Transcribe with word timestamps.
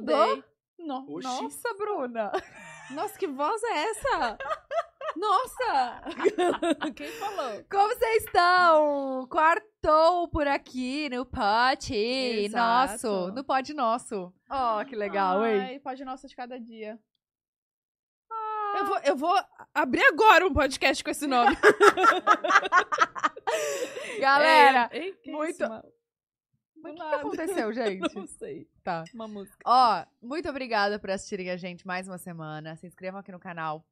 Mudou? 0.00 0.44
No- 0.78 1.14
Oxi. 1.16 1.28
Nossa, 1.28 1.74
Bruna. 1.74 2.32
Nossa, 2.90 3.18
que 3.18 3.26
voz 3.26 3.62
é 3.62 3.84
essa? 3.90 4.38
Nossa! 5.16 6.00
Quem 6.96 7.08
falou? 7.12 7.64
Como 7.70 7.88
vocês 7.88 8.24
estão? 8.24 9.26
Quartou 9.28 10.28
por 10.28 10.46
aqui 10.48 11.08
no 11.10 11.26
pote 11.26 11.94
Exato. 11.94 13.06
nosso. 13.08 13.32
No 13.32 13.44
pod 13.44 13.74
nosso. 13.74 14.32
Ó, 14.48 14.84
que 14.84 14.96
legal, 14.96 15.44
hein? 15.44 15.60
Ai, 15.60 15.78
pode 15.80 16.04
nossa 16.04 16.26
de 16.28 16.34
cada 16.34 16.58
dia. 16.58 16.98
Eu, 18.78 18.86
vou, 18.86 18.98
eu 18.98 19.16
vou 19.16 19.34
abrir 19.74 20.04
agora 20.04 20.46
um 20.46 20.52
podcast 20.54 21.02
com 21.02 21.10
esse 21.10 21.26
nome. 21.26 21.56
Galera, 24.20 24.88
É, 24.92 24.98
hein, 24.98 25.14
muito- 25.26 25.50
isso, 25.50 25.64
mano? 26.82 26.94
o 26.94 26.98
que, 26.98 27.08
que 27.08 27.14
aconteceu, 27.14 27.72
gente? 27.74 28.14
Não 28.14 28.26
sei. 28.26 28.66
Tá. 28.82 29.04
Uma 29.14 29.28
música. 29.28 29.56
Ó, 29.66 30.04
muito 30.22 30.48
obrigada 30.48 30.98
por 30.98 31.10
assistirem 31.10 31.50
a 31.50 31.56
gente 31.56 31.86
mais 31.86 32.08
uma 32.08 32.18
semana. 32.18 32.76
Se 32.76 32.86
inscrevam 32.86 33.20
aqui 33.20 33.32
no 33.32 33.38
canal. 33.40 33.84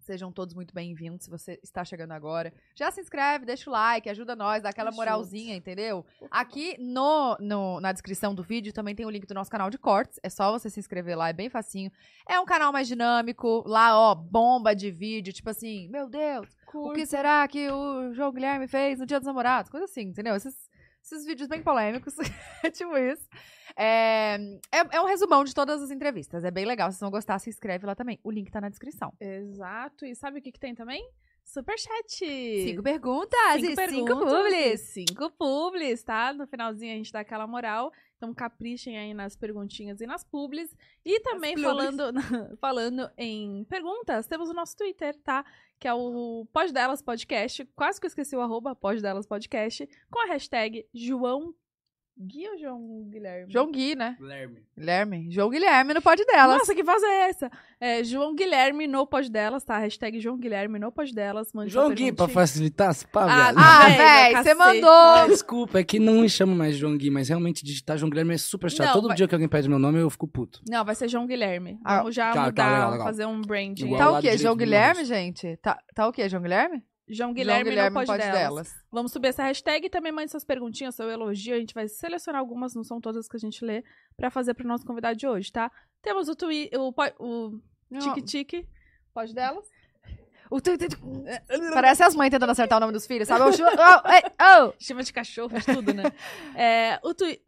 Sejam 0.00 0.32
todos 0.32 0.54
muito 0.54 0.72
bem-vindos. 0.74 1.24
Se 1.24 1.30
você 1.30 1.60
está 1.62 1.84
chegando 1.84 2.12
agora, 2.12 2.52
já 2.74 2.90
se 2.90 3.00
inscreve, 3.00 3.44
deixa 3.44 3.68
o 3.68 3.72
like, 3.72 4.08
ajuda 4.08 4.34
nós, 4.34 4.62
dá 4.62 4.70
aquela 4.70 4.90
moralzinha, 4.90 5.54
entendeu? 5.54 6.04
Aqui 6.30 6.74
no, 6.80 7.36
no- 7.38 7.80
na 7.80 7.92
descrição 7.92 8.34
do 8.34 8.42
vídeo 8.42 8.72
também 8.72 8.94
tem 8.94 9.04
o 9.04 9.10
link 9.10 9.26
do 9.26 9.34
nosso 9.34 9.50
canal 9.50 9.68
de 9.68 9.76
cortes. 9.76 10.18
É 10.22 10.30
só 10.30 10.50
você 10.52 10.70
se 10.70 10.80
inscrever 10.80 11.16
lá, 11.18 11.28
é 11.28 11.32
bem 11.34 11.50
facinho. 11.50 11.92
É 12.26 12.40
um 12.40 12.46
canal 12.46 12.72
mais 12.72 12.88
dinâmico. 12.88 13.62
Lá, 13.66 13.96
ó, 13.98 14.14
bomba 14.14 14.74
de 14.74 14.90
vídeo. 14.90 15.32
Tipo 15.34 15.50
assim, 15.50 15.86
meu 15.88 16.08
Deus, 16.08 16.48
o 16.72 16.92
que 16.92 17.04
será 17.04 17.46
que 17.46 17.68
o 17.70 18.12
João 18.14 18.32
Guilherme 18.32 18.66
fez 18.66 18.98
no 18.98 19.06
Dia 19.06 19.18
dos 19.20 19.26
Namorados? 19.26 19.70
Coisa 19.70 19.84
assim, 19.84 20.02
entendeu? 20.02 20.34
Esses, 20.34 20.69
esses 21.02 21.24
vídeos 21.24 21.48
bem 21.48 21.62
polêmicos. 21.62 22.14
tipo 22.72 22.96
isso. 22.96 23.28
É, 23.76 24.36
é, 24.72 24.96
é 24.96 25.00
um 25.00 25.06
resumão 25.06 25.44
de 25.44 25.54
todas 25.54 25.82
as 25.82 25.90
entrevistas. 25.90 26.44
É 26.44 26.50
bem 26.50 26.64
legal. 26.64 26.90
Se 26.90 26.98
vocês 26.98 27.00
vão 27.00 27.10
gostar, 27.10 27.38
se 27.38 27.50
inscreve 27.50 27.86
lá 27.86 27.94
também. 27.94 28.18
O 28.22 28.30
link 28.30 28.50
tá 28.50 28.60
na 28.60 28.68
descrição. 28.68 29.12
Exato. 29.20 30.04
E 30.04 30.14
sabe 30.14 30.38
o 30.38 30.42
que, 30.42 30.52
que 30.52 30.60
tem 30.60 30.74
também? 30.74 31.02
Superchat. 31.44 32.18
Cinco 32.18 32.82
perguntas 32.82 33.40
Cinco 33.54 33.64
e 33.64 33.88
cinco 33.88 34.06
perguntas 34.06 34.32
publis. 34.32 34.80
e 34.80 35.06
Cinco 35.06 35.30
publis, 35.30 36.02
tá? 36.02 36.32
No 36.32 36.46
finalzinho 36.46 36.92
a 36.92 36.96
gente 36.96 37.12
dá 37.12 37.20
aquela 37.20 37.46
moral. 37.46 37.92
Então 38.16 38.32
caprichem 38.34 38.98
aí 38.98 39.14
nas 39.14 39.34
perguntinhas 39.34 40.00
e 40.00 40.06
nas 40.06 40.22
publis. 40.22 40.76
E 41.04 41.18
também 41.20 41.54
publis. 41.54 41.66
falando, 41.66 42.12
falando 42.60 43.10
em 43.16 43.64
perguntas, 43.64 44.26
temos 44.26 44.48
o 44.48 44.54
nosso 44.54 44.76
Twitter, 44.76 45.16
tá? 45.22 45.44
Que 45.80 45.88
é 45.88 45.94
o 45.94 46.46
Pode 46.52 46.74
Delas 46.74 47.00
Podcast. 47.00 47.64
Quase 47.74 47.98
que 47.98 48.04
eu 48.04 48.08
esqueci 48.08 48.36
o 48.36 48.40
arroba 48.42 48.76
Pode 48.76 49.00
Delas 49.00 49.26
Podcast. 49.26 49.88
Com 50.10 50.20
a 50.20 50.26
hashtag 50.26 50.86
João 50.92 51.54
Gui 52.20 52.48
ou 52.48 52.58
João 52.58 53.04
Guilherme? 53.08 53.52
João 53.52 53.70
Gui, 53.70 53.94
né? 53.96 54.16
Guilherme. 54.20 54.58
Guilherme. 54.76 55.26
João 55.30 55.48
Guilherme 55.50 55.94
no 55.94 56.02
pod 56.02 56.24
delas. 56.24 56.58
Nossa, 56.58 56.74
que 56.74 56.82
voz 56.82 57.02
é 57.02 57.28
essa? 57.30 57.50
É, 57.82 58.04
João 58.04 58.34
Guilherme 58.34 58.86
no 58.86 59.06
Pod 59.06 59.30
Delas, 59.30 59.64
tá? 59.64 59.78
Hashtag 59.78 60.20
João 60.20 60.36
Guilherme 60.36 60.78
no 60.78 60.92
Pod 60.92 61.14
Delas. 61.14 61.50
Mande 61.54 61.72
João 61.72 61.94
Gui, 61.94 62.12
pra 62.12 62.28
facilitar 62.28 62.90
as 62.90 63.02
pá, 63.04 63.24
Ah, 63.24 63.46
velho. 63.46 63.58
Ah, 63.58 63.86
Véi, 63.88 63.96
véi, 63.96 64.32
meu 64.34 64.42
você 64.42 64.54
mandou. 64.54 64.90
Ah, 64.90 65.26
desculpa, 65.26 65.78
é 65.80 65.84
que 65.84 65.98
não 65.98 66.20
me 66.20 66.28
chamo 66.28 66.54
mais 66.54 66.76
João 66.76 66.94
Gui, 66.98 67.08
mas 67.10 67.30
realmente 67.30 67.64
digitar 67.64 67.96
João 67.96 68.10
Guilherme 68.10 68.34
é 68.34 68.38
super 68.38 68.70
chato. 68.70 68.86
Não, 68.88 68.92
Todo 68.92 69.08
vai- 69.08 69.16
dia 69.16 69.26
que 69.26 69.34
alguém 69.34 69.48
pede 69.48 69.66
meu 69.66 69.78
nome, 69.78 69.98
eu 69.98 70.10
fico 70.10 70.28
puto. 70.28 70.60
Não, 70.68 70.84
vai 70.84 70.94
ser 70.94 71.08
João 71.08 71.26
Guilherme. 71.26 71.78
Ah, 71.82 71.98
Vamos 72.00 72.14
já 72.14 72.26
tá, 72.32 72.34
tá, 72.34 72.46
mudar, 72.46 72.70
legal, 72.74 72.90
legal. 72.90 73.06
fazer 73.06 73.24
um 73.24 73.40
branding. 73.40 73.86
Igual 73.86 73.98
Tá 73.98 74.18
o 74.18 74.20
quê? 74.20 74.36
João 74.36 74.56
Guilherme, 74.56 75.04
gente? 75.06 75.56
Tá, 75.62 75.78
tá 75.94 76.06
o 76.06 76.12
quê? 76.12 76.28
João 76.28 76.42
Guilherme? 76.42 76.82
João 77.10 77.32
Guilherme, 77.32 77.72
João 77.72 77.86
no 77.86 77.92
Pod, 77.92 78.06
pod 78.06 78.18
delas. 78.18 78.74
Vamos 78.90 79.12
subir 79.12 79.28
essa 79.28 79.42
hashtag 79.42 79.86
e 79.86 79.90
também 79.90 80.12
mande 80.12 80.30
suas 80.30 80.44
perguntinhas, 80.44 80.94
seu 80.94 81.10
elogio. 81.10 81.56
A 81.56 81.58
gente 81.58 81.74
vai 81.74 81.88
selecionar 81.88 82.40
algumas, 82.40 82.74
não 82.74 82.84
são 82.84 83.00
todas 83.00 83.26
que 83.28 83.36
a 83.36 83.40
gente 83.40 83.64
lê, 83.64 83.82
pra 84.16 84.30
fazer 84.30 84.54
pro 84.54 84.66
nosso 84.66 84.86
convidado 84.86 85.16
de 85.18 85.26
hoje, 85.26 85.50
tá? 85.50 85.70
Temos 86.02 86.28
o 86.28 86.36
Twi 86.36 86.70
o, 86.74 86.92
o 87.18 87.60
Tique 87.98 88.22
Tique, 88.22 88.68
Pode 89.12 89.34
delas. 89.34 89.64
O 90.50 90.60
tu- 90.60 90.76
tu- 90.78 90.88
tu- 90.88 90.98
Parece 91.74 92.02
as 92.02 92.14
mães 92.14 92.30
tentando 92.30 92.50
acertar 92.50 92.78
o 92.78 92.80
nome 92.80 92.92
dos 92.92 93.06
filhos, 93.06 93.26
sabe? 93.28 93.40
Oh, 93.50 93.52
oh, 93.54 94.68
oh. 94.68 94.74
Chama 94.78 95.02
de 95.02 95.12
cachorro, 95.12 95.56
de 95.58 95.64
tudo, 95.64 95.92
né? 95.94 96.04
é, 96.56 96.98
o 97.04 97.14
twi 97.14 97.40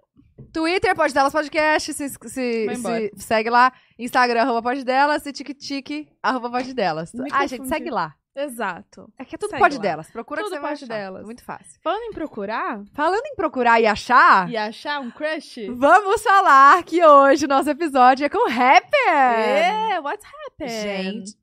Twitter, 0.52 0.94
Pode 0.94 1.14
Delas 1.14 1.32
Podcast, 1.32 1.92
se, 1.94 2.08
se, 2.08 2.18
se 2.28 3.10
segue 3.16 3.48
lá. 3.50 3.72
Instagram, 3.98 4.42
arroba 4.42 4.62
Pode 4.62 4.84
Delas 4.84 5.24
e 5.26 5.32
TikTok, 5.32 6.08
arroba 6.22 6.50
Pode 6.50 6.74
Delas. 6.74 7.12
Ah, 7.32 7.46
gente, 7.46 7.66
segue 7.68 7.90
lá. 7.90 8.14
Exato. 8.34 9.12
É 9.18 9.24
que 9.24 9.34
é 9.34 9.38
tudo 9.38 9.50
Segue 9.50 9.60
Pode 9.62 9.76
lá. 9.76 9.82
Delas. 9.82 10.10
Procura 10.10 10.40
Tudo 10.40 10.50
que 10.50 10.56
você 10.56 10.60
Pode 10.62 10.84
achar. 10.84 10.86
Delas. 10.86 11.24
Muito 11.24 11.44
fácil. 11.44 11.80
Falando 11.82 12.02
em 12.04 12.12
procurar 12.12 12.82
Falando 12.94 13.26
em 13.26 13.34
procurar 13.34 13.80
e 13.80 13.86
achar, 13.86 14.48
e 14.50 14.56
achar 14.56 15.00
um 15.00 15.10
crush. 15.10 15.68
vamos 15.68 16.22
falar 16.22 16.82
que 16.84 17.04
hoje 17.04 17.44
o 17.44 17.48
nosso 17.48 17.68
episódio 17.68 18.24
é 18.24 18.28
com 18.28 18.48
Rapper. 18.48 19.08
É, 19.08 20.00
what's 20.00 20.24
happened? 20.24 20.72
Gente, 20.72 21.36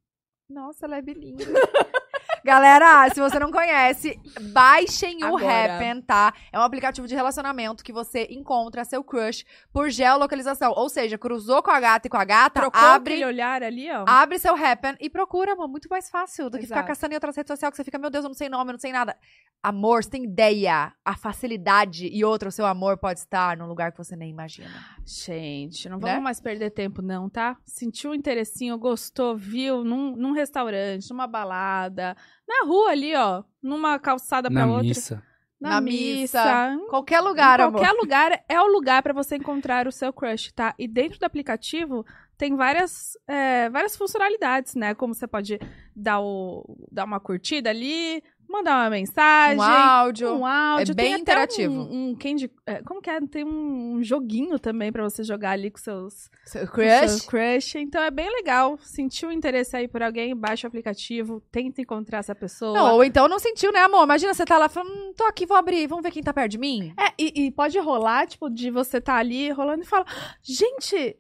nossa, 0.49 0.85
ela 0.85 0.97
é 0.97 1.01
bilingue. 1.01 1.45
Galera, 2.43 3.09
se 3.13 3.19
você 3.19 3.37
não 3.39 3.51
conhece, 3.51 4.19
baixem 4.53 5.23
o 5.23 5.37
Agora. 5.37 5.75
Happen, 5.75 6.01
tá? 6.01 6.33
É 6.51 6.59
um 6.59 6.61
aplicativo 6.61 7.07
de 7.07 7.15
relacionamento 7.15 7.83
que 7.83 7.91
você 7.91 8.27
encontra 8.29 8.85
seu 8.85 9.03
crush 9.03 9.45
por 9.73 9.89
geolocalização. 9.89 10.73
Ou 10.75 10.89
seja, 10.89 11.17
cruzou 11.17 11.61
com 11.61 11.71
a 11.71 11.79
gata 11.79 12.07
e 12.07 12.09
com 12.09 12.17
a 12.17 12.25
gata, 12.25 12.61
Trocou 12.61 12.81
abre, 12.81 13.13
aquele 13.13 13.25
olhar 13.25 13.61
ali, 13.63 13.91
ó. 13.91 14.05
abre 14.07 14.39
seu 14.39 14.55
Happen 14.55 14.95
e 14.99 15.09
procura, 15.09 15.53
amor. 15.53 15.67
Muito 15.67 15.87
mais 15.89 16.09
fácil 16.09 16.49
do 16.49 16.57
que 16.57 16.63
ficar 16.63 16.75
Exato. 16.77 16.87
caçando 16.87 17.13
em 17.13 17.15
outras 17.15 17.35
redes 17.35 17.49
sociais 17.49 17.71
que 17.71 17.77
você 17.77 17.83
fica, 17.83 17.97
meu 17.97 18.09
Deus, 18.09 18.23
eu 18.23 18.29
não 18.29 18.35
sei 18.35 18.49
nome, 18.49 18.69
eu 18.69 18.73
não 18.73 18.79
sei 18.79 18.91
nada. 18.91 19.15
Amor, 19.61 20.03
você 20.03 20.09
tem 20.09 20.23
ideia? 20.23 20.93
A 21.03 21.15
facilidade 21.15 22.07
e 22.07 22.23
outra, 22.23 22.49
o 22.49 22.51
seu 22.51 22.65
amor 22.65 22.97
pode 22.97 23.19
estar 23.19 23.57
num 23.57 23.67
lugar 23.67 23.91
que 23.91 23.97
você 23.97 24.15
nem 24.15 24.29
imagina. 24.29 24.69
Gente, 25.09 25.89
não 25.89 25.97
Né? 25.97 26.07
vamos 26.07 26.23
mais 26.23 26.39
perder 26.39 26.69
tempo, 26.69 27.01
não, 27.01 27.27
tá? 27.27 27.57
Sentiu 27.65 28.11
um 28.11 28.13
interessinho, 28.13 28.77
gostou, 28.77 29.35
viu 29.35 29.83
num, 29.83 30.15
num 30.15 30.31
restaurante, 30.33 31.09
numa 31.09 31.25
balada, 31.25 32.15
na 32.47 32.63
rua 32.67 32.91
ali, 32.91 33.15
ó, 33.15 33.43
numa 33.61 33.97
calçada 33.97 34.51
pra 34.51 34.65
Na 34.67 34.71
outra. 34.71 34.83
missa. 34.87 35.23
Na, 35.59 35.69
Na 35.71 35.81
missa. 35.81 36.21
missa, 36.21 36.73
em 36.73 36.87
Qualquer 36.87 37.19
lugar, 37.21 37.59
amor. 37.59 37.73
qualquer 37.81 37.91
lugar 37.93 38.43
é 38.47 38.61
o 38.61 38.67
lugar 38.67 39.01
pra 39.03 39.11
você 39.11 39.35
encontrar 39.35 39.87
o 39.87 39.91
seu 39.91 40.13
crush, 40.13 40.53
tá? 40.53 40.73
E 40.79 40.87
dentro 40.87 41.19
do 41.19 41.25
aplicativo 41.25 42.05
tem 42.37 42.55
várias, 42.55 43.17
é, 43.27 43.69
várias 43.69 43.97
funcionalidades, 43.97 44.75
né? 44.75 44.93
Como 44.95 45.13
você 45.13 45.27
pode 45.27 45.59
dar, 45.93 46.21
o, 46.21 46.63
dar 46.91 47.03
uma 47.03 47.19
curtida 47.19 47.69
ali, 47.71 48.23
mandar 48.49 48.81
uma 48.81 48.89
mensagem. 48.89 49.59
Um 49.59 49.61
áudio. 49.61 50.33
Um 50.33 50.45
áudio. 50.45 50.91
É 50.91 50.95
bem 50.95 51.05
tem 51.05 51.13
até 51.13 51.21
interativo. 51.21 51.73
Um, 51.73 52.09
um 52.09 52.15
candy, 52.15 52.51
é, 52.65 52.81
como 52.81 53.01
que 53.01 53.09
é? 53.09 53.21
Tem 53.21 53.45
um, 53.45 54.03
joguinho 54.03 54.57
também 54.57 54.91
pra 54.91 55.03
você 55.03 55.23
jogar 55.23 55.51
ali 55.51 55.69
com 55.69 55.77
seus, 55.77 56.29
Seu 56.45 56.67
com 56.67 56.73
crush. 56.73 57.09
seus 57.09 57.21
crush. 57.25 57.75
Então 57.75 58.01
é 58.01 58.11
bem 58.11 58.29
legal. 58.31 58.77
Sentiu 58.81 59.31
interesse 59.31 59.75
aí 59.75 59.87
por 59.87 60.01
alguém, 60.01 60.35
baixa 60.35 60.67
o 60.67 60.69
aplicativo, 60.69 61.41
tenta 61.51 61.81
encontrar 61.81 62.19
essa 62.19 62.35
pessoa. 62.35 62.73
Não, 62.73 62.95
ou 62.95 63.03
então 63.03 63.27
não 63.27 63.39
sentiu, 63.39 63.71
né, 63.71 63.79
amor? 63.81 64.03
Imagina 64.03 64.33
você 64.33 64.45
tá 64.45 64.57
lá 64.57 64.67
falando, 64.67 64.91
hum, 64.91 65.13
tô 65.15 65.23
aqui, 65.25 65.45
vou 65.45 65.57
abrir, 65.57 65.87
vamos 65.87 66.03
ver 66.03 66.11
quem 66.11 66.23
tá 66.23 66.33
perto 66.33 66.51
de 66.51 66.57
mim. 66.57 66.93
É, 66.97 67.13
e, 67.17 67.45
e 67.45 67.51
pode 67.51 67.77
rolar, 67.79 68.27
tipo, 68.27 68.49
de 68.49 68.71
você 68.71 68.99
tá 68.99 69.15
ali 69.15 69.51
rolando 69.51 69.83
e 69.83 69.87
falar, 69.87 70.05
gente, 70.41 71.17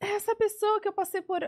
é 0.00 0.12
essa 0.12 0.34
pessoa 0.34 0.80
que 0.80 0.88
eu 0.88 0.92
passei 0.92 1.20
por. 1.20 1.40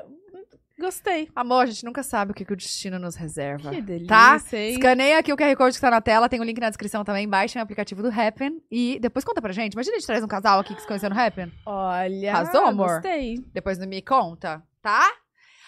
Gostei. 0.80 1.28
Amor, 1.36 1.62
a 1.64 1.66
gente 1.66 1.84
nunca 1.84 2.02
sabe 2.02 2.32
o 2.32 2.34
que, 2.34 2.44
que 2.44 2.52
o 2.52 2.56
destino 2.56 2.98
nos 2.98 3.14
reserva. 3.14 3.70
Que 3.70 3.80
delícia, 3.82 4.08
Tá? 4.08 4.40
hein? 4.52 4.70
Escaneia 4.72 5.18
aqui 5.18 5.32
o 5.32 5.36
QR 5.36 5.54
Code 5.56 5.74
que 5.76 5.80
tá 5.80 5.90
na 5.90 6.00
tela, 6.00 6.28
tem 6.28 6.40
o 6.40 6.44
link 6.44 6.58
na 6.58 6.68
descrição 6.70 7.04
também, 7.04 7.28
baixem 7.28 7.60
o 7.60 7.62
aplicativo 7.62 8.02
do 8.02 8.08
Happen 8.08 8.60
e 8.70 8.98
depois 9.00 9.24
conta 9.24 9.40
pra 9.42 9.52
gente. 9.52 9.74
Imagina 9.74 9.96
a 9.96 9.98
gente 9.98 10.06
traz 10.06 10.24
um 10.24 10.28
casal 10.28 10.58
aqui 10.60 10.74
que 10.74 10.80
se 10.80 10.86
conheceu 10.86 11.10
no 11.10 11.18
Happen. 11.20 11.52
Olha. 11.66 12.32
Arrasou, 12.34 12.64
amor? 12.66 12.94
Gostei. 12.94 13.36
Depois 13.52 13.78
Me 13.78 14.00
Conta, 14.02 14.62
tá? 14.82 15.08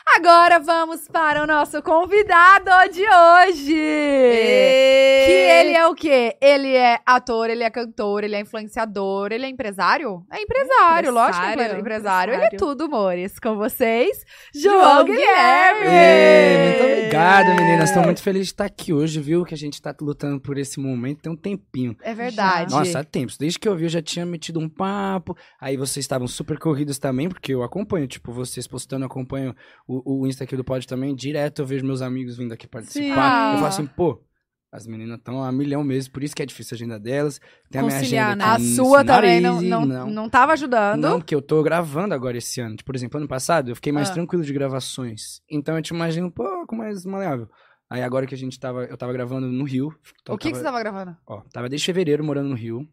Agora 0.05 0.59
vamos 0.59 1.07
para 1.09 1.43
o 1.43 1.47
nosso 1.47 1.81
convidado 1.81 2.71
de 2.93 3.03
hoje. 3.03 3.73
Que 3.73 5.33
ele 5.33 5.75
é 5.77 5.87
o 5.87 5.95
quê? 5.95 6.37
Ele 6.41 6.75
é 6.75 6.99
ator, 7.07 7.49
ele 7.49 7.63
é 7.63 7.71
cantor, 7.71 8.25
ele 8.25 8.35
é 8.35 8.41
influenciador, 8.41 9.33
ele 9.33 9.47
é 9.47 9.49
empresário? 9.49 10.25
É 10.31 10.43
empresário, 10.43 11.13
lógico 11.13 11.41
que 11.41 11.47
é 11.47 11.53
Empresário, 11.53 11.81
empresário. 11.81 12.35
Ele 12.35 12.43
é 12.43 12.47
empresário. 12.47 12.59
tudo, 12.77 12.85
amores. 12.85 13.39
Com 13.39 13.57
vocês, 13.57 14.25
João, 14.55 14.75
João 14.83 15.05
Guilherme. 15.05 15.81
Guilherme. 15.81 16.69
Muito 16.69 16.93
obrigado, 16.93 17.47
meninas. 17.57 17.89
Estou 17.91 18.03
muito 18.03 18.23
feliz 18.23 18.47
de 18.47 18.53
estar 18.53 18.65
aqui 18.65 18.93
hoje, 18.93 19.21
viu? 19.21 19.45
Que 19.45 19.55
a 19.55 19.59
gente 19.59 19.81
tá 19.81 19.95
lutando 20.01 20.41
por 20.41 20.59
esse 20.59 20.81
momento 20.81 21.23
tem 21.23 21.33
um 21.33 21.37
tempinho. 21.37 21.97
É 22.03 22.13
verdade. 22.13 22.73
Nossa, 22.73 23.01
há 23.01 23.05
tempos. 23.05 23.37
Desde 23.37 23.59
que 23.59 23.69
eu 23.69 23.77
vi, 23.77 23.85
eu 23.85 23.89
já 23.89 24.03
tinha 24.03 24.27
metido 24.27 24.59
um 24.59 24.69
papo. 24.69 25.37
Aí 25.61 25.77
vocês 25.77 26.05
estavam 26.05 26.27
super 26.27 26.59
corridos 26.59 26.99
também, 26.99 27.29
porque 27.29 27.55
eu 27.55 27.63
acompanho, 27.63 28.07
tipo, 28.07 28.33
vocês 28.33 28.67
postando, 28.67 29.05
eu 29.05 29.07
acompanho 29.07 29.55
o, 29.87 29.92
o 30.05 30.27
Insta 30.27 30.45
aqui 30.45 30.57
do 30.57 30.65
Pod 30.65 30.87
também. 30.87 31.15
Direto 31.15 31.61
eu 31.63 31.67
vejo 31.67 31.85
meus 31.85 32.01
amigos 32.01 32.37
vindo 32.37 32.53
aqui 32.53 32.67
participar. 32.69 33.03
Sim. 33.05 33.11
Eu 33.11 33.57
falo 33.57 33.67
assim, 33.67 33.87
pô, 33.87 34.23
as 34.71 34.87
meninas 34.87 35.19
estão 35.19 35.43
a 35.45 35.53
milhão 35.53 35.85
mesmo, 35.85 36.13
por 36.13 36.23
isso 36.23 36.35
que 36.35 36.43
é 36.43 36.47
difícil 36.47 36.75
a 36.75 36.77
agenda 36.77 36.99
delas. 36.99 37.39
Tem 37.71 37.81
a 37.81 37.85
minha 37.85 37.99
agenda 37.99 38.37
né? 38.37 38.45
A 38.45 38.59
sua 38.59 39.05
também 39.05 39.41
não, 39.41 39.61
não, 39.61 39.85
não. 39.85 40.07
não 40.11 40.29
tava 40.31 40.53
ajudando. 40.55 41.01
Não, 41.01 41.19
porque 41.19 41.35
eu 41.35 41.43
tô 41.43 41.63
gravando 41.63 42.15
agora 42.15 42.39
esse 42.39 42.61
ano. 42.61 42.77
Tipo, 42.77 42.87
por 42.87 42.97
exemplo, 42.97 43.19
ano 43.19 43.29
passado 43.29 43.71
eu 43.71 43.75
fiquei 43.77 43.93
mais 43.93 44.09
Ah. 44.09 44.15
tranquilo 44.15 44.43
de 44.43 44.53
gravações. 44.53 45.41
Então 45.51 45.77
eu 45.77 45.83
te 45.83 45.89
imagino 45.93 46.29
um 46.29 46.31
pouco 46.31 46.75
mais 46.75 47.05
maleável. 47.05 47.49
Aí 47.91 48.03
agora 48.03 48.27
que 48.27 48.35
a 48.35 48.39
gente 48.39 48.59
tava. 48.59 48.85
Eu 48.85 48.97
tava 48.97 49.13
gravando 49.13 49.47
no 49.47 49.65
Rio. 49.65 49.89
o 50.29 50.39
que, 50.39 50.51
que 50.51 50.57
você 50.57 50.63
tava 50.65 50.79
gravando? 50.79 51.15
Ó, 51.27 51.43
tava 51.53 51.69
desde 51.69 51.85
fevereiro 51.85 52.25
morando 52.25 52.49
no 52.49 52.55
Rio. 52.55 52.89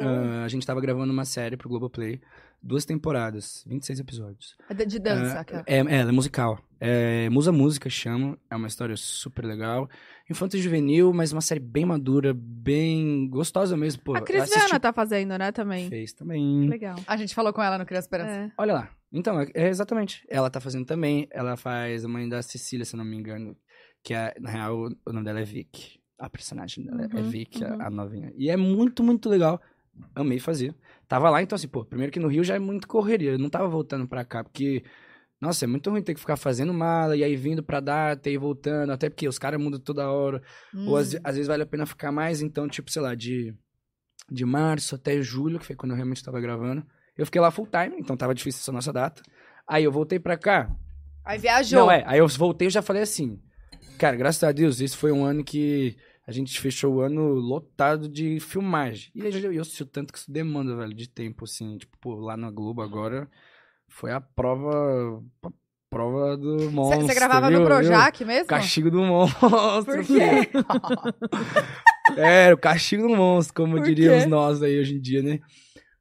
Ah, 0.00 0.44
a 0.44 0.48
gente 0.48 0.66
tava 0.66 0.80
gravando 0.80 1.12
uma 1.12 1.24
série 1.24 1.56
pro 1.56 1.68
Globoplay. 1.68 2.20
duas 2.60 2.84
temporadas, 2.84 3.62
26 3.68 4.00
episódios. 4.00 4.56
É 4.68 4.74
de, 4.74 4.84
de 4.84 4.98
dança. 4.98 5.36
É, 5.36 5.38
aquela. 5.38 5.64
é, 5.66 5.76
é, 5.76 6.00
ela 6.00 6.08
é 6.10 6.12
musical. 6.12 6.58
É, 6.80 7.28
Musa 7.30 7.52
Música 7.52 7.88
chama, 7.88 8.36
é 8.50 8.56
uma 8.56 8.66
história 8.66 8.96
super 8.96 9.44
legal. 9.44 9.88
Infanto 10.28 10.58
juvenil, 10.58 11.12
mas 11.12 11.30
uma 11.32 11.40
série 11.40 11.60
bem 11.60 11.84
madura, 11.84 12.34
bem 12.34 13.28
gostosa 13.28 13.76
mesmo. 13.76 14.02
Pô, 14.02 14.16
a 14.16 14.20
Cris 14.20 14.42
assisti- 14.42 14.58
Viana 14.60 14.80
tá 14.80 14.92
fazendo, 14.92 15.38
né, 15.38 15.52
também. 15.52 15.88
fez 15.88 16.12
também. 16.12 16.68
Legal. 16.68 16.96
A 17.06 17.16
gente 17.16 17.32
falou 17.34 17.52
com 17.52 17.62
ela 17.62 17.78
no 17.78 17.86
Criança 17.86 18.06
Esperança. 18.06 18.30
É. 18.30 18.52
Olha 18.58 18.74
lá. 18.74 18.90
Então, 19.12 19.40
é, 19.40 19.46
é 19.54 19.68
exatamente. 19.68 20.24
Ela 20.28 20.50
tá 20.50 20.60
fazendo 20.60 20.84
também. 20.84 21.28
Ela 21.30 21.56
faz 21.56 22.04
a 22.04 22.08
mãe 22.08 22.28
da 22.28 22.42
Cecília, 22.42 22.84
se 22.84 22.96
não 22.96 23.04
me 23.04 23.16
engano. 23.16 23.56
Que 24.02 24.12
é, 24.14 24.34
na 24.40 24.50
real, 24.50 24.76
o- 24.76 24.96
o 25.06 25.12
nome 25.12 25.24
dela 25.24 25.40
é 25.40 25.44
Vic. 25.44 25.98
A 26.18 26.28
personagem 26.28 26.84
dela 26.84 27.02
é 27.02 27.16
Uhum, 27.16 27.30
Vic, 27.30 27.62
a- 27.64 27.74
uhum. 27.74 27.82
a, 27.82 27.90
novinha. 27.90 28.32
E 28.36 28.50
é 28.50 28.56
muito, 28.56 29.02
muito 29.04 29.28
legal. 29.28 29.60
Amei 30.14 30.38
fazer. 30.38 30.74
Tava 31.06 31.30
lá, 31.30 31.42
então 31.42 31.56
assim, 31.56 31.68
pô, 31.68 31.84
primeiro 31.84 32.12
que 32.12 32.18
no 32.20 32.28
Rio 32.28 32.42
já 32.44 32.54
é 32.54 32.58
muito 32.58 32.86
correria. 32.88 33.32
Eu 33.32 33.38
não 33.38 33.48
tava 33.48 33.68
voltando 33.68 34.06
pra 34.06 34.24
cá, 34.24 34.42
porque. 34.44 34.82
Nossa, 35.40 35.64
é 35.64 35.68
muito 35.68 35.88
ruim 35.88 36.02
ter 36.02 36.14
que 36.14 36.20
ficar 36.20 36.36
fazendo 36.36 36.74
mala 36.74 37.16
e 37.16 37.22
aí 37.22 37.36
vindo 37.36 37.62
pra 37.62 37.78
data 37.78 38.28
e 38.28 38.36
voltando. 38.36 38.90
Até 38.90 39.08
porque 39.08 39.28
os 39.28 39.38
caras 39.38 39.60
mudam 39.60 39.78
toda 39.78 40.10
hora. 40.10 40.42
Ou 40.74 40.96
às, 40.96 41.14
Hum. 41.14 41.18
às 41.22 41.34
vezes 41.36 41.46
vale 41.46 41.62
a 41.62 41.66
pena 41.66 41.86
ficar 41.86 42.10
mais, 42.10 42.42
então, 42.42 42.68
tipo, 42.68 42.90
sei 42.90 43.00
lá, 43.00 43.14
de, 43.14 43.54
de 44.28 44.44
março 44.44 44.96
até 44.96 45.22
julho, 45.22 45.60
que 45.60 45.64
foi 45.66 45.76
quando 45.76 45.92
eu 45.92 45.96
realmente 45.96 46.24
tava 46.24 46.40
gravando. 46.40 46.84
Eu 47.16 47.24
fiquei 47.24 47.40
lá 47.40 47.52
full 47.52 47.68
time, 47.68 47.96
então 48.00 48.16
tava 48.16 48.34
difícil 48.34 48.60
essa 48.60 48.72
nossa 48.72 48.92
data. 48.92 49.22
Aí 49.66 49.84
eu 49.84 49.92
voltei 49.92 50.18
pra 50.18 50.36
cá. 50.36 50.74
Aí 51.24 51.38
viajou. 51.38 51.80
Não, 51.80 51.90
é. 51.90 52.02
Aí 52.06 52.18
eu 52.18 52.26
voltei 52.26 52.66
e 52.66 52.70
já 52.70 52.82
falei 52.82 53.02
assim. 53.02 53.40
Cara, 53.98 54.16
graças 54.16 54.42
a 54.42 54.52
Deus, 54.52 54.80
esse 54.80 54.96
foi 54.96 55.12
um 55.12 55.24
ano 55.24 55.42
que 55.42 55.96
a 56.26 56.32
gente 56.32 56.60
fechou 56.60 56.94
o 56.94 57.00
ano 57.00 57.34
lotado 57.34 58.08
de 58.08 58.38
filmagem. 58.40 59.10
E 59.14 59.20
eu, 59.20 59.52
eu 59.52 59.64
sei 59.64 59.84
o 59.84 59.88
tanto 59.88 60.12
que 60.12 60.18
isso 60.18 60.30
demanda, 60.30 60.76
velho, 60.76 60.94
de 60.94 61.08
tempo, 61.08 61.44
assim. 61.44 61.78
Tipo, 61.78 61.96
pô, 61.98 62.14
lá 62.14 62.36
na 62.36 62.50
Globo 62.50 62.82
agora 62.82 63.28
foi 63.88 64.12
a 64.12 64.20
prova. 64.20 65.22
A 65.42 65.50
prova 65.90 66.36
do 66.36 66.70
monstro. 66.70 67.06
Você 67.06 67.14
gravava 67.14 67.48
viu? 67.48 67.60
no 67.60 67.66
Viu? 67.66 67.74
Projac 67.74 68.24
mesmo? 68.24 68.46
Castigo 68.46 68.90
do 68.90 69.02
monstro. 69.02 69.84
Por 69.84 70.04
quê? 70.04 70.50
É, 72.16 72.54
o 72.54 72.58
castigo 72.58 73.06
do 73.06 73.14
monstro, 73.16 73.54
como 73.54 73.76
Por 73.76 73.84
diríamos 73.84 74.24
quê? 74.24 74.30
nós 74.30 74.62
aí 74.62 74.80
hoje 74.80 74.94
em 74.94 75.00
dia, 75.00 75.22
né? 75.22 75.40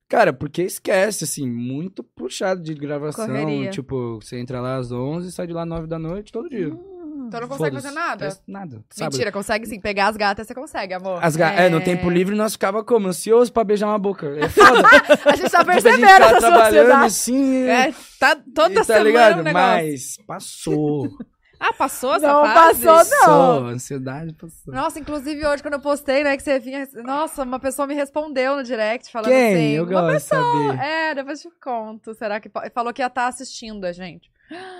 Cara, 0.08 0.32
porque 0.32 0.62
esquece, 0.62 1.26
assim, 1.26 1.50
muito 1.50 2.02
puxado 2.02 2.62
de 2.62 2.74
gravação. 2.74 3.28
Correria. 3.28 3.70
Tipo, 3.70 4.22
você 4.22 4.40
entra 4.40 4.62
lá 4.62 4.78
às 4.78 4.92
11 4.92 5.28
e 5.28 5.32
sai 5.32 5.48
de 5.48 5.54
lá 5.54 5.64
às 5.64 5.68
9 5.68 5.88
da 5.88 6.00
noite 6.00 6.32
todo 6.32 6.50
dia. 6.50 6.74
Hum. 6.74 6.97
Então 7.28 7.42
não 7.42 7.48
consegue 7.48 7.76
fazer 7.76 7.92
nada? 7.92 8.38
Nada. 8.48 8.84
Sábado. 8.90 9.12
Mentira, 9.14 9.32
consegue 9.32 9.66
sim. 9.66 9.80
Pegar 9.80 10.08
as 10.08 10.18
gatas 10.18 10.48
você 10.48 10.56
consegue, 10.56 10.94
amor. 10.94 11.24
As 11.24 11.36
ga- 11.36 11.52
é... 11.54 11.70
no 11.70 11.78
É. 11.78 11.82
tempo 11.82 12.10
livre 12.10 12.36
nós 12.36 12.54
ficava 12.54 12.84
como? 12.84 13.08
Ansioso 13.08 13.52
pra 13.54 13.64
beijar 13.64 13.88
uma 13.88 14.00
boca. 14.00 14.28
É 14.38 14.50
foda. 14.50 14.82
A 15.26 15.36
gente 15.36 15.50
tá 15.52 15.60
Tipo, 15.60 15.72
a 15.72 15.74
gente 15.74 15.84
percebendo 15.84 16.08
tá 16.20 16.26
essa 16.26 16.40
trabalhando 16.40 16.76
sociedade. 16.76 17.06
assim. 17.06 17.64
É, 17.68 17.94
tá 18.20 18.38
toda 18.56 18.72
e 18.72 18.76
tá 18.76 18.84
semana 18.84 19.04
ligado? 19.06 19.40
um 19.40 19.44
negócio. 19.44 19.64
Mas 19.88 20.18
passou. 20.26 21.10
Ah, 21.60 21.74
passou 21.74 22.14
essa 22.14 22.28
Não, 22.28 22.46
fase? 22.46 22.86
passou, 22.86 22.94
não. 23.18 23.20
Passou. 23.20 23.66
A 23.66 23.70
ansiedade 23.72 24.34
passou. 24.36 24.72
Nossa, 24.72 25.00
inclusive 25.00 25.44
hoje 25.44 25.64
quando 25.64 25.74
eu 25.74 25.80
postei, 25.80 26.24
né, 26.24 26.38
que 26.38 26.44
você 26.44 26.60
vinha... 26.60 26.88
Nossa, 27.04 27.42
uma 27.42 27.60
pessoa 27.60 27.88
me 27.88 27.96
respondeu 27.96 28.58
no 28.58 28.64
direct 28.64 29.12
falando 29.12 29.30
Quem? 29.32 29.54
assim... 29.56 29.70
Eu 29.72 29.86
uma 29.86 30.02
gosto 30.04 30.14
pessoa... 30.14 30.68
saber. 30.68 30.84
É, 30.84 31.16
depois 31.16 31.44
eu 31.44 31.50
te 31.50 31.58
conto. 31.60 32.14
Será 32.14 32.40
que... 32.40 32.48
Falou 32.72 32.94
que 32.94 33.02
ia 33.02 33.08
estar 33.08 33.26
assistindo 33.26 33.86
a 33.86 33.92
gente. 33.92 34.30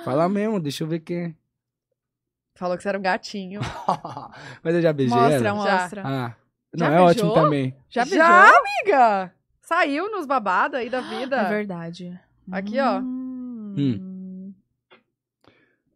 Fala 0.06 0.30
mesmo, 0.30 0.60
deixa 0.60 0.84
eu 0.84 0.88
ver 0.88 1.00
quem. 1.00 1.36
Falou 2.58 2.76
que 2.76 2.82
você 2.82 2.90
era 2.90 2.98
um 2.98 3.02
gatinho. 3.04 3.62
Mas 4.64 4.74
eu 4.76 4.82
já 4.82 4.92
beijei 4.92 5.16
Mostra, 5.16 5.48
ela. 5.48 5.54
mostra. 5.54 6.02
Ah, 6.04 6.36
Já 6.74 6.90
não, 6.90 6.98
é 6.98 7.02
ótimo 7.02 7.30
beijou? 7.30 7.44
também. 7.44 7.76
Já 7.88 8.04
beijou? 8.04 8.18
Já, 8.20 8.58
amiga? 8.58 9.34
Saiu 9.62 10.10
nos 10.12 10.26
babados 10.26 10.80
aí 10.80 10.90
da 10.90 11.02
vida. 11.02 11.36
É 11.36 11.50
verdade. 11.50 12.20
Aqui, 12.52 12.80
ó. 12.80 13.00
Hum. 13.00 14.54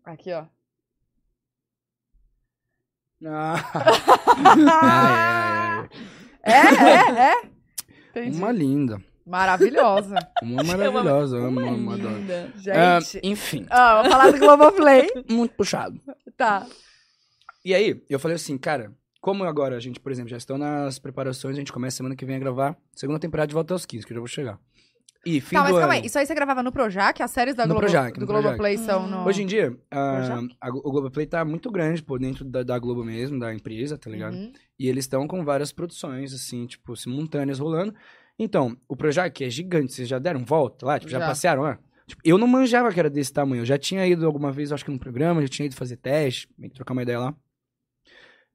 Aqui, 0.05 0.31
ó. 0.33 0.45
Ah. 3.23 3.53
ai, 4.43 4.63
ai, 4.65 5.85
ai. 5.85 5.89
É, 6.43 6.51
é, 6.51 7.31
é. 7.33 7.41
Entendi. 8.09 8.37
Uma 8.37 8.51
linda. 8.51 8.99
Maravilhosa. 9.25 10.15
Uma 10.41 10.63
maravilhosa. 10.63 11.37
Amo, 11.37 11.91
adoro. 11.91 12.21
Gente. 12.57 13.19
enfim, 13.23 13.65
Ah, 13.69 14.01
vou 14.01 14.11
falar 14.11 14.31
do 14.31 14.39
Globoplay. 14.39 15.07
muito 15.29 15.53
puxado. 15.55 15.99
Tá. 16.37 16.65
E 17.63 17.73
aí, 17.75 18.01
eu 18.09 18.19
falei 18.19 18.35
assim, 18.35 18.57
cara, 18.57 18.91
como 19.19 19.43
agora 19.43 19.75
a 19.77 19.79
gente, 19.79 19.99
por 19.99 20.11
exemplo, 20.11 20.29
já 20.29 20.37
estão 20.37 20.57
nas 20.57 20.97
preparações, 20.97 21.55
a 21.55 21.59
gente 21.59 21.71
começa 21.71 21.97
semana 21.97 22.15
que 22.15 22.25
vem 22.25 22.35
a 22.35 22.39
gravar 22.39 22.75
segunda 22.95 23.19
temporada 23.19 23.47
de 23.47 23.53
Volta 23.53 23.73
aos 23.73 23.85
15, 23.85 24.05
que 24.05 24.13
eu 24.13 24.15
já 24.15 24.21
vou 24.21 24.27
chegar. 24.27 24.59
E 25.23 25.39
fim 25.39 25.55
Tá, 25.55 25.61
mas 25.61 25.71
do 25.73 25.77
calma 25.77 25.93
ano. 25.93 26.01
aí. 26.01 26.07
Isso 26.07 26.17
aí 26.17 26.25
você 26.25 26.33
gravava 26.33 26.63
no 26.63 26.71
Projac? 26.71 27.21
As 27.21 27.29
séries 27.29 27.53
da 27.53 27.67
No 27.67 27.75
Globo, 27.75 27.81
Projac, 27.85 28.13
do 28.15 28.21
no 28.21 28.25
Projac. 28.25 28.43
Globoplay 28.43 28.77
são 28.79 29.07
no... 29.07 29.23
Hoje 29.27 29.43
em 29.43 29.45
dia, 29.45 29.77
ah, 29.91 30.15
Projac? 30.25 30.55
a- 30.59 30.69
o 30.69 30.91
Globoplay 30.91 31.27
tá 31.27 31.45
muito 31.45 31.69
grande, 31.69 32.01
pô, 32.01 32.17
dentro 32.17 32.43
da, 32.43 32.63
da 32.63 32.79
Globo 32.79 33.03
mesmo, 33.05 33.37
da 33.39 33.53
empresa, 33.53 33.95
tá 33.99 34.09
ligado? 34.09 34.33
Uhum. 34.33 34.51
E 34.79 34.89
eles 34.89 35.03
estão 35.03 35.27
com 35.27 35.45
várias 35.45 35.71
produções, 35.71 36.33
assim, 36.33 36.65
tipo, 36.65 36.95
simultâneas 36.95 37.59
rolando. 37.59 37.93
Então, 38.43 38.75
o 38.87 38.95
Projac 38.95 39.43
é 39.43 39.49
gigante, 39.51 39.93
vocês 39.93 40.07
já 40.07 40.17
deram 40.17 40.43
volta 40.43 40.83
lá? 40.83 40.99
Tipo, 40.99 41.11
já, 41.11 41.19
Já. 41.19 41.27
passearam 41.27 41.61
lá? 41.61 41.77
Tipo, 42.07 42.21
eu 42.25 42.39
não 42.39 42.47
manjava 42.47 42.91
que 42.91 42.99
era 42.99 43.07
desse 43.09 43.31
tamanho. 43.31 43.61
Eu 43.61 43.65
já 43.65 43.77
tinha 43.77 44.05
ido 44.07 44.25
alguma 44.25 44.51
vez, 44.51 44.71
acho 44.71 44.83
que 44.83 44.89
num 44.89 44.97
programa, 44.97 45.43
já 45.43 45.47
tinha 45.47 45.67
ido 45.67 45.75
fazer 45.75 45.97
teste, 45.97 46.49
meio 46.57 46.71
que 46.71 46.75
trocar 46.75 46.93
uma 46.93 47.03
ideia 47.03 47.19
lá. 47.19 47.35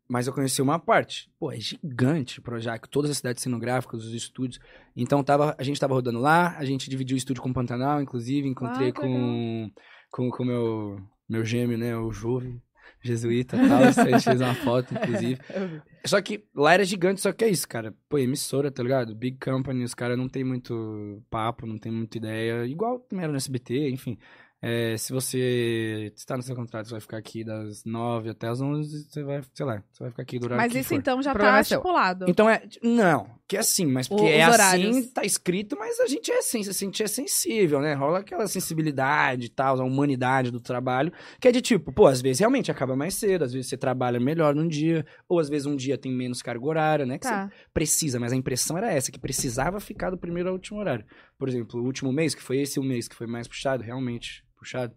Mas 0.09 0.27
eu 0.27 0.33
conheci 0.33 0.61
uma 0.61 0.79
parte. 0.79 1.31
Pô, 1.39 1.53
é 1.53 1.59
gigante 1.61 2.41
o 2.41 2.43
Projac, 2.43 2.89
todas 2.89 3.13
as 3.13 3.19
cidades 3.19 3.43
cenográficas, 3.45 4.05
os 4.05 4.13
estúdios. 4.13 4.61
Então, 4.97 5.23
tava, 5.23 5.55
a 5.57 5.63
gente 5.63 5.79
tava 5.81 5.95
rodando 5.95 6.19
lá, 6.19 6.57
a 6.59 6.65
gente 6.65 6.91
dividiu 6.91 7.15
o 7.15 7.19
estúdio 7.19 7.41
com 7.41 7.51
o 7.51 7.55
Pantanal, 7.55 8.03
inclusive, 8.03 8.49
encontrei 8.49 8.89
Ah, 8.89 8.93
com 8.93 9.71
com 10.11 10.31
com 10.31 10.43
o 10.43 10.47
meu, 10.47 11.01
meu 11.29 11.45
gêmeo, 11.45 11.79
né, 11.79 11.97
o 11.97 12.11
Jove, 12.11 12.61
jesuíta 13.01 13.57
e 13.57 13.69
tal. 13.69 13.83
a 13.83 13.91
gente 13.91 14.25
fez 14.25 14.41
uma 14.41 14.55
foto, 14.55 14.95
inclusive. 14.95 15.39
Só 16.05 16.21
que 16.21 16.45
lá 16.55 16.75
era 16.75 16.85
gigante, 16.85 17.21
só 17.21 17.33
que 17.33 17.45
é 17.45 17.49
isso, 17.49 17.67
cara. 17.69 17.93
Pô, 18.09 18.17
emissora, 18.17 18.71
tá 18.71 18.81
ligado? 18.81 19.13
Big 19.13 19.39
company, 19.39 19.83
os 19.83 19.93
caras 19.93 20.17
não 20.17 20.29
tem 20.29 20.45
muito 20.45 21.21
papo, 21.29 21.67
não 21.67 21.79
tem 21.79 21.91
muita 21.91 22.17
ideia. 22.17 22.65
Igual 22.65 23.01
também 23.01 23.25
era 23.25 23.33
no 23.33 23.37
SBT, 23.37 23.91
enfim. 23.91 24.17
É, 24.63 24.97
se 24.97 25.13
você 25.13 26.13
está 26.17 26.35
no 26.37 26.43
seu 26.43 26.57
contrato, 26.57 26.87
você 26.87 26.93
vai 26.93 27.01
ficar 27.01 27.19
aqui 27.19 27.45
das 27.45 27.85
9 27.85 28.31
até 28.31 28.49
as 28.49 28.61
11, 28.61 29.05
você 29.09 29.23
vai, 29.23 29.43
sei 29.55 29.67
lá, 29.67 29.83
você 29.93 30.03
vai 30.05 30.11
ficar 30.11 30.23
aqui 30.23 30.39
durante 30.39 30.57
Mas 30.59 30.75
isso 30.75 30.89
for. 30.89 30.95
então 30.95 31.23
já 31.23 31.31
O 31.31 31.35
problema 31.35 31.53
tá 31.57 31.59
é 31.59 31.63
estipulado. 31.63 32.25
Então 32.27 32.49
é. 32.49 32.63
Não, 32.83 33.29
que 33.47 33.57
é 33.57 33.61
assim, 33.61 33.85
mas 33.85 34.09
porque 34.09 34.25
O- 34.25 34.29
é 34.29 34.43
assim, 34.43 34.53
horários. 34.55 35.07
tá 35.13 35.25
escrito, 35.25 35.77
mas 35.79 36.01
a 36.01 36.07
gente 36.07 36.33
é 36.33 36.39
assim, 36.39 36.61
a 36.61 36.73
gente 36.73 37.03
é 37.03 37.07
sensível, 37.07 37.81
né? 37.83 37.93
Rola 37.93 38.21
aquela 38.21 38.49
sensibilidade 38.49 39.47
e 39.47 39.49
tal, 39.51 39.79
a 39.79 39.85
humanidade 39.85 40.51
do 40.51 40.59
trabalho, 40.59 41.13
que 41.39 41.47
é 41.49 41.53
de 41.53 41.61
tipo, 41.61 41.93
pô, 41.93 42.07
às 42.07 42.23
vezes 42.23 42.41
realmente 42.41 42.71
acaba 42.71 42.97
mais 42.97 43.15
cedo, 43.15 43.45
às 43.45 43.53
vezes 43.53 43.69
você 43.69 43.77
trabalha 43.77 44.19
melhor 44.19 44.55
num 44.55 44.67
dia, 44.67 45.05
ou 45.29 45.39
às 45.39 45.51
vezes 45.51 45.67
um 45.67 45.77
dia 45.77 45.99
tem 45.99 46.11
menos 46.11 46.41
carga 46.41 46.65
horária, 46.65 47.05
né? 47.07 47.19
Que 47.19 47.29
Tá. 47.29 47.47
você 47.49 47.55
precisa, 47.75 48.19
mas 48.19 48.33
a 48.33 48.37
impressão 48.37 48.77
era 48.79 48.91
essa, 48.91 49.13
que 49.13 49.19
precisava 49.21 49.79
ficar 49.81 50.09
do 50.11 50.17
primeiro 50.19 50.49
ao 50.49 50.55
último 50.55 50.81
horário. 50.81 51.05
Por 51.39 51.49
exemplo, 51.49 51.81
o 51.81 51.85
último 51.85 52.13
mês, 52.13 52.35
que 52.35 52.43
foi 52.43 52.59
esse 52.59 52.79
o 52.81 52.83
mês 52.83 53.07
que 53.09 53.15
foi 53.15 53.27
mais 53.27 53.47
puxado, 53.47 53.83
realmente 53.83 54.45
puxado. 54.57 54.95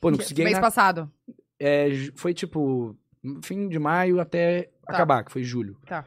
Pô, 0.00 0.10
não 0.10 0.18
consegui 0.18 0.42
Mês 0.44 0.56
na- 0.56 0.60
passado. 0.60 1.10
é, 1.58 1.88
foi 2.16 2.32
tipo 2.34 2.96
fim 3.42 3.68
de 3.68 3.78
maio 3.78 4.20
até 4.20 4.70
Tá. 4.86 4.92
acabar, 4.94 5.24
que 5.24 5.32
foi 5.32 5.42
julho. 5.42 5.78
Tá. 5.86 6.04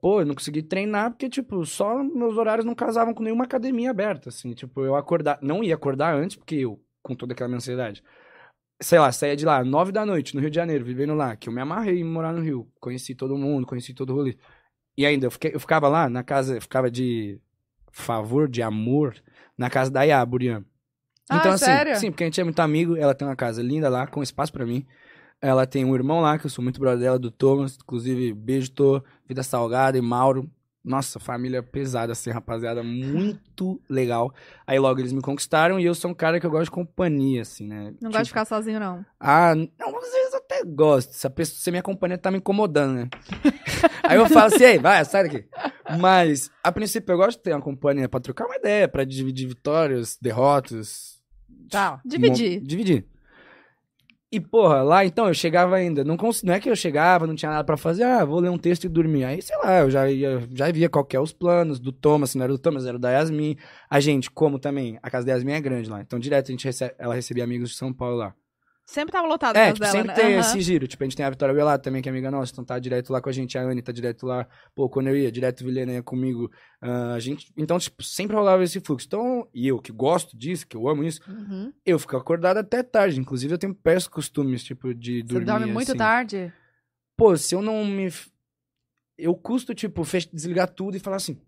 Pô, 0.00 0.20
eu 0.20 0.26
não 0.26 0.34
consegui 0.34 0.62
treinar 0.62 1.10
porque, 1.10 1.28
tipo, 1.28 1.64
só 1.64 2.02
meus 2.02 2.36
horários 2.36 2.64
não 2.64 2.74
casavam 2.74 3.14
com 3.14 3.22
nenhuma 3.22 3.44
academia 3.44 3.90
aberta, 3.90 4.28
assim. 4.30 4.52
Tipo, 4.52 4.84
eu 4.84 4.96
acordar... 4.96 5.38
Não 5.40 5.62
ia 5.62 5.74
acordar 5.76 6.12
antes, 6.14 6.36
porque 6.36 6.56
eu, 6.56 6.80
com 7.02 7.14
toda 7.14 7.32
aquela 7.32 7.48
minha 7.48 7.58
ansiedade... 7.58 8.02
Sei 8.80 8.98
lá, 8.98 9.12
saía 9.12 9.36
de 9.36 9.44
lá, 9.44 9.62
nove 9.62 9.92
da 9.92 10.04
noite, 10.04 10.34
no 10.34 10.40
Rio 10.40 10.50
de 10.50 10.56
Janeiro, 10.56 10.84
vivendo 10.84 11.14
lá, 11.14 11.36
que 11.36 11.48
eu 11.48 11.52
me 11.52 11.60
amarrei 11.60 12.00
em 12.00 12.04
morar 12.04 12.32
no 12.32 12.42
Rio. 12.42 12.68
Conheci 12.80 13.14
todo 13.14 13.38
mundo, 13.38 13.64
conheci 13.64 13.94
todo 13.94 14.10
o 14.10 14.16
rolê. 14.16 14.36
E 14.98 15.06
ainda, 15.06 15.26
eu, 15.26 15.30
fiquei, 15.30 15.54
eu 15.54 15.60
ficava 15.60 15.86
lá, 15.88 16.08
na 16.08 16.24
casa, 16.24 16.56
eu 16.56 16.60
ficava 16.60 16.90
de 16.90 17.40
favor, 17.92 18.48
de 18.48 18.62
amor, 18.62 19.14
na 19.56 19.70
casa 19.70 19.90
da 19.90 20.24
Burian. 20.26 20.64
Ah, 21.28 21.36
Então, 21.36 21.52
assim, 21.52 21.64
sério? 21.64 21.96
sim, 21.96 22.10
porque 22.10 22.24
a 22.24 22.26
gente 22.26 22.40
é 22.40 22.44
muito 22.44 22.60
amigo, 22.60 22.96
ela 22.96 23.14
tem 23.14 23.26
uma 23.26 23.36
casa 23.36 23.62
linda 23.62 23.88
lá, 23.88 24.06
com 24.06 24.22
espaço 24.22 24.52
pra 24.52 24.66
mim. 24.66 24.86
Ela 25.40 25.66
tem 25.66 25.84
um 25.84 25.94
irmão 25.94 26.20
lá, 26.20 26.38
que 26.38 26.46
eu 26.46 26.50
sou 26.50 26.62
muito 26.62 26.78
brother 26.80 27.00
dela, 27.00 27.18
do 27.18 27.30
Thomas, 27.30 27.76
inclusive, 27.76 28.32
beijo, 28.32 28.70
Tô, 28.70 29.02
Vida 29.26 29.42
Salgada 29.42 29.98
e 29.98 30.00
Mauro. 30.00 30.48
Nossa, 30.84 31.20
família 31.20 31.62
pesada, 31.62 32.12
assim, 32.12 32.30
rapaziada, 32.30 32.82
muito 32.82 33.80
legal. 33.88 34.34
Aí 34.66 34.78
logo 34.80 34.98
eles 34.98 35.12
me 35.12 35.20
conquistaram 35.22 35.78
e 35.78 35.84
eu 35.84 35.94
sou 35.94 36.10
um 36.10 36.14
cara 36.14 36.40
que 36.40 36.46
eu 36.46 36.50
gosto 36.50 36.64
de 36.64 36.70
companhia, 36.72 37.42
assim, 37.42 37.68
né? 37.68 37.84
Não 37.84 37.92
Tipo, 37.92 38.06
gosto 38.10 38.22
de 38.24 38.28
ficar 38.30 38.44
sozinho, 38.44 38.80
não. 38.80 39.04
Ah, 39.20 39.54
não, 39.54 39.96
às 39.96 40.10
vezes 40.12 40.32
eu 40.32 40.38
até 40.38 40.64
gosto. 40.64 41.12
Se 41.12 41.24
a 41.26 41.30
pessoa, 41.30 41.60
se 41.60 41.70
a 41.70 41.72
minha 41.72 41.82
companhia 41.82 42.18
tá 42.18 42.32
me 42.32 42.38
incomodando, 42.38 42.94
né? 42.94 43.08
Aí 44.02 44.18
eu 44.18 44.28
falo 44.28 44.46
assim, 44.52 44.64
ei, 44.64 44.78
vai, 44.80 45.04
sai 45.04 45.22
daqui. 45.22 45.46
Mas, 46.00 46.50
a 46.64 46.72
princípio, 46.72 47.12
eu 47.12 47.16
gosto 47.16 47.38
de 47.38 47.44
ter 47.44 47.52
uma 47.52 47.62
companhia 47.62 48.08
pra 48.08 48.18
trocar 48.18 48.46
uma 48.46 48.56
ideia, 48.56 48.88
pra 48.88 49.04
dividir 49.04 49.46
vitórias, 49.46 50.18
derrotas. 50.20 51.20
Tá. 51.70 52.00
Dividir. 52.04 52.60
Dividir. 52.60 53.06
E, 54.34 54.40
porra, 54.40 54.82
lá 54.82 55.04
então 55.04 55.28
eu 55.28 55.34
chegava 55.34 55.76
ainda. 55.76 56.02
Não, 56.02 56.16
cons... 56.16 56.42
não 56.42 56.54
é 56.54 56.58
que 56.58 56.70
eu 56.70 56.74
chegava, 56.74 57.26
não 57.26 57.34
tinha 57.34 57.50
nada 57.50 57.64
pra 57.64 57.76
fazer, 57.76 58.04
ah, 58.04 58.24
vou 58.24 58.40
ler 58.40 58.48
um 58.48 58.56
texto 58.56 58.84
e 58.84 58.88
dormir. 58.88 59.24
Aí, 59.24 59.42
sei 59.42 59.54
lá, 59.58 59.80
eu 59.80 59.90
já, 59.90 60.10
ia, 60.10 60.48
já 60.54 60.72
via 60.72 60.88
qual 60.88 61.04
que 61.04 61.14
é 61.14 61.20
os 61.20 61.34
planos 61.34 61.78
do 61.78 61.92
Thomas, 61.92 62.30
se 62.30 62.38
não 62.38 62.44
era 62.44 62.52
do 62.54 62.58
Thomas, 62.58 62.86
era 62.86 62.98
da 62.98 63.10
Yasmin. 63.10 63.58
A 63.90 64.00
gente, 64.00 64.30
como 64.30 64.58
também, 64.58 64.98
a 65.02 65.10
casa 65.10 65.26
da 65.26 65.32
Yasmin 65.34 65.52
é 65.52 65.60
grande 65.60 65.90
lá. 65.90 66.00
Então, 66.00 66.18
direto, 66.18 66.48
a 66.48 66.50
gente 66.50 66.64
recebe, 66.64 66.94
ela 66.98 67.14
recebia 67.14 67.44
amigos 67.44 67.70
de 67.70 67.76
São 67.76 67.92
Paulo 67.92 68.16
lá. 68.16 68.34
Sempre 68.92 69.10
tava 69.12 69.26
lotado 69.26 69.56
É, 69.56 69.68
tipo, 69.72 69.80
dela, 69.80 69.90
sempre 69.92 70.08
né? 70.08 70.14
tem 70.14 70.32
Aham. 70.34 70.40
esse 70.40 70.60
giro. 70.60 70.86
Tipo, 70.86 71.02
a 71.02 71.06
gente 71.06 71.16
tem 71.16 71.24
a 71.24 71.30
Vitória 71.30 71.54
Belato 71.54 71.82
também, 71.82 72.02
que 72.02 72.08
é 72.08 72.12
amiga 72.12 72.30
nossa, 72.30 72.52
então 72.52 72.62
tá 72.62 72.78
direto 72.78 73.10
lá 73.10 73.22
com 73.22 73.30
a 73.30 73.32
gente. 73.32 73.56
A 73.56 73.62
Anne 73.62 73.80
tá 73.80 73.90
direto 73.90 74.26
lá. 74.26 74.46
Pô, 74.74 74.86
quando 74.88 75.06
eu 75.08 75.16
ia, 75.16 75.32
direto 75.32 75.64
Vilhena 75.64 75.92
ia 75.92 76.02
comigo. 76.02 76.50
ah, 76.82 77.14
a 77.14 77.18
gente... 77.18 77.50
Então, 77.56 77.78
tipo, 77.78 78.02
sempre 78.02 78.36
rolava 78.36 78.62
esse 78.62 78.80
fluxo. 78.80 79.06
Então, 79.06 79.48
e 79.54 79.66
eu 79.68 79.78
que 79.80 79.90
gosto 79.90 80.36
disso, 80.36 80.66
que 80.66 80.76
eu 80.76 80.86
amo 80.88 81.02
isso, 81.04 81.20
Uhum. 81.26 81.72
eu 81.86 81.98
fico 81.98 82.16
acordado 82.16 82.58
até 82.58 82.82
tarde. 82.82 83.18
Inclusive, 83.18 83.54
eu 83.54 83.58
tenho 83.58 83.74
péssimos 83.74 84.08
costumes, 84.08 84.62
tipo, 84.62 84.92
de 84.94 85.18
Você 85.20 85.22
dormir 85.22 85.46
dorme 85.46 85.66
muito 85.72 85.88
assim. 85.88 85.98
tarde? 85.98 86.52
Pô, 87.16 87.34
se 87.36 87.54
eu 87.54 87.62
não 87.62 87.84
me... 87.86 88.08
Eu 89.16 89.34
custo, 89.34 89.74
tipo, 89.74 90.02
desligar 90.32 90.68
tudo 90.68 90.96
e 90.96 91.00
falar 91.00 91.16
assim... 91.16 91.40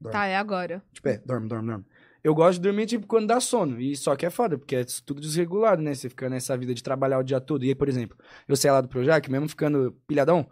Dorme. 0.00 0.12
Tá, 0.18 0.26
é 0.26 0.36
agora. 0.36 0.82
Tipo, 0.92 1.08
é, 1.10 1.18
dorme, 1.18 1.46
dorme, 1.46 1.68
dorme. 1.68 1.84
Eu 2.22 2.34
gosto 2.34 2.58
de 2.58 2.62
dormir, 2.62 2.86
tipo, 2.86 3.06
quando 3.06 3.26
dá 3.26 3.40
sono. 3.40 3.80
E 3.80 3.96
só 3.96 4.14
que 4.14 4.26
é 4.26 4.30
foda, 4.30 4.58
porque 4.58 4.76
é 4.76 4.84
tudo 5.04 5.20
desregulado, 5.20 5.80
né? 5.82 5.94
Você 5.94 6.08
fica 6.08 6.28
nessa 6.28 6.56
vida 6.56 6.74
de 6.74 6.82
trabalhar 6.82 7.18
o 7.18 7.22
dia 7.22 7.40
todo. 7.40 7.64
E 7.64 7.68
aí, 7.68 7.74
por 7.74 7.88
exemplo, 7.88 8.16
eu 8.46 8.56
saí 8.56 8.70
lá 8.70 8.80
do 8.80 8.88
Projac, 8.88 9.30
mesmo 9.30 9.48
ficando 9.48 9.96
pilhadão, 10.06 10.46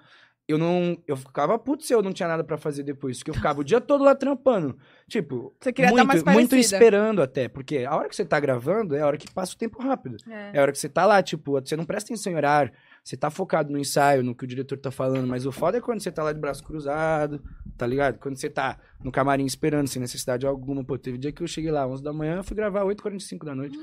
eu 0.47 0.57
não... 0.57 0.97
Eu 1.07 1.15
ficava 1.15 1.59
puto 1.59 1.85
se 1.85 1.95
eu 1.95 2.01
não 2.01 2.13
tinha 2.13 2.27
nada 2.27 2.43
pra 2.43 2.57
fazer 2.57 2.83
depois. 2.83 3.19
Porque 3.19 3.31
eu 3.31 3.35
ficava 3.35 3.61
o 3.61 3.65
dia 3.65 3.83
todo 3.83 4.03
lá 4.03 4.15
trampando. 4.15 4.79
Tipo, 5.07 5.55
Você 5.61 5.73
queria 5.73 5.91
muito, 5.91 6.07
mais 6.07 6.23
muito 6.25 6.57
esperando 6.57 7.21
até. 7.21 7.49
Porque 7.49 7.85
a 7.85 7.95
hora 7.95 8.09
que 8.09 8.17
você 8.17 8.25
tá 8.25 8.41
gravando 8.41 8.97
é 8.97 9.03
a 9.03 9.07
hora 9.07 9.19
que 9.19 9.31
passa 9.31 9.55
o 9.55 9.59
tempo 9.59 9.83
rápido. 9.83 10.17
É. 10.27 10.53
É 10.55 10.59
a 10.59 10.63
hora 10.63 10.73
que 10.73 10.79
você 10.79 10.89
tá 10.89 11.05
lá, 11.05 11.23
tipo, 11.23 11.61
você 11.61 11.77
não 11.77 11.85
presta 11.85 12.13
atenção 12.13 12.33
em 12.33 12.37
horário, 12.37 12.73
você 13.05 13.17
tá 13.17 13.31
focado 13.31 13.71
no 13.73 13.79
ensaio, 13.79 14.23
no 14.23 14.35
que 14.35 14.45
o 14.45 14.47
diretor 14.47 14.79
tá 14.79 14.91
falando, 14.91 15.27
mas 15.27 15.47
o 15.47 15.53
foda 15.53 15.79
é 15.79 15.81
quando 15.81 16.01
você 16.01 16.11
tá 16.13 16.23
lá 16.23 16.33
de 16.33 16.41
braço 16.41 16.63
cruzado, 16.65 17.43
tá 17.77 17.87
ligado? 17.87 18.19
Quando 18.19 18.37
você 18.37 18.51
tá 18.51 18.79
no 19.03 19.11
camarim 19.13 19.45
esperando, 19.47 19.87
sem 19.89 20.01
necessidade 20.01 20.47
alguma. 20.47 20.85
Pô, 20.85 20.99
teve 20.99 21.19
dia 21.19 21.33
que 21.33 21.43
eu 21.43 21.47
cheguei 21.47 21.71
lá 21.71 21.87
11 21.87 22.03
da 22.03 22.13
manhã, 22.13 22.37
eu 22.37 22.45
fui 22.45 22.57
gravar 22.57 22.85
8h45 22.85 23.45
da 23.45 23.55
noite. 23.55 23.79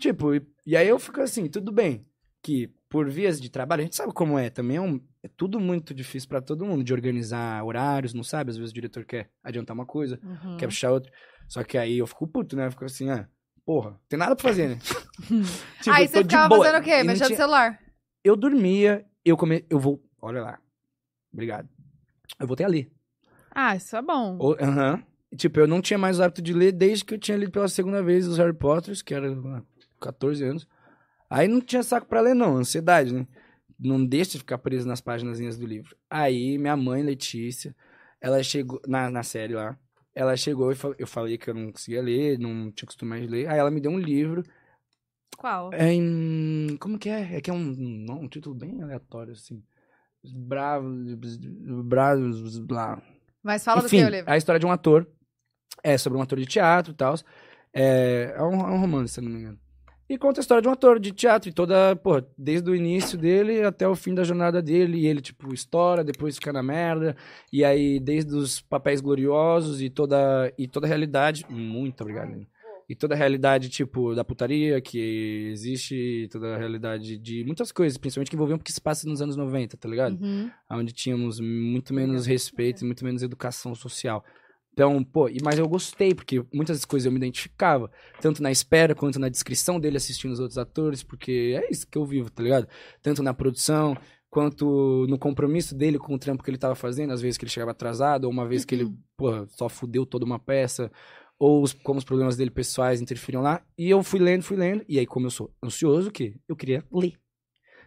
tipo, 0.00 0.34
e, 0.34 0.42
e 0.66 0.76
aí 0.76 0.88
eu 0.88 0.98
fico 0.98 1.20
assim, 1.20 1.46
tudo 1.48 1.70
bem, 1.72 2.04
que 2.42 2.70
por 2.88 3.08
vias 3.08 3.40
de 3.40 3.48
trabalho, 3.50 3.80
a 3.80 3.84
gente 3.84 3.96
sabe 3.96 4.12
como 4.12 4.38
é, 4.38 4.50
também 4.50 4.76
é, 4.76 4.80
um, 4.80 5.00
é 5.22 5.28
tudo 5.36 5.58
muito 5.60 5.94
difícil 5.94 6.28
pra 6.28 6.42
todo 6.42 6.64
mundo, 6.66 6.84
de 6.84 6.92
organizar 6.92 7.64
horários, 7.64 8.12
não 8.12 8.22
sabe? 8.22 8.50
Às 8.50 8.56
vezes 8.56 8.70
o 8.70 8.74
diretor 8.74 9.04
quer 9.04 9.30
adiantar 9.42 9.74
uma 9.74 9.86
coisa, 9.86 10.18
Uhum. 10.22 10.56
quer 10.58 10.66
puxar 10.66 10.90
outra. 10.90 11.10
Só 11.48 11.62
que 11.64 11.78
aí 11.78 11.98
eu 11.98 12.06
fico 12.06 12.26
puto, 12.26 12.54
né? 12.56 12.66
Eu 12.66 12.70
fico 12.70 12.84
assim, 12.84 13.08
ah, 13.08 13.26
porra, 13.64 13.98
tem 14.08 14.18
nada 14.18 14.34
pra 14.36 14.42
fazer, 14.48 14.68
né? 14.68 14.78
Tipo, 15.82 15.96
Aí 15.96 16.06
você 16.08 16.18
ficava 16.18 16.56
fazendo 16.56 16.80
o 16.80 16.82
quê? 16.84 17.02
Mexendo 17.02 17.20
no 17.20 17.26
tinha- 17.28 17.36
celular. 17.36 17.78
Eu 18.24 18.36
dormia, 18.36 19.04
eu 19.24 19.36
come... 19.36 19.64
eu 19.68 19.78
vou, 19.78 20.02
olha 20.20 20.42
lá. 20.42 20.58
Obrigado. 21.32 21.68
Eu 22.38 22.46
voltei 22.46 22.64
a 22.64 22.68
ler. 22.68 22.90
Ah, 23.50 23.76
isso 23.76 23.96
é 23.96 24.02
bom. 24.02 24.38
Aham. 24.60 25.02
Tipo, 25.36 25.60
eu 25.60 25.66
não 25.66 25.80
tinha 25.80 25.98
mais 25.98 26.18
o 26.18 26.22
hábito 26.22 26.42
de 26.42 26.52
ler 26.52 26.72
desde 26.72 27.04
que 27.04 27.14
eu 27.14 27.18
tinha 27.18 27.36
lido 27.36 27.50
pela 27.50 27.68
segunda 27.68 28.02
vez 28.02 28.28
os 28.28 28.36
Harry 28.36 28.52
Potters, 28.52 29.00
que 29.00 29.14
era 29.14 29.32
ah, 29.32 29.62
14 30.00 30.44
anos. 30.44 30.68
Aí 31.28 31.48
não 31.48 31.60
tinha 31.60 31.82
saco 31.82 32.06
pra 32.06 32.20
ler, 32.20 32.34
não, 32.34 32.58
ansiedade, 32.58 33.14
né? 33.14 33.26
Não 33.78 34.04
deixa 34.04 34.32
de 34.32 34.38
ficar 34.38 34.58
preso 34.58 34.86
nas 34.86 35.00
páginas 35.00 35.38
do 35.56 35.66
livro. 35.66 35.96
Aí 36.10 36.58
minha 36.58 36.76
mãe, 36.76 37.02
Letícia, 37.02 37.74
ela 38.20 38.42
chegou 38.42 38.80
na, 38.86 39.10
na 39.10 39.22
série 39.22 39.54
lá. 39.54 39.78
Ela 40.14 40.36
chegou 40.36 40.70
e 40.70 40.76
eu 40.98 41.06
falei 41.06 41.38
que 41.38 41.48
eu 41.48 41.54
não 41.54 41.72
conseguia 41.72 42.02
ler, 42.02 42.38
não 42.38 42.70
tinha 42.70 42.86
costume 42.86 43.18
de 43.22 43.26
ler. 43.26 43.48
Aí 43.48 43.58
ela 43.58 43.70
me 43.70 43.80
deu 43.80 43.90
um 43.90 43.98
livro. 43.98 44.44
Qual? 45.42 45.74
É 45.74 45.92
em. 45.92 46.76
Como 46.78 46.96
que 46.96 47.08
é? 47.08 47.34
É 47.34 47.40
que 47.40 47.50
é 47.50 47.52
um, 47.52 48.06
um 48.08 48.28
título 48.28 48.54
bem 48.54 48.80
aleatório, 48.80 49.32
assim. 49.32 49.60
Bravos. 50.22 51.36
Bravos. 51.84 52.58
Blá. 52.60 53.02
Mas 53.42 53.64
fala 53.64 53.84
Enfim, 53.84 53.96
do 53.96 54.02
que 54.02 54.08
o 54.08 54.14
livro. 54.14 54.30
é 54.30 54.34
a 54.34 54.36
história 54.36 54.60
de 54.60 54.64
um 54.64 54.70
ator. 54.70 55.04
É 55.82 55.98
sobre 55.98 56.16
um 56.16 56.22
ator 56.22 56.38
de 56.38 56.46
teatro 56.46 56.92
e 56.92 56.94
tal. 56.94 57.16
É, 57.74 58.36
é, 58.36 58.42
um, 58.42 58.60
é 58.60 58.70
um 58.70 58.80
romance, 58.80 59.14
se 59.14 59.20
não 59.20 59.32
me 59.32 59.40
engano. 59.40 59.58
E 60.08 60.16
conta 60.16 60.38
a 60.38 60.42
história 60.42 60.62
de 60.62 60.68
um 60.68 60.72
ator 60.72 61.00
de 61.00 61.10
teatro 61.10 61.50
e 61.50 61.52
toda, 61.52 61.96
pô, 61.96 62.22
desde 62.38 62.70
o 62.70 62.76
início 62.76 63.18
dele 63.18 63.64
até 63.64 63.88
o 63.88 63.96
fim 63.96 64.14
da 64.14 64.22
jornada 64.22 64.62
dele. 64.62 64.98
E 64.98 65.06
ele, 65.08 65.20
tipo, 65.20 65.52
estoura, 65.52 66.04
depois 66.04 66.36
fica 66.36 66.52
na 66.52 66.62
merda. 66.62 67.16
E 67.52 67.64
aí, 67.64 67.98
desde 67.98 68.32
os 68.36 68.60
papéis 68.60 69.00
gloriosos 69.00 69.82
e 69.82 69.90
toda, 69.90 70.52
e 70.56 70.68
toda 70.68 70.86
a 70.86 70.88
realidade. 70.88 71.44
Muito 71.50 72.00
obrigado, 72.02 72.30
Lina. 72.30 72.46
E 72.88 72.94
toda 72.94 73.14
a 73.14 73.16
realidade, 73.16 73.68
tipo, 73.68 74.14
da 74.14 74.24
putaria 74.24 74.80
que 74.80 75.48
existe, 75.52 76.28
toda 76.30 76.54
a 76.54 76.58
realidade 76.58 77.16
de 77.18 77.44
muitas 77.44 77.70
coisas, 77.72 77.96
principalmente 77.96 78.28
que 78.30 78.36
envolviam 78.36 78.58
porque 78.58 78.72
se 78.72 78.80
passa 78.80 79.08
nos 79.08 79.22
anos 79.22 79.36
90, 79.36 79.76
tá 79.76 79.88
ligado? 79.88 80.20
Uhum. 80.22 80.50
onde 80.70 80.92
tínhamos 80.92 81.40
muito 81.40 81.94
menos 81.94 82.26
respeito 82.26 82.82
e 82.82 82.84
muito 82.86 83.04
menos 83.04 83.22
educação 83.22 83.74
social. 83.74 84.24
Então, 84.72 85.04
pô, 85.04 85.28
e- 85.28 85.36
mas 85.42 85.58
eu 85.58 85.68
gostei, 85.68 86.14
porque 86.14 86.42
muitas 86.52 86.84
coisas 86.84 87.04
eu 87.06 87.12
me 87.12 87.18
identificava, 87.18 87.90
tanto 88.20 88.42
na 88.42 88.50
espera 88.50 88.94
quanto 88.94 89.18
na 89.20 89.28
descrição 89.28 89.78
dele 89.78 89.98
assistindo 89.98 90.32
os 90.32 90.40
outros 90.40 90.56
atores, 90.56 91.02
porque 91.02 91.60
é 91.62 91.70
isso 91.70 91.86
que 91.86 91.98
eu 91.98 92.06
vivo, 92.06 92.30
tá 92.30 92.42
ligado? 92.42 92.66
Tanto 93.02 93.22
na 93.22 93.34
produção, 93.34 93.94
quanto 94.30 95.06
no 95.10 95.18
compromisso 95.18 95.74
dele 95.74 95.98
com 95.98 96.14
o 96.14 96.18
trampo 96.18 96.42
que 96.42 96.48
ele 96.48 96.56
tava 96.56 96.74
fazendo, 96.74 97.12
às 97.12 97.20
vezes 97.20 97.36
que 97.36 97.44
ele 97.44 97.50
chegava 97.50 97.72
atrasado, 97.72 98.24
ou 98.24 98.30
uma 98.30 98.48
vez 98.48 98.64
que 98.64 98.74
ele, 98.74 98.90
pô, 99.14 99.46
só 99.48 99.68
fudeu 99.68 100.06
toda 100.06 100.24
uma 100.24 100.38
peça, 100.38 100.90
ou 101.44 101.60
os- 101.62 101.72
como 101.72 101.98
os 101.98 102.04
problemas 102.04 102.36
dele 102.36 102.50
pessoais 102.50 103.00
interferiam 103.00 103.42
lá, 103.42 103.60
e 103.76 103.90
eu 103.90 104.00
fui 104.04 104.20
lendo, 104.20 104.42
fui 104.44 104.56
lendo, 104.56 104.84
e 104.88 104.96
aí 104.98 105.06
como 105.06 105.26
eu 105.26 105.30
sou 105.30 105.52
ansioso, 105.64 106.08
o 106.08 106.12
quê? 106.12 106.36
Eu 106.48 106.54
queria 106.54 106.84
ler. 106.92 107.14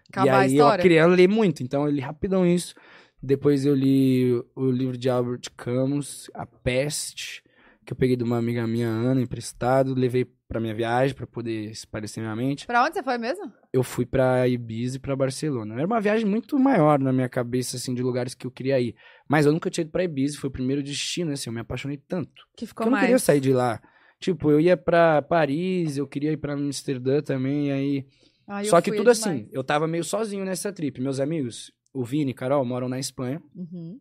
Acabar 0.09 0.27
e 0.27 0.29
a 0.29 0.39
aí 0.39 0.51
história. 0.51 0.81
eu 0.81 0.83
queria 0.83 1.05
ler 1.05 1.29
muito, 1.29 1.63
então 1.63 1.85
eu 1.85 1.91
li 1.91 2.01
rapidão 2.01 2.45
isso. 2.45 2.75
Depois 3.23 3.65
eu 3.65 3.73
li 3.73 4.33
o 4.55 4.69
livro 4.69 4.97
de 4.97 5.09
Albert 5.09 5.41
Camus, 5.55 6.29
A 6.33 6.45
Peste, 6.45 7.41
que 7.85 7.93
eu 7.93 7.97
peguei 7.97 8.15
de 8.15 8.23
uma 8.23 8.37
amiga 8.37 8.67
minha, 8.67 8.87
Ana, 8.89 9.21
emprestado, 9.21 9.93
levei 9.93 10.25
pra 10.47 10.59
minha 10.59 10.75
viagem 10.75 11.15
pra 11.15 11.25
poder 11.25 11.71
esparecer 11.71 12.21
minha 12.21 12.35
mente. 12.35 12.67
Pra 12.67 12.83
onde 12.83 12.93
você 12.95 13.03
foi 13.03 13.17
mesmo? 13.17 13.51
Eu 13.75 13.83
fui 13.83 14.05
pra 14.05 14.47
Ibiza 14.47 14.95
e 14.95 14.99
pra 14.99 15.17
Barcelona. 15.17 15.75
Era 15.75 15.85
uma 15.85 15.99
viagem 15.99 16.25
muito 16.25 16.57
maior 16.57 16.97
na 16.97 17.11
minha 17.11 17.27
cabeça, 17.27 17.75
assim, 17.75 17.93
de 17.93 18.01
lugares 18.01 18.33
que 18.33 18.47
eu 18.47 18.51
queria 18.51 18.79
ir. 18.79 18.95
Mas 19.27 19.45
eu 19.45 19.51
nunca 19.51 19.69
tinha 19.69 19.81
ido 19.83 19.91
pra 19.91 20.03
Ibiza, 20.05 20.37
foi 20.39 20.47
o 20.47 20.53
primeiro 20.53 20.81
destino, 20.81 21.33
assim, 21.33 21.49
eu 21.49 21.53
me 21.53 21.59
apaixonei 21.59 21.97
tanto. 22.07 22.31
Que 22.55 22.65
ficou 22.65 22.85
eu 22.85 22.89
não 22.89 22.93
mais. 22.93 23.03
queria 23.05 23.19
sair 23.19 23.41
de 23.41 23.51
lá. 23.51 23.81
Tipo, 24.17 24.49
eu 24.49 24.61
ia 24.61 24.77
pra 24.77 25.21
Paris, 25.21 25.97
eu 25.97 26.07
queria 26.07 26.31
ir 26.31 26.37
pra 26.37 26.53
Amsterdã 26.53 27.21
também, 27.21 27.69
aí 27.73 28.05
Ah, 28.47 28.63
eu 28.63 28.69
só 28.69 28.79
que 28.79 28.91
é 28.91 28.93
tudo 28.93 29.11
demais. 29.11 29.19
assim, 29.19 29.49
eu 29.51 29.61
tava 29.61 29.87
meio 29.89 30.05
sozinho 30.05 30.45
nessa 30.45 30.71
trip. 30.71 31.01
Meus 31.01 31.19
amigos, 31.19 31.69
o 31.93 32.01
Vini 32.05 32.31
e 32.31 32.33
Carol, 32.33 32.63
moram 32.63 32.87
na 32.87 32.97
Espanha. 32.97 33.41
Uhum. 33.53 33.99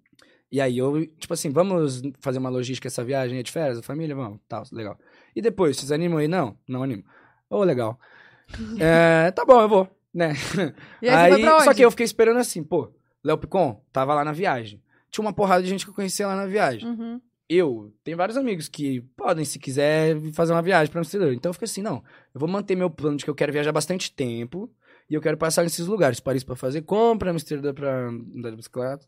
E 0.53 0.61
aí 0.61 0.79
eu, 0.79 1.05
tipo 1.17 1.35
assim, 1.35 1.51
vamos 1.51 2.01
fazer 2.21 2.39
uma 2.39 2.49
logística 2.49 2.87
essa 2.87 3.03
viagem 3.03 3.39
aí 3.39 3.43
de 3.43 3.51
férias, 3.51 3.79
a 3.79 3.83
família? 3.83 4.15
Vamos, 4.15 4.39
tal, 4.49 4.63
legal. 4.71 4.97
E 5.35 5.43
depois, 5.43 5.77
vocês 5.77 5.91
animam 5.91 6.19
aí? 6.19 6.29
Não, 6.29 6.57
não 6.69 6.85
animo. 6.85 7.03
Ô, 7.51 7.65
legal. 7.65 7.99
É, 8.79 9.31
tá 9.31 9.45
bom, 9.45 9.61
eu 9.61 9.69
vou, 9.69 9.89
né? 10.13 10.35
E 11.03 11.09
aí, 11.09 11.33
onde? 11.33 11.65
só 11.65 11.75
que 11.75 11.83
eu 11.83 11.91
fiquei 11.91 12.05
esperando 12.05 12.39
assim, 12.39 12.63
pô, 12.63 12.93
Léo 13.23 13.39
Picon 13.39 13.83
tava 13.93 14.15
lá 14.15 14.25
na 14.25 14.33
viagem. 14.33 14.83
Tinha 15.11 15.25
uma 15.25 15.33
porrada 15.33 15.63
de 15.63 15.69
gente 15.69 15.85
que 15.85 15.91
eu 15.91 15.95
conhecia 15.95 16.27
lá 16.27 16.37
na 16.37 16.47
viagem. 16.47 16.89
Uhum. 16.89 17.21
Eu 17.49 17.93
tenho 18.03 18.17
vários 18.17 18.37
amigos 18.37 18.69
que 18.69 19.03
podem, 19.17 19.45
se 19.45 19.59
quiser, 19.59 20.17
fazer 20.33 20.53
uma 20.53 20.63
viagem 20.63 20.91
pra 20.91 21.01
Amsterdã. 21.01 21.33
Então 21.33 21.51
eu 21.51 21.55
fiquei 21.55 21.67
assim, 21.67 21.83
não, 21.83 22.03
eu 22.35 22.41
vou 22.41 22.49
manter 22.49 22.75
meu 22.75 22.91
plano 22.91 23.17
de 23.17 23.25
que 23.25 23.31
eu 23.31 23.35
quero 23.35 23.53
viajar 23.53 23.71
bastante 23.71 24.11
tempo 24.11 24.71
e 25.09 25.15
eu 25.15 25.21
quero 25.21 25.37
passar 25.37 25.63
nesses 25.63 25.87
lugares. 25.87 26.21
Paris 26.21 26.43
pra 26.43 26.57
fazer 26.57 26.83
compra, 26.83 27.31
Amsterdã 27.31 27.75
pra 27.75 28.09
andar 28.09 28.51
de 28.51 28.57
bicicleta. 28.57 29.07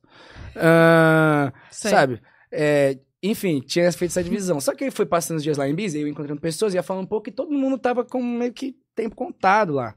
Sei. 1.71 1.91
sabe? 1.91 2.21
É, 2.53 2.99
enfim, 3.31 3.61
tinha 3.61 3.91
feito 3.93 4.11
essa 4.11 4.23
divisão. 4.23 4.61
Só 4.61 4.75
que 4.75 4.85
aí 4.85 4.91
foi 4.91 5.07
passando 5.07 5.39
os 5.39 5.43
dias 5.43 5.57
lá 5.57 5.69
em 5.69 5.73
Ibiza, 5.73 5.99
eu 5.99 6.09
encontrando 6.09 6.41
pessoas, 6.41 6.75
ia 6.75 6.83
falando 6.83 7.05
um 7.05 7.09
pouco 7.09 7.29
e 7.29 7.33
todo 7.33 7.53
mundo 7.53 7.79
tava 7.79 8.05
com 8.05 8.23
meio 8.23 8.53
que 8.53 8.77
tempo 8.95 9.15
contado 9.15 9.73
lá. 9.73 9.95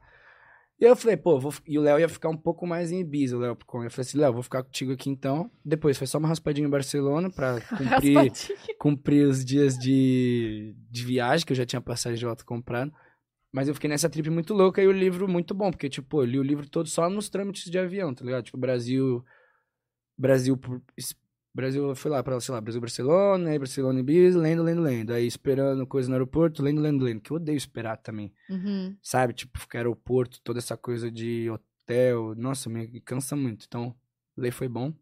E 0.80 0.84
eu 0.84 0.96
falei, 0.96 1.14
pô, 1.14 1.38
vou... 1.38 1.52
e 1.66 1.78
o 1.78 1.82
Léo 1.82 1.98
ia 1.98 2.08
ficar 2.08 2.30
um 2.30 2.36
pouco 2.36 2.66
mais 2.66 2.90
em 2.90 3.00
Ibiza, 3.00 3.36
o 3.36 3.40
Léo 3.40 3.54
Picon. 3.54 3.84
Eu 3.84 3.90
falei 3.90 4.02
assim, 4.08 4.18
Léo, 4.18 4.32
vou 4.32 4.42
ficar 4.42 4.62
contigo 4.62 4.92
aqui 4.92 5.10
então. 5.10 5.50
Depois 5.62 5.98
foi 5.98 6.06
só 6.06 6.16
uma 6.16 6.28
raspadinha 6.28 6.66
em 6.66 6.70
Barcelona 6.70 7.28
pra 7.28 7.60
cumprir 7.76 8.32
cumprir 8.78 9.26
os 9.26 9.44
dias 9.44 9.76
de, 9.76 10.74
de 10.90 11.04
viagem, 11.04 11.44
que 11.44 11.52
eu 11.52 11.56
já 11.56 11.66
tinha 11.66 11.82
passagem 11.82 12.18
de 12.18 12.24
volta 12.24 12.44
comprado. 12.44 12.90
Mas 13.52 13.68
eu 13.68 13.74
fiquei 13.74 13.90
nessa 13.90 14.08
trip 14.08 14.30
muito 14.30 14.54
louca 14.54 14.80
e 14.80 14.86
o 14.86 14.92
livro 14.92 15.28
muito 15.28 15.52
bom, 15.52 15.70
porque, 15.70 15.90
tipo, 15.90 16.22
eu 16.22 16.24
li 16.24 16.38
o 16.38 16.42
livro 16.42 16.68
todo 16.68 16.88
só 16.88 17.10
nos 17.10 17.28
trâmites 17.28 17.70
de 17.70 17.78
avião, 17.78 18.14
tá 18.14 18.24
ligado? 18.24 18.44
Tipo, 18.44 18.56
Brasil. 18.56 19.22
Brasil. 20.16 20.58
Brasil, 21.52 21.88
eu 21.88 21.96
fui 21.96 22.10
lá 22.10 22.22
pra, 22.22 22.38
sei 22.40 22.54
lá, 22.54 22.60
Brasil, 22.60 22.80
Barcelona, 22.80 23.50
aí 23.50 23.58
Barcelona 23.58 23.98
e 23.98 24.02
Ibiza, 24.02 24.38
lendo, 24.38 24.62
lendo, 24.62 24.80
lendo. 24.82 25.12
Aí 25.12 25.26
esperando 25.26 25.84
coisa 25.86 26.08
no 26.08 26.14
aeroporto, 26.14 26.62
lendo, 26.62 26.80
lendo, 26.80 27.04
lendo. 27.04 27.20
Que 27.20 27.32
eu 27.32 27.36
odeio 27.36 27.56
esperar 27.56 27.96
também, 27.96 28.32
Uhum. 28.48 28.96
sabe? 29.02 29.32
Tipo, 29.32 29.58
ficar 29.58 29.78
aeroporto, 29.80 30.40
toda 30.44 30.58
essa 30.60 30.76
coisa 30.76 31.10
de 31.10 31.50
hotel. 31.50 32.34
Nossa, 32.36 32.70
me 32.70 33.00
cansa 33.00 33.34
muito. 33.34 33.64
Então, 33.66 33.94
ler 34.36 34.52
foi 34.52 34.68
bom. 34.68 34.92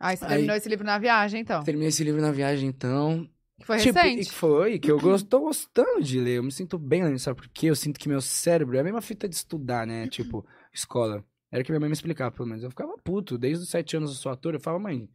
Aí 0.00 0.16
você 0.16 0.24
Aí- 0.24 0.30
terminou 0.30 0.56
esse 0.56 0.68
livro 0.68 0.84
na 0.84 0.98
viagem, 0.98 1.40
então. 1.40 1.62
Terminei 1.62 1.88
esse 1.88 2.02
livro 2.02 2.20
na 2.20 2.32
viagem, 2.32 2.68
então. 2.68 3.28
Que 3.60 3.64
foi 3.64 3.78
tipo, 3.78 3.96
recente. 3.96 4.28
que 4.30 4.34
foi, 4.34 4.78
que 4.80 4.90
eu 4.90 4.98
gosto, 5.00 5.28
tô 5.28 5.38
gostando 5.42 6.02
de 6.02 6.18
ler. 6.18 6.38
Eu 6.38 6.42
me 6.42 6.50
sinto 6.50 6.76
bem 6.76 7.04
lendo, 7.04 7.20
sabe 7.20 7.36
por 7.40 7.48
quê? 7.48 7.66
Eu 7.70 7.76
sinto 7.76 8.00
que 8.00 8.08
meu 8.08 8.20
cérebro 8.20 8.76
é 8.76 8.80
a 8.80 8.84
mesma 8.84 9.00
fita 9.00 9.28
de 9.28 9.36
estudar, 9.36 9.86
né? 9.86 10.08
Tipo, 10.10 10.44
escola. 10.72 11.24
Era 11.52 11.62
que 11.62 11.70
minha 11.70 11.78
mãe 11.78 11.88
me 11.88 11.92
explicava, 11.94 12.32
pelo 12.34 12.48
menos. 12.48 12.64
Eu 12.64 12.70
ficava 12.70 12.98
puto. 12.98 13.38
Desde 13.38 13.62
os 13.62 13.70
sete 13.70 13.96
anos 13.96 14.10
eu 14.10 14.16
sou 14.16 14.32
ator, 14.32 14.54
eu 14.54 14.60
falava, 14.60 14.82
mãe. 14.82 15.08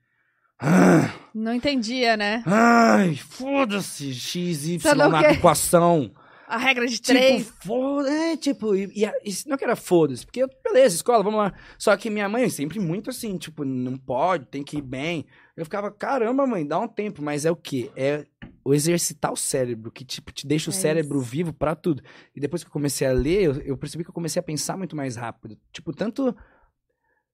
Não 1.34 1.54
entendia, 1.54 2.18
né? 2.18 2.44
ai, 2.46 3.16
foda-se, 3.16 4.13
x, 4.13 4.66
y 4.68 4.96
na 5.10 5.32
equação. 5.32 6.12
A 6.48 6.58
regra 6.58 6.88
de 6.88 6.98
Tipo, 6.98 7.20
três. 7.20 7.48
foda 7.63 8.10
é, 8.10 8.36
tipo, 8.36 8.75
e, 8.75 8.86
e, 8.96 9.06
e 9.06 9.34
não 9.46 9.56
que 9.56 9.63
era 9.63 9.75
foda-se, 9.75 10.25
porque, 10.25 10.44
beleza, 10.63 10.96
escola, 10.96 11.24
vamos 11.24 11.39
lá. 11.39 11.54
Só 11.78 11.96
que 11.96 12.10
minha 12.10 12.28
mãe 12.28 12.50
sempre 12.50 12.80
muito 12.80 13.12
assim, 13.12 13.38
tipo, 13.38 13.63
não 13.63 13.96
pode, 13.96 14.48
tem 14.48 14.63
que 14.63 14.78
ir 14.78 14.82
bem. 14.82 15.28
Eu 15.56 15.63
ficava, 15.63 15.92
caramba, 15.92 16.48
mãe, 16.48 16.66
dá 16.66 16.80
um 16.80 16.88
tempo, 16.88 17.22
mas 17.22 17.46
é 17.46 17.51
o 17.51 17.56
quê? 17.56 17.92
É 17.96 18.25
o 18.66 18.74
exercitar 18.74 19.32
o 19.32 19.38
cérebro, 19.38 19.92
que, 19.92 20.04
tipo, 20.04 20.32
te 20.32 20.48
deixa 20.48 20.72
o 20.72 20.74
É 20.74 20.75
cérebro 20.75 21.20
isso. 21.22 21.30
vivo 21.30 21.54
pra 21.54 21.75
tudo. 21.75 22.01
E 22.36 22.39
depois 22.39 22.63
que 22.63 22.68
eu 22.70 22.74
comecei 22.74 23.06
a 23.08 23.12
ler, 23.13 23.44
eu, 23.44 23.54
eu 23.62 23.78
percebi 23.78 24.04
que 24.04 24.10
eu 24.10 24.13
comecei 24.13 24.39
a 24.39 24.44
pensar 24.44 24.75
muito 24.75 24.96
mais 24.96 25.16
rápido. 25.16 25.56
Tipo, 25.72 25.94
tanto. 25.94 26.36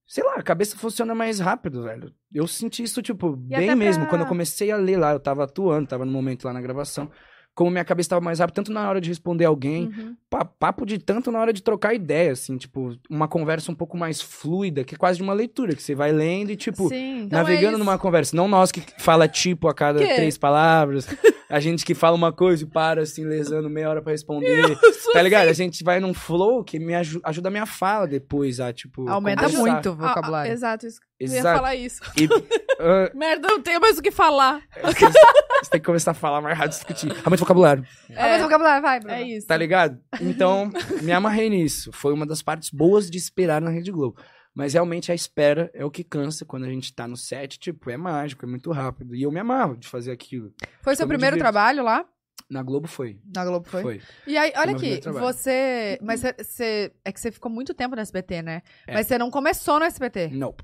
Sei 0.07 0.23
lá, 0.23 0.35
a 0.35 0.43
cabeça 0.43 0.77
funciona 0.77 1.15
mais 1.15 1.39
rápido, 1.39 1.83
velho. 1.83 2.13
Eu 2.33 2.45
senti 2.47 2.83
isso, 2.83 3.01
tipo, 3.01 3.33
E 3.49 3.57
bem 3.57 3.75
mesmo. 3.75 4.03
pra- 4.03 4.09
Quando 4.11 4.21
eu 4.21 4.27
comecei 4.27 4.69
a 4.71 4.77
ler 4.77 4.97
lá, 4.97 5.11
eu 5.13 5.19
tava 5.19 5.43
atuando, 5.45 5.87
tava 5.87 6.05
no 6.05 6.11
momento 6.11 6.45
lá 6.45 6.53
na 6.53 6.61
gravação. 6.61 7.09
Como 7.55 7.71
minha 7.71 7.85
cabeça 7.85 8.09
tava 8.09 8.21
mais 8.21 8.39
rápida, 8.39 8.55
tanto 8.55 8.71
na 8.73 8.87
hora 8.89 8.99
de 8.99 9.07
responder 9.09 9.45
alguém, 9.45 9.85
Uhum. 9.85 10.15
pa- 10.29 10.43
papo 10.43 10.85
de 10.85 10.97
tanto 10.99 11.31
na 11.31 11.39
hora 11.39 11.53
de 11.53 11.63
trocar 11.63 11.93
ideia, 11.93 12.33
assim, 12.33 12.57
tipo, 12.57 12.93
uma 13.09 13.29
conversa 13.29 13.71
um 13.71 13.75
pouco 13.75 13.97
mais 13.97 14.21
fluida, 14.21 14.83
que 14.83 14.93
é 14.93 14.97
quase 14.97 15.17
de 15.17 15.23
uma 15.23 15.33
leitura, 15.33 15.73
que 15.73 15.81
você 15.81 15.95
vai 15.95 16.11
lendo 16.11 16.51
e, 16.51 16.57
tipo, 16.57 16.89
Sim. 16.89 17.21
Então 17.23 17.39
navegando 17.39 17.75
é 17.75 17.79
numa 17.79 17.97
conversa. 17.97 18.35
Não 18.35 18.47
nós 18.49 18.73
que 18.73 18.83
fala 18.99 19.25
tipo 19.27 19.69
a 19.69 19.73
cada 19.73 19.99
Quê? 19.99 20.15
três 20.15 20.37
palavras, 20.37 21.07
a 21.49 21.59
gente 21.61 21.85
que 21.85 21.95
fala 21.95 22.15
uma 22.17 22.33
coisa 22.33 22.63
e 22.63 22.67
para, 22.67 23.03
assim, 23.03 23.23
lesando 23.23 23.69
meia 23.69 23.89
hora 23.89 24.01
pra 24.01 24.11
responder. 24.11 24.77
Tá 25.13 25.21
ligado? 25.21 25.47
A 25.47 25.53
gente 25.53 25.81
vai 25.81 26.01
num 26.01 26.13
flow 26.13 26.61
que 26.61 26.77
me 26.77 26.93
aju- 26.93 27.21
ajuda 27.23 27.47
a 27.47 27.51
minha 27.51 27.65
fala 27.65 28.05
depois, 28.05 28.59
a, 28.59 28.73
tipo. 28.73 29.07
Aumenta 29.07 29.43
conversar. 29.45 29.61
muito 29.71 29.89
o 29.89 29.91
Ah, 29.93 29.95
ah, 29.95 30.07
vocabulário. 30.09 30.51
exato, 30.51 30.85
isso. 30.85 30.99
Eu 31.19 31.27
ia 31.29 31.39
Exato. 31.39 31.57
falar 31.57 31.75
isso. 31.75 32.01
E, 32.17 32.27
ah, 32.79 33.11
Merda, 33.15 33.47
não 33.47 33.61
tenho 33.61 33.79
mais 33.79 33.97
o 33.97 34.01
que 34.01 34.11
falar. 34.11 34.61
vocês, 34.81 35.13
você 35.63 35.71
tem 35.71 35.79
que 35.79 35.85
começar 35.85 36.11
a 36.11 36.13
falar 36.13 36.41
mais 36.41 36.57
rápido, 36.57 36.71
discutir. 36.73 37.09
Aumenta 37.23 37.35
o 37.35 37.37
vocabulário. 37.39 37.85
Aumenta 38.09 38.39
o 38.39 38.43
vocabulário, 38.43 38.81
vai, 38.81 38.99
Bruno. 38.99 39.15
É 39.15 39.21
isso. 39.23 39.47
Tá 39.47 39.55
ligado? 39.57 39.97
Então, 40.19 40.69
me 41.01 41.11
amarrei 41.11 41.49
nisso. 41.49 41.91
Foi 41.93 42.13
uma 42.13 42.25
das 42.25 42.41
partes 42.41 42.69
boas 42.69 43.09
de 43.09 43.17
esperar 43.17 43.61
na 43.61 43.69
Rede 43.69 43.91
Globo. 43.91 44.19
Mas 44.53 44.73
realmente 44.73 45.11
a 45.11 45.15
espera 45.15 45.69
é 45.73 45.83
o 45.83 45.91
que 45.91 46.03
cansa 46.03 46.45
quando 46.45 46.63
a 46.63 46.69
gente 46.69 46.93
tá 46.93 47.07
no 47.07 47.17
set. 47.17 47.59
Tipo, 47.59 47.89
é 47.89 47.97
mágico, 47.97 48.45
é 48.45 48.47
muito 48.47 48.71
rápido. 48.71 49.13
E 49.15 49.23
eu 49.23 49.31
me 49.31 49.39
amarro 49.39 49.75
de 49.77 49.87
fazer 49.87 50.11
aquilo. 50.11 50.53
Foi 50.81 50.95
seu 50.95 51.03
Eu 51.03 51.07
me 51.07 51.13
primeiro 51.13 51.35
divirto. 51.35 51.51
trabalho 51.51 51.83
lá? 51.83 52.05
Na 52.49 52.61
Globo 52.61 52.87
foi. 52.87 53.19
Na 53.33 53.43
Globo 53.43 53.67
foi? 53.67 53.81
Foi. 53.81 54.01
E 54.27 54.37
aí, 54.37 54.53
olha 54.55 54.75
aqui, 54.75 54.99
você. 55.01 55.97
Mas 56.01 56.21
você-. 56.21 56.91
É 57.03 57.11
que 57.11 57.19
você 57.19 57.31
ficou 57.31 57.51
muito 57.51 57.73
tempo 57.73 57.95
no 57.95 58.01
SBT, 58.01 58.43
né? 58.43 58.61
É. 58.85 58.93
Mas 58.93 59.07
você 59.07 59.17
não 59.17 59.31
começou 59.31 59.79
no 59.79 59.85
SBT. 59.85 60.27
Não. 60.27 60.55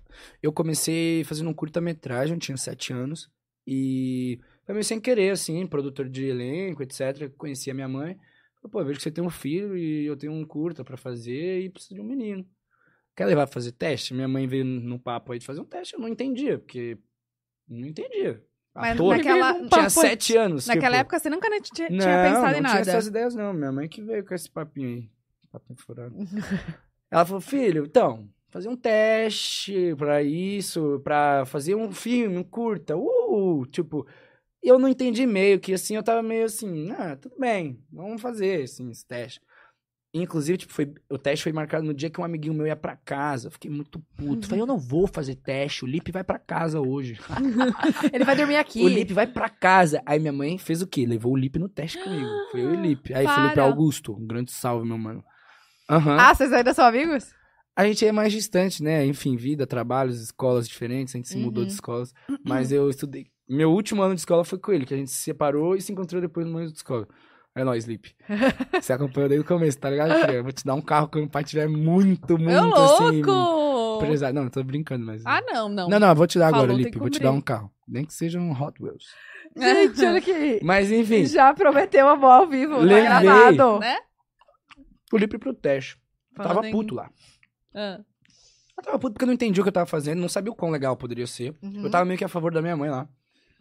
Eu 0.44 0.54
comecei 0.54 1.24
fazendo 1.24 1.50
um 1.50 1.54
curta-metragem, 1.54 2.38
tinha 2.38 2.56
sete 2.56 2.94
anos. 2.94 3.30
E 3.66 4.40
foi 4.66 4.74
meio 4.74 4.84
sem 4.84 5.00
querer, 5.00 5.32
assim, 5.32 5.66
produtor 5.66 6.08
de 6.08 6.26
elenco, 6.26 6.84
etc. 6.84 7.30
Conheci 7.36 7.72
a 7.72 7.74
minha 7.74 7.88
mãe. 7.88 8.16
Falei, 8.62 8.72
pô, 8.72 8.84
vejo 8.84 8.98
que 8.98 9.04
você 9.04 9.12
tem 9.12 9.24
um 9.24 9.30
filho 9.30 9.76
e 9.76 10.06
eu 10.06 10.16
tenho 10.16 10.34
um 10.34 10.46
curta 10.46 10.84
pra 10.84 10.98
fazer 10.98 11.62
e 11.62 11.70
preciso 11.70 11.96
de 11.96 12.02
um 12.02 12.06
menino. 12.06 12.48
Quer 13.16 13.26
levar 13.26 13.48
pra 13.48 13.54
fazer 13.54 13.72
teste? 13.72 14.14
Minha 14.14 14.28
mãe 14.28 14.48
veio 14.48 14.64
no 14.64 15.00
papo 15.00 15.32
aí 15.32 15.40
de 15.40 15.46
fazer 15.46 15.62
um 15.62 15.66
teste, 15.66 15.96
eu 15.96 16.00
não 16.00 16.08
entendia, 16.08 16.60
porque 16.60 16.98
não 17.68 17.88
entendia. 17.88 18.44
Mas 18.74 18.94
Ator, 18.94 19.18
naquela- 19.18 19.68
tinha 19.68 19.90
sete 19.90 20.38
anos. 20.38 20.68
Naquela 20.68 20.96
tipo, 20.98 21.02
época 21.02 21.20
você 21.20 21.30
nunca 21.30 21.50
tinha, 21.62 21.90
não, 21.90 22.00
tinha 22.00 22.24
pensado 22.24 22.42
não 22.42 22.50
em 22.50 22.54
tinha 22.54 22.62
nada. 22.62 22.80
essas 22.80 23.08
ideias, 23.08 23.36
não. 23.36 23.54
Minha 23.54 23.72
mãe 23.72 23.90
que 23.90 24.02
veio 24.02 24.26
com 24.26 24.34
esse 24.34 24.50
papinho 24.50 24.88
aí. 24.88 25.10
Papinho 25.52 25.78
furado. 25.80 26.16
Ela 27.12 27.26
falou, 27.26 27.42
filho, 27.42 27.84
então, 27.86 28.30
fazer 28.50 28.70
um 28.70 28.76
teste 28.78 29.94
pra 29.98 30.24
isso, 30.24 31.02
pra 31.04 31.46
fazer 31.46 31.76
um 31.76 31.92
filme, 31.92 32.38
um 32.38 32.44
curta. 32.44 32.96
Uh, 32.96 33.66
tipo, 33.66 34.08
e 34.64 34.70
eu 34.70 34.80
não 34.80 34.88
entendi 34.88 35.26
meio 35.28 35.60
que 35.60 35.74
assim, 35.74 35.96
eu 35.96 36.04
tava 36.04 36.24
meio 36.24 36.46
assim, 36.46 36.92
ah, 36.92 37.18
tudo 37.18 37.36
bem, 37.38 37.84
vamos 37.92 38.22
fazer 38.22 38.64
assim, 38.64 38.90
esse 38.90 39.06
teste. 39.06 39.42
Inclusive, 40.14 40.58
tipo, 40.58 40.74
foi, 40.74 40.94
o 41.10 41.18
teste 41.18 41.44
foi 41.44 41.54
marcado 41.54 41.86
no 41.86 41.94
dia 41.94 42.10
que 42.10 42.20
um 42.20 42.24
amiguinho 42.26 42.54
meu 42.54 42.68
ia 42.68 42.76
pra 42.76 42.98
casa. 42.98 43.50
Fiquei 43.50 43.72
muito 43.72 43.98
puto. 44.18 44.46
Falei, 44.46 44.62
eu 44.62 44.66
não 44.68 44.78
vou 44.78 45.08
fazer 45.08 45.36
teste, 45.36 45.86
o 45.86 45.88
Lipe 45.88 46.12
vai 46.12 46.22
pra 46.24 46.38
casa 46.38 46.82
hoje. 46.82 47.18
Ele 48.12 48.26
vai 48.26 48.36
dormir 48.36 48.58
aqui. 48.58 48.84
O 48.84 48.90
Lipe 48.90 49.14
vai 49.14 49.26
pra 49.26 49.48
casa. 49.48 50.02
Aí 50.06 50.20
minha 50.20 50.34
mãe 50.34 50.58
fez 50.58 50.82
o 50.82 50.88
quê? 50.88 51.06
Levou 51.06 51.32
o 51.32 51.38
Lipe 51.38 51.58
no 51.58 51.70
teste 51.70 51.98
comigo. 52.04 52.28
Foi 52.52 52.60
eu 52.62 52.74
e 52.74 52.78
o 52.78 52.82
Lipe. 52.82 53.14
Aí 53.14 53.24
Para. 53.24 53.42
Felipe 53.44 53.60
Augusto, 53.62 54.14
um 54.14 54.28
grande 54.28 54.52
salve, 54.52 54.86
meu 54.86 54.98
mano. 54.98 55.24
Aham. 55.90 56.18
Ah, 56.20 56.34
vocês 56.36 56.52
ainda 56.52 56.74
são 56.74 56.86
amigos? 56.86 57.32
A 57.74 57.86
gente 57.86 58.06
é 58.06 58.12
mais 58.12 58.34
distante, 58.34 58.84
né? 58.84 59.06
Enfim, 59.06 59.38
vida, 59.38 59.66
trabalhos, 59.66 60.20
escolas 60.22 60.68
diferentes, 60.68 61.16
a 61.16 61.18
gente 61.18 61.30
se 61.30 61.38
mudou 61.38 61.62
Uhum. 61.64 61.68
de 61.68 61.74
escolas. 61.74 62.14
Mas 62.46 62.70
eu 62.74 62.90
estudei. 62.90 63.28
Meu 63.48 63.72
último 63.72 64.02
ano 64.02 64.14
de 64.14 64.20
escola 64.20 64.44
foi 64.44 64.60
com 64.60 64.74
ele, 64.74 64.86
que 64.86 64.94
a 64.94 64.98
gente 64.98 65.10
se 65.10 65.24
separou 65.24 65.74
e 65.76 65.82
se 65.82 65.92
encontrou 65.94 66.22
depois 66.22 66.46
no 66.46 66.58
ano 66.58 66.68
de 66.70 66.76
escola. 66.78 67.08
É 67.54 67.64
nóis, 67.64 67.86
Lipe. 67.86 68.16
Você 68.82 68.94
acompanhou 68.94 69.28
desde 69.28 69.46
o 69.46 69.48
começo, 69.48 69.78
tá 69.78 69.90
ligado? 69.90 70.12
Eu 70.32 70.44
vou 70.44 70.52
te 70.54 70.64
dar 70.66 70.74
um 70.74 70.82
carro 70.82 71.10
quando 71.10 71.26
o 71.26 71.30
pai 71.30 71.44
tiver 71.44 71.68
muito, 71.68 72.38
muito 72.38 72.46
Meu 72.46 72.74
assim. 72.76 73.22
louco! 73.22 74.06
Pesado. 74.06 74.34
Não, 74.34 74.50
tô 74.50 74.64
brincando, 74.64 75.06
mas. 75.06 75.22
Ah, 75.26 75.42
não, 75.42 75.68
não. 75.70 75.90
não, 75.90 76.00
não, 76.00 76.08
eu 76.10 76.16
vou 76.16 76.26
te 76.26 76.40
dar 76.40 76.48
agora, 76.48 76.64
Falou, 76.68 76.78
Lipe. 76.78 76.92
que 76.92 76.98
Vou 77.00 77.10
te 77.10 77.20
dar 77.20 77.32
um 77.32 77.42
carro. 77.42 77.70
Nem 77.88 78.06
que 78.06 78.14
seja 78.14 78.40
um 78.40 78.52
Hot 78.52 78.82
Wheels. 78.82 79.04
Gente, 79.56 80.06
olha 80.06 80.18
aqui. 80.18 80.60
Mas 80.64 80.90
enfim, 80.92 81.26
Já 81.26 81.54
prometeu 81.54 82.08
amor 82.08 82.32
ao 82.32 82.48
vivo, 82.48 82.78
Levei. 82.80 83.04
tá 83.04 83.22
gravado. 83.22 83.80
Né? 83.80 83.98
o 85.12 85.18
Lipe 85.18 85.38
pro 85.38 85.54
teste. 85.54 85.98
Eu 86.38 86.44
tava 86.44 86.68
em- 86.68 86.72
puto 86.72 86.96
lá. 86.96 87.10
Ah. 87.76 88.00
Eu 88.78 88.84
tava 88.84 88.98
puto 88.98 89.14
porque 89.14 89.26
eu 89.26 89.28
não 89.28 89.34
entendi 89.34 89.60
o 89.60 89.64
que 89.64 89.68
eu 89.70 89.74
tava 89.74 89.86
fazendo, 89.86 90.20
não 90.22 90.30
sabia 90.30 90.52
o 90.52 90.56
quão 90.56 90.72
legal 90.72 90.96
poderia 90.96 91.28
ser. 91.28 91.54
Uhum. 91.62 91.84
Eu 91.84 91.92
tava 91.92 92.06
meio 92.06 92.18
que 92.18 92.24
a 92.24 92.30
favor 92.30 92.54
da 92.54 92.62
minha 92.62 92.78
mãe 92.78 92.90
lá. 92.90 93.10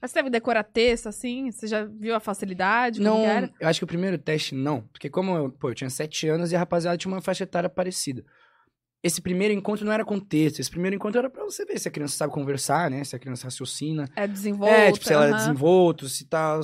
Mas 0.00 0.10
você 0.10 0.18
deve 0.20 0.30
decorar 0.30 0.64
texto, 0.64 1.08
assim? 1.08 1.50
Você 1.50 1.66
já 1.66 1.84
viu 1.84 2.14
a 2.14 2.20
facilidade? 2.20 3.00
Não, 3.00 3.22
eu 3.60 3.68
acho 3.68 3.80
que 3.80 3.84
o 3.84 3.88
primeiro 3.88 4.16
teste 4.16 4.54
não. 4.54 4.82
Porque 4.92 5.10
como 5.10 5.36
eu, 5.36 5.50
pô, 5.50 5.70
eu 5.70 5.74
tinha 5.74 5.90
sete 5.90 6.26
anos 6.28 6.52
e 6.52 6.56
a 6.56 6.58
rapaziada 6.58 6.96
tinha 6.96 7.12
uma 7.12 7.20
faixa 7.20 7.44
etária 7.44 7.68
parecida. 7.68 8.24
Esse 9.02 9.20
primeiro 9.20 9.52
encontro 9.54 9.84
não 9.84 9.92
era 9.92 10.04
com 10.04 10.18
texto. 10.18 10.60
Esse 10.60 10.70
primeiro 10.70 10.96
encontro 10.96 11.18
era 11.18 11.30
pra 11.30 11.44
você 11.44 11.64
ver 11.64 11.78
se 11.78 11.88
a 11.88 11.90
criança 11.90 12.16
sabe 12.16 12.32
conversar, 12.32 12.90
né? 12.90 13.02
Se 13.04 13.16
a 13.16 13.18
criança 13.18 13.44
raciocina. 13.44 14.08
É 14.16 14.26
desenvolta. 14.26 14.74
é, 14.74 14.92
tipo, 14.92 15.06
se 15.06 15.12
ela 15.12 15.28
é 15.28 15.32
desenvolto, 15.32 16.08
se 16.08 16.24
tal. 16.26 16.60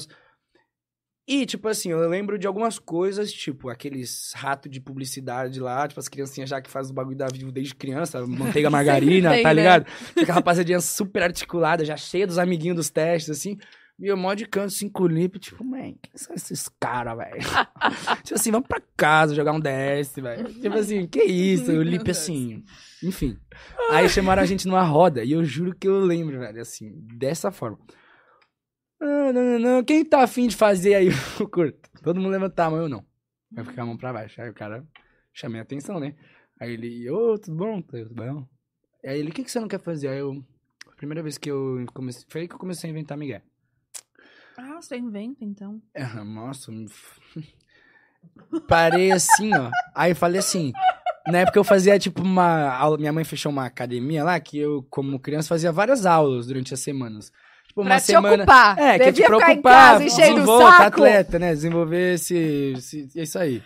E, 1.28 1.44
tipo 1.44 1.66
assim, 1.66 1.90
eu 1.90 2.08
lembro 2.08 2.38
de 2.38 2.46
algumas 2.46 2.78
coisas, 2.78 3.32
tipo, 3.32 3.68
aqueles 3.68 4.32
ratos 4.36 4.70
de 4.70 4.80
publicidade 4.80 5.58
lá, 5.58 5.88
tipo, 5.88 5.98
as 5.98 6.08
criancinhas 6.08 6.48
já 6.48 6.60
que 6.60 6.70
fazem 6.70 6.92
o 6.92 6.94
bagulho 6.94 7.16
da 7.16 7.26
Vivo 7.26 7.50
desde 7.50 7.74
criança, 7.74 8.24
manteiga 8.24 8.70
margarina, 8.70 9.30
tem, 9.30 9.42
tá 9.42 9.48
né? 9.48 9.54
ligado? 9.54 9.86
Fica 9.86 10.30
a 10.30 10.34
rapaziadinha 10.36 10.80
super 10.80 11.24
articulada, 11.24 11.84
já 11.84 11.96
cheia 11.96 12.28
dos 12.28 12.38
amiguinhos 12.38 12.76
dos 12.76 12.90
testes, 12.90 13.30
assim. 13.30 13.58
E 13.98 14.06
eu 14.06 14.16
mó 14.16 14.34
de 14.34 14.46
canto, 14.46 14.70
cinco 14.72 15.06
lip, 15.08 15.38
tipo, 15.40 15.64
man, 15.64 15.94
quem 16.00 16.12
são 16.14 16.36
esses 16.36 16.68
caras, 16.78 17.16
velho? 17.16 17.40
tipo 18.22 18.34
assim, 18.34 18.50
vamos 18.52 18.68
pra 18.68 18.80
casa 18.96 19.34
jogar 19.34 19.52
um 19.52 19.60
DS, 19.60 20.14
velho. 20.16 20.52
Tipo 20.60 20.76
assim, 20.76 21.08
que 21.08 21.24
isso? 21.24 21.72
Eu 21.72 21.82
Deus. 21.82 22.10
assim. 22.10 22.62
Enfim. 23.02 23.36
Aí 23.90 24.08
chamaram 24.08 24.42
a 24.42 24.46
gente 24.46 24.68
numa 24.68 24.82
roda, 24.82 25.24
e 25.24 25.32
eu 25.32 25.42
juro 25.42 25.74
que 25.74 25.88
eu 25.88 25.98
lembro, 25.98 26.38
velho, 26.38 26.60
assim, 26.60 26.92
dessa 27.16 27.50
forma. 27.50 27.78
Não, 29.00 29.32
não, 29.32 29.58
não. 29.58 29.84
Quem 29.84 30.04
tá 30.04 30.22
afim 30.22 30.46
de 30.48 30.56
fazer 30.56 30.94
aí 30.94 31.08
o 31.40 31.48
curto? 31.48 31.88
Todo 32.02 32.20
mundo 32.20 32.32
levantar 32.32 32.66
a 32.66 32.70
mão, 32.70 32.80
eu 32.82 32.88
não. 32.88 33.04
Vai 33.50 33.64
ficar 33.64 33.82
a 33.82 33.86
mão 33.86 33.96
pra 33.96 34.12
baixo. 34.12 34.40
Aí 34.40 34.50
o 34.50 34.54
cara 34.54 34.86
chamei 35.32 35.60
a 35.60 35.62
atenção, 35.62 36.00
né? 36.00 36.14
Aí 36.58 36.72
ele, 36.72 37.08
ô, 37.10 37.38
tudo 37.38 37.56
bom? 37.56 37.82
Tudo 37.82 38.14
bom? 38.14 38.46
Aí 39.04 39.18
ele, 39.18 39.30
o 39.30 39.32
que, 39.32 39.44
que 39.44 39.50
você 39.50 39.60
não 39.60 39.68
quer 39.68 39.80
fazer? 39.80 40.08
Aí 40.08 40.18
eu, 40.18 40.42
a 40.90 40.96
primeira 40.96 41.22
vez 41.22 41.36
que 41.38 41.50
eu 41.50 41.84
comecei, 41.92 42.24
foi 42.28 42.42
aí 42.42 42.48
que 42.48 42.54
eu 42.54 42.58
comecei 42.58 42.88
a 42.88 42.90
inventar 42.90 43.16
Miguel. 43.16 43.42
Ah, 44.58 44.80
você 44.80 44.96
inventa, 44.96 45.44
então. 45.44 45.82
Ah, 45.94 46.24
Nossa, 46.24 46.72
parei 48.66 49.12
assim, 49.12 49.54
ó. 49.54 49.70
Aí 49.94 50.14
falei 50.14 50.38
assim, 50.38 50.72
na 51.26 51.38
época 51.38 51.58
eu 51.58 51.64
fazia 51.64 51.98
tipo 51.98 52.22
uma 52.22 52.70
aula, 52.74 52.96
minha 52.96 53.12
mãe 53.12 53.24
fechou 53.24 53.52
uma 53.52 53.66
academia 53.66 54.24
lá, 54.24 54.40
que 54.40 54.58
eu, 54.58 54.82
como 54.88 55.20
criança, 55.20 55.48
fazia 55.48 55.70
várias 55.70 56.06
aulas 56.06 56.46
durante 56.46 56.72
as 56.72 56.80
semanas. 56.80 57.30
Tipo, 57.76 57.84
Pra 57.84 57.92
uma 57.94 58.00
te 58.00 58.06
semana... 58.06 58.42
ocupar. 58.44 58.78
É, 58.78 58.96
que 58.98 59.02
é 59.02 59.12
te 59.12 59.16
Devia 59.16 59.24
ficar 59.26 59.36
em 59.36 59.38
preocupar, 59.60 59.72
casa 59.92 60.04
enchendo 60.04 60.30
o 60.30 60.34
desenvolva, 60.36 60.70
saco. 60.70 60.82
atleta, 60.86 61.38
né? 61.38 61.52
Desenvolver 61.54 62.14
esse, 62.14 62.34
esse- 62.76 63.08
é 63.14 63.22
isso 63.22 63.38
aí. 63.38 63.62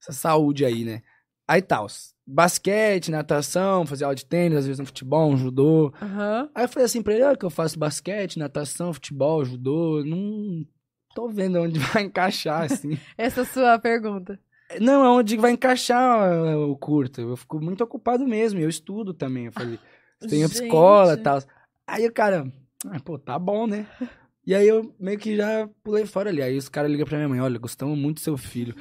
Essa 0.00 0.12
saúde 0.18 0.64
aí, 0.64 0.82
né? 0.84 1.02
Aí 1.46 1.60
tal, 1.60 1.86
basquete, 2.26 3.10
natação, 3.10 3.84
fazer 3.84 4.04
aula 4.04 4.14
de 4.14 4.24
tênis, 4.24 4.56
às 4.58 4.64
vezes 4.66 4.78
no 4.78 4.86
futebol, 4.86 5.30
um 5.30 5.36
judô. 5.36 5.92
Aham. 6.00 6.48
Aí 6.54 6.64
eu 6.64 6.68
falei 6.68 6.86
assim 6.86 7.02
pra 7.02 7.12
ele, 7.12 7.24
ah, 7.24 7.36
que 7.36 7.44
eu 7.44 7.50
faço 7.50 7.78
basquete, 7.78 8.38
natação, 8.38 8.94
futebol, 8.94 9.44
judô, 9.44 10.02
não 10.04 10.64
tô 11.14 11.28
vendo 11.28 11.60
onde 11.60 11.78
vai 12.00 12.04
encaixar, 12.04 12.62
assim. 12.62 12.98
Essa 13.18 13.42
é 13.42 13.44
sua 13.44 13.78
pergunta. 13.78 14.38
não, 14.80 15.16
onde 15.18 15.36
vai 15.36 15.50
encaixar 15.50 16.32
eh, 16.32 16.56
o 16.56 16.76
curto. 16.76 17.20
Eu 17.20 17.36
fico 17.36 17.60
muito 17.60 17.82
ocupado 17.84 18.26
mesmo, 18.26 18.58
eu 18.60 18.68
estudo 18.68 19.12
também. 19.12 19.46
Eu 19.46 19.52
falei, 19.52 19.78
tem 20.20 20.40
Gente. 20.46 20.52
escola 20.62 21.14
e 21.14 21.16
tal. 21.18 21.42
Aí 21.86 22.06
o 22.06 22.12
cara, 22.12 22.46
ah, 22.86 23.00
pô, 23.00 23.18
tá 23.18 23.38
bom, 23.38 23.66
né? 23.66 23.86
E 24.46 24.54
aí 24.54 24.66
eu 24.66 24.94
meio 24.98 25.18
que 25.18 25.36
já 25.36 25.68
pulei 25.82 26.06
fora 26.06 26.30
ali. 26.30 26.42
Aí 26.42 26.56
os 26.56 26.68
caras 26.68 26.90
ligam 26.90 27.06
pra 27.06 27.16
minha 27.18 27.28
mãe, 27.28 27.40
olha, 27.40 27.58
gostamos 27.58 27.96
muito 27.98 28.16
do 28.16 28.20
seu 28.20 28.36
filho. 28.36 28.74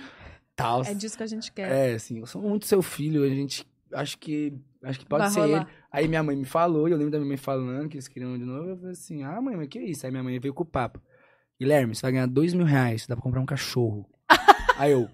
Tal. 0.55 0.83
É 0.83 0.93
disso 0.93 1.17
que 1.17 1.23
a 1.23 1.27
gente 1.27 1.51
quer. 1.51 1.71
É, 1.71 1.93
assim, 1.93 2.19
gostamos 2.19 2.47
muito 2.47 2.63
do 2.63 2.67
seu 2.67 2.81
filho, 2.81 3.23
a 3.23 3.29
gente 3.29 3.65
acho 3.93 4.17
que 4.17 4.53
acho 4.83 4.99
que 4.99 5.05
pode 5.05 5.23
Vai 5.23 5.31
ser 5.31 5.39
rolar. 5.41 5.61
ele. 5.61 5.69
Aí 5.91 6.07
minha 6.07 6.23
mãe 6.23 6.35
me 6.35 6.45
falou, 6.45 6.87
e 6.87 6.91
eu 6.91 6.97
lembro 6.97 7.11
da 7.11 7.17
minha 7.17 7.27
mãe 7.29 7.37
falando 7.37 7.89
que 7.89 7.95
eles 7.95 8.07
queriam 8.07 8.37
de 8.37 8.45
novo. 8.45 8.69
Eu 8.69 8.77
falei 8.77 8.91
assim, 8.91 9.23
ah, 9.23 9.41
mãe, 9.41 9.55
mas 9.55 9.67
que 9.67 9.79
isso? 9.79 10.05
Aí 10.05 10.11
minha 10.11 10.23
mãe 10.23 10.39
veio 10.39 10.53
com 10.53 10.63
o 10.63 10.65
papo. 10.65 11.01
Guilherme, 11.59 11.93
você 11.95 12.01
vai 12.01 12.11
ganhar 12.13 12.27
dois 12.27 12.53
mil 12.53 12.65
reais, 12.65 13.05
dá 13.07 13.15
pra 13.15 13.23
comprar 13.23 13.41
um 13.41 13.45
cachorro. 13.45 14.09
aí 14.77 14.91
eu, 14.91 15.09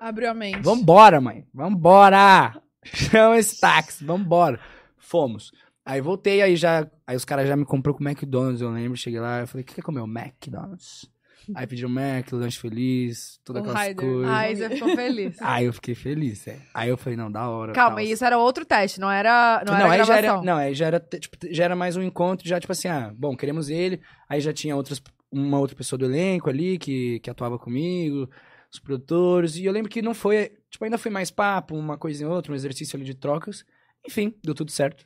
Abriu 0.00 0.30
a 0.30 0.34
mente. 0.34 0.60
vambora, 0.62 1.20
mãe, 1.20 1.46
vambora! 1.54 2.60
Chama 2.84 3.38
esse 3.38 3.60
táxi, 3.60 4.04
vambora. 4.04 4.58
Fomos. 4.96 5.52
Aí 5.84 6.00
voltei, 6.00 6.42
aí 6.42 6.56
já. 6.56 6.88
Aí 7.06 7.16
os 7.16 7.24
caras 7.24 7.48
já 7.48 7.56
me 7.56 7.64
comprou 7.64 7.94
com 7.94 8.04
McDonald's, 8.04 8.60
eu 8.60 8.70
lembro. 8.70 8.96
Cheguei 8.96 9.20
lá, 9.20 9.40
eu 9.40 9.46
falei, 9.46 9.62
o 9.62 9.66
que 9.66 9.74
quer 9.74 9.82
comer? 9.82 10.00
O 10.00 10.06
McDonald's. 10.06 11.10
Aí 11.56 11.66
pediu 11.66 11.88
Mac, 11.88 12.30
lanche 12.32 12.58
feliz, 12.58 13.40
todas 13.44 13.62
O 13.62 13.64
aquelas 13.64 13.88
Ryder. 13.88 14.06
coisas. 14.06 14.30
Aí 14.32 14.56
você 14.56 14.70
ficou 14.70 14.88
feliz. 14.94 15.36
Aí 15.42 15.64
eu 15.64 15.72
fiquei 15.72 15.94
feliz, 15.94 16.46
é. 16.46 16.60
Aí 16.72 16.88
eu 16.88 16.96
falei, 16.96 17.16
não, 17.16 17.30
da 17.32 17.48
hora. 17.48 17.72
Calma, 17.72 17.96
tal. 17.96 18.04
e 18.04 18.12
isso 18.12 18.24
era 18.24 18.38
outro 18.38 18.64
teste, 18.64 19.00
não 19.00 19.10
era, 19.10 19.60
não, 19.66 19.74
era 19.74 19.90
aí 19.90 19.98
já 19.98 20.04
gravação. 20.04 20.36
era, 20.36 20.42
não, 20.42 20.56
aí 20.56 20.74
já 20.74 20.86
era, 20.86 21.00
tipo, 21.00 21.36
já 21.50 21.64
era 21.64 21.74
mais 21.74 21.96
um 21.96 22.02
encontro, 22.02 22.46
já 22.46 22.60
tipo 22.60 22.70
assim, 22.70 22.86
ah, 22.86 23.12
bom, 23.16 23.36
queremos 23.36 23.68
ele. 23.70 24.00
Aí 24.28 24.40
já 24.40 24.52
tinha 24.52 24.76
outras, 24.76 25.02
uma 25.32 25.58
outra 25.58 25.74
pessoa 25.76 25.98
do 25.98 26.04
elenco 26.04 26.48
ali 26.48 26.78
que, 26.78 27.18
que 27.18 27.28
atuava 27.28 27.58
comigo, 27.58 28.30
os 28.72 28.78
produtores. 28.78 29.56
E 29.56 29.64
eu 29.64 29.72
lembro 29.72 29.90
que 29.90 30.00
não 30.00 30.14
foi, 30.14 30.52
tipo, 30.70 30.84
ainda 30.84 30.96
foi 30.96 31.10
mais 31.10 31.30
papo, 31.32 31.74
uma 31.76 31.98
coisa 31.98 32.22
em 32.22 32.26
outra, 32.26 32.52
um 32.52 32.54
exercício 32.54 32.96
ali 32.96 33.04
de 33.04 33.14
trocas. 33.14 33.64
Enfim, 34.06 34.32
deu 34.44 34.54
tudo 34.54 34.70
certo. 34.70 35.04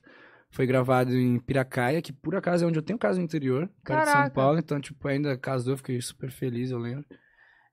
Foi 0.56 0.66
gravado 0.66 1.14
em 1.14 1.38
Piracaia, 1.38 2.00
que 2.00 2.14
por 2.14 2.34
acaso 2.34 2.64
é 2.64 2.66
onde 2.66 2.78
eu 2.78 2.82
tenho 2.82 2.98
casa 2.98 3.18
no 3.18 3.24
interior, 3.26 3.70
cara 3.84 4.04
de 4.06 4.10
São. 4.10 4.30
Paulo. 4.30 4.58
Então, 4.58 4.80
tipo, 4.80 5.06
ainda 5.06 5.36
casou, 5.36 5.76
fiquei 5.76 6.00
super 6.00 6.30
feliz, 6.30 6.70
eu 6.70 6.78
lembro. 6.78 7.04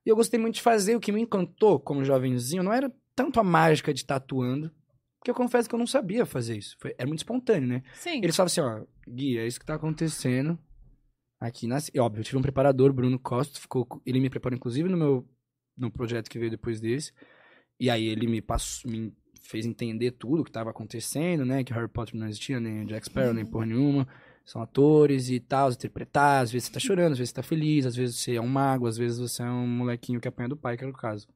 E 0.06 0.10
eu 0.10 0.18
gostei 0.18 0.38
muito 0.38 0.56
de 0.56 0.62
fazer. 0.62 0.94
O 0.94 1.00
que 1.00 1.10
me 1.10 1.22
encantou 1.22 1.80
como 1.80 2.04
jovenzinho 2.04 2.62
não 2.62 2.74
era 2.74 2.94
tanto 3.16 3.40
a 3.40 3.44
mágica 3.44 3.94
de 3.94 4.02
estar 4.02 4.18
atuando, 4.18 4.70
porque 5.18 5.32
eu 5.32 5.34
confesso 5.36 5.70
que 5.70 5.76
eu 5.76 5.80
não 5.80 5.88
sabia 5.88 6.26
fazer 6.26 6.58
isso. 6.58 6.76
Foi, 6.78 6.94
era 6.98 7.08
muito 7.08 7.20
espontâneo, 7.20 7.70
né? 7.70 7.84
Sim. 7.94 8.20
Eles 8.22 8.36
falavam 8.36 8.48
assim, 8.48 8.60
ó, 8.60 8.86
Gui, 9.10 9.38
é 9.38 9.48
isso 9.48 9.62
que 9.62 9.66
tá 9.66 9.76
acontecendo 9.76 10.60
aqui 11.40 11.68
na... 11.68 11.78
E, 11.94 12.00
óbvio, 12.02 12.20
eu 12.20 12.26
tive 12.26 12.38
um 12.38 12.42
preparador, 12.42 12.92
Bruno 12.92 13.18
Costa, 13.18 13.62
ficou, 13.62 13.86
co- 13.86 14.02
ele 14.06 14.20
me 14.20 14.30
preparou, 14.30 14.58
inclusive, 14.58 14.90
no 14.90 14.98
meu 14.98 15.26
no 15.78 15.90
projeto 15.90 16.30
que 16.30 16.38
veio 16.38 16.52
depois 16.52 16.82
desse. 16.82 17.14
E 17.80 17.90
aí 17.90 18.06
ele 18.06 18.28
me 18.28 18.42
passou, 18.42 18.92
me 18.92 19.16
fez 19.44 19.66
entender 19.66 20.12
tudo 20.12 20.42
o 20.42 20.46
que 20.46 20.52
tava 20.52 20.70
acontecendo, 20.72 21.46
né? 21.46 21.64
Que 21.64 21.74
Harry 21.74 21.88
Potter 21.88 22.16
não 22.20 22.28
existia, 22.28 22.60
nem 22.60 22.86
Jack 22.86 23.06
Sparrow, 23.06 23.34
nem 23.34 23.46
porra 23.46 23.66
nenhuma. 23.68 24.08
São 24.46 24.62
atores 24.62 25.30
e 25.30 25.40
tal, 25.40 25.70
interpretar. 25.72 26.42
Às 26.44 26.52
vezes 26.52 26.68
você 26.68 26.74
tá 26.74 26.80
chorando, 26.80 27.12
às 27.14 27.18
vezes 27.18 27.30
você 27.30 27.36
tá 27.36 27.44
feliz, 27.44 27.86
às 27.86 27.96
vezes 27.96 28.18
você 28.18 28.36
é 28.36 28.42
um 28.42 28.48
mago, 28.48 28.88
às 28.88 28.98
vezes 28.98 29.20
você 29.20 29.44
é 29.44 29.46
um 29.46 29.68
molequinho 29.68 30.20
que 30.20 30.28
apanha 30.28 30.50
do 30.50 30.58
pai, 30.58 30.76
que 30.78 30.84
era 30.84 30.92
o 30.92 30.96
caso. 30.96 31.28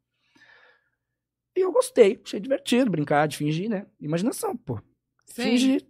E 1.55 1.61
eu 1.61 1.71
gostei, 1.71 2.21
achei 2.23 2.39
divertido 2.39 2.91
brincar, 2.91 3.27
de 3.27 3.37
fingir, 3.37 3.69
né? 3.69 3.85
Imaginação, 3.99 4.55
pô 4.55 4.79
Sim. 5.25 5.43
fingir, 5.43 5.85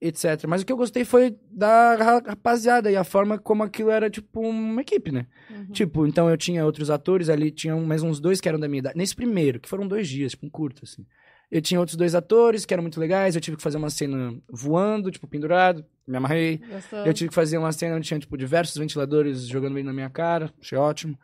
etc. 0.00 0.46
Mas 0.48 0.62
o 0.62 0.66
que 0.66 0.72
eu 0.72 0.76
gostei 0.76 1.04
foi 1.04 1.38
da 1.50 1.94
ra- 1.94 2.22
rapaziada 2.26 2.90
e 2.90 2.96
a 2.96 3.04
forma 3.04 3.38
como 3.38 3.62
aquilo 3.62 3.90
era, 3.90 4.10
tipo, 4.10 4.40
uma 4.40 4.80
equipe, 4.80 5.12
né? 5.12 5.26
Uhum. 5.50 5.66
Tipo, 5.72 6.06
então 6.06 6.28
eu 6.28 6.36
tinha 6.36 6.64
outros 6.66 6.90
atores 6.90 7.28
ali, 7.28 7.50
tinham 7.50 7.84
mais 7.84 8.02
uns 8.02 8.18
dois 8.18 8.40
que 8.40 8.48
eram 8.48 8.58
da 8.58 8.66
minha 8.66 8.80
idade. 8.80 8.98
Nesse 8.98 9.14
primeiro, 9.14 9.60
que 9.60 9.68
foram 9.68 9.86
dois 9.86 10.08
dias, 10.08 10.32
tipo, 10.32 10.46
um 10.46 10.50
curto, 10.50 10.82
assim. 10.84 11.06
Eu 11.50 11.60
tinha 11.60 11.80
outros 11.80 11.96
dois 11.96 12.14
atores 12.14 12.64
que 12.64 12.72
eram 12.72 12.82
muito 12.82 13.00
legais, 13.00 13.34
eu 13.34 13.40
tive 13.40 13.56
que 13.56 13.62
fazer 13.62 13.76
uma 13.76 13.90
cena 13.90 14.32
voando, 14.48 15.10
tipo, 15.10 15.26
pendurado, 15.26 15.84
me 16.06 16.16
amarrei. 16.16 16.58
Gostou? 16.58 17.04
Eu 17.04 17.12
tive 17.12 17.28
que 17.28 17.34
fazer 17.34 17.58
uma 17.58 17.72
cena 17.72 17.96
onde 17.96 18.06
tinha, 18.06 18.20
tipo, 18.20 18.36
diversos 18.38 18.76
ventiladores 18.76 19.46
jogando 19.48 19.74
bem 19.74 19.82
na 19.82 19.92
minha 19.92 20.08
cara, 20.08 20.52
achei 20.60 20.78
ótimo. 20.78 21.18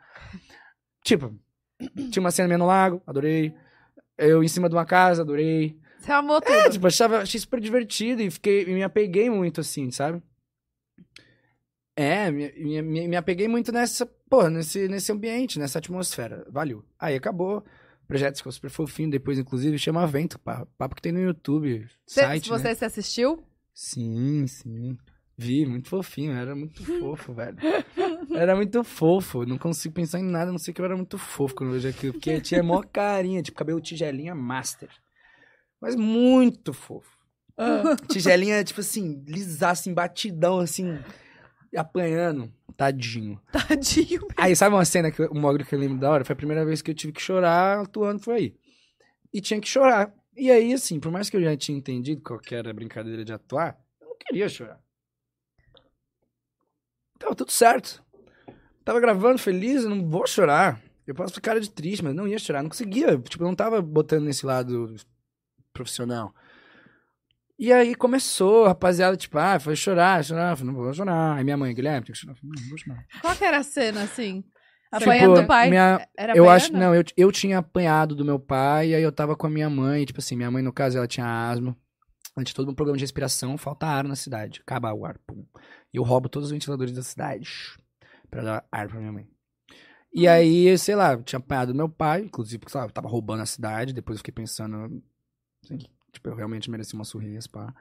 Tipo, 1.03 1.33
tinha 2.11 2.19
uma 2.19 2.31
cena 2.31 2.47
meio 2.49 2.59
no 2.59 2.65
lago, 2.65 3.01
adorei. 3.07 3.53
Eu 4.17 4.43
em 4.43 4.47
cima 4.49 4.67
de 4.67 4.75
uma 4.75 4.85
casa, 4.85 5.21
adorei. 5.21 5.79
Você 5.99 6.11
amou 6.11 6.41
tudo. 6.41 6.53
É, 6.53 6.69
tipo, 6.69 6.85
achava, 6.87 7.19
achei 7.19 7.39
super 7.39 7.59
divertido 7.61 8.21
e 8.21 8.29
fiquei, 8.29 8.63
e 8.63 8.73
me 8.73 8.83
apeguei 8.83 9.29
muito, 9.29 9.61
assim, 9.61 9.89
sabe? 9.91 10.21
É, 11.95 12.29
me, 12.29 12.51
me, 12.53 12.81
me- 12.81 13.07
me 13.07 13.15
apeguei 13.15 13.47
muito 13.47 13.71
nessa, 13.71 14.05
pô, 14.29 14.47
nesse, 14.49 14.87
nesse 14.87 15.11
ambiente, 15.11 15.57
nessa 15.57 15.79
atmosfera. 15.79 16.45
Valeu. 16.49 16.83
Aí 16.99 17.15
acabou. 17.15 17.63
Projeto 18.07 18.37
ficou 18.37 18.51
super 18.51 18.69
fofinho. 18.69 19.09
Depois, 19.11 19.37
inclusive, 19.37 19.77
chama 19.77 20.05
Vento. 20.07 20.39
Papo 20.39 20.95
que 20.95 21.01
tem 21.01 21.11
no 21.11 21.19
YouTube, 21.19 21.87
Cê- 22.05 22.21
site, 22.21 22.49
você 22.49 22.69
né? 22.69 22.75
se 22.75 22.85
assistiu? 22.85 23.43
Sim, 23.73 24.47
sim. 24.47 24.97
Vi, 25.37 25.65
muito 25.65 25.89
fofinho. 25.89 26.31
Era 26.33 26.55
muito 26.55 26.83
fofo, 26.99 27.33
velho. 27.33 27.57
Era 28.33 28.55
muito 28.55 28.83
fofo. 28.83 29.45
Não 29.45 29.57
consigo 29.57 29.93
pensar 29.93 30.19
em 30.19 30.23
nada, 30.23 30.49
a 30.49 30.51
não 30.51 30.57
sei 30.59 30.73
que 30.73 30.81
eu 30.81 30.85
era 30.85 30.95
muito 30.95 31.17
fofo 31.17 31.53
quando 31.55 31.69
eu 31.69 31.73
vejo 31.73 31.89
aquilo. 31.89 32.13
Porque 32.13 32.39
tinha 32.41 32.63
mó 32.63 32.81
carinha, 32.81 33.41
tipo, 33.43 33.57
cabelo 33.57 33.81
tigelinha 33.81 34.33
master. 34.33 34.89
Mas 35.79 35.95
muito 35.95 36.73
fofo. 36.73 37.15
Tigelinha, 38.07 38.63
tipo 38.63 38.81
assim, 38.81 39.23
lisar, 39.27 39.71
assim, 39.71 39.93
batidão, 39.93 40.59
assim, 40.59 40.99
apanhando. 41.75 42.51
Tadinho. 42.75 43.41
Tadinho. 43.51 44.27
Aí, 44.37 44.55
sabe 44.55 44.75
uma 44.75 44.85
cena, 44.85 45.11
que, 45.11 45.21
um 45.23 45.39
mogre 45.39 45.65
que 45.65 45.73
eu 45.73 45.79
lembro 45.79 45.97
da 45.97 46.09
hora? 46.09 46.25
Foi 46.25 46.33
a 46.33 46.37
primeira 46.37 46.65
vez 46.65 46.81
que 46.81 46.91
eu 46.91 46.95
tive 46.95 47.13
que 47.13 47.21
chorar 47.21 47.81
atuando, 47.81 48.21
foi 48.21 48.35
aí. 48.35 48.55
E 49.33 49.41
tinha 49.41 49.59
que 49.59 49.67
chorar. 49.67 50.13
E 50.35 50.51
aí, 50.51 50.73
assim, 50.73 50.99
por 50.99 51.11
mais 51.11 51.29
que 51.29 51.37
eu 51.37 51.41
já 51.41 51.57
tinha 51.57 51.77
entendido 51.77 52.21
qual 52.21 52.39
que 52.39 52.53
era 52.53 52.69
a 52.69 52.73
brincadeira 52.73 53.25
de 53.25 53.33
atuar, 53.33 53.77
eu 53.99 54.09
não 54.09 54.17
queria 54.17 54.47
chorar. 54.47 54.79
Tava 57.17 57.35
tudo 57.35 57.51
certo. 57.51 58.03
Tava 58.85 58.99
gravando 58.99 59.39
feliz, 59.39 59.83
eu 59.83 59.89
não 59.89 60.07
vou 60.07 60.27
chorar. 60.27 60.81
Eu 61.05 61.15
posso 61.15 61.33
ficar 61.33 61.51
cara 61.51 61.59
de 61.59 61.71
triste, 61.71 62.03
mas 62.03 62.13
não 62.13 62.27
ia 62.27 62.37
chorar. 62.37 62.61
Não 62.61 62.69
conseguia. 62.69 63.17
Tipo, 63.17 63.43
eu 63.43 63.47
não 63.47 63.55
tava 63.55 63.81
botando 63.81 64.25
nesse 64.25 64.45
lado 64.45 64.95
profissional. 65.73 66.33
E 67.59 67.73
aí 67.73 67.95
começou, 67.95 68.67
rapaziada, 68.67 69.17
tipo, 69.17 69.37
ah, 69.37 69.59
foi 69.59 69.75
chorar, 69.75 70.23
chorar. 70.23 70.55
Falei, 70.55 70.73
não 70.73 70.79
vou 70.79 70.93
chorar. 70.93 71.37
Aí 71.37 71.43
minha 71.43 71.57
mãe, 71.57 71.73
Guilherme, 71.73 72.05
tem 72.05 72.13
que 72.13 72.19
chorar. 72.19 72.33
Eu 72.33 72.37
falei, 72.37 72.51
não, 72.55 72.61
não 72.61 72.69
vou 72.69 72.77
chorar. 72.77 73.05
Qual 73.21 73.35
que 73.35 73.43
era 73.43 73.57
a 73.57 73.63
cena, 73.63 74.03
assim? 74.03 74.41
Tipo, 74.41 75.09
Apanhando 75.11 75.41
do 75.41 75.47
pai? 75.47 75.69
minha- 75.69 76.07
Era 76.17 76.37
eu 76.37 76.49
acho, 76.49 76.71
não, 76.71 76.95
eu, 76.95 77.03
eu 77.17 77.31
tinha 77.31 77.57
apanhado 77.57 78.15
do 78.15 78.23
meu 78.23 78.39
pai, 78.39 78.89
e 78.89 78.95
aí 78.95 79.03
eu 79.03 79.11
tava 79.11 79.35
com 79.35 79.47
a 79.47 79.49
minha 79.49 79.69
mãe, 79.69 80.05
tipo 80.05 80.19
assim, 80.19 80.35
minha 80.35 80.49
mãe, 80.51 80.61
no 80.63 80.71
caso, 80.71 80.97
ela 80.97 81.07
tinha 81.07 81.25
asma. 81.49 81.75
Ela 82.37 82.43
tinha 82.45 82.55
todo 82.55 82.69
um 82.71 82.75
programa 82.75 82.97
de 82.97 83.03
respiração, 83.03 83.57
falta 83.57 83.87
ar 83.87 84.03
na 84.03 84.15
cidade. 84.15 84.61
Acaba 84.61 84.93
o 84.93 85.05
ar, 85.05 85.17
pum. 85.25 85.43
E 85.91 85.97
eu 85.97 86.03
roubo 86.03 86.29
todos 86.29 86.47
os 86.47 86.51
ventiladores 86.53 86.93
da 86.93 87.01
cidade 87.01 87.49
pra 88.29 88.43
dar 88.43 88.65
ar 88.71 88.87
pra 88.87 88.99
minha 88.99 89.11
mãe. 89.11 89.27
E 90.13 90.27
aí, 90.27 90.77
sei 90.77 90.95
lá, 90.95 91.13
eu 91.13 91.23
tinha 91.23 91.39
apanhado 91.39 91.73
do 91.73 91.77
meu 91.77 91.89
pai, 91.89 92.21
inclusive, 92.21 92.59
porque, 92.59 92.71
sei 92.71 92.79
lá, 92.81 92.87
eu 92.87 92.91
tava 92.91 93.09
roubando 93.09 93.41
a 93.41 93.45
cidade, 93.45 93.91
depois 93.93 94.15
eu 94.15 94.19
fiquei 94.19 94.33
pensando, 94.33 95.01
assim, 95.65 95.79
tipo, 96.11 96.29
eu 96.29 96.35
realmente 96.35 96.69
mereci 96.69 96.93
uma 96.93 97.03
surrinha, 97.03 97.39
pá. 97.51 97.73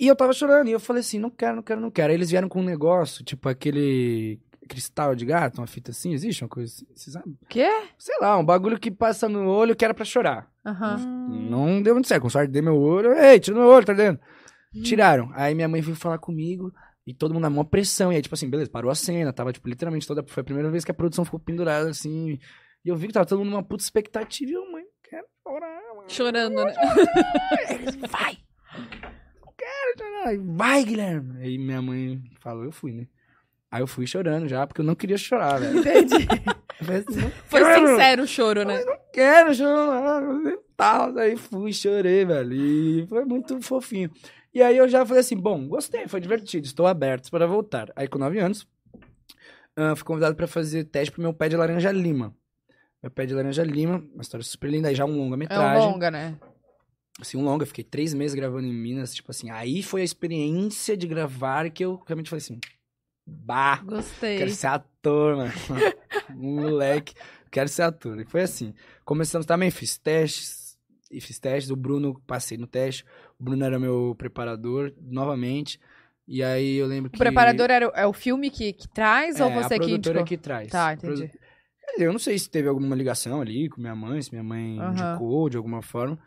E 0.00 0.06
eu 0.06 0.14
tava 0.14 0.32
chorando, 0.32 0.68
e 0.68 0.72
eu 0.72 0.78
falei 0.78 1.00
assim, 1.00 1.18
não 1.18 1.30
quero, 1.30 1.56
não 1.56 1.62
quero, 1.62 1.80
não 1.80 1.90
quero. 1.90 2.10
Aí 2.10 2.16
eles 2.16 2.30
vieram 2.30 2.48
com 2.48 2.60
um 2.60 2.64
negócio, 2.64 3.24
tipo 3.24 3.48
aquele 3.48 4.40
cristal 4.68 5.14
de 5.14 5.24
gato, 5.24 5.58
uma 5.58 5.66
fita 5.66 5.90
assim, 5.90 6.12
existe 6.12 6.44
uma 6.44 6.48
coisa 6.48 6.72
assim, 6.72 6.86
você 6.94 7.10
sabe? 7.10 7.36
Quê? 7.48 7.68
Sei 7.96 8.16
lá, 8.20 8.36
um 8.36 8.44
bagulho 8.44 8.78
que 8.78 8.90
passa 8.90 9.28
no 9.28 9.48
olho 9.48 9.74
que 9.74 9.84
era 9.84 9.94
pra 9.94 10.04
chorar. 10.04 10.48
Aham. 10.64 10.98
Hum. 11.28 11.48
Não 11.50 11.82
deu 11.82 11.94
muito 11.94 12.06
certo, 12.06 12.22
com 12.22 12.30
sorte 12.30 12.52
dei 12.52 12.62
meu 12.62 12.76
olho, 12.76 13.12
ei, 13.14 13.40
tira 13.40 13.56
meu 13.56 13.66
olho, 13.66 13.86
tá 13.86 13.94
dentro? 13.94 14.24
Tiraram. 14.84 15.30
Aí 15.34 15.54
minha 15.54 15.66
mãe 15.66 15.80
veio 15.80 15.96
falar 15.96 16.18
comigo, 16.18 16.72
e 17.06 17.14
todo 17.14 17.32
mundo 17.32 17.42
na 17.42 17.50
maior 17.50 17.64
pressão, 17.64 18.12
e 18.12 18.16
aí 18.16 18.22
tipo 18.22 18.34
assim, 18.34 18.48
beleza, 18.48 18.70
parou 18.70 18.90
a 18.90 18.94
cena, 18.94 19.32
tava 19.32 19.52
tipo 19.52 19.66
literalmente 19.66 20.06
toda, 20.06 20.22
foi 20.26 20.42
a 20.42 20.44
primeira 20.44 20.70
vez 20.70 20.84
que 20.84 20.90
a 20.90 20.94
produção 20.94 21.24
ficou 21.24 21.40
pendurada 21.40 21.88
assim, 21.88 22.38
e 22.84 22.88
eu 22.88 22.94
vi 22.94 23.06
que 23.06 23.14
tava 23.14 23.26
todo 23.26 23.38
mundo 23.38 23.50
numa 23.50 23.64
puta 23.64 23.82
expectativa, 23.82 24.50
e 24.50 24.54
eu, 24.54 24.70
mãe, 24.70 24.84
quero 25.08 25.26
chorar. 25.42 25.87
Chorando, 26.08 26.64
né? 26.64 26.74
Vai! 28.10 28.38
Não 29.44 29.52
quero 29.56 29.98
chorar. 29.98 30.36
Vai, 30.56 30.84
Guilherme! 30.84 31.40
Aí 31.42 31.58
minha 31.58 31.82
mãe 31.82 32.22
falou, 32.40 32.64
eu 32.64 32.72
fui, 32.72 32.92
né? 32.92 33.06
Aí 33.70 33.82
eu 33.82 33.86
fui 33.86 34.06
chorando 34.06 34.48
já, 34.48 34.66
porque 34.66 34.80
eu 34.80 34.84
não 34.84 34.94
queria 34.94 35.18
chorar, 35.18 35.60
velho. 35.60 35.78
Entendi. 35.80 36.26
Eu 36.80 36.94
assim, 36.94 37.32
Foi 37.48 37.60
quero, 37.60 37.88
sincero 37.88 38.22
o 38.22 38.26
choro, 38.26 38.64
né? 38.64 38.84
não 38.84 38.96
quero 39.12 39.52
chorar. 39.52 40.22
e 40.46 40.58
Tal. 40.76 41.18
Aí 41.18 41.36
fui, 41.36 41.72
chorei, 41.72 42.24
velho. 42.24 42.52
E 42.52 43.06
foi 43.08 43.24
muito 43.24 43.60
fofinho. 43.60 44.08
E 44.54 44.62
aí 44.62 44.76
eu 44.76 44.88
já 44.88 45.04
falei 45.04 45.20
assim, 45.20 45.36
bom, 45.36 45.66
gostei, 45.66 46.06
foi 46.06 46.20
divertido, 46.20 46.66
estou 46.66 46.86
aberto 46.86 47.32
para 47.32 47.48
voltar. 47.48 47.92
Aí 47.96 48.06
com 48.06 48.16
9 48.16 48.38
anos, 48.38 48.64
ah, 49.76 49.96
fui 49.96 50.04
convidado 50.04 50.36
para 50.36 50.46
fazer 50.46 50.84
teste 50.84 51.10
pro 51.10 51.20
meu 51.20 51.34
pé 51.34 51.48
de 51.48 51.56
laranja 51.56 51.90
lima. 51.90 52.32
Meu 53.02 53.10
pé 53.10 53.26
de 53.26 53.34
laranja 53.34 53.62
lima, 53.62 54.04
uma 54.12 54.22
história 54.22 54.44
super 54.44 54.70
linda, 54.70 54.88
aí 54.88 54.94
já 54.94 55.04
um 55.04 55.10
É 55.10 55.12
um 55.14 55.16
longa-metragem 55.18 55.92
longa, 55.92 56.10
né? 56.10 56.36
assim, 57.20 57.36
um 57.36 57.44
longa, 57.44 57.62
eu 57.62 57.66
fiquei 57.66 57.84
três 57.84 58.12
meses 58.14 58.34
gravando 58.34 58.66
em 58.66 58.72
Minas, 58.72 59.14
tipo 59.14 59.30
assim, 59.30 59.50
aí 59.50 59.82
foi 59.82 60.02
a 60.02 60.04
experiência 60.04 60.96
de 60.96 61.06
gravar 61.06 61.68
que 61.70 61.84
eu 61.84 62.00
realmente 62.06 62.30
falei 62.30 62.42
assim, 62.42 62.60
bah, 63.26 63.82
Gostei. 63.84 64.38
quero 64.38 64.50
ser 64.50 64.66
ator, 64.68 65.36
mano, 65.36 65.52
um 66.30 66.60
moleque, 66.62 67.14
quero 67.50 67.68
ser 67.68 67.82
ator, 67.82 68.20
e 68.20 68.24
foi 68.24 68.42
assim, 68.42 68.74
começamos 69.04 69.46
também, 69.46 69.70
fiz 69.70 69.96
testes, 69.98 70.76
e 71.10 71.20
fiz 71.20 71.38
testes, 71.38 71.70
o 71.70 71.76
Bruno, 71.76 72.20
passei 72.26 72.58
no 72.58 72.66
teste, 72.66 73.04
o 73.38 73.44
Bruno 73.44 73.64
era 73.64 73.78
meu 73.78 74.14
preparador, 74.18 74.92
novamente, 75.00 75.80
E 76.30 76.42
aí 76.42 76.76
eu 76.76 76.86
lembro 76.86 77.10
que. 77.10 77.16
O 77.16 77.18
preparador 77.20 77.70
era, 77.70 77.88
o- 77.88 77.92
é 77.94 78.06
o 78.06 78.12
filme 78.12 78.50
que, 78.50 78.70
que 78.74 78.86
traz 78.86 79.40
ou 79.40 79.48
é, 79.48 79.54
você 79.54 79.74
a 79.74 79.78
que 79.78 79.86
produtora 79.86 80.18
indicou? 80.18 80.26
que 80.28 80.36
traz. 80.36 80.70
Tá, 80.70 80.88
A 80.90 80.94
entendi. 80.94 81.30
Eu 81.96 82.12
não 82.12 82.18
sei 82.18 82.38
se 82.38 82.50
teve 82.50 82.68
alguma 82.68 82.94
ligação 82.94 83.40
ali 83.40 83.68
com 83.68 83.80
minha 83.80 83.94
mãe, 83.94 84.20
se 84.22 84.30
minha 84.30 84.42
mãe 84.44 84.78
Aham. 84.78 84.92
indicou 84.92 85.48
de 85.48 85.56
alguma 85.56 85.82
forma. 85.82 86.18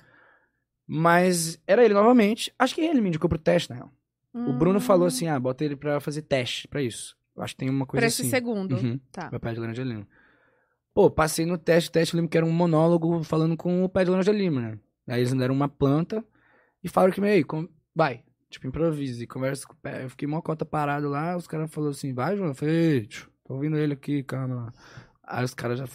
Mas 0.88 1.62
era 1.66 1.84
ele 1.84 1.94
novamente. 1.94 2.54
Acho 2.60 2.76
que 2.76 2.82
ele 2.82 3.02
me 3.02 3.08
indicou 3.10 3.30
pro 3.30 3.38
teste, 3.40 3.70
na 3.70 3.76
real. 3.78 3.92
O 4.34 4.54
Bruno 4.54 4.78
Hum. 4.78 4.82
falou 4.82 5.08
assim: 5.08 5.28
ah, 5.28 5.40
bota 5.40 5.64
ele 5.64 5.76
pra 5.76 6.00
fazer 6.00 6.22
teste 6.24 6.68
pra 6.68 6.82
isso. 6.82 7.16
Eu 7.36 7.44
acho 7.44 7.54
que 7.54 7.60
tem 7.60 7.70
uma 7.70 7.86
coisa 7.86 8.02
Pra 8.02 8.08
esse 8.08 8.22
assim. 8.22 8.30
segundo. 8.32 8.76
Uhum. 8.76 9.00
Tá. 9.12 9.30
Meu 9.32 9.40
pé 9.40 9.54
de 9.54 9.60
laranja 9.60 9.84
lima. 9.84 10.08
Pô, 10.94 11.10
passei 11.10 11.46
no 11.46 11.58
teste, 11.58 11.90
o 11.90 11.94
teste 11.94 12.14
eu 12.14 12.18
lembro 12.18 12.30
que 12.30 12.38
era 12.38 12.46
um 12.46 12.52
monólogo 12.52 13.24
falando 13.24 13.56
com 13.56 13.84
o 13.84 13.90
pé 13.90 14.04
de 14.04 14.10
laranja 14.10 14.32
lima, 14.32 14.60
né? 14.62 14.80
Aí 15.08 15.22
eles 15.22 15.32
me 15.32 15.40
deram 15.40 15.56
uma 15.56 15.70
planta 15.70 16.24
e 16.84 16.90
falaram 16.90 17.14
que, 17.14 17.22
meio, 17.22 17.46
com... 17.46 17.68
vai, 17.96 18.24
tipo, 18.50 18.68
improvise, 18.68 19.26
conversa 19.26 19.66
com 19.66 19.74
o 19.74 19.78
pé. 19.78 20.04
Eu 20.04 20.10
fiquei 20.10 20.28
mó 20.28 20.42
cota 20.42 20.66
parado 20.66 21.08
lá, 21.08 21.38
os 21.38 21.48
caras 21.48 21.72
falaram 21.72 21.92
assim, 21.92 22.14
vai, 22.14 22.36
João. 22.36 22.50
Eu 22.50 22.56
falei, 22.56 22.76
"Ei, 22.76 23.06
tio, 23.06 23.30
tô 23.46 23.54
ouvindo 23.54 23.78
ele 23.78 23.94
aqui, 23.94 24.22
calma 24.24 24.56
lá. 24.56 24.74
Aí 25.32 25.46
os 25.46 25.54
caras 25.54 25.80
já... 25.80 25.86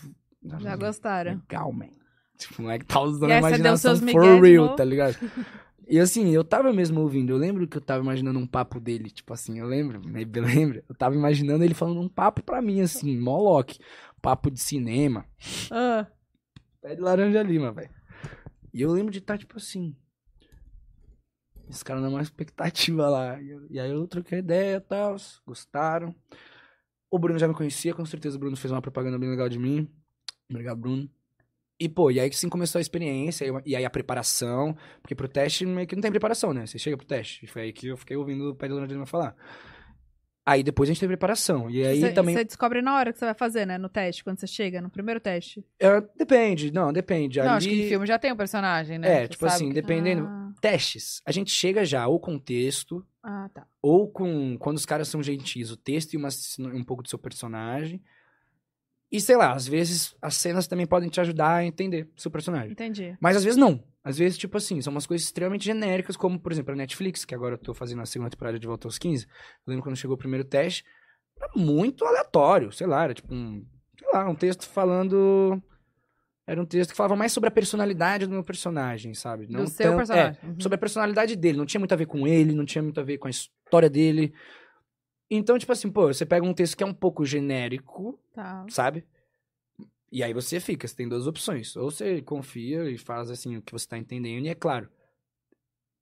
Já 0.59 0.77
gostaram. 0.77 1.33
Legal, 1.49 1.72
man. 1.72 1.88
Tipo, 2.38 2.61
o 2.61 2.62
moleque 2.62 2.85
tá 2.85 3.01
usando 3.01 3.31
a 3.31 3.38
imaginação 3.38 3.94
for 4.12 4.42
real, 4.42 4.68
tá 4.77 4.85
ligado? 4.85 5.16
E 5.88 5.99
assim, 6.01 6.31
eu 6.31 6.42
tava 6.44 6.72
mesmo 6.72 7.01
ouvindo, 7.01 7.31
eu 7.31 7.37
lembro 7.37 7.66
que 7.66 7.77
eu 7.77 7.81
tava 7.81 8.03
imaginando 8.03 8.38
um 8.38 8.46
papo 8.46 8.79
dele, 8.81 9.09
tipo 9.11 9.33
assim, 9.33 9.59
eu 9.59 9.66
lembro, 9.66 10.01
maybe 10.05 10.40
lembra? 10.40 10.85
Eu 10.88 10.94
tava 10.94 11.14
imaginando 11.14 11.62
ele 11.64 11.75
falando 11.75 12.01
um 12.01 12.09
papo 12.09 12.42
pra 12.42 12.61
mim, 12.61 12.81
assim, 12.81 13.16
moloque, 13.18 13.79
papo 14.20 14.51
de 14.51 14.61
cinema, 14.61 15.25
Ah, 15.70 16.07
pé 16.83 16.94
de 16.96 17.01
laranja 17.01 17.42
lima, 17.42 17.72
velho. 17.72 17.90
E 18.75 18.83
eu 18.83 18.90
lembro 18.92 19.12
de 19.12 19.18
estar, 19.18 19.38
tipo 19.38 19.57
assim, 19.57 19.96
esse 21.68 21.85
cara 21.85 22.01
numa 22.01 22.20
expectativa 22.22 23.09
lá, 23.09 23.40
e, 23.40 23.51
eu- 23.51 23.66
e 23.70 23.81
aí 23.81 23.90
eu 23.90 24.07
troquei 24.07 24.38
ideia 24.40 24.77
e 24.77 24.81
tal, 24.81 25.16
gostaram. 25.46 26.14
O 27.11 27.19
Bruno 27.19 27.38
já 27.38 27.47
me 27.47 27.55
conhecia, 27.55 27.95
com 27.95 28.05
certeza 28.05 28.37
o 28.37 28.40
Bruno 28.40 28.57
fez 28.57 28.73
uma 28.73 28.83
propaganda 28.83 29.19
bem 29.19 29.31
legal 29.31 29.49
de 29.49 29.59
mim, 29.59 29.88
obrigado, 30.51 30.79
Bruno. 30.79 31.09
E, 31.79 31.88
pô, 31.88 32.11
e 32.11 32.19
aí 32.19 32.31
que 32.31 32.37
sim 32.37 32.49
começou 32.49 32.79
a 32.79 32.83
experiência, 32.83 33.47
e 33.64 33.77
aí 33.77 33.85
a 33.85 33.90
preparação, 33.90 34.75
porque 35.03 35.14
pro 35.14 35.29
teste 35.29 35.66
meio 35.66 35.87
que 35.87 35.95
não 35.95 36.01
tem 36.01 36.11
preparação, 36.11 36.55
né? 36.55 36.66
Você 36.66 36.79
chega 36.79 36.97
pro 36.97 37.07
teste. 37.07 37.45
E 37.45 37.49
foi 37.49 37.62
aí 37.62 37.73
que 37.73 37.88
eu 37.88 37.99
fiquei 37.99 38.16
ouvindo 38.16 38.51
o 38.51 38.55
Pé 38.55 38.66
de 38.66 38.75
Lima 38.87 39.05
falar. 39.05 39.37
Aí 40.49 40.63
depois 40.63 40.89
a 40.89 40.93
gente 40.93 41.01
tem 41.01 41.09
preparação. 41.09 41.69
E 41.69 41.85
aí 41.85 41.99
Você 42.01 42.13
também. 42.13 42.37
você 42.37 42.45
descobre 42.45 42.81
na 42.81 42.95
hora 42.97 43.13
que 43.13 43.19
você 43.19 43.25
vai 43.25 43.35
fazer, 43.35 43.67
né? 43.67 43.77
No 43.79 43.89
teste, 43.89 44.23
quando 44.23 44.39
você 44.39 44.47
chega, 44.47 44.81
no 44.81 44.89
primeiro 44.89 45.19
teste. 45.19 45.67
É, 45.81 46.01
depende, 46.17 46.73
não, 46.73 46.93
depende. 46.93 47.41
Não, 47.41 47.47
Ali, 47.49 47.57
acho 47.57 47.69
que 47.69 47.83
em 47.83 47.89
filme 47.89 48.07
já 48.07 48.17
tem 48.17 48.33
um 48.33 48.37
personagem, 48.37 48.97
né? 48.97 49.09
É, 49.09 49.23
Você 49.23 49.29
tipo 49.31 49.45
assim, 49.47 49.69
que- 49.69 49.75
dependendo. 49.75 50.25
Ah, 50.25 50.53
Testes. 50.61 51.21
A 51.27 51.33
gente 51.33 51.51
chega 51.51 51.85
já 51.85 52.07
ou 52.07 52.21
com 52.21 52.39
texto, 52.39 53.05
ah, 53.25 53.51
tá. 53.53 53.67
ou 53.83 54.09
com. 54.09 54.57
Quando 54.59 54.77
os 54.77 54.87
caras 54.87 55.09
são 55.09 55.21
gentis, 55.21 55.71
o 55.73 55.77
texto 55.77 56.15
e 56.15 56.17
uma, 56.17 56.29
um 56.73 56.85
pouco 56.85 57.03
do 57.03 57.09
seu 57.09 57.19
personagem. 57.19 58.01
E 59.11 59.21
sei 59.21 59.37
lá, 59.37 59.53
às 59.53 59.67
vezes 59.67 60.15
as 60.23 60.35
cenas 60.37 60.67
também 60.67 60.87
podem 60.87 61.09
te 61.09 61.21
ajudar 61.21 61.57
a 61.57 61.65
entender 61.65 62.09
o 62.17 62.21
seu 62.21 62.31
personagem. 62.31 62.71
Entendi. 62.73 63.17
Mas 63.21 63.37
às 63.37 63.43
vezes 63.45 63.59
não. 63.59 63.83
Às 64.09 64.19
vezes, 64.19 64.38
tipo 64.38 64.57
assim, 64.57 64.81
são 64.81 64.92
umas 64.92 65.05
coisas 65.07 65.27
extremamente 65.27 65.64
genéricas, 65.64 66.16
como, 66.16 66.38
por 66.38 66.53
exemplo, 66.53 66.73
a 66.73 66.77
Netflix, 66.77 67.25
que 67.25 67.35
agora 67.35 67.55
eu 67.55 67.59
tô 67.59 67.75
fazendo 67.75 68.03
a 68.03 68.07
segunda 68.07 68.31
temporada 68.31 68.57
de 68.57 68.64
Volta 68.66 68.87
aos 68.87 68.99
15. 68.99 69.25
Eu 69.27 69.31
lembro 69.66 69.83
quando 69.83 69.97
chegou 69.97 70.14
o 70.14 70.19
primeiro 70.19 70.45
teste, 70.45 70.85
era 71.37 71.51
muito 71.57 72.05
aleatório, 72.05 72.71
sei 72.71 72.87
lá, 72.87 73.03
era 73.03 73.14
tipo 73.14 73.35
um, 73.35 73.66
sei 73.99 74.09
lá, 74.12 74.29
um 74.29 74.35
texto 74.37 74.69
falando... 74.69 75.61
Era 76.47 76.62
um 76.62 76.64
texto 76.64 76.90
que 76.92 76.97
falava 76.97 77.16
mais 77.16 77.33
sobre 77.33 77.49
a 77.49 77.51
personalidade 77.51 78.27
do 78.27 78.31
meu 78.33 78.45
personagem, 78.45 79.12
sabe? 79.14 79.47
Do 79.49 79.66
seu 79.66 79.88
tão- 79.88 79.97
personagem. 79.97 80.38
É, 80.40 80.47
Uhum. 80.47 80.61
sobre 80.61 80.77
a 80.77 80.79
personalidade 80.79 81.35
dele. 81.35 81.59
Não 81.59 81.66
tinha 81.66 81.81
muito 81.81 81.92
a 81.92 81.97
ver 81.97 82.07
com 82.07 82.29
ele, 82.29 82.55
não 82.55 82.64
tinha 82.64 82.83
muito 82.85 83.01
a 83.01 83.03
ver 83.03 83.19
com 83.19 83.27
a 83.27 83.31
história 83.31 83.90
dele. 83.90 84.33
Então, 85.29 85.59
tipo 85.59 85.73
assim, 85.73 85.90
pô, 85.90 86.07
você 86.07 86.25
pega 86.25 86.47
um 86.47 86.55
texto 86.55 86.77
que 86.77 86.85
é 86.85 86.87
um 86.87 86.95
pouco 86.95 87.25
genérico, 87.25 88.16
Tá. 88.33 88.64
sabe? 88.71 89.05
E 90.17 90.23
aí 90.23 90.33
você 90.33 90.59
fica, 90.59 90.89
você 90.89 90.97
tem 90.97 91.07
duas 91.07 91.27
opções. 91.27 91.77
Ou 91.77 91.91
você 91.91 92.23
confia 92.23 92.89
e 92.91 92.97
faz 92.97 93.31
assim 93.31 93.59
o 93.59 93.61
que 93.61 93.71
você 93.71 93.87
tá 93.87 93.99
entendendo, 93.99 94.47
e 94.47 94.49
é 94.49 94.55
claro. 94.55 94.89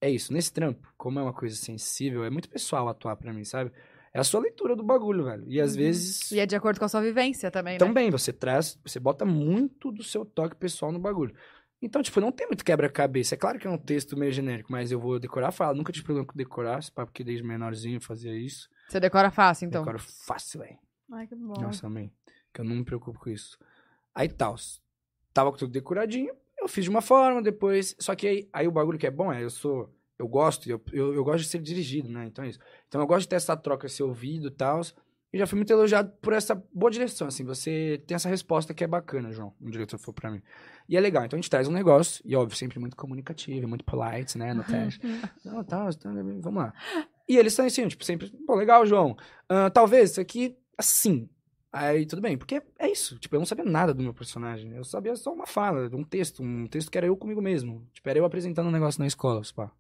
É 0.00 0.09
isso, 0.09 0.33
nesse 0.33 0.53
trampo, 0.53 0.87
como 0.96 1.18
é 1.18 1.22
uma 1.22 1.33
coisa 1.33 1.57
sensível, 1.57 2.24
é 2.24 2.31
muito 2.31 2.48
pessoal 2.48 2.88
atuar 2.88 3.16
pra 3.16 3.33
mim, 3.33 3.42
sabe? 3.42 3.72
É 4.12 4.20
a 4.20 4.22
sua 4.22 4.40
leitura 4.40 4.77
do 4.77 4.85
bagulho, 4.85 5.24
velho. 5.24 5.44
E 5.48 5.61
às 5.61 5.72
Uhum. 5.72 5.79
vezes 5.79 6.31
E 6.31 6.38
é 6.38 6.46
de 6.46 6.55
acordo 6.55 6.79
com 6.79 6.85
a 6.85 6.88
sua 6.88 7.00
vivência 7.03 7.50
também, 7.50 7.72
né? 7.72 7.79
também 7.81 8.09
você 8.09 8.33
traz, 8.33 8.79
você 8.85 9.00
bota 9.00 9.24
muito 9.24 9.90
do 9.90 10.05
seu 10.05 10.24
toque 10.24 10.55
pessoal 10.55 10.92
no 10.92 11.00
bagulho. 11.00 11.35
Então, 11.83 12.00
tipo, 12.00 12.20
não 12.20 12.31
tem 12.31 12.46
muito 12.46 12.64
quebra-cabeça. 12.64 13.35
É 13.35 13.38
claro 13.38 13.59
que 13.59 13.66
é 13.66 13.70
um 13.70 13.77
texto 13.77 14.16
meio 14.16 14.31
genérico, 14.31 14.70
mas 14.70 14.92
eu 14.92 15.00
vou 15.00 15.18
decorar 15.18 15.48
a 15.48 15.53
fala. 15.53 15.74
Nunca 15.74 15.92
tive 15.92 16.05
problema 16.05 16.24
com 16.29 16.37
decorar, 16.37 16.79
esse 16.79 16.92
papo 16.92 17.11
que 17.11 17.24
desde 17.24 17.42
menorzinho 17.42 17.96
eu 17.96 18.00
fazia 18.00 18.33
isso. 18.33 18.68
Você 18.88 19.00
decora 19.00 19.33
fácil, 19.33 19.66
então. 19.66 19.83
Decoro 19.83 19.98
fácil, 19.98 20.61
velho. 20.61 20.79
Ai, 21.11 21.27
que 21.27 21.35
bom. 21.35 21.61
Nossa, 21.61 21.88
amém. 21.88 22.12
Que 22.53 22.61
eu 22.61 22.64
não 22.64 22.77
me 22.77 22.85
preocupo 22.85 23.18
com 23.18 23.29
isso. 23.29 23.59
Aí 24.14 24.29
tal. 24.29 24.55
Tava 25.33 25.50
com 25.50 25.59
tudo 25.59 25.72
decoradinho. 25.72 26.33
Eu 26.59 26.68
fiz 26.68 26.85
de 26.85 26.90
uma 26.90 27.03
forma, 27.03 27.42
depois. 27.42 27.94
Só 27.98 28.14
que 28.14 28.27
aí, 28.27 28.48
aí 28.53 28.68
o 28.68 28.72
bagulho 28.72 28.98
que 28.98 29.07
é 29.07 29.11
bom 29.11 29.33
é, 29.33 29.42
eu 29.42 29.50
sou. 29.50 29.92
Eu 30.16 30.29
gosto, 30.29 30.70
eu, 30.70 30.81
eu, 30.92 31.12
eu 31.12 31.24
gosto 31.24 31.42
de 31.42 31.48
ser 31.48 31.61
dirigido, 31.61 32.09
né? 32.09 32.27
Então 32.27 32.44
é 32.44 32.48
isso. 32.48 32.61
Então 32.87 33.00
eu 33.00 33.07
gosto 33.07 33.22
de 33.22 33.29
ter 33.29 33.37
essa 33.37 33.57
troca, 33.57 33.87
esse 33.87 34.03
ouvido 34.03 34.46
e 34.46 34.50
tal. 34.50 34.81
E 35.33 35.38
já 35.38 35.48
fui 35.48 35.57
muito 35.57 35.72
elogiado 35.72 36.12
por 36.22 36.33
essa 36.33 36.55
boa 36.72 36.88
direção, 36.88 37.27
assim. 37.27 37.44
Você 37.44 38.00
tem 38.07 38.14
essa 38.14 38.29
resposta 38.29 38.72
que 38.72 38.85
é 38.85 38.87
bacana, 38.87 39.33
João. 39.33 39.53
Um 39.61 39.68
diretor 39.68 39.98
for 39.98 40.12
pra 40.12 40.31
mim. 40.31 40.40
E 40.88 40.96
é 40.96 41.00
legal. 41.00 41.24
Então 41.24 41.37
a 41.37 41.40
gente 41.40 41.50
traz 41.50 41.66
um 41.66 41.72
negócio, 41.72 42.22
e 42.24 42.37
óbvio, 42.37 42.57
sempre 42.57 42.79
muito 42.79 42.96
comunicativo, 42.96 43.66
muito 43.66 43.85
polite, 43.85 44.38
né? 44.38 44.55
No 44.55 44.62
teste. 44.62 45.00
Não, 45.44 45.64
tá, 45.64 45.90
tá, 45.92 46.11
vamos 46.40 46.62
lá. 46.62 46.72
E 47.29 47.37
eles 47.37 47.53
são 47.53 47.66
assim, 47.66 47.88
tipo, 47.88 48.05
sempre, 48.05 48.31
pô, 48.46 48.55
legal, 48.55 48.87
João. 48.87 49.16
Ah, 49.48 49.70
talvez 49.70 50.12
isso 50.12 50.20
aqui, 50.20 50.57
assim. 50.79 51.29
Aí 51.74 52.06
tudo 52.06 52.22
bem, 52.22 52.38
porque 52.38 52.62
é 52.78 52.88
isso. 52.88 53.18
Tipo, 53.18 53.34
eu 53.34 53.40
não 53.40 53.46
sabia 53.46 53.64
nada 53.64 53.92
do 53.92 54.00
meu 54.00 54.14
personagem. 54.14 54.72
Eu 54.76 54.84
sabia 54.84 55.16
só 55.16 55.32
uma 55.32 55.44
fala, 55.44 55.90
um 55.92 56.04
texto, 56.04 56.40
um 56.40 56.68
texto 56.68 56.88
que 56.88 56.96
era 56.96 57.08
eu 57.08 57.16
comigo 57.16 57.42
mesmo. 57.42 57.84
Tipo, 57.92 58.08
era 58.08 58.20
eu 58.20 58.24
apresentando 58.24 58.68
um 58.68 58.70
negócio 58.70 59.00
na 59.00 59.08
escola, 59.08 59.42
pá. 59.56 59.72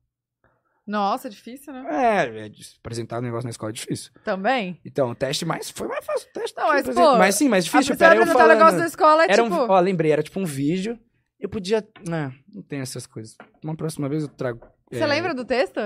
Nossa, 0.84 1.30
difícil, 1.30 1.72
né? 1.72 1.84
É, 1.88 2.46
é, 2.46 2.50
apresentar 2.80 3.20
um 3.20 3.22
negócio 3.22 3.44
na 3.44 3.50
escola 3.50 3.70
é 3.70 3.72
difícil. 3.72 4.10
Também. 4.24 4.80
Então, 4.84 5.10
o 5.10 5.14
teste 5.14 5.44
mais 5.44 5.70
foi 5.70 5.86
mais 5.86 6.04
fácil. 6.04 6.28
O 6.28 6.32
teste 6.32 6.56
Não, 6.56 6.66
mas, 6.66 6.88
eu 6.88 6.94
pô, 6.94 7.16
mas 7.16 7.34
sim, 7.36 7.48
mais 7.48 7.64
difícil. 7.64 7.92
Tipo, 7.92 8.04
era 8.04 8.16
eu 8.16 8.22
apresentar 8.22 8.38
o 8.38 8.48
falando. 8.48 8.58
negócio 8.58 8.80
da 8.80 8.86
escola 8.86 9.22
é 9.22 9.32
era 9.32 9.42
tipo... 9.44 9.54
um, 9.54 9.70
ó, 9.70 9.78
lembrei, 9.78 10.10
era 10.10 10.22
tipo 10.22 10.40
um 10.40 10.44
vídeo. 10.44 10.98
Eu 11.38 11.48
podia. 11.48 11.86
Não, 12.08 12.34
não 12.52 12.62
tem 12.62 12.80
essas 12.80 13.06
coisas. 13.06 13.36
Uma 13.62 13.76
próxima 13.76 14.08
vez 14.08 14.24
eu 14.24 14.28
trago. 14.28 14.66
Você 14.90 15.02
é, 15.02 15.06
lembra 15.06 15.32
do 15.32 15.44
texto? 15.44 15.80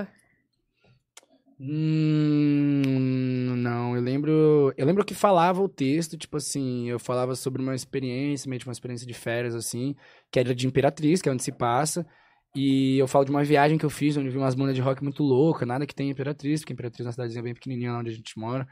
Hum, 1.61 3.55
não, 3.57 3.97
eu 3.97 4.03
lembro. 4.03 4.73
Eu 4.77 4.87
lembro 4.87 5.05
que 5.05 5.14
falava 5.14 5.61
o 5.61 5.68
texto, 5.68 6.16
tipo 6.16 6.37
assim, 6.37 6.88
eu 6.88 6.99
falava 6.99 7.35
sobre 7.35 7.61
uma 7.61 7.75
experiência, 7.75 8.49
meio 8.49 8.61
de 8.61 8.66
uma 8.66 8.73
experiência 8.73 9.07
de 9.07 9.14
férias, 9.14 9.55
assim, 9.55 9.94
que 10.31 10.38
era 10.38 10.55
de 10.55 10.66
Imperatriz, 10.66 11.21
que 11.21 11.29
é 11.29 11.33
onde 11.33 11.42
se 11.42 11.51
passa. 11.53 12.07
E 12.55 12.97
eu 12.99 13.07
falo 13.09 13.25
de 13.25 13.31
uma 13.31 13.44
viagem 13.44 13.77
que 13.77 13.85
eu 13.85 13.90
fiz, 13.90 14.16
onde 14.16 14.29
eu 14.29 14.33
vi 14.33 14.38
umas 14.38 14.55
bandas 14.55 14.75
de 14.75 14.81
rock 14.81 15.03
muito 15.03 15.23
louca, 15.23 15.66
nada 15.66 15.87
que 15.87 15.94
tem 15.94 16.09
em 16.09 16.11
Imperatriz, 16.12 16.61
porque 16.61 16.73
Imperatriz 16.73 17.01
é 17.01 17.05
uma 17.09 17.12
cidadezinha 17.12 17.42
bem 17.42 17.55
pequenininha 17.55 17.92
lá 17.92 17.99
onde 17.99 18.11
a 18.11 18.14
gente 18.14 18.38
mora. 18.38 18.66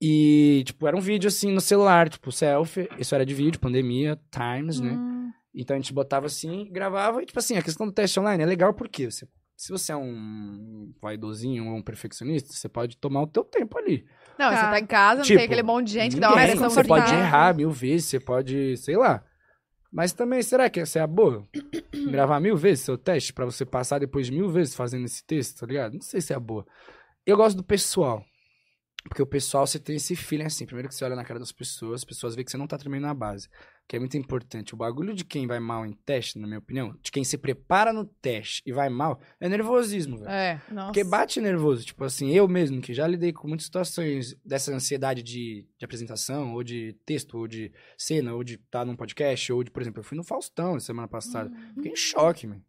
E, 0.00 0.62
tipo, 0.66 0.86
era 0.86 0.96
um 0.96 1.00
vídeo 1.00 1.28
assim 1.28 1.52
no 1.52 1.60
celular, 1.60 2.08
tipo, 2.08 2.30
selfie. 2.30 2.88
Isso 2.98 3.14
era 3.14 3.24
de 3.26 3.34
vídeo, 3.34 3.58
pandemia, 3.60 4.18
times, 4.30 4.80
né? 4.80 4.92
Hum, 4.92 5.30
Então 5.54 5.74
a 5.76 5.78
gente 5.80 5.92
botava 5.92 6.26
assim, 6.26 6.68
gravava, 6.70 7.22
e 7.22 7.26
tipo 7.26 7.38
assim, 7.38 7.56
a 7.56 7.62
questão 7.62 7.86
do 7.86 7.92
teste 7.92 8.18
online 8.20 8.42
é 8.42 8.46
legal 8.46 8.74
porque 8.74 9.10
você, 9.10 9.26
se 9.58 9.72
você 9.72 9.90
é 9.90 9.96
um 9.96 10.92
vaidosinho 11.02 11.66
ou 11.68 11.76
um 11.76 11.82
perfeccionista, 11.82 12.52
você 12.52 12.68
pode 12.68 12.96
tomar 12.96 13.22
o 13.22 13.26
teu 13.26 13.42
tempo 13.42 13.76
ali. 13.76 14.06
Não, 14.38 14.50
Tá. 14.50 14.56
você 14.56 14.62
tá 14.70 14.78
em 14.78 14.86
casa, 14.86 15.16
não 15.16 15.24
Tipo, 15.24 15.38
tem 15.38 15.46
aquele 15.46 15.62
monte 15.64 15.88
de 15.88 15.92
gente 15.94 16.14
que 16.14 16.20
dá 16.20 16.28
uma 16.28 16.36
pressão 16.36 16.70
Você 16.70 16.84
pode 16.84 17.12
errar 17.12 17.54
mil 17.56 17.70
vezes, 17.72 18.06
você 18.06 18.20
pode, 18.20 18.76
sei 18.76 18.96
lá. 18.96 19.24
Mas 19.92 20.12
também, 20.12 20.40
será 20.42 20.70
que 20.70 20.78
essa 20.78 21.00
é 21.00 21.02
a 21.02 21.06
boa? 21.08 21.44
Gravar 22.08 22.38
mil 22.38 22.56
vezes 22.56 22.84
seu 22.84 22.96
teste 22.96 23.32
pra 23.32 23.44
você 23.44 23.64
passar 23.64 23.98
depois 23.98 24.26
de 24.26 24.32
mil 24.32 24.48
vezes 24.48 24.76
fazendo 24.76 25.06
esse 25.06 25.24
texto, 25.26 25.58
tá 25.58 25.66
ligado? 25.66 25.94
Não 25.94 26.02
sei 26.02 26.20
se 26.20 26.32
é 26.32 26.36
a 26.36 26.40
boa. 26.40 26.64
Eu 27.26 27.36
gosto 27.36 27.56
do 27.56 27.64
pessoal. 27.64 28.22
Porque 29.04 29.22
o 29.22 29.26
pessoal, 29.26 29.66
você 29.66 29.78
tem 29.78 29.96
esse 29.96 30.16
feeling 30.16 30.44
assim. 30.44 30.66
Primeiro 30.66 30.88
que 30.88 30.94
você 30.94 31.04
olha 31.04 31.16
na 31.16 31.24
cara 31.24 31.38
das 31.38 31.52
pessoas, 31.52 32.00
as 32.00 32.04
pessoas 32.04 32.34
veem 32.34 32.44
que 32.44 32.50
você 32.50 32.56
não 32.56 32.66
tá 32.66 32.76
tremendo 32.76 33.02
na 33.02 33.14
base. 33.14 33.48
Que 33.86 33.96
é 33.96 33.98
muito 33.98 34.18
importante. 34.18 34.74
O 34.74 34.76
bagulho 34.76 35.14
de 35.14 35.24
quem 35.24 35.46
vai 35.46 35.58
mal 35.58 35.86
em 35.86 35.92
teste, 35.92 36.38
na 36.38 36.46
minha 36.46 36.58
opinião, 36.58 36.94
de 37.00 37.10
quem 37.10 37.24
se 37.24 37.38
prepara 37.38 37.90
no 37.90 38.04
teste 38.04 38.62
e 38.66 38.72
vai 38.72 38.90
mal, 38.90 39.18
é 39.40 39.48
nervosismo, 39.48 40.18
velho. 40.18 40.30
É. 40.30 40.60
nossa. 40.70 40.86
Porque 40.88 41.02
bate 41.04 41.40
nervoso, 41.40 41.86
tipo 41.86 42.04
assim, 42.04 42.30
eu 42.32 42.46
mesmo, 42.46 42.82
que 42.82 42.92
já 42.92 43.06
lidei 43.06 43.32
com 43.32 43.48
muitas 43.48 43.64
situações 43.64 44.36
dessa 44.44 44.74
ansiedade 44.74 45.22
de, 45.22 45.66
de 45.78 45.84
apresentação, 45.84 46.52
ou 46.52 46.62
de 46.62 46.94
texto, 47.06 47.38
ou 47.38 47.48
de 47.48 47.72
cena, 47.96 48.34
ou 48.34 48.44
de 48.44 48.54
estar 48.56 48.84
num 48.84 48.96
podcast, 48.96 49.50
ou 49.52 49.64
de, 49.64 49.70
por 49.70 49.80
exemplo, 49.80 50.00
eu 50.00 50.04
fui 50.04 50.18
no 50.18 50.24
Faustão 50.24 50.78
semana 50.78 51.08
passada. 51.08 51.50
Fiquei 51.74 51.92
em 51.92 51.96
choque, 51.96 52.46
man. 52.46 52.60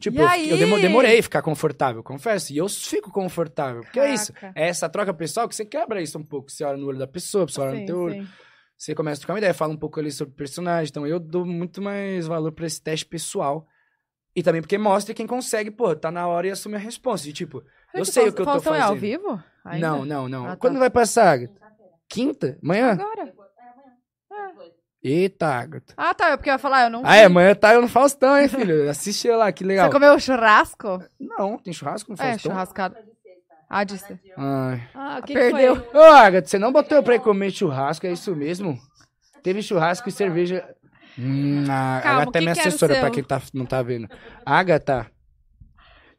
Tipo, 0.00 0.20
eu, 0.20 0.56
eu 0.56 0.80
demorei 0.80 1.18
a 1.18 1.22
ficar 1.22 1.42
confortável, 1.42 2.02
confesso. 2.04 2.52
E 2.52 2.56
eu 2.58 2.68
fico 2.68 3.10
confortável. 3.10 3.82
Porque 3.82 3.98
é 3.98 4.14
isso. 4.14 4.32
Caraca. 4.32 4.58
É 4.60 4.68
essa 4.68 4.88
troca 4.88 5.12
pessoal 5.12 5.48
que 5.48 5.56
você 5.56 5.64
quebra 5.64 6.00
isso 6.00 6.16
um 6.18 6.24
pouco. 6.24 6.50
Você 6.52 6.62
olha 6.64 6.76
no 6.76 6.86
olho 6.86 6.98
da 6.98 7.06
pessoa, 7.06 7.46
você 7.48 7.60
olha 7.60 7.72
no 7.72 7.78
Sim, 7.78 7.86
teu 7.86 7.98
olho. 8.02 8.14
sim. 8.22 8.28
Você 8.76 8.94
começa 8.94 9.18
a 9.18 9.20
trocar 9.22 9.32
uma 9.32 9.38
ideia, 9.40 9.52
fala 9.52 9.72
um 9.72 9.76
pouco 9.76 9.98
ali 9.98 10.12
sobre 10.12 10.32
o 10.32 10.36
personagem. 10.36 10.90
Então 10.90 11.04
eu 11.04 11.18
dou 11.18 11.44
muito 11.44 11.82
mais 11.82 12.28
valor 12.28 12.52
pra 12.52 12.64
esse 12.64 12.80
teste 12.80 13.04
pessoal. 13.04 13.66
E 14.36 14.42
também 14.42 14.60
porque 14.62 14.78
mostra 14.78 15.12
quem 15.12 15.26
consegue, 15.26 15.68
pô, 15.68 15.96
tá 15.96 16.12
na 16.12 16.28
hora 16.28 16.46
e 16.46 16.50
assume 16.52 16.76
a 16.76 16.78
resposta. 16.78 17.28
E 17.28 17.32
tipo, 17.32 17.64
Eu 17.92 18.04
sei 18.04 18.28
o 18.28 18.32
que 18.32 18.40
eu 18.42 18.44
tô 18.46 18.52
Faustão 18.52 18.74
é 18.76 18.80
ao 18.80 18.88
fazendo. 18.94 19.00
vivo? 19.00 19.42
Ainda? 19.64 19.88
Não, 19.88 20.04
não, 20.04 20.28
não. 20.28 20.44
Ah, 20.46 20.50
tá. 20.50 20.56
Quando 20.58 20.78
vai 20.78 20.90
passar? 20.90 21.40
Quinta? 22.08 22.56
Amanhã? 22.62 22.92
Agora. 22.92 23.34
Eita, 25.02 25.46
Agatha. 25.46 25.94
Ah, 25.96 26.12
tá. 26.12 26.30
É 26.30 26.36
porque 26.36 26.50
eu 26.50 26.54
ia 26.54 26.58
falar, 26.58 26.84
eu 26.84 26.90
não 26.90 27.02
Ah, 27.04 27.16
é, 27.16 27.24
amanhã 27.24 27.54
tá 27.54 27.72
eu 27.74 27.80
no 27.80 27.88
Faustão, 27.88 28.36
hein, 28.36 28.48
filho? 28.48 28.88
Assiste 28.90 29.28
lá, 29.30 29.50
que 29.52 29.62
legal. 29.64 29.86
Você 29.86 29.92
comeu 29.92 30.18
churrasco? 30.18 31.02
Não, 31.20 31.56
tem 31.58 31.72
churrasco 31.72 32.10
no 32.10 32.14
É, 32.14 32.30
Faustão? 32.32 32.50
churrascado. 32.52 32.96
Ah, 33.70 33.84
disse. 33.84 34.18
Ai. 34.36 34.82
Ah, 34.94 35.18
o 35.20 35.22
que 35.22 35.34
Perdeu. 35.34 35.80
Que? 35.80 35.96
Ô, 35.96 36.02
Agatha, 36.02 36.48
você 36.48 36.58
não 36.58 36.72
botou 36.72 37.02
pra 37.02 37.14
ir 37.14 37.20
comer 37.20 37.50
churrasco, 37.50 38.06
é 38.06 38.12
isso 38.12 38.34
mesmo? 38.34 38.80
Teve 39.42 39.62
churrasco 39.62 40.08
e 40.08 40.12
cerveja. 40.12 40.66
Hum, 41.18 41.64
a 41.64 42.00
Calma, 42.02 42.22
Agatha 42.22 42.38
é 42.38 42.40
minha 42.40 42.52
assessora, 42.52 42.96
pra 42.96 43.10
quem 43.10 43.22
tá, 43.22 43.40
não 43.52 43.66
tá 43.66 43.82
vendo. 43.82 44.08
Agatha. 44.44 45.06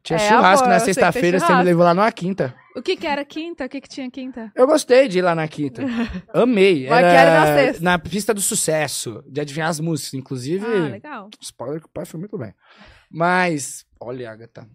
Tinha 0.02 0.18
É, 0.18 0.28
churrasco 0.28 0.64
amor, 0.64 0.74
na 0.74 0.80
sexta-feira, 0.80 1.40
você 1.40 1.54
me 1.54 1.62
levou 1.64 1.84
lá 1.84 1.92
numa 1.92 2.10
quinta. 2.12 2.54
O 2.76 2.82
que 2.82 2.96
que 2.96 3.06
era 3.06 3.24
quinta? 3.24 3.64
O 3.64 3.68
que 3.68 3.80
que 3.80 3.88
tinha 3.88 4.10
quinta? 4.10 4.52
Eu 4.54 4.66
gostei 4.66 5.08
de 5.08 5.18
ir 5.18 5.22
lá 5.22 5.34
na 5.34 5.48
quinta. 5.48 5.82
Amei. 6.32 6.88
Mas 6.88 7.04
Era 7.04 7.40
na 7.40 7.46
sexta. 7.46 7.82
na 7.84 7.98
pista 7.98 8.32
do 8.32 8.40
sucesso, 8.40 9.22
de 9.26 9.40
adivinhar 9.40 9.68
as 9.68 9.80
músicas. 9.80 10.14
Inclusive, 10.14 10.64
Ah, 10.64 10.88
legal. 10.88 11.30
spoiler 11.40 11.80
que 11.80 11.86
o 11.86 11.90
pai 11.90 12.04
foi 12.04 12.20
muito 12.20 12.38
bem. 12.38 12.54
Mas, 13.10 13.84
olha, 14.00 14.30
Agatha. 14.30 14.68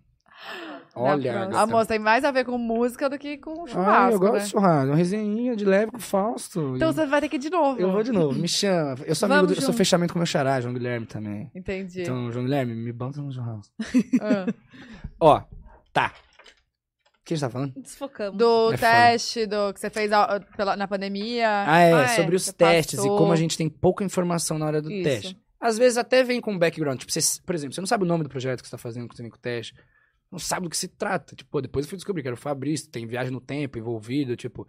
Olha. 0.94 1.42
Agatha. 1.44 1.60
A 1.60 1.66
moça 1.68 1.88
tem 1.90 2.00
mais 2.00 2.24
a 2.24 2.32
ver 2.32 2.46
com 2.46 2.58
música 2.58 3.10
do 3.10 3.18
que 3.18 3.38
com 3.38 3.66
churrasco, 3.68 3.80
Ah, 3.90 4.12
eu 4.12 4.20
gosto 4.20 4.34
né? 4.34 4.40
de 4.40 4.50
churrasco. 4.50 4.88
Uma 4.88 4.96
resenhinha 4.96 5.56
de 5.56 5.66
leve 5.66 5.92
com 5.92 5.98
o 5.98 6.02
Fausto. 6.02 6.74
Então 6.76 6.90
E- 6.92 6.94
você 6.94 7.06
vai 7.06 7.22
ter 7.22 7.30
que 7.30 7.38
ir 7.38 7.40
de 7.40 7.50
novo. 7.50 7.80
Eu 7.80 7.92
vou 7.92 8.04
de 8.04 8.12
novo, 8.12 8.38
me 8.38 8.48
chama. 8.48 8.96
Eu 9.06 9.16
sou 9.16 9.26
amigo 9.28 9.42
Vamos 9.42 9.48
do, 9.48 9.54
eu 9.58 9.62
sou 9.62 9.68
junto. 9.68 9.78
fechamento 9.78 10.14
com 10.14 10.20
o 10.20 10.22
meu 10.22 10.26
xará, 10.28 10.60
João 10.62 10.74
Guilherme 10.74 11.06
também. 11.06 11.50
Entendi. 11.56 12.02
Então, 12.02 12.32
João 12.32 12.46
Guilherme, 12.46 12.76
me 12.76 12.92
bota 12.92 13.22
no 13.22 13.32
churrasco. 13.32 13.74
Ah. 14.22 14.46
Ó, 15.20 15.42
tá. 15.92 16.14
O 17.26 17.28
que 17.28 17.34
a 17.34 17.38
gente 17.38 17.42
tá 17.46 17.50
falando? 17.50 17.74
Desfocamos. 17.76 18.38
Do 18.38 18.72
É 18.74 18.78
teste 18.78 19.48
do, 19.48 19.74
que 19.74 19.80
você 19.80 19.90
fez 19.90 20.12
ao- 20.12 20.40
pela- 20.56 20.78
na 20.78 20.88
pandemia. 20.88 21.48
Ah, 21.66 21.80
é, 21.80 21.92
Ah, 21.94 22.02
é, 22.04 22.08
sobre 22.10 22.36
os 22.36 22.44
você 22.44 22.54
testes 22.54 22.98
passou. 23.00 23.16
e 23.16 23.18
como 23.18 23.34
a 23.34 23.36
gente 23.36 23.58
tem 23.58 23.68
pouca 23.68 24.04
informação 24.04 24.60
na 24.60 24.68
hora 24.68 24.80
do 24.82 24.92
Isso. 24.92 25.04
teste. 25.04 25.38
Às 25.60 25.76
vezes 25.78 25.98
até 25.98 26.24
vem 26.24 26.40
com 26.40 26.56
background. 26.56 27.00
Tipo, 27.00 27.12
você, 27.12 27.42
por 27.44 27.56
exemplo, 27.56 27.74
você 27.74 27.82
não 27.82 27.88
sabe 27.88 28.04
o 28.04 28.08
nome 28.08 28.24
do 28.24 28.30
projeto 28.30 28.62
que 28.62 28.68
você 28.68 28.72
tá 28.72 28.78
fazendo, 28.78 29.10
que 29.10 29.16
você 29.16 29.24
vem 29.24 29.32
com 29.32 29.38
o 29.38 29.42
teste. 29.42 29.74
Não 30.32 30.38
sabe 30.38 30.66
do 30.66 30.70
que 30.70 30.78
se 30.78 30.88
trata. 30.88 31.36
Tipo, 31.36 31.62
depois 31.62 31.86
eu 31.86 31.90
fui 31.90 31.98
descobrir 31.98 32.22
que 32.22 32.28
era 32.28 32.36
o 32.36 32.40
Fabrício, 32.40 32.92
tem 32.92 33.08
viagem 33.08 33.32
no 33.34 33.42
tempo 33.42 33.80
envolvido, 33.80 34.36
tipo, 34.36 34.68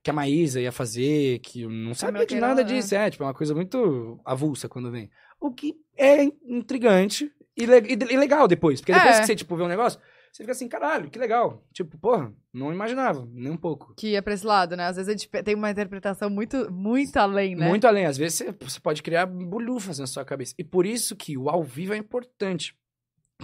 que 0.00 0.08
a 0.08 0.12
Maísa 0.12 0.60
ia 0.60 0.70
fazer, 0.70 1.40
que 1.40 1.62
eu 1.62 1.70
não 1.70 1.92
sabia 1.94 2.24
de 2.24 2.38
nada 2.38 2.62
né? 2.62 2.68
disso. 2.68 2.94
É, 2.94 3.10
tipo, 3.10 3.24
é 3.24 3.26
uma 3.26 3.34
coisa 3.34 3.52
muito 3.52 4.20
avulsa 4.24 4.68
quando 4.68 4.92
vem. 4.92 5.10
O 5.40 5.50
que 5.52 5.74
é 5.98 6.22
intrigante 6.44 7.32
e, 7.56 7.66
le- 7.66 7.82
e 8.12 8.16
legal 8.16 8.46
depois. 8.46 8.80
Porque 8.80 8.92
depois 8.92 9.16
É. 9.16 9.20
que 9.20 9.26
você, 9.26 9.34
tipo, 9.34 9.56
vê 9.56 9.64
um 9.64 9.68
negócio, 9.68 9.98
você 10.32 10.42
fica 10.42 10.52
assim, 10.52 10.68
caralho, 10.68 11.10
que 11.10 11.18
legal. 11.18 11.64
Tipo, 11.72 11.96
porra, 11.98 12.32
não 12.52 12.72
imaginava, 12.72 13.26
nem 13.32 13.50
um 13.50 13.56
pouco. 13.56 13.94
Que 13.94 14.12
ia 14.12 14.22
pra 14.22 14.34
esse 14.34 14.46
lado, 14.46 14.76
né? 14.76 14.84
Às 14.84 14.96
vezes 14.96 15.08
a 15.08 15.12
gente 15.12 15.28
tem 15.42 15.54
uma 15.54 15.70
interpretação 15.70 16.28
muito, 16.28 16.70
muito 16.70 17.16
além, 17.16 17.56
né? 17.56 17.68
Muito 17.68 17.86
além. 17.86 18.06
Às 18.06 18.16
vezes 18.16 18.38
você, 18.38 18.52
você 18.52 18.80
pode 18.80 19.02
criar 19.02 19.26
bolhufas 19.26 19.98
na 19.98 20.06
sua 20.06 20.24
cabeça. 20.24 20.54
E 20.58 20.64
por 20.64 20.84
isso 20.84 21.16
que 21.16 21.36
o 21.38 21.48
ao 21.48 21.62
vivo 21.62 21.94
é 21.94 21.96
importante. 21.96 22.76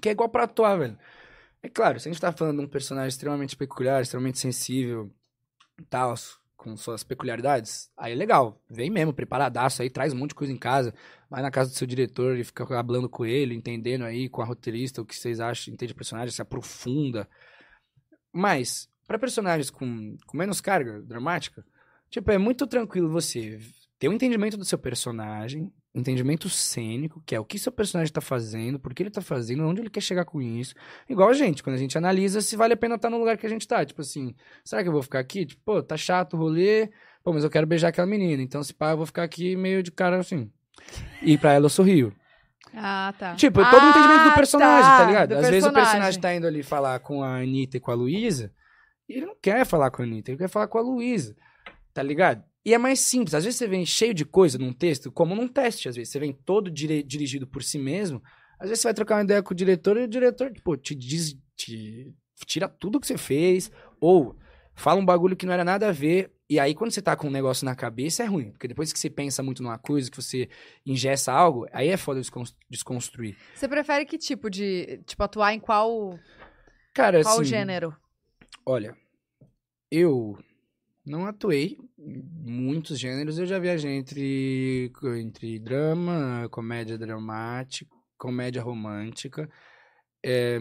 Que 0.01 0.09
é 0.09 0.13
igual 0.13 0.29
pra 0.29 0.45
atuar, 0.45 0.77
velho. 0.77 0.99
É 1.63 1.69
claro, 1.69 2.01
se 2.01 2.09
a 2.09 2.13
gente 2.13 2.21
tá 2.21 2.33
falando 2.33 2.59
de 2.59 2.65
um 2.65 2.69
personagem 2.69 3.09
extremamente 3.09 3.57
peculiar, 3.57 4.03
extremamente 4.03 4.39
sensível, 4.39 5.11
tal, 5.89 6.15
com 6.63 6.77
suas 6.77 7.03
peculiaridades, 7.03 7.91
aí 7.97 8.13
é 8.13 8.15
legal. 8.15 8.63
Vem 8.71 8.89
mesmo, 8.89 9.13
preparadaço 9.13 9.83
aí, 9.83 9.91
traz 9.91 10.13
um 10.13 10.17
monte 10.17 10.29
de 10.29 10.37
coisa 10.37 10.53
em 10.53 10.57
casa, 10.57 10.95
vai 11.29 11.43
na 11.43 11.51
casa 11.51 11.71
do 11.71 11.77
seu 11.77 11.89
diretor 11.89 12.39
e 12.39 12.45
fica 12.45 12.65
falando 12.65 13.09
com 13.09 13.27
ele, 13.27 13.53
entendendo 13.53 14.05
aí 14.05 14.29
com 14.29 14.41
a 14.41 14.45
roteirista 14.45 15.03
o 15.03 15.05
que 15.05 15.17
vocês 15.17 15.41
acham, 15.41 15.75
entende 15.75 15.93
o 15.93 15.97
personagem, 15.97 16.31
se 16.31 16.41
aprofunda. 16.41 17.29
Mas, 18.33 18.89
pra 19.09 19.19
personagens 19.19 19.71
com, 19.71 20.17
com 20.25 20.37
menos 20.37 20.61
carga 20.61 21.03
dramática, 21.03 21.65
tipo, 22.09 22.31
é 22.31 22.39
muito 22.39 22.65
tranquilo 22.65 23.11
você 23.11 23.59
ter 23.99 24.09
um 24.09 24.13
entendimento 24.13 24.57
do 24.57 24.65
seu 24.65 24.79
personagem, 24.79 25.73
entendimento 25.95 26.49
cênico, 26.49 27.23
que 27.27 27.35
é 27.35 27.41
o 27.41 27.45
que 27.45 27.59
seu 27.59 27.71
personagem 27.71 28.13
tá 28.13 28.21
fazendo, 28.21 28.79
por 28.79 28.95
que 28.95 29.03
ele 29.03 29.11
tá 29.11 29.21
fazendo, 29.21 29.63
onde 29.65 29.81
ele 29.83 29.91
quer 29.91 30.01
chegar 30.01 30.25
com 30.25 30.41
isso. 30.41 30.75
Igual 31.09 31.29
a 31.29 31.35
gente, 31.35 31.63
quando 31.63 31.77
a 31.77 31.79
gente 31.79 31.99
analisa 31.99 32.41
se 32.41 32.57
vale 32.57 32.73
a 32.75 32.77
pena 32.77 32.95
estar 32.95 33.11
no 33.11 33.19
lugar 33.19 33.37
que 33.37 33.47
a 33.47 33.51
gente 33.51 33.69
tá. 33.69 33.85
Tipo 33.85 34.01
assim, 34.01 34.35
será 34.65 34.83
que 34.83 34.89
eu 34.89 34.93
vou 34.93 35.03
ficar 35.03 35.19
aqui? 35.19 35.45
Tipo, 35.45 35.63
pô, 35.65 35.83
tá 35.83 35.97
chato 35.97 36.35
o 36.35 36.39
rolê, 36.39 36.91
pô, 37.23 37.33
mas 37.33 37.45
eu 37.45 37.51
quero 37.51 37.67
beijar 37.67 37.89
aquela 37.89 38.07
menina. 38.07 38.43
Então, 38.43 38.63
se 38.63 38.73
pá, 38.73 38.93
eu 38.93 38.97
vou 38.97 39.07
ficar 39.07 39.23
aqui 39.25 39.55
meio 39.57 39.83
de 39.83 39.91
cara 39.93 40.19
assim. 40.19 40.51
E 41.21 41.37
pra 41.37 41.53
ela 41.53 41.67
eu 41.67 41.71
sorrio. 41.71 42.15
Ah, 42.75 43.13
tá. 43.19 43.35
Tipo, 43.35 43.61
é 43.61 43.71
todo 43.71 43.85
o 43.85 43.89
entendimento 43.91 44.23
do 44.25 44.31
Ah, 44.31 44.35
personagem, 44.35 44.83
tá, 44.91 44.99
tá, 44.99 45.05
ligado? 45.07 45.29
do 45.29 45.35
Às 45.35 45.41
vezes 45.51 45.65
o 45.65 45.73
personagem. 45.73 45.85
personagem 45.93 46.21
tá 46.23 46.35
indo 46.35 46.47
ali 46.47 46.63
falar 46.63 46.99
com 47.01 47.23
a 47.23 47.37
Anitta 47.41 47.77
e 47.77 47.81
com 47.81 47.91
a 47.91 47.95
Luísa, 47.95 48.51
e 49.07 49.13
ele 49.15 49.27
não 49.27 49.37
quer 49.43 49.67
falar 49.67 49.91
com 49.91 50.01
a 50.01 50.07
Anitta, 50.07 50.31
ele 50.31 50.39
quer 50.39 50.49
falar 50.49 50.69
com 50.69 50.79
a 50.79 50.81
Luísa, 50.81 51.37
tá 51.93 52.03
ligado? 52.03 52.43
E 52.65 52.73
é 52.73 52.79
mais 52.79 53.01
simples, 53.01 53.35
às 53.35 53.45
vezes 53.45 53.59
você 53.59 53.67
vem 53.67 53.85
cheio 53.85 54.15
de 54.15 54.25
coisa 54.25 54.57
num 54.57 54.73
texto, 54.73 55.11
como 55.11 55.35
num 55.35 55.49
teste, 55.49 55.89
às 55.89 55.97
vezes 55.97 56.13
você 56.13 56.21
vem 56.21 56.33
todo 56.33 56.71
dire- 56.71 57.03
dirigido 57.03 57.47
por 57.47 57.63
si 57.63 57.79
mesmo, 57.79 58.23
às 58.59 58.69
vezes 58.69 58.81
você 58.83 58.89
vai 58.89 58.95
trocar 58.95 59.17
uma 59.17 59.25
ideia 59.25 59.43
com 59.43 59.53
o 59.53 59.57
diretor 59.57 59.97
e 59.97 60.05
o 60.05 60.09
diretor, 60.09 60.53
pô, 60.63 60.77
te 60.77 60.95
diz, 60.95 61.37
te 61.57 62.15
tira 62.47 62.69
tudo 62.69 63.01
que 63.01 63.07
você 63.07 63.19
fez, 63.19 63.71
ou 64.01 64.37
fala 64.75 65.01
um 65.01 65.05
bagulho 65.05 65.37
que 65.37 65.45
não 65.45 65.53
era 65.53 65.65
nada 65.65 65.89
a 65.89 65.93
ver, 65.93 66.33
e 66.49 66.61
aí 66.61 66.73
quando 66.73 66.93
você 66.93 67.03
tá 67.03 67.17
com 67.17 67.27
um 67.27 67.31
negócio 67.33 67.65
na 67.65 67.75
cabeça 67.75 68.23
é 68.23 68.27
ruim, 68.27 68.53
porque 68.53 68.69
depois 68.69 68.93
que 68.93 68.99
você 68.99 69.11
pensa 69.11 69.43
muito 69.43 69.61
numa 69.63 69.79
coisa, 69.79 70.09
que 70.09 70.17
você 70.17 70.49
ingessa 70.87 71.33
algo, 71.33 71.67
aí 71.73 71.89
é 71.89 71.97
foda 71.97 72.21
descons- 72.21 72.55
desconstruir. 72.71 73.37
Você 73.57 73.67
prefere 73.67 74.05
que 74.05 74.17
tipo 74.19 74.49
de. 74.49 75.03
Tipo, 75.07 75.25
atuar 75.25 75.53
em 75.53 75.59
qual, 75.61 76.17
Cara, 76.95 77.23
qual 77.23 77.41
assim, 77.41 77.45
gênero? 77.45 77.97
Olha, 78.65 78.97
eu 79.91 80.39
não 81.05 81.27
atuei 81.27 81.79
em 81.99 82.23
muitos 82.45 82.99
gêneros. 82.99 83.39
Eu 83.39 83.47
já 83.47 83.59
viajei 83.59 83.93
entre, 83.93 84.93
entre 85.19 85.59
drama, 85.59 86.49
comédia 86.51 86.97
dramática, 86.99 87.91
comédia 88.19 88.63
romântica. 88.63 89.49
é, 90.25 90.59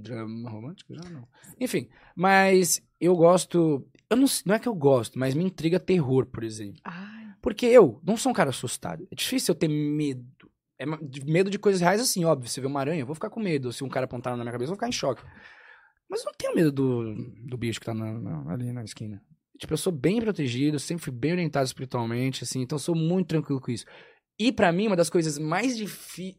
drama 0.00 0.50
romântico 0.50 0.94
já 0.94 1.08
não. 1.10 1.26
Enfim, 1.60 1.88
mas 2.14 2.80
eu 3.00 3.14
gosto. 3.16 3.86
Eu 4.10 4.16
não, 4.16 4.26
não 4.46 4.54
é 4.54 4.58
que 4.58 4.68
eu 4.68 4.74
gosto, 4.74 5.18
mas 5.18 5.34
me 5.34 5.44
intriga 5.44 5.78
terror, 5.78 6.26
por 6.26 6.42
exemplo. 6.42 6.80
Ai, 6.84 7.34
Porque 7.42 7.66
eu 7.66 8.00
não 8.04 8.16
sou 8.16 8.30
um 8.30 8.34
cara 8.34 8.50
assustado. 8.50 9.06
É 9.10 9.14
difícil 9.14 9.52
eu 9.52 9.58
ter 9.58 9.68
medo. 9.68 10.24
É 10.78 10.86
medo 10.86 11.50
de 11.50 11.58
coisas 11.58 11.80
reais 11.80 12.00
assim, 12.00 12.24
óbvio. 12.24 12.48
Você 12.48 12.60
vê 12.60 12.66
uma 12.68 12.80
aranha, 12.80 13.00
eu 13.02 13.06
vou 13.06 13.14
ficar 13.14 13.30
com 13.30 13.40
medo. 13.40 13.72
Se 13.72 13.82
um 13.82 13.88
cara 13.88 14.04
apontar 14.04 14.36
na 14.36 14.44
minha 14.44 14.52
cabeça, 14.52 14.70
eu 14.70 14.74
vou 14.74 14.76
ficar 14.76 14.88
em 14.88 14.92
choque. 14.92 15.22
Mas 16.08 16.20
eu 16.20 16.26
não 16.26 16.32
tenho 16.34 16.54
medo 16.54 16.72
do, 16.72 17.14
do 17.46 17.56
bicho 17.56 17.78
que 17.80 17.86
tá 17.86 17.94
na- 17.94 18.18
na- 18.18 18.52
ali 18.52 18.72
na 18.72 18.82
esquina. 18.84 19.22
Tipo, 19.58 19.72
eu 19.74 19.76
sou 19.78 19.92
bem 19.92 20.20
protegido, 20.20 20.78
sempre 20.78 21.04
fui 21.04 21.12
bem 21.12 21.32
orientado 21.32 21.66
espiritualmente, 21.66 22.44
assim, 22.44 22.60
então 22.62 22.78
sou 22.78 22.94
muito 22.94 23.28
tranquilo 23.28 23.60
com 23.60 23.70
isso. 23.70 23.84
E 24.38 24.52
pra 24.52 24.70
mim, 24.72 24.86
uma 24.86 24.96
das 24.96 25.10
coisas 25.10 25.36
mais 25.38 25.76
difíceis. 25.76 26.36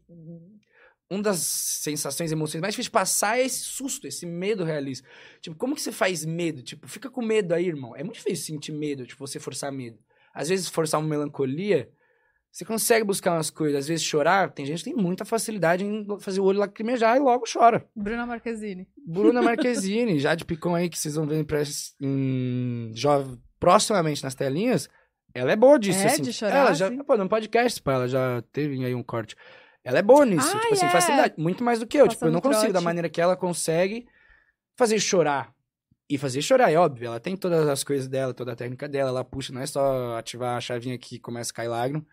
Uma 1.12 1.22
das 1.24 1.40
sensações, 1.40 2.30
emoções 2.30 2.60
mais 2.60 2.72
difíceis 2.72 2.86
de 2.86 2.92
passar 2.92 3.36
é 3.38 3.44
esse 3.44 3.60
susto, 3.64 4.06
esse 4.06 4.24
medo 4.24 4.62
realista. 4.64 5.06
Tipo, 5.40 5.56
como 5.56 5.74
que 5.74 5.82
você 5.82 5.90
faz 5.90 6.24
medo? 6.24 6.62
Tipo, 6.62 6.86
fica 6.86 7.10
com 7.10 7.20
medo 7.20 7.52
aí, 7.52 7.66
irmão. 7.66 7.96
É 7.96 8.04
muito 8.04 8.16
difícil 8.16 8.46
sentir 8.54 8.70
medo, 8.72 9.04
tipo, 9.04 9.26
você 9.26 9.40
forçar 9.40 9.72
medo. 9.72 9.98
Às 10.32 10.48
vezes, 10.48 10.68
forçar 10.68 11.00
uma 11.00 11.08
melancolia, 11.08 11.90
você 12.50 12.64
consegue 12.64 13.04
buscar 13.04 13.32
umas 13.32 13.48
coisas. 13.48 13.80
Às 13.80 13.88
vezes, 13.88 14.04
chorar, 14.04 14.50
tem 14.50 14.66
gente 14.66 14.82
que 14.82 14.90
tem 14.90 15.00
muita 15.00 15.24
facilidade 15.24 15.84
em 15.84 16.04
fazer 16.18 16.40
o 16.40 16.44
olho 16.44 16.58
lacrimejar 16.58 17.16
e 17.16 17.20
logo 17.20 17.44
chora. 17.50 17.86
Bruna 17.94 18.26
Marquezine. 18.26 18.88
Bruna 19.06 19.40
Marquezine, 19.42 20.18
Jade 20.18 20.44
Picon 20.44 20.74
aí, 20.74 20.88
que 20.88 20.98
vocês 20.98 21.14
vão 21.14 21.26
ver 21.26 21.46
em, 22.00 22.92
jovem, 22.94 23.40
proximamente 23.58 24.24
nas 24.24 24.34
telinhas, 24.34 24.88
ela 25.32 25.52
é 25.52 25.56
boa 25.56 25.78
disso. 25.78 26.00
É, 26.00 26.06
assim. 26.06 26.22
de 26.22 26.32
chorar, 26.32 26.56
Ela 26.56 26.74
já, 26.74 26.88
assim? 26.88 27.04
pô, 27.04 27.16
no 27.16 27.28
podcast, 27.28 27.80
pô, 27.80 27.90
ela 27.92 28.08
já 28.08 28.42
teve 28.52 28.84
aí 28.84 28.94
um 28.94 29.02
corte. 29.02 29.36
Ela 29.84 30.00
é 30.00 30.02
boa 30.02 30.26
nisso, 30.26 30.50
Ai, 30.52 30.60
tipo 30.60 30.74
assim, 30.74 30.86
é. 30.86 30.90
facilidade. 30.90 31.34
Muito 31.38 31.62
mais 31.62 31.78
do 31.78 31.86
que 31.86 31.96
eu. 31.96 32.08
tipo, 32.08 32.24
eu 32.24 32.32
Passando 32.32 32.32
não 32.32 32.40
consigo, 32.40 32.72
da 32.72 32.80
trote. 32.80 32.84
maneira 32.84 33.08
que 33.08 33.20
ela 33.20 33.36
consegue 33.36 34.06
fazer 34.76 34.98
chorar. 34.98 35.54
E 36.08 36.18
fazer 36.18 36.42
chorar, 36.42 36.72
é 36.72 36.76
óbvio. 36.76 37.06
Ela 37.06 37.20
tem 37.20 37.36
todas 37.36 37.68
as 37.68 37.84
coisas 37.84 38.08
dela, 38.08 38.34
toda 38.34 38.52
a 38.52 38.56
técnica 38.56 38.88
dela. 38.88 39.10
Ela 39.10 39.24
puxa, 39.24 39.52
não 39.52 39.60
é 39.60 39.66
só 39.66 40.18
ativar 40.18 40.56
a 40.56 40.60
chavinha 40.60 40.98
que 40.98 41.20
começa 41.20 41.52
a 41.52 41.54
cair 41.54 41.68
lágrima. 41.68 42.04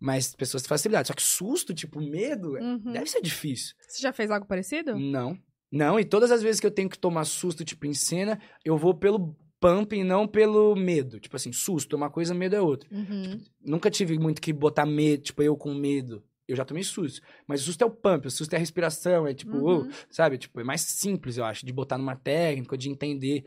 Mas 0.00 0.34
pessoas 0.34 0.62
têm 0.62 0.68
facilidade. 0.68 1.08
Só 1.08 1.14
que 1.14 1.22
susto, 1.22 1.74
tipo, 1.74 2.00
medo, 2.00 2.52
Uhum. 2.54 2.92
deve 2.92 3.06
ser 3.10 3.20
difícil. 3.20 3.74
Você 3.86 4.00
já 4.02 4.12
fez 4.12 4.30
algo 4.30 4.46
parecido? 4.46 4.98
Não. 4.98 5.38
Não, 5.70 5.98
e 6.00 6.04
todas 6.04 6.30
as 6.30 6.42
vezes 6.42 6.60
que 6.60 6.66
eu 6.66 6.70
tenho 6.70 6.88
que 6.88 6.98
tomar 6.98 7.24
susto, 7.24 7.64
tipo, 7.64 7.84
em 7.86 7.92
cena, 7.92 8.40
eu 8.64 8.76
vou 8.78 8.94
pelo 8.94 9.36
pump 9.60 9.92
e 9.94 10.04
não 10.04 10.26
pelo 10.26 10.74
medo. 10.76 11.18
Tipo 11.20 11.36
assim, 11.36 11.52
susto 11.52 11.94
é 11.94 11.96
uma 11.96 12.08
coisa, 12.10 12.32
medo 12.32 12.54
é 12.56 12.60
outra. 12.60 12.88
Uhum. 12.92 13.38
Nunca 13.60 13.90
tive 13.90 14.18
muito 14.18 14.40
que 14.40 14.52
botar 14.52 14.86
medo, 14.86 15.24
tipo, 15.24 15.42
eu 15.42 15.56
com 15.56 15.74
medo. 15.74 16.22
Eu 16.46 16.56
já 16.56 16.64
tomei 16.64 16.82
susto. 16.84 17.20
Mas 17.46 17.60
o 17.60 17.64
susto 17.64 17.82
é 17.82 17.86
o 17.86 17.90
pump, 17.90 18.26
o 18.26 18.30
susto 18.30 18.52
é 18.54 18.56
a 18.56 18.58
respiração, 18.60 19.26
é 19.26 19.34
tipo, 19.34 19.56
Uhum. 19.58 19.86
oh, 19.86 19.92
sabe? 20.08 20.38
Tipo, 20.38 20.60
é 20.60 20.64
mais 20.64 20.80
simples, 20.80 21.36
eu 21.36 21.44
acho, 21.44 21.66
de 21.66 21.72
botar 21.72 21.98
numa 21.98 22.16
técnica, 22.16 22.78
de 22.78 22.88
entender 22.88 23.44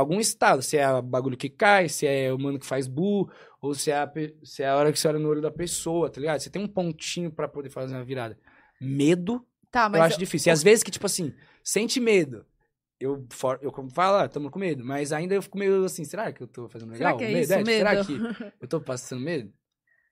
algum 0.00 0.20
estado. 0.20 0.62
Se 0.62 0.76
é 0.76 0.90
o 0.90 1.02
bagulho 1.02 1.36
que 1.36 1.48
cai, 1.48 1.88
se 1.88 2.06
é 2.06 2.32
o 2.32 2.38
mano 2.38 2.58
que 2.58 2.66
faz 2.66 2.86
bu, 2.86 3.30
ou 3.60 3.74
se 3.74 3.90
é 3.90 3.96
a, 3.96 4.12
se 4.44 4.62
é 4.62 4.68
a 4.68 4.76
hora 4.76 4.92
que 4.92 4.98
você 4.98 5.08
olha 5.08 5.18
no 5.18 5.28
olho 5.28 5.42
da 5.42 5.50
pessoa, 5.50 6.10
tá 6.10 6.20
ligado? 6.20 6.40
Você 6.40 6.50
tem 6.50 6.62
um 6.62 6.68
pontinho 6.68 7.30
pra 7.30 7.48
poder 7.48 7.70
fazer 7.70 7.94
uma 7.94 8.04
virada. 8.04 8.38
Medo 8.80 9.44
Tá, 9.70 9.84
eu 9.86 9.90
mas 9.90 10.00
acho 10.02 10.18
difícil. 10.18 10.50
E 10.50 10.52
às 10.52 10.62
vezes 10.62 10.82
que, 10.82 10.90
tipo 10.90 11.06
assim, 11.06 11.34
sente 11.62 12.00
medo. 12.00 12.46
eu, 13.00 13.26
for, 13.30 13.58
eu 13.62 13.70
como 13.70 13.90
falo, 13.90 14.18
ah, 14.18 14.28
tamo 14.28 14.50
com 14.50 14.58
medo. 14.58 14.84
Mas 14.84 15.12
ainda 15.12 15.34
eu 15.34 15.42
fico 15.42 15.58
meio 15.58 15.84
assim, 15.84 16.04
será 16.04 16.32
que 16.32 16.42
eu 16.42 16.46
tô 16.46 16.68
fazendo 16.68 16.96
Será 16.96 17.10
legal? 17.10 17.18
que 17.18 17.24
é 17.24 17.28
medo? 17.28 17.40
isso, 17.42 17.64
Será 17.66 17.94
medo? 17.94 18.06
que 18.06 18.52
eu 18.60 18.68
tô 18.68 18.80
passando 18.80 19.20
medo? 19.20 19.52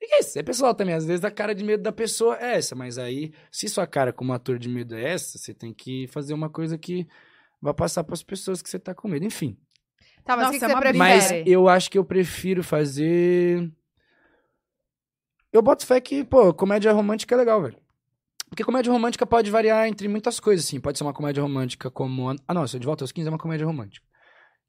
E 0.00 0.14
é 0.14 0.20
isso? 0.20 0.38
É 0.38 0.42
pessoal 0.42 0.74
também. 0.74 0.94
Às 0.94 1.06
vezes 1.06 1.24
a 1.24 1.30
cara 1.30 1.54
de 1.54 1.64
medo 1.64 1.82
da 1.82 1.92
pessoa 1.92 2.36
é 2.38 2.56
essa. 2.56 2.74
Mas 2.74 2.98
aí, 2.98 3.32
se 3.50 3.68
sua 3.68 3.86
cara 3.86 4.12
como 4.12 4.32
ator 4.32 4.58
de 4.58 4.68
medo 4.68 4.94
é 4.94 5.12
essa, 5.12 5.38
você 5.38 5.54
tem 5.54 5.72
que 5.72 6.06
fazer 6.08 6.34
uma 6.34 6.50
coisa 6.50 6.76
que 6.76 7.06
vai 7.60 7.72
passar 7.72 8.04
pras 8.04 8.22
pessoas 8.22 8.60
que 8.60 8.68
você 8.68 8.78
tá 8.78 8.94
com 8.94 9.08
medo. 9.08 9.24
Enfim. 9.24 9.56
Tá, 10.26 10.36
mas 10.36 10.48
o 10.48 10.50
que, 10.50 10.58
que 10.58 10.64
é 10.64 10.68
você 10.68 10.74
uma 10.74 10.80
prefere? 10.80 10.98
Mas 10.98 11.32
eu 11.46 11.68
acho 11.68 11.88
que 11.88 11.96
eu 11.96 12.04
prefiro 12.04 12.64
fazer. 12.64 13.70
Eu 15.52 15.62
boto 15.62 15.86
fé 15.86 16.00
que, 16.00 16.24
pô, 16.24 16.52
comédia 16.52 16.92
romântica 16.92 17.34
é 17.34 17.38
legal, 17.38 17.62
velho. 17.62 17.76
Porque 18.50 18.64
comédia 18.64 18.92
romântica 18.92 19.24
pode 19.24 19.50
variar 19.52 19.86
entre 19.86 20.08
muitas 20.08 20.40
coisas, 20.40 20.66
assim. 20.66 20.80
Pode 20.80 20.98
ser 20.98 21.04
uma 21.04 21.14
comédia 21.14 21.42
romântica 21.42 21.88
como. 21.90 22.28
Ah, 22.46 22.52
não, 22.52 22.64
de 22.64 22.78
volta 22.84 23.04
aos 23.04 23.12
15 23.12 23.28
é 23.28 23.30
uma 23.30 23.38
comédia 23.38 23.64
romântica. 23.64 24.04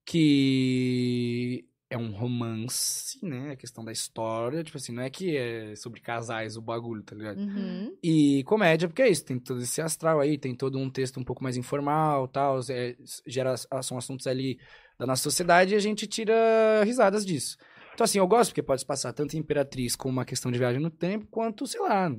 Que 0.05 1.65
é 1.89 1.97
um 1.97 2.11
romance, 2.11 3.17
né? 3.25 3.51
A 3.51 3.55
questão 3.55 3.83
da 3.83 3.91
história. 3.91 4.63
Tipo 4.63 4.77
assim, 4.77 4.91
não 4.91 5.01
é 5.01 5.09
que 5.09 5.35
é 5.35 5.75
sobre 5.75 5.99
casais 6.01 6.55
o 6.55 6.61
bagulho, 6.61 7.01
tá 7.01 7.15
ligado? 7.15 7.39
Uhum. 7.39 7.97
E 8.03 8.43
comédia, 8.43 8.87
porque 8.87 9.01
é 9.01 9.09
isso, 9.09 9.25
tem 9.25 9.39
todo 9.39 9.59
esse 9.61 9.81
astral 9.81 10.19
aí, 10.19 10.37
tem 10.37 10.53
todo 10.53 10.77
um 10.77 10.89
texto 10.89 11.19
um 11.19 11.23
pouco 11.23 11.43
mais 11.43 11.57
informal 11.57 12.27
tal, 12.27 12.59
é, 12.69 12.95
gera, 13.25 13.55
são 13.81 13.97
assuntos 13.97 14.27
ali 14.27 14.59
da 14.97 15.05
nossa 15.05 15.23
sociedade 15.23 15.73
e 15.73 15.77
a 15.77 15.79
gente 15.79 16.07
tira 16.07 16.35
risadas 16.83 17.25
disso. 17.25 17.57
Então, 17.93 18.05
assim, 18.05 18.19
eu 18.19 18.27
gosto 18.27 18.51
porque 18.51 18.61
pode 18.61 18.81
se 18.81 18.85
passar 18.85 19.11
tanto 19.13 19.35
em 19.35 19.39
Imperatriz 19.39 19.95
com 19.95 20.07
uma 20.09 20.25
questão 20.25 20.51
de 20.51 20.59
viagem 20.59 20.81
no 20.81 20.89
tempo, 20.89 21.27
quanto, 21.31 21.65
sei 21.65 21.81
lá, 21.81 22.11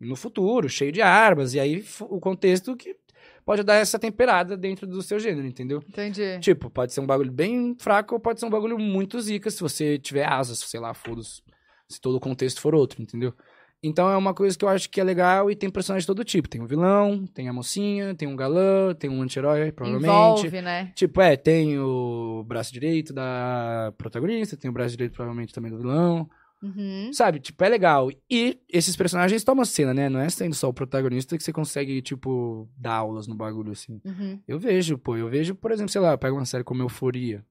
no 0.00 0.16
futuro, 0.16 0.68
cheio 0.68 0.92
de 0.92 1.02
armas, 1.02 1.54
e 1.54 1.60
aí 1.60 1.84
o 2.02 2.20
contexto 2.20 2.76
que 2.76 2.96
pode 3.44 3.62
dar 3.62 3.74
essa 3.74 3.98
temperada 3.98 4.56
dentro 4.56 4.86
do 4.86 5.02
seu 5.02 5.18
gênero, 5.18 5.46
entendeu? 5.46 5.82
Entendi. 5.88 6.38
Tipo, 6.40 6.70
pode 6.70 6.92
ser 6.92 7.00
um 7.00 7.06
bagulho 7.06 7.32
bem 7.32 7.76
fraco 7.78 8.14
ou 8.14 8.20
pode 8.20 8.38
ser 8.38 8.46
um 8.46 8.50
bagulho 8.50 8.78
muito 8.78 9.20
zica 9.20 9.50
se 9.50 9.60
você 9.60 9.98
tiver 9.98 10.24
asas, 10.24 10.60
sei 10.60 10.80
lá, 10.80 10.94
foda-se. 10.94 11.42
Se 11.88 12.00
todo 12.00 12.14
o 12.14 12.20
contexto 12.20 12.60
for 12.60 12.74
outro, 12.74 13.02
entendeu? 13.02 13.34
Então 13.82 14.10
é 14.10 14.16
uma 14.16 14.34
coisa 14.34 14.56
que 14.56 14.64
eu 14.64 14.68
acho 14.68 14.90
que 14.90 15.00
é 15.00 15.04
legal 15.04 15.50
e 15.50 15.56
tem 15.56 15.70
personagens 15.70 16.04
de 16.04 16.06
todo 16.06 16.24
tipo. 16.24 16.48
Tem 16.48 16.60
o 16.60 16.66
vilão, 16.66 17.26
tem 17.26 17.48
a 17.48 17.52
mocinha, 17.52 18.14
tem 18.14 18.28
um 18.28 18.36
galã, 18.36 18.94
tem 18.94 19.08
um 19.08 19.22
anti-herói, 19.22 19.72
provavelmente. 19.72 20.10
Envolve, 20.10 20.62
né? 20.62 20.92
Tipo, 20.94 21.20
é, 21.20 21.36
tem 21.36 21.78
o 21.78 22.44
braço 22.46 22.72
direito 22.72 23.12
da 23.14 23.92
protagonista, 23.96 24.56
tem 24.56 24.70
o 24.70 24.74
braço 24.74 24.90
direito 24.90 25.12
provavelmente 25.12 25.54
também 25.54 25.70
do 25.70 25.78
vilão. 25.78 26.28
Uhum. 26.62 27.10
Sabe? 27.12 27.40
Tipo, 27.40 27.64
é 27.64 27.68
legal. 27.68 28.10
E 28.30 28.60
esses 28.68 28.94
personagens 28.94 29.42
tomam 29.42 29.64
cena, 29.64 29.94
né? 29.94 30.08
Não 30.08 30.20
é 30.20 30.28
sendo 30.28 30.54
só 30.54 30.68
o 30.68 30.74
protagonista 30.74 31.36
que 31.36 31.42
você 31.42 31.52
consegue, 31.52 32.02
tipo, 32.02 32.68
dar 32.76 32.96
aulas 32.96 33.26
no 33.26 33.34
bagulho, 33.34 33.72
assim. 33.72 34.00
Uhum. 34.04 34.38
Eu 34.46 34.58
vejo, 34.58 34.98
pô. 34.98 35.16
Eu 35.16 35.28
vejo, 35.28 35.54
por 35.54 35.72
exemplo, 35.72 35.90
sei 35.90 36.00
lá, 36.00 36.18
pega 36.18 36.34
uma 36.34 36.44
série 36.44 36.64
como 36.64 36.82
Euforia. 36.82 37.42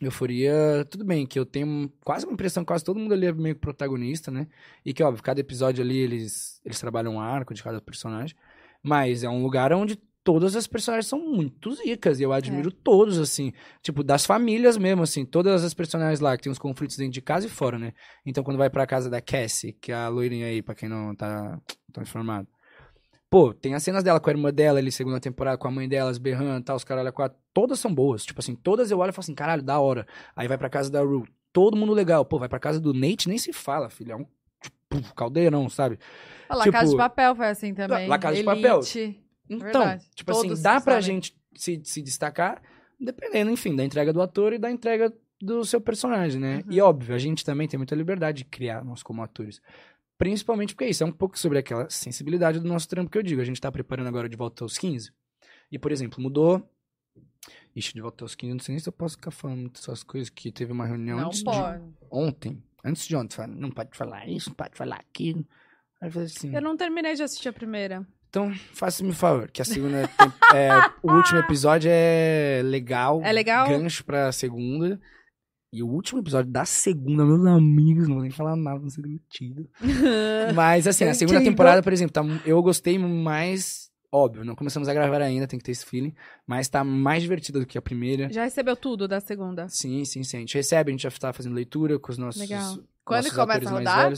Euforia, 0.00 0.86
tudo 0.90 1.04
bem, 1.04 1.26
que 1.26 1.38
eu 1.38 1.46
tenho 1.46 1.90
quase 2.04 2.26
uma 2.26 2.34
impressão 2.34 2.62
que 2.62 2.68
quase 2.68 2.84
todo 2.84 2.98
mundo 2.98 3.14
ali 3.14 3.26
é 3.26 3.32
meio 3.32 3.54
que 3.54 3.60
protagonista, 3.60 4.30
né? 4.30 4.46
E 4.84 4.92
que, 4.92 5.02
óbvio, 5.02 5.22
cada 5.22 5.40
episódio 5.40 5.82
ali 5.82 5.96
eles, 5.96 6.60
eles 6.64 6.78
trabalham 6.78 7.14
um 7.14 7.20
arco 7.20 7.54
de 7.54 7.62
cada 7.62 7.80
personagem. 7.80 8.36
Mas 8.82 9.24
é 9.24 9.28
um 9.28 9.42
lugar 9.42 9.72
onde 9.72 9.96
todas 10.22 10.54
as 10.54 10.66
personagens 10.66 11.06
são 11.06 11.18
muito 11.18 11.72
zicas. 11.72 12.20
E 12.20 12.24
eu 12.24 12.32
admiro 12.32 12.70
todos, 12.70 13.18
assim. 13.18 13.52
Tipo, 13.80 14.04
das 14.04 14.26
famílias 14.26 14.76
mesmo, 14.76 15.02
assim. 15.02 15.24
Todas 15.24 15.64
as 15.64 15.72
personagens 15.72 16.20
lá 16.20 16.36
que 16.36 16.42
tem 16.42 16.52
os 16.52 16.58
conflitos 16.58 16.96
dentro 16.96 17.14
de 17.14 17.22
casa 17.22 17.46
e 17.46 17.50
fora, 17.50 17.78
né? 17.78 17.92
Então, 18.24 18.44
quando 18.44 18.58
vai 18.58 18.68
pra 18.68 18.86
casa 18.86 19.08
da 19.08 19.20
Cassie, 19.20 19.72
que 19.72 19.92
é 19.92 19.94
a 19.94 20.08
loirinha 20.08 20.46
aí, 20.46 20.60
pra 20.60 20.74
quem 20.74 20.88
não 20.88 21.14
tá 21.14 21.58
tão 21.92 22.02
informado. 22.02 22.48
Pô, 23.36 23.52
tem 23.52 23.74
as 23.74 23.82
cenas 23.82 24.02
dela 24.02 24.18
com 24.18 24.30
a 24.30 24.32
irmã 24.32 24.50
dela 24.50 24.78
ali, 24.78 24.90
segunda 24.90 25.20
temporada, 25.20 25.58
com 25.58 25.68
a 25.68 25.70
mãe 25.70 25.86
delas 25.86 26.16
berrando 26.16 26.60
e 26.60 26.64
tal, 26.64 26.74
os 26.74 26.84
caralho, 26.84 27.12
quatro. 27.12 27.36
Todas 27.52 27.78
são 27.78 27.94
boas. 27.94 28.24
Tipo 28.24 28.40
assim, 28.40 28.54
todas 28.54 28.90
eu 28.90 28.98
olho 28.98 29.10
e 29.10 29.12
falo 29.12 29.24
assim, 29.24 29.34
caralho, 29.34 29.62
da 29.62 29.78
hora. 29.78 30.06
Aí 30.34 30.48
vai 30.48 30.56
pra 30.56 30.70
casa 30.70 30.90
da 30.90 31.02
Rue, 31.02 31.24
todo 31.52 31.76
mundo 31.76 31.92
legal. 31.92 32.24
Pô, 32.24 32.38
vai 32.38 32.48
pra 32.48 32.58
casa 32.58 32.80
do 32.80 32.94
Nate, 32.94 33.28
nem 33.28 33.36
se 33.36 33.52
fala, 33.52 33.90
filho. 33.90 34.12
É 34.12 34.16
um 34.16 34.24
tipo, 34.62 35.14
caldeirão, 35.14 35.68
sabe? 35.68 35.98
Lá, 36.48 36.64
Tipo, 36.64 36.72
Casa 36.72 36.90
de 36.92 36.96
Papel 36.96 37.34
foi 37.36 37.46
assim 37.48 37.74
também. 37.74 38.08
La 38.08 38.18
Casa 38.18 38.36
de 38.36 38.42
Papel. 38.42 38.80
Então, 39.50 39.58
Verdade. 39.58 40.04
tipo 40.14 40.32
Todos 40.32 40.52
assim, 40.52 40.62
dá 40.62 40.80
pra 40.80 40.94
sabem. 40.94 41.02
gente 41.02 41.36
se, 41.54 41.82
se 41.84 42.00
destacar, 42.00 42.62
dependendo, 42.98 43.50
enfim, 43.50 43.76
da 43.76 43.84
entrega 43.84 44.14
do 44.14 44.22
ator 44.22 44.54
e 44.54 44.58
da 44.58 44.70
entrega 44.70 45.12
do 45.42 45.62
seu 45.62 45.78
personagem, 45.78 46.40
né? 46.40 46.62
Uhum. 46.66 46.72
E 46.72 46.80
óbvio, 46.80 47.14
a 47.14 47.18
gente 47.18 47.44
também 47.44 47.68
tem 47.68 47.76
muita 47.76 47.94
liberdade 47.94 48.38
de 48.38 48.44
criar 48.46 48.82
nós 48.82 49.02
como 49.02 49.22
atores. 49.22 49.60
Principalmente 50.18 50.74
porque 50.74 50.86
isso 50.88 51.02
é 51.02 51.06
um 51.06 51.12
pouco 51.12 51.38
sobre 51.38 51.58
aquela 51.58 51.88
sensibilidade 51.90 52.58
do 52.58 52.66
nosso 52.68 52.88
trampo 52.88 53.10
que 53.10 53.18
eu 53.18 53.22
digo. 53.22 53.40
A 53.40 53.44
gente 53.44 53.60
tá 53.60 53.70
preparando 53.70 54.06
agora 54.06 54.28
de 54.28 54.36
volta 54.36 54.64
aos 54.64 54.78
15. 54.78 55.12
E, 55.70 55.78
por 55.78 55.92
exemplo, 55.92 56.22
mudou. 56.22 56.66
Ixi, 57.74 57.92
de 57.92 58.00
volta 58.00 58.24
aos 58.24 58.34
15, 58.34 58.52
não 58.54 58.60
sei 58.60 58.72
nem 58.74 58.78
se 58.80 58.88
eu 58.88 58.92
posso 58.92 59.16
ficar 59.16 59.30
falando 59.30 59.68
dessas 59.68 60.02
coisas 60.02 60.30
que 60.30 60.50
teve 60.50 60.72
uma 60.72 60.86
reunião 60.86 61.18
Não 61.20 61.26
antes 61.26 61.40
de 61.40 61.44
pode. 61.44 61.84
ontem. 62.10 62.62
Antes 62.82 63.06
de 63.06 63.14
ontem, 63.14 63.46
não 63.48 63.70
pode 63.70 63.96
falar 63.96 64.26
isso, 64.26 64.48
não 64.48 64.56
pode 64.56 64.76
falar 64.76 64.96
aquilo. 64.96 65.46
Aí 66.00 66.08
eu 66.08 66.12
falei 66.12 66.26
assim. 66.26 66.54
Eu 66.54 66.62
não 66.62 66.76
terminei 66.76 67.14
de 67.14 67.22
assistir 67.22 67.48
a 67.48 67.52
primeira. 67.52 68.06
Então, 68.30 68.52
faça-me 68.72 69.10
um 69.10 69.14
favor, 69.14 69.50
que 69.50 69.60
a 69.60 69.64
segunda. 69.64 70.02
é, 70.54 70.70
o 71.02 71.12
último 71.12 71.38
episódio 71.38 71.90
é 71.92 72.60
legal. 72.64 73.20
É 73.22 73.32
legal? 73.32 73.68
Gancho 73.68 74.04
pra 74.04 74.32
segunda. 74.32 75.00
E 75.72 75.82
o 75.82 75.88
último 75.88 76.20
episódio 76.20 76.50
da 76.50 76.64
segunda, 76.64 77.24
meus 77.24 77.44
amigos, 77.44 78.06
não 78.08 78.14
vou 78.14 78.22
nem 78.22 78.30
falar 78.30 78.56
nada, 78.56 78.78
não 78.80 78.88
ser 78.88 79.02
demitido. 79.02 79.68
Mas, 80.54 80.86
assim, 80.86 81.04
a 81.04 81.12
segunda 81.14 81.40
temporada, 81.42 81.82
por 81.82 81.92
exemplo, 81.92 82.12
tá, 82.12 82.22
eu 82.46 82.62
gostei 82.62 82.98
mais. 82.98 83.90
Óbvio, 84.10 84.44
não 84.44 84.54
começamos 84.54 84.88
a 84.88 84.94
gravar 84.94 85.20
ainda, 85.20 85.46
tem 85.46 85.58
que 85.58 85.64
ter 85.64 85.72
esse 85.72 85.84
feeling. 85.84 86.14
Mas 86.46 86.68
tá 86.68 86.82
mais 86.84 87.22
divertida 87.22 87.58
do 87.58 87.66
que 87.66 87.76
a 87.76 87.82
primeira. 87.82 88.32
Já 88.32 88.44
recebeu 88.44 88.76
tudo 88.76 89.06
da 89.08 89.20
segunda. 89.20 89.68
Sim, 89.68 90.04
sim, 90.04 90.22
sim. 90.22 90.36
A 90.38 90.40
gente 90.40 90.54
recebe, 90.54 90.90
a 90.90 90.92
gente 90.92 91.02
já 91.02 91.10
tá 91.10 91.32
fazendo 91.32 91.54
leitura 91.54 91.98
com 91.98 92.10
os 92.12 92.16
nossos. 92.16 92.40
Legal. 92.40 92.78
Quando 93.04 93.24
nossos 93.24 93.36
começa 93.38 93.68
a 93.68 93.72
rodar? 93.72 94.12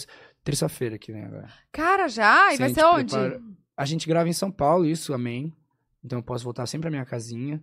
Terça-feira 0.45 0.99
que 0.99 1.11
vem 1.13 1.25
agora. 1.25 1.49
Cara, 1.73 2.07
já? 2.09 2.49
E 2.53 2.53
Sim, 2.53 2.59
vai 2.59 2.75
ser 2.75 2.85
onde? 2.85 3.13
prepara- 3.15 3.41
A 3.77 3.85
gente 3.85 4.07
grava 4.07 4.29
em 4.29 4.33
São 4.33 4.51
Paulo, 4.51 4.87
isso, 4.87 5.13
amém. 5.13 5.53
Então 6.05 6.19
eu 6.21 6.23
posso 6.23 6.45
voltar 6.45 6.67
sempre 6.67 6.89
à 6.89 6.91
minha 6.91 7.05
casinha. 7.05 7.63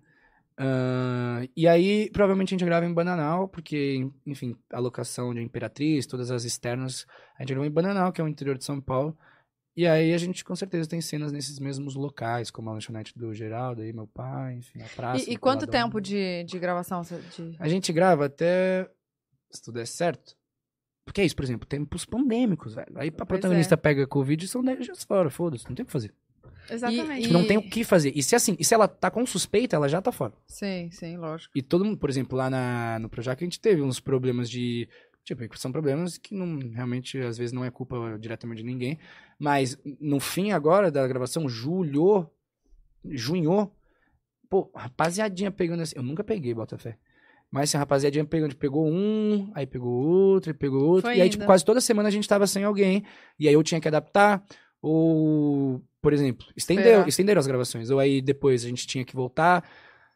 Ahn, 0.57 1.47
e 1.55 1.67
aí, 1.67 2.09
provavelmente 2.11 2.49
a 2.49 2.57
gente 2.57 2.65
grava 2.65 2.85
em 2.85 2.93
Bananal, 2.93 3.47
porque, 3.47 4.09
enfim, 4.25 4.55
a 4.71 4.79
locação 4.79 5.33
de 5.33 5.41
Imperatriz, 5.41 6.05
todas 6.05 6.31
as 6.31 6.45
externas, 6.45 7.05
a 7.37 7.43
gente 7.43 7.53
grava 7.53 7.67
em 7.67 7.71
Bananal, 7.71 8.11
que 8.11 8.21
é 8.21 8.23
o 8.23 8.27
interior 8.27 8.57
de 8.57 8.63
São 8.63 8.79
Paulo. 8.79 9.17
E 9.77 9.85
aí 9.85 10.13
a 10.13 10.17
gente 10.17 10.45
com 10.45 10.55
certeza 10.55 10.89
tem 10.89 11.01
cenas 11.01 11.33
nesses 11.33 11.59
mesmos 11.59 11.95
locais, 11.95 12.49
como 12.49 12.69
a 12.69 12.73
lanchonete 12.73 13.17
do 13.17 13.33
Geraldo, 13.33 13.81
aí 13.81 13.91
meu 13.91 14.07
pai, 14.07 14.55
enfim, 14.55 14.81
a 14.81 14.87
praça. 14.87 15.29
E, 15.29 15.33
e 15.33 15.37
quanto 15.37 15.67
tempo 15.67 15.99
de, 15.99 16.45
de 16.45 16.57
gravação? 16.57 17.01
De... 17.01 17.57
A 17.59 17.67
gente 17.67 17.91
grava 17.91 18.27
até, 18.27 18.89
se 19.51 19.61
tudo 19.61 19.75
der 19.75 19.87
certo. 19.87 20.37
Porque 21.03 21.19
é 21.19 21.25
isso, 21.25 21.35
por 21.35 21.43
exemplo, 21.43 21.67
tempos 21.67 22.05
pandêmicos, 22.05 22.73
velho. 22.73 22.93
Aí 22.95 23.09
a 23.09 23.11
Pois 23.11 23.27
protagonista 23.27 23.75
pega 23.75 24.07
Covid 24.07 24.45
e 24.45 24.47
são 24.47 24.63
10 24.63 24.85
dias 24.85 25.03
fora, 25.03 25.29
foda-se, 25.29 25.67
não 25.67 25.75
tem 25.75 25.83
o 25.83 25.85
que 25.85 25.91
fazer. 25.91 26.13
Exatamente. 26.69 27.23
Tipo, 27.23 27.33
não 27.33 27.45
tem 27.45 27.57
o 27.57 27.69
que 27.69 27.83
fazer. 27.83 28.11
E 28.15 28.23
se 28.23 28.35
assim, 28.35 28.55
e 28.59 28.65
se 28.65 28.73
ela 28.73 28.87
tá 28.87 29.11
com 29.11 29.25
suspeita, 29.25 29.75
ela 29.75 29.87
já 29.87 30.01
tá 30.01 30.11
fora. 30.11 30.33
Sim, 30.47 30.89
sim, 30.91 31.17
lógico. 31.17 31.51
E 31.55 31.61
todo 31.61 31.85
mundo, 31.85 31.97
por 31.97 32.09
exemplo, 32.09 32.37
lá 32.37 32.49
na, 32.49 32.99
no 32.99 33.09
Projac, 33.09 33.41
a 33.41 33.45
gente 33.45 33.59
teve 33.59 33.81
uns 33.81 33.99
problemas 33.99 34.49
de. 34.49 34.87
Tipo, 35.23 35.57
são 35.57 35.71
problemas 35.71 36.17
que 36.17 36.35
não, 36.35 36.59
realmente, 36.71 37.17
às 37.19 37.37
vezes, 37.37 37.51
não 37.51 37.65
é 37.65 37.71
culpa 37.71 38.17
diretamente 38.19 38.61
de 38.61 38.67
ninguém. 38.67 38.99
Mas 39.39 39.77
no 39.99 40.19
fim 40.19 40.51
agora 40.51 40.91
da 40.91 41.07
gravação, 41.07 41.49
julho, 41.49 42.29
junho, 43.03 43.71
pô, 44.49 44.71
rapaziadinha 44.75 45.51
pegando 45.51 45.81
assim. 45.81 45.95
Eu 45.95 46.03
nunca 46.03 46.23
peguei, 46.23 46.53
Botafé. 46.53 46.97
Mas 47.51 47.69
assim, 47.69 47.77
a 47.77 47.79
rapaziadinha 47.79 48.25
pegando, 48.25 48.55
pegou 48.55 48.85
um, 48.85 49.49
aí 49.53 49.65
pegou 49.65 49.91
outro, 49.91 50.51
aí 50.51 50.57
pegou 50.57 50.83
outro. 50.83 51.03
Foi 51.03 51.17
e 51.17 51.21
aí, 51.21 51.27
indo. 51.27 51.31
tipo, 51.31 51.45
quase 51.45 51.63
toda 51.63 51.79
semana 51.79 52.09
a 52.09 52.11
gente 52.11 52.27
tava 52.27 52.45
sem 52.47 52.63
alguém. 52.63 53.03
E 53.39 53.47
aí 53.47 53.53
eu 53.53 53.63
tinha 53.63 53.79
que 53.79 53.87
adaptar. 53.87 54.43
Ou, 54.81 55.81
por 56.05 56.13
exemplo, 56.13 56.45
estendeu, 56.55 57.07
estenderam 57.07 57.39
as 57.39 57.47
gravações. 57.47 57.89
Ou 57.89 57.99
aí 57.99 58.21
depois 58.21 58.63
a 58.63 58.67
gente 58.67 58.85
tinha 58.85 59.03
que 59.03 59.15
voltar 59.15 59.67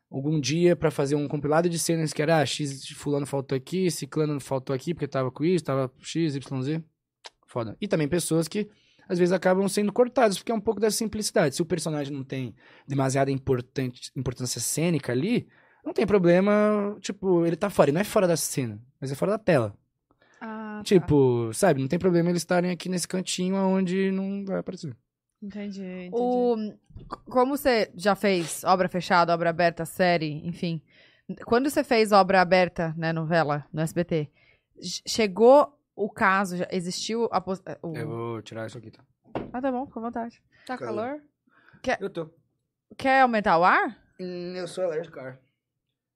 algum 0.08 0.40
dia 0.40 0.76
pra 0.76 0.92
fazer 0.92 1.16
um 1.16 1.28
compilado 1.28 1.68
de 1.68 1.80
cenas 1.80 2.14
que 2.14 2.22
era 2.22 2.38
ah, 2.38 2.46
X 2.46 2.90
fulano 2.90 3.26
faltou 3.26 3.56
aqui, 3.56 3.90
ciclano 3.90 4.40
faltou 4.40 4.76
aqui 4.76 4.94
porque 4.94 5.08
tava 5.08 5.32
com 5.32 5.44
isso, 5.44 5.66
tava 5.66 5.92
X, 6.00 6.36
Y, 6.36 6.62
Z. 6.62 6.84
Foda. 7.48 7.76
E 7.82 7.88
também 7.88 8.08
pessoas 8.08 8.48
que 8.48 8.70
às 9.08 9.18
vezes 9.18 9.32
acabam 9.32 9.68
sendo 9.68 9.92
cortadas, 9.92 10.38
porque 10.38 10.52
é 10.52 10.56
um 10.56 10.62
pouco 10.62 10.80
da 10.80 10.92
simplicidade. 10.92 11.56
Se 11.56 11.62
o 11.64 11.66
personagem 11.66 12.14
não 12.16 12.24
tem 12.24 12.54
demasiada 12.88 13.32
importante, 13.32 14.12
importância 14.16 14.62
cênica 14.62 15.12
ali, 15.12 15.48
não 15.84 15.92
tem 15.92 16.06
problema, 16.06 16.96
tipo, 17.02 17.48
ele 17.48 17.56
tá 17.56 17.72
fora. 17.72 17.90
E 17.90 17.94
não 17.94 18.02
é 18.02 18.04
fora 18.04 18.28
da 18.28 18.38
cena, 18.38 18.80
mas 19.02 19.12
é 19.12 19.16
fora 19.16 19.32
da 19.32 19.40
tela. 19.40 19.76
Ah, 20.40 20.76
tá. 20.78 20.84
Tipo, 20.84 21.52
sabe, 21.52 21.82
não 21.82 21.88
tem 21.88 21.98
problema 21.98 22.30
eles 22.30 22.44
estarem 22.44 22.70
aqui 22.70 22.88
nesse 22.88 23.08
cantinho 23.08 23.56
onde 23.56 24.12
não 24.12 24.46
vai 24.46 24.60
aparecer. 24.60 24.96
Entendi, 25.42 25.82
entendi. 25.82 26.12
O, 26.12 26.56
como 27.30 27.56
você 27.58 27.92
já 27.96 28.16
fez 28.16 28.64
obra 28.64 28.90
fechada, 28.90 29.34
obra 29.34 29.50
aberta, 29.50 29.86
série, 29.86 30.46
enfim. 30.46 30.82
Quando 31.46 31.70
você 31.70 31.84
fez 31.84 32.12
obra 32.12 32.42
aberta, 32.42 32.94
né, 32.98 33.14
novela, 33.14 33.66
no 33.72 33.82
SBT, 33.82 34.30
ch- 34.82 35.02
chegou 35.08 35.78
o 35.96 36.10
caso, 36.10 36.58
já 36.58 36.68
existiu 36.72 37.30
a 37.32 37.40
pos- 37.40 37.62
o... 37.82 37.96
Eu 37.96 38.08
vou 38.08 38.42
tirar 38.42 38.68
isso 38.68 38.78
aqui, 38.78 38.92
tá? 38.92 39.04
Ah, 39.54 39.62
tá 39.62 39.72
bom, 39.72 39.86
fica 39.86 40.00
à 40.00 40.04
vontade. 40.04 40.42
Tá 40.66 40.78
calor. 40.78 41.22
calor? 41.84 41.98
Eu 42.02 42.10
tô. 42.10 42.30
Quer 42.98 43.22
aumentar 43.22 43.58
o 43.58 43.64
ar? 43.64 43.98
Hum, 44.20 44.54
eu 44.56 44.68
sou 44.68 44.84
alérgico 44.84 45.20
a 45.20 45.24
ar. 45.24 45.40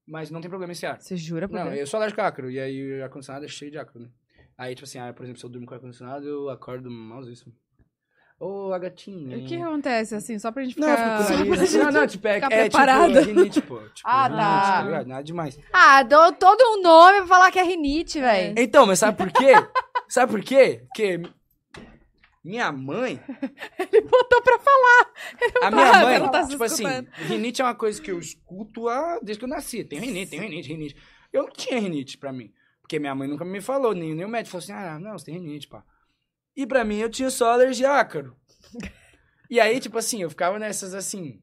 Mas 0.06 0.30
não 0.32 0.42
tem 0.42 0.50
problema 0.50 0.74
esse 0.74 0.86
ar. 0.86 1.00
Você 1.00 1.16
jura 1.16 1.48
por 1.48 1.56
Não, 1.56 1.66
Deus? 1.68 1.80
eu 1.80 1.88
sou 1.88 1.98
alérgico 1.98 2.20
a 2.22 2.28
ácaro. 2.28 2.52
E 2.52 2.60
aí 2.60 3.00
o 3.00 3.04
ar-condicionado 3.04 3.46
é 3.46 3.48
cheio 3.48 3.72
de 3.72 3.78
ácaro, 3.78 4.00
né? 4.02 4.10
Aí, 4.58 4.76
tipo 4.76 4.84
assim, 4.86 5.00
ah, 5.00 5.14
por 5.14 5.24
exemplo, 5.24 5.40
se 5.40 5.46
eu 5.46 5.50
durmo 5.50 5.66
com 5.66 5.74
ar-condicionado, 5.74 6.28
eu 6.28 6.50
acordo 6.50 6.92
malzíssimo. 6.92 7.54
Ô, 8.44 8.74
a 8.74 8.78
gatinha. 8.78 9.38
O 9.38 9.46
que 9.46 9.56
acontece, 9.56 10.16
assim, 10.16 10.38
só 10.38 10.52
pra 10.52 10.66
gente 10.66 10.78
Não, 10.78 10.90
ficar... 10.90 11.20
eu 11.20 11.26
fico 11.26 11.44
com 11.46 11.52
o 11.52 11.56
nariz. 11.56 11.74
Não, 11.76 11.92
não, 11.92 12.08
tipo, 12.08 12.28
é, 12.28 12.34
Ficar 12.36 12.52
é 12.52 12.64
tipo 12.64 12.78
preparada. 12.78 13.22
rinite, 13.22 13.62
pô. 13.62 13.78
Tipo, 13.96 14.02
Ah, 14.04 14.28
rinite, 14.28 14.42
tá. 14.44 14.84
ligado? 14.84 15.08
Nada 15.08 15.24
demais. 15.24 15.60
Ah, 15.72 16.04
dou 16.04 16.34
todo 16.34 16.62
um 16.62 16.82
nome 16.82 17.20
pra 17.20 17.28
falar 17.28 17.52
que 17.52 17.60
é 17.60 17.64
rinite, 17.64 18.20
velho. 18.20 18.54
Então, 18.58 18.86
mas 18.86 19.00
sabe 19.00 19.18
por 19.18 19.32
quê? 19.32 19.54
sabe 20.10 20.32
por 20.34 20.42
quê? 20.42 20.84
Porque 20.88 21.22
minha 22.44 22.70
mãe... 22.74 23.18
Ele 23.80 24.02
botou 24.02 24.42
pra 24.42 24.60
falar. 24.60 25.14
A 25.62 25.72
minha 25.72 26.02
mãe, 26.02 26.30
tá 26.32 26.44
se 26.44 26.50
tipo 26.50 26.66
assim, 26.66 26.84
rinite 27.14 27.62
é 27.62 27.66
uma 27.66 27.76
coisa 27.76 28.02
que 28.02 28.12
eu 28.12 28.20
escuto 28.20 28.90
há, 28.90 29.20
desde 29.24 29.40
que 29.40 29.46
eu 29.46 29.50
nasci. 29.50 29.86
Tem 29.86 30.00
rinite, 30.00 30.32
tem 30.32 30.42
rinite, 30.42 30.68
rinite. 30.68 30.96
Eu 31.32 31.44
não 31.44 31.50
tinha 31.50 31.80
rinite 31.80 32.18
pra 32.18 32.34
mim. 32.34 32.52
Porque 32.82 33.00
minha 33.00 33.16
mãe 33.16 33.26
nunca 33.30 33.46
me 33.46 33.62
falou, 33.62 33.96
nem, 33.96 34.14
nem 34.14 34.26
o 34.26 34.30
médico 34.30 34.52
falou 34.52 34.64
assim, 34.64 34.74
ah, 34.74 35.00
não, 35.00 35.18
você 35.18 35.28
tem 35.28 35.36
rinite, 35.36 35.70
pá. 35.70 35.82
E 36.56 36.66
pra 36.68 36.84
mim, 36.84 36.98
eu 36.98 37.10
tinha 37.10 37.30
só 37.30 37.52
alergia 37.52 37.90
a 37.90 38.00
ácaro. 38.00 38.36
E 39.50 39.60
aí, 39.60 39.80
tipo 39.80 39.98
assim, 39.98 40.22
eu 40.22 40.30
ficava 40.30 40.58
nessas 40.58 40.94
assim, 40.94 41.42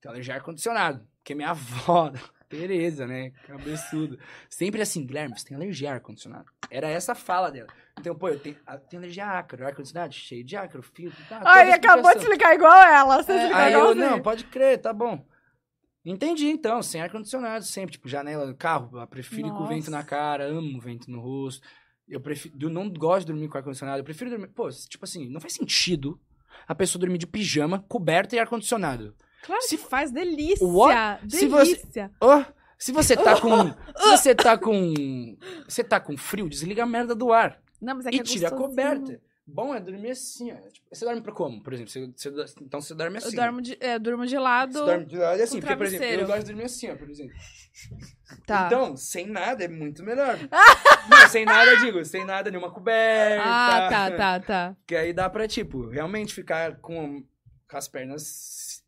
tem 0.00 0.10
alergia 0.10 0.34
a 0.34 0.36
ar-condicionado. 0.38 1.06
Porque 1.18 1.34
minha 1.34 1.50
avó, 1.50 2.12
Tereza, 2.48 3.06
né, 3.06 3.30
cabeçudo, 3.46 4.18
sempre 4.50 4.82
assim, 4.82 5.06
Guilherme, 5.06 5.38
você 5.38 5.46
tem 5.46 5.56
alergia 5.56 5.90
a 5.90 5.94
ar-condicionado. 5.94 6.46
Era 6.70 6.88
essa 6.88 7.12
a 7.12 7.14
fala 7.14 7.50
dela. 7.50 7.68
Então, 7.98 8.14
pô, 8.14 8.28
eu 8.28 8.38
tenho, 8.38 8.56
eu 8.68 8.78
tenho 8.80 9.02
alergia 9.02 9.24
a 9.24 9.38
ácaro, 9.38 9.66
ar-condicionado 9.66 10.12
cheio 10.12 10.44
de 10.44 10.56
ácaro, 10.56 10.82
filtro, 10.82 11.18
tá, 11.28 11.40
ele 11.62 11.72
acabou 11.72 12.12
de 12.12 12.18
explicar 12.18 12.54
igual 12.54 12.76
ela. 12.76 13.22
Você 13.22 13.32
É, 13.32 13.36
explicou 13.36 13.56
Aí 13.60 13.72
eu, 13.72 13.94
não, 13.94 14.20
pode 14.20 14.44
crer, 14.44 14.78
tá 14.78 14.92
bom. 14.92 15.24
Entendi, 16.04 16.48
então, 16.48 16.82
sem 16.82 17.00
ar-condicionado 17.00 17.64
sempre, 17.64 17.92
tipo, 17.92 18.08
janela 18.08 18.46
do 18.46 18.56
carro, 18.56 18.98
eu 18.98 19.06
prefiro 19.06 19.48
ir 19.48 19.52
com 19.52 19.62
o 19.62 19.68
vento 19.68 19.90
na 19.90 20.02
cara, 20.02 20.44
amo 20.44 20.76
o 20.76 20.80
vento 20.80 21.10
no 21.10 21.20
rosto. 21.20 21.66
Eu 22.08 22.20
prefiro, 22.20 22.54
eu 22.60 22.68
não 22.70 22.90
gosto 22.90 23.20
de 23.26 23.32
dormir 23.32 23.48
com 23.48 23.56
ar-condicionado, 23.56 24.00
eu 24.00 24.04
prefiro 24.04 24.28
dormir, 24.30 24.48
pô, 24.48 24.68
tipo 24.70 25.04
assim, 25.04 25.28
não 25.28 25.40
faz 25.40 25.52
sentido 25.54 26.20
a 26.66 26.74
pessoa 26.74 27.00
dormir 27.00 27.18
de 27.18 27.26
pijama, 27.26 27.84
coberta 27.88 28.36
e 28.36 28.38
ar-condicionado. 28.38 29.14
Claro 29.44 29.62
Se- 29.62 29.76
que 29.76 29.82
faz 29.84 30.10
delícia. 30.10 30.66
What? 30.66 31.30
Se 31.30 31.46
você- 31.48 31.74
Delícia. 31.76 32.10
Ó, 32.20 32.44
se 32.78 32.92
você 32.92 33.16
tá 33.16 33.40
com, 33.40 33.68
se 33.70 34.08
você 34.10 34.34
tá 34.34 34.58
com, 34.58 35.36
você 35.66 35.84
tá 35.84 36.00
com 36.00 36.16
frio, 36.16 36.48
desliga 36.48 36.82
a 36.82 36.86
merda 36.86 37.14
do 37.14 37.32
ar 37.32 37.60
Não, 37.80 37.94
mas 37.96 38.06
é 38.06 38.10
que 38.10 38.16
e 38.16 38.20
é 38.20 38.22
tira 38.22 38.48
a 38.48 38.50
coberta. 38.50 39.20
Bom 39.52 39.74
é 39.74 39.80
dormir 39.80 40.10
assim, 40.12 40.50
ó. 40.50 40.56
Tipo, 40.70 40.86
você 40.90 41.04
dorme 41.04 41.20
pra 41.20 41.32
como, 41.32 41.62
por 41.62 41.72
exemplo? 41.74 41.90
Você, 41.92 42.30
você- 42.30 42.54
então 42.62 42.80
você 42.80 42.94
dorme 42.94 43.18
assim. 43.18 43.36
Eu 43.36 43.42
durmo 43.42 43.60
de, 43.60 43.76
é, 43.80 43.94
eu 43.96 44.00
durmo 44.00 44.26
de 44.26 44.38
lado. 44.38 44.72
Você 44.72 44.84
dorme 44.84 45.04
de 45.04 45.16
lado 45.18 45.42
assim, 45.42 45.54
com 45.56 45.60
porque, 45.60 45.76
por 45.76 45.86
exemplo, 45.86 46.06
eu 46.06 46.26
gosto 46.26 46.38
de 46.40 46.46
dormir 46.46 46.64
assim, 46.64 46.90
ó, 46.90 46.96
por 46.96 47.10
exemplo. 47.10 47.36
Tá. 48.46 48.66
Então, 48.66 48.96
sem 48.96 49.26
nada 49.26 49.62
é 49.64 49.68
muito 49.68 50.02
melhor. 50.02 50.38
Não, 51.10 51.28
sem 51.28 51.44
nada, 51.44 51.70
eu 51.72 51.78
digo, 51.80 52.04
sem 52.04 52.24
nada, 52.24 52.50
nenhuma 52.50 52.70
coberta. 52.72 53.44
Ah, 53.46 53.88
tá, 53.90 54.10
tá, 54.10 54.40
tá. 54.40 54.76
Que 54.86 54.96
aí 54.96 55.12
dá 55.12 55.28
pra, 55.28 55.46
tipo, 55.46 55.86
realmente 55.88 56.32
ficar 56.34 56.76
com, 56.78 57.22
com 57.68 57.76
as 57.76 57.88
pernas. 57.88 58.81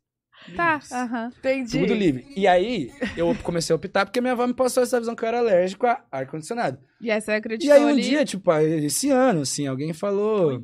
Tá, 0.55 0.79
aham. 0.91 1.31
Entendi. 1.37 1.79
Tudo 1.79 1.93
livre. 1.93 2.27
E 2.35 2.47
aí, 2.47 2.91
eu 3.17 3.35
comecei 3.43 3.73
a 3.73 3.77
optar 3.77 4.05
porque 4.05 4.19
minha 4.21 4.33
avó 4.33 4.45
me 4.45 4.53
passou 4.53 4.83
essa 4.83 4.99
visão 4.99 5.15
que 5.15 5.23
eu 5.23 5.27
era 5.27 5.39
alérgico 5.39 5.87
a 5.87 6.03
ar-condicionado. 6.11 6.77
E 7.01 7.09
aí 7.09 7.21
você 7.21 7.31
E 7.31 7.35
acreditou 7.35 7.75
aí, 7.75 7.83
um 7.83 7.87
ali. 7.87 8.01
dia, 8.01 8.25
tipo, 8.25 8.51
esse 8.53 9.09
ano, 9.09 9.41
assim, 9.41 9.65
alguém 9.67 9.93
falou. 9.93 10.61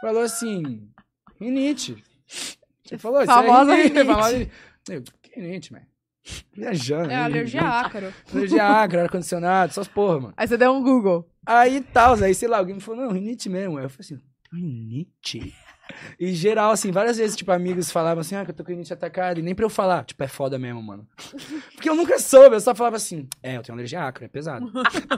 Falou 0.00 0.22
assim. 0.22 0.88
Rinite. 1.40 2.02
Você 2.84 2.98
falou, 2.98 3.22
isso 3.22 3.32
Famosa 3.32 3.72
é 3.74 3.82
rinite. 3.82 4.50
rinite. 4.88 5.12
Que 5.22 5.40
rinite, 5.40 5.72
velho? 5.72 5.86
Viajando. 6.52 7.10
É 7.10 7.16
alergia 7.16 7.62
a 7.62 7.80
ácaro. 7.80 8.12
Alergia 8.32 8.62
a 8.64 8.82
ácaro, 8.82 9.02
ar-condicionado, 9.02 9.70
essas 9.70 9.88
porra, 9.88 10.20
mano. 10.20 10.34
Aí 10.36 10.46
você 10.46 10.56
deu 10.56 10.72
um 10.72 10.82
Google. 10.82 11.28
Aí 11.44 11.80
tal, 11.80 12.14
aí 12.22 12.34
sei 12.34 12.48
lá, 12.48 12.58
alguém 12.58 12.76
me 12.76 12.80
falou, 12.80 13.04
não, 13.06 13.12
rinite 13.12 13.48
mesmo. 13.48 13.76
Aí 13.78 13.84
eu 13.84 13.90
falei 13.90 14.00
assim, 14.06 14.20
rinite? 14.52 15.54
E 16.18 16.32
geral, 16.32 16.70
assim, 16.70 16.90
várias 16.90 17.16
vezes, 17.16 17.36
tipo, 17.36 17.50
amigos 17.52 17.90
falavam 17.90 18.20
assim, 18.20 18.34
ah, 18.34 18.44
que 18.44 18.50
eu 18.50 18.54
tô 18.54 18.64
com 18.64 18.70
rinite 18.70 18.92
atacada, 18.92 19.40
e 19.40 19.42
nem 19.42 19.54
pra 19.54 19.64
eu 19.64 19.70
falar, 19.70 20.04
tipo, 20.04 20.22
é 20.22 20.28
foda 20.28 20.58
mesmo, 20.58 20.82
mano. 20.82 21.06
Porque 21.74 21.88
eu 21.88 21.94
nunca 21.94 22.18
soube, 22.18 22.56
eu 22.56 22.60
só 22.60 22.74
falava 22.74 22.96
assim, 22.96 23.28
é, 23.42 23.56
eu 23.56 23.62
tenho 23.62 23.76
alergia 23.76 24.00
a 24.00 24.08
ácaro, 24.08 24.26
é 24.26 24.28
pesado. 24.28 24.70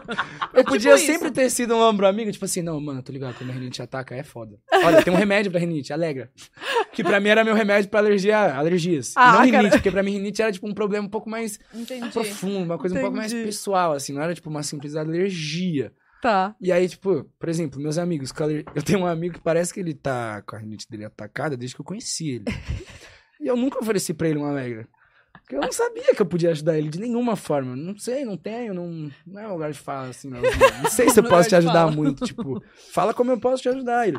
eu 0.54 0.64
podia 0.64 0.94
isso. 0.94 1.06
sempre 1.06 1.30
ter 1.30 1.50
sido 1.50 1.74
um 1.74 1.80
ombro 1.80 2.06
amigo, 2.06 2.30
tipo 2.30 2.44
assim, 2.44 2.62
não, 2.62 2.80
mano, 2.80 3.02
tô 3.02 3.12
ligado, 3.12 3.34
quando 3.36 3.50
a 3.50 3.52
rinite 3.52 3.82
ataca, 3.82 4.14
é 4.14 4.22
foda. 4.22 4.58
Olha, 4.72 5.02
tem 5.02 5.12
um 5.12 5.16
remédio 5.16 5.50
pra 5.50 5.60
rinite, 5.60 5.92
alegra. 5.92 6.30
Que 6.92 7.02
pra 7.02 7.20
mim 7.20 7.28
era 7.28 7.44
meu 7.44 7.54
remédio 7.54 7.90
pra 7.90 8.00
alergia, 8.00 8.54
alergias. 8.54 9.12
Ah, 9.16 9.32
não 9.32 9.40
rinite, 9.40 9.52
cara. 9.52 9.70
porque 9.70 9.90
pra 9.90 10.02
mim 10.02 10.12
rinite 10.12 10.42
era, 10.42 10.52
tipo, 10.52 10.68
um 10.68 10.74
problema 10.74 11.06
um 11.06 11.10
pouco 11.10 11.28
mais 11.28 11.58
Entendi. 11.74 12.08
profundo, 12.10 12.64
uma 12.64 12.78
coisa 12.78 12.96
um 12.96 13.00
pouco 13.00 13.16
mais 13.16 13.32
Entendi. 13.32 13.46
pessoal, 13.46 13.92
assim, 13.92 14.12
não 14.12 14.22
era, 14.22 14.34
tipo, 14.34 14.48
uma 14.48 14.62
simples 14.62 14.94
alergia. 14.96 15.92
Tá. 16.24 16.56
E 16.58 16.72
aí, 16.72 16.88
tipo, 16.88 17.24
por 17.38 17.50
exemplo, 17.50 17.78
meus 17.78 17.98
amigos, 17.98 18.32
eu 18.74 18.82
tenho 18.82 19.00
um 19.00 19.06
amigo 19.06 19.34
que 19.34 19.40
parece 19.42 19.74
que 19.74 19.78
ele 19.78 19.92
tá 19.92 20.40
com 20.40 20.56
a 20.56 20.58
rinite 20.58 20.88
dele 20.88 21.04
atacada 21.04 21.54
desde 21.54 21.76
que 21.76 21.82
eu 21.82 21.84
conheci 21.84 22.36
ele. 22.36 22.44
e 23.38 23.46
eu 23.46 23.54
nunca 23.54 23.78
ofereci 23.78 24.14
pra 24.14 24.26
ele 24.26 24.38
uma 24.38 24.48
alegra. 24.48 24.88
Porque 25.34 25.54
eu 25.54 25.60
não 25.60 25.70
sabia 25.70 26.14
que 26.14 26.22
eu 26.22 26.24
podia 26.24 26.52
ajudar 26.52 26.78
ele 26.78 26.88
de 26.88 26.98
nenhuma 26.98 27.36
forma. 27.36 27.76
Não 27.76 27.98
sei, 27.98 28.24
não 28.24 28.38
tenho, 28.38 28.72
não, 28.72 29.10
não 29.26 29.38
é 29.38 29.46
um 29.46 29.52
lugar 29.52 29.70
de 29.70 29.78
fala 29.78 30.08
assim, 30.08 30.30
não. 30.30 30.40
Não 30.40 30.90
sei 30.90 31.10
se 31.10 31.20
eu 31.20 31.24
Lugar 31.24 31.36
posso 31.36 31.50
te 31.50 31.56
ajudar 31.56 31.74
fala. 31.74 31.90
muito. 31.90 32.24
Tipo, 32.24 32.64
fala 32.90 33.12
como 33.12 33.30
eu 33.30 33.38
posso 33.38 33.62
te 33.62 33.68
ajudar. 33.68 34.08
Ele. 34.08 34.18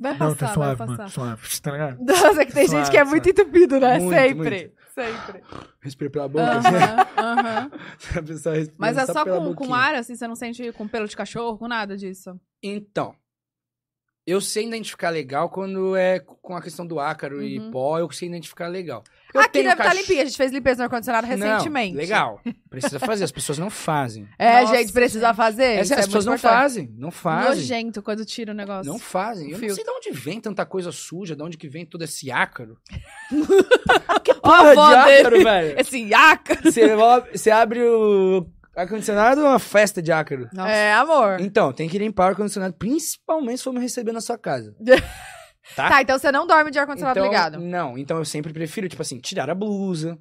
Vai 0.00 0.12
não, 0.14 0.18
passar, 0.18 0.48
tá 0.48 0.54
suave, 0.54 0.74
vai 0.74 0.86
mano, 0.88 0.98
passar. 0.98 1.14
suave, 1.14 1.60
tá 1.60 1.70
ligado? 1.70 2.04
Nossa, 2.04 2.42
é 2.42 2.44
que 2.44 2.52
tem 2.52 2.66
Suave, 2.66 2.84
gente 2.84 2.90
que 2.90 2.98
é 2.98 3.04
muito 3.04 3.30
entupido, 3.30 3.78
né? 3.78 4.00
Muito, 4.00 4.18
sempre. 4.18 4.74
Sempre. 4.94 5.42
Respira 5.80 6.10
pela 6.10 6.28
boca. 6.28 6.58
assim. 6.58 6.68
Aham, 6.68 7.06
aham. 7.18 7.70
a 8.18 8.22
pessoa 8.22 8.54
respira 8.54 8.76
Mas 8.78 8.96
é 8.96 9.06
só 9.06 9.24
com, 9.24 9.54
com 9.54 9.74
ar, 9.74 9.94
assim, 9.94 10.14
você 10.14 10.26
não 10.28 10.36
sente 10.36 10.70
com 10.72 10.86
pelo 10.86 11.08
de 11.08 11.16
cachorro, 11.16 11.56
com 11.58 11.66
nada 11.66 11.96
disso. 11.96 12.38
Então, 12.62 13.14
eu 14.26 14.40
sei 14.40 14.66
identificar 14.66 15.10
legal 15.10 15.48
quando 15.50 15.96
é 15.96 16.20
com 16.20 16.54
a 16.54 16.62
questão 16.62 16.86
do 16.86 17.00
ácaro 17.00 17.42
e 17.42 17.58
Uhum. 17.58 17.70
pó, 17.70 17.98
eu 17.98 18.10
sei 18.10 18.28
identificar 18.28 18.68
legal. 18.68 19.02
Eu 19.34 19.40
Aqui 19.40 19.52
tenho 19.52 19.64
deve 19.64 19.80
estar 19.80 19.84
cach- 19.94 20.00
limpinha. 20.00 20.22
A 20.22 20.24
gente 20.26 20.36
fez 20.36 20.52
limpeza 20.52 20.78
no 20.78 20.84
ar-condicionado 20.84 21.26
recentemente. 21.26 21.92
Não, 21.94 22.00
legal. 22.00 22.40
Precisa 22.68 22.98
fazer, 22.98 23.24
as 23.24 23.32
pessoas 23.32 23.58
não 23.58 23.70
fazem. 23.70 24.28
É, 24.38 24.60
Nossa, 24.60 24.76
gente, 24.76 24.92
precisa 24.92 25.26
gente. 25.28 25.36
fazer. 25.36 25.64
É 25.64 25.80
as 25.80 25.88
pessoas 25.88 26.26
não 26.26 26.34
importante. 26.34 26.52
fazem, 26.60 26.94
não 26.98 27.10
fazem. 27.10 27.48
Nojento 27.62 28.02
quando 28.02 28.24
tira 28.24 28.52
o 28.52 28.54
negócio. 28.54 28.90
Não 28.92 28.98
fazem. 28.98 29.46
Eu 29.46 29.52
não 29.52 29.58
Filtro. 29.58 29.74
sei 29.76 29.84
de 29.84 29.90
onde 29.90 30.10
vem 30.10 30.40
tanta 30.40 30.66
coisa 30.66 30.92
suja, 30.92 31.34
de 31.34 31.42
onde 31.42 31.56
que 31.56 31.68
vem 31.68 31.86
todo 31.86 32.02
esse 32.02 32.30
ácaro. 32.30 32.76
que 34.22 34.34
Porra 34.34 34.70
avó 34.72 34.88
de 34.90 35.04
dele. 35.04 35.20
ácaro, 35.20 35.42
velho. 35.44 35.80
Esse 35.80 36.14
ácaro. 36.14 36.60
Você 37.32 37.50
abre 37.50 37.82
o 37.82 38.46
ar-condicionado, 38.76 39.40
é 39.40 39.44
uma 39.44 39.58
festa 39.58 40.00
de 40.02 40.12
ácaro. 40.12 40.48
Nossa. 40.52 40.70
É, 40.70 40.92
amor. 40.94 41.40
Então, 41.40 41.72
tem 41.72 41.88
que 41.88 41.98
limpar 41.98 42.24
o 42.26 42.28
ar-condicionado, 42.30 42.74
principalmente 42.74 43.58
se 43.58 43.64
for 43.64 43.72
me 43.72 43.80
receber 43.80 44.12
na 44.12 44.20
sua 44.20 44.36
casa. 44.38 44.74
Tá? 45.76 45.88
Tá, 45.88 46.02
então 46.02 46.18
você 46.18 46.32
não 46.32 46.46
dorme 46.46 46.70
de 46.70 46.78
ar-condicionado 46.78 47.18
Então, 47.18 47.30
ligado. 47.30 47.58
Não, 47.60 47.96
então 47.96 48.18
eu 48.18 48.24
sempre 48.24 48.52
prefiro, 48.52 48.88
tipo 48.88 49.00
assim, 49.02 49.18
tirar 49.20 49.48
a 49.48 49.54
blusa. 49.54 50.18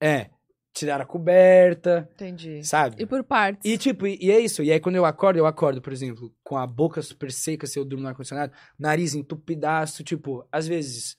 É, 0.00 0.30
tirar 0.72 1.00
a 1.00 1.04
coberta, 1.06 2.08
Entendi. 2.14 2.64
sabe? 2.64 3.02
E 3.02 3.06
por 3.06 3.22
partes. 3.22 3.70
E 3.70 3.76
tipo, 3.76 4.06
e, 4.06 4.18
e 4.20 4.30
é 4.30 4.40
isso. 4.40 4.62
E 4.62 4.72
aí 4.72 4.80
quando 4.80 4.96
eu 4.96 5.04
acordo, 5.04 5.38
eu 5.38 5.46
acordo, 5.46 5.80
por 5.82 5.92
exemplo, 5.92 6.34
com 6.42 6.56
a 6.56 6.66
boca 6.66 7.02
super 7.02 7.30
seca 7.30 7.66
se 7.66 7.78
eu 7.78 7.84
durmo 7.84 8.02
no 8.02 8.08
ar-condicionado, 8.08 8.52
nariz 8.78 9.14
entupidaço, 9.14 10.02
tipo, 10.02 10.46
às 10.50 10.66
vezes, 10.66 11.16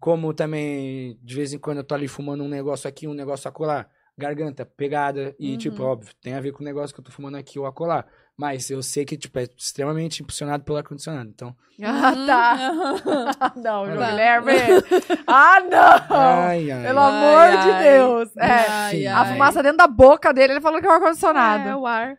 como 0.00 0.34
também, 0.34 1.18
de 1.22 1.34
vez 1.34 1.52
em 1.52 1.58
quando 1.58 1.78
eu 1.78 1.84
tô 1.84 1.94
ali 1.94 2.08
fumando 2.08 2.42
um 2.44 2.48
negócio 2.48 2.88
aqui, 2.88 3.06
um 3.06 3.14
negócio 3.14 3.48
acolá, 3.48 3.88
garganta 4.18 4.66
pegada, 4.66 5.34
e 5.38 5.52
Uhum. 5.52 5.58
tipo, 5.58 5.82
óbvio, 5.82 6.14
tem 6.20 6.34
a 6.34 6.40
ver 6.40 6.52
com 6.52 6.62
o 6.62 6.64
negócio 6.66 6.94
que 6.94 7.00
eu 7.00 7.04
tô 7.04 7.12
fumando 7.12 7.36
aqui 7.36 7.58
ou 7.58 7.66
acolá. 7.66 8.04
Mas 8.36 8.68
eu 8.68 8.82
sei 8.82 9.04
que, 9.06 9.16
tipo, 9.16 9.38
é 9.38 9.44
extremamente 9.56 10.22
impulsionado 10.22 10.62
pelo 10.62 10.76
ar-condicionado, 10.76 11.30
então... 11.30 11.56
Ah, 11.82 12.12
tá. 12.26 12.72
Uhum. 12.72 13.30
Ah, 13.40 13.52
não, 13.56 13.86
Tá. 13.86 14.10
Guilherme. 14.10 14.52
Ah, 15.26 15.60
não. 15.60 16.16
Ai, 16.16 16.70
ai. 16.70 16.82
Pelo 16.84 17.00
Ai, 17.00 17.12
amor 17.12 17.62
de 17.62 17.70
ai. 17.70 17.82
Deus. 17.82 18.36
É. 18.36 18.46
Ai, 18.70 19.06
A 19.06 19.20
ai. 19.20 19.32
fumaça 19.32 19.62
dentro 19.62 19.78
da 19.78 19.86
boca 19.86 20.32
dele, 20.34 20.54
ele 20.54 20.60
falou 20.60 20.80
que 20.80 20.86
é 20.86 20.90
o 20.90 20.92
ar-condicionado. 20.92 21.68
É, 21.70 21.76
o 21.76 21.86
ar. 21.86 22.16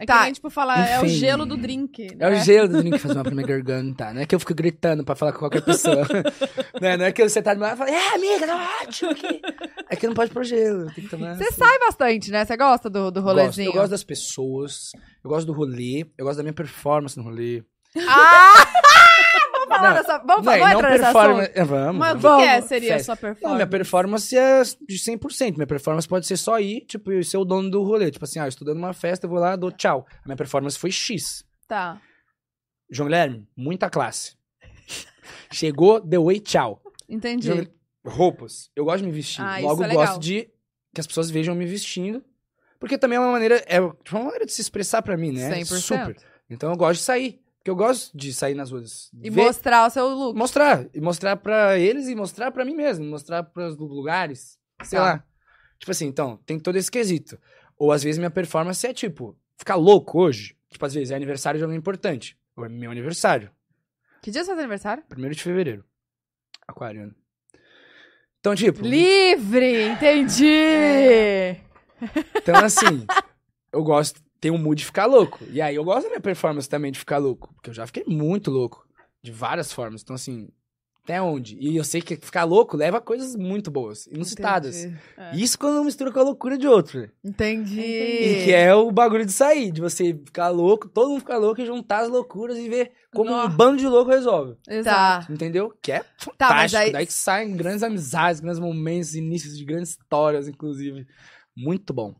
É 0.00 0.04
Tá. 0.04 0.18
que 0.18 0.24
nem, 0.24 0.32
tipo, 0.32 0.50
falar, 0.50 0.88
é 0.88 1.00
o 1.00 1.04
Enfim. 1.04 1.14
gelo 1.14 1.46
do 1.46 1.56
drink. 1.56 2.08
É 2.18 2.26
o 2.26 2.30
né? 2.30 2.44
gelo 2.44 2.68
do 2.68 2.78
drink 2.78 2.94
que 2.96 2.98
faz 2.98 3.14
mal 3.14 3.22
pra 3.22 3.32
minha 3.32 3.46
garganta. 3.46 4.12
Não 4.12 4.22
é 4.22 4.26
que 4.26 4.34
eu 4.34 4.40
fico 4.40 4.52
gritando 4.52 5.04
pra 5.04 5.14
falar 5.14 5.32
com 5.32 5.38
qualquer 5.38 5.62
pessoa. 5.62 6.04
né? 6.82 6.96
Não 6.96 7.04
é 7.04 7.12
que 7.12 7.22
você 7.28 7.40
tá 7.40 7.54
meu 7.54 7.62
lado 7.62 7.74
e 7.76 7.78
fala, 7.78 7.90
é, 7.90 8.14
amiga, 8.14 8.44
tá 8.46 8.70
ótimo 8.82 9.10
aqui. 9.12 9.40
É 9.88 9.94
que 9.94 10.06
não 10.06 10.14
pode 10.14 10.32
pôr 10.32 10.42
gelo. 10.44 10.86
Tem 10.92 11.04
que 11.04 11.10
tomar. 11.10 11.36
Você 11.36 11.44
assim. 11.44 11.54
sai 11.58 11.78
bastante, 11.78 12.30
né? 12.32 12.44
Você 12.44 12.56
gosta 12.56 12.90
do, 12.90 13.10
do 13.12 13.22
Gosto. 13.22 13.36
rolezinho? 13.36 13.68
Eu 13.68 13.72
gosto 13.72 13.90
das 13.90 14.02
pessoas, 14.02 14.90
eu 15.22 15.30
gosto 15.30 15.46
do 15.46 15.52
rolê, 15.52 16.04
eu 16.18 16.24
gosto 16.24 16.38
da 16.38 16.42
minha 16.42 16.52
performance 16.52 17.16
no 17.16 17.22
rolê. 17.22 17.62
Ah! 18.08 18.64
Vamos 19.68 19.76
falar 19.76 19.88
Não, 19.88 19.96
dessa... 19.96 20.18
Vamos, 20.18 20.44
Não, 20.46 20.58
vamos 20.58 20.72
não 20.74 20.80
performance. 20.80 21.50
assunto. 21.52 21.66
Vamos. 21.68 21.98
Mas 21.98 22.14
o 22.14 22.18
vamos. 22.18 22.38
que, 22.38 22.44
que 22.44 22.48
é, 22.50 22.54
Vamos, 22.54 22.68
seria 22.68 22.90
a 22.90 22.96
festa. 22.98 23.04
sua 23.04 23.14
Não, 23.14 23.20
performance? 23.20 23.54
minha 23.56 23.66
performance 23.66 24.36
é 24.36 24.62
de 24.62 24.96
100%. 24.98 25.54
Minha 25.54 25.66
performance 25.66 26.08
pode 26.08 26.26
ser 26.26 26.36
só 26.36 26.58
ir, 26.60 26.80
tipo, 26.86 27.12
e 27.12 27.24
ser 27.24 27.36
o 27.38 27.44
dono 27.44 27.70
do 27.70 27.82
rolê. 27.82 28.10
Tipo 28.10 28.24
assim, 28.24 28.38
ah, 28.38 28.44
eu 28.44 28.48
estou 28.48 28.66
dando 28.66 28.78
uma 28.78 28.92
festa, 28.92 29.26
eu 29.26 29.30
vou 29.30 29.38
lá, 29.38 29.56
dou 29.56 29.70
tchau. 29.72 30.06
A 30.10 30.26
minha 30.26 30.36
performance 30.36 30.78
foi 30.78 30.90
X. 30.90 31.44
Tá. 31.68 32.00
João 32.90 33.08
Guilherme, 33.08 33.48
muita 33.56 33.88
classe. 33.90 34.36
Chegou, 35.52 36.00
deu 36.00 36.24
oi, 36.24 36.40
tchau. 36.40 36.80
Entendi. 37.08 37.46
João- 37.46 37.66
roupas. 38.06 38.70
Eu 38.76 38.84
gosto 38.84 38.98
de 39.00 39.06
me 39.06 39.12
vestir. 39.12 39.42
Ah, 39.42 39.58
isso 39.58 39.68
Logo, 39.68 39.82
é 39.82 39.86
legal. 39.86 40.06
gosto 40.06 40.20
de 40.20 40.48
que 40.94 41.00
as 41.00 41.06
pessoas 41.06 41.30
vejam 41.30 41.54
me 41.54 41.64
vestindo. 41.66 42.22
Porque 42.78 42.98
também 42.98 43.16
é 43.16 43.20
uma 43.20 43.32
maneira, 43.32 43.64
é 43.66 43.80
uma 43.80 43.94
maneira 44.24 44.44
de 44.44 44.52
se 44.52 44.60
expressar 44.60 45.00
pra 45.00 45.16
mim, 45.16 45.32
né? 45.32 45.50
100%. 45.60 45.64
Super. 45.80 46.16
Então 46.50 46.70
eu 46.70 46.76
gosto 46.76 46.98
de 47.00 47.04
sair. 47.06 47.40
Porque 47.64 47.70
eu 47.70 47.76
gosto 47.76 48.14
de 48.14 48.34
sair 48.34 48.54
nas 48.54 48.70
ruas. 48.70 49.10
E 49.22 49.30
ver- 49.30 49.44
mostrar 49.46 49.86
o 49.86 49.90
seu 49.90 50.06
look. 50.06 50.36
mostrar. 50.36 50.86
E 50.92 51.00
mostrar 51.00 51.34
pra 51.38 51.78
eles 51.78 52.06
e 52.08 52.14
mostrar 52.14 52.50
pra 52.50 52.62
mim 52.62 52.74
mesmo. 52.74 53.06
Mostrar 53.06 53.42
pros 53.42 53.74
lugares. 53.78 54.58
Sei 54.82 54.98
Tá. 54.98 55.02
lá. 55.04 55.24
Tipo 55.78 55.90
assim, 55.90 56.04
então, 56.06 56.36
tem 56.44 56.58
todo 56.60 56.76
esse 56.76 56.90
quesito. 56.90 57.38
Ou 57.78 57.90
às 57.90 58.02
vezes 58.02 58.18
minha 58.18 58.30
performance 58.30 58.86
é 58.86 58.92
tipo, 58.92 59.34
ficar 59.56 59.76
louco 59.76 60.20
hoje. 60.20 60.54
Tipo, 60.70 60.84
às 60.84 60.92
vezes 60.92 61.10
é 61.10 61.14
aniversário 61.14 61.56
de 61.56 61.64
alguém 61.64 61.78
importante. 61.78 62.38
Ou 62.54 62.66
é 62.66 62.68
meu 62.68 62.90
aniversário. 62.90 63.50
Que 64.20 64.30
dia 64.30 64.42
é 64.42 64.44
seu 64.44 64.52
aniversário? 64.58 65.02
1 65.16 65.30
de 65.30 65.42
fevereiro. 65.42 65.84
Aquariano. 66.68 67.14
Então, 68.40 68.54
tipo. 68.54 68.82
Livre! 68.82 69.84
Entendi! 69.88 71.56
Então, 72.36 72.56
assim, 72.62 73.06
eu 73.72 73.82
gosto, 73.82 74.20
tem 74.44 74.50
um 74.50 74.58
mood 74.58 74.78
de 74.78 74.84
ficar 74.84 75.06
louco. 75.06 75.42
E 75.50 75.62
aí 75.62 75.74
eu 75.74 75.82
gosto 75.82 76.02
da 76.02 76.10
minha 76.10 76.20
performance 76.20 76.68
também 76.68 76.92
de 76.92 76.98
ficar 76.98 77.16
louco. 77.16 77.50
Porque 77.54 77.70
eu 77.70 77.74
já 77.74 77.86
fiquei 77.86 78.04
muito 78.06 78.50
louco. 78.50 78.86
De 79.22 79.32
várias 79.32 79.72
formas. 79.72 80.02
Então, 80.02 80.14
assim, 80.14 80.48
até 81.02 81.20
onde? 81.22 81.56
E 81.58 81.74
eu 81.74 81.82
sei 81.82 82.02
que 82.02 82.14
ficar 82.14 82.44
louco 82.44 82.76
leva 82.76 82.98
a 82.98 83.00
coisas 83.00 83.34
muito 83.34 83.70
boas, 83.70 84.06
inusitadas. 84.08 84.84
É. 84.84 85.34
Isso 85.34 85.58
quando 85.58 85.76
não 85.76 85.84
mistura 85.84 86.12
com 86.12 86.18
a 86.20 86.22
loucura 86.24 86.58
de 86.58 86.66
outro. 86.68 87.00
né? 87.00 87.08
Entendi. 87.24 87.80
E 87.80 88.44
que 88.44 88.52
é 88.52 88.74
o 88.74 88.90
bagulho 88.92 89.24
de 89.24 89.32
sair, 89.32 89.72
de 89.72 89.80
você 89.80 90.12
ficar 90.26 90.50
louco, 90.50 90.90
todo 90.90 91.08
mundo 91.08 91.20
ficar 91.20 91.38
louco 91.38 91.58
e 91.62 91.64
juntar 91.64 92.00
as 92.00 92.10
loucuras 92.10 92.58
e 92.58 92.68
ver 92.68 92.92
como 93.14 93.30
Nó. 93.30 93.46
um 93.46 93.48
bando 93.48 93.78
de 93.78 93.86
louco 93.88 94.10
resolve. 94.10 94.56
Exato. 94.68 95.26
Tá. 95.26 95.32
Entendeu? 95.32 95.72
Que 95.80 95.92
é 95.92 96.04
fantástico. 96.18 96.72
Tá, 96.72 96.78
aí- 96.80 96.92
Daí 96.92 97.06
que 97.06 97.12
saem 97.14 97.56
grandes 97.56 97.82
amizades, 97.82 98.40
grandes 98.40 98.60
momentos, 98.60 99.14
inícios 99.14 99.56
de 99.56 99.64
grandes 99.64 99.90
histórias, 99.92 100.48
inclusive. 100.48 101.06
Muito 101.56 101.92
bom. 101.94 102.14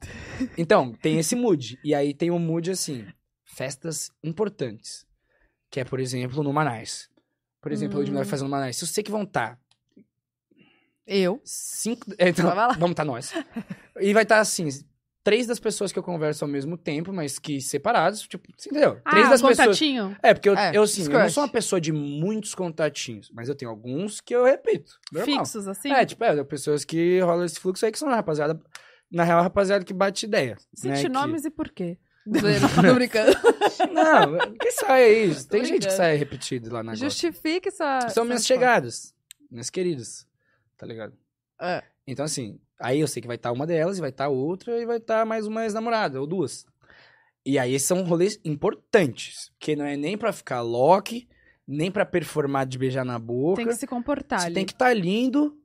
Então, 0.57 0.93
tem 0.93 1.19
esse 1.19 1.35
mood. 1.35 1.79
E 1.85 1.95
aí 1.95 2.15
tem 2.15 2.31
um 2.31 2.39
mood 2.39 2.71
assim, 2.71 3.05
festas 3.45 4.11
importantes. 4.23 5.05
Que 5.71 5.81
é, 5.81 5.85
por 5.85 5.99
exemplo, 5.99 6.43
no 6.43 6.53
Manais. 6.53 7.09
Por 7.61 7.73
exemplo, 7.73 7.99
Hum. 7.99 8.03
nós 8.05 8.15
vai 8.15 8.25
fazer 8.25 8.45
no 8.45 8.49
Manais. 8.51 8.77
Se 8.77 8.85
eu 8.85 8.89
sei 8.89 9.03
que 9.03 9.11
vão 9.11 9.23
estar 9.25 9.59
Eu. 11.07 11.41
cinco. 11.45 12.07
é, 12.19 12.29
Então, 12.29 12.47
vamos 12.79 12.91
estar 12.91 13.05
nós. 13.05 13.33
E 14.01 14.13
vai 14.13 14.23
estar 14.23 14.39
assim. 14.39 14.69
Três 15.23 15.47
das 15.47 15.59
pessoas 15.59 15.91
que 15.91 15.99
eu 15.99 16.03
converso 16.03 16.45
ao 16.45 16.51
mesmo 16.51 16.77
tempo, 16.77 17.11
mas 17.11 17.39
que 17.39 17.59
separados, 17.59 18.21
tipo, 18.29 18.47
você 18.59 18.69
entendeu? 18.69 19.01
Três 19.09 19.27
Ah, 19.27 19.31
das 19.31 19.43
um 19.43 19.49
pessoas. 19.49 19.67
contatinho? 19.69 20.15
É, 20.23 20.35
porque 20.35 20.51
eu, 20.51 20.55
É, 20.55 20.77
eu, 20.77 20.83
assim, 20.83 21.03
eu 21.05 21.19
não 21.19 21.31
sou 21.31 21.43
uma 21.43 21.49
pessoa 21.49 21.81
de 21.81 21.91
muitos 21.93 22.55
contatinhos, 22.55 23.31
mas 23.33 23.49
eu 23.49 23.55
tenho 23.55 23.71
alguns 23.71 24.21
que 24.21 24.35
eu 24.37 24.45
repito. 24.45 24.93
Normal. 25.11 25.39
Fixos, 25.47 25.67
assim? 25.67 25.91
É, 25.91 26.05
tipo, 26.05 26.23
é, 26.25 26.45
pessoas 26.45 26.85
que 26.85 27.21
rolam 27.21 27.47
esse 27.47 27.59
fluxo 27.59 27.87
aí 27.87 27.91
que 27.91 27.99
são 27.99 28.11
a 28.11 28.17
rapaziada. 28.17 28.61
Na 29.15 29.25
real, 29.25 29.43
rapaziada 29.43 29.85
que 29.85 29.93
bate 29.95 30.27
ideia. 30.27 30.57
né, 30.83 30.97
Cite 30.97 31.03
que- 31.03 31.09
nomes 31.09 31.45
e 31.45 31.51
por 31.51 31.71
quê? 31.71 31.99
Tô 32.25 32.95
brincando. 32.95 33.33
Não, 33.93 34.55
quem 34.59 34.71
sai 34.73 35.05
aí? 35.05 35.27
Tem 35.45 35.61
gente 35.65 35.73
que 35.75 35.79
brincando. 35.81 35.93
sai 35.97 36.17
repetido 36.17 36.73
lá 36.73 36.83
na. 36.83 36.95
Justifique 36.95 37.71
sua. 37.71 38.09
São 38.09 38.25
minhas 38.25 38.47
chegadas. 38.47 39.15
Minhas 39.51 39.69
queridas. 39.71 40.27
Tá 40.77 40.87
ligado? 40.87 41.13
É. 41.61 41.83
Então, 42.07 42.25
assim, 42.25 42.59
aí 42.81 43.01
eu 43.01 43.07
sei 43.07 43.21
que 43.21 43.29
vai 43.29 43.37
estar 43.37 43.53
uma 43.53 43.67
delas, 43.67 43.99
e 43.99 44.01
vai 44.01 44.11
estar 44.11 44.29
outra, 44.29 44.81
e 44.81 44.87
vai 44.87 44.97
estar 44.97 45.25
mais 45.27 45.47
uma 45.47 45.65
ex-namorada, 45.65 46.21
ou 46.21 46.27
duas. 46.27 46.67
E 47.47 47.59
aí 47.59 47.79
são 47.79 48.03
rolês 48.05 48.41
importantes. 48.45 49.53
Que 49.59 49.77
não 49.77 49.85
é 49.85 49.97
nem 49.97 50.17
pra 50.17 50.33
ficar 50.33 50.63
lock, 50.63 51.29
nem 51.69 51.91
pra 51.91 52.05
performar 52.07 52.67
de 52.67 52.79
beijar 52.79 53.05
na 53.05 53.19
boca. 53.19 53.57
Tem 53.59 53.67
que 53.67 53.75
se 53.75 53.87
comportar 53.87 54.41
Você 54.41 54.47
ali. 54.47 54.55
tem 54.55 54.65
que 54.65 54.73
estar 54.73 54.93
lindo, 54.95 55.57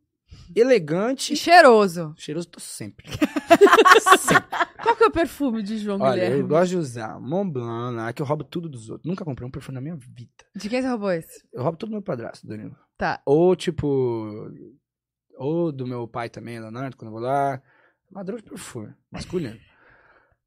elegante. 0.56 1.34
E 1.34 1.38
cheiroso. 1.38 2.14
Cheiroso 2.18 2.48
tô 2.50 2.60
sempre. 2.60 3.08
Qual 4.82 4.96
que 4.96 5.04
é 5.04 5.08
o 5.08 5.12
perfume 5.12 5.62
de 5.64 5.78
João 5.78 6.00
Olha, 6.02 6.14
Guilherme? 6.14 6.40
eu 6.42 6.48
gosto 6.48 6.70
de 6.70 6.78
usar 6.78 7.20
Mont 7.20 7.52
Blanc, 7.52 7.96
lá, 7.96 8.14
que 8.14 8.22
eu 8.22 8.26
roubo 8.26 8.44
tudo 8.44 8.70
dos 8.70 8.90
outros. 8.90 9.08
Nunca 9.10 9.26
comprei 9.26 9.48
um 9.48 9.52
perfume 9.52 9.76
na 9.76 9.82
minha 9.82 9.96
vida. 9.96 10.32
De 10.56 10.70
quem 10.70 10.82
você 10.82 10.88
roubou 10.88 11.12
esse? 11.12 11.44
Eu 11.54 11.64
roubo 11.64 11.78
tudo 11.78 11.90
do 11.90 11.94
meu 11.94 12.02
padrasto, 12.02 12.48
Danilo. 12.48 12.76
Tá. 12.98 13.22
Ou, 13.26 13.56
tipo... 13.56 14.50
Ou 15.38 15.72
do 15.72 15.88
meu 15.88 16.08
pai 16.08 16.30
também, 16.30 16.60
Leonardo, 16.60 16.98
quando 16.98 17.10
eu 17.10 17.14
vou 17.14 17.22
lá. 17.22 17.62
Ladrão 18.12 18.38
de 18.38 18.44
perfume, 18.44 18.94
masculino. 19.12 19.58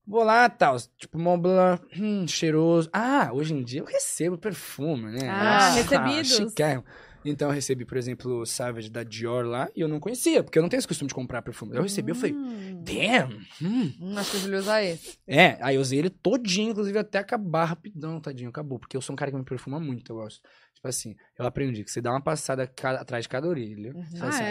Vou 0.05 0.25
lá, 0.25 0.51
tal, 0.51 0.77
tipo, 0.99 1.17
Mont 1.17 1.41
Blanc, 1.41 1.81
hum, 1.97 2.27
cheiroso. 2.27 2.91
Ah, 2.93 3.31
hoje 3.33 3.55
em 3.55 3.63
dia 3.63 3.83
eu 3.83 3.85
recebo 3.85 4.37
perfume, 4.37 5.13
né? 5.13 5.29
Ah, 5.31 5.69
Ah, 5.69 5.71
recebidos. 5.71 6.29
chiquérrimo. 6.29 6.85
Então 7.25 7.49
eu 7.49 7.55
recebi, 7.55 7.85
por 7.85 7.97
exemplo, 7.97 8.41
o 8.41 8.47
Savage 8.47 8.91
da 8.91 9.03
Dior 9.03 9.45
lá, 9.47 9.68
e 9.77 9.81
eu 9.81 9.89
não 9.89 10.01
conhecia, 10.01 10.43
porque 10.43 10.59
eu 10.59 10.62
não 10.62 10.68
tenho 10.68 10.79
esse 10.79 10.89
costume 10.89 11.09
de 11.09 11.14
comprar 11.14 11.41
perfume. 11.43 11.77
Eu 11.77 11.83
recebi, 11.83 12.11
eu 12.11 12.14
falei, 12.16 12.33
Hum. 12.35 12.83
damn, 12.83 13.35
hum. 13.62 13.93
Hum, 14.01 14.18
acho 14.18 14.31
que 14.33 14.37
eu 14.39 14.41
devia 14.43 14.59
usar 14.59 14.83
esse. 14.83 15.18
É, 15.27 15.57
aí 15.61 15.77
eu 15.77 15.81
usei 15.81 15.99
ele 15.99 16.11
todinho, 16.11 16.70
inclusive 16.70 16.99
até 16.99 17.18
acabar 17.18 17.64
rapidão, 17.66 18.20
tadinho, 18.20 18.51
acabou. 18.51 18.79
Porque 18.79 18.97
eu 18.97 19.01
sou 19.01 19.12
um 19.12 19.16
cara 19.16 19.31
que 19.31 19.37
me 19.37 19.45
perfuma 19.45 19.79
muito, 19.79 20.11
eu 20.12 20.16
gosto. 20.16 20.41
Tipo 20.75 20.89
assim, 20.89 21.14
eu 21.39 21.47
aprendi 21.47 21.85
que 21.85 21.91
você 21.93 22.01
dá 22.01 22.11
uma 22.11 22.20
passada 22.20 22.66
ca- 22.66 23.01
atrás 23.01 23.25
de 23.25 23.29
cada 23.29 23.47
orelha. 23.47 23.95
Uhum. 23.95 24.05
Ah, 24.20 24.29
assim, 24.29 24.43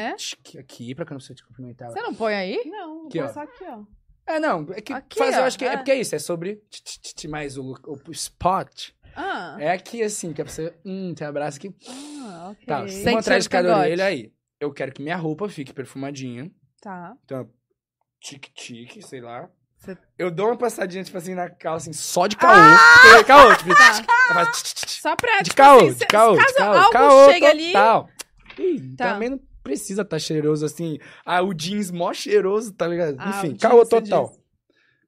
é? 0.58 0.60
Aqui, 0.62 0.96
pra 0.96 1.06
quando 1.06 1.22
você 1.22 1.36
te 1.36 1.46
cumprimentar. 1.46 1.92
Você 1.92 2.02
não 2.02 2.14
põe 2.14 2.34
aí? 2.34 2.62
Não, 2.66 3.00
vou 3.00 3.08
Aqui, 3.08 3.20
ó. 3.20 3.24
passar 3.28 3.44
aqui, 3.44 3.64
ó. 3.66 3.84
É, 4.26 4.40
não, 4.40 4.66
é 4.72 4.80
que 4.80 4.94
Aqui, 4.94 5.18
faz, 5.18 5.36
eu 5.36 5.42
ó, 5.42 5.46
acho 5.46 5.58
que 5.60 5.66
é. 5.66 5.70
é. 5.74 5.78
porque 5.78 5.92
é 5.92 6.00
isso, 6.00 6.16
é 6.16 6.20
sobre 6.20 6.58
tch, 6.70 7.00
tch, 7.16 7.26
mais 7.26 7.58
o, 7.58 7.74
o 8.08 8.12
spot. 8.12 8.92
Ah, 9.16 9.58
É 9.60 9.72
aqui 9.72 10.02
assim, 10.04 10.34
que 10.34 10.42
é 10.42 10.44
pra 10.44 10.54
você, 10.54 10.74
hum, 10.86 11.14
tem 11.14 11.28
abraço 11.28 11.58
aqui. 11.58 11.74
ah, 12.24 12.50
ok. 12.52 12.66
Tá, 12.66 12.88
Sem 12.88 13.14
uma 13.14 13.20
atrás 13.20 13.44
de 13.44 13.50
cada 13.50 13.78
orelha 13.78 14.06
aí. 14.06 14.32
Eu 14.60 14.72
quero 14.72 14.92
que 14.92 15.02
minha 15.02 15.18
roupa 15.18 15.50
fique 15.50 15.74
perfumadinha. 15.74 16.52
Tá. 16.82 17.14
Então, 17.26 17.50
tique-tique, 18.20 19.02
sei 19.02 19.22
lá. 19.22 19.50
Você- 19.78 19.98
Eu 20.18 20.30
dou 20.30 20.48
uma 20.48 20.58
passadinha, 20.58 21.04
tipo 21.04 21.18
assim, 21.18 21.34
na 21.34 21.50
calça, 21.50 21.90
assim, 21.90 22.00
só 22.00 22.28
de 22.28 22.38
caô. 22.38 22.54
Porque, 23.02 23.24
caô, 23.24 23.56
tipo, 23.56 23.70
Tá. 23.76 24.52
Só 24.54 25.16
pra, 25.16 25.38
De 25.40 25.46
tipo 25.46 25.56
caô, 25.58 25.80
assim, 25.88 25.98
de 25.98 26.06
caô, 26.06 26.36
caso 26.38 26.48
de 26.48 26.54
caô, 26.56 26.78
algo 26.78 26.92
caô 26.92 27.32
chegue 27.32 27.46
ali... 27.46 27.68
total. 27.74 28.10
Ih, 28.60 28.96
Tá. 28.96 29.14
também 29.14 29.30
não 29.30 29.40
precisa 29.64 30.04
estar 30.04 30.20
cheiroso 30.20 30.64
assim. 30.66 31.00
Ah, 31.26 31.42
o 31.42 31.54
jeans 31.54 31.90
mó 31.90 32.14
cheiroso, 32.14 32.72
tá 32.74 32.88
ligado? 32.88 33.16
Ah, 33.20 33.30
Enfim, 33.30 33.56
caô 33.58 33.84
total. 33.86 34.28
diz. 34.28 34.40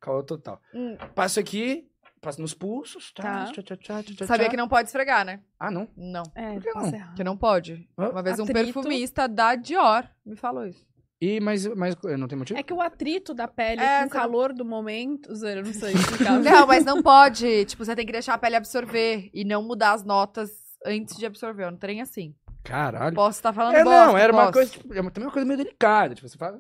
Caô 0.02 0.24
total. 0.24 0.60
Hum. 0.74 0.98
Passo 1.14 1.40
aqui, 1.40 1.88
passo 2.24 2.42
nos 2.42 2.54
pulsos, 2.54 3.12
tá? 3.14 3.24
Tá. 3.46 3.52
Tchá, 3.52 3.62
tchá, 3.64 3.78
tchá, 3.78 4.04
tchá, 4.04 4.26
Sabia 4.26 4.46
tchá. 4.46 4.52
que 4.52 4.58
não 4.58 4.68
pode 4.68 4.88
esfregar, 4.90 5.26
né? 5.26 5.42
Ah, 5.60 5.70
não? 5.70 5.88
Não. 5.96 6.24
É, 6.36 6.54
Por 6.54 6.62
que 6.64 6.72
passa 6.72 6.88
não? 6.92 6.98
errado. 6.98 7.16
Que 7.16 7.24
não 7.24 7.38
pode. 7.38 7.88
Hã? 7.98 8.10
Uma 8.10 8.24
vez 8.24 8.40
um 8.40 8.44
Atrito. 8.44 8.60
perfumista 8.74 9.28
da 9.28 9.56
Dior 9.56 10.08
me 10.26 10.36
falou 10.36 10.66
isso. 10.66 10.86
E, 11.22 11.40
mas, 11.40 11.66
mas 11.68 11.96
não 12.20 12.28
tem 12.28 12.38
motivo? 12.38 12.60
É 12.60 12.64
que 12.64 12.74
o 12.74 12.82
atrito 12.82 13.34
da 13.34 13.48
pele 13.48 13.80
É, 13.82 14.00
com 14.00 14.06
o 14.06 14.10
você 14.10 14.14
calor 14.14 14.52
do 14.54 14.66
momento... 14.66 15.30
Eu 15.32 15.64
não 15.64 15.72
sei 15.74 15.94
explicar. 15.96 16.38
Não, 16.40 16.68
mas 16.68 16.84
não 16.84 17.02
pode. 17.02 17.64
Tipo, 17.66 17.86
você 17.86 17.96
tem 17.96 18.06
que 18.06 18.12
deixar 18.12 18.34
a 18.34 18.38
pele 18.38 18.58
absorver 18.58 19.30
e 19.34 19.46
não 19.46 19.64
mudar 19.64 19.94
as 19.94 20.04
notas 20.04 20.52
antes 20.86 21.16
de 21.16 21.26
absorver. 21.26 21.64
Eu 21.64 21.72
não 21.72 21.78
trem 21.78 22.02
assim. 22.02 22.36
Caralho. 22.62 23.16
Posso 23.16 23.40
estar 23.40 23.54
falando 23.54 23.76
É, 23.76 23.84
bosta, 23.86 24.06
não, 24.08 24.18
era 24.18 24.34
uma 24.34 24.42
posso. 24.44 24.54
coisa, 24.54 24.72
tipo, 24.72 24.94
é 24.94 25.00
uma- 25.00 25.12
também 25.12 25.28
uma 25.28 25.34
coisa 25.34 25.46
meio 25.46 25.58
delicada. 25.58 26.14
Tipo, 26.14 26.28
você 26.28 26.38
fala. 26.38 26.60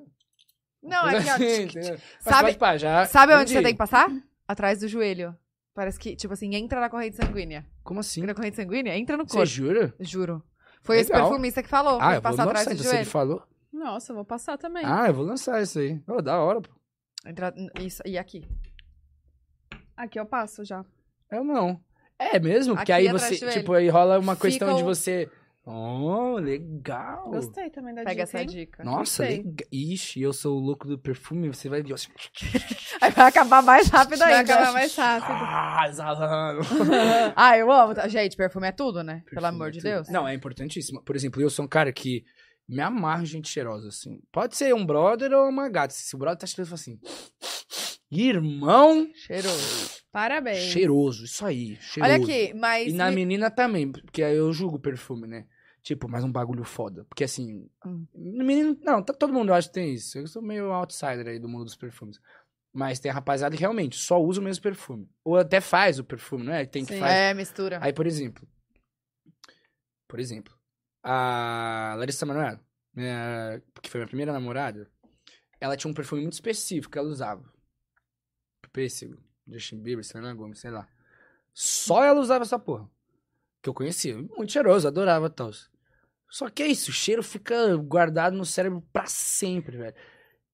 Não, 0.81 1.09
é 1.09 1.21
que, 1.21 1.29
ó, 1.29 1.33
assim? 1.35 1.67
Mas 1.75 2.01
Sabe- 2.21 2.43
pode 2.43 2.57
pá, 2.57 2.77
já 2.77 3.05
Sabe 3.05 3.33
onde 3.33 3.41
entendi. 3.43 3.53
você 3.57 3.63
tem 3.63 3.73
que 3.73 3.77
passar? 3.77 4.07
Atrás 4.47 4.79
do 4.79 4.87
joelho. 4.87 5.35
Parece 5.73 5.99
que, 5.99 6.15
tipo 6.15 6.33
assim, 6.33 6.53
entra 6.55 6.79
na 6.79 6.89
corrente 6.89 7.15
sanguínea. 7.15 7.65
Como 7.83 7.99
assim? 7.99 8.21
Na 8.21 8.35
corrente 8.35 8.55
sanguínea, 8.55 8.95
entra 8.97 9.17
no 9.17 9.23
Você 9.27 9.33
corpo. 9.37 9.45
jura? 9.45 9.93
Juro. 9.99 10.43
Foi 10.83 10.99
esse 10.99 11.11
Legal. 11.11 11.27
perfumista 11.29 11.63
que 11.63 11.69
falou. 11.69 11.99
Ah, 11.99 12.09
eu 12.09 12.13
vou 12.13 12.21
passar 12.21 12.43
atrás 12.43 12.65
lançar, 12.65 12.75
do 12.75 12.79
então 12.81 12.91
se 12.91 12.97
ele 12.97 13.05
falou. 13.05 13.43
Nossa, 13.71 14.11
eu 14.11 14.15
vou 14.15 14.25
passar 14.25 14.57
também. 14.57 14.83
Ah, 14.85 15.07
eu 15.07 15.13
vou 15.13 15.25
lançar 15.25 15.61
isso 15.63 15.79
aí. 15.79 15.99
Ô, 16.07 16.21
da 16.21 16.39
hora, 16.39 16.61
pô. 16.61 16.69
Entra, 17.25 17.53
isso, 17.79 18.03
e 18.05 18.17
aqui. 18.17 18.45
Aqui 19.95 20.19
eu 20.19 20.25
passo 20.25 20.63
já. 20.63 20.85
Eu 21.31 21.43
não. 21.43 21.79
É 22.19 22.39
mesmo? 22.39 22.75
Porque 22.75 22.91
Aqui 22.91 23.01
aí 23.01 23.07
atrás 23.07 23.39
você, 23.39 23.49
tipo, 23.49 23.73
aí 23.73 23.89
rola 23.89 24.19
uma 24.19 24.35
Fica 24.35 24.47
questão 24.47 24.75
de 24.75 24.83
você. 24.83 25.29
Oh, 25.65 26.35
legal. 26.39 27.29
Gostei 27.29 27.69
também 27.69 27.93
da 27.95 28.01
Pega 28.03 28.11
dica, 28.11 28.23
essa 28.23 28.41
hein? 28.41 28.47
dica. 28.47 28.83
Nossa, 28.83 29.23
legal. 29.23 29.53
Ixi, 29.71 30.21
eu 30.21 30.33
sou 30.33 30.57
o 30.57 30.59
louco 30.59 30.85
do 30.87 30.99
perfume, 30.99 31.47
você 31.47 31.69
vai 31.69 31.81
ver. 31.81 31.93
assim, 31.93 32.09
Aí 32.99 33.11
vai 33.11 33.27
acabar 33.27 33.63
mais 33.63 33.87
rápido 33.87 34.19
Vai 34.19 34.33
ainda. 34.33 34.53
acabar 34.53 34.73
mais 34.73 34.93
rápido. 34.93 35.31
Ah, 35.31 35.85
exalando. 35.87 36.61
Ah, 37.35 37.57
eu 37.57 37.71
amo. 37.71 37.93
Gente, 38.09 38.35
perfume 38.35 38.67
é 38.67 38.71
tudo, 38.73 39.03
né? 39.03 39.21
Pelo 39.29 39.41
Perfume 39.41 39.47
amor 39.47 39.67
é 39.69 39.71
de. 39.71 39.79
Deus. 39.81 40.09
Não, 40.09 40.27
é 40.27 40.33
importantíssimo. 40.33 41.01
Por 41.01 41.15
exemplo, 41.15 41.41
eu 41.41 41.49
sou 41.49 41.63
um 41.63 41.67
cara 41.67 41.93
que 41.93 42.25
me 42.67 42.81
amarro 42.81 43.23
em 43.23 43.25
gente 43.25 43.47
cheirosa, 43.47 43.87
assim. 43.87 44.19
Pode 44.33 44.57
ser 44.57 44.75
um 44.75 44.85
brother 44.85 45.31
ou 45.31 45.47
uma 45.47 45.69
gata. 45.69 45.93
Se 45.93 46.13
o 46.13 46.19
brother 46.19 46.39
tá 46.39 46.45
cheiroso, 46.45 46.73
eu 46.73 46.77
falo 46.77 46.81
assim. 46.81 46.99
Irmão 48.11 49.07
Cheiroso. 49.15 50.03
Parabéns. 50.11 50.59
cheiroso, 50.71 51.25
isso 51.25 51.43
aí. 51.45 51.77
Cheiroso. 51.81 52.13
Olha 52.13 52.23
aqui, 52.23 52.53
mas. 52.53 52.87
E 52.93 52.95
na 52.95 53.09
me- 53.09 53.15
menina 53.15 53.49
também, 53.49 53.91
porque 53.91 54.21
aí 54.21 54.35
eu 54.35 54.51
julgo 54.53 54.75
o 54.75 54.79
perfume, 54.79 55.25
né? 55.27 55.45
Tipo, 55.83 56.07
mais 56.07 56.23
um 56.23 56.31
bagulho 56.31 56.63
foda. 56.63 57.03
Porque 57.05 57.25
assim, 57.25 57.69
Hum. 57.85 58.07
no 58.15 58.45
menino, 58.45 58.77
não, 58.81 59.03
tá- 59.03 59.13
todo 59.13 59.33
mundo 59.33 59.49
eu 59.49 59.53
acho 59.55 59.67
que 59.67 59.73
tem 59.73 59.93
isso. 59.93 60.17
Eu 60.17 60.25
sou 60.27 60.41
meio 60.41 60.71
outsider 60.71 61.27
aí 61.27 61.37
do 61.39 61.49
mundo 61.49 61.65
dos 61.65 61.75
perfumes. 61.75 62.19
Mas 62.73 62.99
tem 62.99 63.11
a 63.11 63.13
rapaziada 63.13 63.55
que 63.55 63.59
realmente 63.61 63.97
só 63.97 64.19
usa 64.19 64.39
o 64.39 64.43
mesmo 64.43 64.63
perfume. 64.63 65.07
Ou 65.23 65.37
até 65.37 65.59
faz 65.61 65.99
o 65.99 66.03
perfume, 66.03 66.45
não 66.45 66.53
é? 66.53 66.65
Tem 66.65 66.85
que 66.85 66.93
Sim. 66.93 66.99
fazer. 66.99 67.13
É, 67.13 67.33
mistura. 67.33 67.79
Aí, 67.81 67.91
por 67.93 68.07
exemplo. 68.07 68.47
Por 70.07 70.19
exemplo. 70.19 70.57
A 71.03 71.95
Larissa 71.97 72.25
Manoela. 72.25 72.59
minha- 72.95 73.61
que 73.81 73.89
foi 73.89 73.99
minha 73.99 74.07
primeira 74.07 74.31
namorada, 74.31 74.87
ela 75.59 75.75
tinha 75.75 75.89
um 75.89 75.93
perfume 75.95 76.21
muito 76.21 76.33
específico 76.33 76.91
que 76.91 76.97
ela 76.99 77.09
usava. 77.09 77.43
Pêssego, 78.71 79.17
Justin 79.47 79.81
Bieber, 79.81 80.03
Selena 80.05 80.33
Gomez, 80.33 80.59
sei 80.59 80.71
lá. 80.71 80.87
Só 81.53 82.03
ela 82.03 82.19
usava 82.21 82.43
essa 82.43 82.57
porra. 82.57 82.89
Que 83.61 83.69
eu 83.69 83.73
conhecia. 83.73 84.15
Muito 84.17 84.51
cheiroso, 84.51 84.87
adorava 84.87 85.29
tal. 85.29 85.51
Só 86.33 86.49
que 86.49 86.63
é 86.63 86.67
isso, 86.67 86.89
o 86.89 86.93
cheiro 86.93 87.21
fica 87.21 87.77
guardado 87.77 88.35
no 88.35 88.43
cérebro 88.43 88.81
pra 88.91 89.05
sempre, 89.05 89.77
velho. 89.77 89.93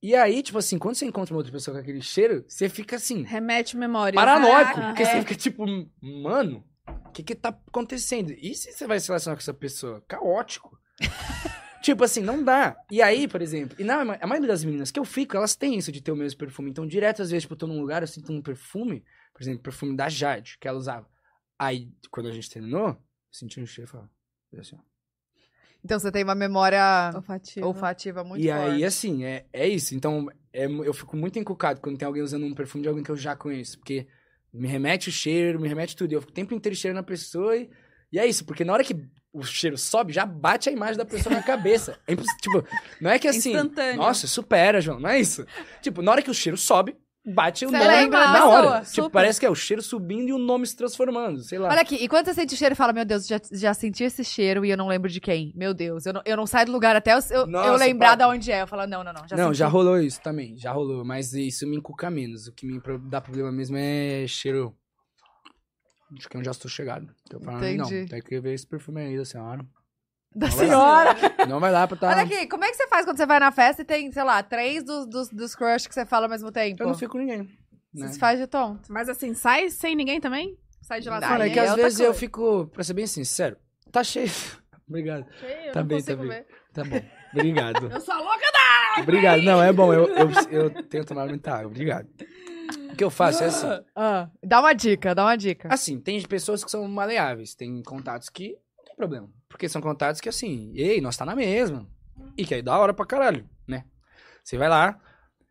E 0.04 0.14
aí, 0.14 0.44
tipo 0.44 0.58
assim, 0.58 0.78
quando 0.78 0.96
você 0.96 1.06
encontra 1.06 1.34
uma 1.34 1.38
outra 1.40 1.54
pessoa 1.54 1.74
com 1.76 1.80
aquele 1.82 2.02
cheiro, 2.02 2.44
você 2.46 2.68
fica 2.68 2.98
assim, 2.98 3.24
Remete 3.24 3.78
memória. 3.78 4.14
paranoico. 4.14 4.74
Caraca. 4.74 4.88
Porque 4.88 5.04
É. 5.04 5.06
você 5.06 5.20
fica 5.22 5.36
tipo, 5.36 5.66
mano, 6.02 6.66
o 7.06 7.12
que 7.12 7.24
que 7.24 7.34
tá 7.34 7.58
acontecendo? 7.66 8.34
E 8.34 8.54
se 8.56 8.74
você 8.74 8.86
vai 8.86 9.00
se 9.00 9.08
relacionar 9.08 9.38
com 9.38 9.42
essa 9.42 9.54
pessoa? 9.54 10.04
Caótico. 10.06 10.78
tipo 11.82 12.04
assim, 12.04 12.20
não 12.22 12.44
dá. 12.44 12.76
E 12.92 13.02
aí, 13.02 13.26
por 13.26 13.42
exemplo, 13.42 13.78
e 13.80 13.84
na, 13.86 14.02
a 14.02 14.28
maioria 14.28 14.50
das 14.50 14.66
meninas 14.66 14.92
que 14.92 15.00
eu 15.00 15.06
fico, 15.06 15.38
elas 15.38 15.56
têm 15.56 15.78
isso 15.78 15.94
de 15.94 16.02
ter 16.02 16.12
o 16.12 16.16
mesmo 16.18 16.38
perfume. 16.38 16.70
Então, 16.72 16.86
direto, 16.86 17.22
às 17.22 17.30
vezes, 17.32 17.44
tipo, 17.44 17.54
eu 17.54 17.58
tô 17.58 17.68
num 17.68 17.80
lugar, 17.80 18.04
eu 18.04 18.08
sinto 18.08 18.34
um 18.34 18.42
perfume, 18.42 19.02
por 19.34 19.42
exemplo, 19.42 19.64
perfume 19.64 19.96
da 19.96 20.10
Jade, 20.10 20.58
que 20.60 20.68
ela 20.68 20.78
usava. 20.78 21.08
Aí, 21.58 21.90
quando 22.12 22.28
a 22.28 22.34
gente 22.34 22.50
terminou, 22.50 22.90
eu 22.90 22.98
senti 23.32 23.62
um 23.62 23.66
cheiro 23.66 23.88
e 23.88 23.92
falava, 23.92 24.10
assim, 24.60 24.76
ó. 24.76 24.89
Então 25.84 26.00
você 26.00 26.12
tem 26.12 26.24
uma 26.24 26.36
memória 26.36 27.12
Olfativa. 27.16 27.66
olfativa 27.66 28.24
muito 28.24 28.44
e 28.44 28.50
forte. 28.50 28.72
aí, 28.72 28.84
assim, 28.84 29.24
é, 29.24 29.46
é 29.54 29.68
isso. 29.68 29.96
Então, 29.96 30.28
é, 30.52 30.66
eu 30.66 30.94
fico 30.94 31.16
muito 31.16 31.40
encucado 31.40 31.80
quando 31.80 31.98
tem 31.98 32.06
alguém 32.06 32.22
usando 32.22 32.46
um 32.46 32.54
perfume 32.54 32.82
de 32.82 32.90
alguém 32.90 33.04
que 33.04 33.12
eu 33.12 33.18
já 33.18 33.36
conheço. 33.36 33.78
Porque 33.80 34.08
me 34.54 34.68
remete 34.68 35.10
o 35.10 35.12
cheiro, 35.12 35.60
me 35.60 35.68
remete 35.68 35.96
tudo. 35.96 36.12
E 36.12 36.16
eu 36.16 36.22
fico 36.22 36.32
o 36.32 36.36
tempo 36.36 36.54
inteiro 36.54 36.76
cheirando 36.76 37.00
a 37.00 37.04
pessoa 37.04 37.56
e, 37.56 37.70
e 38.12 38.20
é 38.20 38.26
isso. 38.26 38.44
Porque 38.46 38.66
na 38.66 38.74
hora 38.74 38.84
que 38.84 38.96
o 39.32 39.44
cheiro 39.44 39.78
sobe, 39.78 40.12
já 40.12 40.26
bate 40.26 40.70
a 40.70 40.72
imagem 40.72 40.98
da 40.98 41.06
pessoa 41.06 41.34
na 41.34 41.44
cabeça. 41.44 41.98
É 42.08 42.16
tipo, 42.16 42.66
não 43.00 43.12
é 43.12 43.20
que 43.20 43.28
assim... 43.28 43.52
Instantâneo. 43.52 43.98
Nossa, 43.98 44.28
supera, 44.28 44.82
João. 44.82 45.00
Não 45.00 45.10
é 45.10 45.20
isso. 45.20 45.46
Tipo, 45.82 46.02
na 46.02 46.12
hora 46.12 46.22
que 46.22 46.32
o 46.32 46.34
cheiro 46.34 46.58
sobe, 46.58 46.98
bate 47.34 47.66
o 47.66 47.72
nome 47.72 47.88
lembra 47.88 48.20
na 48.20 48.34
pessoa, 48.34 48.50
hora. 48.50 48.86
Tipo, 48.86 49.10
parece 49.10 49.40
que 49.40 49.46
é 49.46 49.50
o 49.50 49.56
cheiro 49.56 49.82
subindo 49.82 50.30
e 50.30 50.34
o 50.34 50.38
nome 50.38 50.66
se 50.66 50.76
transformando. 50.76 51.42
Sei 51.42 51.58
lá. 51.58 51.70
Olha 51.70 51.82
aqui, 51.82 51.96
e 51.96 52.08
quando 52.08 52.26
você 52.26 52.34
sente 52.34 52.56
o 52.56 52.58
cheiro 52.58 52.74
e 52.74 52.76
fala, 52.76 52.94
meu 52.94 53.06
Deus, 53.06 53.28
já, 53.28 53.40
já 53.52 53.74
senti 53.74 54.04
esse 54.04 54.24
cheiro 54.24 54.66
e 54.66 54.70
eu 54.72 54.78
não 54.78 54.88
lembro 54.88 55.10
de 55.10 55.20
quem. 55.20 55.54
Meu 55.56 55.74
Deus, 55.74 56.06
eu 56.06 56.14
não, 56.14 56.22
eu 56.26 56.38
não 56.38 56.46
saio 56.46 56.66
do 56.66 56.72
lugar 56.72 56.96
até 56.96 57.14
eu, 57.14 57.20
eu, 57.30 57.42
eu 57.42 57.48
Nossa, 57.48 57.84
lembrar 57.84 58.18
Paty. 58.18 58.24
de 58.24 58.36
onde 58.38 58.52
é. 58.52 58.62
Eu 58.62 58.68
falo, 58.68 58.88
não, 58.88 59.04
não, 59.04 59.14
não. 59.14 59.28
Já 59.28 59.36
não, 59.36 59.48
senti. 59.48 59.58
já 59.58 59.68
rolou 59.68 60.00
isso 60.00 60.22
também, 60.22 60.58
já 60.58 60.72
rolou, 60.72 61.06
mas 61.06 61.34
isso 61.34 61.68
me 61.68 61.78
encuca 61.78 62.10
menos. 62.10 62.48
O 62.48 62.54
que 62.54 62.66
me 62.66 62.82
dá 63.10 63.22
problema 63.22 63.52
mesmo 63.52 63.78
é 63.78 64.26
cheiro. 64.28 64.76
Acho 66.18 66.28
que 66.28 66.38
eu 66.38 66.44
já 66.44 66.52
estou 66.52 66.70
chegado. 66.70 67.08
Eu 67.32 67.40
falo, 67.40 67.58
Entendi. 67.58 67.78
não, 67.78 68.08
tem 68.08 68.22
que 68.22 68.40
ver 68.40 68.54
esse 68.54 68.66
perfume 68.66 69.02
aí 69.02 69.18
da 69.18 69.26
senhora. 69.26 69.64
Da 70.36 70.48
Não 70.48 70.56
vai 70.56 70.66
senhora. 70.68 71.16
Não 71.48 71.60
vai 71.60 71.72
lá 71.72 71.88
pra 71.88 71.98
tá. 71.98 72.10
Olha 72.10 72.22
aqui, 72.22 72.48
como 72.48 72.64
é 72.64 72.70
que 72.70 72.76
você 72.76 72.88
faz 72.88 73.04
quando 73.06 73.18
você 73.18 73.26
vai 73.26 73.40
na 73.40 73.52
festa 73.52 73.82
e 73.82 73.86
tem, 73.86 74.12
sei 74.12 74.24
lá, 74.24 74.44
três 74.44 74.84
dos, 74.84 75.08
dos, 75.08 75.30
dos 75.30 75.56
crush 75.56 75.88
que 75.88 75.94
você 75.94 76.06
fala 76.06 76.26
ao 76.26 76.30
mesmo 76.30 76.52
tempo? 76.52 76.84
Eu 76.84 76.88
não 76.88 76.94
fico 76.96 77.14
com 77.14 77.18
ninguém. 77.18 77.50
Você 77.94 78.04
Né? 78.06 78.12
se 78.12 78.20
faz 78.20 78.40
de 78.40 78.46
tonto. 78.46 78.92
Mas 78.92 79.10
assim, 79.10 79.34
sai 79.34 79.70
sem 79.70 79.96
ninguém 79.96 80.22
também? 80.22 80.56
Sai 80.84 81.00
de 81.02 81.10
lá 81.10 81.20
Cara, 81.20 81.48
é 81.48 81.50
que 81.50 81.60
às 81.60 81.70
outra 81.72 81.84
vezes 81.84 82.00
eu 82.00 82.06
coisa. 82.08 82.20
fico, 82.20 82.68
pra 82.68 82.84
ser 82.84 82.94
bem 82.94 83.08
sincero, 83.08 83.58
tá 83.92 84.04
cheio. 84.04 84.30
Obrigado. 84.88 85.26
Cheio, 85.40 85.66
eu 85.68 85.72
Tá 85.74 85.80
não 85.82 85.88
bem, 85.88 86.04
tá 86.04 86.16
bem. 86.16 86.28
ver. 86.28 86.48
Tá 86.74 86.84
bom. 86.84 87.02
Obrigado. 87.34 87.90
Eu 87.94 88.02
sou 88.02 88.14
a 88.14 88.18
louca 88.20 88.46
Obrigado. 89.00 89.42
Não, 89.44 89.62
é 89.62 89.72
bom. 89.72 89.94
Eu, 89.94 90.08
eu, 90.10 90.30
eu 90.52 90.84
tenho 90.84 91.06
tomado 91.06 91.30
muita 91.30 91.54
água. 91.54 91.68
Obrigado. 91.68 92.08
O 92.92 92.96
que 92.96 93.04
eu 93.04 93.10
faço 93.12 93.44
é 93.44 93.48
assim. 93.48 93.68
Ah, 93.96 94.30
dá 94.44 94.60
uma 94.60 94.74
dica, 94.74 95.14
dá 95.14 95.24
uma 95.26 95.36
dica. 95.36 95.68
Assim, 95.72 96.00
tem 96.00 96.22
pessoas 96.24 96.64
que 96.64 96.72
são 96.72 96.88
maleáveis, 96.88 97.54
tem 97.56 97.82
contatos 97.84 98.30
que 98.30 98.50
não 98.78 98.84
tem 98.86 98.96
problema. 98.96 99.30
Porque 99.50 99.68
são 99.68 99.82
contatos 99.82 100.22
que 100.22 100.30
assim, 100.30 100.72
ei, 100.76 101.02
nós 101.02 101.18
tá 101.18 101.26
na 101.26 101.36
mesma. 101.36 101.90
E 102.38 102.46
que 102.46 102.54
aí 102.54 102.62
dá 102.62 102.78
hora 102.78 102.94
pra 102.94 103.06
caralho, 103.06 103.50
né? 103.68 103.86
Você 104.44 104.58
vai 104.58 104.70
lá. 104.70 105.00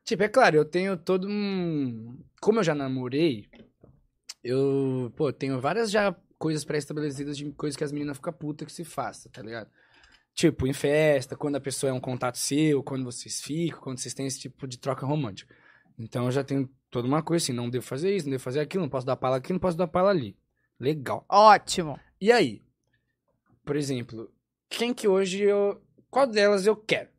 Tipo, 0.05 0.22
é 0.22 0.28
claro, 0.28 0.57
eu 0.57 0.64
tenho 0.64 0.96
todo 0.96 1.28
um. 1.28 2.18
Como 2.40 2.61
eu 2.61 2.64
já 2.64 2.74
namorei, 2.74 3.46
eu, 4.42 5.12
pô, 5.16 5.32
tenho 5.32 5.61
várias 5.61 5.90
já 5.90 6.16
coisas 6.38 6.64
pré-estabelecidas 6.64 7.36
de 7.36 7.51
coisas 7.53 7.76
que 7.76 7.84
as 7.84 7.92
meninas 7.92 8.16
ficam 8.16 8.32
putas 8.32 8.66
que 8.66 8.72
se 8.72 8.84
faça, 8.84 9.28
tá 9.28 9.42
ligado? 9.42 9.68
Tipo, 10.32 10.66
em 10.66 10.72
festa, 10.72 11.36
quando 11.36 11.57
a 11.57 11.61
pessoa 11.61 11.90
é 11.90 11.92
um 11.92 12.01
contato 12.01 12.38
seu, 12.38 12.82
quando 12.82 13.05
vocês 13.05 13.40
ficam, 13.42 13.80
quando 13.80 13.99
vocês 13.99 14.14
têm 14.14 14.26
esse 14.26 14.38
tipo 14.38 14.66
de 14.68 14.78
troca 14.78 15.05
romântica. 15.05 15.53
Então 15.99 16.26
eu 16.26 16.30
já 16.30 16.44
tenho 16.44 16.70
toda 16.90 17.09
uma 17.09 17.22
coisa 17.22 17.44
assim, 17.44 17.53
não 17.53 17.68
devo 17.68 17.84
fazer 17.84 18.14
isso, 18.14 18.26
não 18.26 18.30
devo 18.30 18.42
fazer 18.44 18.61
aquilo, 18.61 18.84
não 18.84 18.88
posso 18.88 19.05
dar 19.05 19.16
pala 19.16 19.36
aqui, 19.36 19.53
não 19.53 19.59
posso 19.59 19.76
dar 19.76 19.88
pala 19.88 20.11
ali. 20.11 20.38
Legal. 20.78 21.26
Ótimo. 21.28 21.99
E 22.20 22.30
aí? 22.30 22.62
Por 23.68 23.76
exemplo, 23.76 24.30
quem 24.70 24.94
que 24.94 25.06
hoje 25.06 25.42
eu. 25.42 25.78
Qual 26.10 26.26
delas 26.26 26.64
eu 26.66 26.74
quero? 26.74 27.10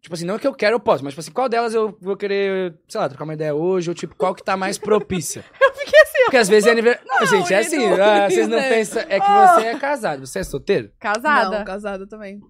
Tipo 0.00 0.16
assim, 0.16 0.24
não 0.24 0.36
que 0.36 0.44
eu 0.44 0.52
quero, 0.52 0.74
eu 0.74 0.80
posso, 0.80 1.04
mas 1.04 1.12
tipo 1.12 1.20
assim, 1.20 1.30
qual 1.30 1.48
delas 1.48 1.72
eu 1.74 1.96
vou 2.00 2.16
querer, 2.16 2.76
sei 2.88 3.00
lá, 3.00 3.08
trocar 3.08 3.22
uma 3.22 3.34
ideia 3.34 3.54
hoje, 3.54 3.88
ou 3.88 3.94
tipo, 3.94 4.16
qual 4.16 4.34
que 4.34 4.42
tá 4.42 4.56
mais 4.56 4.76
propícia? 4.78 5.44
Eu 5.62 5.72
fiquei 5.72 6.00
assim, 6.00 6.18
Porque 6.24 6.36
às 6.38 6.48
vezes 6.48 6.66
é 6.66 6.72
aniversário. 6.72 7.08
Não, 7.08 7.24
gente, 7.24 7.54
é 7.54 7.58
assim, 7.58 7.84
Edu, 7.84 8.02
ah, 8.02 8.28
vocês 8.28 8.48
não 8.48 8.56
né? 8.58 8.68
pensam. 8.68 9.02
É 9.08 9.20
que 9.20 9.26
você 9.28 9.66
é 9.66 9.78
casado, 9.78 10.26
você 10.26 10.40
é 10.40 10.42
solteiro? 10.42 10.92
casada. 10.98 11.58
Não, 11.60 11.64
casada 11.64 12.04
também. 12.04 12.40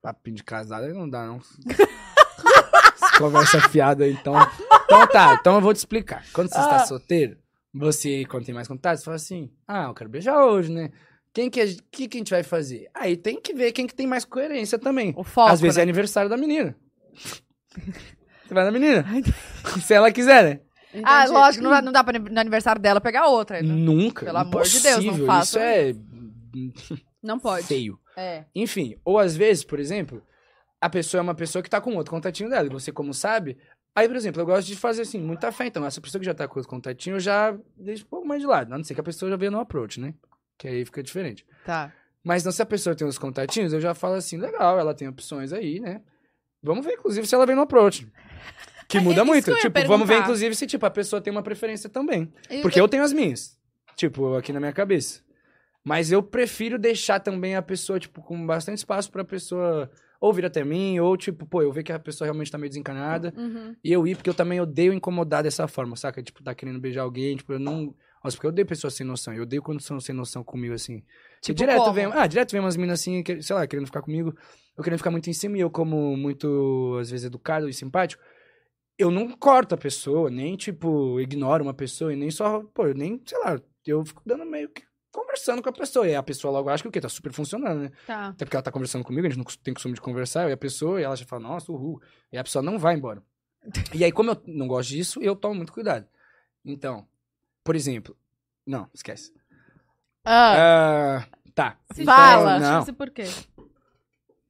Papinho 0.00 0.36
de 0.36 0.44
casado 0.44 0.84
aí 0.84 0.92
não 0.92 1.10
dá, 1.10 1.26
não. 1.26 1.40
Essa 1.68 3.18
Conversa 3.18 3.60
fiada 3.68 4.04
aí, 4.04 4.12
então. 4.12 4.34
Então 4.84 5.06
tá, 5.08 5.36
então 5.40 5.54
eu 5.56 5.60
vou 5.60 5.72
te 5.74 5.78
explicar. 5.78 6.24
Quando 6.32 6.48
você 6.48 6.58
está 6.60 6.76
Ah. 6.76 6.86
solteiro, 6.86 7.36
você, 7.74 8.24
quando 8.26 8.44
tem 8.44 8.54
mais 8.54 8.68
contato, 8.68 8.98
você 8.98 9.04
fala 9.04 9.16
assim: 9.16 9.50
ah, 9.66 9.86
eu 9.88 9.94
quero 9.94 10.08
beijar 10.08 10.44
hoje, 10.44 10.72
né? 10.72 10.90
Quem 11.34 11.48
que, 11.48 11.60
a 11.60 11.66
gente- 11.66 11.82
que, 11.90 12.08
que 12.08 12.16
a 12.16 12.20
gente 12.20 12.30
vai 12.30 12.42
fazer? 12.42 12.90
Aí 12.94 13.16
tem 13.16 13.40
que 13.40 13.54
ver 13.54 13.72
quem 13.72 13.86
que 13.86 13.94
tem 13.94 14.06
mais 14.06 14.24
coerência 14.24 14.78
também. 14.78 15.14
O 15.16 15.24
foco, 15.24 15.50
Às 15.52 15.60
vezes 15.60 15.76
é 15.78 15.80
né? 15.80 15.84
aniversário 15.84 16.28
da 16.28 16.36
menina. 16.36 16.76
Você 18.46 18.54
vai 18.54 18.64
na 18.64 18.70
menina. 18.70 19.04
Se 19.82 19.94
ela 19.94 20.10
quiser, 20.12 20.44
né? 20.44 20.60
Ah, 21.04 21.22
Entendi. 21.22 21.32
lógico, 21.38 21.64
não, 21.64 21.70
dá- 21.70 21.82
não 21.82 21.92
dá 21.92 22.04
pra 22.04 22.18
no 22.18 22.38
aniversário 22.38 22.80
dela 22.82 23.00
pegar 23.00 23.26
outra. 23.28 23.62
né? 23.62 23.66
Nunca. 23.68 24.26
Pelo 24.26 24.36
amor 24.38 24.64
de 24.64 24.78
Deus, 24.80 25.02
não 25.04 25.24
façam 25.26 25.62
Isso 25.62 25.94
é 25.94 25.94
Não 27.22 27.38
pode. 27.38 27.66
feio. 27.66 27.98
É. 28.14 28.44
Enfim, 28.54 28.96
ou 29.02 29.18
às 29.18 29.34
vezes, 29.34 29.64
por 29.64 29.80
exemplo, 29.80 30.22
a 30.78 30.90
pessoa 30.90 31.20
é 31.20 31.22
uma 31.22 31.34
pessoa 31.34 31.62
que 31.62 31.70
tá 31.70 31.80
com 31.80 31.94
outro 31.96 32.10
contatinho 32.12 32.50
dela, 32.50 32.66
e 32.66 32.70
você, 32.70 32.92
como 32.92 33.14
sabe. 33.14 33.56
Aí, 33.94 34.06
por 34.06 34.16
exemplo, 34.16 34.42
eu 34.42 34.46
gosto 34.46 34.66
de 34.68 34.76
fazer 34.76 35.02
assim, 35.02 35.18
muita 35.18 35.50
fé. 35.50 35.66
Então, 35.66 35.84
essa 35.86 36.00
pessoa 36.00 36.18
que 36.20 36.26
já 36.26 36.34
tá 36.34 36.46
com 36.46 36.58
outro 36.58 36.68
contatinho, 36.68 37.16
eu 37.16 37.20
já 37.20 37.56
deixo 37.76 38.04
um 38.04 38.08
pouco 38.08 38.26
mais 38.28 38.40
de 38.42 38.46
lado. 38.46 38.72
A 38.72 38.76
não 38.76 38.84
ser 38.84 38.94
que 38.94 39.00
a 39.00 39.04
pessoa 39.04 39.30
já 39.30 39.36
venha 39.36 39.50
no 39.50 39.60
approach, 39.60 39.98
né? 39.98 40.12
Que 40.62 40.68
aí 40.68 40.84
fica 40.84 41.02
diferente. 41.02 41.44
Tá. 41.66 41.92
Mas 42.22 42.44
não, 42.44 42.52
se 42.52 42.62
a 42.62 42.66
pessoa 42.66 42.94
tem 42.94 43.04
os 43.04 43.18
contatinhos, 43.18 43.72
eu 43.72 43.80
já 43.80 43.94
falo 43.94 44.14
assim, 44.14 44.36
legal, 44.36 44.78
ela 44.78 44.94
tem 44.94 45.08
opções 45.08 45.52
aí, 45.52 45.80
né? 45.80 46.00
Vamos 46.62 46.84
ver, 46.86 46.92
inclusive, 46.92 47.26
se 47.26 47.34
ela 47.34 47.44
vem 47.44 47.56
no 47.56 47.62
approach. 47.62 48.06
Que 48.88 48.98
É, 48.98 49.00
muda 49.00 49.24
muito. 49.24 49.44
que 49.46 49.50
eu 49.50 49.58
Tipo, 49.58 49.84
vamos 49.88 50.06
ver, 50.06 50.20
inclusive, 50.20 50.54
se 50.54 50.64
tipo, 50.68 50.86
a 50.86 50.90
pessoa 50.90 51.20
tem 51.20 51.32
uma 51.32 51.42
preferência 51.42 51.90
também. 51.90 52.32
Eu- 52.48 52.62
Porque 52.62 52.80
eu 52.80 52.86
tenho 52.86 53.02
as 53.02 53.12
minhas. 53.12 53.58
Tipo, 53.96 54.36
aqui 54.36 54.52
na 54.52 54.60
minha 54.60 54.72
cabeça. 54.72 55.20
Mas 55.84 56.12
eu 56.12 56.22
prefiro 56.22 56.78
deixar 56.78 57.18
também 57.18 57.56
a 57.56 57.62
pessoa, 57.62 57.98
tipo, 57.98 58.22
com 58.22 58.46
bastante 58.46 58.78
espaço 58.78 59.10
pra 59.10 59.24
pessoa 59.24 59.90
ou 60.20 60.32
vir 60.32 60.44
até 60.46 60.62
mim, 60.64 61.00
ou, 61.00 61.16
tipo, 61.16 61.44
pô, 61.44 61.60
eu 61.60 61.72
ver 61.72 61.82
que 61.82 61.90
a 61.92 61.98
pessoa 61.98 62.26
realmente 62.26 62.52
tá 62.52 62.56
meio 62.56 62.68
desencanada. 62.70 63.34
Uhum. 63.36 63.74
E 63.82 63.92
eu 63.92 64.06
ir, 64.06 64.14
porque 64.14 64.30
eu 64.30 64.34
também 64.34 64.60
odeio 64.60 64.92
incomodar 64.92 65.42
dessa 65.42 65.66
forma, 65.66 65.96
saca? 65.96 66.22
Tipo, 66.22 66.40
tá 66.44 66.54
querendo 66.54 66.78
beijar 66.78 67.02
alguém, 67.02 67.36
tipo, 67.36 67.52
eu 67.52 67.58
não. 67.58 67.92
Nossa, 68.22 68.36
porque 68.36 68.46
eu 68.46 68.50
odeio 68.50 68.66
pessoas 68.66 68.94
sem 68.94 69.06
noção. 69.06 69.34
Eu 69.34 69.42
odeio 69.42 69.62
quando 69.62 69.80
são 69.80 69.98
sem 70.00 70.14
noção 70.14 70.44
comigo, 70.44 70.74
assim. 70.74 70.98
Tipo 70.98 71.08
Tipo, 71.40 71.58
direto 71.58 71.78
como? 71.80 71.92
vem. 71.92 72.06
Ah, 72.12 72.26
direto 72.26 72.52
vem 72.52 72.60
umas 72.60 72.76
minas 72.76 73.00
assim, 73.00 73.22
que, 73.22 73.42
sei 73.42 73.56
lá, 73.56 73.66
querendo 73.66 73.86
ficar 73.86 74.02
comigo. 74.02 74.34
Eu 74.76 74.84
querendo 74.84 74.98
ficar 74.98 75.10
muito 75.10 75.28
em 75.28 75.32
cima 75.32 75.56
e 75.56 75.60
eu, 75.60 75.70
como 75.70 76.16
muito, 76.16 76.96
às 77.00 77.10
vezes, 77.10 77.26
educado 77.26 77.68
e 77.68 77.74
simpático, 77.74 78.22
eu 78.98 79.10
não 79.10 79.28
corto 79.30 79.74
a 79.74 79.78
pessoa, 79.78 80.30
nem, 80.30 80.56
tipo, 80.56 81.20
ignoro 81.20 81.64
uma 81.64 81.74
pessoa, 81.74 82.12
e 82.12 82.16
nem 82.16 82.30
só, 82.30 82.60
pô, 82.72 82.86
eu 82.86 82.94
nem, 82.94 83.20
sei 83.26 83.38
lá, 83.40 83.60
eu 83.86 84.04
fico 84.04 84.22
dando 84.24 84.44
meio 84.46 84.68
que 84.68 84.82
conversando 85.10 85.62
com 85.62 85.68
a 85.68 85.72
pessoa. 85.72 86.06
E 86.08 86.14
a 86.14 86.22
pessoa 86.22 86.52
logo 86.52 86.68
acha 86.70 86.82
que 86.82 86.88
o 86.88 86.92
quê? 86.92 87.00
Tá 87.00 87.08
super 87.08 87.32
funcionando, 87.32 87.80
né? 87.82 87.90
Tá. 88.06 88.28
Até 88.28 88.44
porque 88.44 88.56
ela 88.56 88.62
tá 88.62 88.72
conversando 88.72 89.04
comigo, 89.04 89.26
a 89.26 89.30
gente 89.30 89.38
não 89.38 89.44
tem 89.62 89.74
costume 89.74 89.94
de 89.94 90.00
conversar, 90.00 90.48
e 90.48 90.52
a 90.52 90.56
pessoa, 90.56 91.00
e 91.00 91.04
ela 91.04 91.16
já 91.16 91.26
fala, 91.26 91.42
nossa, 91.42 91.70
uhul. 91.72 92.00
E 92.32 92.38
a 92.38 92.44
pessoa 92.44 92.62
não 92.62 92.78
vai 92.78 92.94
embora. 92.94 93.22
E 93.94 94.04
aí, 94.04 94.10
como 94.10 94.30
eu 94.30 94.42
não 94.46 94.66
gosto 94.66 94.88
disso, 94.90 95.20
eu 95.22 95.36
tomo 95.36 95.54
muito 95.54 95.72
cuidado. 95.72 96.06
Então, 96.64 97.06
por 97.64 97.76
exemplo, 97.76 98.16
não, 98.66 98.88
esquece. 98.94 99.32
Ah, 100.24 101.24
Ah, 101.24 101.26
tá. 101.54 101.78
Se 101.94 102.04
Fala. 102.04 102.56
Então, 102.58 102.70
não. 102.72 102.82
Isso 102.82 102.94
por 102.94 103.10
quê? 103.10 103.24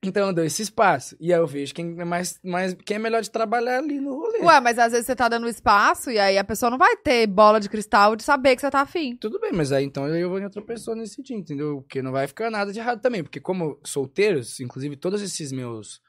Então 0.05 0.27
eu 0.27 0.33
dou 0.33 0.45
esse 0.45 0.63
espaço. 0.63 1.17
E 1.21 1.33
aí 1.33 1.39
eu 1.39 1.47
vejo 1.47 1.73
quem 1.73 1.97
é 2.01 2.05
mais, 2.05 2.41
mais 2.43 2.75
quem 2.75 2.97
é 2.97 2.99
melhor 2.99 3.23
de 3.23 3.31
trabalhar 3.31 3.79
ali 3.79 4.01
no 4.01 4.17
rolê. 4.19 4.41
Ué, 4.41 4.61
mas 4.61 4.77
às 4.77 4.91
vezes 4.91 5.07
você 5.07 5.15
tá 5.15 5.29
dando 5.29 5.49
espaço 5.49 6.11
e 6.11 6.19
aí 6.19 6.37
a 6.37 6.43
pessoa 6.43 6.69
não 6.71 6.77
vai 6.77 6.97
ter 6.97 7.25
bola 7.29 7.61
de 7.61 7.69
cristal 7.69 8.17
de 8.17 8.25
saber 8.25 8.57
que 8.57 8.63
você 8.63 8.71
tá 8.71 8.81
afim. 8.81 9.17
Tudo 9.17 9.39
bem, 9.39 9.53
mas 9.53 9.71
aí 9.71 9.85
então 9.85 10.09
eu 10.09 10.29
vou 10.29 10.41
em 10.41 10.45
outra 10.45 10.61
pessoa 10.61 10.97
nesse 10.97 11.23
dia, 11.23 11.37
entendeu? 11.37 11.83
Porque 11.83 12.03
não 12.03 12.11
vai 12.11 12.27
ficar 12.27 12.51
nada 12.51 12.73
de 12.73 12.81
errado 12.81 13.01
também. 13.01 13.23
Porque 13.23 13.39
como 13.41 13.79
solteiros, 13.85 14.59
inclusive 14.59 14.97
todos 14.97 15.23
esses 15.23 15.53
meus. 15.53 16.03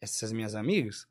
Essas 0.00 0.32
minhas 0.32 0.54
amigas, 0.54 1.06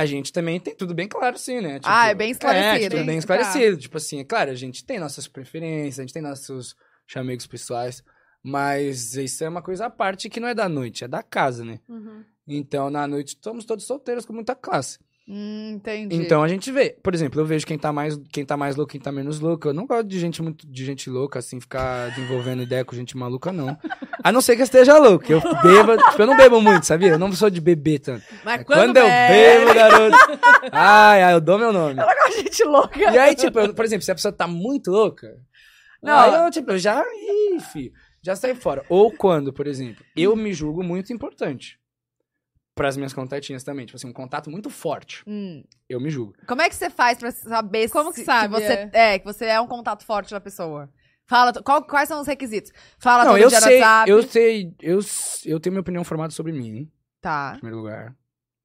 a 0.00 0.06
gente 0.06 0.32
também 0.32 0.58
tem 0.58 0.74
tudo 0.74 0.94
bem 0.94 1.06
claro, 1.06 1.36
sim, 1.38 1.60
né? 1.60 1.74
Tipo, 1.74 1.86
Ah, 1.88 2.08
é 2.08 2.14
bem 2.14 2.30
esclarecido, 2.30 2.84
É, 2.86 2.88
tudo 2.88 3.04
bem 3.06 3.14
Tá. 3.16 3.18
esclarecido. 3.18 3.76
Tipo 3.76 3.96
assim, 3.98 4.20
é 4.20 4.24
claro, 4.24 4.50
a 4.50 4.54
gente 4.54 4.84
tem 4.84 4.98
nossas 4.98 5.28
preferências, 5.28 5.98
a 5.98 6.02
gente 6.02 6.12
tem 6.14 6.22
nossos 6.22 6.74
chamegos 7.06 7.46
pessoais. 7.46 8.02
Mas 8.42 9.14
isso 9.16 9.44
é 9.44 9.48
uma 9.48 9.60
coisa 9.60 9.86
à 9.86 9.90
parte 9.90 10.30
que 10.30 10.40
não 10.40 10.48
é 10.48 10.54
da 10.54 10.68
noite, 10.68 11.04
é 11.04 11.08
da 11.08 11.22
casa, 11.22 11.64
né? 11.64 11.78
Uhum. 11.88 12.24
Então, 12.48 12.88
na 12.88 13.06
noite, 13.06 13.38
somos 13.42 13.64
todos 13.66 13.84
solteiros 13.86 14.24
com 14.24 14.32
muita 14.32 14.54
classe. 14.54 14.98
Hum, 15.32 15.74
entendi. 15.76 16.16
Então 16.16 16.42
a 16.42 16.48
gente 16.48 16.72
vê. 16.72 16.90
Por 17.02 17.14
exemplo, 17.14 17.40
eu 17.40 17.44
vejo 17.46 17.64
quem 17.64 17.78
tá 17.78 17.92
mais, 17.92 18.18
quem 18.32 18.44
tá 18.44 18.56
mais 18.56 18.74
louco, 18.74 18.90
quem 18.90 19.00
tá 19.00 19.12
menos 19.12 19.38
louco. 19.38 19.68
Eu 19.68 19.72
não 19.72 19.86
gosto 19.86 20.08
de 20.08 20.18
gente 20.18 20.42
muito 20.42 20.66
de 20.66 20.84
gente 20.84 21.08
louca, 21.08 21.38
assim, 21.38 21.60
ficar 21.60 22.08
desenvolvendo 22.08 22.62
ideia 22.64 22.84
com 22.84 22.96
gente 22.96 23.16
maluca, 23.16 23.52
não. 23.52 23.78
A 24.24 24.32
não 24.32 24.40
ser 24.40 24.56
que 24.56 24.62
eu 24.62 24.64
esteja 24.64 24.98
louco. 24.98 25.24
Eu 25.32 25.40
bebo, 25.40 25.96
tipo, 26.10 26.22
eu 26.22 26.26
não 26.26 26.36
bebo 26.36 26.60
muito, 26.60 26.84
sabia? 26.84 27.10
Eu 27.10 27.18
não 27.18 27.30
sou 27.32 27.48
de 27.48 27.60
beber 27.60 28.00
tanto. 28.00 28.24
Mas 28.44 28.64
Quando, 28.64 28.96
eu 28.96 29.06
bebo, 29.06 29.72
garoto. 29.74 30.16
Ai, 30.72 31.22
ai, 31.22 31.34
eu 31.34 31.40
dou 31.40 31.58
meu 31.58 31.72
nome. 31.72 32.00
Ela 32.00 32.12
gosta 32.12 32.30
de 32.30 32.36
gente 32.48 32.64
louca. 32.64 32.98
E 32.98 33.16
aí, 33.18 33.34
tipo, 33.36 33.58
eu- 33.60 33.72
por 33.72 33.84
exemplo, 33.84 34.04
se 34.04 34.10
a 34.10 34.14
pessoa 34.16 34.32
tá 34.32 34.48
muito 34.48 34.90
louca, 34.90 35.36
Não. 36.02 36.18
aí 36.18 36.44
eu, 36.44 36.50
tipo, 36.50 36.72
eu 36.72 36.78
já. 36.78 37.02
Ih, 37.04 37.60
filho, 37.72 37.92
já 38.20 38.34
saí 38.34 38.54
fora. 38.56 38.84
Ou 38.88 39.12
quando, 39.12 39.52
por 39.52 39.68
exemplo, 39.68 40.04
eu 40.16 40.34
me 40.34 40.52
julgo 40.52 40.82
muito 40.82 41.12
importante. 41.12 41.78
Pras 42.74 42.96
minhas 42.96 43.12
contatinhas 43.12 43.62
também. 43.64 43.84
Tipo 43.86 43.96
assim, 43.96 44.08
um 44.08 44.12
contato 44.12 44.50
muito 44.50 44.70
forte. 44.70 45.22
Hum. 45.26 45.62
Eu 45.88 46.00
me 46.00 46.08
julgo. 46.10 46.34
Como 46.46 46.62
é 46.62 46.68
que 46.68 46.74
você 46.74 46.88
faz 46.88 47.18
pra 47.18 47.30
saber 47.30 47.90
Como 47.90 48.10
que 48.12 48.20
se- 48.20 48.24
sabe, 48.24 48.54
você 48.54 48.88
é. 48.92 49.18
que 49.18 49.24
você 49.24 49.46
é 49.46 49.60
um 49.60 49.66
contato 49.66 50.04
forte 50.04 50.30
da 50.30 50.40
pessoa? 50.40 50.88
Fala, 51.26 51.52
qual- 51.62 51.84
quais 51.84 52.08
são 52.08 52.20
os 52.20 52.26
requisitos? 52.26 52.72
Fala 52.98 53.24
Não, 53.24 53.32
todo 53.32 53.42
eu 53.42 53.48
dia 53.48 53.60
sei, 53.60 53.80
WhatsApp. 53.80 54.10
eu 54.10 54.22
sei, 54.22 54.74
eu, 54.80 54.98
eu 55.44 55.60
tenho 55.60 55.72
minha 55.74 55.80
opinião 55.80 56.02
formada 56.04 56.32
sobre 56.32 56.52
mim, 56.52 56.68
em 56.78 56.92
Tá. 57.20 57.52
primeiro 57.52 57.76
lugar. 57.78 58.16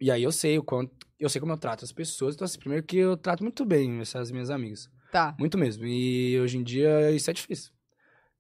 E 0.02 0.10
aí 0.10 0.24
eu 0.24 0.32
sei 0.32 0.58
o 0.58 0.64
quanto, 0.64 0.92
eu 1.20 1.30
sei 1.30 1.40
como 1.40 1.54
eu 1.54 1.58
trato 1.58 1.84
as 1.86 1.92
pessoas. 1.92 2.34
Então, 2.36 2.46
assim, 2.46 2.58
primeiro 2.60 2.84
que 2.86 2.98
eu 2.98 3.16
trato 3.18 3.44
muito 3.44 3.64
bem 3.66 4.00
essas 4.02 4.32
minhas 4.32 4.50
amigas. 4.50 4.90
Tá. 5.12 5.36
Muito 5.40 5.58
mesmo. 5.58 5.86
E 5.86 6.40
hoje 6.40 6.58
em 6.58 6.64
dia 6.64 7.12
isso 7.12 7.30
é 7.30 7.34
difícil. 7.34 7.72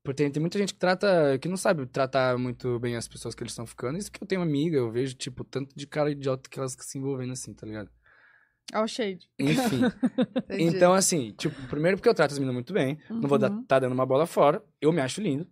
Porque 0.06 0.24
tem, 0.24 0.32
tem 0.32 0.40
muita 0.40 0.58
gente 0.60 0.74
que 0.74 0.80
trata, 0.80 1.38
que 1.40 1.50
não 1.50 1.58
sabe 1.58 1.86
tratar 1.88 2.38
muito 2.38 2.80
bem 2.80 2.96
as 2.96 3.08
pessoas 3.08 3.34
que 3.36 3.42
eles 3.44 3.52
estão 3.52 3.66
ficando. 3.66 3.98
Isso 3.98 4.12
que 4.12 4.24
eu 4.24 4.28
tenho 4.28 4.42
amiga, 4.42 4.78
eu 4.78 4.90
vejo, 4.92 5.16
tipo, 5.16 5.44
tanto 5.44 5.76
de 5.76 5.88
cara 5.88 6.12
idiota 6.12 6.48
que 6.50 6.60
elas 6.60 6.78
se 6.80 6.98
envolvendo 7.00 7.34
assim, 7.34 7.54
tá 7.54 7.66
ligado? 7.66 7.90
Ó 8.74 8.84
o 8.84 8.88
shade. 8.88 9.28
Enfim. 9.40 9.82
Então, 10.58 10.94
assim, 10.94 11.32
tipo, 11.38 11.56
primeiro 11.68 11.98
porque 11.98 12.08
eu 12.08 12.14
trato 12.14 12.32
as 12.32 12.38
meninas 12.38 12.54
muito 12.54 12.72
bem. 12.72 12.98
Não 13.10 13.28
vou 13.28 13.38
dar, 13.38 13.52
Uhum. 13.52 13.66
tá 13.66 13.80
dando 13.80 13.94
uma 13.94 14.06
bola 14.06 14.26
fora. 14.28 14.64
Eu 14.80 14.94
me 14.94 15.02
acho 15.02 15.22
lindo. 15.22 15.48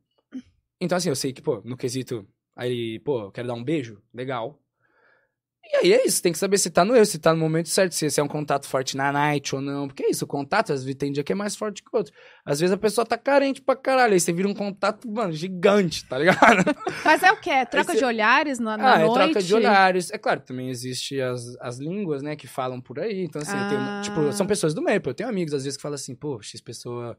Então, 0.80 0.98
assim, 0.98 1.10
eu 1.10 1.16
sei 1.16 1.34
que, 1.34 1.42
pô, 1.42 1.62
no 1.66 1.76
quesito. 1.76 2.28
Aí, 2.56 3.00
pô, 3.00 3.24
eu 3.24 3.32
quero 3.32 3.48
dar 3.48 3.54
um 3.56 3.64
beijo. 3.64 4.02
Legal. 4.14 4.60
E 5.72 5.76
aí 5.78 5.94
é 5.94 6.06
isso, 6.06 6.22
tem 6.22 6.32
que 6.32 6.38
saber 6.38 6.58
se 6.58 6.70
tá 6.70 6.84
no 6.84 6.96
eu, 6.96 7.06
se 7.06 7.18
tá 7.18 7.34
no 7.34 7.40
momento 7.40 7.70
certo, 7.70 7.94
se 7.94 8.06
esse 8.06 8.20
é 8.20 8.24
um 8.24 8.28
contato 8.28 8.68
forte 8.68 8.96
na 8.98 9.12
night 9.12 9.56
ou 9.56 9.62
não. 9.62 9.88
Porque 9.88 10.04
é 10.04 10.10
isso, 10.12 10.26
o 10.26 10.28
contato, 10.28 10.74
às 10.74 10.84
vezes 10.84 10.98
tem 10.98 11.12
dia 11.12 11.24
que 11.24 11.32
é 11.32 11.36
mais 11.36 11.56
forte 11.56 11.82
que 11.82 11.90
o 11.92 11.98
outro. 11.98 12.14
Às 12.46 12.60
vezes 12.60 12.74
a 12.74 12.78
pessoa 12.78 13.06
tá 13.06 13.18
carente 13.18 13.62
pra 13.62 13.76
caralho. 13.76 14.14
Aí 14.14 14.20
você 14.20 14.32
vira 14.34 14.48
um 14.48 14.54
contato, 14.54 15.10
mano, 15.10 15.32
gigante, 15.32 16.06
tá 16.08 16.18
ligado? 16.20 16.38
Mas 17.04 17.24
é 17.24 17.32
o 17.32 17.38
quê? 17.38 17.50
É 17.50 17.66
troca 17.66 17.92
Esse- 17.92 18.00
de 18.00 18.06
olhares 18.06 18.60
na, 18.60 18.78
na 18.78 18.94
ah, 18.94 19.00
noite? 19.00 19.12
é 19.20 19.24
troca 19.24 19.42
de 19.42 19.56
olhares. 19.56 20.12
É 20.12 20.18
claro, 20.18 20.42
também 20.42 20.70
existe 20.70 21.20
as, 21.22 21.56
as 21.60 21.80
línguas, 21.80 22.22
né, 22.22 22.36
que 22.36 22.46
falam 22.46 22.80
por 22.82 23.00
aí. 23.00 23.24
Então, 23.24 23.42
assim, 23.42 23.52
tem- 23.52 23.78
Ah. 23.78 24.02
tipo, 24.04 24.32
são 24.34 24.46
pessoas 24.46 24.74
do 24.74 24.82
meio. 24.82 25.02
Eu 25.04 25.14
tenho 25.14 25.30
amigos, 25.30 25.54
às 25.54 25.64
vezes, 25.64 25.78
que 25.78 25.82
falam 25.82 25.96
assim, 25.96 26.14
pô, 26.14 26.42
X 26.42 26.60
pessoa 26.62 27.18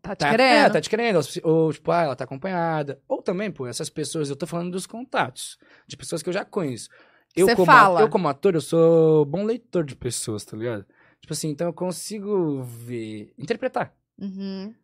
Tá 0.00 0.16
te 0.16 0.20
Tá, 0.20 0.30
querendo. 0.30 0.66
É, 0.66 0.70
tá 0.70 0.80
te 0.80 0.88
querendo. 0.90 1.20
Ou, 1.44 1.72
tipo, 1.72 1.90
ah, 1.92 2.02
ela 2.02 2.16
tá 2.16 2.24
acompanhada. 2.24 2.98
Ou 3.06 3.20
também, 3.22 3.50
pô, 3.50 3.66
essas 3.66 3.90
pessoas, 3.90 4.30
eu 4.30 4.36
tô 4.36 4.46
falando 4.46 4.70
dos 4.72 4.86
contatos. 4.86 5.58
De 5.86 5.96
pessoas 5.96 6.22
que 6.22 6.28
eu 6.30 6.32
já 6.32 6.44
conheço. 6.44 6.88
Eu, 7.34 7.46
Cê 7.46 7.54
como, 7.56 7.66
fala. 7.66 8.00
eu, 8.00 8.08
como 8.08 8.28
ator, 8.28 8.54
eu 8.54 8.60
sou 8.60 9.24
bom 9.24 9.44
leitor 9.44 9.84
de 9.84 9.96
pessoas, 9.96 10.44
tá 10.44 10.56
ligado? 10.56 10.84
Tipo 11.20 11.32
assim, 11.32 11.48
então 11.48 11.66
eu 11.68 11.72
consigo 11.72 12.62
ver, 12.62 13.32
interpretar. 13.38 13.94
Uhum. 14.18 14.74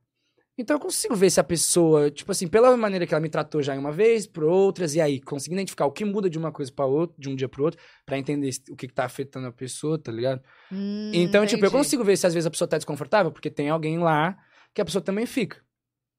Então 0.61 0.75
eu 0.77 0.81
consigo 0.81 1.15
ver 1.15 1.31
se 1.31 1.39
a 1.39 1.45
pessoa, 1.45 2.11
tipo 2.11 2.33
assim, 2.33 2.49
pela 2.49 2.77
maneira 2.77 3.07
que 3.07 3.15
ela 3.15 3.21
me 3.21 3.29
tratou 3.29 3.63
já 3.63 3.77
em 3.77 3.79
uma 3.79 3.93
vez, 3.93 4.27
por 4.27 4.43
outras, 4.43 4.95
e 4.95 5.01
aí, 5.01 5.21
conseguir 5.21 5.55
identificar 5.55 5.87
o 5.87 5.93
que 5.93 6.05
muda 6.05 6.29
de 6.29 6.37
uma 6.37 6.51
coisa 6.51 6.73
pra 6.73 6.85
outra, 6.85 7.15
de 7.17 7.29
um 7.29 7.37
dia 7.37 7.49
pro 7.49 7.63
outro, 7.65 7.81
pra 8.05 8.19
entender 8.19 8.51
o 8.71 8.75
que, 8.75 8.89
que 8.89 8.95
tá 8.95 9.05
afetando 9.05 9.47
a 9.47 9.53
pessoa, 9.53 9.99
tá 9.99 10.11
ligado? 10.11 10.43
Hum, 10.73 11.13
Então, 11.15 11.47
tipo, 11.47 11.63
eu 11.65 11.69
entendi. 11.69 11.73
consigo 11.85 12.03
ver 12.03 12.17
se 12.17 12.27
às 12.27 12.35
vezes 12.35 12.47
a 12.47 12.51
pessoa 12.51 12.67
tá 12.67 12.77
desconfortável, 12.77 13.31
porque 13.31 13.51
tem 13.51 13.69
alguém 13.69 13.99
lá 13.99 14.37
que 14.75 14.81
a 14.81 14.85
pessoa 14.85 15.01
também 15.03 15.27
fica. 15.27 15.59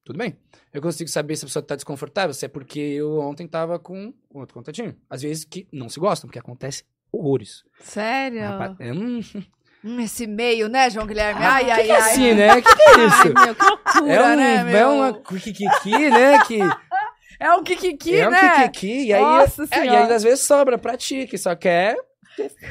Tudo 0.10 0.18
bem? 0.18 0.36
Eu 0.74 0.82
consigo 0.82 1.08
saber 1.08 1.36
se 1.36 1.46
a 1.46 1.48
pessoa 1.48 1.62
tá 1.62 1.76
desconfortável, 1.76 2.34
se 2.34 2.44
é 2.44 2.48
porque 2.48 2.80
eu 2.80 3.20
ontem 3.20 3.48
tava 3.48 3.78
com 3.78 4.12
outro 4.34 4.56
contatinho. 4.56 4.96
Às 5.08 5.22
vezes 5.22 5.44
que 5.46 5.68
não 5.72 5.88
se 5.88 6.00
gostam, 6.00 6.28
porque 6.28 6.40
acontece 6.40 6.84
horrores. 7.12 7.64
Sério? 7.80 8.42
Rapaz, 8.42 8.76
é, 8.80 8.92
hum, 8.92 9.20
Hum, 9.86 10.00
esse 10.02 10.26
meio, 10.26 10.68
né, 10.68 10.90
João 10.90 11.06
Guilherme? 11.06 11.40
Ah, 11.46 11.54
ai, 11.54 11.66
que 11.66 11.72
ai, 11.72 11.84
que 11.84 11.92
é 11.92 11.96
ai. 11.96 12.12
assim, 12.12 12.34
né? 12.34 12.56
Que 12.60 12.76
que 12.76 12.82
é 12.82 12.96
Ai, 12.96 13.06
isso? 13.06 13.34
meu, 13.36 13.56
que 13.56 13.64
loucura, 13.66 14.12
É, 14.14 14.24
um, 14.24 14.36
né, 14.36 14.56
é 14.56 14.64
meu? 14.64 14.90
uma 14.94 15.14
kikiki, 15.22 16.10
né? 16.10 16.40
Que 16.48 16.58
É 17.40 17.54
um 17.54 17.64
kikiki, 17.64 18.16
é 18.20 18.28
um 18.28 18.32
né? 18.32 18.64
kikiki, 18.66 19.06
e 19.06 19.14
aí, 19.14 19.22
Nossa 19.22 19.64
é, 19.70 19.86
e 19.86 19.90
aí 19.90 20.12
às 20.12 20.24
vezes 20.24 20.40
sobra 20.44 20.80
pra 20.80 20.98
ti, 20.98 21.28
que 21.28 21.38
só 21.38 21.56
quer, 21.56 21.96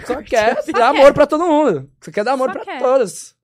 só 0.05 0.21
quer 0.27 0.61
dar 0.73 0.89
amor 0.89 1.15
pra 1.15 1.25
todo 1.25 1.47
mundo. 1.47 1.89
Só 2.03 2.11
quer 2.11 2.25
dar 2.25 2.33
amor 2.33 2.49
Só 2.49 2.55
pra 2.55 2.65
quer. 2.65 2.79
todos. 2.81 3.37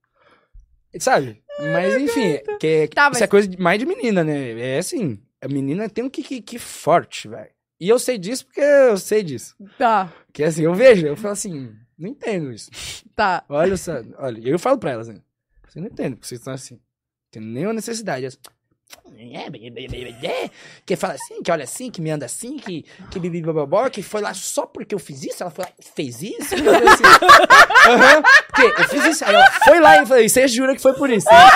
Sabe? 0.99 1.41
Mas 1.59 1.95
enfim, 2.01 2.37
que, 2.59 2.87
Tá, 2.89 3.03
isso 3.03 3.11
mas- 3.13 3.21
é 3.21 3.27
coisa 3.27 3.49
mais 3.57 3.79
de 3.79 3.85
menina, 3.85 4.23
né? 4.23 4.59
É 4.59 4.77
assim, 4.77 5.19
a 5.41 5.47
menina 5.47 5.89
tem 5.89 6.03
um 6.03 6.09
kikiki 6.09 6.59
forte, 6.59 7.27
velho. 7.27 7.49
E 7.79 7.89
eu 7.89 7.99
sei 7.99 8.17
disso 8.17 8.45
porque 8.45 8.61
eu 8.61 8.97
sei 8.97 9.21
disso. 9.23 9.55
Tá, 9.77 10.11
Que 10.33 10.43
assim, 10.43 10.63
eu 10.63 10.73
vejo, 10.73 11.05
eu 11.07 11.15
falo 11.17 11.33
assim, 11.33 11.73
não 11.97 12.09
entendo 12.09 12.51
isso. 12.51 12.69
tá. 13.15 13.43
Olha 13.49 13.75
olha, 14.17 14.41
eu 14.49 14.59
falo 14.59 14.77
pra 14.77 14.91
elas, 14.91 15.07
né? 15.07 15.19
Você 15.67 15.79
não 15.79 15.87
entende, 15.87 16.15
porque 16.15 16.27
vocês 16.27 16.39
estão 16.39 16.53
assim. 16.53 16.75
Não 16.75 16.81
tem 17.31 17.41
nenhuma 17.41 17.73
necessidade. 17.73 18.27
Elas, 19.17 19.49
Que 20.85 20.95
fala 20.95 21.13
assim, 21.13 21.41
que 21.41 21.51
olha 21.51 21.63
assim, 21.63 21.89
que 21.89 22.01
me 22.01 22.09
anda 22.11 22.25
assim, 22.25 22.57
que, 22.57 22.85
que 23.09 23.19
que 23.89 24.03
foi 24.03 24.21
lá 24.21 24.33
só 24.33 24.65
porque 24.65 24.93
eu 24.93 24.99
fiz 24.99 25.23
isso? 25.23 25.41
Ela 25.41 25.51
foi 25.51 25.65
lá 25.65 25.71
e 25.79 25.83
fez 25.83 26.21
isso? 26.21 26.55
Eu 26.55 26.73
assim, 26.89 27.03
porque 28.47 28.81
eu 28.81 28.87
fiz 28.89 29.05
isso. 29.05 29.25
Aí 29.25 29.33
ela 29.33 29.51
foi 29.51 29.79
lá 29.79 30.01
e 30.01 30.05
falei, 30.05 30.29
você 30.29 30.47
jura 30.47 30.75
que 30.75 30.81
foi 30.81 30.93
por 30.93 31.09
isso? 31.09 31.27
né?" 31.27 31.49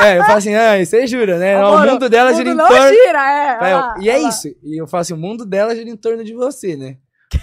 É, 0.00 0.18
eu 0.18 0.24
falo 0.24 0.38
assim, 0.38 0.54
ah, 0.54 0.84
você 0.84 1.06
jura, 1.06 1.38
né? 1.38 1.56
Amor, 1.56 1.86
o 1.86 1.90
mundo 1.90 2.08
dela 2.08 2.32
o 2.32 2.34
gira 2.34 2.48
em 2.48 2.52
mundo 2.52 2.62
não 2.62 2.68
torno. 2.68 2.88
gira, 2.88 3.32
é. 3.32 3.58
E 4.00 4.10
é 4.10 4.18
isso. 4.18 4.48
E 4.62 4.80
eu 4.80 4.86
falo 4.86 5.02
assim, 5.02 5.14
o 5.14 5.18
mundo 5.18 5.44
dela 5.46 5.74
gira 5.74 5.88
em 5.88 5.96
torno 5.96 6.24
de 6.24 6.34
você, 6.34 6.76
né? 6.76 6.96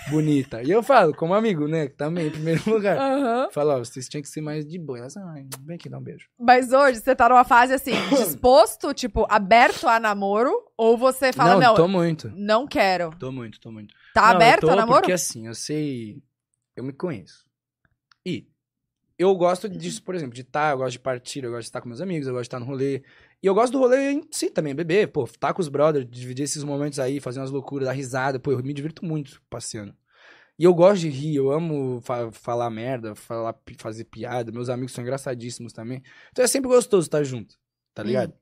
Bonita. 0.09 0.61
E 0.63 0.71
eu 0.71 0.81
falo, 0.81 1.13
como 1.13 1.33
amigo, 1.33 1.67
né? 1.67 1.87
Também, 1.87 2.27
em 2.27 2.31
primeiro 2.31 2.61
lugar. 2.69 2.97
Aham. 2.97 3.49
Falo, 3.51 3.71
ó, 3.71 3.79
vocês 3.79 4.07
tinham 4.07 4.21
que 4.21 4.27
ser 4.29 4.41
mais 4.41 4.65
de 4.65 4.77
boa. 4.77 4.99
Elas, 4.99 5.15
ai, 5.17 5.45
vem 5.61 5.75
aqui 5.75 5.89
dar 5.89 5.97
um 5.97 6.03
beijo. 6.03 6.27
Mas 6.39 6.71
hoje 6.71 6.99
você 6.99 7.15
tá 7.15 7.29
numa 7.29 7.43
fase 7.43 7.73
assim, 7.73 7.91
disposto, 8.15 8.93
tipo, 8.93 9.25
aberto 9.29 9.87
a 9.87 9.99
namoro? 9.99 10.51
Ou 10.77 10.97
você 10.97 11.33
fala, 11.33 11.53
não, 11.53 11.59
não, 11.59 11.75
tô 11.75 11.87
muito. 11.87 12.31
não 12.35 12.67
quero? 12.67 13.11
Tô 13.19 13.31
muito, 13.31 13.59
tô 13.59 13.71
muito. 13.71 13.93
Tá 14.13 14.27
Não, 14.27 14.35
aberto 14.35 14.69
a 14.69 14.75
namoro? 14.75 15.01
Porque 15.01 15.11
assim, 15.11 15.47
eu 15.47 15.53
sei. 15.53 16.21
Eu 16.75 16.83
me 16.83 16.93
conheço. 16.93 17.45
E 18.25 18.47
eu 19.17 19.35
gosto 19.35 19.67
disso, 19.67 20.01
por 20.01 20.15
exemplo, 20.15 20.33
de 20.33 20.41
estar, 20.41 20.71
eu 20.71 20.77
gosto 20.77 20.93
de 20.93 20.99
partir, 20.99 21.43
eu 21.43 21.51
gosto 21.51 21.63
de 21.63 21.67
estar 21.67 21.81
com 21.81 21.89
meus 21.89 21.99
amigos, 21.99 22.25
eu 22.25 22.33
gosto 22.33 22.43
de 22.43 22.47
estar 22.47 22.59
no 22.59 22.65
rolê. 22.65 23.03
E 23.41 23.47
eu 23.47 23.53
gosto 23.53 23.71
do 23.73 23.79
rolê 23.79 24.11
em 24.11 24.23
si 24.31 24.49
também, 24.49 24.75
beber, 24.75 25.07
pô, 25.11 25.23
estar 25.23 25.53
com 25.53 25.61
os 25.61 25.69
brothers, 25.69 26.05
dividir 26.09 26.43
esses 26.43 26.63
momentos 26.63 26.99
aí, 26.99 27.19
fazer 27.19 27.39
umas 27.39 27.51
loucuras, 27.51 27.87
dar 27.87 27.93
risada, 27.93 28.39
pô, 28.39 28.51
eu 28.51 28.61
me 28.61 28.73
divirto 28.73 29.05
muito 29.05 29.41
passeando. 29.49 29.93
E 30.57 30.65
eu 30.65 30.73
gosto 30.73 31.01
de 31.01 31.09
rir, 31.09 31.35
eu 31.35 31.49
amo 31.51 32.01
fa- 32.01 32.31
falar 32.33 32.69
merda, 32.69 33.15
falar, 33.15 33.55
fazer 33.77 34.03
piada, 34.03 34.51
meus 34.51 34.67
amigos 34.67 34.91
são 34.91 35.01
engraçadíssimos 35.01 35.71
também. 35.71 36.03
Então 36.31 36.43
é 36.43 36.47
sempre 36.49 36.67
gostoso 36.69 37.07
estar 37.07 37.23
junto, 37.23 37.55
tá 37.93 38.03
ligado? 38.03 38.33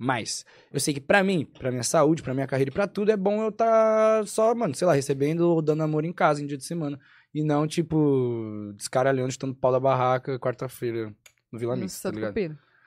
Mas, 0.00 0.44
eu 0.70 0.78
sei 0.78 0.92
que 0.94 1.00
pra 1.00 1.24
mim, 1.24 1.44
pra 1.58 1.70
minha 1.70 1.82
saúde, 1.82 2.22
pra 2.22 2.34
minha 2.34 2.46
carreira 2.46 2.70
e 2.70 2.72
pra 2.74 2.86
tudo, 2.86 3.10
é 3.10 3.16
bom 3.16 3.42
eu 3.42 3.48
estar 3.48 4.26
só, 4.28 4.54
mano, 4.54 4.74
sei 4.74 4.86
lá, 4.86 4.92
recebendo 4.92 5.40
ou 5.40 5.62
dando 5.62 5.82
amor 5.82 6.04
em 6.04 6.12
casa 6.12 6.42
em 6.42 6.46
dia 6.46 6.56
de 6.58 6.64
semana. 6.64 7.00
E 7.34 7.42
não, 7.42 7.66
tipo, 7.66 8.72
descaralhando, 8.76 9.28
estando 9.30 9.54
pau 9.54 9.72
da 9.72 9.80
barraca 9.80 10.38
quarta-feira 10.38 11.12
no 11.50 11.58
Vila 11.58 11.74
Mix, 11.80 12.00
tá 12.00 12.10
ligado? 12.14 12.34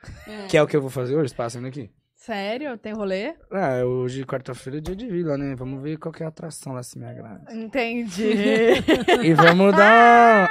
Cupido. 0.02 0.48
Que 0.50 0.58
é 0.58 0.62
o 0.64 0.68
que 0.68 0.76
eu 0.76 0.82
vou 0.82 0.90
fazer 0.90 1.16
hoje, 1.16 1.34
passando 1.34 1.68
aqui. 1.68 1.90
Sério? 2.16 2.78
Tem 2.78 2.94
rolê? 2.94 3.36
Ah, 3.52 3.84
hoje, 3.84 4.24
quarta-feira, 4.26 4.78
é 4.78 4.82
dia 4.82 4.96
de 4.96 5.08
Vila, 5.08 5.38
né? 5.38 5.56
Vamos 5.56 5.82
ver 5.82 5.98
qual 5.98 6.12
que 6.14 6.22
é 6.22 6.26
a 6.26 6.30
atração 6.30 6.74
lá, 6.74 6.84
se 6.84 6.98
me 7.00 7.06
agrada. 7.06 7.52
Entendi. 7.54 8.34
E 9.24 9.34
vamos 9.34 9.76
dar... 9.76 10.48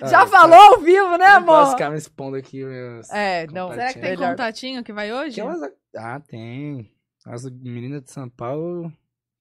Já 0.00 0.22
Ah, 0.22 0.26
falou 0.26 0.58
ao 0.58 0.80
vivo, 0.80 1.16
né, 1.18 1.34
Não 1.34 1.44
posso 1.44 1.60
amor? 1.62 1.70
ficar 1.72 1.90
me 1.90 1.98
expondo 1.98 2.36
aqui. 2.36 2.64
Meus... 2.64 3.08
É, 3.10 3.46
não. 3.48 3.70
Será 3.70 3.88
que 3.92 4.00
tem 4.00 4.10
melhor. 4.10 4.30
contatinho 4.30 4.82
que 4.82 4.92
vai 4.92 5.12
hoje? 5.12 5.34
Que 5.36 5.40
elas... 5.40 5.60
Ah, 5.96 6.20
tem. 6.20 6.90
As 7.26 7.44
meninas 7.50 8.02
de 8.04 8.10
São 8.10 8.28
Paulo 8.28 8.92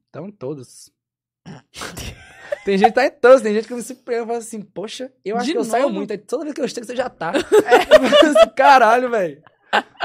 estão 0.05 0.30
todas. 0.32 0.91
tem 2.68 2.78
gente 2.78 2.89
que 2.89 2.95
tá 2.95 3.05
em 3.05 3.09
todos, 3.11 3.41
tem 3.41 3.53
gente 3.53 3.68
que 3.68 3.74
me 3.74 3.82
surpreende 3.82 4.24
e 4.24 4.28
fala 4.28 4.38
assim, 4.39 4.61
poxa, 4.61 5.11
eu 5.24 5.38
acho 5.38 5.45
De 5.45 5.51
que 5.53 5.57
eu 5.57 5.63
saio 5.63 5.84
novo? 5.84 5.95
muito. 5.95 6.11
Aí 6.11 6.18
toda 6.18 6.43
vez 6.43 6.53
que 6.53 6.61
eu 6.61 6.68
chego, 6.68 6.86
você 6.86 6.95
já 6.95 7.09
tá. 7.09 7.32
Assim, 7.65 8.49
Caralho, 8.55 9.09
velho. 9.09 9.41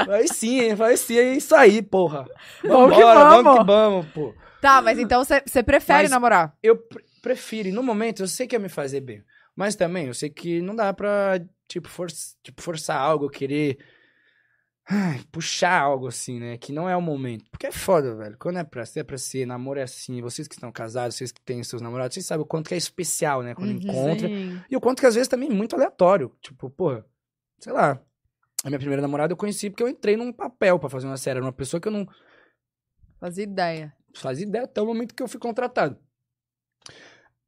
Vai 0.05 0.27
sim, 0.27 0.59
hein? 0.61 0.75
Vai 0.75 0.95
sim, 0.97 1.17
é 1.17 1.33
isso 1.35 1.53
aí, 1.55 1.81
porra. 1.81 2.25
Vamos 2.63 2.95
que 2.95 3.03
vamos. 3.03 3.43
vamos 3.43 3.59
que 3.59 3.65
vamos, 3.65 4.05
pô. 4.13 4.33
Tá, 4.61 4.81
mas 4.81 4.97
então 4.97 5.23
você 5.23 5.61
prefere 5.61 6.03
Mas- 6.03 6.11
namorar? 6.11 6.55
Eu 6.63 6.77
pre- 6.77 7.03
prefiro, 7.21 7.69
no 7.73 7.83
momento 7.83 8.23
eu 8.23 8.27
sei 8.27 8.47
que 8.47 8.55
ia 8.55 8.59
me 8.59 8.69
fazer 8.69 9.01
bem. 9.01 9.21
Mas 9.55 9.75
também 9.75 10.07
eu 10.07 10.13
sei 10.13 10.29
que 10.29 10.61
não 10.61 10.75
dá 10.75 10.91
pra, 10.93 11.39
tipo, 11.67 11.87
for, 11.89 12.07
tipo 12.41 12.61
forçar 12.61 12.97
algo, 12.97 13.29
querer. 13.29 13.77
Ai, 14.89 15.21
puxar 15.31 15.81
algo 15.81 16.07
assim, 16.07 16.39
né? 16.39 16.57
Que 16.57 16.71
não 16.73 16.89
é 16.89 16.95
o 16.95 17.01
momento. 17.01 17.49
Porque 17.49 17.67
é 17.67 17.71
foda, 17.71 18.15
velho. 18.15 18.37
Quando 18.37 18.59
é 18.59 18.63
pra 18.63 18.85
ser, 18.85 18.99
é 19.01 19.03
pra 19.03 19.17
ser. 19.17 19.45
Namoro 19.45 19.79
é 19.79 19.83
assim. 19.83 20.21
Vocês 20.21 20.47
que 20.47 20.55
estão 20.55 20.71
casados, 20.71 21.15
vocês 21.15 21.31
que 21.31 21.41
têm 21.41 21.63
seus 21.63 21.81
namorados, 21.81 22.13
vocês 22.13 22.25
sabem 22.25 22.43
o 22.43 22.47
quanto 22.47 22.67
que 22.67 22.73
é 22.73 22.77
especial, 22.77 23.41
né? 23.41 23.55
Quando 23.55 23.69
Uhum, 23.71 23.77
encontra. 23.77 24.27
Sim. 24.27 24.61
E 24.69 24.75
o 24.75 24.81
quanto 24.81 24.99
que 24.99 25.05
às 25.05 25.15
vezes 25.15 25.27
também 25.27 25.49
é 25.49 25.53
muito 25.53 25.75
aleatório. 25.75 26.35
Tipo, 26.41 26.69
porra, 26.69 27.05
sei 27.59 27.71
lá. 27.73 28.01
A 28.63 28.69
minha 28.69 28.79
primeira 28.79 29.01
namorada 29.01 29.33
eu 29.33 29.37
conheci 29.37 29.69
porque 29.69 29.83
eu 29.83 29.89
entrei 29.89 30.15
num 30.15 30.31
papel 30.31 30.79
pra 30.79 30.89
fazer 30.89 31.05
uma 31.07 31.17
série. 31.17 31.37
Era 31.37 31.45
uma 31.45 31.51
pessoa 31.53 31.79
que 31.81 31.87
eu 31.87 31.91
não 31.91 32.07
Fazia 33.19 33.43
ideia. 33.43 33.93
fazia 34.15 34.45
ideia 34.45 34.65
até 34.65 34.81
o 34.81 34.85
momento 34.85 35.13
que 35.15 35.21
eu 35.23 35.27
fui 35.27 35.39
contratado. 35.39 35.97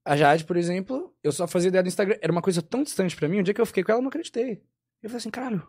A 0.05 0.15
Jade, 0.15 0.45
por 0.45 0.55
exemplo, 0.55 1.15
eu 1.23 1.31
só 1.31 1.47
fazia 1.47 1.69
ideia 1.69 1.81
do 1.83 1.87
Instagram. 1.87 2.17
Era 2.21 2.31
uma 2.31 2.41
coisa 2.41 2.61
tão 2.61 2.83
distante 2.83 3.15
pra 3.15 3.27
mim. 3.27 3.39
O 3.39 3.43
dia 3.43 3.53
que 3.53 3.59
eu 3.59 3.65
fiquei 3.65 3.83
com 3.83 3.91
ela, 3.91 3.99
eu 3.99 4.03
não 4.03 4.09
acreditei. 4.09 4.61
Eu 5.01 5.09
falei 5.09 5.17
assim, 5.17 5.29
caralho. 5.31 5.67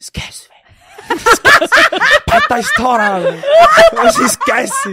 Esquece, 0.00 0.48
velho. 0.48 1.20
Esquece. 1.20 1.90
Tá 2.48 2.58
estourado. 2.58 3.26
Esquece, 4.24 4.92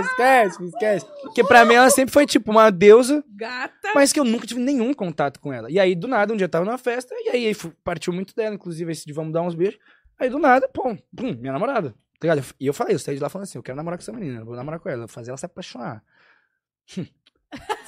esquece, 0.00 0.64
esquece. 0.64 1.06
Porque 1.22 1.44
pra 1.44 1.64
mim 1.64 1.74
ela 1.74 1.90
sempre 1.90 2.12
foi 2.12 2.26
tipo 2.26 2.50
uma 2.50 2.70
deusa, 2.70 3.22
Gata. 3.28 3.92
mas 3.94 4.12
que 4.12 4.18
eu 4.18 4.24
nunca 4.24 4.46
tive 4.46 4.60
nenhum 4.60 4.92
contato 4.92 5.38
com 5.38 5.52
ela. 5.52 5.70
E 5.70 5.78
aí, 5.78 5.94
do 5.94 6.08
nada, 6.08 6.32
um 6.32 6.36
dia 6.36 6.46
eu 6.46 6.48
tava 6.48 6.64
numa 6.64 6.78
festa, 6.78 7.14
e 7.18 7.28
aí 7.28 7.54
partiu 7.84 8.12
muito 8.12 8.34
dela, 8.34 8.54
inclusive 8.54 8.90
esse 8.90 9.06
de 9.06 9.12
vamos 9.12 9.32
dar 9.32 9.42
uns 9.42 9.54
beijos. 9.54 9.78
Aí 10.18 10.28
do 10.28 10.38
nada, 10.38 10.68
pum, 10.68 10.96
pum, 11.14 11.34
minha 11.34 11.52
namorada. 11.52 11.90
Tá 12.18 12.28
ligado? 12.28 12.44
E 12.58 12.66
eu 12.66 12.72
falei, 12.72 12.94
eu 12.94 12.98
saí 12.98 13.14
de 13.16 13.22
lá 13.22 13.28
falando 13.28 13.44
assim, 13.44 13.58
eu 13.58 13.62
quero 13.62 13.76
namorar 13.76 13.98
com 13.98 14.02
essa 14.02 14.12
menina, 14.12 14.40
eu 14.40 14.44
vou 14.46 14.56
namorar 14.56 14.80
com 14.80 14.88
ela, 14.88 15.06
fazer 15.06 15.30
ela 15.30 15.38
se 15.38 15.46
apaixonar. 15.46 16.02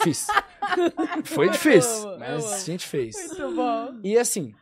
Fiz. 0.00 0.26
Foi 1.24 1.48
difícil, 1.48 2.18
mas 2.18 2.52
a 2.52 2.58
gente 2.58 2.86
fez. 2.86 3.16
Muito 3.16 3.56
bom. 3.56 4.00
E 4.04 4.18
assim, 4.18 4.54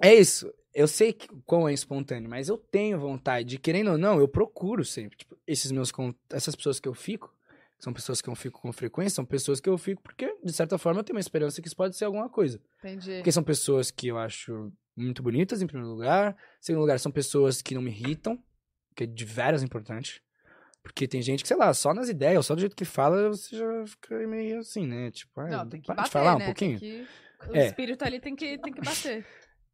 é 0.00 0.14
isso. 0.14 0.52
Eu 0.74 0.88
sei 0.88 1.12
que, 1.12 1.28
quão 1.44 1.68
é 1.68 1.72
espontâneo, 1.74 2.30
mas 2.30 2.48
eu 2.48 2.56
tenho 2.56 2.98
vontade 2.98 3.46
de, 3.46 3.58
querendo 3.58 3.90
ou 3.92 3.98
não, 3.98 4.18
eu 4.18 4.26
procuro 4.26 4.84
sempre. 4.84 5.18
Tipo, 5.18 5.36
esses 5.46 5.70
meus 5.70 5.92
essas 6.30 6.54
pessoas 6.56 6.80
que 6.80 6.88
eu 6.88 6.94
fico, 6.94 7.34
são 7.78 7.92
pessoas 7.92 8.22
que 8.22 8.28
eu 8.30 8.34
fico 8.34 8.60
com 8.60 8.72
frequência, 8.72 9.16
são 9.16 9.24
pessoas 9.24 9.60
que 9.60 9.68
eu 9.68 9.76
fico 9.76 10.00
porque, 10.02 10.34
de 10.42 10.52
certa 10.52 10.78
forma, 10.78 11.00
eu 11.00 11.04
tenho 11.04 11.16
uma 11.16 11.20
esperança 11.20 11.60
que 11.60 11.66
isso 11.68 11.76
pode 11.76 11.96
ser 11.96 12.04
alguma 12.06 12.28
coisa. 12.28 12.60
Entendi. 12.78 13.16
Porque 13.16 13.32
são 13.32 13.42
pessoas 13.42 13.90
que 13.90 14.06
eu 14.08 14.16
acho 14.16 14.72
muito 14.96 15.22
bonitas, 15.22 15.60
em 15.60 15.66
primeiro 15.66 15.90
lugar. 15.92 16.32
Em 16.32 16.36
segundo 16.64 16.82
lugar, 16.82 16.98
são 17.00 17.10
pessoas 17.12 17.60
que 17.60 17.74
não 17.74 17.82
me 17.82 17.90
irritam, 17.90 18.38
que 18.96 19.04
é 19.04 19.06
de 19.06 19.24
veras 19.24 19.62
importante. 19.62 20.22
Porque 20.82 21.06
tem 21.06 21.20
gente 21.22 21.42
que, 21.42 21.48
sei 21.48 21.56
lá, 21.56 21.72
só 21.74 21.92
nas 21.94 22.08
ideias, 22.08 22.44
só 22.46 22.54
do 22.54 22.60
jeito 22.60 22.74
que 22.74 22.84
fala, 22.84 23.28
você 23.28 23.56
já 23.56 23.86
fica 23.86 24.16
meio 24.26 24.58
assim, 24.60 24.86
né? 24.86 25.10
Tipo, 25.10 25.40
ah, 25.40 25.48
Não, 25.48 25.68
tem 25.68 25.80
que 25.80 25.86
para 25.86 25.96
bater, 25.96 26.08
de 26.08 26.12
falar 26.12 26.38
né? 26.38 26.44
um 26.44 26.46
pouquinho. 26.46 26.80
Tem 26.80 27.04
que- 27.04 27.08
O 27.50 27.56
É. 27.56 27.66
espírito 27.66 28.04
ali 28.04 28.20
tem 28.20 28.36
que, 28.36 28.56
tem 28.58 28.72
que 28.72 28.80
bater. 28.80 29.26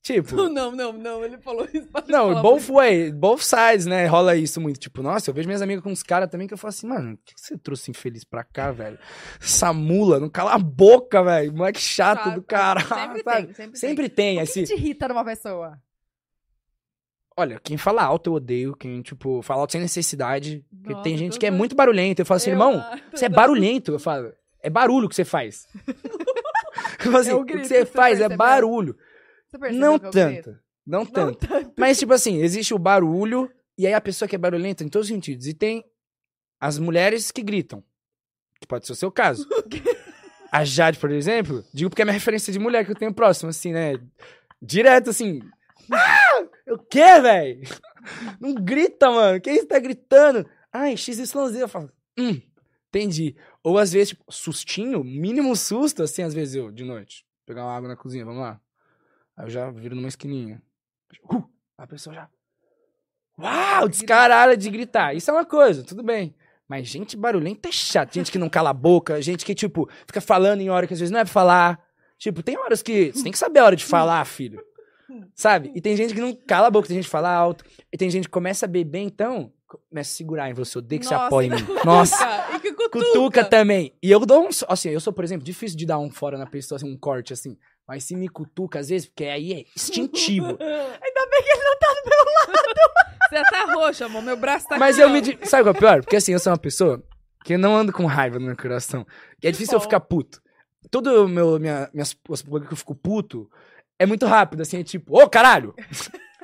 Tipo, 0.03 0.49
não, 0.49 0.70
não, 0.70 0.92
não. 0.92 1.24
Ele 1.24 1.36
falou 1.38 1.68
isso. 1.72 1.86
pode 1.88 2.11
Não, 2.11 2.40
both 2.40 2.70
way, 2.72 3.12
both 3.12 3.42
sides, 3.42 3.84
né? 3.84 4.07
Rola 4.07 4.36
isso 4.36 4.61
muito. 4.61 4.78
Tipo, 4.80 5.03
nossa, 5.03 5.28
eu 5.28 5.34
vejo 5.34 5.46
minhas 5.49 5.61
amigas 5.61 5.82
com 5.84 5.90
uns 5.90 6.03
caras 6.03 6.30
também 6.30 6.46
que 6.46 6.55
eu 6.55 6.59
falo 6.59 6.70
assim, 6.70 6.86
mano, 6.86 7.12
o 7.14 7.16
que 7.18 7.34
que 7.34 7.40
você 7.40 7.59
trouxe 7.59 7.90
infeliz 7.90 8.24
pra 8.24 8.42
cá, 8.44 8.70
velho? 8.72 8.99
Essa 9.42 9.72
mula, 9.72 10.18
não 10.18 10.30
cala 10.30 10.55
a 10.55 10.59
boca, 10.59 11.22
velho. 11.22 11.53
Moleque 11.53 11.80
chato, 11.80 12.30
do 12.34 12.42
cara. 12.42 12.80
Sempre 12.80 13.22
sabe? 13.22 13.22
tem, 13.46 13.55
sempre, 13.55 13.78
Sempre 13.78 14.09
tem. 14.09 14.36
tem 14.36 14.42
O 14.42 14.46
que 14.46 14.61
esse. 14.61 14.64
te 14.64 14.74
irrita 14.74 15.09
numa 15.09 15.24
pessoa? 15.24 15.78
Olha, 17.36 17.61
quem 17.62 17.76
fala 17.76 18.03
alto 18.03 18.30
eu 18.30 18.34
odeio. 18.34 18.74
Quem, 18.76 19.01
tipo, 19.03 19.42
fala 19.42 19.61
alto 19.61 19.72
sem 19.72 19.80
necessidade. 19.80 20.64
Porque 20.70 20.90
Nossa, 20.92 21.05
tem 21.05 21.16
gente 21.16 21.38
que 21.38 21.46
é 21.46 21.51
muito 21.51 21.76
barulhento. 21.76 22.20
Eu 22.22 22.26
falo 22.26 22.36
assim, 22.36 22.51
Eu- 22.51 22.55
irmão, 22.55 22.84
você 23.12 23.26
é 23.26 23.28
barulhento. 23.28 23.92
Eu 23.92 23.99
falo, 24.01 24.32
é 24.62 24.70
barulho 24.70 25.09
que 25.09 25.14
você 25.14 25.24
faz. 25.24 25.66
eu 26.99 27.05
falo 27.05 27.16
assim, 27.18 27.30
É 27.30 27.34
o 27.34 27.40
o 27.40 27.44
que 27.44 27.59
você 27.64 27.84
faz 27.86 28.14
é 28.18 28.22
percebeu? 28.28 28.36
barulho. 28.38 28.96
Não 29.72 29.94
o 29.94 29.99
tanto. 29.99 30.59
Não 30.86 31.05
tanto. 31.05 31.46
Mas, 31.76 31.99
tipo 31.99 32.12
assim, 32.12 32.40
existe 32.40 32.72
o 32.72 32.78
barulho, 32.78 33.51
e 33.76 33.86
aí 33.86 33.94
a 33.94 34.01
pessoa 34.01 34.28
que 34.28 34.34
é 34.34 34.38
barulhenta 34.38 34.82
em 34.82 34.88
todos 34.88 35.09
os 35.09 35.14
sentidos. 35.14 35.46
E 35.46 35.55
tem 35.55 35.84
as 36.61 36.78
mulheres 36.78 37.30
que 37.30 37.42
gritam. 37.42 37.84
Que 38.61 38.66
pode 38.66 38.86
ser 38.86 38.92
o 38.92 38.96
seu 38.96 39.11
caso. 39.11 39.46
a 40.51 40.64
Jade, 40.64 40.99
por 40.99 41.11
exemplo, 41.11 41.64
digo 41.72 41.90
porque 41.90 42.03
é 42.03 42.05
minha 42.05 42.14
referência 42.14 42.53
de 42.53 42.59
mulher 42.59 42.84
que 42.84 42.90
eu 42.90 42.96
tenho 42.96 43.14
próximo, 43.14 43.51
assim, 43.51 43.72
né? 43.72 44.01
Direto, 44.61 45.11
assim. 45.11 45.40
Ah! 45.92 46.44
Eu 46.66 46.78
quê, 46.78 47.20
velho? 47.20 47.62
Não 48.40 48.55
grita, 48.55 49.11
mano. 49.11 49.40
Quem 49.40 49.57
está 49.57 49.78
gritando? 49.78 50.49
Ai, 50.72 50.96
XYZ. 50.96 51.34
Eu 51.34 51.68
falo, 51.68 51.90
hum, 52.18 52.40
entendi. 52.88 53.36
Ou 53.62 53.78
às 53.78 53.92
vezes, 53.92 54.11
tipo, 54.11 54.24
sustinho, 54.30 55.05
mínimo 55.05 55.55
susto, 55.55 56.03
assim, 56.03 56.22
às 56.22 56.34
vezes 56.34 56.55
eu, 56.55 56.70
de 56.70 56.84
noite. 56.84 57.24
Pegar 57.46 57.64
uma 57.64 57.76
água 57.76 57.88
na 57.88 57.96
cozinha, 57.96 58.24
vamos 58.24 58.40
lá. 58.40 58.61
Aí 59.39 59.47
eu 59.47 59.51
já 59.51 59.70
viro 59.70 59.95
numa 59.95 60.09
esquininha. 60.09 60.61
Uh, 61.32 61.45
a 61.78 61.86
pessoa 61.86 62.12
já. 62.12 62.28
Uau, 63.39 63.89
descarada 63.89 64.57
de 64.57 64.68
gritar. 64.68 65.14
Isso 65.14 65.30
é 65.30 65.32
uma 65.32 65.45
coisa, 65.45 65.84
tudo 65.84 66.03
bem. 66.03 66.34
Mas 66.66 66.89
gente 66.89 67.16
barulhenta 67.16 67.68
é 67.68 67.72
chato. 67.72 68.12
Gente 68.12 68.32
que 68.32 68.39
não 68.39 68.49
cala 68.49 68.70
a 68.70 68.74
boca, 68.74 69.22
gente 69.22 69.45
que, 69.45 69.55
tipo, 69.55 69.89
fica 70.07 70.20
falando 70.20 70.61
em 70.61 70.68
hora 70.68 70.89
que 70.89 70.93
às 70.93 70.99
vezes 70.99 71.12
não 71.12 71.20
é 71.20 71.24
pra 71.24 71.32
falar. 71.32 71.80
Tipo, 72.18 72.43
tem 72.43 72.59
horas 72.59 72.82
que. 72.82 73.12
Você 73.12 73.22
tem 73.22 73.30
que 73.30 73.39
saber 73.39 73.61
a 73.61 73.64
hora 73.64 73.76
de 73.76 73.84
falar, 73.84 74.24
filho. 74.24 74.61
Sabe? 75.34 75.70
E 75.74 75.80
tem 75.80 75.97
gente 75.97 76.12
que 76.12 76.20
não 76.20 76.34
cala 76.34 76.66
a 76.66 76.70
boca, 76.70 76.89
tem 76.89 76.97
gente 76.97 77.07
que 77.07 77.11
fala 77.11 77.32
alto. 77.32 77.64
E 77.93 77.97
tem 77.97 78.11
gente 78.11 78.24
que 78.24 78.32
começa 78.32 78.66
a 78.66 78.68
beber, 78.68 79.01
então. 79.01 79.53
Começa 79.66 80.11
a 80.11 80.16
segurar 80.16 80.51
em 80.51 80.55
você. 80.55 80.78
Eu 80.78 80.80
odeio 80.80 81.01
que 81.01 81.07
você 81.07 81.14
Nossa, 81.14 81.26
apoie 81.26 81.47
em 81.47 81.51
mim. 81.51 81.66
Nossa. 81.84 82.57
E 82.57 82.61
que 82.61 82.72
cutuca. 82.72 83.05
Cutuca 83.05 83.45
também. 83.45 83.95
E 84.03 84.11
eu 84.11 84.18
dou 84.26 84.47
um. 84.47 84.49
Assim, 84.68 84.89
eu 84.89 85.01
sou, 85.01 85.12
por 85.12 85.22
exemplo, 85.22 85.45
difícil 85.45 85.78
de 85.78 85.86
dar 85.86 85.99
um 85.99 86.11
fora 86.11 86.36
na 86.36 86.47
pessoa, 86.47 86.76
assim, 86.76 86.91
um 86.91 86.97
corte, 86.97 87.32
assim. 87.32 87.57
Mas 87.89 88.05
se 88.05 88.14
me 88.14 88.28
cutuca, 88.28 88.78
às 88.80 88.91
vezes, 88.91 89.09
porque 89.09 89.24
aí 89.24 89.53
é 89.55 89.64
instintivo. 89.74 90.49
Ainda 90.61 91.26
bem 91.30 91.43
que 91.43 91.49
ele 91.51 91.64
não 91.64 91.78
tá 91.78 91.89
do 91.95 92.09
meu 92.11 92.24
Você 93.30 93.51
tá 93.51 93.72
roxo, 93.74 94.05
amor. 94.05 94.22
Meu 94.22 94.36
braço 94.36 94.68
tá 94.68 94.78
Mas 94.78 94.97
aqui, 94.99 95.05
eu 95.05 95.09
ó. 95.09 95.12
me. 95.12 95.20
di- 95.22 95.39
Sabe 95.49 95.62
qual 95.64 95.74
é 95.74 95.76
o 95.76 95.80
pior? 95.80 96.01
Porque 96.03 96.16
assim, 96.16 96.32
eu 96.32 96.39
sou 96.39 96.53
uma 96.53 96.59
pessoa 96.59 97.03
que 97.45 97.55
eu 97.55 97.59
não 97.59 97.74
ando 97.74 97.93
com 97.93 98.05
raiva 98.05 98.39
no 98.39 98.47
meu 98.47 98.57
coração. 98.57 99.07
E 99.43 99.49
é 99.49 99.51
difícil 99.51 99.74
eu 99.74 99.78
bom. 99.78 99.84
ficar 99.84 100.01
puto. 100.01 100.41
Todo 100.91 101.24
o 101.24 101.28
meu. 101.28 101.59
Minha, 101.59 101.89
minhas, 101.95 102.14
as 102.30 102.43
coisas 102.43 102.68
que 102.68 102.74
eu 102.74 102.76
fico 102.78 102.95
puto 102.95 103.51
é 103.99 104.05
muito 104.07 104.26
rápido, 104.26 104.61
assim, 104.62 104.78
é 104.80 104.84
tipo, 104.84 105.18
ô 105.20 105.28
caralho! 105.28 105.74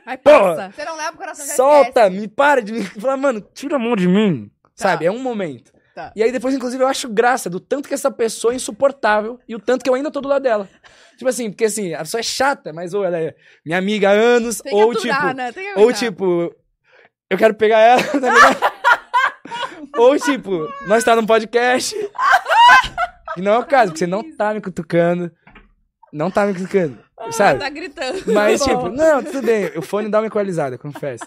Aí 0.06 0.16
Porra! 0.18 0.56
passa. 0.56 0.72
Você 0.72 0.84
não 0.84 0.96
leva 0.96 1.12
o 1.12 1.16
coração 1.16 1.46
já 1.46 1.54
Solta! 1.54 1.88
esquece. 2.06 2.16
Me 2.20 2.28
para 2.28 2.62
de 2.62 2.72
me. 2.72 2.84
Falar, 2.84 3.16
mano, 3.16 3.40
tira 3.54 3.76
a 3.76 3.78
mão 3.78 3.94
de 3.94 4.08
mim. 4.08 4.50
Sabe? 4.74 5.04
É 5.06 5.10
um 5.10 5.18
momento. 5.20 5.72
Tá. 5.94 6.12
E 6.16 6.22
aí 6.22 6.32
depois, 6.32 6.52
inclusive, 6.54 6.82
eu 6.82 6.88
acho 6.88 7.08
graça 7.08 7.48
do 7.48 7.60
tanto 7.60 7.88
que 7.88 7.94
essa 7.94 8.10
pessoa 8.10 8.52
é 8.52 8.56
insuportável 8.56 9.38
e 9.48 9.54
o 9.54 9.60
tanto 9.60 9.84
que 9.84 9.88
eu 9.88 9.94
ainda 9.94 10.10
tô 10.10 10.20
do 10.20 10.28
lado 10.28 10.42
dela. 10.42 10.68
Tipo 11.16 11.28
assim, 11.28 11.50
porque 11.50 11.66
assim, 11.66 11.94
a 11.94 11.98
pessoa 11.98 12.18
é 12.18 12.22
chata, 12.24 12.72
mas 12.72 12.94
ou 12.94 13.04
ela 13.04 13.16
é 13.18 13.34
minha 13.64 13.78
amiga 13.78 14.10
há 14.10 14.12
anos, 14.12 14.58
Tem 14.58 14.72
que 14.72 14.82
ou 14.82 14.90
aturar, 14.90 15.20
tipo. 15.28 15.34
né? 15.34 15.52
Que 15.52 15.74
Ou 15.80 15.92
tipo, 15.92 16.54
eu 17.30 17.38
quero 17.38 17.54
pegar 17.54 17.78
ela, 17.78 18.02
tá 18.10 18.18
ligado? 18.18 18.72
Ou 19.96 20.18
tipo, 20.18 20.68
nós 20.88 21.04
tá 21.04 21.14
num 21.14 21.26
podcast. 21.26 21.94
E 23.36 23.40
não 23.40 23.52
é 23.52 23.58
o 23.58 23.64
caso, 23.64 23.92
porque 23.92 23.98
você 24.00 24.06
não 24.06 24.36
tá 24.36 24.52
me 24.52 24.60
cutucando. 24.60 25.30
Não 26.12 26.30
tá 26.30 26.46
me 26.46 26.54
cutucando. 26.54 26.98
Sabe? 27.30 27.60
Tá 27.60 27.68
gritando. 27.70 28.22
Mas, 28.32 28.62
tipo, 28.62 28.88
não, 28.90 29.22
tudo 29.22 29.42
bem. 29.42 29.70
O 29.76 29.82
fone 29.82 30.08
dá 30.08 30.20
uma 30.20 30.26
equalizada, 30.26 30.76
confesso. 30.76 31.24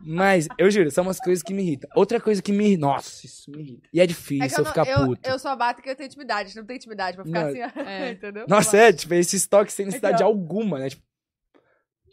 Mas, 0.00 0.46
eu 0.58 0.70
juro, 0.70 0.90
são 0.90 1.04
umas 1.04 1.18
coisas 1.18 1.42
que 1.42 1.52
me 1.54 1.62
irritam. 1.62 1.88
Outra 1.94 2.20
coisa 2.20 2.40
que 2.42 2.52
me 2.52 2.64
irrita. 2.66 2.80
Nossa, 2.86 3.26
isso 3.26 3.50
me 3.50 3.62
irrita. 3.62 3.88
E 3.92 4.00
é 4.00 4.06
difícil 4.06 4.44
É 4.44 4.46
eu, 4.46 4.58
eu 4.58 4.64
não- 4.64 4.70
ficar 4.70 4.86
eu, 4.88 5.06
puto. 5.06 5.28
eu 5.30 5.38
só 5.38 5.56
bato 5.56 5.82
que 5.82 5.88
eu 5.90 5.96
tenho 5.96 6.06
intimidade. 6.06 6.54
Não 6.56 6.64
tenho 6.64 6.76
intimidade 6.76 7.16
pra 7.16 7.24
ficar 7.24 7.40
Não, 7.42 7.48
assim, 7.48 7.60
ó. 7.62 7.80
é. 7.82 8.10
entendeu? 8.12 8.46
Nossa, 8.48 8.76
é, 8.76 8.92
tipo, 8.92 9.12
esses 9.14 9.46
toques 9.46 9.74
sem 9.74 9.86
necessidade 9.86 10.22
ó. 10.22 10.26
alguma, 10.26 10.78
né? 10.78 10.90
Tipo, 10.90 11.02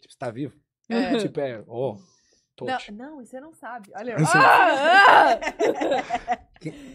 tipo, 0.01 0.11
você 0.13 0.17
tá 0.17 0.31
vivo? 0.31 0.53
É. 0.89 1.17
Tipo, 1.17 1.39
é, 1.41 1.63
ó, 1.67 1.97
tô. 2.55 2.65
Não, 2.65 2.77
não, 2.93 3.17
você 3.25 3.39
não 3.41 3.53
sabe. 3.53 3.89
Olha. 3.95 4.15
Assim. 4.15 4.37
Ah, 4.37 5.39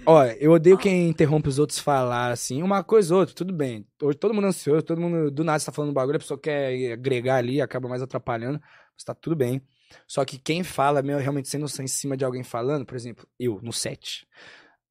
Olha, 0.05 0.37
eu 0.43 0.51
odeio 0.53 0.77
quem 0.77 1.09
interrompe 1.09 1.49
os 1.49 1.59
outros 1.59 1.79
falar, 1.79 2.31
assim. 2.33 2.63
Uma 2.63 2.83
coisa 2.83 3.15
ou 3.15 3.21
outra, 3.21 3.35
tudo 3.35 3.53
bem. 3.53 3.87
Hoje 4.03 4.19
todo 4.19 4.35
mundo 4.35 4.47
é 4.47 4.49
ansioso, 4.49 4.83
todo 4.83 5.01
mundo 5.01 5.31
do 5.31 5.45
nada 5.45 5.59
está 5.59 5.71
falando 5.71 5.91
um 5.91 5.95
bagulho, 5.95 6.17
a 6.17 6.21
pessoa 6.21 6.41
quer 6.41 6.93
agregar 6.93 7.37
ali, 7.37 7.61
acaba 7.61 7.89
mais 7.89 8.03
atrapalhando. 8.03 8.59
Mas 8.95 9.05
tá 9.05 9.15
tudo 9.15 9.37
bem. 9.37 9.63
Só 10.07 10.25
que 10.25 10.39
quem 10.39 10.63
fala, 10.63 11.03
meu, 11.03 11.19
realmente 11.19 11.49
sem 11.49 11.61
noção 11.61 11.85
em 11.85 11.89
cima 11.89 12.17
de 12.17 12.25
alguém 12.25 12.43
falando, 12.43 12.85
por 12.87 12.97
exemplo, 12.97 13.27
eu, 13.39 13.61
no 13.63 13.73
set. 13.73 14.27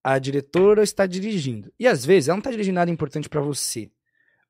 A 0.03 0.17
diretora 0.17 0.83
está 0.83 1.05
dirigindo. 1.05 1.71
E 1.79 1.87
às 1.87 2.05
vezes 2.05 2.27
ela 2.27 2.37
não 2.37 2.41
tá 2.41 2.51
dirigindo 2.51 2.75
nada 2.75 2.89
importante 2.89 3.29
pra 3.29 3.41
você. 3.41 3.91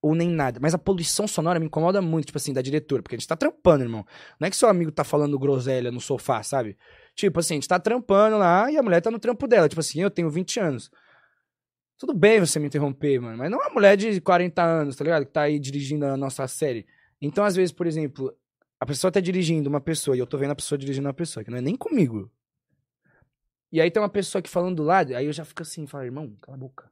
Ou 0.01 0.15
nem 0.15 0.29
nada. 0.29 0.59
Mas 0.61 0.73
a 0.73 0.79
poluição 0.79 1.27
sonora 1.27 1.59
me 1.59 1.67
incomoda 1.67 2.01
muito, 2.01 2.27
tipo 2.27 2.37
assim, 2.37 2.53
da 2.53 2.61
diretora. 2.61 3.03
Porque 3.03 3.15
a 3.15 3.19
gente 3.19 3.27
tá 3.27 3.35
trampando, 3.35 3.83
irmão. 3.83 4.03
Não 4.39 4.47
é 4.47 4.49
que 4.49 4.55
seu 4.55 4.67
amigo 4.67 4.91
tá 4.91 5.03
falando 5.03 5.37
groselha 5.37 5.91
no 5.91 6.01
sofá, 6.01 6.41
sabe? 6.41 6.77
Tipo 7.15 7.39
assim, 7.39 7.53
a 7.53 7.57
gente 7.57 7.67
tá 7.67 7.79
trampando 7.79 8.37
lá 8.37 8.71
e 8.71 8.77
a 8.77 8.83
mulher 8.83 9.01
tá 9.01 9.11
no 9.11 9.19
trampo 9.19 9.47
dela. 9.47 9.69
Tipo 9.69 9.81
assim, 9.81 10.01
eu 10.01 10.09
tenho 10.09 10.29
20 10.29 10.59
anos. 10.59 10.89
Tudo 11.99 12.15
bem 12.15 12.39
você 12.39 12.57
me 12.57 12.65
interromper, 12.65 13.19
mano. 13.19 13.37
Mas 13.37 13.51
não 13.51 13.61
é 13.61 13.67
uma 13.67 13.73
mulher 13.75 13.95
de 13.95 14.19
40 14.19 14.63
anos, 14.63 14.95
tá 14.95 15.03
ligado? 15.03 15.23
Que 15.23 15.31
tá 15.31 15.41
aí 15.41 15.59
dirigindo 15.59 16.03
a 16.07 16.17
nossa 16.17 16.47
série. 16.47 16.87
Então, 17.21 17.43
às 17.43 17.55
vezes, 17.55 17.71
por 17.71 17.85
exemplo, 17.85 18.35
a 18.81 18.85
pessoa 18.85 19.11
tá 19.11 19.19
dirigindo 19.19 19.69
uma 19.69 19.79
pessoa 19.79 20.17
e 20.17 20.19
eu 20.19 20.25
tô 20.25 20.39
vendo 20.39 20.51
a 20.51 20.55
pessoa 20.55 20.75
dirigindo 20.75 21.07
uma 21.07 21.13
pessoa, 21.13 21.43
que 21.43 21.51
não 21.51 21.57
é 21.59 21.61
nem 21.61 21.75
comigo. 21.77 22.31
E 23.71 23.79
aí 23.79 23.91
tem 23.91 24.01
uma 24.01 24.09
pessoa 24.09 24.39
aqui 24.39 24.49
falando 24.49 24.77
do 24.77 24.83
lado, 24.83 25.15
aí 25.15 25.27
eu 25.27 25.31
já 25.31 25.45
fico 25.45 25.61
assim, 25.61 25.85
falo, 25.85 26.03
irmão, 26.03 26.35
cala 26.41 26.57
a 26.57 26.59
boca. 26.59 26.91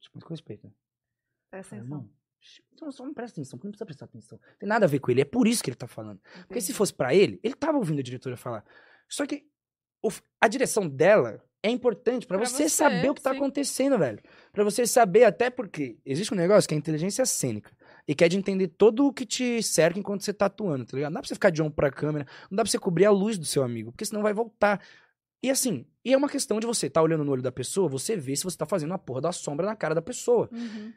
Tipo, 0.00 0.16
muito 0.16 0.26
com 0.26 0.34
respeito, 0.34 0.66
né? 0.66 0.72
Presta 1.48 1.76
atenção. 1.76 1.96
irmão, 1.98 2.10
Então 2.72 2.90
só 2.90 3.06
não 3.06 3.14
presta 3.14 3.40
atenção, 3.40 3.56
porque 3.56 3.68
não 3.68 3.70
precisa 3.72 3.86
prestar 3.86 4.04
atenção. 4.06 4.38
Não 4.44 4.58
tem 4.58 4.68
nada 4.68 4.84
a 4.84 4.88
ver 4.88 4.98
com 4.98 5.12
ele, 5.12 5.20
é 5.20 5.24
por 5.24 5.46
isso 5.46 5.62
que 5.62 5.70
ele 5.70 5.76
tá 5.76 5.86
falando. 5.86 6.20
Porque 6.48 6.60
se 6.60 6.74
fosse 6.74 6.92
pra 6.92 7.14
ele, 7.14 7.38
ele 7.42 7.54
tava 7.54 7.78
ouvindo 7.78 8.00
a 8.00 8.02
diretora 8.02 8.36
falar. 8.36 8.64
Só 9.08 9.24
que 9.24 9.46
o 10.02 10.10
a 10.40 10.48
direção 10.48 10.88
dela 10.88 11.40
é 11.62 11.70
importante 11.70 12.26
pra 12.26 12.36
Pra 12.36 12.46
você, 12.48 12.64
você, 12.64 12.68
saber 12.68 13.10
o 13.10 13.14
que 13.14 13.22
tá 13.22 13.30
sim. 13.30 13.36
acontecendo, 13.36 13.96
velho. 13.96 14.20
Pra 14.50 14.64
você 14.64 14.84
saber, 14.88 15.22
até 15.22 15.50
porque 15.50 16.00
existe 16.04 16.34
um 16.34 16.36
negócio 16.36 16.66
que 16.68 16.74
é 16.74 16.76
a 16.76 16.80
inteligência 16.80 17.24
cênica. 17.24 17.70
E 18.06 18.14
que 18.14 18.24
é 18.24 18.28
de 18.28 18.36
entender 18.36 18.68
todo 18.68 19.06
o 19.06 19.12
que 19.12 19.24
te 19.24 19.62
cerca 19.62 19.98
enquanto 19.98 20.22
você 20.22 20.32
tá 20.32 20.46
atuando, 20.46 20.84
tá 20.84 20.96
ligado? 20.96 21.10
Não 21.10 21.14
dá 21.14 21.20
pra 21.20 21.28
você 21.28 21.34
ficar 21.34 21.50
de 21.50 21.62
ombro 21.62 21.74
pra 21.74 21.90
câmera, 21.90 22.26
não 22.50 22.56
dá 22.56 22.62
pra 22.62 22.70
você 22.70 22.78
cobrir 22.78 23.04
a 23.04 23.10
luz 23.10 23.38
do 23.38 23.44
seu 23.44 23.62
amigo, 23.62 23.92
porque 23.92 24.04
senão 24.04 24.22
vai 24.22 24.32
voltar. 24.32 24.80
E 25.42 25.50
assim, 25.50 25.86
e 26.04 26.12
é 26.12 26.16
uma 26.16 26.28
questão 26.28 26.60
de 26.60 26.66
você 26.66 26.90
tá 26.90 27.02
olhando 27.02 27.24
no 27.24 27.32
olho 27.32 27.42
da 27.42 27.52
pessoa, 27.52 27.88
você 27.88 28.16
vê 28.16 28.34
se 28.34 28.44
você 28.44 28.56
tá 28.56 28.66
fazendo 28.66 28.94
a 28.94 28.98
porra 28.98 29.20
da 29.20 29.32
sombra 29.32 29.66
na 29.66 29.76
cara 29.76 29.94
da 29.94 30.02
pessoa. 30.02 30.48
Uhum. 30.52 30.92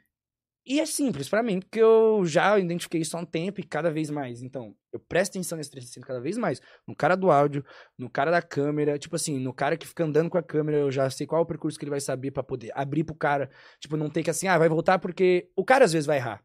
E 0.68 0.80
é 0.80 0.86
simples 0.88 1.30
pra 1.30 1.44
mim, 1.44 1.60
porque 1.60 1.80
eu 1.80 2.24
já 2.26 2.58
identifiquei 2.58 3.00
isso 3.00 3.16
há 3.16 3.20
um 3.20 3.26
tempo 3.26 3.60
e 3.60 3.64
cada 3.64 3.92
vez 3.92 4.10
mais. 4.10 4.42
Então, 4.42 4.76
eu 4.92 5.00
presto 5.00 5.34
atenção 5.34 5.60
nesse 5.60 5.70
360 5.70 6.08
cada 6.08 6.20
vez 6.20 6.40
mais. 6.40 6.60
No 6.88 6.96
cara 6.96 7.16
do 7.16 7.30
áudio, 7.30 7.64
no 7.96 8.10
cara 8.10 8.32
da 8.32 8.42
câmera, 8.42 8.98
tipo 8.98 9.16
assim, 9.16 9.38
no 9.38 9.54
cara 9.54 9.78
que 9.78 9.86
fica 9.86 10.04
andando 10.04 10.28
com 10.28 10.40
a 10.40 10.44
câmera, 10.44 10.80
eu 10.80 10.92
já 10.92 11.08
sei 11.12 11.28
qual 11.28 11.42
é 11.42 11.44
o 11.44 11.46
percurso 11.46 11.78
que 11.78 11.86
ele 11.86 11.92
vai 11.92 12.02
saber 12.02 12.32
pra 12.32 12.42
poder 12.42 12.72
abrir 12.74 13.04
pro 13.04 13.14
cara. 13.14 13.48
Tipo, 13.80 13.96
não 13.96 14.10
ter 14.10 14.24
que 14.24 14.30
assim, 14.32 14.48
ah, 14.48 14.58
vai 14.58 14.68
voltar 14.68 14.98
porque 14.98 15.52
o 15.56 15.64
cara 15.64 15.86
às 15.86 15.94
vezes 15.94 16.08
vai 16.08 16.18
errar. 16.18 16.44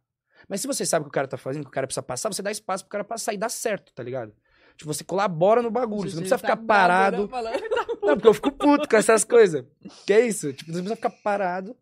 Mas 0.48 0.60
se 0.60 0.66
você 0.66 0.84
sabe 0.86 1.02
o 1.02 1.04
que 1.04 1.10
o 1.10 1.12
cara 1.12 1.28
tá 1.28 1.36
fazendo, 1.36 1.62
que 1.64 1.68
o 1.68 1.72
cara 1.72 1.86
precisa 1.86 2.02
passar, 2.02 2.32
você 2.32 2.42
dá 2.42 2.50
espaço 2.50 2.84
pro 2.84 2.90
cara 2.90 3.04
passar 3.04 3.32
e 3.34 3.38
dá 3.38 3.48
certo, 3.48 3.92
tá 3.92 4.02
ligado? 4.02 4.32
Tipo, 4.76 4.92
você 4.94 5.04
colabora 5.04 5.60
no 5.62 5.70
bagulho, 5.70 6.08
você 6.10 6.16
não 6.16 6.22
precisa 6.22 6.38
tá 6.38 6.48
ficar 6.56 6.56
parado. 6.56 7.28
Não, 8.02 8.14
porque 8.16 8.28
eu 8.28 8.34
fico 8.34 8.50
puto 8.52 8.88
com 8.88 8.96
essas 8.96 9.24
coisas. 9.24 9.64
Que 10.06 10.12
é 10.12 10.20
isso? 10.26 10.52
Tipo, 10.52 10.72
você 10.72 10.78
precisa 10.78 10.96
ficar 10.96 11.10
parado, 11.10 11.76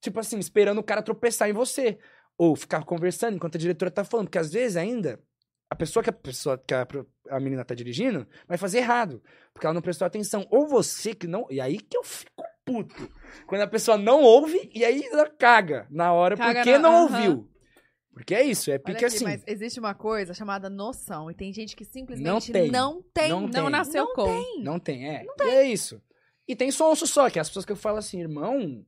tipo 0.00 0.20
assim, 0.20 0.38
esperando 0.38 0.78
o 0.78 0.82
cara 0.84 1.02
tropeçar 1.02 1.48
em 1.48 1.52
você. 1.52 1.98
Ou 2.36 2.54
ficar 2.54 2.84
conversando 2.84 3.34
enquanto 3.34 3.56
a 3.56 3.58
diretora 3.58 3.90
tá 3.90 4.04
falando. 4.04 4.26
Porque 4.26 4.38
às 4.38 4.52
vezes 4.52 4.76
ainda, 4.76 5.18
a 5.68 5.74
pessoa 5.74 6.00
que 6.04 6.10
a 6.10 6.12
pessoa 6.12 6.56
que 6.56 6.72
a, 6.72 6.86
a 7.30 7.40
menina 7.40 7.64
tá 7.64 7.74
dirigindo 7.74 8.24
vai 8.46 8.56
fazer 8.56 8.78
errado. 8.78 9.20
Porque 9.52 9.66
ela 9.66 9.74
não 9.74 9.82
prestou 9.82 10.06
atenção. 10.06 10.46
Ou 10.48 10.68
você 10.68 11.12
que 11.16 11.26
não. 11.26 11.44
E 11.50 11.60
aí 11.60 11.80
que 11.80 11.96
eu 11.96 12.04
fico 12.04 12.44
puto. 12.64 13.10
Quando 13.48 13.62
a 13.62 13.66
pessoa 13.66 13.98
não 13.98 14.22
ouve 14.22 14.70
e 14.72 14.84
aí 14.84 15.02
ela 15.10 15.28
caga 15.28 15.88
na 15.90 16.12
hora 16.12 16.36
Caga 16.36 16.60
porque 16.60 16.72
na- 16.74 16.78
não 16.78 16.94
aham. 16.94 17.02
ouviu. 17.02 17.50
Porque 18.18 18.34
é 18.34 18.42
isso, 18.42 18.68
é 18.70 18.74
Olha 18.74 18.80
pique 18.82 19.04
aqui, 19.04 19.14
assim. 19.16 19.24
mas 19.24 19.42
existe 19.46 19.78
uma 19.78 19.94
coisa 19.94 20.34
chamada 20.34 20.68
noção. 20.68 21.30
E 21.30 21.34
tem 21.34 21.52
gente 21.52 21.76
que 21.76 21.84
simplesmente 21.84 22.28
Não 22.28 22.40
tem. 22.40 22.70
não 22.70 23.02
tem. 23.14 23.28
Não 23.30 23.40
Não 23.42 23.50
tem. 23.50 23.70
nasceu 23.70 24.04
Não 24.06 24.14
com. 24.14 24.60
Não 24.62 24.78
tem, 24.78 25.08
é. 25.08 25.24
E 25.40 25.42
é 25.44 25.62
isso. 25.64 26.02
E 26.46 26.56
tem 26.56 26.70
sonso 26.70 27.06
só, 27.06 27.30
que 27.30 27.38
é 27.38 27.42
as 27.42 27.48
pessoas 27.48 27.64
que 27.64 27.72
eu 27.72 27.76
falo 27.76 27.98
assim, 27.98 28.20
irmão, 28.20 28.84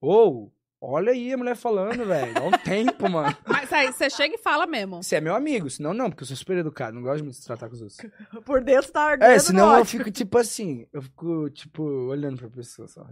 ou, 0.00 0.52
olha 0.80 1.12
aí 1.12 1.32
a 1.32 1.36
mulher 1.36 1.54
falando, 1.54 2.04
velho. 2.04 2.34
Dá 2.34 2.42
um 2.42 2.50
tempo, 2.58 3.08
mano. 3.08 3.36
Mas 3.46 3.72
aí, 3.72 3.92
você 3.92 4.10
chega 4.10 4.34
e 4.34 4.38
fala 4.38 4.66
mesmo. 4.66 5.02
Você 5.02 5.16
é 5.16 5.20
meu 5.20 5.34
amigo, 5.34 5.70
senão 5.70 5.94
não, 5.94 6.10
porque 6.10 6.22
eu 6.22 6.26
sou 6.26 6.36
super 6.36 6.56
educado, 6.56 6.94
não 6.94 7.02
gosto 7.02 7.22
de 7.22 7.28
me 7.28 7.34
tratar 7.34 7.68
com 7.68 7.74
os 7.74 7.82
outros. 7.82 7.98
Por 8.44 8.64
dentro 8.64 8.90
tá 8.90 9.02
ardendo. 9.02 9.30
É, 9.30 9.38
senão 9.38 9.70
eu 9.72 9.80
ódio. 9.80 9.84
fico 9.86 10.10
tipo 10.10 10.38
assim, 10.38 10.86
eu 10.92 11.02
fico, 11.02 11.50
tipo, 11.50 11.82
olhando 11.84 12.36
pra 12.38 12.48
pessoa 12.50 12.88
só. 12.88 13.04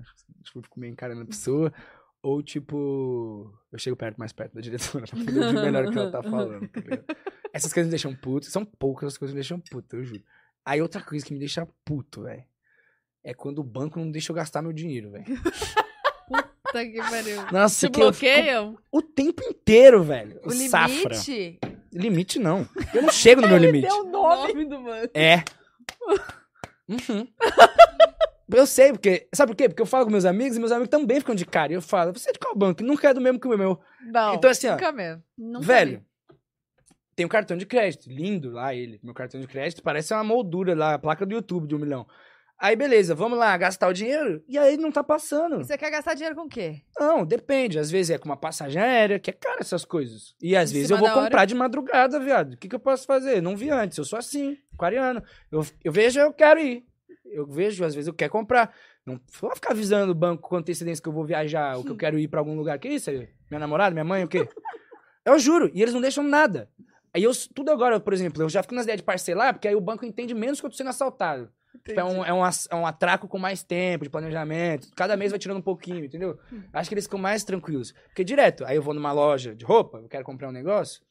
Tipo, 0.42 0.58
eu 0.58 0.62
fico 0.62 0.80
meio 0.80 0.90
encarando 0.92 1.22
a 1.22 1.26
pessoa. 1.26 1.72
Ou, 2.22 2.42
tipo, 2.42 3.50
eu 3.72 3.78
chego 3.78 3.96
perto, 3.96 4.18
mais 4.18 4.32
perto 4.32 4.54
da 4.54 4.60
diretora 4.60 5.06
pra 5.06 5.18
ouvir 5.18 5.54
melhor 5.62 5.86
o 5.86 5.90
que 5.90 5.98
ela 5.98 6.10
tá 6.10 6.22
falando. 6.22 6.68
tá 6.68 6.80
ligado? 6.80 7.04
Essas 7.52 7.72
coisas 7.72 7.86
me 7.88 7.90
deixam 7.90 8.14
puto. 8.14 8.46
São 8.46 8.64
poucas 8.64 9.14
as 9.14 9.18
coisas 9.18 9.32
que 9.32 9.36
me 9.36 9.40
deixam 9.42 9.58
puto, 9.58 9.96
eu 9.96 10.04
juro. 10.04 10.22
Aí 10.64 10.82
outra 10.82 11.00
coisa 11.02 11.24
que 11.24 11.32
me 11.32 11.38
deixa 11.38 11.66
puto, 11.84 12.22
velho, 12.24 12.44
é 13.24 13.32
quando 13.32 13.58
o 13.60 13.64
banco 13.64 13.98
não 13.98 14.10
deixa 14.10 14.30
eu 14.32 14.36
gastar 14.36 14.60
meu 14.60 14.72
dinheiro, 14.72 15.10
velho. 15.10 15.24
Puta 16.28 16.84
que 16.86 16.98
pariu. 16.98 17.50
Nossa, 17.50 17.86
Te 17.88 17.92
que 17.92 18.00
bloqueiam? 18.00 18.78
o 18.92 19.02
tempo 19.02 19.42
inteiro, 19.42 20.04
velho. 20.04 20.38
O 20.44 20.48
O 20.48 20.52
limite. 20.52 20.68
safra. 20.70 21.16
Limite 21.92 22.38
não. 22.38 22.68
Eu 22.94 23.02
não 23.02 23.10
chego 23.10 23.40
no 23.40 23.48
meu 23.48 23.56
limite. 23.56 23.88
Deu 23.88 24.04
O 24.04 24.10
nome 24.10 24.64
do 24.68 24.82
banco. 24.82 25.10
É. 25.14 25.42
Uhum. 26.90 27.24
Eu 28.52 28.66
sei, 28.66 28.92
porque. 28.92 29.28
Sabe 29.34 29.52
por 29.52 29.56
quê? 29.56 29.68
Porque 29.68 29.82
eu 29.82 29.86
falo 29.86 30.04
com 30.04 30.10
meus 30.10 30.24
amigos 30.24 30.56
e 30.56 30.60
meus 30.60 30.72
amigos 30.72 30.88
também 30.88 31.18
ficam 31.20 31.34
de 31.34 31.44
cara. 31.44 31.72
E 31.72 31.74
eu 31.76 31.82
falo, 31.82 32.12
você 32.12 32.30
é 32.30 32.32
de 32.32 32.38
qual 32.38 32.54
banco? 32.56 32.82
Nunca 32.82 33.08
é 33.08 33.14
do 33.14 33.20
mesmo 33.20 33.38
que 33.38 33.46
o 33.48 33.56
meu. 33.56 33.78
Não. 34.06 34.34
Então, 34.34 34.50
assim, 34.50 34.68
ó. 34.68 34.72
Nunca 34.72 34.92
mesmo. 34.92 35.22
Nunca 35.36 35.66
velho, 35.66 36.04
tem 37.14 37.26
um 37.26 37.28
cartão 37.28 37.56
de 37.56 37.66
crédito. 37.66 38.08
Lindo 38.08 38.50
lá 38.50 38.74
ele. 38.74 38.98
Meu 39.02 39.12
cartão 39.14 39.40
de 39.40 39.46
crédito 39.46 39.82
parece 39.82 40.14
uma 40.14 40.24
moldura 40.24 40.74
lá, 40.74 40.94
a 40.94 40.98
placa 40.98 41.26
do 41.26 41.34
YouTube 41.34 41.66
de 41.66 41.74
um 41.74 41.78
milhão. 41.78 42.06
Aí, 42.58 42.76
beleza, 42.76 43.14
vamos 43.14 43.38
lá 43.38 43.56
gastar 43.56 43.88
o 43.88 43.92
dinheiro. 43.92 44.44
E 44.46 44.58
aí 44.58 44.76
não 44.76 44.92
tá 44.92 45.02
passando. 45.02 45.58
Você 45.64 45.78
quer 45.78 45.90
gastar 45.90 46.12
dinheiro 46.12 46.36
com 46.36 46.42
o 46.42 46.48
quê? 46.48 46.82
Não, 46.98 47.24
depende. 47.24 47.78
Às 47.78 47.90
vezes 47.90 48.10
é 48.10 48.18
com 48.18 48.26
uma 48.26 48.36
passagem 48.36 48.80
aérea, 48.80 49.18
que 49.18 49.30
é 49.30 49.32
cara 49.32 49.60
essas 49.60 49.82
coisas. 49.82 50.34
E 50.42 50.54
às 50.54 50.70
Em 50.70 50.74
vezes 50.74 50.90
eu 50.90 50.98
vou 50.98 51.08
hora. 51.08 51.22
comprar 51.22 51.46
de 51.46 51.54
madrugada, 51.54 52.20
viado. 52.20 52.52
O 52.52 52.56
que, 52.58 52.68
que 52.68 52.74
eu 52.74 52.80
posso 52.80 53.06
fazer? 53.06 53.40
Não 53.40 53.56
vi 53.56 53.70
antes. 53.70 53.96
Eu 53.96 54.04
sou 54.04 54.18
assim, 54.18 54.58
aquariano. 54.74 55.22
Eu, 55.50 55.64
eu 55.82 55.90
vejo, 55.90 56.20
eu 56.20 56.34
quero 56.34 56.60
ir. 56.60 56.84
Eu 57.30 57.46
vejo, 57.46 57.84
às 57.84 57.94
vezes 57.94 58.08
eu 58.08 58.14
quero 58.14 58.30
comprar. 58.30 58.74
Não 59.06 59.20
vou 59.40 59.54
ficar 59.54 59.72
avisando 59.72 60.12
o 60.12 60.14
banco 60.14 60.48
com 60.48 60.56
antecedência 60.56 61.02
que 61.02 61.08
eu 61.08 61.12
vou 61.12 61.24
viajar, 61.24 61.76
ou 61.76 61.84
que 61.84 61.90
eu 61.90 61.96
quero 61.96 62.18
ir 62.18 62.28
pra 62.28 62.40
algum 62.40 62.54
lugar. 62.54 62.78
Que 62.78 62.88
isso? 62.88 63.10
Minha 63.50 63.60
namorada, 63.60 63.92
minha 63.92 64.04
mãe, 64.04 64.24
o 64.24 64.28
quê? 64.28 64.48
Eu 65.24 65.38
juro. 65.38 65.70
E 65.74 65.82
eles 65.82 65.92
não 65.92 66.00
deixam 66.00 66.24
nada. 66.24 66.70
Aí 67.12 67.22
eu, 67.22 67.30
tudo 67.54 67.70
agora, 67.70 68.00
por 68.00 68.12
exemplo, 68.12 68.42
eu 68.42 68.48
já 68.48 68.62
fico 68.62 68.74
nas 68.74 68.84
ideias 68.84 69.00
de 69.00 69.04
parcelar, 69.04 69.52
porque 69.52 69.68
aí 69.68 69.74
o 69.74 69.80
banco 69.80 70.04
entende 70.04 70.32
menos 70.32 70.60
que 70.60 70.66
eu 70.66 70.70
tô 70.70 70.76
sendo 70.76 70.90
assaltado. 70.90 71.52
Tipo, 71.84 72.00
é, 72.00 72.04
um, 72.04 72.24
é, 72.24 72.32
um, 72.32 72.40
é 72.44 72.74
um 72.74 72.86
atraco 72.86 73.28
com 73.28 73.38
mais 73.38 73.62
tempo 73.62 74.04
de 74.04 74.10
planejamento. 74.10 74.88
Cada 74.96 75.16
mês 75.16 75.30
vai 75.30 75.38
tirando 75.38 75.58
um 75.58 75.62
pouquinho, 75.62 76.04
entendeu? 76.04 76.38
Acho 76.72 76.88
que 76.88 76.94
eles 76.94 77.04
ficam 77.04 77.18
mais 77.18 77.44
tranquilos. 77.44 77.92
Porque 78.06 78.24
direto, 78.24 78.64
aí 78.64 78.76
eu 78.76 78.82
vou 78.82 78.94
numa 78.94 79.12
loja 79.12 79.54
de 79.54 79.64
roupa, 79.64 79.98
eu 79.98 80.08
quero 80.08 80.24
comprar 80.24 80.48
um 80.48 80.52
negócio, 80.52 81.02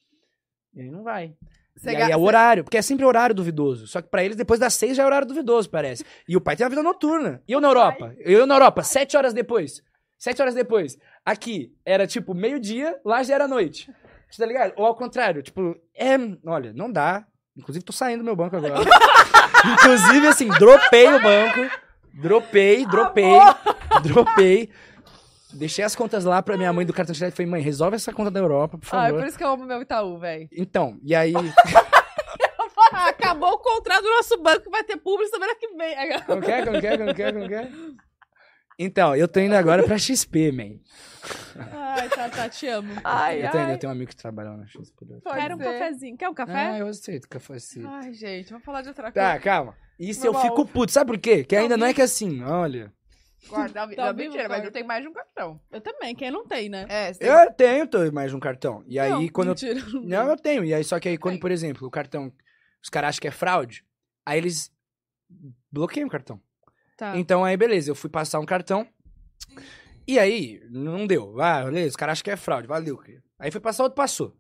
e 0.74 0.82
aí 0.82 0.92
não 0.92 1.04
vai. 1.04 1.36
Você 1.80 1.92
e 1.92 1.96
aí 1.96 2.12
é 2.12 2.18
o 2.18 2.22
horário, 2.22 2.64
porque 2.66 2.78
é 2.78 2.82
sempre 2.82 3.06
horário 3.06 3.34
duvidoso. 3.34 3.88
Só 3.88 4.02
que 4.02 4.10
pra 4.10 4.22
eles, 4.22 4.36
depois 4.36 4.60
das 4.60 4.74
seis 4.74 4.98
já 4.98 5.04
é 5.04 5.06
horário 5.06 5.26
duvidoso, 5.26 5.70
parece. 5.70 6.04
E 6.28 6.36
o 6.36 6.42
pai 6.42 6.58
tem 6.58 6.66
uma 6.66 6.70
vida 6.70 6.84
noturna. 6.84 7.42
E 7.48 7.54
eu 7.54 7.62
na 7.62 7.70
Europa? 7.70 8.14
Eu 8.20 8.46
na 8.46 8.56
Europa, 8.56 8.84
sete 8.84 9.16
horas 9.16 9.34
depois. 9.34 9.82
Sete 10.18 10.42
horas 10.42 10.54
depois. 10.54 10.98
Aqui 11.26 11.74
era 11.86 12.06
tipo 12.06 12.34
meio-dia, 12.34 13.00
lá 13.06 13.24
já 13.24 13.36
era 13.36 13.48
noite. 13.48 13.90
Você 14.30 14.42
tá 14.42 14.46
ligado? 14.46 14.74
Ou 14.76 14.86
ao 14.86 14.96
contrário, 14.96 15.42
tipo, 15.42 15.74
é. 15.96 16.16
Olha, 16.46 16.74
não 16.74 16.92
dá. 16.92 17.26
Inclusive, 17.56 17.86
tô 17.86 17.94
saindo 17.94 18.20
do 18.20 18.26
meu 18.26 18.36
banco 18.36 18.58
agora. 18.58 18.76
Inclusive, 19.74 20.28
assim, 20.28 20.50
dropei 20.50 21.08
o 21.08 21.22
banco. 21.22 21.60
Dropei, 22.14 22.86
dropei, 22.86 23.40
dropei. 24.04 24.70
Deixei 25.54 25.84
as 25.84 25.96
contas 25.96 26.24
lá 26.26 26.42
pra 26.44 26.56
minha 26.58 26.72
mãe 26.72 26.86
do 26.86 26.94
cartão 26.94 27.14
de 27.14 27.20
crédito. 27.20 27.36
Falei, 27.38 27.52
mãe, 27.52 27.62
resolve 27.62 27.96
essa 27.96 28.14
conta 28.14 28.30
da 28.30 28.40
Europa, 28.40 28.78
por 28.78 28.88
Ah, 28.92 29.06
é 29.06 29.08
favor. 29.08 29.20
por 29.22 29.28
isso 29.28 29.38
que 29.38 29.44
eu 29.44 29.50
amo 29.50 29.66
meu 29.66 29.82
Itaú, 29.82 30.20
velho. 30.20 30.48
Então, 30.52 31.00
e 31.04 31.16
aí. 31.16 31.34
Ah, 32.92 33.10
acabou 33.10 33.54
o 33.54 33.58
contrato 33.60 34.04
do 34.04 34.10
nosso 34.10 34.38
banco, 34.42 34.70
vai 34.70 34.84
ter 34.84 34.98
público 34.98 35.30
semana 35.32 35.56
que 35.56 35.68
vem. 35.76 35.96
Como 36.26 36.42
que 36.42 36.52
é? 36.52 36.66
Como 36.66 36.80
que 36.80 36.88
é? 36.88 36.98
Como 36.98 37.14
que 37.16 37.24
é? 37.24 37.32
Como 37.34 37.48
que 37.48 37.56
é? 37.56 37.72
Então, 38.82 39.14
eu 39.16 39.28
tô 39.28 39.40
indo 39.42 39.56
agora 39.56 39.84
pra 39.84 39.98
XP, 39.98 40.52
man. 40.54 40.80
Ai, 41.72 42.08
tá, 42.10 42.30
tá, 42.30 42.48
te 42.48 42.66
amo. 42.68 42.94
Ai, 43.04 43.46
Eu 43.46 43.52
tenho, 43.52 43.64
ai. 43.66 43.74
eu 43.74 43.78
tenho 43.78 43.92
um 43.92 43.96
amigo 43.96 44.10
que 44.10 44.16
trabalha 44.16 44.52
lá 44.52 44.58
na 44.58 44.66
XP. 44.68 45.06
Quero 45.36 45.56
um 45.56 45.58
cafezinho. 45.58 46.18
Quer 46.18 46.30
um 46.30 46.32
Ah, 46.32 46.36
café? 46.36 46.78
eu 46.82 46.88
aceito 46.88 47.28
cafezinho. 47.28 47.90
Ai, 47.90 48.14
gente, 48.14 48.50
vamos 48.52 48.64
falar 48.64 48.82
de 48.82 48.88
outra 48.88 49.12
coisa. 49.12 49.28
Tá, 49.34 49.40
calma. 49.40 49.76
Isso 50.00 50.22
Meu 50.22 50.32
eu 50.34 50.40
fico 50.40 50.66
puto. 50.66 50.94
Sabe 50.94 51.12
por 51.12 51.20
quê? 51.20 51.44
Que 51.44 51.56
Tá 51.56 51.62
ainda 51.62 51.76
não 51.76 51.88
é 51.88 51.94
que 51.94 52.02
assim, 52.02 52.42
olha. 52.42 52.94
Guarda, 53.48 53.86
não, 53.86 53.96
Tá 53.96 54.06
não, 54.08 54.16
vivo, 54.16 54.32
mentira, 54.32 54.50
mas 54.50 54.64
eu 54.64 54.72
tenho 54.72 54.86
mais 54.86 55.02
de 55.02 55.08
um 55.08 55.14
cartão. 55.14 55.60
Eu 55.72 55.82
também, 55.82 56.16
quem 56.16 56.30
não 56.30 56.46
tem, 56.46 56.70
né? 56.70 56.86
É, 56.90 57.14
você 57.14 57.24
Eu 57.24 57.54
tenho 57.54 57.88
tô, 57.88 58.12
mais 58.12 58.34
um 58.34 58.40
cartão. 58.40 58.84
E 58.88 59.00
aí, 59.00 59.10
não, 59.10 59.28
quando 59.30 59.50
eu 59.50 59.54
mentira. 59.54 59.80
Não, 60.04 60.30
eu 60.30 60.38
tenho. 60.38 60.64
E 60.66 60.74
aí, 60.74 60.84
só 60.84 61.00
que 61.00 61.08
aí, 61.08 61.18
quando, 61.18 61.34
Tem. 61.34 61.40
por 61.40 61.52
exemplo, 61.52 61.88
o 61.88 61.92
cartão, 61.92 62.32
os 62.84 62.90
caras 62.90 63.10
acham 63.10 63.22
que 63.22 63.28
é 63.28 63.32
fraude, 63.32 63.86
aí 64.26 64.38
eles 64.38 64.72
bloqueiam 65.72 66.08
o 66.08 66.12
cartão. 66.12 66.42
Tá. 66.98 67.18
Então, 67.18 67.46
aí, 67.46 67.56
beleza, 67.56 67.90
eu 67.90 67.96
fui 67.96 68.10
passar 68.10 68.40
um 68.40 68.46
cartão. 68.46 68.88
E 70.08 70.20
aí, 70.20 70.62
não 70.70 71.08
deu. 71.08 71.40
Ah, 71.40 71.64
beleza, 71.64 71.90
os 71.90 71.96
caras 71.96 72.14
acham 72.14 72.24
que 72.24 72.32
é 72.32 72.36
fraude, 72.36 72.68
valeu, 72.68 72.98
querido. 72.98 73.24
Aí 73.38 73.52
foi 73.52 73.62
passar 73.62 73.84
outro, 73.84 73.96
passou. 73.96 74.36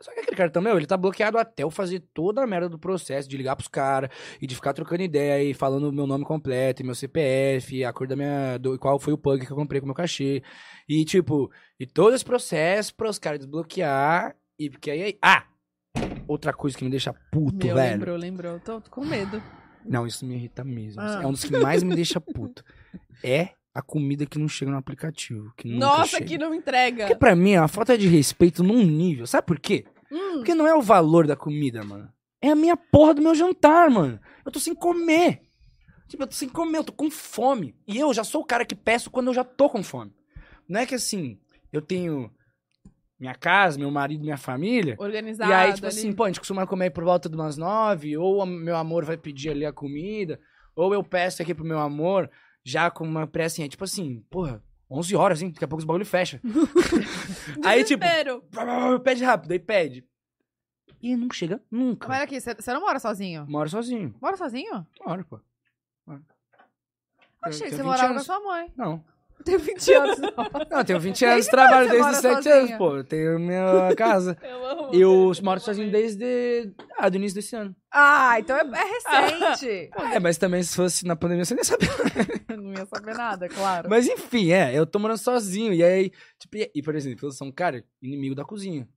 Só 0.00 0.12
que 0.12 0.20
aquele 0.20 0.36
cartão 0.36 0.62
meu, 0.62 0.76
ele 0.76 0.86
tá 0.86 0.96
bloqueado 0.96 1.38
até 1.38 1.64
eu 1.64 1.70
fazer 1.70 2.00
toda 2.14 2.42
a 2.42 2.46
merda 2.46 2.68
do 2.68 2.78
processo, 2.78 3.28
de 3.28 3.36
ligar 3.36 3.56
pros 3.56 3.66
caras 3.66 4.10
e 4.40 4.46
de 4.46 4.54
ficar 4.54 4.72
trocando 4.72 5.02
ideia 5.02 5.42
e 5.42 5.52
falando 5.52 5.88
o 5.88 5.92
meu 5.92 6.06
nome 6.06 6.24
completo, 6.24 6.82
e 6.82 6.84
meu 6.84 6.94
CPF, 6.94 7.84
a 7.84 7.92
cor 7.92 8.06
da 8.06 8.14
minha. 8.14 8.58
Do, 8.58 8.78
qual 8.78 8.98
foi 8.98 9.12
o 9.12 9.18
plug 9.18 9.44
que 9.44 9.50
eu 9.50 9.56
comprei 9.56 9.80
com 9.80 9.86
o 9.86 9.88
meu 9.88 9.94
cachê. 9.94 10.42
E 10.88 11.04
tipo, 11.04 11.50
e 11.80 11.86
todo 11.86 12.14
esse 12.14 12.24
processo 12.24 12.94
pra 12.94 13.10
os 13.10 13.18
caras 13.18 13.40
desbloquear. 13.40 14.36
E 14.58 14.70
porque 14.70 14.90
aí. 14.90 15.18
Ah! 15.20 15.44
Outra 16.28 16.52
coisa 16.52 16.76
que 16.76 16.84
me 16.84 16.90
deixa 16.90 17.12
puto, 17.32 17.66
Meu, 17.66 17.74
velho. 17.74 17.92
lembrou, 17.92 18.16
lembrou. 18.16 18.60
Tô, 18.60 18.80
tô 18.80 18.90
com 18.90 19.04
medo. 19.04 19.42
Não, 19.84 20.06
isso 20.06 20.26
me 20.26 20.34
irrita 20.34 20.62
mesmo. 20.62 21.00
Ah. 21.00 21.20
É 21.22 21.26
um 21.26 21.32
dos 21.32 21.42
que 21.42 21.56
mais 21.56 21.82
me 21.82 21.94
deixa 21.94 22.20
puto. 22.20 22.62
É 23.20 23.50
a 23.78 23.82
comida 23.82 24.26
que 24.26 24.40
não 24.40 24.48
chega 24.48 24.72
no 24.72 24.76
aplicativo. 24.76 25.52
Que 25.56 25.68
Nossa, 25.68 26.20
que 26.20 26.36
não 26.36 26.52
entrega. 26.52 27.04
Porque 27.04 27.14
pra 27.14 27.36
mim 27.36 27.52
é 27.52 27.60
uma 27.60 27.68
falta 27.68 27.96
de 27.96 28.08
respeito 28.08 28.64
num 28.64 28.82
nível. 28.82 29.24
Sabe 29.24 29.46
por 29.46 29.60
quê? 29.60 29.84
Hum, 30.10 30.38
Porque 30.38 30.52
não 30.52 30.66
é 30.66 30.74
o 30.74 30.82
valor 30.82 31.28
da 31.28 31.36
comida, 31.36 31.84
mano. 31.84 32.08
É 32.42 32.50
a 32.50 32.56
minha 32.56 32.76
porra 32.76 33.14
do 33.14 33.22
meu 33.22 33.36
jantar, 33.36 33.88
mano. 33.88 34.18
Eu 34.44 34.50
tô 34.50 34.58
sem 34.58 34.74
comer. 34.74 35.42
Tipo, 36.08 36.24
eu 36.24 36.26
tô 36.26 36.34
sem 36.34 36.48
comer, 36.48 36.78
eu 36.78 36.84
tô 36.84 36.92
com 36.92 37.08
fome. 37.08 37.76
E 37.86 37.98
eu 37.98 38.12
já 38.12 38.24
sou 38.24 38.40
o 38.40 38.44
cara 38.44 38.64
que 38.64 38.74
peço 38.74 39.12
quando 39.12 39.28
eu 39.28 39.34
já 39.34 39.44
tô 39.44 39.70
com 39.70 39.80
fome. 39.80 40.12
Não 40.68 40.80
é 40.80 40.86
que 40.86 40.96
assim, 40.96 41.38
eu 41.72 41.80
tenho 41.80 42.28
minha 43.20 43.34
casa, 43.36 43.78
meu 43.78 43.92
marido, 43.92 44.24
minha 44.24 44.36
família. 44.36 44.96
Organizado. 44.98 45.52
E 45.52 45.54
aí, 45.54 45.72
tipo 45.72 45.86
ali. 45.86 45.96
assim, 45.96 46.12
pô, 46.12 46.24
a 46.24 46.28
gente 46.28 46.40
costuma 46.40 46.66
comer 46.66 46.90
por 46.90 47.04
volta 47.04 47.28
de 47.28 47.36
umas 47.36 47.56
nove, 47.56 48.16
ou 48.16 48.44
meu 48.44 48.74
amor 48.76 49.04
vai 49.04 49.16
pedir 49.16 49.50
ali 49.50 49.64
a 49.64 49.72
comida, 49.72 50.40
ou 50.74 50.92
eu 50.92 51.04
peço 51.04 51.42
aqui 51.42 51.54
pro 51.54 51.64
meu 51.64 51.78
amor, 51.78 52.28
já 52.68 52.90
com 52.90 53.04
uma 53.04 53.26
pressa, 53.26 53.54
assim, 53.54 53.64
é 53.64 53.68
tipo 53.68 53.84
assim, 53.84 54.24
porra, 54.30 54.62
11 54.90 55.16
horas, 55.16 55.42
hein? 55.42 55.50
Daqui 55.50 55.64
a 55.64 55.68
pouco 55.68 55.80
os 55.80 55.84
bagulho 55.84 56.04
fecha. 56.06 56.40
aí, 57.64 57.84
tipo, 57.84 58.04
pede 59.02 59.24
rápido, 59.24 59.52
aí 59.52 59.58
pede. 59.58 60.04
E 61.00 61.16
não 61.16 61.30
chega 61.30 61.62
nunca. 61.70 62.08
Mas 62.08 62.22
aqui, 62.22 62.40
você 62.40 62.72
não 62.72 62.80
mora 62.80 62.98
sozinho? 62.98 63.46
Moro 63.48 63.68
sozinho. 63.68 64.14
Mora 64.20 64.36
sozinho? 64.36 64.86
Moro, 65.04 65.24
pô. 65.24 65.40
Achei 67.40 67.68
tenho 67.68 67.70
que 67.70 67.76
você 67.76 67.82
20 67.82 67.84
morava 67.84 68.14
com 68.14 68.20
a 68.20 68.24
sua 68.24 68.40
mãe. 68.40 68.72
Não. 68.76 69.04
Eu 69.38 69.44
tenho 69.44 69.58
20 69.58 69.92
anos, 69.92 70.18
não. 70.18 70.30
Não, 70.70 70.78
eu 70.78 70.84
tenho 70.84 71.00
20 71.00 71.20
Desde 71.20 71.24
anos, 71.26 71.46
quando 71.46 71.50
trabalho 71.50 71.88
desde 71.88 72.02
mora 72.02 72.12
os 72.12 72.20
7 72.20 72.34
sozinha? 72.34 72.54
anos, 72.54 72.72
pô. 72.72 72.96
Eu 72.96 73.04
tenho 73.04 73.38
minha 73.38 73.94
casa. 73.96 74.36
Eu 74.42 74.66
amo. 74.66 74.94
Eu 74.94 75.32
moro 75.42 75.60
sozinho 75.60 75.90
desde. 75.90 76.72
Ah, 76.98 77.08
do 77.08 77.16
início 77.16 77.34
desse 77.36 77.54
ano. 77.56 77.74
Ah, 77.92 78.38
então 78.38 78.56
é, 78.56 78.60
é 78.60 78.84
recente. 78.84 79.90
É, 80.14 80.18
mas 80.20 80.38
também 80.38 80.62
se 80.62 80.74
fosse 80.74 81.06
na 81.06 81.16
pandemia 81.16 81.44
você 81.44 81.54
nem 81.54 81.64
sabia. 81.64 81.88
Não 82.56 82.72
ia 82.72 82.86
saber 82.86 83.14
nada, 83.14 83.48
claro. 83.48 83.88
Mas 83.88 84.06
enfim, 84.06 84.50
é, 84.52 84.76
eu 84.76 84.86
tô 84.86 84.98
morando 84.98 85.18
sozinho. 85.18 85.72
E 85.72 85.82
aí, 85.82 86.10
tipo, 86.38 86.56
e, 86.56 86.70
e, 86.74 86.82
por 86.82 86.94
exemplo, 86.94 87.28
eu 87.28 87.32
sou 87.32 87.46
um 87.46 87.52
cara 87.52 87.84
inimigo 88.02 88.34
da 88.34 88.44
cozinha. 88.44 88.88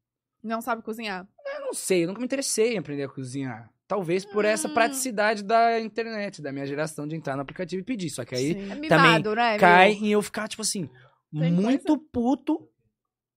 Não 0.44 0.62
sabe 0.62 0.82
cozinhar. 0.82 1.28
Eu 1.54 1.62
não 1.62 1.74
sei, 1.74 2.04
eu 2.04 2.08
nunca 2.08 2.20
me 2.20 2.26
interessei 2.26 2.74
em 2.74 2.78
aprender 2.80 3.04
a 3.04 3.10
cozinhar. 3.10 3.70
Talvez 3.92 4.24
por 4.24 4.46
essa 4.46 4.70
Hum. 4.70 4.74
praticidade 4.74 5.44
da 5.44 5.78
internet, 5.82 6.42
da 6.42 6.50
minha 6.54 6.66
geração 6.66 7.06
de 7.06 7.14
entrar 7.14 7.36
no 7.36 7.42
aplicativo 7.42 7.82
e 7.82 7.84
pedir. 7.84 8.10
Só 8.10 8.24
que 8.24 8.34
aí 8.34 8.54
Sim. 8.54 8.72
É 8.72 8.76
mimado, 8.76 9.36
né? 9.36 9.58
cai 9.58 9.92
em 9.92 10.08
eu 10.14 10.22
ficar, 10.22 10.48
tipo 10.48 10.62
assim, 10.62 10.90
Tem 11.38 11.52
muito 11.52 11.98
puto. 11.98 12.70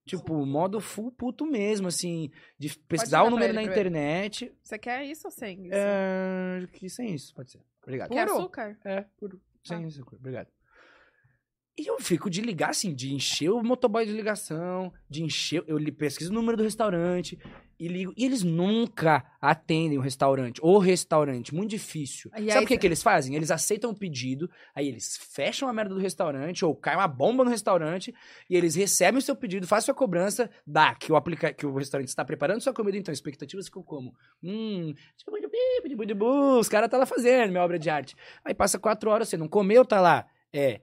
Tipo, 0.06 0.47
modo 0.47 0.81
full 0.81 1.10
puto 1.10 1.44
mesmo, 1.47 1.89
assim, 1.89 2.31
de 2.59 2.78
pesquisar 2.86 3.22
o 3.24 3.31
número 3.31 3.52
na 3.55 3.62
primeiro. 3.62 3.72
internet. 3.89 4.55
Você 4.62 4.78
quer 4.78 5.02
isso 5.05 5.26
ou 5.26 5.31
sem 5.32 5.64
isso? 5.66 5.74
É, 5.74 6.68
que 6.72 6.89
sem 6.90 7.14
isso, 7.14 7.35
pode 7.35 7.51
ser. 7.51 7.60
Obrigado. 7.82 8.10
Quer 8.10 8.26
Puro? 8.26 8.39
açúcar? 8.39 8.78
É, 8.85 9.05
puro. 9.16 9.40
Sem 9.64 9.81
Tá. 9.81 9.89
isso, 9.89 10.05
obrigado. 10.12 10.48
E 11.76 11.88
eu 11.88 11.98
fico 11.98 12.30
de 12.30 12.40
ligar, 12.40 12.70
assim, 12.70 12.94
de 12.94 13.12
encher 13.12 13.51
o 13.51 13.60
motoboy 13.60 14.06
de 14.06 14.12
ligação, 14.12 14.92
de 15.10 15.24
encher. 15.24 15.64
Eu 15.66 15.76
pesquiso 15.92 16.30
o 16.30 16.34
número 16.34 16.56
do 16.56 16.62
restaurante 16.62 17.36
e 17.76 17.88
ligo. 17.88 18.14
E 18.16 18.24
eles 18.24 18.44
nunca 18.44 19.24
atendem 19.40 19.98
o 19.98 20.01
restaurante. 20.01 20.60
O 20.62 20.78
restaurante, 20.78 21.52
muito 21.52 21.70
difícil. 21.70 22.30
E 22.36 22.48
Sabe 22.52 22.64
o 22.64 22.68
que, 22.68 22.74
cê- 22.74 22.78
que 22.78 22.86
eles 22.86 23.02
fazem? 23.02 23.34
Eles 23.34 23.51
aceitam 23.51 23.90
o 23.90 23.94
pedido, 23.94 24.48
aí 24.72 24.86
eles 24.86 25.16
fecham 25.32 25.68
a 25.68 25.72
merda 25.72 25.92
do 25.96 26.01
restaurante, 26.01 26.64
ou 26.64 26.76
cai 26.76 26.94
uma 26.94 27.09
bomba 27.09 27.42
no 27.42 27.51
restaurante, 27.51 28.14
e 28.48 28.55
eles 28.56 28.76
recebem 28.76 29.18
o 29.18 29.22
seu 29.22 29.34
pedido, 29.34 29.66
fazem 29.66 29.86
sua 29.86 29.94
cobrança, 29.94 30.48
dá 30.64 30.94
que 30.94 31.10
o, 31.10 31.16
aplica 31.16 31.52
que 31.52 31.66
o 31.66 31.74
restaurante 31.74 32.06
está 32.09 32.24
preparando 32.24 32.60
sua 32.60 32.72
comida, 32.72 32.96
então 32.96 33.12
expectativas 33.12 33.66
ficam 33.66 33.82
como? 33.82 34.14
Hum, 34.40 34.94
os 36.60 36.68
caras 36.68 36.88
tá 36.88 36.96
lá 36.96 37.06
fazendo 37.06 37.51
minha 37.51 37.64
obra 37.64 37.80
de 37.80 37.90
arte. 37.90 38.14
Aí 38.44 38.55
passa 38.55 38.78
quatro 38.78 39.10
horas, 39.10 39.28
você 39.28 39.36
não 39.36 39.48
comeu, 39.48 39.84
tá 39.84 40.01
lá. 40.01 40.24
É, 40.52 40.80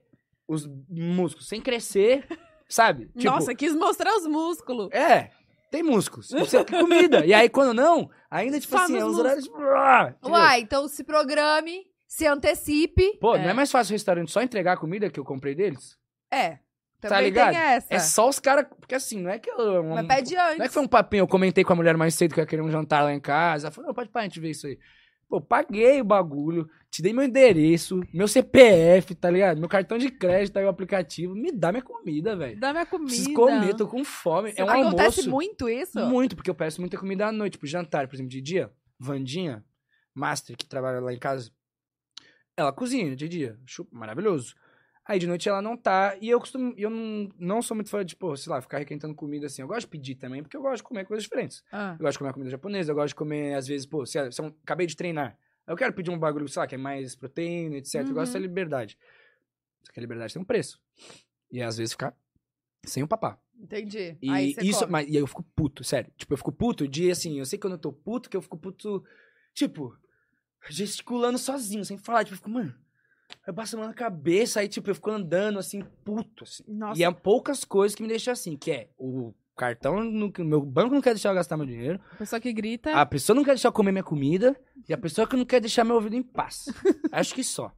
os 0.53 0.67
músculos 0.89 1.47
sem 1.47 1.61
crescer, 1.61 2.25
sabe? 2.67 3.05
Tipo, 3.17 3.23
Nossa, 3.33 3.55
quis 3.55 3.73
mostrar 3.75 4.15
os 4.17 4.25
músculos. 4.27 4.89
É, 4.91 5.29
tem 5.71 5.81
músculos. 5.83 6.29
Você 6.29 6.63
tem 6.63 6.79
comida. 6.79 7.25
E 7.25 7.33
aí, 7.33 7.47
quando 7.49 7.73
não, 7.73 8.09
ainda, 8.29 8.59
tipo 8.59 8.75
Só 8.75 8.83
assim, 8.83 8.97
é 8.97 9.05
os 9.05 9.15
músculos. 9.15 9.47
horários. 9.47 10.15
entendeu? 10.17 10.31
Uai, 10.31 10.59
então 10.61 10.87
se 10.87 11.03
programe, 11.03 11.85
se 12.07 12.25
antecipe. 12.27 13.17
Pô, 13.19 13.35
É. 13.35 13.41
não 13.43 13.49
é 13.49 13.53
mais 13.53 13.71
fácil 13.71 13.93
o 13.93 13.95
restaurante 13.95 14.31
só 14.31 14.41
entregar 14.41 14.73
a 14.73 14.77
comida 14.77 15.09
que 15.09 15.19
eu 15.19 15.23
comprei 15.25 15.55
deles? 15.55 15.97
É. 16.29 16.59
Tá 16.99 17.09
Também 17.09 17.23
ligado? 17.25 17.49
tem 17.53 17.59
essa. 17.59 17.87
É 17.89 17.97
só 17.99 18.29
os 18.29 18.37
caras. 18.39 18.67
Porque 18.79 18.93
assim, 18.93 19.19
não 19.21 19.31
é 19.31 19.39
que 19.39 19.49
eu. 19.49 19.81
um- 19.81 19.95
Mas 19.95 20.05
pede 20.05 20.35
antes. 20.35 20.57
Não 20.59 20.65
é 20.65 20.67
que 20.67 20.73
foi 20.73 20.83
um 20.83 20.87
papinho, 20.87 21.21
eu 21.23 21.27
comentei 21.27 21.63
com 21.63 21.73
a 21.73 21.75
mulher 21.75 21.97
mais 21.97 22.13
cedo 22.13 22.31
que 22.33 22.39
eu 22.39 22.43
ia 22.43 22.47
querer 22.47 22.61
um 22.61 22.69
jantar 22.69 23.03
lá 23.03 23.11
em 23.11 23.19
casa. 23.19 23.65
Ela 23.67 23.71
falou, 23.71 23.87
não, 23.87 23.95
pode 23.95 24.09
parar, 24.09 24.25
a 24.25 24.27
gente 24.27 24.39
ver 24.39 24.51
isso 24.51 24.67
aí. 24.67 24.77
Pô, 25.31 25.39
paguei 25.39 26.01
o 26.01 26.03
bagulho, 26.03 26.69
te 26.89 27.01
dei 27.01 27.13
meu 27.13 27.23
endereço, 27.23 28.01
meu 28.13 28.27
CPF, 28.27 29.15
tá 29.15 29.31
ligado? 29.31 29.59
Meu 29.61 29.69
cartão 29.69 29.97
de 29.97 30.11
crédito, 30.11 30.57
aí 30.57 30.65
o 30.65 30.67
aplicativo. 30.67 31.33
Me 31.33 31.53
dá 31.53 31.71
minha 31.71 31.81
comida, 31.81 32.35
velho. 32.35 32.59
Dá 32.59 32.73
minha 32.73 32.85
comida. 32.85 33.07
Preciso 33.07 33.33
comer, 33.33 33.73
tô 33.77 33.87
com 33.87 34.03
fome. 34.03 34.51
É 34.57 34.65
um 34.65 34.69
Acontece 34.69 35.21
almoço. 35.21 35.29
muito 35.29 35.69
isso? 35.69 35.97
Muito, 36.01 36.35
porque 36.35 36.49
eu 36.49 36.53
peço 36.53 36.81
muita 36.81 36.97
comida 36.97 37.27
à 37.27 37.31
noite. 37.31 37.53
Tipo, 37.53 37.65
jantar, 37.65 38.09
por 38.09 38.15
exemplo, 38.15 38.29
de 38.29 38.41
dia. 38.41 38.73
Vandinha, 38.99 39.63
Master, 40.13 40.57
que 40.57 40.65
trabalha 40.65 40.99
lá 40.99 41.13
em 41.13 41.17
casa, 41.17 41.49
ela 42.57 42.73
cozinha 42.73 43.15
de 43.15 43.29
dia. 43.29 43.57
Maravilhoso. 43.89 44.53
Aí 45.05 45.17
de 45.19 45.25
noite 45.27 45.49
ela 45.49 45.61
não 45.61 45.75
tá. 45.75 46.15
E 46.21 46.29
eu 46.29 46.39
costumo. 46.39 46.73
Eu 46.77 46.89
não, 46.89 47.29
não 47.39 47.61
sou 47.61 47.73
muito 47.75 47.89
fã 47.89 47.99
de, 48.05 48.09
tipo, 48.09 48.35
sei 48.37 48.51
lá, 48.51 48.61
ficar 48.61 48.77
requentando 48.77 49.15
comida 49.15 49.47
assim. 49.47 49.61
Eu 49.61 49.67
gosto 49.67 49.81
de 49.81 49.87
pedir 49.87 50.15
também, 50.15 50.41
porque 50.43 50.55
eu 50.55 50.61
gosto 50.61 50.77
de 50.77 50.83
comer 50.83 51.05
coisas 51.05 51.23
diferentes. 51.23 51.63
Ah. 51.71 51.95
Eu 51.99 52.03
gosto 52.05 52.13
de 52.13 52.19
comer 52.19 52.33
comida 52.33 52.51
japonesa, 52.51 52.91
eu 52.91 52.95
gosto 52.95 53.09
de 53.09 53.15
comer, 53.15 53.55
às 53.55 53.67
vezes, 53.67 53.85
pô, 53.85 54.05
se, 54.05 54.31
se 54.31 54.41
eu 54.41 54.55
acabei 54.63 54.85
de 54.85 54.95
treinar. 54.95 55.37
Eu 55.67 55.75
quero 55.75 55.93
pedir 55.93 56.11
um 56.11 56.19
bagulho, 56.19 56.47
sei 56.47 56.59
lá, 56.59 56.67
que 56.67 56.75
é 56.75 56.77
mais 56.77 57.15
proteína, 57.15 57.77
etc. 57.77 57.95
Eu 57.95 58.01
gosto 58.01 58.17
Uhum. 58.17 58.23
dessa 58.25 58.39
liberdade. 58.39 58.97
Só 59.83 59.91
que 59.91 59.99
a 59.99 60.01
liberdade 60.01 60.33
tem 60.33 60.41
um 60.41 60.45
preço. 60.45 60.79
E 61.51 61.61
às 61.61 61.77
vezes 61.77 61.93
ficar 61.93 62.15
sem 62.85 63.01
o 63.03 63.07
papá. 63.07 63.39
Entendi. 63.59 64.17
E 64.21 64.29
aí 64.29 64.55
isso, 64.61 64.79
come. 64.81 64.91
mas, 64.91 65.07
e 65.07 65.11
aí 65.11 65.17
eu 65.17 65.27
fico 65.27 65.43
puto, 65.55 65.83
sério. 65.83 66.11
Tipo, 66.17 66.33
eu 66.33 66.37
fico 66.37 66.51
puto 66.51 66.87
de, 66.87 67.09
assim, 67.11 67.39
eu 67.39 67.45
sei 67.45 67.57
quando 67.59 67.73
eu 67.73 67.79
tô 67.79 67.91
puto, 67.91 68.29
que 68.29 68.35
eu 68.37 68.41
fico 68.41 68.57
puto, 68.57 69.03
tipo, 69.53 69.95
gesticulando 70.69 71.37
sozinho, 71.37 71.83
sem 71.85 71.97
falar. 71.97 72.23
Tipo, 72.23 72.33
eu 72.33 72.37
fico, 72.37 72.49
mano, 72.49 72.73
eu 73.45 73.53
passo 73.53 73.75
a 73.75 73.79
mão 73.79 73.87
na 73.87 73.93
cabeça, 73.93 74.59
aí, 74.59 74.67
tipo, 74.67 74.89
eu 74.89 74.95
fico 74.95 75.11
andando, 75.11 75.59
assim, 75.59 75.83
puto, 76.03 76.43
assim. 76.43 76.63
Nossa, 76.67 76.99
E 76.99 77.03
é 77.03 77.11
poucas 77.11 77.63
coisas 77.63 77.95
que 77.95 78.01
me 78.01 78.09
deixam 78.09 78.31
assim, 78.31 78.55
que 78.55 78.71
é 78.71 78.89
o 78.97 79.33
cartão, 79.55 80.03
no, 80.03 80.31
meu 80.39 80.61
banco 80.61 80.93
não 80.93 81.01
quer 81.01 81.13
deixar 81.13 81.29
eu 81.29 81.35
gastar 81.35 81.57
meu 81.57 81.65
dinheiro, 81.65 81.99
a 82.13 82.15
pessoa 82.15 82.39
que 82.39 82.51
grita. 82.51 82.95
a 82.95 83.05
pessoa 83.05 83.35
não 83.35 83.43
quer 83.43 83.51
deixar 83.51 83.67
eu 83.67 83.73
comer 83.73 83.91
minha 83.91 84.03
comida, 84.03 84.59
e 84.87 84.93
a 84.93 84.97
pessoa 84.97 85.27
que 85.27 85.35
não 85.35 85.45
quer 85.45 85.59
deixar 85.59 85.83
meu 85.83 85.95
ouvido 85.95 86.15
em 86.15 86.23
paz. 86.23 86.65
Acho 87.11 87.35
que 87.35 87.43
só. 87.43 87.71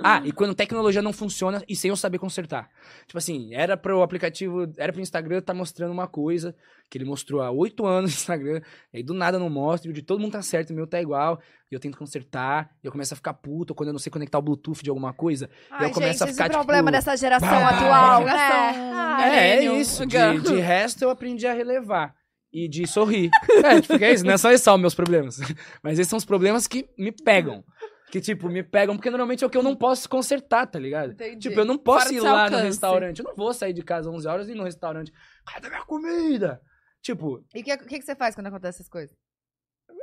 Ah, 0.00 0.22
e 0.24 0.30
quando 0.30 0.54
tecnologia 0.54 1.02
não 1.02 1.12
funciona 1.12 1.62
e 1.68 1.74
sem 1.74 1.88
eu 1.88 1.96
saber 1.96 2.18
consertar. 2.18 2.70
Tipo 3.06 3.18
assim, 3.18 3.52
era 3.52 3.76
pro 3.76 4.02
aplicativo, 4.02 4.72
era 4.76 4.92
pro 4.92 5.02
Instagram 5.02 5.40
tá 5.40 5.52
mostrando 5.52 5.90
uma 5.90 6.06
coisa 6.06 6.54
que 6.88 6.96
ele 6.96 7.04
mostrou 7.04 7.42
há 7.42 7.50
oito 7.50 7.84
anos 7.84 8.12
no 8.12 8.16
Instagram, 8.16 8.62
e 8.92 8.98
aí 8.98 9.02
do 9.02 9.12
nada 9.12 9.38
não 9.38 9.50
mostra, 9.50 9.88
e 9.88 9.90
o 9.90 9.94
de 9.94 10.02
todo 10.02 10.20
mundo 10.20 10.32
tá 10.32 10.42
certo, 10.42 10.70
o 10.70 10.74
meu 10.74 10.86
tá 10.86 11.00
igual, 11.00 11.40
e 11.70 11.74
eu 11.74 11.80
tento 11.80 11.98
consertar, 11.98 12.70
e 12.82 12.86
eu 12.86 12.92
começo 12.92 13.12
a 13.12 13.16
ficar 13.16 13.34
puto 13.34 13.74
quando 13.74 13.88
eu 13.88 13.92
não 13.92 13.98
sei 13.98 14.10
conectar 14.10 14.38
o 14.38 14.42
Bluetooth 14.42 14.82
de 14.82 14.88
alguma 14.88 15.12
coisa. 15.12 15.50
Ai, 15.70 15.86
eu 15.88 15.90
começo 15.92 16.24
a 16.24 16.26
gente, 16.26 16.34
ficar, 16.34 16.46
esse 16.46 16.54
problema 16.54 16.90
tipo, 16.90 16.92
dessa 16.92 17.16
geração 17.16 17.48
bah, 17.48 17.68
atual, 17.68 18.24
né? 18.24 18.32
Ai, 18.32 19.30
É, 19.30 19.56
é 19.56 19.80
isso. 19.80 20.06
De, 20.06 20.40
de 20.40 20.56
resto, 20.60 21.02
eu 21.02 21.10
aprendi 21.10 21.46
a 21.46 21.52
relevar. 21.52 22.14
E 22.50 22.66
de 22.66 22.86
sorrir. 22.86 23.30
É, 23.62 23.80
tipo, 23.80 24.02
é 24.02 24.12
isso. 24.12 24.24
Não 24.24 24.32
é 24.32 24.38
só 24.38 24.50
esses 24.50 24.64
são 24.64 24.78
meus 24.78 24.94
problemas. 24.94 25.38
Mas 25.82 25.98
esses 25.98 26.08
são 26.08 26.16
os 26.16 26.24
problemas 26.24 26.66
que 26.66 26.88
me 26.96 27.12
pegam. 27.12 27.62
Que, 28.10 28.20
tipo, 28.20 28.48
me 28.48 28.62
pegam, 28.62 28.96
porque 28.96 29.10
normalmente 29.10 29.44
é 29.44 29.46
o 29.46 29.50
que 29.50 29.58
eu 29.58 29.62
não 29.62 29.76
posso 29.76 30.08
consertar, 30.08 30.66
tá 30.66 30.78
ligado? 30.78 31.12
Entendi. 31.12 31.48
Tipo, 31.48 31.60
eu 31.60 31.64
não 31.64 31.76
posso 31.76 32.06
Fora 32.06 32.16
ir 32.16 32.20
lá 32.20 32.30
no 32.32 32.38
alcance. 32.44 32.64
restaurante. 32.64 33.18
Eu 33.18 33.24
não 33.26 33.34
vou 33.36 33.52
sair 33.52 33.72
de 33.74 33.82
casa 33.82 34.08
às 34.08 34.14
11 34.16 34.26
horas 34.28 34.48
e 34.48 34.52
ir 34.52 34.54
no 34.54 34.64
restaurante. 34.64 35.12
Cadê 35.46 35.68
minha 35.68 35.84
comida? 35.84 36.60
Tipo, 37.02 37.44
E 37.54 37.60
o 37.60 37.64
que, 37.64 37.76
que, 37.76 37.98
que 37.98 38.02
você 38.04 38.16
faz 38.16 38.34
quando 38.34 38.46
acontece 38.46 38.78
essas 38.78 38.88
coisas? 38.88 39.14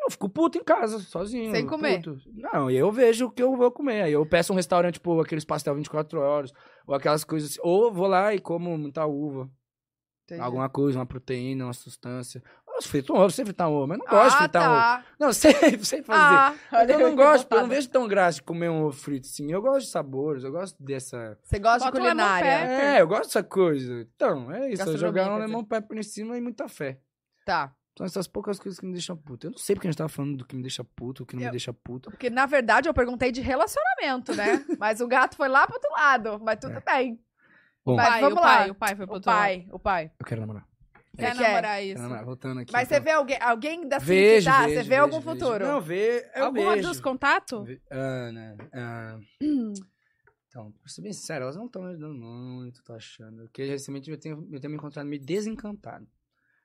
eu 0.06 0.11
fico 0.11 0.30
puto 0.30 0.60
em 0.60 0.64
casa, 0.64 0.99
sozinho. 0.99 1.49
Sem 1.52 1.65
comer? 1.65 1.98
puto. 1.98 2.19
Não, 2.32 2.69
e 2.69 2.76
aí 2.76 2.80
eu 2.80 2.91
vejo 2.91 3.26
o 3.26 3.32
que 3.32 3.41
eu 3.41 3.56
vou 3.57 3.72
comer. 3.72 4.03
Aí 4.03 4.14
eu 4.14 4.23
peço 4.23 4.53
um 4.53 4.56
restaurante, 4.56 4.95
tipo, 4.95 5.19
aqueles 5.19 5.44
pastel 5.44 5.73
24 5.73 6.19
horas, 6.19 6.52
ou 6.86 6.94
aquelas 6.94 7.23
coisas 7.23 7.49
assim. 7.52 7.60
Ou 7.64 7.91
vou 7.91 8.06
lá 8.06 8.32
e 8.34 8.40
como 8.40 8.77
muita 8.77 9.03
uva. 9.07 9.49
Entendi. 10.26 10.41
Alguma 10.41 10.69
coisa, 10.69 10.99
uma 10.99 11.06
proteína, 11.07 11.65
uma 11.65 11.73
substância. 11.73 12.44
Eu 12.76 12.81
frito 12.81 13.14
um 13.14 13.18
ovo, 13.18 13.30
você 13.31 13.45
fritar 13.45 13.69
um 13.69 13.73
ovo, 13.73 13.88
mas 13.88 13.97
eu 13.99 14.03
não 14.06 14.11
gosto 14.11 14.30
de 14.30 14.35
ah, 14.35 14.38
fritar 14.39 14.61
um 14.69 14.73
ovo. 14.73 14.81
tá. 14.81 15.06
Não, 15.19 15.31
sei, 15.34 15.53
sei 15.84 16.02
fazer. 16.03 16.35
Ah, 16.35 16.56
Mas 16.72 16.89
eu 16.89 16.99
não 16.99 17.15
gosto, 17.15 17.52
eu 17.53 17.61
não 17.61 17.68
vejo 17.69 17.89
tão 17.89 18.07
graça 18.07 18.35
de 18.35 18.43
comer 18.43 18.69
um 18.69 18.84
ovo 18.84 18.97
frito 18.97 19.27
assim. 19.27 19.52
Eu 19.52 19.61
gosto 19.61 19.85
de 19.85 19.91
sabores, 19.91 20.43
eu 20.43 20.52
gosto 20.52 20.76
dessa. 20.84 21.38
Você 21.43 21.57
gosta 21.60 21.85
Bota 21.85 21.91
de 21.97 22.02
culinária? 22.03 22.47
É, 22.49 23.02
eu 23.02 23.07
gosto 23.07 23.23
dessa 23.26 23.43
coisa. 23.43 24.02
Então, 24.15 24.52
é 24.52 24.72
isso. 24.72 24.84
Eu 24.84 24.97
jogar 24.97 25.31
um 25.31 25.38
lemon 25.38 25.64
pepper 25.64 25.97
em 25.97 26.03
cima 26.03 26.38
e 26.38 26.41
muita 26.41 26.68
fé. 26.68 26.99
Tá. 27.45 27.73
São 27.97 28.06
essas 28.06 28.27
poucas 28.27 28.60
coisas 28.60 28.77
que 28.77 28.85
me 28.85 28.91
deixam 28.91 29.15
puto. 29.15 29.47
Eu 29.47 29.52
não 29.52 29.57
sei 29.57 29.73
porque 29.73 29.88
a 29.88 29.91
gente 29.91 29.97
tava 29.97 30.10
falando 30.10 30.35
do 30.35 30.45
que 30.45 30.53
me 30.53 30.61
deixa 30.61 30.84
puto, 30.84 31.23
o 31.23 31.26
que 31.26 31.34
não 31.34 31.43
Eu- 31.43 31.45
me 31.45 31.52
deixa 31.52 31.72
puto. 31.72 32.11
Porque, 32.11 32.30
na 32.30 32.45
verdade, 32.45 32.89
eu 32.89 32.93
perguntei 32.93 33.31
de 33.31 33.39
relacionamento, 33.39 34.35
né? 34.35 34.65
Mas 34.77 34.99
o 34.99 35.07
gato 35.07 35.38
foi 35.38 35.47
lá 35.47 35.65
pro 35.65 35.76
outro 35.77 35.89
lado. 35.93 36.39
Mas 36.43 36.60
tudo 36.60 36.81
bem. 36.85 37.18
Bom, 37.85 37.95
Mas 37.95 38.07
pai, 38.10 38.22
vamos 38.22 38.38
o 38.38 38.41
lá. 38.41 38.57
pai, 38.57 38.69
o 38.72 38.76
pai 38.76 38.95
foi 38.97 39.06
pro 39.06 39.14
O 39.14 39.15
outro 39.15 39.30
lado. 39.31 39.39
pai, 39.39 39.68
o 39.72 39.80
pai. 39.80 40.11
eu 40.19 40.26
quero 40.26 40.41
namorar. 40.41 40.65
Quer 41.17 41.33
Você 41.35 41.37
quer? 41.41 41.47
namorar 41.49 41.83
isso? 41.83 42.01
namorar. 42.01 42.25
Voltando 42.25 42.59
aqui. 42.61 42.73
Mas 42.73 42.87
você 42.87 42.95
então. 42.95 43.03
vê 43.05 43.11
alguém, 43.11 43.37
alguém 43.41 43.87
da 43.87 43.97
Vejo, 43.99 44.45
tá? 44.45 44.61
vejo, 44.63 44.69
você 44.75 44.83
vê 44.83 44.89
vejo, 44.89 45.01
algum 45.01 45.19
vejo. 45.19 45.29
futuro? 45.39 45.65
Não, 45.67 45.81
vê. 45.81 46.29
Eu 46.35 46.45
Alguma 46.45 46.75
vejo. 46.75 46.87
dos 46.89 46.99
contatos? 47.01 47.65
Ve- 47.65 47.81
Ah, 47.91 49.19
então, 50.47 50.71
pra 50.71 50.87
ser 50.89 51.01
bem 51.01 51.13
sincero, 51.13 51.43
elas 51.43 51.55
não 51.55 51.65
estão 51.65 51.81
me 51.83 51.89
ajudando 51.89 52.15
muito, 52.15 52.81
tô 52.83 52.93
achando. 52.93 53.43
Porque 53.43 53.63
recentemente 53.65 54.09
eu 54.09 54.17
tenho, 54.17 54.47
eu 54.51 54.59
tenho 54.59 54.71
me 54.71 54.77
encontrado 54.77 55.05
meio 55.05 55.21
desencantado. 55.21 56.07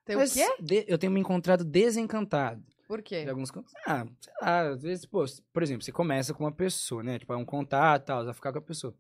Tem 0.05 0.16
Mas 0.16 0.32
o 0.32 0.35
quê? 0.35 0.56
de- 0.62 0.85
eu 0.89 0.98
tenho 0.98 1.12
me 1.12 1.20
encontrado 1.20 1.64
desencantado. 1.64 2.62
Por 2.86 3.02
quê? 3.02 3.22
De 3.24 3.31
alguns 3.31 3.51
Ah, 3.86 4.05
sei 4.20 4.32
lá, 4.43 4.60
às 4.70 4.82
vezes, 4.82 5.05
pô, 5.06 5.24
por 5.52 5.62
exemplo, 5.62 5.82
você 5.85 5.93
começa 5.93 6.35
com 6.35 6.43
uma 6.44 6.51
pessoa, 6.52 7.02
né? 7.02 7.18
Tipo, 7.18 7.32
é 7.32 7.36
um 7.36 7.44
contato 7.44 8.02
e 8.02 8.06
tal, 8.06 8.18
você 8.20 8.24
vai 8.27 8.35
ficar 8.35 8.52
com 8.52 8.59
a 8.59 8.62
pessoa. 8.62 8.94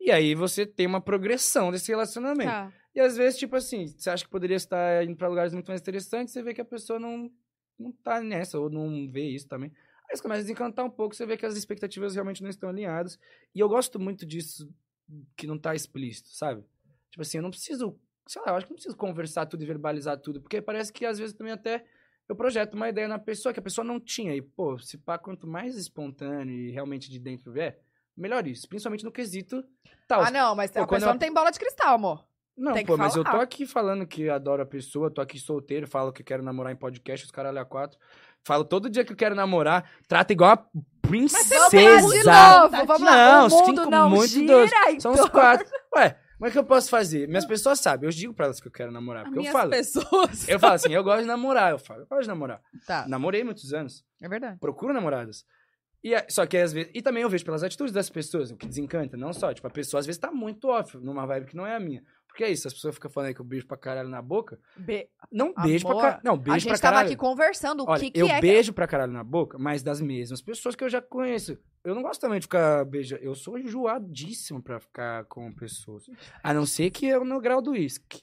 E 0.00 0.10
aí 0.10 0.34
você 0.34 0.64
tem 0.66 0.86
uma 0.86 1.00
progressão 1.00 1.70
desse 1.70 1.90
relacionamento. 1.90 2.50
Tá. 2.50 2.72
E 2.94 3.00
às 3.00 3.16
vezes, 3.16 3.38
tipo 3.38 3.56
assim, 3.56 3.86
você 3.88 4.08
acha 4.08 4.24
que 4.24 4.30
poderia 4.30 4.56
estar 4.56 5.04
indo 5.04 5.16
pra 5.16 5.28
lugares 5.28 5.52
muito 5.52 5.68
mais 5.68 5.80
interessantes, 5.80 6.32
você 6.32 6.42
vê 6.42 6.54
que 6.54 6.60
a 6.60 6.64
pessoa 6.64 6.98
não, 6.98 7.30
não 7.78 7.92
tá 7.92 8.22
nessa, 8.22 8.58
ou 8.58 8.70
não 8.70 9.10
vê 9.10 9.28
isso 9.28 9.46
também. 9.46 9.70
Aí 10.08 10.16
você 10.16 10.22
começa 10.22 10.40
a 10.40 10.42
desencantar 10.42 10.84
um 10.84 10.90
pouco, 10.90 11.14
você 11.14 11.26
vê 11.26 11.36
que 11.36 11.44
as 11.44 11.56
expectativas 11.56 12.14
realmente 12.14 12.42
não 12.42 12.48
estão 12.48 12.68
alinhadas. 12.68 13.18
E 13.54 13.60
eu 13.60 13.68
gosto 13.68 13.98
muito 13.98 14.24
disso, 14.24 14.72
que 15.36 15.46
não 15.46 15.58
tá 15.58 15.74
explícito, 15.74 16.30
sabe? 16.30 16.64
Tipo 17.10 17.22
assim, 17.22 17.38
eu 17.38 17.42
não 17.42 17.50
preciso, 17.50 17.98
sei 18.26 18.40
lá, 18.42 18.52
eu 18.52 18.56
acho 18.56 18.66
que 18.66 18.72
não 18.72 18.76
preciso 18.76 18.96
conversar 18.96 19.46
tudo 19.46 19.62
e 19.62 19.66
verbalizar 19.66 20.18
tudo, 20.18 20.40
porque 20.40 20.62
parece 20.62 20.92
que 20.92 21.04
às 21.04 21.18
vezes 21.18 21.34
também 21.34 21.52
até 21.52 21.84
eu 22.28 22.34
projeto 22.34 22.74
uma 22.74 22.88
ideia 22.88 23.06
na 23.06 23.18
pessoa 23.18 23.52
que 23.52 23.60
a 23.60 23.62
pessoa 23.62 23.84
não 23.84 24.00
tinha. 24.00 24.34
E, 24.34 24.42
pô, 24.42 24.78
se 24.78 24.98
pá, 24.98 25.18
quanto 25.18 25.46
mais 25.46 25.76
espontâneo 25.76 26.54
e 26.54 26.70
realmente 26.70 27.10
de 27.10 27.18
dentro 27.18 27.52
vier, 27.52 27.80
melhor 28.16 28.46
isso. 28.46 28.68
Principalmente 28.68 29.04
no 29.04 29.12
quesito 29.12 29.62
tal. 30.08 30.22
Ah, 30.22 30.30
não, 30.30 30.54
mas 30.54 30.70
Pô, 30.70 30.80
a 30.80 30.86
pessoa 30.86 31.10
eu- 31.10 31.14
não 31.14 31.18
tem 31.18 31.32
bola 31.32 31.50
de 31.50 31.58
cristal, 31.58 31.94
amor. 31.94 32.24
Não, 32.56 32.72
Tem 32.72 32.86
pô, 32.86 32.96
mas 32.96 33.14
eu 33.14 33.22
tô 33.22 33.36
aqui 33.36 33.66
falando 33.66 34.06
que 34.06 34.30
adoro 34.30 34.62
a 34.62 34.66
pessoa, 34.66 35.10
tô 35.12 35.20
aqui 35.20 35.38
solteiro, 35.38 35.86
falo 35.86 36.10
que 36.10 36.24
quero 36.24 36.42
namorar 36.42 36.72
em 36.72 36.76
podcast, 36.76 37.26
os 37.26 37.30
caralho 37.30 37.58
a 37.60 37.66
quatro. 37.66 37.98
Falo 38.46 38.64
todo 38.64 38.88
dia 38.88 39.04
que 39.04 39.12
eu 39.12 39.16
quero 39.16 39.34
namorar, 39.34 39.90
trata 40.08 40.32
igual 40.32 40.52
a 40.52 40.66
princesa. 41.02 41.54
Lá 42.24 42.66
de 42.68 42.70
novo, 42.70 42.86
vamos 42.86 43.02
lá. 43.02 43.16
Não, 43.42 43.46
o 43.46 43.50
mundo 43.50 43.66
cinco 43.80 43.90
não 43.90 44.08
muito 44.10 44.28
gira, 44.28 44.90
então. 44.90 45.14
São 45.14 45.24
os 45.24 45.28
quatro. 45.30 45.68
Ué, 45.96 46.18
mas 46.40 46.48
o 46.50 46.52
que 46.54 46.58
eu 46.58 46.64
posso 46.64 46.88
fazer? 46.88 47.28
Minhas 47.28 47.44
pessoas 47.44 47.78
sabem, 47.80 48.08
eu 48.08 48.12
digo 48.12 48.32
pra 48.32 48.46
elas 48.46 48.58
que 48.58 48.68
eu 48.68 48.72
quero 48.72 48.90
namorar, 48.90 49.24
porque 49.24 49.38
eu 49.38 49.42
Minhas 49.42 49.52
falo. 49.52 49.70
pessoas. 49.70 50.48
Eu 50.48 50.58
falo 50.58 50.74
assim, 50.74 50.92
eu 50.94 51.04
gosto 51.04 51.20
de 51.22 51.26
namorar, 51.26 51.72
eu 51.72 51.78
falo, 51.78 52.00
eu 52.02 52.06
gosto 52.06 52.22
de 52.22 52.28
namorar. 52.28 52.62
Tá, 52.86 53.06
Namorei 53.06 53.44
muitos 53.44 53.74
anos, 53.74 54.02
é 54.22 54.28
verdade. 54.30 54.58
procuro 54.58 54.94
namoradas. 54.94 55.44
E, 56.04 56.14
a- 56.14 56.24
só 56.28 56.46
que 56.46 56.56
às 56.56 56.72
vezes. 56.72 56.90
E 56.94 57.02
também 57.02 57.22
eu 57.22 57.28
vejo 57.30 57.44
pelas 57.44 57.62
atitudes 57.62 57.92
das 57.92 58.08
pessoas, 58.10 58.50
o 58.50 58.56
que 58.56 58.66
desencanta, 58.66 59.16
não 59.16 59.32
só. 59.32 59.52
Tipo, 59.52 59.66
a 59.66 59.70
pessoa 59.70 59.98
às 60.00 60.06
vezes 60.06 60.18
tá 60.18 60.30
muito 60.30 60.68
off, 60.68 60.96
numa 60.98 61.26
vibe 61.26 61.46
que 61.46 61.56
não 61.56 61.66
é 61.66 61.74
a 61.74 61.80
minha. 61.80 62.02
Porque 62.28 62.44
é 62.44 62.50
isso, 62.50 62.68
as 62.68 62.74
pessoas 62.74 62.94
ficam 62.94 63.10
falando 63.10 63.28
aí 63.28 63.34
que 63.34 63.40
eu 63.40 63.44
beijo 63.46 63.66
pra 63.66 63.78
caralho 63.78 64.10
na 64.10 64.20
boca. 64.20 64.58
Be- 64.76 65.08
Não 65.32 65.54
beijo 65.54 65.86
Amor, 65.88 65.96
pra 66.00 66.06
caralho. 66.10 66.22
Não, 66.22 66.34
a 66.34 66.36
beijo 66.36 66.60
gente 66.60 66.68
pra 66.68 66.78
tava 66.78 66.94
caralho. 66.96 67.06
aqui 67.08 67.16
conversando 67.16 67.80
o 67.82 67.86
Olha, 67.88 67.98
que, 68.00 68.10
que 68.10 68.20
eu 68.20 68.26
é. 68.28 68.40
beijo 68.42 68.74
pra 68.74 68.86
caralho 68.86 69.10
na 69.12 69.24
boca, 69.24 69.58
mas 69.58 69.82
das 69.82 70.02
mesmas 70.02 70.42
pessoas 70.42 70.76
que 70.76 70.84
eu 70.84 70.88
já 70.90 71.00
conheço. 71.00 71.58
Eu 71.82 71.94
não 71.94 72.02
gosto 72.02 72.20
também 72.20 72.38
de 72.38 72.44
ficar 72.44 72.84
beijando. 72.84 73.22
Eu 73.22 73.34
sou 73.34 73.58
enjoadíssimo 73.58 74.62
pra 74.62 74.78
ficar 74.78 75.24
com 75.24 75.50
pessoas. 75.54 76.04
A 76.42 76.52
não 76.52 76.66
ser 76.66 76.90
que 76.90 77.06
eu 77.06 77.24
no 77.24 77.40
grau 77.40 77.62
do 77.62 77.70
uísque. 77.70 78.20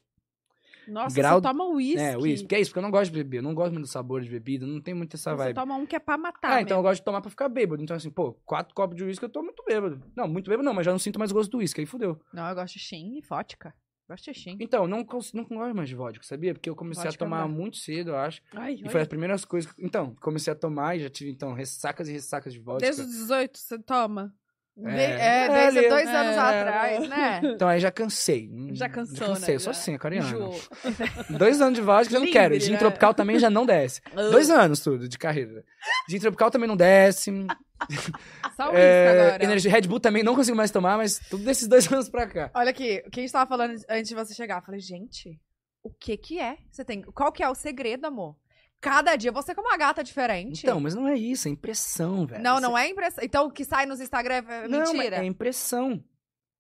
Nossa, 0.87 1.15
Grau- 1.15 1.35
você 1.37 1.41
toma 1.41 1.65
uísque. 1.69 1.99
É, 1.99 2.17
uísque. 2.17 2.47
Que 2.47 2.55
é 2.55 2.59
isso, 2.61 2.71
porque 2.71 2.79
eu 2.79 2.83
não 2.83 2.91
gosto 2.91 3.11
de 3.11 3.17
beber. 3.17 3.37
Eu 3.37 3.43
não 3.43 3.53
gosto 3.53 3.71
muito 3.71 3.85
do 3.85 3.89
sabor 3.89 4.21
de 4.21 4.29
bebida. 4.29 4.65
Não 4.65 4.81
tem 4.81 4.93
muito 4.93 5.15
essa 5.15 5.31
Você 5.31 5.37
vibe. 5.37 5.55
toma 5.55 5.75
um 5.75 5.85
que 5.85 5.95
é 5.95 5.99
pra 5.99 6.17
matar. 6.17 6.51
Ah, 6.51 6.61
então 6.61 6.77
eu 6.77 6.81
mesmo. 6.81 6.89
gosto 6.89 7.01
de 7.01 7.05
tomar 7.05 7.21
pra 7.21 7.29
ficar 7.29 7.49
bêbado. 7.49 7.81
Então, 7.81 7.95
assim, 7.95 8.09
pô, 8.09 8.33
quatro 8.45 8.73
copos 8.75 8.95
de 8.95 9.03
uísque 9.03 9.23
eu 9.25 9.29
tô 9.29 9.41
muito 9.41 9.63
bêbado. 9.65 10.01
Não, 10.15 10.27
muito 10.27 10.49
bêbado 10.49 10.63
não, 10.65 10.73
mas 10.73 10.85
já 10.85 10.91
não 10.91 10.99
sinto 10.99 11.19
mais 11.19 11.31
gosto 11.31 11.49
do 11.51 11.57
uísque. 11.59 11.79
Aí 11.81 11.85
fudeu. 11.85 12.19
Não, 12.33 12.47
eu 12.49 12.55
gosto 12.55 12.73
de 12.73 12.79
Shin 12.79 13.17
e 13.17 13.21
vodka. 13.21 13.73
Gosto 14.09 14.25
de 14.31 14.37
Shin. 14.37 14.57
Então, 14.59 14.85
não, 14.85 14.97
não 14.97 15.05
gosto 15.05 15.73
mais 15.73 15.87
de 15.87 15.95
vodka, 15.95 16.23
sabia? 16.25 16.53
Porque 16.53 16.69
eu 16.69 16.75
comecei 16.75 17.05
Vodka 17.05 17.23
a 17.23 17.25
tomar 17.25 17.41
não 17.43 17.47
dá. 17.49 17.53
muito 17.55 17.77
cedo, 17.77 18.09
eu 18.11 18.17
acho. 18.17 18.41
Ai, 18.53 18.73
E 18.73 18.81
olha. 18.81 18.89
foi 18.89 19.01
as 19.01 19.07
primeiras 19.07 19.45
coisas. 19.45 19.73
Então, 19.79 20.13
comecei 20.21 20.51
a 20.51 20.55
tomar 20.55 20.97
e 20.97 20.99
já 20.99 21.09
tive, 21.09 21.31
então, 21.31 21.53
ressacas 21.53 22.09
e 22.09 22.11
ressacas 22.11 22.51
de 22.51 22.59
vodka. 22.59 22.81
Desde 22.85 23.01
os 23.03 23.07
18 23.07 23.57
você 23.57 23.79
toma? 23.79 24.35
De- 24.75 24.89
É. 24.89 25.45
É, 25.45 25.49
desde 25.49 25.85
É, 25.85 25.89
dois 25.89 26.07
é, 26.09 26.15
anos 26.17 26.35
é. 26.35 26.39
atrás, 26.39 27.07
né? 27.09 27.41
Então 27.43 27.67
aí 27.67 27.79
já 27.79 27.91
cansei. 27.91 28.49
Hum, 28.51 28.69
Já 28.73 28.89
cansou, 28.89 29.15
já 29.17 29.25
cansei, 29.27 29.49
né? 29.49 29.55
eu 29.55 29.59
sou 29.59 29.71
Já 29.73 29.79
assim. 29.79 29.97
Dois 31.37 31.61
anos 31.61 31.75
de 31.75 31.81
vodka 31.81 32.11
já 32.11 32.17
não 32.19 32.25
Livre, 32.25 32.39
quero. 32.39 32.59
Gin 32.59 32.71
né? 32.71 32.77
tropical 32.77 33.13
também 33.13 33.37
já 33.37 33.49
não 33.49 33.65
desce. 33.67 34.01
Dois 34.31 34.49
anos 34.49 34.79
tudo 34.79 35.07
de 35.07 35.17
carreira. 35.17 35.63
Gin 36.09 36.19
tropical 36.19 36.49
também 36.49 36.67
não 36.67 36.75
desce. 36.75 37.29
Só 38.55 38.65
uísque 38.69 38.77
É, 38.77 39.27
agora. 39.29 39.43
energia 39.43 39.71
Red 39.71 39.81
Bull 39.81 39.99
também 39.99 40.23
não 40.23 40.35
consigo 40.35 40.57
mais 40.57 40.71
tomar, 40.71 40.97
mas 40.97 41.19
tudo 41.29 41.43
desses 41.43 41.67
dois 41.67 41.91
anos 41.91 42.09
pra 42.09 42.25
cá. 42.27 42.49
Olha 42.55 42.69
aqui, 42.71 43.03
o 43.05 43.11
que 43.11 43.19
a 43.19 43.23
gente 43.23 43.31
tava 43.31 43.47
falando 43.47 43.75
antes 43.89 44.09
de 44.09 44.15
você 44.15 44.33
chegar? 44.33 44.57
Eu 44.59 44.65
falei, 44.65 44.79
gente, 44.79 45.39
o 45.83 45.89
que 45.91 46.17
que 46.17 46.39
é? 46.39 46.57
Você 46.71 46.83
tem. 46.83 47.01
Qual 47.01 47.31
que 47.31 47.43
é 47.43 47.49
o 47.49 47.55
segredo, 47.55 48.05
amor? 48.05 48.35
Cada 48.83 49.15
dia 49.15 49.31
você 49.31 49.53
é 49.53 49.55
uma 49.59 49.77
gata 49.77 50.03
diferente. 50.03 50.63
Então, 50.63 50.77
mas 50.79 50.93
não 50.93 51.07
é 51.07 51.15
isso, 51.15 51.47
é 51.47 51.51
impressão, 51.51 52.27
velho. 52.27 52.43
Não, 52.43 52.59
não 52.59 52.77
é 52.77 52.89
impressão. 52.89 53.23
Então 53.23 53.47
o 53.47 53.51
que 53.51 53.63
sai 53.63 53.85
nos 53.85 54.01
Instagram 54.01 54.35
é 54.47 54.67
Não, 54.67 54.79
mas 54.81 54.91
mentira. 54.93 55.15
é 55.17 55.23
impressão. 55.25 56.03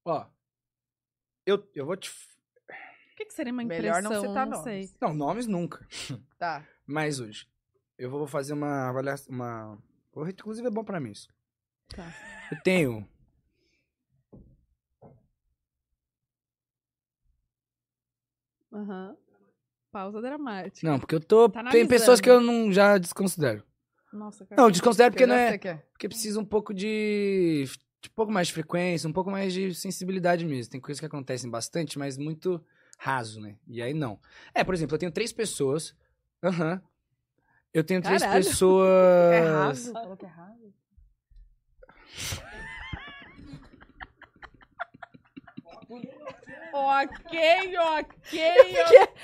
Ó, 0.05 0.25
eu, 1.45 1.69
eu 1.75 1.85
vou 1.85 1.97
te... 1.97 2.09
O 2.09 3.15
que, 3.17 3.25
que 3.25 3.33
seria 3.33 3.51
uma 3.51 3.63
Melhor 3.63 3.99
impressão? 3.99 4.21
não 4.21 4.29
citar 4.29 4.47
não 4.47 4.57
nomes. 4.57 4.89
sei. 4.89 4.97
Não, 5.01 5.13
nomes 5.13 5.47
nunca. 5.47 5.85
Tá. 6.39 6.65
Mas 6.85 7.19
hoje, 7.19 7.47
eu 7.97 8.09
vou 8.09 8.25
fazer 8.25 8.53
uma 8.53 8.89
avaliação, 8.89 9.33
uma... 9.33 9.77
Inclusive 10.15 10.67
é 10.67 10.71
bom 10.71 10.83
pra 10.83 10.99
mim 10.99 11.11
isso. 11.11 11.27
Tá. 11.93 12.05
Eu 12.51 12.61
tenho 12.63 13.07
Aham. 18.71 19.15
Pausa 19.93 20.19
dramática. 20.19 20.89
Não, 20.89 20.99
porque 20.99 21.13
eu 21.13 21.19
tô. 21.19 21.47
Tá 21.47 21.69
tem 21.69 21.87
pessoas 21.87 22.19
que 22.19 22.27
eu 22.27 22.41
não 22.41 22.71
já 22.71 22.97
desconsidero. 22.97 23.63
Nossa, 24.11 24.43
cara. 24.43 24.59
Não, 24.59 24.71
desconsidero 24.71 25.11
porque 25.11 25.27
não 25.27 25.35
é. 25.35 25.53
é. 25.53 25.75
Porque 25.91 26.09
precisa 26.09 26.39
um 26.39 26.45
pouco 26.45 26.73
de. 26.73 27.65
de 28.01 28.09
um 28.09 28.13
pouco 28.15 28.31
mais 28.31 28.47
de 28.47 28.53
frequência, 28.53 29.07
um 29.07 29.13
pouco 29.13 29.29
mais 29.29 29.53
de 29.53 29.75
sensibilidade 29.75 30.43
mesmo. 30.45 30.71
Tem 30.71 30.81
coisas 30.81 30.99
que 30.99 31.05
acontecem 31.05 31.47
bastante, 31.47 31.99
mas 31.99 32.17
muito 32.17 32.59
raso, 32.97 33.39
né? 33.39 33.55
E 33.67 33.83
aí 33.83 33.93
não. 33.93 34.19
É, 34.51 34.63
por 34.63 34.73
exemplo, 34.73 34.95
eu 34.95 34.99
tenho 34.99 35.11
três 35.11 35.31
pessoas. 35.31 35.95
Aham. 36.43 36.81
Eu 37.71 37.83
tenho 37.83 38.01
três 38.01 38.23
Caralho. 38.23 38.43
pessoas. 38.43 38.89
É 39.33 39.39
raso? 39.41 39.91
Falou 39.93 40.17
que 40.17 40.25
é 40.25 40.29
raso? 40.29 40.73
Ok, 46.73 47.77
ok, 47.77 48.39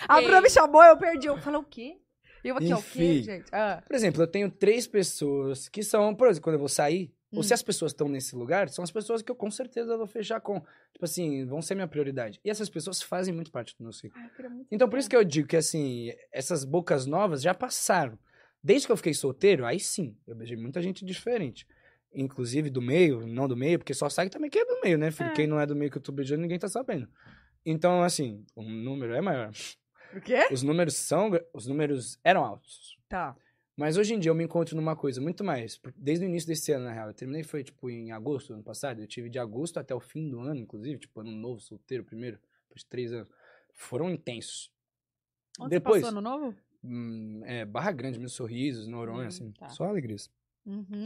A 0.07 0.21
Bruna 0.21 0.41
me 0.41 0.49
chamou, 0.49 0.83
eu 0.83 0.97
perdi. 0.97 1.27
Eu 1.27 1.37
falei, 1.37 1.59
o 1.59 1.63
quê? 1.63 1.97
Eu 2.43 2.55
aqui, 2.55 2.71
ó, 2.73 2.77
o 2.77 2.81
quê, 2.83 3.03
Enfim. 3.17 3.23
gente? 3.23 3.45
Ah, 3.51 3.83
Por 3.85 3.95
exemplo, 3.95 4.21
eu 4.23 4.27
tenho 4.27 4.49
três 4.49 4.87
pessoas 4.87 5.67
que 5.67 5.83
são, 5.83 6.15
por 6.15 6.27
exemplo, 6.27 6.43
quando 6.43 6.53
eu 6.55 6.59
vou 6.59 6.69
sair, 6.69 7.11
ou 7.33 7.39
Hum. 7.41 7.43
se 7.43 7.53
as 7.53 7.61
pessoas 7.61 7.91
estão 7.91 8.07
nesse 8.07 8.35
lugar, 8.35 8.69
são 8.69 8.81
as 8.83 8.91
pessoas 8.91 9.21
que 9.21 9.29
eu 9.31 9.35
com 9.35 9.51
certeza 9.51 9.97
vou 9.97 10.07
fechar 10.07 10.39
com. 10.39 10.59
Tipo 10.93 11.03
assim, 11.03 11.45
vão 11.45 11.61
ser 11.61 11.75
minha 11.75 11.87
prioridade. 11.87 12.39
E 12.43 12.49
essas 12.49 12.69
pessoas 12.69 13.01
fazem 13.01 13.33
muito 13.33 13.51
parte 13.51 13.75
do 13.77 13.83
meu 13.83 13.91
ciclo. 13.91 14.19
Então, 14.71 14.87
por 14.89 14.97
isso 14.97 15.09
que 15.09 15.15
eu 15.15 15.23
digo 15.23 15.47
que, 15.47 15.57
assim, 15.57 16.11
essas 16.31 16.63
bocas 16.63 17.05
novas 17.05 17.41
já 17.41 17.53
passaram. 17.53 18.17
Desde 18.63 18.87
que 18.87 18.91
eu 18.91 18.97
fiquei 18.97 19.13
solteiro, 19.13 19.65
aí 19.65 19.79
sim, 19.79 20.15
eu 20.25 20.35
beijei 20.35 20.57
muita 20.57 20.81
gente 20.81 21.03
diferente. 21.05 21.67
Inclusive 22.13 22.69
do 22.71 22.81
meio, 22.81 23.27
não 23.27 23.47
do 23.47 23.55
meio, 23.55 23.77
porque 23.77 23.93
só 23.93 24.09
sabe 24.09 24.31
também 24.31 24.49
quem 24.49 24.61
é 24.63 24.65
do 24.65 24.81
meio, 24.81 24.97
né, 24.97 25.11
filho? 25.11 25.29
É. 25.29 25.33
Quem 25.33 25.45
não 25.45 25.59
é 25.59 25.65
do 25.67 25.75
meio 25.75 25.91
que 25.91 25.97
eu 25.97 26.01
tô 26.01 26.11
beijando, 26.11 26.41
ninguém 26.41 26.57
tá 26.57 26.67
sabendo. 26.67 27.07
Então, 27.71 28.01
assim, 28.03 28.43
o 28.55 28.63
número 28.63 29.13
é 29.13 29.21
maior. 29.21 29.51
o 30.15 30.21
quê? 30.21 30.47
Os 30.51 30.63
números 30.63 30.95
são. 30.95 31.29
Os 31.53 31.67
números 31.67 32.19
eram 32.23 32.43
altos. 32.43 32.97
Tá. 33.07 33.35
Mas 33.77 33.95
hoje 33.95 34.13
em 34.13 34.19
dia 34.19 34.29
eu 34.29 34.35
me 34.35 34.43
encontro 34.43 34.75
numa 34.75 34.95
coisa 34.95 35.21
muito 35.21 35.43
mais. 35.43 35.79
Desde 35.95 36.25
o 36.25 36.27
início 36.27 36.47
desse 36.47 36.71
ano, 36.71 36.85
na 36.85 36.91
real. 36.93 37.07
Eu 37.09 37.13
terminei 37.13 37.43
foi, 37.43 37.63
tipo, 37.63 37.89
em 37.89 38.11
agosto 38.11 38.47
do 38.49 38.55
ano 38.55 38.63
passado. 38.63 38.99
Eu 39.01 39.07
tive 39.07 39.29
de 39.29 39.39
agosto 39.39 39.79
até 39.79 39.93
o 39.95 39.99
fim 39.99 40.29
do 40.29 40.39
ano, 40.41 40.59
inclusive, 40.59 40.99
tipo, 40.99 41.21
ano 41.21 41.31
novo, 41.31 41.61
solteiro 41.61 42.03
primeiro, 42.03 42.37
depois 42.63 42.81
de 42.81 42.87
três 42.87 43.13
anos. 43.13 43.29
Foram 43.73 44.09
intensos. 44.09 44.71
Onde 45.59 45.69
Depois, 45.69 46.01
você 46.01 46.07
passou 46.11 46.19
ano 46.19 46.29
novo? 46.29 46.55
hum, 46.83 47.41
é, 47.45 47.63
Barra 47.65 47.91
Grande, 47.91 48.19
meus 48.19 48.33
sorrisos, 48.33 48.87
Noronha, 48.87 49.25
Hum, 49.25 49.27
assim. 49.27 49.51
tá. 49.53 49.69
Só 49.69 49.85
alegrias. 49.85 50.29
Uhum. 50.65 51.03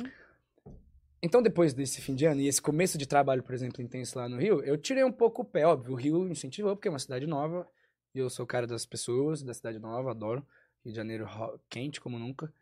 Então, 1.26 1.42
depois 1.42 1.74
desse 1.74 2.02
fim 2.02 2.14
de 2.14 2.26
ano 2.26 2.42
e 2.42 2.50
esse 2.50 2.62
começo 2.62 2.98
de 2.98 3.08
trabalho, 3.08 3.42
por 3.42 3.56
exemplo, 3.56 3.82
intenso 3.82 4.20
lá 4.20 4.28
no 4.28 4.38
Rio, 4.38 4.62
eu 4.62 4.78
tirei 4.78 5.06
um 5.06 5.12
pouco 5.12 5.42
o 5.42 5.46
pé, 5.46 5.66
óbvio. 5.66 5.94
O 5.94 5.96
Rio 5.96 6.28
incentivou, 6.28 6.76
porque 6.76 6.90
é 6.90 6.92
uma 6.92 7.00
cidade 7.00 7.26
nova. 7.26 7.66
E 8.14 8.20
eu 8.20 8.30
sou 8.30 8.44
o 8.44 8.48
cara 8.48 8.68
das 8.68 8.86
pessoas, 8.86 9.42
da 9.42 9.54
cidade 9.54 9.80
nova, 9.80 10.12
adoro. 10.12 10.46
Rio 10.84 10.92
de 10.92 10.98
Janeiro 10.98 11.26
quente 11.70 12.02
como 12.02 12.20
nunca. 12.20 12.54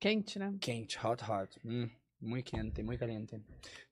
Quente, 0.00 0.40
né? 0.40 0.52
Quente, 0.60 0.98
hot, 0.98 1.22
hot. 1.22 1.56
Hum, 1.64 1.88
muito 2.20 2.50
quente, 2.50 2.82
muito 2.82 2.98
caliente. 2.98 3.40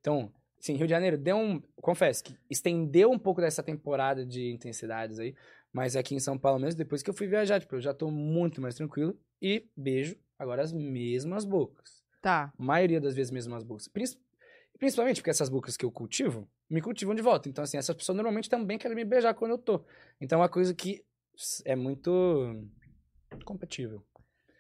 Então, 0.01 0.33
sim, 0.59 0.75
Rio 0.75 0.89
de 0.89 0.91
Janeiro 0.91 1.17
deu 1.17 1.37
um. 1.37 1.63
Confesso 1.77 2.25
que 2.25 2.37
estendeu 2.51 3.13
um 3.13 3.19
pouco 3.21 3.41
dessa 3.41 3.63
temporada 3.63 4.27
de 4.27 4.51
intensidades 4.51 5.21
aí. 5.21 5.33
Mas 5.73 5.95
aqui 5.95 6.13
em 6.13 6.21
São 6.21 6.37
Paulo 6.37 6.59
mesmo, 6.59 6.77
depois 6.77 7.05
que 7.05 7.11
eu 7.11 7.15
fui 7.15 7.29
viajar, 7.29 7.61
tipo, 7.61 7.77
eu 7.77 7.81
já 7.81 7.95
tô 7.95 8.11
muito 8.11 8.61
mais 8.61 8.75
tranquilo. 8.75 9.17
E 9.41 9.71
beijo 9.77 10.17
agora 10.37 10.61
as 10.61 10.73
mesmas 10.73 11.45
bocas. 11.45 12.06
Tá. 12.21 12.53
A 12.59 12.63
maioria 12.63 13.01
das 13.01 13.15
vezes 13.15 13.31
mesmas 13.31 13.63
bocas. 13.63 13.89
Princi- 13.89 14.19
Principalmente 14.79 15.21
porque 15.21 15.31
essas 15.31 15.49
bocas 15.49 15.77
que 15.77 15.85
eu 15.85 15.91
cultivo, 15.91 16.47
me 16.69 16.83
cultivam 16.83 17.15
de 17.15 17.23
volta. 17.23 17.49
Então, 17.49 17.65
assim, 17.65 17.79
essas 17.79 17.97
pessoas 17.97 18.17
normalmente 18.17 18.51
também 18.51 18.77
querem 18.77 18.95
me 18.95 19.05
beijar 19.05 19.33
quando 19.35 19.53
eu 19.53 19.59
tô. 19.59 19.83
Então 20.21 20.39
é 20.39 20.43
uma 20.43 20.49
coisa 20.49 20.75
que 20.75 21.03
é 21.65 21.75
muito 21.75 22.63
compatível. 23.45 24.05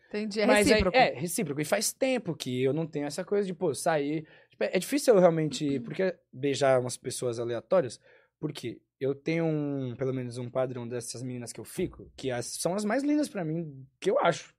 Entendi. 0.09 0.41
É 0.41 0.47
Mas 0.47 0.67
recíproco. 0.67 0.97
É, 0.97 1.09
é, 1.11 1.19
recíproco. 1.19 1.61
E 1.61 1.65
faz 1.65 1.93
tempo 1.93 2.35
que 2.35 2.63
eu 2.63 2.73
não 2.73 2.87
tenho 2.87 3.07
essa 3.07 3.25
coisa 3.25 3.47
de, 3.47 3.53
pô, 3.53 3.75
sair. 3.75 4.27
Tipo, 4.51 4.65
é 4.65 4.79
difícil 4.79 5.15
eu 5.15 5.21
realmente. 5.21 5.81
Porque 5.81 6.17
beijar 6.33 6.81
umas 6.81 6.97
pessoas 6.97 7.39
aleatórias. 7.39 8.01
Porque 8.39 8.81
eu 8.99 9.15
tenho 9.15 9.45
um, 9.45 9.95
pelo 9.97 10.15
menos 10.15 10.39
um 10.39 10.49
padrão 10.49 10.89
dessas 10.89 11.23
meninas 11.23 11.53
que 11.53 11.61
eu 11.61 11.65
fico, 11.65 12.11
que 12.17 12.31
as, 12.31 12.47
são 12.47 12.75
as 12.75 12.85
mais 12.85 13.03
lindas 13.03 13.29
pra 13.29 13.45
mim, 13.45 13.87
que 14.01 14.11
eu 14.11 14.19
acho. 14.21 14.55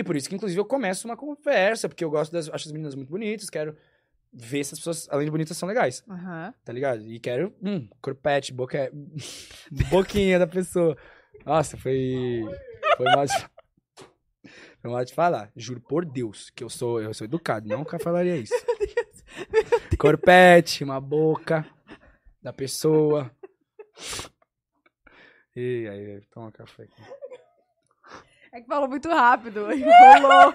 E 0.00 0.02
por 0.02 0.16
isso 0.16 0.30
que, 0.30 0.34
inclusive, 0.34 0.58
eu 0.58 0.64
começo 0.64 1.06
uma 1.06 1.14
conversa, 1.14 1.86
porque 1.86 2.02
eu 2.02 2.08
gosto 2.08 2.32
das. 2.32 2.48
Acho 2.48 2.68
as 2.68 2.72
meninas 2.72 2.94
muito 2.94 3.10
bonitas, 3.10 3.50
quero 3.50 3.76
ver 4.32 4.64
se 4.64 4.72
as 4.72 4.78
pessoas, 4.80 5.06
além 5.10 5.26
de 5.26 5.30
bonitas, 5.30 5.54
são 5.58 5.68
legais, 5.68 6.02
Aham. 6.08 6.54
tá 6.64 6.72
ligado? 6.72 7.06
E 7.06 7.20
quero, 7.20 7.54
hum, 7.62 7.86
corpete, 8.00 8.50
boca, 8.50 8.90
boquinha 9.90 10.38
da 10.38 10.46
pessoa. 10.46 10.96
Nossa, 11.44 11.76
foi, 11.76 12.40
foi 12.96 13.06
mal 13.14 13.26
de, 13.26 13.48
foi 14.80 14.90
mal 14.90 15.04
de 15.04 15.12
falar. 15.12 15.52
Juro 15.54 15.82
por 15.82 16.06
Deus 16.06 16.48
que 16.48 16.64
eu 16.64 16.70
sou, 16.70 17.02
eu 17.02 17.12
sou 17.12 17.26
educado, 17.26 17.68
nunca 17.68 17.98
falaria 17.98 18.38
isso. 18.38 18.54
Corpete, 20.00 20.82
uma 20.82 20.98
boca 20.98 21.66
da 22.40 22.54
pessoa. 22.54 23.30
E 25.54 25.86
aí, 25.86 26.20
toma 26.32 26.50
café 26.50 26.84
aqui. 26.84 27.02
É 28.52 28.60
que 28.60 28.66
falou 28.66 28.88
muito 28.88 29.08
rápido. 29.08 29.70
Enrolou. 29.72 30.52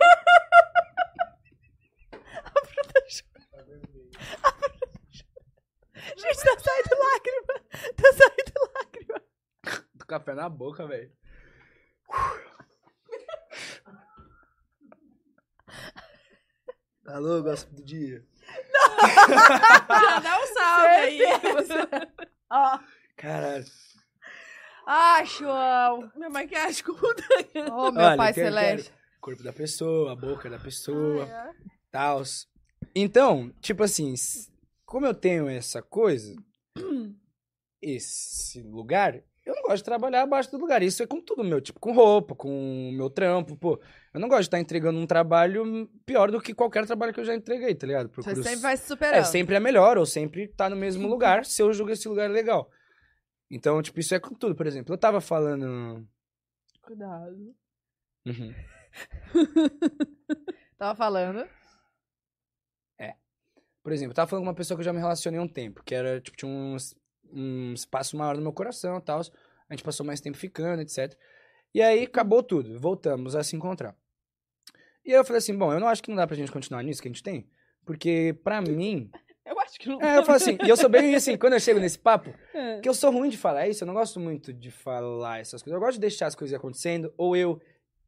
Gente, 6.18 6.44
tá 6.44 6.60
saindo 6.60 6.96
lágrima. 7.04 7.54
Tá 7.96 8.14
saindo 8.14 8.72
lágrima. 8.76 9.22
Do 9.96 10.06
café 10.06 10.34
na 10.34 10.50
boca, 10.50 10.88
velho. 10.88 11.12
Alô, 17.08 17.42
gosto 17.44 17.74
do 17.74 17.84
dia. 17.84 18.26
Já 19.88 20.20
dá 20.20 20.40
um 20.40 20.48
salve 20.48 20.88
aí. 20.88 21.20
Ó. 22.50 22.80
Caralho. 23.16 23.66
Ah, 24.86 25.24
João. 25.26 26.12
Minha 26.16 26.30
maquiagem 26.30 26.84
com 26.84 26.92
o 26.92 26.96
Ô, 27.88 27.92
meu 27.92 28.04
Olha, 28.04 28.18
pai 28.18 28.34
quero- 28.34 28.48
celeste. 28.48 28.92
Corpo 29.20 29.42
da 29.44 29.52
pessoa, 29.52 30.12
a 30.12 30.16
boca 30.16 30.48
da 30.50 30.60
pessoa, 30.60 31.26
ai. 31.26 31.52
tals. 31.92 32.48
Então, 32.94 33.52
tipo 33.60 33.82
assim, 33.84 34.14
como 34.86 35.06
eu 35.08 35.14
tenho 35.16 35.50
essa 35.50 35.82
coisa, 35.82 36.36
esse 37.82 38.62
lugar, 38.62 39.16
eu 39.46 39.56
não 39.56 39.64
gosto 39.64 39.78
de 39.78 39.84
trabalhar 39.84 40.22
abaixo 40.22 40.52
do 40.52 40.58
lugar. 40.58 40.82
Isso 40.84 41.02
é 41.04 41.08
com 41.08 41.20
tudo 41.22 41.44
meu, 41.44 41.60
tipo, 41.62 41.80
com 41.80 41.92
roupa, 41.92 42.36
com 42.36 42.92
meu 42.94 43.10
trampo, 43.10 43.56
pô. 43.58 43.80
Eu 44.14 44.20
não 44.20 44.28
gosto 44.28 44.42
de 44.42 44.48
estar 44.48 44.60
entregando 44.60 45.00
um 45.00 45.06
trabalho 45.08 45.90
pior 46.06 46.32
do 46.32 46.40
que 46.42 46.54
qualquer 46.54 46.86
trabalho 46.86 47.14
que 47.14 47.20
eu 47.20 47.26
já 47.26 47.36
entreguei, 47.36 47.74
tá 47.76 47.86
ligado? 47.88 48.08
Você 48.10 48.14
Procuro 48.22 48.44
sempre 48.44 48.60
vai 48.62 48.78
se 48.78 48.88
superando. 48.88 49.16
É, 49.16 49.24
sempre 49.24 49.56
é 49.56 49.60
melhor, 49.60 49.98
ou 49.98 50.06
sempre 50.06 50.48
tá 50.48 50.70
no 50.70 50.76
mesmo 50.76 51.08
lugar, 51.08 51.46
se 51.46 51.62
eu 51.62 51.74
julgo 51.74 51.92
esse 51.92 52.08
lugar 52.08 52.30
legal. 52.30 52.70
Então, 53.56 53.82
tipo, 53.82 54.00
isso 54.00 54.14
é 54.14 54.20
com 54.20 54.36
tudo. 54.36 54.54
Por 54.56 54.68
exemplo, 54.68 54.94
eu 54.94 54.98
tava 54.98 55.22
falando. 55.22 56.08
Cuidado. 56.82 57.56
Uhum. 58.26 58.54
Tava 60.78 60.96
falando. 60.96 61.48
Por 63.86 63.94
exemplo, 63.94 64.14
eu 64.14 64.16
tava 64.16 64.28
falando 64.28 64.46
com 64.46 64.50
uma 64.50 64.56
pessoa 64.56 64.76
que 64.76 64.82
eu 64.82 64.86
já 64.86 64.92
me 64.92 64.98
relacionei 64.98 65.40
há 65.40 65.44
um 65.44 65.48
tempo, 65.48 65.84
que 65.84 65.94
era, 65.94 66.20
tipo, 66.20 66.36
tinha 66.36 66.50
um, 66.50 66.76
um 67.32 67.72
espaço 67.76 68.18
maior 68.18 68.36
no 68.36 68.42
meu 68.42 68.52
coração 68.52 68.98
e 68.98 69.02
tal. 69.02 69.22
A 69.70 69.74
gente 69.76 69.84
passou 69.84 70.04
mais 70.04 70.20
tempo 70.20 70.36
ficando, 70.36 70.82
etc. 70.82 71.16
E 71.72 71.84
aí 71.84 72.06
acabou 72.06 72.42
tudo, 72.42 72.80
voltamos 72.80 73.36
a 73.36 73.44
se 73.44 73.56
encontrar. 73.56 73.96
E 75.06 75.12
aí 75.12 75.20
eu 75.20 75.24
falei 75.24 75.38
assim: 75.38 75.56
bom, 75.56 75.72
eu 75.72 75.80
não 75.80 75.88
acho 75.88 76.02
que 76.02 76.10
não 76.10 76.16
dá 76.16 76.26
pra 76.26 76.36
gente 76.36 76.52
continuar 76.52 76.82
nisso 76.82 77.00
que 77.00 77.08
a 77.08 77.12
gente 77.12 77.22
tem, 77.22 77.48
porque 77.86 78.36
pra 78.44 78.60
mim. 78.60 79.12
Eu 79.46 79.60
acho 79.60 79.80
que 79.80 79.88
não 79.88 80.02
É, 80.02 80.18
eu 80.18 80.24
falo 80.24 80.38
assim, 80.38 80.58
e 80.66 80.70
eu 80.70 80.76
sou 80.76 80.90
bem 80.90 81.14
assim, 81.16 81.38
quando 81.40 81.54
eu 81.54 81.60
chego 81.60 81.80
nesse 81.80 82.00
papo, 82.00 82.34
É. 82.54 82.76
Porque 82.76 82.90
eu 82.90 82.94
sou 82.94 83.12
ruim 83.12 83.30
de 83.30 83.38
falar 83.38 83.68
isso, 83.68 83.84
eu 83.84 83.88
não 83.88 83.94
gosto 83.94 84.20
muito 84.20 84.52
de 84.52 84.72
falar 84.72 85.40
essas 85.40 85.62
coisas. 85.62 85.76
Eu 85.76 85.80
gosto 85.80 85.96
de 85.96 86.02
deixar 86.02 86.28
as 86.28 86.36
coisas 86.36 86.58
acontecendo, 86.58 87.14
ou 87.18 87.36
eu 87.36 87.62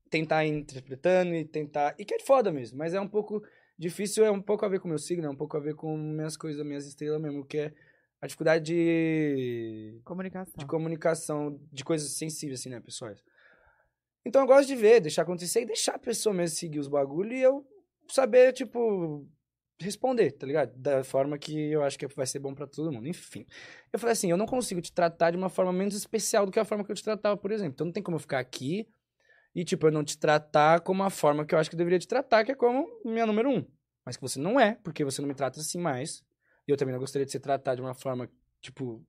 tentar 0.09 0.45
ir 0.45 0.49
interpretando 0.49 1.35
e 1.35 1.45
tentar. 1.45 1.95
E 1.99 2.05
que 2.05 2.15
é 2.15 2.19
foda 2.19 2.51
mesmo, 2.51 2.77
mas 2.77 2.93
é 2.93 2.99
um 2.99 3.07
pouco 3.07 3.43
difícil, 3.77 4.25
é 4.25 4.31
um 4.31 4.41
pouco 4.41 4.65
a 4.65 4.69
ver 4.69 4.79
com 4.79 4.87
o 4.87 4.89
meu 4.89 4.97
signo, 4.97 5.27
é 5.27 5.29
um 5.29 5.35
pouco 5.35 5.55
a 5.55 5.59
ver 5.59 5.75
com 5.75 5.95
minhas 5.95 6.35
coisas, 6.35 6.65
minhas 6.65 6.87
estrelas 6.87 7.21
mesmo, 7.21 7.45
que 7.45 7.57
é 7.59 7.73
a 8.19 8.25
dificuldade 8.25 8.65
de, 8.65 10.01
Comunicação. 10.03 10.53
de 10.57 10.65
comunicação 10.65 11.59
de 11.71 11.83
coisas 11.83 12.11
sensíveis, 12.13 12.59
assim, 12.59 12.69
né, 12.69 12.79
pessoais. 12.79 13.23
Então 14.25 14.41
eu 14.41 14.47
gosto 14.47 14.67
de 14.67 14.75
ver, 14.75 14.99
deixar 14.99 15.21
acontecer 15.21 15.61
e 15.61 15.65
deixar 15.65 15.95
a 15.95 15.99
pessoa 15.99 16.33
mesmo 16.33 16.57
seguir 16.57 16.79
os 16.79 16.87
bagulhos 16.87 17.37
e 17.37 17.41
eu 17.41 17.65
saber, 18.09 18.53
tipo, 18.53 19.25
responder, 19.79 20.31
tá 20.31 20.45
ligado? 20.45 20.75
Da 20.75 21.03
forma 21.03 21.37
que 21.37 21.71
eu 21.71 21.83
acho 21.83 21.97
que 21.97 22.07
vai 22.07 22.25
ser 22.25 22.39
bom 22.39 22.53
pra 22.53 22.67
todo 22.67 22.91
mundo. 22.91 23.07
Enfim. 23.07 23.45
Eu 23.91 23.99
falei 23.99 24.13
assim, 24.13 24.29
eu 24.31 24.37
não 24.37 24.45
consigo 24.45 24.81
te 24.81 24.91
tratar 24.91 25.31
de 25.31 25.37
uma 25.37 25.49
forma 25.49 25.71
menos 25.71 25.95
especial 25.95 26.45
do 26.45 26.51
que 26.51 26.59
a 26.59 26.65
forma 26.65 26.83
que 26.83 26.91
eu 26.91 26.95
te 26.95 27.03
tratava, 27.03 27.37
por 27.37 27.51
exemplo. 27.51 27.73
Então 27.73 27.85
não 27.85 27.93
tem 27.93 28.03
como 28.03 28.15
eu 28.15 28.19
ficar 28.19 28.39
aqui 28.39 28.87
e, 29.53 29.63
tipo, 29.63 29.87
eu 29.87 29.91
não 29.91 30.03
te 30.03 30.17
tratar 30.17 30.81
como 30.81 31.03
a 31.03 31.09
forma 31.09 31.45
que 31.45 31.55
eu 31.55 31.59
acho 31.59 31.69
que 31.69 31.75
eu 31.75 31.77
deveria 31.77 31.99
te 31.99 32.07
tratar, 32.07 32.43
que 32.43 32.51
é 32.51 32.55
como 32.55 32.87
minha 33.03 33.25
número 33.25 33.49
um. 33.49 33.65
Mas 34.05 34.15
que 34.15 34.21
você 34.21 34.39
não 34.39 34.59
é, 34.59 34.75
porque 34.83 35.03
você 35.03 35.21
não 35.21 35.27
me 35.27 35.33
trata 35.33 35.59
assim 35.59 35.79
mais. 35.79 36.23
E 36.67 36.71
eu 36.71 36.77
também 36.77 36.93
não 36.93 36.99
gostaria 36.99 37.25
de 37.25 37.31
ser 37.31 37.39
tratado 37.39 37.77
de 37.77 37.81
uma 37.81 37.93
forma, 37.93 38.29
tipo, 38.61 39.03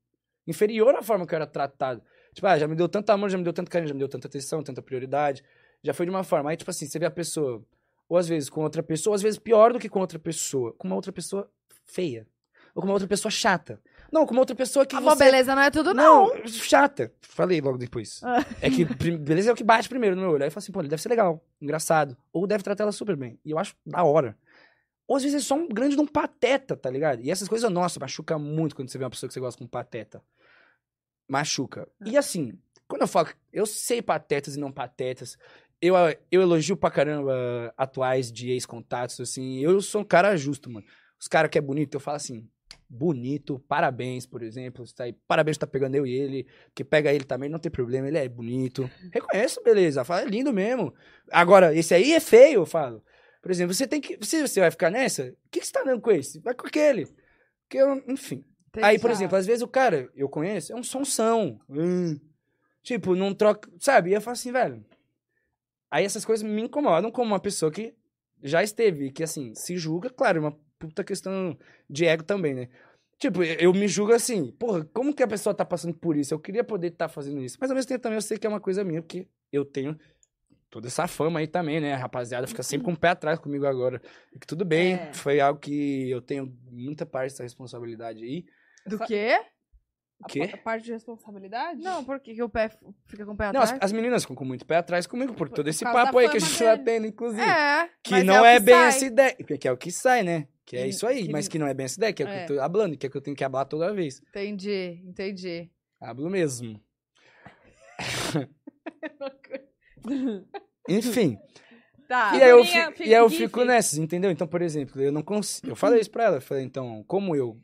inferior 0.46 0.94
à 0.94 1.02
forma 1.02 1.26
que 1.26 1.34
eu 1.34 1.36
era 1.36 1.46
tratado. 1.46 2.02
Tipo, 2.32 2.46
ah, 2.46 2.58
já 2.58 2.66
me 2.66 2.74
deu 2.74 2.88
tanto 2.88 3.10
amor, 3.10 3.28
já 3.28 3.36
me 3.36 3.44
deu 3.44 3.52
tanto 3.52 3.70
carinho, 3.70 3.88
já 3.88 3.94
me 3.94 3.98
deu 3.98 4.08
tanta 4.08 4.26
atenção, 4.26 4.62
tanta 4.62 4.80
prioridade. 4.80 5.44
Já 5.82 5.92
foi 5.92 6.06
de 6.06 6.10
uma 6.10 6.24
forma. 6.24 6.50
Aí, 6.50 6.56
tipo 6.56 6.70
assim, 6.70 6.86
você 6.86 6.98
vê 6.98 7.06
a 7.06 7.10
pessoa, 7.10 7.64
ou 8.08 8.16
às 8.16 8.28
vezes 8.28 8.48
com 8.48 8.62
outra 8.62 8.82
pessoa, 8.82 9.12
ou 9.12 9.14
às 9.14 9.22
vezes 9.22 9.38
pior 9.38 9.72
do 9.72 9.78
que 9.78 9.88
com 9.88 10.00
outra 10.00 10.18
pessoa, 10.18 10.72
com 10.72 10.86
uma 10.86 10.96
outra 10.96 11.12
pessoa 11.12 11.50
feia. 11.84 12.26
Ou 12.74 12.82
com 12.82 12.88
uma 12.88 12.94
outra 12.94 13.08
pessoa 13.08 13.30
chata. 13.30 13.80
Não, 14.12 14.24
com 14.24 14.32
uma 14.32 14.40
outra 14.40 14.54
pessoa 14.54 14.86
que 14.86 14.94
Amor, 14.94 15.16
você... 15.16 15.24
beleza 15.24 15.54
não 15.54 15.62
é 15.62 15.70
tudo, 15.70 15.92
não. 15.92 16.28
Não, 16.28 16.46
chata. 16.46 17.12
Falei 17.20 17.60
logo 17.60 17.76
depois. 17.76 18.20
Ah. 18.22 18.44
É 18.60 18.70
que 18.70 18.84
beleza 18.84 19.50
é 19.50 19.52
o 19.52 19.56
que 19.56 19.64
bate 19.64 19.88
primeiro 19.88 20.14
no 20.14 20.22
meu 20.22 20.30
olho. 20.30 20.42
Aí 20.42 20.46
eu 20.48 20.52
falo 20.52 20.62
assim, 20.62 20.72
pô, 20.72 20.80
ele 20.80 20.88
deve 20.88 21.02
ser 21.02 21.08
legal, 21.08 21.44
engraçado. 21.60 22.16
Ou 22.32 22.46
deve 22.46 22.62
tratar 22.62 22.84
ela 22.84 22.92
super 22.92 23.16
bem. 23.16 23.38
E 23.44 23.50
eu 23.50 23.58
acho 23.58 23.74
da 23.84 24.02
hora. 24.04 24.36
Ou 25.06 25.16
às 25.16 25.22
vezes 25.22 25.42
é 25.42 25.44
só 25.44 25.54
um 25.54 25.68
grande 25.68 25.96
de 25.96 26.00
um 26.00 26.06
pateta, 26.06 26.76
tá 26.76 26.90
ligado? 26.90 27.20
E 27.22 27.30
essas 27.30 27.48
coisas, 27.48 27.70
nossa, 27.70 27.98
machuca 27.98 28.38
muito 28.38 28.76
quando 28.76 28.90
você 28.90 28.98
vê 28.98 29.04
uma 29.04 29.10
pessoa 29.10 29.28
que 29.28 29.34
você 29.34 29.40
gosta 29.40 29.58
com 29.58 29.66
pateta. 29.66 30.22
Machuca. 31.26 31.88
E 32.04 32.16
assim, 32.16 32.52
quando 32.86 33.02
eu 33.02 33.08
falo, 33.08 33.28
eu 33.52 33.66
sei 33.66 34.00
patetas 34.00 34.56
e 34.56 34.60
não 34.60 34.70
patetas. 34.70 35.36
Eu, 35.80 35.94
eu 36.30 36.42
elogio 36.42 36.76
pra 36.76 36.90
caramba 36.90 37.72
atuais 37.76 38.32
de 38.32 38.50
ex-contatos, 38.50 39.20
assim. 39.20 39.60
Eu 39.60 39.80
sou 39.80 40.00
um 40.00 40.04
cara 40.04 40.36
justo, 40.36 40.70
mano. 40.70 40.86
Os 41.20 41.28
caras 41.28 41.50
que 41.50 41.58
é 41.58 41.60
bonito, 41.60 41.94
eu 41.94 42.00
falo 42.00 42.16
assim, 42.16 42.48
bonito, 42.88 43.58
parabéns, 43.68 44.26
por 44.26 44.42
exemplo. 44.42 44.86
Você 44.86 44.94
tá 44.94 45.04
aí, 45.04 45.12
parabéns 45.26 45.58
tá 45.58 45.66
pegando 45.66 45.94
eu 45.94 46.06
e 46.06 46.12
ele. 46.12 46.46
Que 46.74 46.84
pega 46.84 47.12
ele 47.12 47.24
também, 47.24 47.48
não 47.48 47.58
tem 47.58 47.70
problema, 47.70 48.08
ele 48.08 48.18
é 48.18 48.28
bonito. 48.28 48.90
Reconheço, 49.12 49.62
beleza. 49.62 50.04
Fala, 50.04 50.22
é 50.22 50.26
lindo 50.26 50.52
mesmo. 50.52 50.94
Agora, 51.30 51.74
esse 51.74 51.94
aí 51.94 52.12
é 52.12 52.20
feio, 52.20 52.60
eu 52.60 52.66
falo. 52.66 53.02
Por 53.42 53.50
exemplo, 53.50 53.74
você 53.74 53.86
tem 53.86 54.00
que. 54.00 54.18
Se 54.24 54.46
você 54.46 54.60
vai 54.60 54.70
ficar 54.70 54.90
nessa, 54.90 55.24
o 55.24 55.50
que, 55.50 55.60
que 55.60 55.66
você 55.66 55.72
tá 55.72 55.82
dando 55.84 56.00
com 56.00 56.10
esse? 56.10 56.40
Vai 56.40 56.54
com 56.54 56.66
aquele. 56.66 57.06
Porque 57.62 57.78
eu, 57.78 58.02
enfim. 58.08 58.44
Aí, 58.82 58.98
por 58.98 59.10
exemplo, 59.10 59.36
às 59.36 59.46
vezes 59.46 59.62
o 59.62 59.68
cara, 59.68 60.08
eu 60.14 60.28
conheço, 60.28 60.72
é 60.72 60.76
um 60.76 60.82
sonsão. 60.82 61.60
Hum. 61.68 62.18
Tipo, 62.82 63.14
não 63.14 63.34
troca. 63.34 63.70
Sabe? 63.78 64.10
E 64.10 64.14
eu 64.14 64.20
falo 64.20 64.34
assim, 64.34 64.52
velho. 64.52 64.84
Aí 65.90 66.04
essas 66.04 66.24
coisas 66.24 66.48
me 66.48 66.62
incomodam 66.62 67.10
como 67.10 67.28
uma 67.32 67.40
pessoa 67.40 67.70
que 67.72 67.94
já 68.42 68.62
esteve, 68.62 69.06
e 69.06 69.10
que 69.10 69.22
assim, 69.22 69.54
se 69.54 69.76
julga, 69.76 70.10
claro, 70.10 70.38
é 70.38 70.40
uma 70.40 70.58
puta 70.78 71.02
questão 71.02 71.58
de 71.88 72.04
ego 72.04 72.22
também, 72.22 72.54
né? 72.54 72.68
Tipo, 73.18 73.42
eu 73.42 73.72
me 73.72 73.88
julgo 73.88 74.12
assim, 74.12 74.52
porra, 74.52 74.84
como 74.92 75.12
que 75.12 75.24
a 75.24 75.26
pessoa 75.26 75.52
tá 75.52 75.64
passando 75.64 75.92
por 75.94 76.16
isso? 76.16 76.32
Eu 76.32 76.38
queria 76.38 76.62
poder 76.62 76.88
estar 76.92 77.08
fazendo 77.08 77.42
isso. 77.42 77.58
Mas 77.60 77.68
ao 77.68 77.74
mesmo 77.74 77.88
tempo 77.88 78.00
também 78.00 78.16
eu 78.16 78.22
sei 78.22 78.38
que 78.38 78.46
é 78.46 78.50
uma 78.50 78.60
coisa 78.60 78.84
minha, 78.84 79.02
porque 79.02 79.26
eu 79.52 79.64
tenho 79.64 79.98
toda 80.70 80.86
essa 80.86 81.08
fama 81.08 81.40
aí 81.40 81.48
também, 81.48 81.80
né? 81.80 81.94
A 81.94 81.96
rapaziada 81.96 82.46
fica 82.46 82.62
sempre 82.62 82.84
com 82.84 82.92
o 82.92 82.96
pé 82.96 83.08
atrás 83.08 83.40
comigo 83.40 83.66
agora. 83.66 84.00
E 84.32 84.38
que 84.38 84.46
tudo 84.46 84.64
bem, 84.64 84.94
É. 84.94 85.12
foi 85.14 85.40
algo 85.40 85.58
que 85.58 86.08
eu 86.08 86.22
tenho 86.22 86.56
muita 86.70 87.04
parte 87.04 87.32
dessa 87.32 87.42
responsabilidade 87.42 88.22
aí. 88.22 88.44
Do 88.86 89.00
quê? 89.00 89.40
O 90.20 90.26
quê? 90.26 90.50
A 90.52 90.56
parte 90.56 90.84
de 90.84 90.92
responsabilidade? 90.92 91.80
Não, 91.80 92.02
por 92.04 92.18
que, 92.18 92.42
o 92.42 92.48
pé 92.48 92.70
fica 93.06 93.24
com 93.24 93.32
o 93.32 93.36
pé 93.36 93.52
Não, 93.52 93.60
as, 93.60 93.70
atrás? 93.70 93.84
as 93.84 93.92
meninas 93.92 94.22
ficam 94.24 94.34
com 94.34 94.44
muito 94.44 94.66
pé 94.66 94.76
atrás 94.76 95.06
comigo 95.06 95.32
por 95.32 95.48
todo 95.48 95.68
esse 95.68 95.84
da 95.84 95.92
papo 95.92 96.18
aí 96.18 96.28
que 96.28 96.38
a 96.38 96.40
gente 96.40 96.58
tá 96.58 96.74
dele. 96.74 96.84
tendo, 96.84 97.06
inclusive. 97.06 97.40
É, 97.42 97.88
Que 98.02 98.10
mas 98.10 98.24
não 98.24 98.42
o 98.42 98.44
é, 98.44 98.58
bem 98.58 98.74
sai. 98.74 98.88
essa 98.88 99.04
ideia. 99.06 99.34
Que 99.36 99.68
é 99.68 99.72
o 99.72 99.76
que 99.76 99.92
sai, 99.92 100.22
né? 100.24 100.48
Que 100.66 100.76
é 100.76 100.86
isso 100.88 101.06
aí, 101.06 101.26
que- 101.26 101.32
mas 101.32 101.46
que 101.48 101.58
não 101.58 101.66
é 101.68 101.72
bem 101.72 101.84
essa 101.84 101.98
ideia, 101.98 102.12
que 102.12 102.22
é 102.22 102.26
o 102.26 102.28
que 102.28 102.34
É. 102.34 102.42
eu 102.42 102.46
tô 102.48 102.60
hablando, 102.60 102.96
que 102.98 103.06
é 103.06 103.08
o 103.08 103.12
que 103.12 103.16
eu 103.16 103.22
tenho 103.22 103.36
que 103.36 103.44
hablar 103.44 103.64
toda 103.64 103.94
vez. 103.94 104.20
Entendi, 104.28 105.00
entendi. 105.06 105.70
Hablo 106.00 106.28
mesmo. 106.28 106.78
Enfim. 110.88 111.38
Tá. 112.08 112.34
e 112.36 112.42
aí 112.42 112.50
eu, 112.50 112.64
fi- 112.64 113.02
e 113.04 113.14
aí 113.14 113.20
eu 113.20 113.28
fico 113.28 113.64
nessas, 113.64 113.98
entendeu? 113.98 114.30
Então, 114.30 114.46
por 114.46 114.62
exemplo, 114.62 115.00
eu 115.02 115.12
não 115.12 115.22
consigo. 115.22 115.68
Eu 115.70 115.76
falei 115.76 116.00
isso 116.00 116.10
pra 116.10 116.24
ela. 116.24 116.36
Eu 116.38 116.40
falei, 116.40 116.64
então, 116.64 117.04
como 117.06 117.36
eu 117.36 117.60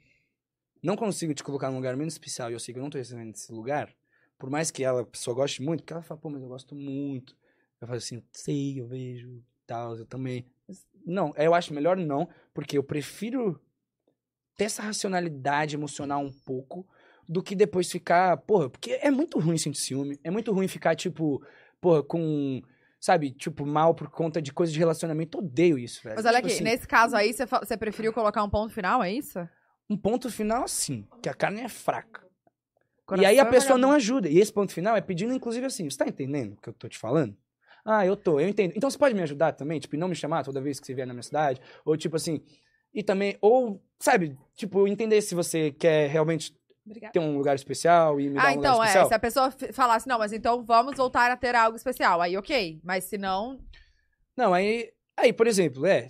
não 0.84 0.96
consigo 0.96 1.32
te 1.32 1.42
colocar 1.42 1.70
num 1.70 1.76
lugar 1.76 1.96
menos 1.96 2.12
especial 2.12 2.50
e 2.50 2.52
eu 2.52 2.60
sei 2.60 2.74
que 2.74 2.78
eu 2.78 2.82
não 2.82 2.90
tô 2.90 2.98
recebendo 2.98 3.34
esse 3.34 3.50
lugar, 3.50 3.90
por 4.38 4.50
mais 4.50 4.70
que 4.70 4.84
ela, 4.84 5.00
a 5.00 5.06
pessoa 5.06 5.34
goste 5.34 5.62
muito, 5.62 5.80
porque 5.80 5.94
ela 5.94 6.02
fala, 6.02 6.20
pô, 6.20 6.28
mas 6.28 6.42
eu 6.42 6.48
gosto 6.48 6.74
muito. 6.74 7.34
Eu 7.80 7.86
falo 7.86 7.96
assim, 7.96 8.22
sei, 8.30 8.80
eu 8.80 8.86
vejo, 8.86 9.42
tal, 9.66 9.96
eu 9.96 10.04
também. 10.04 10.46
Mas, 10.68 10.86
não, 11.06 11.32
eu 11.36 11.54
acho 11.54 11.72
melhor 11.72 11.96
não, 11.96 12.28
porque 12.52 12.76
eu 12.76 12.84
prefiro 12.84 13.58
ter 14.56 14.64
essa 14.64 14.82
racionalidade 14.82 15.74
emocional 15.74 16.22
um 16.22 16.30
pouco 16.30 16.86
do 17.26 17.42
que 17.42 17.54
depois 17.54 17.90
ficar, 17.90 18.36
porra, 18.38 18.68
porque 18.68 18.92
é 19.00 19.10
muito 19.10 19.38
ruim 19.38 19.56
sentir 19.56 19.80
ciúme, 19.80 20.20
é 20.22 20.30
muito 20.30 20.52
ruim 20.52 20.68
ficar, 20.68 20.94
tipo, 20.94 21.42
porra, 21.80 22.02
com 22.02 22.62
sabe, 23.00 23.30
tipo, 23.32 23.66
mal 23.66 23.94
por 23.94 24.10
conta 24.10 24.40
de 24.40 24.52
coisa 24.52 24.72
de 24.72 24.78
relacionamento. 24.78 25.38
Odeio 25.38 25.78
isso, 25.78 26.02
velho. 26.02 26.16
Mas 26.16 26.24
olha 26.24 26.36
Tipo 26.36 26.46
aqui, 26.46 26.54
assim, 26.56 26.64
nesse 26.64 26.88
caso 26.88 27.14
aí, 27.14 27.32
você 27.32 27.76
preferiu 27.76 28.14
colocar 28.14 28.42
um 28.42 28.48
ponto 28.48 28.72
final, 28.72 29.02
é 29.02 29.12
isso? 29.12 29.38
Um 29.88 29.96
ponto 29.96 30.30
final, 30.30 30.66
sim, 30.66 31.06
que 31.22 31.28
a 31.28 31.34
carne 31.34 31.60
é 31.60 31.68
fraca. 31.68 32.22
e 32.24 33.04
Coração 33.06 33.28
aí 33.28 33.38
a 33.38 33.42
é 33.42 33.50
pessoa 33.50 33.78
não 33.78 33.92
ajuda. 33.92 34.28
E 34.28 34.38
esse 34.38 34.52
ponto 34.52 34.72
final 34.72 34.96
é 34.96 35.00
pedindo, 35.00 35.34
inclusive, 35.34 35.66
assim, 35.66 35.88
você 35.88 35.98
tá 35.98 36.06
entendendo 36.06 36.52
o 36.54 36.56
que 36.56 36.68
eu 36.68 36.72
tô 36.72 36.88
te 36.88 36.98
falando? 36.98 37.36
Ah, 37.84 38.04
eu 38.06 38.16
tô, 38.16 38.40
eu 38.40 38.48
entendo. 38.48 38.72
Então 38.76 38.88
você 38.90 38.96
pode 38.96 39.14
me 39.14 39.22
ajudar 39.22 39.52
também, 39.52 39.78
tipo, 39.78 39.94
e 39.94 39.98
não 39.98 40.08
me 40.08 40.14
chamar 40.14 40.42
toda 40.42 40.60
vez 40.60 40.80
que 40.80 40.86
você 40.86 40.94
vier 40.94 41.06
na 41.06 41.12
minha 41.12 41.22
cidade? 41.22 41.60
Ou 41.84 41.96
tipo 41.98 42.16
assim, 42.16 42.40
e 42.94 43.02
também, 43.02 43.36
ou, 43.42 43.82
sabe, 43.98 44.38
tipo, 44.56 44.88
entender 44.88 45.20
se 45.20 45.34
você 45.34 45.70
quer 45.70 46.08
realmente 46.08 46.56
Obrigada. 46.86 47.12
ter 47.12 47.18
um 47.18 47.36
lugar 47.36 47.54
especial 47.54 48.18
e 48.18 48.28
me 48.30 48.36
dar 48.36 48.44
Ah, 48.46 48.48
um 48.48 48.50
então, 48.52 48.72
lugar 48.72 48.84
é. 48.84 48.86
especial. 48.86 49.08
Se 49.08 49.14
a 49.14 49.18
pessoa 49.18 49.50
falasse, 49.74 50.08
não, 50.08 50.18
mas 50.18 50.32
então 50.32 50.64
vamos 50.64 50.96
voltar 50.96 51.30
a 51.30 51.36
ter 51.36 51.54
algo 51.54 51.76
especial. 51.76 52.22
Aí, 52.22 52.38
ok. 52.38 52.80
Mas 52.82 53.04
se 53.04 53.18
não. 53.18 53.60
Não, 54.34 54.54
aí, 54.54 54.90
aí, 55.14 55.30
por 55.30 55.46
exemplo, 55.46 55.84
é, 55.84 56.08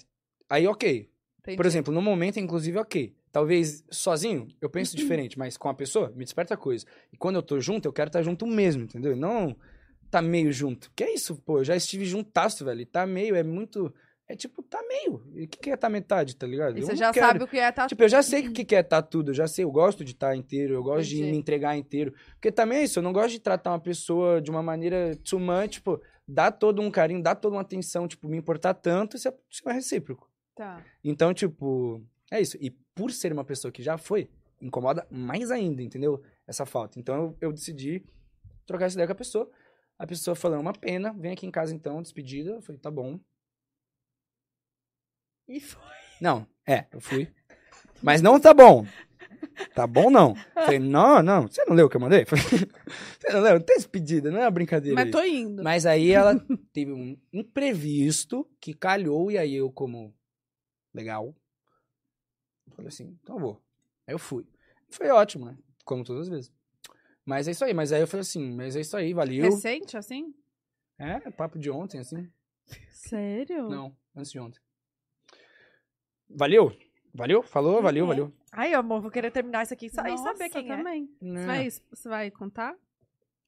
aí 0.48 0.68
ok. 0.68 1.10
entendi. 1.40 1.56
Por 1.56 1.66
exemplo, 1.66 1.92
no 1.92 2.00
momento, 2.00 2.38
inclusive, 2.38 2.78
ok. 2.78 3.12
Talvez 3.34 3.84
sozinho 3.90 4.46
eu 4.60 4.70
penso 4.70 4.96
diferente, 4.96 5.36
mas 5.36 5.56
com 5.56 5.68
a 5.68 5.74
pessoa 5.74 6.08
me 6.14 6.22
desperta 6.22 6.56
coisa. 6.56 6.86
E 7.12 7.16
quando 7.16 7.34
eu 7.34 7.42
tô 7.42 7.58
junto, 7.58 7.84
eu 7.84 7.92
quero 7.92 8.06
estar 8.06 8.22
junto 8.22 8.46
mesmo, 8.46 8.84
entendeu? 8.84 9.16
Não 9.16 9.56
tá 10.08 10.22
meio 10.22 10.52
junto. 10.52 10.88
Que 10.94 11.02
é 11.02 11.14
isso, 11.14 11.34
pô? 11.42 11.58
Eu 11.58 11.64
já 11.64 11.74
estive 11.74 12.04
juntasso, 12.04 12.64
velho. 12.64 12.82
E 12.82 12.86
tá 12.86 13.04
meio 13.04 13.34
é 13.34 13.42
muito. 13.42 13.92
É 14.28 14.36
tipo, 14.36 14.62
tá 14.62 14.80
meio. 14.86 15.20
E 15.34 15.46
o 15.46 15.48
que, 15.48 15.58
que 15.58 15.70
é 15.70 15.76
tá 15.76 15.88
metade, 15.88 16.36
tá 16.36 16.46
ligado? 16.46 16.78
E 16.78 16.82
você 16.82 16.94
já 16.94 17.12
quero. 17.12 17.26
sabe 17.26 17.42
o 17.42 17.48
que 17.48 17.58
é 17.58 17.72
tá. 17.72 17.88
Tipo, 17.88 18.04
eu 18.04 18.08
já 18.08 18.22
sei 18.22 18.46
o 18.46 18.52
que, 18.52 18.64
que 18.64 18.76
é 18.76 18.84
tá 18.84 19.02
tudo, 19.02 19.32
eu 19.32 19.34
já 19.34 19.48
sei, 19.48 19.64
eu 19.64 19.72
gosto 19.72 20.04
de 20.04 20.12
estar 20.12 20.36
inteiro, 20.36 20.74
eu 20.74 20.82
gosto 20.84 21.08
de 21.08 21.16
Entendi. 21.16 21.32
me 21.32 21.36
entregar 21.36 21.76
inteiro. 21.76 22.14
Porque 22.34 22.52
também 22.52 22.78
é 22.78 22.84
isso, 22.84 23.00
eu 23.00 23.02
não 23.02 23.12
gosto 23.12 23.30
de 23.30 23.40
tratar 23.40 23.72
uma 23.72 23.80
pessoa 23.80 24.40
de 24.40 24.48
uma 24.48 24.62
maneira 24.62 25.10
much, 25.32 25.72
tipo, 25.72 26.00
dar 26.26 26.52
todo 26.52 26.80
um 26.80 26.90
carinho, 26.92 27.20
dar 27.20 27.34
toda 27.34 27.56
uma 27.56 27.62
atenção, 27.62 28.06
tipo, 28.06 28.28
me 28.28 28.36
importar 28.36 28.74
tanto, 28.74 29.16
isso 29.16 29.26
é, 29.26 29.34
isso 29.50 29.68
é 29.68 29.72
recíproco. 29.72 30.30
Tá. 30.54 30.80
Então, 31.02 31.34
tipo, 31.34 32.00
é 32.34 32.40
isso. 32.40 32.56
E 32.60 32.70
por 32.94 33.12
ser 33.12 33.32
uma 33.32 33.44
pessoa 33.44 33.70
que 33.70 33.82
já 33.82 33.96
foi, 33.96 34.28
incomoda 34.60 35.06
mais 35.10 35.50
ainda, 35.50 35.82
entendeu? 35.82 36.22
Essa 36.46 36.66
falta. 36.66 36.98
Então 36.98 37.14
eu, 37.14 37.36
eu 37.40 37.52
decidi 37.52 38.04
trocar 38.66 38.86
essa 38.86 38.96
ideia 38.96 39.06
com 39.06 39.12
a 39.12 39.16
pessoa. 39.16 39.50
A 39.98 40.06
pessoa 40.06 40.34
falou, 40.34 40.58
"É 40.58 40.60
uma 40.60 40.72
pena, 40.72 41.12
vem 41.12 41.32
aqui 41.32 41.46
em 41.46 41.50
casa 41.50 41.74
então, 41.74 42.02
despedida. 42.02 42.50
Eu 42.50 42.62
falei, 42.62 42.80
tá 42.80 42.90
bom. 42.90 43.20
E 45.46 45.60
foi. 45.60 45.80
Não, 46.20 46.46
é, 46.66 46.86
eu 46.90 47.00
fui. 47.00 47.32
Mas 48.02 48.20
não 48.20 48.40
tá 48.40 48.52
bom. 48.52 48.84
Tá 49.74 49.86
bom, 49.86 50.10
não. 50.10 50.34
Falei, 50.54 50.78
não, 50.80 51.22
não. 51.22 51.42
Você 51.42 51.64
não 51.66 51.76
leu 51.76 51.86
o 51.86 51.88
que 51.88 51.96
eu 51.96 52.00
mandei? 52.00 52.24
Falei, 52.24 52.44
Você 53.20 53.32
não 53.32 53.40
leu? 53.40 53.54
Não 53.54 53.60
tem 53.60 53.76
despedida, 53.76 54.30
não 54.30 54.38
é 54.38 54.44
uma 54.44 54.50
brincadeira. 54.50 54.96
Mas 54.96 55.10
tô 55.10 55.22
indo. 55.22 55.62
Mas 55.62 55.86
aí 55.86 56.10
ela 56.10 56.34
teve 56.72 56.92
um 56.92 57.16
imprevisto 57.32 58.48
que 58.60 58.74
calhou, 58.74 59.30
e 59.30 59.38
aí 59.38 59.54
eu, 59.54 59.70
como 59.70 60.12
legal, 60.92 61.34
falei 62.74 62.88
assim, 62.88 63.18
então 63.22 63.36
eu 63.36 63.40
vou. 63.40 63.62
Aí 64.06 64.14
eu 64.14 64.18
fui. 64.18 64.46
Foi 64.90 65.08
ótimo, 65.08 65.46
né? 65.46 65.56
Como 65.84 66.04
todas 66.04 66.22
as 66.22 66.28
vezes. 66.28 66.52
Mas 67.24 67.48
é 67.48 67.52
isso 67.52 67.64
aí, 67.64 67.72
mas 67.72 67.92
aí 67.92 68.00
eu 68.02 68.06
falei 68.06 68.20
assim, 68.22 68.52
mas 68.54 68.76
é 68.76 68.80
isso 68.80 68.96
aí, 68.96 69.14
valeu. 69.14 69.44
Recente, 69.44 69.96
assim? 69.96 70.34
É, 70.98 71.18
papo 71.30 71.58
de 71.58 71.70
ontem, 71.70 71.98
assim. 72.00 72.30
Sério? 72.90 73.68
Não, 73.68 73.96
antes 74.14 74.30
de 74.30 74.38
ontem. 74.38 74.60
Valeu? 76.28 76.76
Valeu? 77.14 77.42
Falou? 77.42 77.80
Valeu, 77.82 78.04
É. 78.04 78.08
valeu. 78.08 78.32
Ai, 78.52 78.74
amor, 78.74 79.00
vou 79.00 79.10
querer 79.10 79.30
terminar 79.30 79.62
isso 79.62 79.74
aqui 79.74 79.86
e 79.86 79.90
sa- 79.90 80.06
e 80.08 80.12
Nossa, 80.12 80.22
saber 80.24 80.48
quem 80.50 80.70
é. 80.70 80.76
também. 80.76 81.06
Você, 81.06 81.24
Não, 81.24 81.46
vai, 81.46 81.70
você 81.70 82.08
vai 82.08 82.30
contar? 82.30 82.76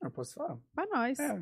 eu 0.03 0.11
posso 0.11 0.35
falar. 0.35 0.59
Pra 0.75 0.87
nós. 0.87 1.19
É. 1.19 1.41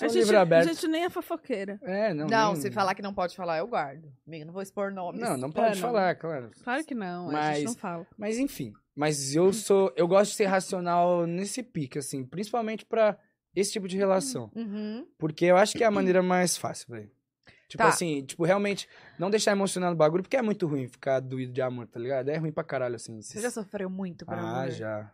a, 0.00 0.08
gente, 0.08 0.18
livre 0.18 0.36
a 0.36 0.40
aberto. 0.42 0.68
gente 0.68 0.86
nem 0.88 1.04
é 1.04 1.10
fofoqueira. 1.10 1.78
É, 1.82 2.12
não. 2.14 2.26
Não, 2.26 2.52
nem- 2.52 2.60
se 2.62 2.70
falar 2.70 2.94
que 2.94 3.02
não 3.02 3.12
pode 3.14 3.34
falar, 3.36 3.58
eu 3.58 3.66
guardo. 3.66 4.12
Amiga, 4.26 4.44
não 4.44 4.52
vou 4.52 4.62
expor 4.62 4.92
nomes. 4.92 5.20
Não, 5.20 5.36
não 5.36 5.48
É, 5.48 5.52
pode 5.52 5.74
não. 5.80 5.88
falar, 5.88 6.14
claro. 6.16 6.50
Claro 6.62 6.84
que 6.84 6.94
não, 6.94 7.28
a 7.28 7.32
Mas- 7.32 7.56
gente 7.58 7.66
não 7.66 7.74
fala. 7.74 8.06
Mas 8.16 8.38
enfim. 8.38 8.72
Mas 8.94 9.34
eu 9.34 9.52
sou. 9.52 9.92
Eu 9.96 10.06
gosto 10.06 10.30
de 10.32 10.36
ser 10.36 10.46
racional 10.46 11.26
nesse 11.26 11.62
pique, 11.62 11.98
assim. 11.98 12.24
Principalmente 12.24 12.84
pra 12.84 13.18
esse 13.54 13.72
tipo 13.72 13.88
de 13.88 13.96
relação. 13.96 14.50
Uhum. 14.54 15.06
Porque 15.18 15.44
eu 15.46 15.56
acho 15.56 15.76
que 15.76 15.82
é 15.82 15.86
a 15.86 15.90
maneira 15.90 16.22
mais 16.22 16.56
fácil, 16.56 16.86
velho. 16.90 17.10
Tipo 17.68 17.84
Tá. 17.84 17.88
assim, 17.88 18.24
tipo, 18.24 18.44
realmente, 18.44 18.88
não 19.16 19.30
deixar 19.30 19.52
emocionar 19.52 19.90
no 19.90 19.96
bagulho, 19.96 20.24
porque 20.24 20.36
é 20.36 20.42
muito 20.42 20.66
ruim 20.66 20.88
ficar 20.88 21.20
doído 21.20 21.52
de 21.52 21.62
amor, 21.62 21.86
tá 21.86 22.00
ligado? 22.00 22.28
É 22.28 22.36
ruim 22.36 22.50
pra 22.50 22.64
caralho, 22.64 22.96
assim. 22.96 23.22
Você 23.22 23.40
já 23.40 23.48
sofreu 23.48 23.88
muito 23.88 24.26
por 24.26 24.34
Ah, 24.34 24.62
amor? 24.62 24.70
já. 24.70 25.12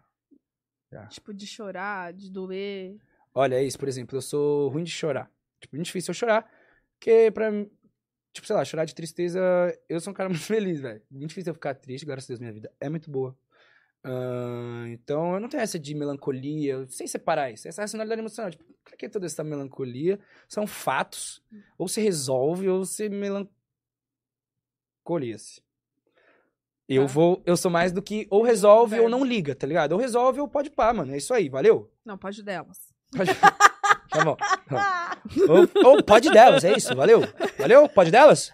Tipo, 1.11 1.35
de 1.35 1.47
chorar, 1.47 2.13
de 2.15 2.31
doer. 2.31 2.97
Olha, 3.39 3.57
é 3.57 3.63
isso, 3.63 3.79
por 3.79 3.87
exemplo, 3.87 4.17
eu 4.17 4.23
sou 4.23 4.71
ruim 4.71 4.83
de 4.83 4.91
chorar. 4.91 5.31
Tipo, 5.61 5.77
muito 5.77 5.85
difícil 5.87 6.11
eu 6.11 6.15
chorar, 6.15 6.51
porque 6.95 7.31
pra 7.31 7.51
mim, 7.51 7.71
tipo, 8.33 8.47
sei 8.47 8.57
lá, 8.57 8.65
chorar 8.65 8.87
de 8.87 8.95
tristeza, 8.95 9.39
eu 9.91 10.01
sou 10.01 10.11
um 10.11 10.15
cara 10.15 10.29
muito 10.31 10.43
feliz, 10.43 10.81
velho. 10.81 11.03
Muito 11.11 11.29
difícil 11.29 11.51
eu 11.51 11.55
ficar 11.55 11.75
triste, 11.75 12.07
graças 12.07 12.25
a 12.25 12.29
Deus, 12.33 12.41
minha 12.41 12.53
vida 12.53 12.73
é 12.81 12.89
muito 12.89 13.11
boa. 13.11 13.37
Ah, 14.03 14.87
então, 14.89 15.35
eu 15.35 15.41
não 15.41 15.51
tenho 15.51 15.63
essa 15.63 15.79
de 15.79 15.95
melancolia, 15.95 16.87
sei 16.89 17.07
separar 17.07 17.51
isso, 17.51 17.69
essa 17.69 17.83
racionalidade 17.83 18.23
emocional. 18.23 18.51
Tipo, 18.51 18.65
pra 18.83 18.97
que 18.97 19.07
toda 19.07 19.27
essa 19.27 19.45
melancolia? 19.45 20.19
São 20.49 20.67
fatos, 20.67 21.43
ou 21.77 21.89
se 21.89 22.01
resolve, 22.01 22.67
ou 22.71 22.87
se 22.87 23.07
melancolia-se. 23.11 23.51
Eu 26.89 27.07
Tá. 27.07 27.13
vou, 27.13 27.43
eu 27.45 27.57
sou 27.57 27.71
mais 27.71 27.93
do 27.93 28.01
que 28.01 28.27
ou 28.31 28.43
resolve 28.43 28.99
ou 28.99 29.11
não 29.11 29.23
liga, 29.25 29.55
tá 29.55 29.67
ligado? 29.67 29.93
Ou 29.93 29.99
resolve 29.99 30.41
ou 30.41 30.49
pode 30.49 30.71
pá, 30.71 30.95
mano. 30.95 31.13
É 31.13 31.19
isso 31.19 31.35
aí, 31.35 31.51
valeu? 31.51 31.93
Não, 32.05 32.17
pode 32.17 32.43
delas. 32.43 32.96
Pode... 33.17 33.31
tá 34.11 34.25
bom. 34.25 34.37
Ou, 35.49 35.93
ou 35.93 36.03
pode 36.03 36.31
delas, 36.31 36.65
é 36.65 36.77
isso, 36.77 36.95
valeu? 36.95 37.21
Valeu? 37.59 37.89
Pode 37.89 38.11
delas? 38.11 38.53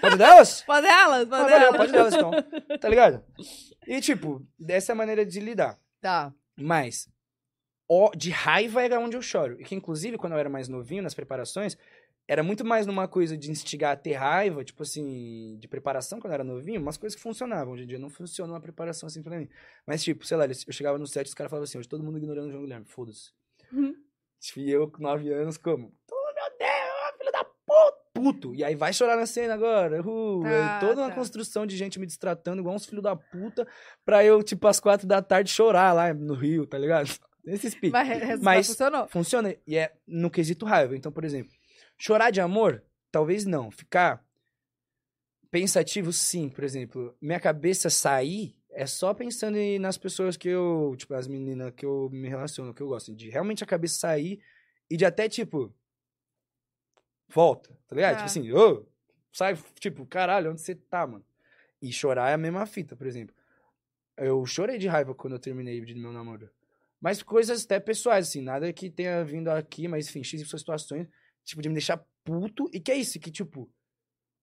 Pode 0.00 0.16
delas? 0.16 0.62
Pode 0.62 0.86
delas, 0.86 1.22
Ah, 1.22 1.26
pode 1.26 1.50
valeu, 1.50 1.58
delas. 1.58 1.76
pode 1.76 1.92
delas 1.92 2.14
então. 2.14 2.78
Tá 2.78 2.88
ligado? 2.88 3.24
E 3.86 4.00
tipo, 4.00 4.46
dessa 4.58 4.92
é 4.92 4.94
a 4.94 4.96
maneira 4.96 5.24
de 5.24 5.40
lidar. 5.40 5.78
Tá. 6.00 6.32
Mas, 6.56 7.08
ó, 7.88 8.10
de 8.14 8.30
raiva 8.30 8.82
era 8.82 8.98
onde 8.98 9.16
eu 9.16 9.22
choro. 9.22 9.60
E 9.60 9.64
que, 9.64 9.74
inclusive, 9.74 10.16
quando 10.18 10.32
eu 10.34 10.38
era 10.38 10.48
mais 10.48 10.68
novinho, 10.68 11.02
nas 11.02 11.14
preparações, 11.14 11.76
era 12.26 12.42
muito 12.42 12.64
mais 12.64 12.86
numa 12.86 13.08
coisa 13.08 13.36
de 13.38 13.50
instigar 13.50 13.92
a 13.92 13.96
ter 13.96 14.12
raiva, 14.12 14.62
tipo 14.62 14.82
assim, 14.82 15.56
de 15.58 15.66
preparação 15.66 16.20
quando 16.20 16.32
eu 16.32 16.34
era 16.34 16.44
novinho, 16.44 16.80
umas 16.80 16.96
coisas 16.98 17.16
que 17.16 17.22
funcionavam. 17.22 17.72
Hoje 17.72 17.84
em 17.84 17.86
dia 17.86 17.98
não 17.98 18.10
funciona 18.10 18.52
uma 18.52 18.60
preparação 18.60 19.06
assim 19.06 19.22
pra 19.22 19.38
mim. 19.38 19.48
Mas, 19.86 20.02
tipo, 20.02 20.26
sei 20.26 20.36
lá, 20.36 20.44
eu 20.44 20.72
chegava 20.72 20.98
no 20.98 21.06
set 21.06 21.26
e 21.26 21.28
os 21.28 21.34
caras 21.34 21.50
falavam 21.50 21.64
assim, 21.64 21.78
hoje 21.78 21.88
todo 21.88 22.04
mundo 22.04 22.18
ignorando 22.18 22.48
o 22.48 22.50
João 22.50 22.62
Guilherme, 22.64 22.84
foda-se. 22.86 23.30
Uhum. 23.72 23.94
E 24.56 24.70
eu 24.70 24.90
com 24.90 25.02
nove 25.02 25.32
anos, 25.32 25.56
como? 25.58 25.92
Oh, 26.10 26.34
meu 26.34 26.58
Deus, 26.58 27.16
filho 27.18 27.32
da 27.32 27.44
puta! 27.44 27.98
Puto! 28.14 28.54
E 28.54 28.64
aí 28.64 28.74
vai 28.74 28.92
chorar 28.92 29.16
na 29.16 29.26
cena 29.26 29.54
agora. 29.54 30.00
Uh, 30.02 30.42
Tá, 30.42 30.80
toda 30.80 31.02
uma 31.02 31.08
tá. 31.10 31.14
construção 31.14 31.64
de 31.66 31.76
gente 31.76 31.98
me 32.00 32.06
destratando 32.06 32.60
igual 32.60 32.74
uns 32.74 32.84
filhos 32.86 33.02
da 33.02 33.14
puta 33.14 33.66
pra 34.04 34.24
eu, 34.24 34.42
tipo, 34.42 34.66
às 34.66 34.80
quatro 34.80 35.06
da 35.06 35.22
tarde 35.22 35.50
chorar 35.50 35.92
lá 35.92 36.12
no 36.14 36.34
Rio, 36.34 36.66
tá 36.66 36.76
ligado? 36.78 37.06
Esses 37.46 37.74
piques. 37.74 37.92
Mas, 37.92 38.40
Mas- 38.40 38.66
funcionou. 38.66 39.08
Funciona 39.08 39.54
e 39.66 39.76
é 39.76 39.92
no 40.06 40.30
quesito 40.30 40.66
raiva. 40.66 40.96
Então, 40.96 41.12
por 41.12 41.24
exemplo, 41.24 41.52
chorar 41.96 42.30
de 42.30 42.40
amor, 42.40 42.82
talvez 43.10 43.44
não. 43.46 43.70
Ficar 43.70 44.22
pensativo, 45.50 46.12
sim. 46.12 46.48
Por 46.48 46.64
exemplo, 46.64 47.16
minha 47.20 47.40
cabeça 47.40 47.88
sair 47.88 48.54
é 48.78 48.86
só 48.86 49.12
pensando 49.12 49.56
em- 49.58 49.76
nas 49.78 49.98
pessoas 49.98 50.36
que 50.36 50.48
eu, 50.48 50.94
tipo, 50.96 51.12
as 51.12 51.26
meninas 51.26 51.72
que 51.76 51.84
eu 51.84 52.08
me 52.12 52.28
relaciono, 52.28 52.72
que 52.72 52.80
eu 52.80 52.86
gosto. 52.86 53.12
De 53.12 53.28
realmente 53.28 53.64
a 53.64 53.66
cabeça 53.66 53.98
sair 53.98 54.40
e 54.88 54.96
de 54.96 55.04
até, 55.04 55.28
tipo, 55.28 55.74
volta, 57.28 57.76
tá 57.88 57.96
ligado? 57.96 58.12
Tá. 58.12 58.16
Tipo 58.18 58.26
assim, 58.26 58.52
ô, 58.52 58.86
sai, 59.32 59.56
tipo, 59.80 60.06
caralho, 60.06 60.52
onde 60.52 60.60
você 60.60 60.76
tá, 60.76 61.04
mano? 61.06 61.24
E 61.82 61.92
chorar 61.92 62.30
é 62.30 62.34
a 62.34 62.38
mesma 62.38 62.66
fita, 62.66 62.94
por 62.94 63.06
exemplo. 63.06 63.34
Eu 64.16 64.46
chorei 64.46 64.78
de 64.78 64.86
raiva 64.86 65.12
quando 65.12 65.32
eu 65.32 65.40
terminei 65.40 65.80
de 65.80 65.94
meu 65.94 66.12
namoro. 66.12 66.48
Mas 67.00 67.20
coisas 67.22 67.64
até 67.64 67.80
pessoais, 67.80 68.28
assim, 68.28 68.40
nada 68.40 68.72
que 68.72 68.88
tenha 68.90 69.24
vindo 69.24 69.48
aqui, 69.48 69.88
mas 69.88 70.08
enfim, 70.08 70.22
X 70.22 70.48
suas 70.48 70.60
situações, 70.62 71.08
tipo, 71.44 71.60
de 71.62 71.68
me 71.68 71.74
deixar 71.74 72.04
puto. 72.24 72.68
E 72.72 72.78
que 72.80 72.92
é 72.92 72.96
isso? 72.96 73.18
Que, 73.18 73.30
tipo, 73.30 73.68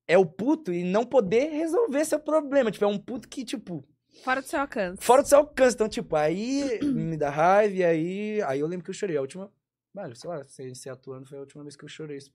é 0.07 0.17
o 0.17 0.25
puto 0.25 0.73
e 0.73 0.83
não 0.83 1.05
poder 1.05 1.49
resolver 1.51 2.03
seu 2.03 2.19
problema. 2.19 2.69
Tipo, 2.71 2.83
é 2.85 2.87
um 2.87 2.97
puto 2.97 3.27
que, 3.29 3.43
tipo, 3.43 3.85
Fora 4.23 4.41
do 4.41 4.47
seu 4.47 4.59
alcance. 4.59 5.03
fora 5.03 5.21
do 5.21 5.27
seu 5.27 5.37
alcance. 5.39 5.75
Então, 5.75 5.87
tipo, 5.89 6.15
aí 6.15 6.79
me 6.83 7.15
dá 7.17 7.29
raiva 7.29 7.75
e 7.75 7.83
aí. 7.83 8.41
Aí 8.43 8.59
eu 8.59 8.67
lembro 8.67 8.83
que 8.83 8.89
eu 8.89 8.93
chorei. 8.95 9.17
A 9.17 9.21
última. 9.21 9.51
Velho, 9.93 10.15
sei 10.15 10.29
lá, 10.29 10.43
sem 10.43 10.73
ser 10.75 10.89
atuando, 10.89 11.25
foi 11.27 11.37
a 11.37 11.41
última 11.41 11.63
vez 11.63 11.75
que 11.75 11.85
eu 11.85 11.89
chorei. 11.89 12.17
Isso. 12.17 12.31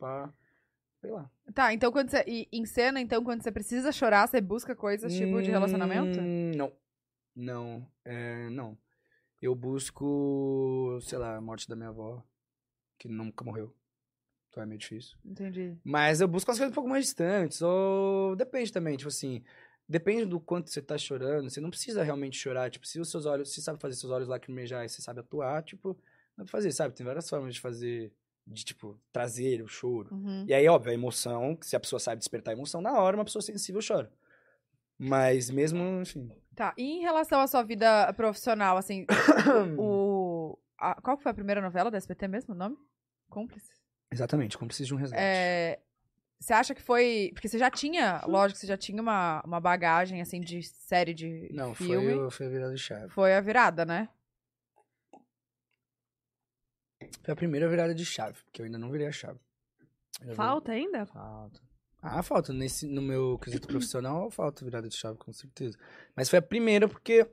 Sei 1.00 1.10
lá. 1.10 1.30
Tá, 1.54 1.72
então 1.72 1.90
quando 1.90 2.10
você. 2.10 2.22
E 2.26 2.48
em 2.52 2.64
cena, 2.66 3.00
então, 3.00 3.22
quando 3.24 3.42
você 3.42 3.50
precisa 3.50 3.90
chorar, 3.92 4.28
você 4.28 4.40
busca 4.40 4.74
coisas 4.76 5.12
tipo 5.12 5.42
de 5.42 5.50
relacionamento? 5.50 6.20
Hum, 6.20 6.52
Não. 6.54 6.72
Não. 7.34 7.86
É, 8.04 8.48
não. 8.50 8.76
Eu 9.40 9.54
busco, 9.54 10.98
sei 11.02 11.18
lá, 11.18 11.36
a 11.36 11.40
morte 11.40 11.66
da 11.68 11.74
minha 11.74 11.88
avó, 11.88 12.22
que 12.98 13.08
nunca 13.08 13.44
morreu. 13.44 13.74
Então 14.48 14.62
é 14.62 14.66
meio 14.66 14.78
difícil. 14.78 15.16
Entendi. 15.24 15.78
Mas 15.84 16.20
eu 16.20 16.28
busco 16.28 16.50
umas 16.50 16.58
coisas 16.58 16.72
um 16.72 16.74
pouco 16.74 16.90
mais 16.90 17.04
distantes. 17.06 17.62
Ou 17.62 18.36
depende 18.36 18.72
também, 18.72 18.96
tipo 18.96 19.08
assim. 19.08 19.42
Depende 19.90 20.24
do 20.24 20.38
quanto 20.38 20.70
você 20.70 20.80
tá 20.80 20.96
chorando. 20.96 21.50
Você 21.50 21.60
não 21.60 21.68
precisa 21.68 22.04
realmente 22.04 22.38
chorar. 22.38 22.70
Tipo, 22.70 22.86
se 22.86 23.00
os 23.00 23.10
seus 23.10 23.26
olhos. 23.26 23.52
Se 23.52 23.60
sabe 23.60 23.80
fazer 23.80 23.96
seus 23.96 24.12
olhos 24.12 24.28
lacrimejar 24.28 24.84
e 24.84 24.88
você 24.88 25.02
sabe 25.02 25.18
atuar, 25.18 25.64
tipo, 25.64 25.94
dá 26.36 26.44
pra 26.44 26.46
fazer, 26.46 26.70
sabe? 26.70 26.94
Tem 26.94 27.04
várias 27.04 27.28
formas 27.28 27.54
de 27.54 27.60
fazer. 27.60 28.12
De, 28.46 28.64
tipo, 28.64 28.96
trazer 29.12 29.62
o 29.62 29.66
choro. 29.68 30.14
Uhum. 30.14 30.44
E 30.46 30.54
aí, 30.54 30.68
óbvio, 30.68 30.92
a 30.92 30.94
emoção, 30.94 31.58
se 31.60 31.74
a 31.74 31.80
pessoa 31.80 31.98
sabe 31.98 32.20
despertar 32.20 32.52
a 32.52 32.56
emoção 32.56 32.80
na 32.80 32.98
hora, 32.98 33.16
uma 33.16 33.24
pessoa 33.24 33.42
sensível 33.42 33.80
chora. 33.86 34.10
Mas 34.96 35.50
mesmo, 35.50 35.82
enfim. 36.00 36.30
Tá, 36.54 36.72
e 36.76 36.84
em 36.84 37.00
relação 37.00 37.40
à 37.40 37.46
sua 37.46 37.62
vida 37.62 38.12
profissional, 38.12 38.76
assim, 38.76 39.06
o... 39.78 40.58
a- 40.78 41.00
qual 41.00 41.16
foi 41.16 41.30
a 41.30 41.34
primeira 41.34 41.60
novela 41.60 41.90
da 41.90 41.96
SBT 41.98 42.28
mesmo, 42.28 42.54
o 42.54 42.56
nome? 42.56 42.76
Cúmplice? 43.28 43.70
Exatamente, 44.10 44.56
precisa 44.58 44.86
de 44.88 44.94
um 44.94 44.98
resgate. 44.98 45.22
É, 45.22 45.80
Você 46.40 46.54
acha 46.54 46.74
que 46.74 46.82
foi... 46.82 47.30
Porque 47.34 47.48
você 47.48 47.58
já 47.58 47.70
tinha, 47.70 48.22
lógico, 48.26 48.58
você 48.58 48.66
já 48.66 48.76
tinha 48.76 49.00
uma, 49.02 49.42
uma 49.44 49.60
bagagem, 49.60 50.22
assim, 50.22 50.40
de 50.40 50.62
série 50.62 51.12
de 51.12 51.50
Não, 51.52 51.74
filme. 51.74 52.14
foi, 52.14 52.30
foi 52.30 52.46
a 52.46 52.48
virada 52.48 52.74
de 52.74 52.80
chave. 52.80 53.08
Foi 53.10 53.34
a 53.34 53.40
virada, 53.40 53.84
né? 53.84 54.08
Foi 57.22 57.32
a 57.32 57.36
primeira 57.36 57.68
virada 57.68 57.94
de 57.94 58.04
chave, 58.06 58.38
porque 58.44 58.62
eu 58.62 58.66
ainda 58.66 58.78
não 58.78 58.90
virei 58.90 59.06
a 59.06 59.12
chave. 59.12 59.38
Já 60.22 60.34
Falta 60.34 60.72
ainda? 60.72 61.04
Falta. 61.06 61.60
Ah, 62.02 62.22
falta. 62.22 62.52
Nesse, 62.52 62.86
no 62.86 63.02
meu 63.02 63.38
quesito 63.38 63.68
profissional, 63.68 64.30
falta 64.30 64.64
virada 64.64 64.88
de 64.88 64.96
chave, 64.96 65.18
com 65.18 65.32
certeza. 65.32 65.78
Mas 66.16 66.30
foi 66.30 66.38
a 66.38 66.42
primeira 66.42 66.88
porque 66.88 67.26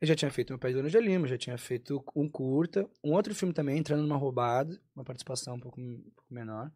eu 0.00 0.06
já 0.06 0.14
tinha 0.14 0.30
feito 0.30 0.50
Meu 0.50 0.58
Pai 0.58 0.70
de 0.70 0.76
Dona 0.76 0.88
de 0.88 1.00
Lima, 1.00 1.26
já 1.26 1.38
tinha 1.38 1.58
feito 1.58 2.04
um 2.14 2.28
curta, 2.28 2.88
um 3.04 3.12
outro 3.12 3.34
filme 3.34 3.52
também, 3.52 3.78
Entrando 3.78 4.02
numa 4.02 4.16
Roubada, 4.16 4.80
uma 4.94 5.04
participação 5.04 5.54
um 5.54 5.60
pouco, 5.60 5.80
um 5.80 6.02
pouco 6.14 6.32
menor. 6.32 6.70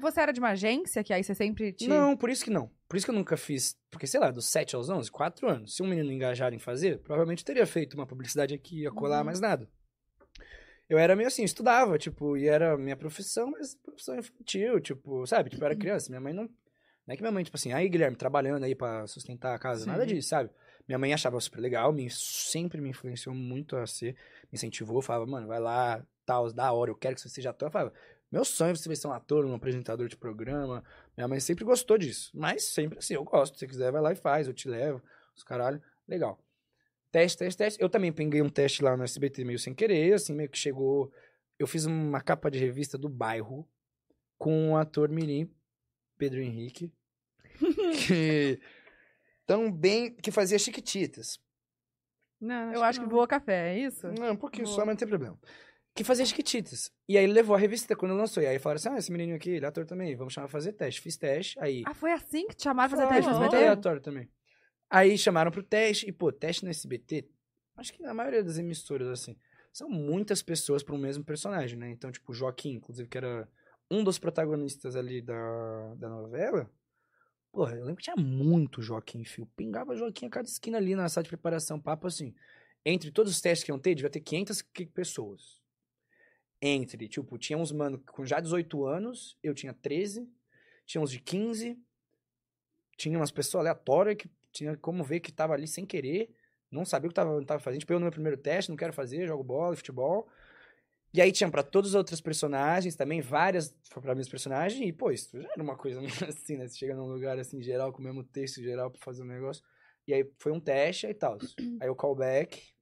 Você 0.00 0.20
era 0.20 0.32
de 0.32 0.40
uma 0.40 0.50
agência 0.50 1.02
que 1.04 1.12
aí 1.12 1.22
você 1.24 1.34
sempre 1.34 1.72
te... 1.72 1.88
Não, 1.88 2.16
por 2.16 2.28
isso 2.30 2.44
que 2.44 2.50
não. 2.50 2.70
Por 2.88 2.96
isso 2.96 3.06
que 3.06 3.10
eu 3.10 3.14
nunca 3.14 3.36
fiz. 3.36 3.76
Porque, 3.90 4.06
sei 4.06 4.20
lá, 4.20 4.30
dos 4.30 4.46
7 4.46 4.74
aos 4.76 4.88
11, 4.88 5.10
4 5.10 5.48
anos. 5.48 5.74
Se 5.76 5.82
um 5.82 5.86
menino 5.88 6.10
engajar 6.12 6.52
em 6.52 6.58
fazer, 6.58 6.98
provavelmente 7.00 7.44
teria 7.44 7.66
feito 7.66 7.94
uma 7.94 8.06
publicidade 8.06 8.54
aqui, 8.54 8.82
ia 8.82 8.90
colar, 8.90 9.18
Uhum. 9.20 9.24
mais 9.26 9.40
nada. 9.40 9.68
Eu 10.88 10.98
era 10.98 11.16
meio 11.16 11.26
assim, 11.28 11.42
estudava, 11.44 11.96
tipo, 11.98 12.36
e 12.36 12.46
era 12.46 12.76
minha 12.76 12.96
profissão, 12.96 13.50
mas 13.50 13.74
profissão 13.74 14.18
infantil, 14.18 14.78
tipo, 14.80 15.26
sabe? 15.26 15.48
Tipo, 15.50 15.62
eu 15.62 15.66
era 15.66 15.76
criança. 15.76 16.10
Minha 16.10 16.20
mãe 16.20 16.32
não. 16.34 16.44
Não 17.06 17.12
é 17.12 17.16
que 17.16 17.22
minha 17.22 17.32
mãe, 17.32 17.44
tipo 17.44 17.56
assim, 17.56 17.72
aí, 17.72 17.88
Guilherme, 17.88 18.16
trabalhando 18.16 18.64
aí 18.64 18.74
pra 18.74 19.06
sustentar 19.06 19.54
a 19.54 19.58
casa, 19.58 19.84
Sim. 19.84 19.90
nada 19.90 20.06
disso, 20.06 20.28
sabe? 20.28 20.50
Minha 20.86 20.98
mãe 20.98 21.12
achava 21.14 21.38
super 21.40 21.60
legal, 21.60 21.92
me, 21.92 22.08
sempre 22.10 22.80
me 22.80 22.90
influenciou 22.90 23.34
muito 23.34 23.76
a 23.76 23.86
ser, 23.86 24.14
me 24.44 24.56
incentivou, 24.56 25.00
falava, 25.02 25.26
mano, 25.26 25.46
vai 25.46 25.58
lá, 25.60 26.04
tal, 26.26 26.50
da 26.52 26.70
hora, 26.72 26.90
eu 26.90 26.94
quero 26.94 27.14
que 27.14 27.20
você 27.22 27.28
seja 27.28 27.50
ator. 27.50 27.68
Eu 27.68 27.72
falava, 27.72 27.92
meu 28.34 28.44
sonho 28.44 28.72
é 28.72 28.74
você 28.74 28.96
ser 28.96 29.06
um 29.06 29.12
ator, 29.12 29.44
um 29.44 29.54
apresentador 29.54 30.08
de 30.08 30.16
programa. 30.16 30.82
Minha 31.16 31.28
mãe 31.28 31.38
sempre 31.38 31.64
gostou 31.64 31.96
disso. 31.96 32.32
Mas 32.34 32.64
sempre 32.64 32.98
assim, 32.98 33.14
eu 33.14 33.22
gosto. 33.22 33.54
Se 33.54 33.60
você 33.60 33.66
quiser, 33.68 33.92
vai 33.92 34.02
lá 34.02 34.10
e 34.10 34.16
faz, 34.16 34.48
eu 34.48 34.52
te 34.52 34.68
levo. 34.68 35.00
Os 35.36 35.44
caralho. 35.44 35.80
Legal. 36.08 36.36
Teste, 37.12 37.38
teste, 37.38 37.58
teste. 37.58 37.80
Eu 37.80 37.88
também 37.88 38.12
peguei 38.12 38.42
um 38.42 38.48
teste 38.48 38.82
lá 38.82 38.96
no 38.96 39.04
SBT 39.04 39.44
meio 39.44 39.56
sem 39.56 39.72
querer, 39.72 40.14
assim, 40.14 40.34
meio 40.34 40.48
que 40.48 40.58
chegou. 40.58 41.12
Eu 41.60 41.68
fiz 41.68 41.84
uma 41.84 42.20
capa 42.20 42.50
de 42.50 42.58
revista 42.58 42.98
do 42.98 43.08
bairro 43.08 43.68
com 44.36 44.72
o 44.72 44.76
ator 44.76 45.08
Mirim, 45.08 45.48
Pedro 46.18 46.40
Henrique, 46.42 46.92
que 48.08 48.60
também 49.46 50.12
que 50.16 50.32
fazia 50.32 50.58
Chiquititas. 50.58 51.38
Não, 52.40 52.72
Eu 52.72 52.82
acho 52.82 52.98
que 52.98 53.06
não. 53.06 53.12
voa 53.12 53.28
café, 53.28 53.76
é 53.76 53.78
isso? 53.78 54.08
Não, 54.08 54.32
um 54.32 54.36
pouquinho 54.36 54.64
Boa. 54.64 54.74
só, 54.74 54.80
mas 54.80 54.88
não 54.88 54.96
tem 54.96 55.06
problema. 55.06 55.38
Que 55.94 56.02
fazia 56.02 56.26
Chiquititas. 56.26 56.90
E 57.08 57.16
aí 57.16 57.24
ele 57.24 57.32
levou 57.32 57.54
a 57.54 57.58
revista 57.58 57.94
quando 57.94 58.14
lançou. 58.14 58.42
E 58.42 58.46
aí 58.46 58.58
falaram 58.58 58.76
assim: 58.78 58.88
ah, 58.88 58.98
esse 58.98 59.12
menininho 59.12 59.36
aqui, 59.36 59.50
ele 59.50 59.64
é 59.64 59.68
ator 59.68 59.86
também, 59.86 60.16
vamos 60.16 60.32
chamar 60.32 60.48
pra 60.48 60.52
fazer 60.58 60.72
teste. 60.72 61.00
Fiz 61.00 61.16
teste, 61.16 61.58
aí. 61.60 61.82
Ah, 61.86 61.94
foi 61.94 62.12
assim 62.12 62.46
que 62.48 62.56
te 62.56 62.64
chamaram 62.64 62.90
pra 62.90 62.98
fazer 62.98 63.14
teste 63.14 63.30
no 63.30 63.36
SBT? 63.36 63.56
aleatório 63.56 64.00
também. 64.00 64.28
Aí 64.90 65.16
chamaram 65.16 65.50
pro 65.50 65.62
teste, 65.62 66.08
e 66.08 66.12
pô, 66.12 66.32
teste 66.32 66.64
no 66.64 66.70
SBT, 66.70 67.28
acho 67.76 67.92
que 67.92 68.02
na 68.02 68.12
maioria 68.14 68.42
das 68.44 68.58
emissoras, 68.58 69.08
assim, 69.08 69.36
são 69.72 69.88
muitas 69.88 70.42
pessoas 70.42 70.84
um 70.88 70.98
mesmo 70.98 71.24
personagem, 71.24 71.78
né? 71.78 71.90
Então, 71.90 72.10
tipo, 72.12 72.32
o 72.32 72.34
Joaquim, 72.34 72.74
inclusive, 72.74 73.08
que 73.08 73.18
era 73.18 73.48
um 73.90 74.02
dos 74.04 74.18
protagonistas 74.18 74.94
ali 74.96 75.20
da, 75.22 75.94
da 75.96 76.08
novela, 76.08 76.70
porra, 77.52 77.72
eu 77.74 77.80
lembro 77.84 77.96
que 77.96 78.04
tinha 78.04 78.16
muito 78.16 78.82
Joaquim, 78.82 79.24
fio. 79.24 79.46
Pingava 79.56 79.96
Joaquim 79.96 80.26
a 80.26 80.30
cada 80.30 80.48
esquina 80.48 80.78
ali 80.78 80.94
na 80.94 81.08
sala 81.08 81.22
de 81.24 81.30
preparação, 81.30 81.80
papo 81.80 82.06
assim. 82.06 82.34
Entre 82.84 83.10
todos 83.10 83.32
os 83.32 83.40
testes 83.40 83.64
que 83.64 83.70
iam 83.72 83.78
ter, 83.78 83.94
devia 83.94 84.10
ter 84.10 84.20
500 84.20 84.60
que- 84.62 84.86
pessoas. 84.86 85.62
Entre, 86.60 87.08
tipo, 87.08 87.36
tinha 87.36 87.58
uns 87.58 87.72
mano 87.72 88.02
com 88.10 88.24
já 88.24 88.40
18 88.40 88.86
anos, 88.86 89.36
eu 89.42 89.54
tinha 89.54 89.74
13, 89.74 90.26
tinha 90.86 91.00
uns 91.00 91.10
de 91.10 91.20
15, 91.20 91.78
tinha 92.96 93.18
umas 93.18 93.30
pessoas 93.30 93.60
aleatórias 93.62 94.16
que 94.16 94.30
tinha 94.50 94.76
como 94.76 95.04
ver 95.04 95.20
que 95.20 95.32
tava 95.32 95.52
ali 95.52 95.66
sem 95.66 95.84
querer, 95.84 96.34
não 96.70 96.84
sabia 96.84 97.08
o 97.08 97.10
que 97.10 97.14
tava, 97.14 97.44
tava 97.44 97.60
fazendo. 97.60 97.80
Tipo, 97.80 97.92
eu 97.92 97.98
no 97.98 98.04
meu 98.04 98.12
primeiro 98.12 98.36
teste, 98.36 98.70
não 98.70 98.76
quero 98.76 98.92
fazer, 98.92 99.26
jogo 99.26 99.44
bola, 99.44 99.76
futebol. 99.76 100.28
E 101.12 101.20
aí 101.20 101.30
tinha 101.30 101.48
pra 101.48 101.62
todos 101.62 101.90
os 101.90 101.94
outros 101.94 102.20
personagens 102.20 102.96
também, 102.96 103.20
várias 103.20 103.72
pra 104.02 104.14
meus 104.16 104.28
personagens, 104.28 104.80
e 104.80 104.92
pô, 104.92 105.12
isso 105.12 105.40
já 105.40 105.48
era 105.48 105.62
uma 105.62 105.76
coisa 105.76 106.00
assim, 106.26 106.56
né? 106.56 106.66
Você 106.66 106.76
chega 106.76 106.94
num 106.94 107.06
lugar 107.06 107.38
assim, 107.38 107.62
geral, 107.62 107.92
com 107.92 108.00
o 108.00 108.02
mesmo 108.04 108.24
texto 108.24 108.60
geral 108.60 108.90
pra 108.90 109.00
fazer 109.00 109.22
um 109.22 109.26
negócio. 109.26 109.62
E 110.08 110.12
aí 110.12 110.28
foi 110.38 110.50
um 110.50 110.58
teste 110.58 111.06
e 111.06 111.14
tal. 111.14 111.38
Aí 111.80 111.88
o 111.88 111.94
callback. 111.94 112.74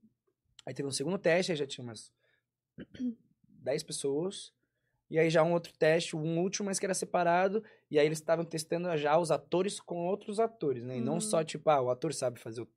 Aí 0.65 0.73
teve 0.73 0.87
um 0.87 0.91
segundo 0.91 1.17
teste, 1.17 1.51
aí 1.51 1.57
já 1.57 1.67
tinha 1.67 1.83
umas 1.83 2.11
10 3.63 3.83
pessoas. 3.83 4.51
E 5.09 5.19
aí 5.19 5.29
já 5.29 5.43
um 5.43 5.53
outro 5.53 5.71
teste, 5.77 6.15
um 6.15 6.39
último, 6.39 6.65
mas 6.67 6.79
que 6.79 6.85
era 6.85 6.93
separado. 6.93 7.63
E 7.89 7.99
aí 7.99 8.05
eles 8.05 8.17
estavam 8.19 8.43
testando 8.43 8.95
já 8.97 9.17
os 9.17 9.29
atores 9.31 9.79
com 9.79 10.05
outros 10.07 10.39
atores, 10.39 10.83
né? 10.83 10.97
E 10.97 11.01
não 11.01 11.17
Hum. 11.17 11.21
só, 11.21 11.43
tipo, 11.43 11.69
ah, 11.69 11.81
o 11.81 11.89
ator 11.89 12.13
sabe 12.13 12.39
fazer 12.39 12.61
o... 12.61 12.67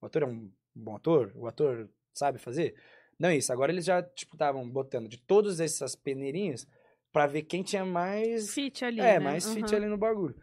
O 0.00 0.06
ator 0.06 0.22
é 0.22 0.26
um 0.26 0.50
bom 0.74 0.96
ator? 0.96 1.32
O 1.34 1.46
ator 1.46 1.88
sabe 2.12 2.38
fazer? 2.38 2.74
Não 3.18 3.28
é 3.30 3.36
isso. 3.36 3.52
Agora 3.52 3.72
eles 3.72 3.84
já, 3.84 4.02
tipo, 4.02 4.34
estavam 4.34 4.68
botando 4.68 5.08
de 5.08 5.18
todas 5.18 5.60
essas 5.60 5.94
peneirinhas 5.96 6.66
pra 7.12 7.26
ver 7.26 7.42
quem 7.42 7.62
tinha 7.62 7.84
mais... 7.84 8.50
Fit 8.52 8.84
ali. 8.84 9.00
É, 9.00 9.14
né? 9.14 9.18
mais 9.18 9.46
fit 9.52 9.70
Uhum. 9.70 9.76
ali 9.76 9.86
no 9.86 9.96
bagulho. 9.96 10.34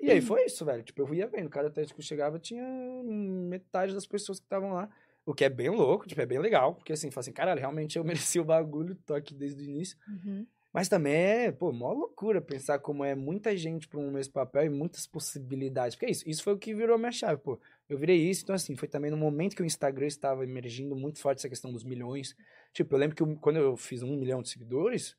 E 0.00 0.10
aí 0.10 0.20
foi 0.20 0.44
isso, 0.44 0.64
velho. 0.64 0.82
Tipo, 0.82 1.02
eu 1.02 1.14
ia 1.14 1.26
vendo. 1.26 1.48
Cada 1.50 1.70
teste 1.70 1.92
que 1.94 2.00
eu 2.00 2.04
chegava 2.04 2.38
tinha 2.38 2.62
metade 3.04 3.94
das 3.94 4.06
pessoas 4.06 4.38
que 4.38 4.46
estavam 4.46 4.72
lá. 4.72 4.88
O 5.24 5.32
que 5.34 5.44
é 5.44 5.48
bem 5.48 5.68
louco, 5.70 6.06
tipo, 6.06 6.20
é 6.20 6.26
bem 6.26 6.38
legal. 6.38 6.74
Porque 6.74 6.92
assim, 6.92 7.10
fala 7.10 7.20
assim, 7.20 7.32
caralho, 7.32 7.60
realmente 7.60 7.96
eu 7.96 8.04
mereci 8.34 8.40
o 8.40 8.44
bagulho, 8.44 8.96
tô 9.06 9.14
aqui 9.14 9.34
desde 9.34 9.62
o 9.62 9.64
início. 9.64 9.96
Uhum. 10.08 10.46
Mas 10.72 10.88
também 10.88 11.12
é, 11.14 11.52
pô, 11.52 11.70
mó 11.70 11.92
loucura 11.92 12.40
pensar 12.40 12.78
como 12.78 13.04
é 13.04 13.14
muita 13.14 13.54
gente 13.56 13.86
pra 13.86 14.00
um 14.00 14.10
mesmo 14.10 14.32
papel 14.32 14.64
e 14.64 14.70
muitas 14.70 15.06
possibilidades. 15.06 15.94
Porque 15.94 16.06
é 16.06 16.10
isso, 16.10 16.26
isso 16.26 16.42
foi 16.42 16.54
o 16.54 16.58
que 16.58 16.74
virou 16.74 16.94
a 16.94 16.98
minha 16.98 17.12
chave, 17.12 17.40
pô. 17.42 17.60
Eu 17.88 17.98
virei 17.98 18.16
isso, 18.16 18.42
então 18.42 18.54
assim, 18.54 18.74
foi 18.74 18.88
também 18.88 19.10
no 19.10 19.16
momento 19.18 19.54
que 19.54 19.62
o 19.62 19.66
Instagram 19.66 20.06
estava 20.06 20.44
emergindo 20.44 20.96
muito 20.96 21.18
forte 21.20 21.38
essa 21.40 21.48
questão 21.48 21.70
dos 21.70 21.84
milhões. 21.84 22.34
Tipo, 22.72 22.94
eu 22.94 22.98
lembro 22.98 23.14
que 23.14 23.22
eu- 23.22 23.36
quando 23.36 23.56
eu 23.56 23.76
fiz 23.76 24.02
um 24.02 24.16
milhão 24.16 24.40
de 24.40 24.48
seguidores, 24.48 25.14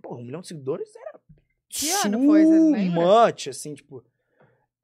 pô, 0.00 0.14
um 0.14 0.22
milhão 0.24 0.40
de 0.40 0.46
seguidores 0.46 0.94
era 0.94 1.20
Que 1.68 1.90
ano 1.90 2.24
foi, 2.24 2.44
much, 2.90 3.48
assim, 3.48 3.74
tipo, 3.74 4.04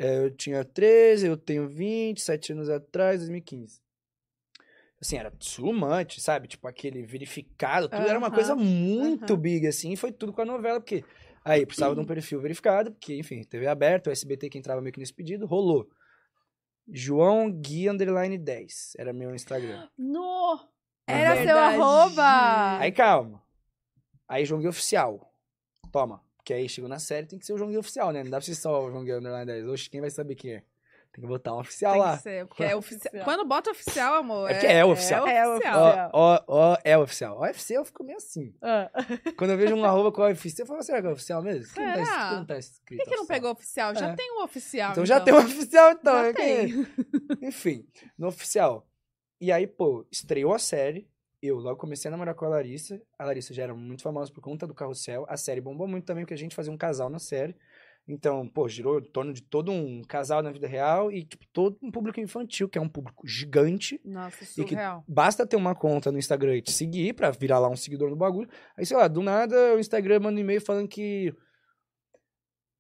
é, 0.01 0.19
eu 0.25 0.31
tinha 0.33 0.65
13, 0.65 1.29
eu 1.29 1.37
tenho 1.37 1.69
20, 1.69 2.21
7 2.21 2.53
anos 2.53 2.69
atrás, 2.69 3.21
2015. 3.21 3.81
Assim, 5.01 5.19
era 5.19 5.31
too 5.31 5.75
much, 5.75 6.19
sabe? 6.21 6.49
Tipo, 6.49 6.67
aquele 6.67 7.03
verificado, 7.03 7.89
tudo 7.89 8.07
era 8.07 8.19
uma 8.19 8.31
coisa 8.31 8.55
muito 8.55 9.37
big, 9.37 9.67
assim, 9.67 9.93
e 9.93 9.97
foi 9.97 10.11
tudo 10.11 10.33
com 10.33 10.41
a 10.41 10.45
novela, 10.45 10.81
porque 10.81 11.05
aí 11.45 11.67
precisava 11.67 11.95
de 11.95 12.01
um 12.01 12.07
perfil 12.07 12.41
verificado, 12.41 12.91
porque, 12.93 13.15
enfim, 13.17 13.43
TV 13.45 13.67
aberta, 13.67 14.09
o 14.09 14.13
SBT 14.13 14.49
que 14.49 14.59
entrava 14.59 14.81
meio 14.81 14.93
que 14.93 15.01
nesse 15.01 15.13
pedido, 15.13 15.47
rolou. 15.47 15.89
João 16.89 17.51
Gui 17.51 17.89
Underline 17.91 18.39
10, 18.39 18.95
era 18.99 19.13
meu 19.13 19.35
Instagram. 19.35 19.87
No! 19.99 20.59
Era 21.07 21.35
Aham. 21.35 21.45
seu 21.45 21.59
arroba! 21.59 22.79
Aí 22.79 22.91
calma. 22.91 23.43
Aí 24.27 24.45
João 24.45 24.61
Gui 24.61 24.69
Oficial. 24.69 25.33
Toma. 25.93 26.23
Porque 26.37 26.53
aí 26.53 26.69
chegou 26.69 26.89
na 26.89 26.99
série, 26.99 27.27
tem 27.27 27.39
que 27.39 27.45
ser 27.45 27.53
o 27.53 27.59
João 27.59 27.71
Gui 27.71 27.79
Oficial, 27.79 28.13
né? 28.13 28.23
Não 28.23 28.31
dá 28.31 28.39
pra 28.39 28.47
ser 28.47 28.55
só 28.55 28.85
o 28.85 28.91
João 28.91 29.05
Gui 29.05 29.13
Underline 29.13 29.47
10. 29.47 29.69
Oxe, 29.69 29.91
quem 29.91 30.01
vai 30.01 30.11
saber 30.11 30.37
quem 30.37 30.55
é? 30.55 30.63
Tem 31.17 31.23
que 31.23 31.29
botar 31.29 31.55
um 31.55 31.61
oficial 31.61 31.93
Tem 31.95 32.03
lá. 32.03 32.17
que 32.19 32.23
ser, 32.23 32.47
porque 32.47 32.63
é 32.65 32.77
oficial. 32.77 33.25
Quando 33.25 33.45
bota 33.47 33.71
oficial, 33.71 34.15
amor. 34.17 34.51
É 34.51 34.55
porque 34.55 34.67
é 34.67 34.85
oficial. 34.85 35.27
É 35.27 35.49
oficial. 35.49 36.11
Ó, 36.13 36.35
ó, 36.37 36.45
ó, 36.47 36.77
é 36.85 36.99
oficial. 36.99 37.39
O 37.39 37.41
UFC 37.41 37.75
eu 37.79 37.85
fico 37.87 38.05
meio 38.05 38.19
assim. 38.19 38.55
Ah. 38.61 38.91
Quando 39.39 39.51
eu 39.53 39.57
vejo 39.57 39.75
um 39.75 39.83
arroba 39.85 40.13
com 40.13 40.21
o 40.21 40.25
UFC, 40.27 40.61
eu 40.61 40.67
falo, 40.67 40.83
será 40.83 41.01
que 41.01 41.09
é 41.09 41.11
oficial 41.11 41.43
mesmo? 41.43 41.73
Por 41.73 41.75
que 41.75 41.81
não 41.87 42.05
tá, 42.05 42.29
que 42.29 42.35
não 42.37 42.45
tá 42.47 42.59
escrito 42.59 42.99
Por 42.99 43.05
que, 43.05 43.11
que 43.11 43.17
não 43.17 43.27
pegou 43.27 43.51
oficial? 43.51 43.95
Já 43.95 44.09
É. 44.11 44.15
tem 44.15 44.31
o 44.39 44.45
oficial. 44.45 44.93
Então 44.93 45.07
já 45.07 45.21
tem 45.21 45.33
o 45.33 45.39
oficial, 45.39 45.93
então. 45.93 46.13
Já 46.13 46.27
é 46.29 46.33
que- 46.35 46.43
tem. 46.43 46.87
Enfim, 47.49 47.87
no 48.19 48.27
oficial. 48.29 48.87
E 49.41 49.51
aí, 49.51 49.67
pô, 49.67 50.07
estreou 50.13 50.53
a 50.53 50.59
série. 50.59 51.09
Eu 51.43 51.57
logo 51.59 51.79
comecei 51.79 52.09
a 52.09 52.13
namorar 52.13 52.35
com 52.35 52.45
a 52.45 52.49
Larissa. 52.49 53.01
A 53.19 53.25
Larissa 53.25 53.53
já 53.55 53.63
era 53.63 53.75
muito 53.75 54.03
famosa 54.03 54.33
por 54.33 54.41
conta 54.43 54.67
do 54.67 54.75
Carrossel. 54.75 55.25
A 55.29 55.37
série 55.37 55.61
bombou 55.61 55.87
muito 55.87 56.05
também, 56.05 56.25
porque 56.25 56.35
a 56.35 56.39
gente 56.39 56.55
fazia 56.57 56.73
um 56.73 56.77
casal 56.77 57.09
na 57.09 57.19
série. 57.19 57.55
Então, 58.09 58.47
pô, 58.47 58.69
girou 58.69 59.01
em 59.01 59.05
torno 59.11 59.33
de 59.33 59.43
todo 59.43 59.73
um 59.73 60.01
casal 60.03 60.41
na 60.41 60.53
vida 60.53 60.69
real 60.69 61.11
e, 61.11 61.25
tipo, 61.25 61.45
todo 61.53 61.77
um 61.83 61.91
público 61.91 62.21
infantil, 62.21 62.69
que 62.69 62.79
é 62.79 62.81
um 62.81 62.89
público 62.89 63.27
gigante. 63.27 64.01
Nossa, 64.05 64.45
E 64.45 64.47
que 64.65 64.75
Surreal. 64.75 65.05
basta 65.09 65.45
ter 65.45 65.57
uma 65.57 65.75
conta 65.75 66.13
no 66.13 66.19
Instagram 66.19 66.57
e 66.57 66.63
te 66.63 66.71
seguir 66.73 67.15
pra 67.15 67.33
virar 67.33 67.59
lá 67.59 67.69
um 67.69 67.75
seguidor 67.77 68.09
no 68.09 68.15
bagulho. 68.17 68.49
Aí, 68.77 68.87
sei 68.87 68.97
lá, 68.97 69.09
do 69.09 69.23
nada 69.23 69.75
o 69.75 69.81
Instagram 69.81 70.21
manda 70.21 70.37
um 70.39 70.41
e-mail 70.41 70.61
falando 70.61 70.87
que 70.87 71.35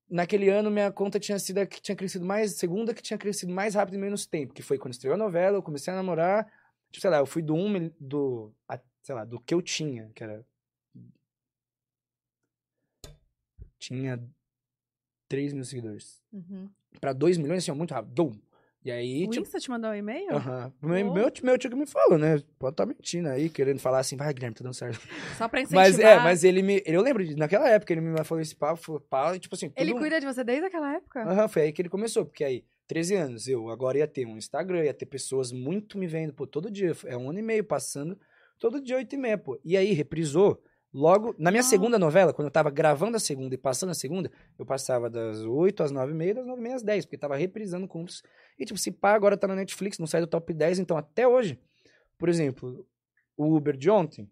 naquele 0.08 0.48
ano 0.48 0.70
minha 0.70 0.92
conta 0.92 1.18
tinha 1.18 1.38
sido 1.40 1.58
a 1.58 1.66
que 1.66 1.82
tinha 1.82 1.96
crescido 1.96 2.24
mais, 2.24 2.54
segunda 2.54 2.94
que 2.94 3.02
tinha 3.02 3.18
crescido 3.18 3.52
mais 3.52 3.74
rápido 3.74 3.96
em 3.96 4.00
menos 4.00 4.26
tempo, 4.26 4.54
que 4.54 4.62
foi 4.62 4.78
quando 4.78 4.94
estreou 4.94 5.14
a 5.14 5.18
novela, 5.18 5.56
eu 5.56 5.62
comecei 5.62 5.92
a 5.92 5.96
namorar, 5.96 6.44
tipo, 6.92 7.00
sei 7.00 7.10
lá, 7.10 7.18
eu 7.18 7.26
fui 7.26 7.42
do 7.42 7.54
um, 7.56 7.90
do, 7.98 8.54
a- 8.68 8.80
sei 9.02 9.14
lá, 9.16 9.24
do 9.24 9.40
que 9.40 9.52
eu 9.52 9.60
tinha, 9.60 10.08
que 10.14 10.22
era 10.22 10.46
tinha 13.78 14.22
3 15.28 15.52
mil 15.52 15.64
seguidores. 15.64 16.22
Uhum. 16.32 16.68
Pra 17.00 17.12
2 17.12 17.38
milhões, 17.38 17.62
assim, 17.62 17.70
ó, 17.70 17.74
muito 17.74 17.92
rápido. 17.92 18.14
Dum. 18.14 18.32
E 18.86 18.90
aí, 18.92 19.24
O 19.26 19.30
tipo, 19.30 19.42
Insta 19.42 19.58
te 19.58 19.68
mandou 19.68 19.90
um 19.90 19.94
e-mail? 19.94 20.30
aham. 20.30 20.72
meu, 20.80 21.12
meu, 21.12 21.32
meu 21.42 21.58
tio 21.58 21.70
que 21.70 21.74
me 21.74 21.86
falou, 21.86 22.16
né? 22.16 22.40
Pode 22.56 22.74
estar 22.74 22.86
mentindo 22.86 23.28
aí, 23.28 23.50
querendo 23.50 23.80
falar 23.80 23.98
assim, 23.98 24.16
vai, 24.16 24.32
Guilherme, 24.32 24.54
tá 24.54 24.62
dando 24.62 24.74
certo. 24.74 25.00
Só 25.36 25.48
pra 25.48 25.60
incentivar. 25.60 25.82
Mas 25.90 25.98
é, 25.98 26.18
mas 26.20 26.44
ele 26.44 26.62
me. 26.62 26.80
Eu 26.86 27.02
lembro, 27.02 27.24
de, 27.24 27.34
naquela 27.34 27.68
época, 27.68 27.92
ele 27.92 28.00
me 28.00 28.22
falou 28.22 28.40
esse 28.40 28.54
papo, 28.54 29.02
e 29.34 29.40
tipo 29.40 29.56
assim. 29.56 29.72
Ele 29.76 29.92
cuida 29.92 30.20
de 30.20 30.26
você 30.26 30.44
desde 30.44 30.66
aquela 30.66 30.94
época? 30.94 31.20
Aham, 31.24 31.48
foi 31.48 31.62
aí 31.62 31.72
que 31.72 31.82
ele 31.82 31.88
começou, 31.88 32.24
porque 32.24 32.44
aí, 32.44 32.64
13 32.86 33.16
anos, 33.16 33.48
eu 33.48 33.68
agora 33.70 33.98
ia 33.98 34.06
ter 34.06 34.24
um 34.24 34.36
Instagram, 34.36 34.84
ia 34.84 34.94
ter 34.94 35.06
pessoas 35.06 35.50
muito 35.50 35.98
me 35.98 36.06
vendo, 36.06 36.32
pô, 36.32 36.46
todo 36.46 36.70
dia, 36.70 36.92
é 37.06 37.16
um 37.16 37.28
ano 37.28 37.40
e 37.40 37.42
meio 37.42 37.64
passando, 37.64 38.16
todo 38.56 38.80
dia 38.80 38.94
8 38.94 39.12
e 39.12 39.18
meia, 39.18 39.36
pô. 39.36 39.58
E 39.64 39.76
aí, 39.76 39.92
reprisou, 39.94 40.62
logo, 40.96 41.34
na 41.38 41.50
minha 41.50 41.60
Nossa. 41.60 41.68
segunda 41.68 41.98
novela, 41.98 42.32
quando 42.32 42.46
eu 42.46 42.50
tava 42.50 42.70
gravando 42.70 43.18
a 43.18 43.20
segunda 43.20 43.54
e 43.54 43.58
passando 43.58 43.90
a 43.90 43.94
segunda, 43.94 44.32
eu 44.58 44.64
passava 44.64 45.10
das 45.10 45.42
8 45.42 45.82
às 45.82 45.90
9 45.90 46.12
e 46.12 46.14
meia, 46.14 46.34
das 46.36 46.46
9 46.46 46.58
e 46.58 46.62
meia 46.62 46.74
às 46.74 46.82
10, 46.82 47.04
porque 47.04 47.18
tava 47.18 47.36
reprisando 47.36 47.86
cúmplices. 47.86 48.22
E 48.58 48.64
tipo, 48.64 48.78
se 48.78 48.90
pá, 48.90 49.12
agora 49.12 49.36
tá 49.36 49.46
na 49.46 49.54
Netflix, 49.54 49.98
não 49.98 50.06
sai 50.06 50.22
do 50.22 50.26
top 50.26 50.54
10, 50.54 50.78
então 50.78 50.96
até 50.96 51.28
hoje, 51.28 51.60
por 52.16 52.30
exemplo, 52.30 52.86
o 53.36 53.54
Uber 53.54 53.76
de 53.76 53.90
ontem, 53.90 54.26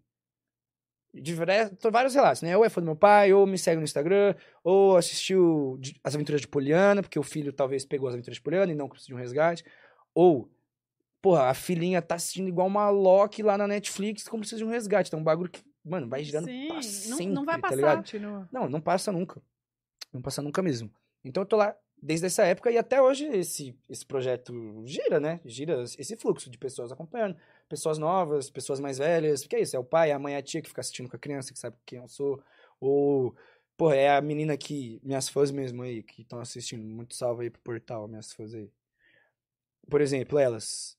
diversos, 1.13 1.77
vários 1.91 2.15
relatos, 2.15 2.41
né? 2.41 2.57
Ou 2.57 2.65
é 2.65 2.69
fã 2.69 2.81
do 2.81 2.85
meu 2.85 2.95
pai, 2.95 3.31
ou 3.31 3.45
me 3.45 3.59
segue 3.59 3.77
no 3.77 3.83
Instagram, 3.83 4.33
ou 4.63 4.97
assistiu 4.97 5.79
As 6.03 6.15
Aventuras 6.15 6.41
de 6.41 6.47
Poliana, 6.47 7.03
porque 7.03 7.19
o 7.19 7.23
filho 7.23 7.53
talvez 7.53 7.85
pegou 7.85 8.07
As 8.07 8.15
Aventuras 8.15 8.37
de 8.37 8.41
Poliana 8.41 8.71
e 8.71 8.75
não 8.75 8.89
precisa 8.89 9.09
de 9.09 9.13
um 9.13 9.17
resgate. 9.17 9.63
Ou, 10.15 10.49
porra, 11.21 11.43
a 11.43 11.53
filhinha 11.53 12.01
tá 12.01 12.15
assistindo 12.15 12.49
igual 12.49 12.65
uma 12.65 12.89
Loki 12.89 13.43
lá 13.43 13.55
na 13.55 13.67
Netflix, 13.67 14.27
como 14.27 14.41
precisa 14.41 14.59
de 14.59 14.65
um 14.65 14.71
resgate. 14.71 15.09
Então, 15.09 15.19
um 15.19 15.23
bagulho 15.23 15.49
que, 15.49 15.63
mano, 15.85 16.09
vai 16.09 16.23
girando 16.23 16.45
Sim, 16.45 16.67
pra 16.67 16.75
não, 16.75 16.81
sempre, 16.81 17.27
não 17.27 17.45
vai 17.45 17.55
tá 17.55 17.61
passar. 17.61 17.75
ligado? 17.75 17.97
Continua. 17.97 18.49
Não, 18.51 18.67
não 18.67 18.81
passa 18.81 19.11
nunca. 19.11 19.41
Não 20.11 20.21
passa 20.21 20.41
nunca 20.41 20.61
mesmo. 20.61 20.91
Então 21.23 21.43
eu 21.43 21.47
tô 21.47 21.55
lá 21.55 21.75
desde 22.01 22.25
essa 22.25 22.43
época 22.43 22.71
e 22.71 22.77
até 22.77 23.01
hoje 23.01 23.25
esse, 23.25 23.75
esse 23.89 24.05
projeto 24.05 24.53
gira, 24.85 25.19
né? 25.19 25.39
Gira 25.45 25.83
esse 25.83 26.15
fluxo 26.15 26.49
de 26.49 26.57
pessoas 26.57 26.91
acompanhando. 26.91 27.37
Pessoas 27.69 27.97
novas, 27.97 28.49
pessoas 28.49 28.79
mais 28.79 28.97
velhas. 28.97 29.41
Porque 29.41 29.55
é 29.55 29.61
isso, 29.61 29.75
é 29.75 29.79
o 29.79 29.83
pai, 29.83 30.11
a 30.11 30.19
mãe, 30.19 30.35
a 30.35 30.41
tia 30.41 30.61
que 30.61 30.69
fica 30.69 30.81
assistindo 30.81 31.09
com 31.09 31.15
a 31.15 31.19
criança, 31.19 31.53
que 31.53 31.59
sabe 31.59 31.77
quem 31.85 31.99
eu 31.99 32.07
sou. 32.07 32.41
Ou, 32.79 33.35
porra, 33.77 33.95
é 33.95 34.15
a 34.15 34.21
menina 34.21 34.57
que, 34.57 34.99
minhas 35.03 35.29
fãs 35.29 35.51
mesmo 35.51 35.83
aí, 35.83 36.03
que 36.03 36.21
estão 36.21 36.39
assistindo. 36.39 36.83
Muito 36.83 37.15
salve 37.15 37.43
aí 37.43 37.49
pro 37.49 37.61
portal, 37.61 38.07
minhas 38.07 38.31
fãs 38.33 38.53
aí. 38.53 38.71
Por 39.89 40.01
exemplo, 40.01 40.39
elas. 40.39 40.97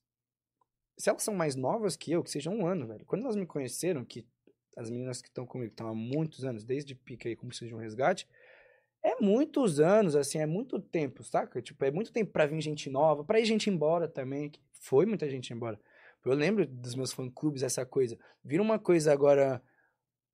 Se 0.97 1.09
elas 1.09 1.21
são 1.23 1.35
mais 1.35 1.55
novas 1.55 1.95
que 1.95 2.11
eu, 2.11 2.23
que 2.23 2.31
sejam 2.31 2.55
um 2.55 2.65
ano, 2.65 2.87
velho. 2.87 3.05
Quando 3.05 3.23
elas 3.23 3.35
me 3.35 3.45
conheceram, 3.45 4.03
que 4.03 4.25
as 4.77 4.89
meninas 4.89 5.21
que 5.21 5.27
estão 5.27 5.45
comigo 5.45 5.71
estão 5.71 5.87
há 5.87 5.93
muitos 5.93 6.45
anos, 6.45 6.63
desde 6.63 6.95
pica 6.95 7.27
aí, 7.27 7.35
como 7.35 7.49
precisa 7.49 7.67
de 7.67 7.75
um 7.75 7.79
resgate, 7.79 8.27
é 9.03 9.15
muitos 9.19 9.79
anos, 9.79 10.15
assim, 10.15 10.39
é 10.39 10.45
muito 10.45 10.79
tempo, 10.79 11.23
saca? 11.23 11.61
Tipo, 11.61 11.83
é 11.83 11.91
muito 11.91 12.11
tempo 12.11 12.31
pra 12.31 12.45
vir 12.45 12.61
gente 12.61 12.89
nova, 12.89 13.23
pra 13.23 13.39
ir 13.39 13.45
gente 13.45 13.69
embora 13.69 14.07
também. 14.07 14.51
Foi 14.71 15.05
muita 15.05 15.29
gente 15.29 15.51
embora. 15.51 15.79
Eu 16.23 16.33
lembro 16.33 16.65
dos 16.67 16.93
meus 16.93 17.13
fã-clubes, 17.13 17.63
essa 17.63 17.85
coisa. 17.85 18.17
Vira 18.43 18.61
uma 18.61 18.77
coisa 18.77 19.13
agora 19.13 19.61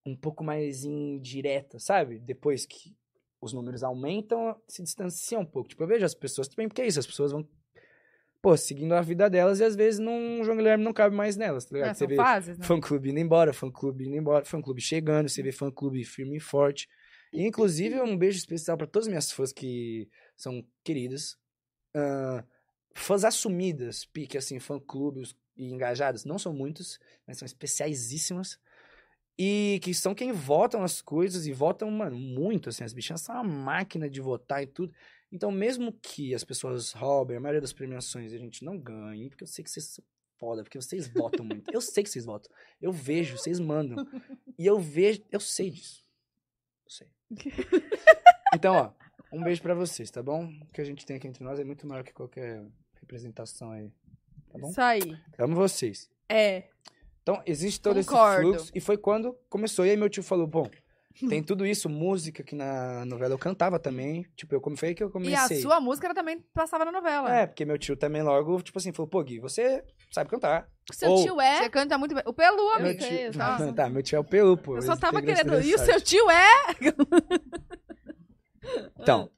um 0.05 0.15
pouco 0.15 0.43
mais 0.43 0.83
indireta, 0.83 1.79
sabe? 1.79 2.19
Depois 2.19 2.65
que 2.65 2.95
os 3.39 3.53
números 3.53 3.83
aumentam, 3.83 4.59
se 4.67 4.81
distancia 4.81 5.37
um 5.37 5.45
pouco. 5.45 5.69
Tipo, 5.69 5.83
eu 5.83 5.87
vejo 5.87 6.05
as 6.05 6.15
pessoas 6.15 6.47
também, 6.47 6.67
porque 6.67 6.81
é 6.81 6.87
isso, 6.87 6.99
as 6.99 7.07
pessoas 7.07 7.31
vão, 7.31 7.47
pô, 8.43 8.57
seguindo 8.57 8.91
a 8.93 9.01
vida 9.01 9.29
delas 9.29 9.61
e 9.61 9.63
às 9.63 9.73
vezes 9.73 10.01
não, 10.01 10.41
o 10.41 10.43
João 10.43 10.57
Guilherme 10.57 10.83
não 10.83 10.91
cabe 10.91 11.15
mais 11.15 11.37
nelas, 11.37 11.63
tá 11.63 11.75
ligado? 11.75 11.91
É, 11.91 11.93
Você 11.93 12.05
vê 12.05 12.17
fases, 12.17 12.57
né? 12.57 12.65
fã-clube 12.65 13.09
indo 13.09 13.19
embora, 13.19 13.53
fã-clube 13.53 14.05
indo 14.05 14.17
embora, 14.17 14.43
fã-clube 14.43 14.81
chegando, 14.81 15.29
você 15.29 15.41
vê 15.41 15.53
fã-clube 15.53 16.03
firme 16.03 16.35
e 16.35 16.39
forte. 16.41 16.89
E, 17.31 17.41
inclusive, 17.41 17.99
um 18.01 18.17
beijo 18.17 18.37
especial 18.37 18.77
pra 18.77 18.85
todas 18.85 19.07
as 19.07 19.09
minhas 19.09 19.31
fãs 19.31 19.53
que 19.53 20.09
são 20.35 20.61
queridas. 20.83 21.37
Ah, 21.95 22.43
fãs 22.93 23.23
assumidas, 23.23 24.03
pique, 24.03 24.37
assim, 24.37 24.59
fã-clubes 24.59 25.33
e 25.55 25.71
engajadas, 25.71 26.25
não 26.25 26.37
são 26.37 26.53
muitos, 26.53 26.99
mas 27.25 27.37
são 27.37 27.45
especiaisíssimas. 27.45 28.59
E 29.39 29.79
que 29.81 29.93
são 29.93 30.13
quem 30.13 30.33
votam 30.33 30.83
as 30.83 31.01
coisas 31.01 31.47
e 31.47 31.53
votam, 31.53 31.89
mano, 31.89 32.19
muito, 32.19 32.69
assim. 32.69 32.83
As 32.83 32.93
bichinhas 32.93 33.21
são 33.21 33.35
uma 33.35 33.43
máquina 33.43 34.09
de 34.09 34.19
votar 34.19 34.61
e 34.61 34.67
tudo. 34.67 34.93
Então, 35.33 35.51
mesmo 35.51 35.91
que 35.91 36.35
as 36.35 36.43
pessoas 36.43 36.91
roubem 36.91 37.37
a 37.37 37.39
maioria 37.39 37.59
das 37.59 37.73
premiações 37.73 38.31
e 38.31 38.35
a 38.35 38.39
gente 38.39 38.63
não 38.63 38.77
ganhe, 38.77 39.29
porque 39.29 39.43
eu 39.43 39.47
sei 39.47 39.63
que 39.63 39.71
vocês 39.71 39.87
são 39.87 40.05
foda, 40.37 40.61
porque 40.61 40.79
vocês 40.79 41.07
votam 41.07 41.43
muito. 41.43 41.73
Eu 41.73 41.81
sei 41.81 42.03
que 42.03 42.09
vocês 42.11 42.23
votam. 42.23 42.51
Eu 42.79 42.91
vejo, 42.91 43.35
vocês 43.35 43.59
mandam. 43.59 43.97
E 44.55 44.67
eu 44.67 44.79
vejo, 44.79 45.23
eu 45.31 45.39
sei 45.39 45.71
disso. 45.71 46.05
Eu 46.85 46.91
sei. 46.91 47.07
Então, 48.53 48.75
ó, 48.75 48.93
um 49.35 49.43
beijo 49.43 49.63
pra 49.63 49.73
vocês, 49.73 50.11
tá 50.11 50.21
bom? 50.21 50.45
O 50.45 50.71
que 50.71 50.79
a 50.79 50.83
gente 50.83 51.03
tem 51.07 51.15
aqui 51.17 51.27
entre 51.27 51.43
nós 51.43 51.59
é 51.59 51.63
muito 51.63 51.87
maior 51.87 52.03
que 52.03 52.13
qualquer 52.13 52.63
representação 53.01 53.71
aí. 53.71 53.91
Tá 54.51 54.59
bom? 54.59 54.69
Isso 54.69 54.79
aí. 54.79 55.17
Amo 55.39 55.55
vocês. 55.55 56.07
É. 56.29 56.69
Então, 57.23 57.41
existe 57.47 57.81
todo 57.81 57.95
Concordo. 58.05 58.49
esse 58.49 58.57
fluxo. 58.57 58.71
E 58.75 58.79
foi 58.79 58.95
quando 58.95 59.33
começou. 59.49 59.87
E 59.87 59.89
aí 59.89 59.97
meu 59.97 60.07
tio 60.07 60.21
falou, 60.21 60.45
bom, 60.45 60.69
tem 61.29 61.41
tudo 61.43 61.65
isso, 61.65 61.87
música, 61.89 62.43
que 62.43 62.55
na 62.55 63.05
novela 63.05 63.33
eu 63.33 63.37
cantava 63.39 63.79
também. 63.79 64.25
Tipo, 64.35 64.55
eu 64.55 64.61
como 64.61 64.75
foi 64.77 64.93
que 64.93 65.03
eu 65.03 65.07
E 65.07 65.11
comecei. 65.11 65.57
a 65.57 65.61
sua 65.61 65.79
música 65.79 66.07
ela 66.07 66.15
também 66.15 66.39
passava 66.53 66.83
na 66.85 66.91
novela. 66.91 67.33
É, 67.33 67.45
porque 67.47 67.65
meu 67.65 67.77
tio 67.77 67.95
também 67.95 68.21
logo, 68.23 68.61
tipo 68.61 68.77
assim, 68.77 68.91
falou, 68.91 69.07
pô, 69.09 69.23
Gui, 69.23 69.39
você 69.39 69.83
sabe 70.11 70.29
cantar. 70.29 70.67
Seu 70.91 71.11
Ou- 71.11 71.23
tio 71.23 71.39
é? 71.41 71.59
Você 71.63 71.69
canta 71.69 71.97
muito 71.97 72.13
bem. 72.15 72.23
O 72.25 72.33
Pelu, 72.33 72.57
Eu 72.75 72.81
Meu 72.81 72.97
tio... 72.97 73.31
tava- 73.37 73.71
tá, 73.73 73.89
meu 73.89 74.03
tio 74.03 74.15
é 74.17 74.19
o 74.19 74.23
Pelu, 74.23 74.57
pô. 74.57 74.75
Eu 74.75 74.81
só 74.81 74.95
tava 74.95 75.21
querendo. 75.21 75.51
do 75.51 75.61
E 75.61 75.73
o 75.75 75.77
seu 75.79 75.99
tio 76.01 76.29
é? 76.29 76.47
Então, 78.99 79.29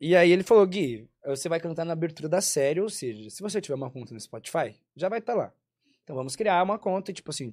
e 0.00 0.14
aí 0.14 0.30
ele 0.30 0.42
falou, 0.42 0.66
Gui, 0.66 1.08
você 1.26 1.48
vai 1.48 1.60
cantar 1.60 1.84
na 1.84 1.92
abertura 1.92 2.28
da 2.28 2.40
série, 2.40 2.80
ou 2.80 2.88
seja, 2.88 3.28
se 3.30 3.42
você 3.42 3.60
tiver 3.60 3.74
uma 3.74 3.90
conta 3.90 4.14
no 4.14 4.20
Spotify, 4.20 4.74
já 4.96 5.08
vai 5.08 5.18
estar 5.18 5.34
lá. 5.34 5.52
Então 6.04 6.14
vamos 6.16 6.36
criar 6.36 6.62
uma 6.62 6.78
conta 6.78 7.10
e, 7.10 7.14
tipo 7.14 7.30
assim, 7.30 7.52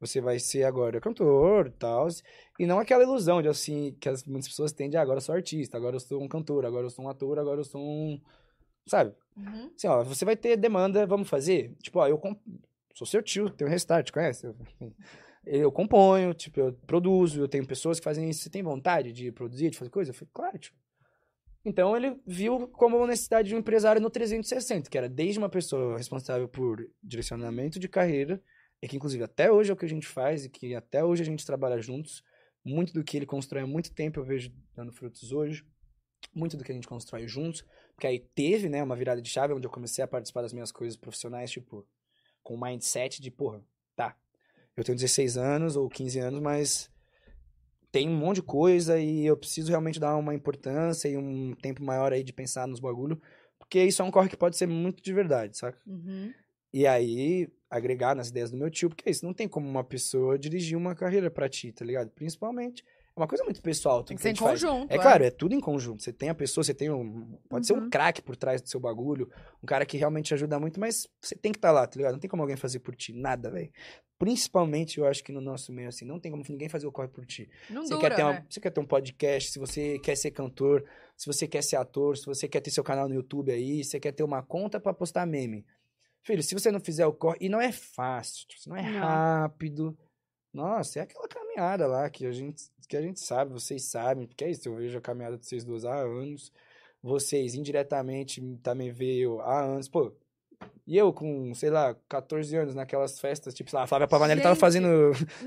você 0.00 0.20
vai 0.20 0.38
ser 0.38 0.64
agora 0.64 1.00
cantor 1.00 1.68
e 1.68 1.70
tal, 1.70 2.08
e 2.58 2.66
não 2.66 2.78
aquela 2.78 3.02
ilusão 3.02 3.40
de, 3.40 3.48
assim, 3.48 3.96
que 4.00 4.08
as, 4.08 4.24
muitas 4.24 4.48
pessoas 4.48 4.72
têm 4.72 4.90
de, 4.90 4.96
ah, 4.96 5.02
agora 5.02 5.18
eu 5.18 5.22
sou 5.22 5.34
artista, 5.34 5.76
agora 5.76 5.96
eu 5.96 6.00
sou 6.00 6.22
um 6.22 6.28
cantor, 6.28 6.66
agora 6.66 6.86
eu 6.86 6.90
sou 6.90 7.04
um 7.04 7.08
ator, 7.08 7.38
agora 7.38 7.60
eu 7.60 7.64
sou 7.64 7.80
um... 7.80 8.20
Sabe? 8.86 9.14
Uhum. 9.36 9.70
Assim, 9.74 9.88
ó, 9.88 10.04
você 10.04 10.24
vai 10.24 10.36
ter 10.36 10.56
demanda, 10.56 11.06
vamos 11.06 11.28
fazer? 11.28 11.74
Tipo, 11.82 11.98
ó, 11.98 12.06
eu 12.06 12.18
comp... 12.18 12.38
sou 12.94 13.06
seu 13.06 13.22
tio, 13.22 13.50
tenho 13.50 13.70
restart, 13.70 14.12
conhece? 14.12 14.46
Eu, 14.46 14.56
eu 15.44 15.72
componho, 15.72 16.34
tipo, 16.34 16.60
eu 16.60 16.72
produzo, 16.86 17.40
eu 17.40 17.48
tenho 17.48 17.66
pessoas 17.66 17.98
que 17.98 18.04
fazem 18.04 18.28
isso. 18.28 18.42
Você 18.42 18.50
tem 18.50 18.62
vontade 18.62 19.12
de 19.12 19.32
produzir, 19.32 19.70
de 19.70 19.78
fazer 19.78 19.90
coisa? 19.90 20.10
Eu 20.10 20.14
falei, 20.14 20.30
claro, 20.32 20.58
tio. 20.58 20.74
Então 21.64 21.96
ele 21.96 22.16
viu 22.24 22.68
como 22.68 22.96
uma 22.96 23.08
necessidade 23.08 23.48
de 23.48 23.54
um 23.56 23.58
empresário 23.58 24.00
no 24.00 24.08
360, 24.08 24.88
que 24.88 24.96
era 24.96 25.08
desde 25.08 25.38
uma 25.38 25.48
pessoa 25.48 25.98
responsável 25.98 26.48
por 26.48 26.88
direcionamento 27.02 27.80
de 27.80 27.88
carreira, 27.88 28.40
e 28.82 28.88
que 28.88 28.96
inclusive 28.96 29.24
até 29.24 29.50
hoje 29.50 29.70
é 29.70 29.74
o 29.74 29.76
que 29.76 29.84
a 29.84 29.88
gente 29.88 30.06
faz, 30.06 30.44
e 30.44 30.48
que 30.48 30.74
até 30.74 31.04
hoje 31.04 31.22
a 31.22 31.26
gente 31.26 31.44
trabalha 31.46 31.80
juntos. 31.80 32.22
Muito 32.64 32.92
do 32.92 33.04
que 33.04 33.16
ele 33.16 33.26
constrói 33.26 33.62
há 33.62 33.66
muito 33.66 33.92
tempo 33.92 34.18
eu 34.18 34.24
vejo 34.24 34.52
dando 34.74 34.92
frutos 34.92 35.32
hoje. 35.32 35.64
Muito 36.34 36.56
do 36.56 36.64
que 36.64 36.72
a 36.72 36.74
gente 36.74 36.88
constrói 36.88 37.28
juntos. 37.28 37.64
Porque 37.94 38.06
aí 38.06 38.18
teve, 38.18 38.68
né, 38.68 38.82
uma 38.82 38.96
virada 38.96 39.22
de 39.22 39.30
chave 39.30 39.54
onde 39.54 39.66
eu 39.66 39.70
comecei 39.70 40.02
a 40.02 40.08
participar 40.08 40.42
das 40.42 40.52
minhas 40.52 40.72
coisas 40.72 40.96
profissionais, 40.96 41.50
tipo, 41.50 41.86
com 42.42 42.54
o 42.54 42.60
mindset 42.60 43.22
de, 43.22 43.30
porra, 43.30 43.64
tá, 43.94 44.16
eu 44.76 44.84
tenho 44.84 44.96
16 44.96 45.36
anos 45.38 45.76
ou 45.76 45.88
15 45.88 46.18
anos, 46.18 46.40
mas 46.40 46.90
tem 47.90 48.08
um 48.08 48.16
monte 48.16 48.36
de 48.36 48.42
coisa 48.42 48.98
e 48.98 49.24
eu 49.24 49.36
preciso 49.36 49.70
realmente 49.70 49.98
dar 49.98 50.16
uma 50.16 50.34
importância 50.34 51.08
e 51.08 51.16
um 51.16 51.54
tempo 51.54 51.82
maior 51.82 52.12
aí 52.12 52.22
de 52.22 52.32
pensar 52.32 52.68
nos 52.68 52.78
bagulho, 52.78 53.20
porque 53.58 53.82
isso 53.82 54.02
é 54.02 54.04
um 54.04 54.10
corre 54.10 54.28
que 54.28 54.36
pode 54.36 54.56
ser 54.56 54.66
muito 54.66 55.02
de 55.02 55.12
verdade, 55.14 55.56
saca? 55.56 55.80
Uhum. 55.86 56.32
E 56.74 56.86
aí, 56.86 57.48
agregar 57.70 58.14
nas 58.14 58.28
ideias 58.28 58.50
do 58.50 58.56
meu 58.56 58.70
tio, 58.70 58.88
porque 58.88 59.08
é 59.08 59.12
isso, 59.12 59.24
não 59.24 59.34
tem 59.34 59.48
como 59.48 59.68
uma 59.68 59.82
pessoa 59.84 60.38
dirigir 60.38 60.76
uma 60.76 60.94
carreira 60.94 61.30
pra 61.30 61.48
ti, 61.48 61.72
tá 61.72 61.84
ligado? 61.84 62.10
Principalmente, 62.10 62.84
é 63.16 63.18
uma 63.20 63.26
coisa 63.26 63.42
muito 63.44 63.62
pessoal, 63.62 64.04
Tem 64.04 64.16
que 64.16 64.22
que 64.22 64.28
ser 64.28 64.34
em 64.34 64.36
conjunto. 64.36 64.92
É 64.92 64.98
claro, 64.98 65.24
é 65.24 65.30
tudo 65.30 65.54
em 65.54 65.60
conjunto. 65.60 66.02
Você 66.02 66.12
tem 66.12 66.28
a 66.28 66.34
pessoa, 66.34 66.62
você 66.62 66.74
tem 66.74 66.90
um. 66.90 67.38
Pode 67.48 67.66
ser 67.66 67.72
um 67.72 67.80
Uhum. 67.84 67.90
craque 67.90 68.20
por 68.22 68.36
trás 68.36 68.60
do 68.60 68.68
seu 68.68 68.78
bagulho, 68.78 69.30
um 69.62 69.66
cara 69.66 69.86
que 69.86 69.96
realmente 69.96 70.34
ajuda 70.34 70.60
muito, 70.60 70.78
mas 70.78 71.08
você 71.20 71.34
tem 71.34 71.50
que 71.50 71.58
estar 71.58 71.72
lá, 71.72 71.86
tá 71.86 71.96
ligado? 71.96 72.12
Não 72.12 72.20
tem 72.20 72.28
como 72.30 72.42
alguém 72.42 72.56
fazer 72.56 72.78
por 72.80 72.94
ti, 72.94 73.12
nada, 73.14 73.50
velho. 73.50 73.70
Principalmente, 74.18 74.98
eu 74.98 75.06
acho 75.06 75.22
que 75.22 75.30
no 75.30 75.40
nosso 75.42 75.70
meio, 75.72 75.88
assim, 75.88 76.04
não 76.06 76.18
tem 76.18 76.30
como 76.30 76.42
ninguém 76.48 76.68
fazer 76.70 76.86
o 76.86 76.92
corre 76.92 77.08
por 77.08 77.26
ti. 77.26 77.48
Não 77.68 77.82
Você 77.82 77.94
dura, 77.94 78.08
quer, 78.08 78.16
ter 78.16 78.22
uma- 78.22 78.32
né? 78.32 78.46
você 78.48 78.60
quer 78.60 78.70
ter 78.70 78.80
um 78.80 78.84
podcast, 78.86 79.52
se 79.52 79.58
você 79.58 79.98
quer 79.98 80.16
ser 80.16 80.30
cantor, 80.30 80.84
se 81.16 81.26
você 81.26 81.46
quer 81.46 81.62
ser 81.62 81.76
ator, 81.76 82.16
se 82.16 82.24
você 82.24 82.48
quer 82.48 82.60
ter 82.60 82.70
seu 82.70 82.82
canal 82.82 83.08
no 83.08 83.14
YouTube 83.14 83.52
aí, 83.52 83.84
você 83.84 84.00
quer 84.00 84.12
ter 84.12 84.22
uma 84.22 84.42
conta 84.42 84.80
pra 84.80 84.94
postar 84.94 85.26
meme. 85.26 85.66
Filho, 86.26 86.42
se 86.42 86.54
você 86.54 86.72
não 86.72 86.80
fizer 86.80 87.06
o 87.06 87.12
corre, 87.12 87.36
e 87.40 87.48
não 87.48 87.60
é 87.60 87.70
fácil, 87.70 88.46
tipo, 88.48 88.68
não 88.68 88.76
é 88.76 88.82
Não. 88.82 88.98
rápido. 89.00 89.96
Nossa, 90.52 90.98
é 90.98 91.02
aquela 91.02 91.28
caminhada 91.28 91.86
lá 91.86 92.10
que 92.10 92.26
a 92.26 92.32
gente, 92.32 92.64
que 92.88 92.96
a 92.96 93.02
gente 93.02 93.20
sabe, 93.20 93.52
vocês 93.52 93.84
sabem, 93.84 94.26
porque 94.26 94.44
é 94.44 94.50
isso, 94.50 94.68
eu 94.68 94.74
vejo 94.74 94.98
a 94.98 95.00
caminhada 95.00 95.38
de 95.38 95.46
vocês 95.46 95.64
duas 95.64 95.84
há 95.84 95.94
anos. 95.94 96.50
Vocês 97.02 97.54
indiretamente 97.54 98.40
também 98.62 98.90
veio 98.90 99.40
há 99.40 99.60
anos. 99.62 99.88
Pô, 99.88 100.12
E 100.86 100.96
eu 100.96 101.12
com, 101.12 101.54
sei 101.54 101.70
lá, 101.70 101.94
14 102.08 102.56
anos, 102.56 102.74
naquelas 102.74 103.20
festas, 103.20 103.54
tipo, 103.54 103.70
sei 103.70 103.76
lá, 103.78 103.84
a 103.84 103.86
Flávia 103.86 104.08
Pavanelli 104.08 104.40
tava 104.42 104.56
fazendo 104.56 104.88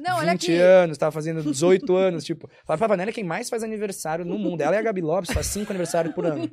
Não, 0.01 0.17
olha 0.19 0.31
20 0.33 0.43
aqui. 0.51 0.61
anos, 0.61 0.97
tava 0.97 1.11
fazendo 1.11 1.41
18 1.43 1.93
anos, 1.95 2.23
tipo. 2.23 2.47
Flávia 2.65 2.79
Pavanelli 2.87 3.09
é 3.09 3.13
quem 3.13 3.23
mais 3.25 3.49
faz 3.49 3.63
aniversário 3.63 4.23
no 4.23 4.37
mundo. 4.39 4.61
Ela 4.61 4.75
e 4.75 4.79
a 4.79 4.81
Gabi 4.81 5.01
Lopes 5.01 5.31
faz 5.33 5.47
5 5.47 5.69
aniversários 5.71 6.13
por 6.13 6.25
ano. 6.25 6.49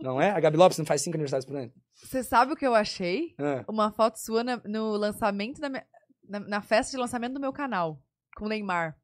Não 0.00 0.20
é? 0.20 0.30
A 0.30 0.38
Gabi 0.40 0.56
Lopes 0.56 0.78
não 0.78 0.86
faz 0.86 1.02
5 1.02 1.16
aniversários 1.16 1.44
por 1.44 1.56
ano? 1.56 1.72
Você 1.94 2.22
sabe 2.22 2.52
o 2.52 2.56
que 2.56 2.66
eu 2.66 2.74
achei? 2.74 3.34
Ah. 3.38 3.64
Uma 3.68 3.90
foto 3.90 4.16
sua 4.16 4.44
na- 4.44 4.60
no 4.64 4.92
lançamento 4.96 5.60
da 5.60 5.68
minha- 5.68 5.86
na, 6.28 6.40
na 6.40 6.60
festa 6.62 6.92
de 6.92 6.96
lançamento 6.98 7.34
do 7.34 7.40
meu 7.40 7.52
canal. 7.52 8.00
Com 8.36 8.44
o 8.44 8.48
Neymar. 8.48 8.96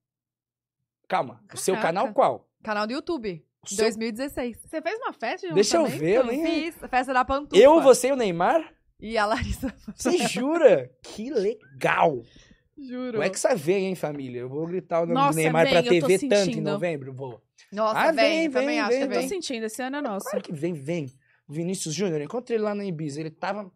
Calma, 1.09 1.43
o 1.53 1.57
seu 1.57 1.75
Caraca. 1.75 1.89
canal 1.93 2.13
qual? 2.15 2.49
Canal 2.63 2.87
do 2.87 2.93
YouTube. 2.93 3.45
O 3.65 3.69
seu- 3.69 3.85
2016. 3.85 4.59
Você 4.63 4.81
fez 4.81 4.99
uma 5.01 5.13
festa 5.13 5.49
de 5.49 5.55
Deixa 5.55 5.77
eu 5.77 5.83
lançamento? 5.83 6.01
ver, 6.01 6.17
eu 6.17 6.25
nem... 6.27 6.45
Fiz 6.73 6.83
a 6.83 6.89
festa 6.89 7.13
da 7.13 7.25
Pantufa. 7.25 7.61
Eu, 7.61 7.81
você 7.83 8.09
e 8.09 8.13
o 8.13 8.17
Neymar? 8.17 8.73
E 9.01 9.19
a 9.19 9.27
Larissa. 9.27 9.75
Você 9.95 10.19
jura? 10.29 10.91
que 11.03 11.31
legal! 11.31 12.23
Juro. 12.77 13.13
Como 13.13 13.23
é 13.23 13.31
que 13.31 13.39
você 13.39 13.55
vem, 13.55 13.87
hein, 13.87 13.95
família? 13.95 14.41
Eu 14.41 14.49
vou 14.49 14.67
gritar 14.67 14.99
o 15.01 15.07
nome 15.07 15.15
Nossa, 15.15 15.33
do 15.33 15.37
Neymar 15.37 15.69
pra 15.69 15.79
eu 15.81 15.85
tô 15.85 16.07
TV 16.09 16.29
tanto 16.29 16.51
em 16.51 16.61
novembro, 16.61 17.13
vou. 17.13 17.41
Nossa, 17.73 17.99
Ah, 18.01 18.13
vem, 18.13 18.15
vem, 18.15 18.51
também 18.51 18.67
vem, 18.67 18.81
acho 18.81 19.09
vem, 19.09 19.23
tô 19.23 19.29
sentindo, 19.29 19.65
esse 19.65 19.83
ano 19.83 19.97
é 19.97 20.01
nosso. 20.01 20.27
Claro 20.29 20.45
que 20.45 20.53
vem, 20.53 20.73
vem. 20.75 21.13
Vinícius 21.49 21.95
Júnior, 21.95 22.21
eu 22.21 22.25
encontrei 22.25 22.57
ele 22.57 22.65
lá 22.65 22.75
na 22.75 22.85
Ibiza. 22.85 23.21
Ele 23.21 23.31
tava. 23.31 23.71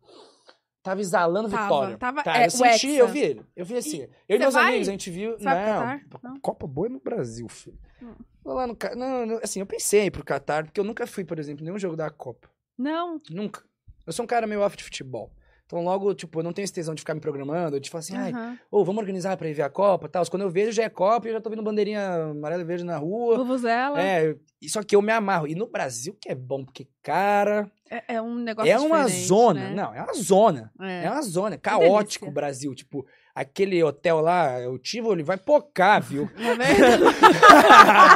Tava 0.83 1.01
exalando 1.01 1.51
Tava, 1.51 1.63
vitória. 1.65 1.99
tava- 1.99 2.23
Tá, 2.23 2.39
é, 2.41 2.47
eu 2.47 2.51
senti, 2.51 2.89
eu 2.93 3.09
vi 3.09 3.19
ele. 3.19 3.45
Eu 3.55 3.65
vi 3.65 3.77
assim. 3.77 4.09
eu 4.29 4.37
e 4.37 4.39
meus 4.39 4.55
vai? 4.55 4.69
amigos, 4.69 4.89
a 4.89 4.93
gente 4.93 5.11
viu. 5.11 5.37
Não? 5.39 6.01
Não? 6.23 6.41
Copa 6.41 6.67
boa 6.67 6.87
é 6.87 6.91
no 6.91 7.01
Brasil, 7.01 7.47
filho. 7.49 7.79
Hum. 8.01 8.15
Vou 8.43 8.55
lá 8.55 8.67
no 8.67 8.77
não, 8.97 9.27
não, 9.27 9.41
assim, 9.43 9.61
eu 9.61 9.67
pensei 9.67 10.03
em 10.03 10.07
ir 10.07 10.11
pro 10.11 10.25
Catar, 10.25 10.65
porque 10.65 10.81
eu 10.81 10.85
nunca 10.85 11.07
fui, 11.07 11.25
por 11.25 11.39
exemplo, 11.39 11.63
em 11.63 11.67
nenhum 11.67 11.79
jogo 11.79 11.97
da 11.97 12.09
Copa. 12.09 12.49
Não. 12.79 13.21
Nunca. 13.29 13.63
Eu 14.07 14.13
sou 14.13 14.25
um 14.25 14.27
cara 14.27 14.47
meio 14.47 14.63
off 14.63 14.77
de 14.77 14.85
futebol. 14.85 15.31
Então, 15.69 15.85
logo, 15.85 16.15
tipo, 16.15 16.39
eu 16.39 16.43
não 16.43 16.51
tenho 16.55 16.65
esse 16.65 16.73
tesão 16.73 16.95
de 16.95 17.03
ficar 17.03 17.13
me 17.15 17.21
programando, 17.21 17.79
de 17.79 17.91
falar 17.91 18.01
assim, 18.01 18.17
ai, 18.17 18.33
Aham. 18.33 18.59
ô, 18.71 18.83
vamos 18.87 19.03
organizar 19.03 19.37
pra 19.37 19.51
ir 19.51 19.53
ver 19.53 19.61
a 19.65 19.69
Copa 19.69 20.07
e 20.07 20.09
tal. 20.09 20.25
Quando 20.31 20.41
eu 20.41 20.49
vejo, 20.49 20.73
já 20.73 20.85
é 20.85 20.89
Copa 20.89 21.27
e 21.27 21.31
eu 21.31 21.35
já 21.35 21.43
tô 21.43 21.51
vendo 21.51 21.63
bandeirinha 21.63 22.31
amarela 22.31 22.63
e 22.63 22.65
verde 22.65 22.85
na 22.85 22.97
rua. 22.97 23.37
Vuvuzela. 23.37 24.01
É, 24.01 24.35
só 24.67 24.83
que 24.83 24.97
eu 24.97 25.03
me 25.03 25.13
amarro. 25.13 25.47
E 25.47 25.55
no 25.55 25.67
Brasil 25.67 26.17
que 26.19 26.31
é 26.31 26.35
bom, 26.35 26.65
porque, 26.65 26.89
cara, 27.03 27.71
É, 27.91 28.15
é 28.15 28.23
um 28.23 28.35
negócio 28.37 28.73
é 28.73 28.79
uma 28.81 29.07
zona. 29.09 29.61
né? 29.69 29.75
Não, 29.75 29.95
é 29.95 30.03
uma 30.03 30.15
zona. 30.15 30.73
É. 30.81 31.05
É 31.05 31.11
uma 31.11 31.21
zona. 31.21 31.59
Caótico 31.59 32.29
o 32.29 32.33
Brasil. 32.33 32.75
Tipo, 32.75 33.05
aquele 33.35 33.85
hotel 33.85 34.23
lá, 34.23 34.67
o 34.71 34.79
Tivoli, 34.79 35.23
vai 35.23 35.37
pocar, 35.37 36.01
viu? 36.01 36.31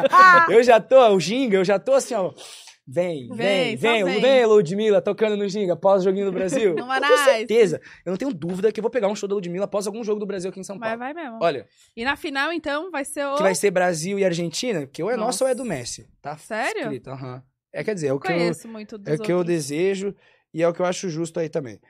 Tá 0.09 0.47
eu 0.49 0.63
já 0.63 0.81
tô, 0.81 0.97
o 1.15 1.21
Ginga, 1.21 1.59
eu 1.59 1.65
já 1.67 1.79
tô 1.79 1.93
assim, 1.93 2.15
ó. 2.15 2.33
Vem, 2.87 3.29
vem, 3.29 3.77
Vem, 3.77 4.05
vem, 4.05 4.21
vem. 4.21 4.47
Ludmilla, 4.47 5.01
tocando 5.01 5.37
no 5.37 5.49
Ginga, 5.49 5.75
após 5.75 6.03
o 6.03 6.05
joguinho 6.05 6.27
do 6.27 6.33
Brasil. 6.33 6.75
Não 6.77 6.87
vai 6.89 6.99
eu 6.99 7.03
tenho 7.03 7.15
mais. 7.17 7.31
certeza. 7.37 7.81
Eu 8.05 8.11
não 8.11 8.17
tenho 8.17 8.35
dúvida 8.35 8.73
que 8.73 8.81
eu 8.81 8.83
vou 8.83 8.91
pegar 8.91 9.07
um 9.09 9.15
show 9.15 9.29
da 9.29 9.37
Ludmilla 9.37 9.67
após 9.67 9.87
algum 9.87 10.03
jogo 10.03 10.19
do 10.19 10.27
Brasil 10.27 10.51
aqui 10.51 10.59
em 10.59 10.65
São 10.65 10.79
Paulo. 10.79 10.99
vai 10.99 11.15
mesmo. 11.15 11.39
Olha, 11.41 11.67
E 11.97 12.05
na 12.05 12.17
final, 12.17 12.53
então, 12.53 12.91
vai 12.91 13.05
ser 13.05 13.25
o... 13.25 13.37
que 13.37 13.43
vai 13.43 13.55
ser 13.55 13.71
Brasil 13.71 14.19
e 14.19 14.25
Argentina, 14.25 14.85
que 14.87 15.03
ou 15.03 15.11
é 15.11 15.17
nosso 15.17 15.45
ou 15.45 15.51
é 15.51 15.55
do 15.55 15.65
Messi. 15.65 16.09
Tá 16.21 16.37
Sério? 16.37 16.83
escrito, 16.83 17.11
aham. 17.11 17.43
É, 17.73 17.85
quer 17.85 17.95
dizer, 17.95 18.09
é 18.09 18.13
o 18.13 18.19
que 18.21 18.31
eu, 18.31 18.37
é 19.07 19.15
o 19.15 19.19
que 19.19 19.33
eu 19.33 19.43
desejo 19.45 20.15
e 20.53 20.63
é 20.63 20.69
o 20.69 20.75
que 20.75 20.81
eu 20.81 20.87
acho 20.87 21.09
justo 21.09 21.39
aí 21.41 21.49
também. 21.49 21.81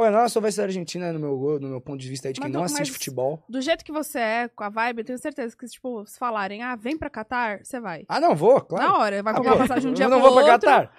Ou 0.00 0.06
é 0.06 0.10
nosso 0.10 0.38
ou 0.38 0.42
vai 0.42 0.50
ser 0.50 0.62
Argentina 0.62 1.12
no 1.12 1.18
meu, 1.18 1.58
no 1.60 1.68
meu 1.68 1.80
ponto 1.80 2.00
de 2.00 2.08
vista 2.08 2.28
aí 2.28 2.32
de 2.32 2.40
Mas 2.40 2.46
quem 2.46 2.52
não- 2.52 2.60
não 2.60 2.64
assiste 2.64 2.90
futebol. 2.92 3.44
Do 3.48 3.60
jeito 3.60 3.84
que 3.84 3.92
você 3.92 4.18
é, 4.18 4.48
com 4.48 4.64
a 4.64 4.70
vibe, 4.70 5.00
eu 5.00 5.04
tenho 5.04 5.18
certeza 5.18 5.54
que, 5.56 5.66
tipo, 5.66 6.06
se 6.06 6.18
falarem, 6.18 6.62
ah, 6.62 6.74
vem 6.74 6.96
pra 6.96 7.10
Catar, 7.10 7.60
você 7.62 7.78
vai. 7.78 8.04
Ah, 8.08 8.18
não, 8.18 8.34
vou, 8.34 8.60
claro. 8.62 8.88
Na 8.88 8.98
hora, 8.98 9.22
vai 9.22 9.32
Ah, 9.32 9.36
comprar 9.36 9.52
pô, 9.52 9.58
passagem 9.58 9.90
um 9.90 9.94
dia 9.94 10.06
eu 10.06 10.10
não 10.10 10.20
vou 10.20 10.32
pra 10.32 10.40
outro 10.52 10.52
Catar. 10.68 10.92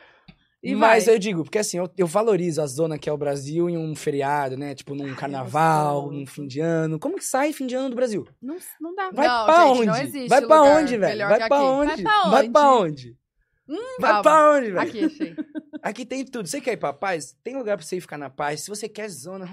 e 0.64 0.76
Mas 0.76 1.06
vai. 1.08 1.16
eu 1.16 1.20
digo, 1.20 1.44
porque 1.44 1.58
assim, 1.58 1.78
eu, 1.80 1.90
eu 1.98 2.06
valorizo 2.06 2.62
a 2.62 2.68
zona 2.68 3.00
que 3.00 3.10
é 3.10 3.12
o 3.12 3.18
Brasil 3.18 3.68
em 3.68 3.76
um 3.76 3.96
feriado, 3.96 4.56
né? 4.56 4.76
Tipo, 4.76 4.94
num 4.94 5.16
carnaval, 5.16 6.12
num 6.12 6.28
fim 6.28 6.46
de 6.46 6.60
ano. 6.60 7.00
Como 7.00 7.16
que 7.18 7.26
sai 7.26 7.52
fim 7.52 7.66
de 7.66 7.74
ano 7.74 7.90
do 7.90 7.96
Brasil? 7.96 8.28
Não, 8.40 8.58
não 8.80 8.94
dá. 8.94 9.10
Vai 9.12 9.28
Não, 9.28 9.46
pra 9.46 9.66
gente, 9.68 9.78
onde? 9.80 9.86
não 9.88 9.98
existe 9.98 10.30
Vai 10.30 10.42
pra 10.46 10.62
onde, 10.62 10.98
velho? 10.98 11.28
Vai 11.28 11.48
pra 11.48 11.58
aqui. 11.58 11.66
onde? 11.66 12.04
Vai 12.04 12.04
pra 12.04 12.30
Vai 12.30 12.50
pra 12.50 12.72
onde? 12.76 13.18
Onde? 13.76 14.02
Vai 14.02 14.22
pra 14.22 14.52
onde, 14.52 14.72
velho? 14.72 14.80
Aqui, 14.80 15.06
achei. 15.06 15.36
Aqui 15.84 16.06
tem 16.06 16.24
tudo. 16.26 16.48
Você 16.48 16.62
quer 16.62 16.74
ir 16.74 16.78
pra 16.78 16.94
paz? 16.94 17.36
Tem 17.44 17.58
lugar 17.58 17.76
pra 17.78 17.86
você 17.86 17.98
ir 17.98 18.02
ficar 18.02 18.18
na 18.18 18.30
paz. 18.30 18.62
Se 18.62 18.70
você 18.70 18.88
quer 18.88 19.10
zona. 19.10 19.46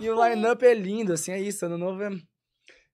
E 0.00 0.10
o 0.10 0.24
line-up 0.28 0.64
é 0.66 0.74
lindo, 0.74 1.12
assim, 1.12 1.30
é 1.30 1.40
isso. 1.40 1.64
Ano 1.66 1.78
novo 1.78 2.02
é. 2.02 2.10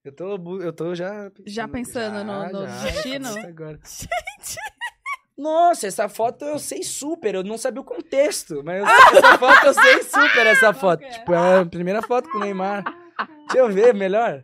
Eu 0.03 0.15
tô, 0.15 0.61
eu 0.61 0.71
tô 0.71 0.93
já. 0.93 1.31
Já 1.47 1.67
pensando 1.67 2.23
no- 2.23 2.47
no 2.51 2.67
já, 2.67 2.83
destino? 2.83 3.33
já 3.33 3.47
Agora. 3.47 3.79
Nossa, 5.37 5.87
essa 5.87 6.07
foto 6.07 6.45
eu 6.45 6.57
sei 6.59 6.83
super. 6.83 7.35
Eu 7.35 7.43
não 7.43 7.57
sabia 7.57 7.81
o 7.81 7.85
contexto, 7.85 8.61
mas 8.63 8.83
essa 9.13 9.37
foto 9.37 9.65
eu 9.65 9.73
sei 9.73 10.03
super 10.03 10.45
essa 10.47 10.73
foto. 10.73 11.03
é? 11.03 11.09
Tipo, 11.09 11.33
é 11.33 11.59
a 11.61 11.65
primeira 11.65 12.01
foto 12.01 12.29
com 12.29 12.37
o 12.37 12.41
Neymar. 12.41 12.83
Deixa 13.47 13.57
eu 13.57 13.69
ver 13.69 13.93
melhor. 13.93 14.43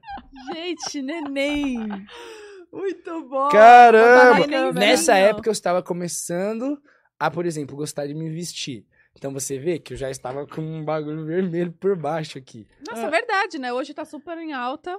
Gente, 0.53 1.01
neném. 1.01 1.77
Muito 2.71 3.23
bom. 3.27 3.49
Caramba! 3.49 4.47
Nessa 4.73 5.15
época 5.17 5.49
eu 5.49 5.53
estava 5.53 5.83
começando 5.83 6.81
a, 7.19 7.29
por 7.29 7.45
exemplo, 7.45 7.75
gostar 7.75 8.07
de 8.07 8.13
me 8.13 8.29
vestir. 8.29 8.85
Então 9.15 9.33
você 9.33 9.59
vê 9.59 9.77
que 9.77 9.93
eu 9.93 9.97
já 9.97 10.09
estava 10.09 10.47
com 10.47 10.61
um 10.61 10.83
bagulho 10.85 11.25
vermelho 11.25 11.71
por 11.73 11.97
baixo 11.97 12.37
aqui. 12.37 12.65
Nossa, 12.87 13.07
é 13.07 13.09
verdade, 13.09 13.59
né? 13.59 13.73
Hoje 13.73 13.93
tá 13.93 14.05
super 14.05 14.37
em 14.37 14.53
alta. 14.53 14.97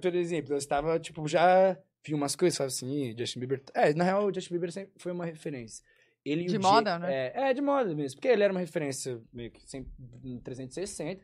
Por 0.00 0.14
exemplo, 0.14 0.54
eu 0.54 0.58
estava, 0.58 0.98
tipo, 1.00 1.26
já 1.26 1.76
vi 2.06 2.14
umas 2.14 2.36
coisas, 2.36 2.56
falava 2.56 2.72
assim, 2.72 3.10
"Ih, 3.10 3.16
Justin 3.18 3.40
Bieber. 3.40 3.62
É, 3.74 3.92
na 3.92 4.04
real, 4.04 4.24
o 4.26 4.32
Justin 4.32 4.54
Bieber 4.54 4.70
sempre 4.70 4.92
foi 4.98 5.10
uma 5.10 5.24
referência. 5.26 5.84
Ele 6.24 6.44
De 6.44 6.58
moda, 6.58 6.92
Jay- 6.92 7.00
né? 7.00 7.12
É, 7.34 7.50
é, 7.50 7.54
de 7.54 7.60
moda 7.60 7.94
mesmo. 7.94 8.18
Porque 8.20 8.28
ele 8.28 8.42
era 8.42 8.52
uma 8.52 8.60
referência 8.60 9.20
meio 9.32 9.50
que 9.50 9.68
sempre 9.68 9.90
em 10.22 10.38
360. 10.38 11.20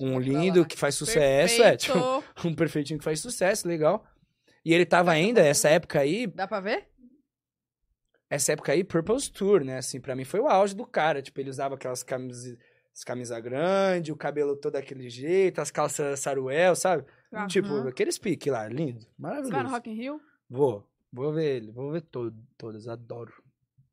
Um 0.00 0.18
lindo 0.18 0.64
que 0.64 0.76
faz 0.76 0.94
sucesso, 0.94 1.62
é, 1.62 1.76
tipo, 1.76 1.94
Perfeito. 1.94 2.24
um 2.48 2.54
perfeitinho 2.54 2.98
que 2.98 3.04
faz 3.04 3.20
sucesso, 3.20 3.66
legal. 3.68 4.04
E 4.68 4.74
ele 4.74 4.84
tava 4.84 5.10
ainda, 5.12 5.40
essa 5.40 5.70
época 5.70 5.98
aí, 5.98 6.26
Dá 6.26 6.46
pra 6.46 6.60
ver? 6.60 6.86
essa 8.28 8.52
época 8.52 8.70
aí, 8.70 8.84
Purpose 8.84 9.32
Tour, 9.32 9.64
né? 9.64 9.78
Assim, 9.78 9.98
pra 9.98 10.14
mim 10.14 10.26
foi 10.26 10.40
o 10.40 10.46
auge 10.46 10.76
do 10.76 10.84
cara. 10.84 11.22
Tipo, 11.22 11.40
ele 11.40 11.48
usava 11.48 11.74
aquelas 11.76 12.02
camisas 12.02 12.58
camisa 13.06 13.40
grande, 13.40 14.12
o 14.12 14.16
cabelo 14.16 14.56
todo 14.56 14.74
daquele 14.74 15.08
jeito, 15.08 15.58
as 15.62 15.70
calças 15.70 16.20
saruel, 16.20 16.76
sabe? 16.76 17.06
Aham. 17.32 17.46
Tipo, 17.46 17.88
aqueles 17.88 18.18
pique 18.18 18.50
lá, 18.50 18.68
lindo, 18.68 19.00
Você 19.00 19.08
vai 19.16 19.36
no 19.36 19.40
maravilhoso. 19.40 19.68
Rock 19.74 19.88
in 19.90 19.94
Rio? 19.94 20.20
Vou, 20.50 20.86
vou 21.10 21.32
ver 21.32 21.56
ele, 21.56 21.72
vou 21.72 21.90
ver 21.90 22.02
todo, 22.02 22.36
todas, 22.58 22.88
adoro, 22.88 23.32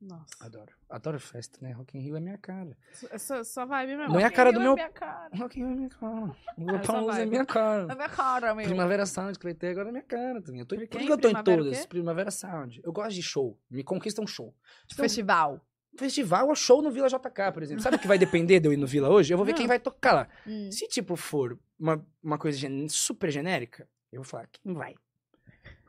Nossa. 0.08 0.26
adoro. 0.40 0.72
Adoro 0.90 1.20
festa, 1.20 1.58
né? 1.62 1.72
Rock 1.72 1.98
in 1.98 2.02
Rio 2.02 2.16
é 2.16 2.20
minha 2.20 2.38
cara. 2.38 2.78
Essa, 3.12 3.38
essa 3.38 3.66
vibe 3.66 3.98
mesmo. 3.98 4.14
Não 4.14 4.20
é 4.20 4.24
a 4.26 4.32
cara 4.32 4.52
Rio 4.52 4.60
do 4.60 4.64
meu- 4.64 4.74
minha 4.76 4.90
cara. 4.90 5.30
Rock 5.36 5.60
in 5.60 5.64
Rio 5.64 5.72
é 5.72 5.76
minha 5.76 5.90
cara. 5.90 6.16
O 6.16 6.30
Essa 6.30 6.64
Lollapalooza 6.72 7.22
é 7.22 7.26
minha 7.26 7.46
cara. 7.46 7.86
Na 7.88 7.96
minha 7.96 8.10
cara, 8.10 8.54
meu. 8.56 8.66
Primavera 8.66 9.06
Sound 9.06 9.38
que 9.40 9.44
vai 9.46 9.54
ter 9.54 9.70
agora 9.70 9.90
é 9.90 9.92
minha 9.92 10.04
cara 10.04 10.42
também. 10.42 10.60
Eu 10.62 10.66
tô, 10.66 10.76
Por 10.76 10.88
que 10.88 11.12
eu 11.12 11.18
tô 11.18 11.30
em 11.30 11.44
todas? 11.44 11.86
Primavera 11.88 12.30
Sound. 12.32 12.82
Eu 12.84 12.94
gosto 12.94 13.14
de 13.16 13.24
show. 13.24 13.60
Me 13.70 13.84
conquista 13.84 14.22
um 14.22 14.28
show. 14.28 14.56
Então, 14.86 15.04
Festival. 15.04 15.60
festival 15.98 16.48
ou 16.50 16.56
show 16.56 16.82
no 16.82 16.92
Vila 16.92 17.08
JK, 17.08 17.52
por 17.54 17.64
exemplo. 17.64 17.82
Sabe 17.82 17.96
o 17.96 18.00
que 18.00 18.08
vai 18.08 18.18
depender 18.18 18.60
de 18.60 18.68
eu 18.68 18.74
ir 18.74 18.78
no 18.78 18.86
Vila 18.86 19.10
hoje? 19.10 19.34
Eu 19.34 19.38
vou 19.38 19.46
ver 19.46 19.54
Não. 19.54 19.58
quem 19.60 19.68
vai 19.68 19.80
tocar 19.80 20.14
lá. 20.14 20.28
Hum. 20.46 20.72
Se, 20.72 20.88
tipo, 20.88 21.16
for 21.16 21.58
uma, 21.80 22.06
uma 22.22 22.38
coisa 22.38 22.58
gen- 22.58 22.88
super 22.90 23.32
genérica, 23.32 23.88
eu 24.12 24.22
vou 24.22 24.30
falar 24.30 24.48
quem 24.52 24.74
vai. 24.74 24.94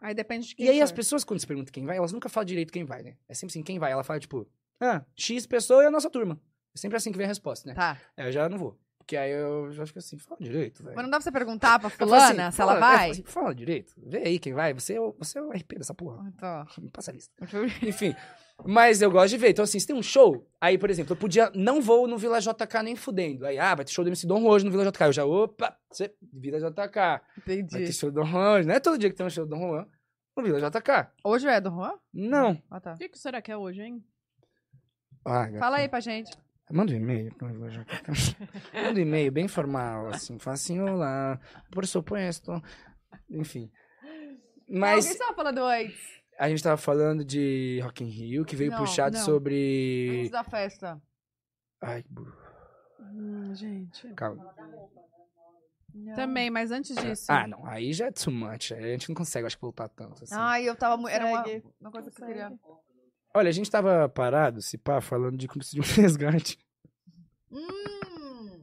Aí 0.01 0.15
depende 0.15 0.49
de 0.49 0.55
quem 0.55 0.67
E 0.67 0.69
aí 0.69 0.79
for. 0.79 0.85
as 0.85 0.93
pessoas, 0.93 1.25
quando 1.25 1.41
se 1.41 1.47
perguntam 1.47 1.73
quem 1.73 1.85
vai, 1.85 1.97
elas 1.97 2.13
nunca 2.13 2.29
falam 2.29 2.47
direito 2.47 2.73
quem 2.73 2.85
vai, 2.85 3.03
né? 3.03 3.17
É 3.29 3.35
sempre 3.35 3.53
assim, 3.53 3.63
quem 3.63 3.79
vai? 3.79 3.93
Ela 3.93 4.05
fala, 4.05 4.21
tipo, 4.21 4.47
ah, 4.81 5.05
X 5.15 5.47
pessoa 5.47 5.83
e 5.83 5.87
a 5.87 5.91
nossa 5.91 6.11
turma. 6.11 6.41
É 6.75 6.79
sempre 6.79 6.97
assim 6.97 7.11
que 7.11 7.17
vem 7.19 7.25
a 7.25 7.29
resposta, 7.29 7.69
né? 7.69 7.75
Tá. 7.75 7.99
É, 8.17 8.27
eu 8.27 8.33
já 8.33 8.49
não 8.49 8.59
vou. 8.59 8.79
Porque 9.07 9.17
aí 9.17 9.31
eu 9.31 9.71
já 9.71 9.87
fico 9.87 10.01
assim, 10.01 10.19
fala 10.19 10.37
direito, 10.41 10.83
velho. 10.83 10.97
Mas 10.97 11.05
não 11.05 11.11
dá 11.11 11.19
pra 11.19 11.23
você 11.23 11.31
perguntar 11.31 11.79
pra 11.79 11.89
falo 11.89 12.11
fulana 12.11 12.49
assim, 12.49 12.57
se 12.57 12.61
ela 12.61 12.75
fala- 12.75 12.81
vai? 12.81 13.11
assim, 13.13 13.23
fala 13.23 13.55
direito. 13.55 13.95
Vê 13.97 14.19
aí 14.19 14.39
quem 14.41 14.53
vai. 14.53 14.75
Você 14.75 14.95
é 14.95 15.01
o, 15.01 15.15
você 15.17 15.39
é 15.39 15.43
o 15.43 15.51
RP 15.53 15.79
dessa 15.79 15.95
porra. 15.95 16.29
Então. 16.35 16.67
Me 16.83 16.91
passa 16.91 17.13
a 17.13 17.15
lista. 17.15 17.33
Enfim. 17.85 18.17
Mas 18.65 19.01
eu 19.01 19.09
gosto 19.09 19.29
de 19.29 19.37
ver. 19.39 19.51
Então, 19.51 19.63
assim, 19.63 19.79
se 19.79 19.87
tem 19.87 19.95
um 19.95 20.03
show, 20.03 20.45
aí, 20.61 20.77
por 20.77 20.91
exemplo, 20.91 21.13
eu 21.13 21.17
podia. 21.17 21.53
Não 21.55 21.81
vou 21.81 22.09
no 22.09 22.19
Vila 22.19 22.41
JK 22.41 22.83
nem 22.83 22.97
fudendo. 22.97 23.47
Aí, 23.47 23.57
ah, 23.61 23.77
vai 23.77 23.85
ter 23.85 23.93
show 23.93 24.05
do 24.05 24.09
MC 24.09 24.27
Dom 24.27 24.45
hoje 24.45 24.65
no 24.65 24.73
Vila 24.73 24.85
JK. 24.91 25.03
Eu 25.05 25.13
já, 25.13 25.25
opa, 25.25 25.79
você, 25.89 26.13
Vila 26.33 26.59
JK. 26.59 26.97
Vai 26.97 27.23
ter 27.45 27.59
Entendi. 27.61 27.93
show 27.93 28.11
do 28.11 28.23
Dom 28.23 28.27
Juan. 28.27 28.65
Não 28.65 28.75
é 28.75 28.81
todo 28.81 28.99
dia 28.99 29.09
que 29.09 29.15
tem 29.15 29.25
um 29.25 29.31
show 29.31 29.47
do 29.47 29.51
Dom 29.51 29.69
Juan 29.69 29.87
no 30.37 30.43
Vila 30.43 30.59
JK. 30.59 31.13
Hoje 31.23 31.47
é 31.47 31.61
do 31.61 31.71
Juan? 31.71 31.93
Não. 32.13 32.61
Ah, 32.69 32.81
tá. 32.81 32.95
O 32.95 32.99
que, 32.99 33.09
que 33.09 33.19
será 33.21 33.41
que 33.41 33.53
é 33.53 33.57
hoje, 33.57 33.83
hein? 33.83 34.05
Ah. 35.25 35.49
Fala 35.61 35.77
aí 35.77 35.89
pra 35.89 36.01
gente. 36.01 36.37
Manda 36.71 36.93
um 36.93 36.97
e-mail. 36.97 37.31
JK. 37.31 38.37
Manda 38.75 38.99
um 39.01 39.03
e-mail 39.03 39.31
bem 39.33 39.47
formal, 39.49 40.09
assim. 40.09 40.39
Fala 40.39 40.55
assim, 40.55 40.81
olá, 40.81 41.39
por 41.71 41.87
supuesto. 41.87 42.61
Enfim. 43.31 43.71
Não, 44.69 44.81
Mas 44.81 45.05
o 45.05 45.09
que 45.09 45.15
você 45.15 45.19
tava 45.19 45.35
falando 45.35 45.59
antes? 45.65 46.17
a 46.39 46.49
gente 46.49 46.63
tava 46.63 46.77
falando 46.77 47.25
de 47.25 47.81
Rock 47.83 48.05
in 48.05 48.09
Rio, 48.09 48.45
que 48.45 48.57
veio 48.57 48.71
Não, 48.71 48.79
puxado 48.79 49.17
não. 49.17 49.25
sobre... 49.25 50.19
Antes 50.21 50.31
da 50.31 50.45
festa. 50.45 51.01
Ai, 51.83 52.05
burro. 52.11 52.37
Hum, 53.01 53.55
gente. 53.55 54.13
calma. 54.15 54.55
Também, 56.15 56.51
mas 56.51 56.71
antes 56.71 56.95
disso. 56.95 57.25
Ah, 57.29 57.47
não. 57.47 57.65
Aí 57.65 57.93
já 57.93 58.07
é 58.07 58.13
too 58.13 58.33
much. 58.33 58.73
A 58.73 58.81
gente 58.81 59.09
não 59.09 59.15
consegue, 59.15 59.47
acho 59.47 59.57
que, 59.57 59.63
voltar 59.63 59.89
tanto. 59.89 60.25
assim. 60.25 60.35
Ai, 60.37 60.69
eu 60.69 60.77
tava 60.77 60.97
muito. 60.99 61.15
Era 61.15 61.25
uma, 61.25 61.45
uma 61.81 61.91
coisa 61.91 62.11
que 62.11 62.23
eu 62.23 62.27
queria. 62.27 62.53
Olha, 63.37 63.49
a 63.49 63.53
gente 63.53 63.71
tava 63.71 64.09
parado, 64.09 64.63
se 64.63 64.79
pá, 64.79 65.01
falando 65.01 65.37
de 65.37 65.47
como 65.49 65.63
se 65.63 65.73
de 65.75 65.81
um 65.81 65.85
resgate. 66.03 66.59
Hum. 67.53 68.63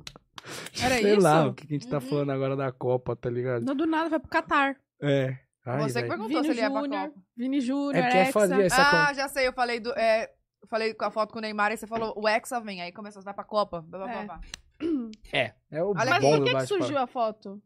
Era 0.82 0.95
Sei 0.95 1.14
isso? 1.14 1.22
lá 1.22 1.48
o 1.48 1.54
que 1.54 1.66
a 1.66 1.70
gente 1.70 1.88
tá 1.88 1.98
Uhum. 1.98 2.02
falando 2.02 2.32
agora 2.32 2.56
da 2.56 2.72
Copa, 2.72 3.16
tá 3.16 3.30
ligado? 3.30 3.64
Não, 3.64 3.76
do 3.76 3.86
nada, 3.86 4.10
vai 4.10 4.20
pro 4.20 4.30
Catar. 4.30 4.76
É. 5.02 5.38
Ai, 5.66 5.84
Você 5.84 6.02
que 6.02 6.10
perguntou 6.10 6.28
Vini 6.41 6.44
se 6.44 6.52
ele 6.52 6.60
ia 6.62 6.70
pra 6.72 6.82
Júnior, 6.82 7.08
Copa. 7.10 7.22
Vini 7.38 7.62
Júnior, 7.62 7.95
É 7.95 8.02
porque 8.02 8.18
é 8.18 8.22
Hexa. 8.24 8.32
foda, 8.34 8.62
essa 8.64 8.82
Ah, 8.82 8.86
Copa- 8.91 9.14
já 9.14 9.28
sei, 9.30 9.48
eu 9.48 9.54
falei 9.54 9.80
do. 9.80 9.91
É, 9.94 10.30
eu 10.62 10.68
falei 10.68 10.94
com 10.94 11.06
a 11.06 11.12
foto 11.12 11.32
com 11.32 11.40
o 11.40 11.41
Neymar 11.41 11.72
e 11.72 11.78
você 11.78 11.88
falou 11.88 12.14
o 12.18 12.28
Hexa 12.28 12.60
vem. 12.60 12.82
Aí 12.82 12.91
começou, 12.91 13.22
vai 13.22 13.34
pra 13.34 13.44
Copa. 13.45 13.82
Blá, 13.82 14.00
blá, 14.00 14.08
blá, 14.08 14.22
É. 14.22 14.26
blá. 14.26 14.41
É, 15.32 15.54
é 15.72 15.84
o 15.84 15.94
Mas 15.94 16.10
bom 16.20 16.32
por 16.32 16.40
do 16.40 16.44
que, 16.44 16.50
que 16.50 16.54
bate-papo. 16.56 16.68
surgiu 16.68 16.98
a 16.98 17.08
foto? 17.08 17.62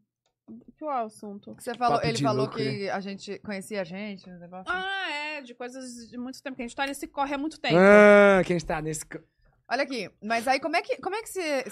Qual 0.78 0.90
é 0.90 1.02
o 1.02 1.06
assunto? 1.06 1.54
Você 1.58 1.74
falou, 1.74 2.00
ele 2.02 2.18
falou 2.18 2.44
lucro, 2.46 2.58
que 2.58 2.88
a 2.90 3.00
gente 3.00 3.38
conhecia 3.40 3.80
a 3.80 3.84
gente, 3.84 4.28
um 4.28 4.38
negócio. 4.38 4.72
Ah, 4.72 5.10
é, 5.10 5.42
de 5.42 5.54
coisas 5.54 6.08
de 6.08 6.16
muito 6.18 6.42
tempo, 6.42 6.56
que 6.56 6.62
a 6.62 6.66
gente 6.66 6.76
tá 6.76 6.86
nesse 6.86 7.06
corre 7.06 7.34
há 7.34 7.38
muito 7.38 7.60
tempo. 7.60 7.76
Ah, 7.78 8.42
quem 8.46 8.56
está 8.56 8.80
nesse... 8.82 9.04
ca- 9.06 9.20
Olha 9.70 9.82
aqui, 9.82 10.10
mas 10.22 10.48
aí 10.48 10.58
como 10.60 10.76
é 10.76 10.82
que 10.82 10.96
como 10.96 11.14
é 11.14 11.22
que 11.22 11.28
você 11.28 11.64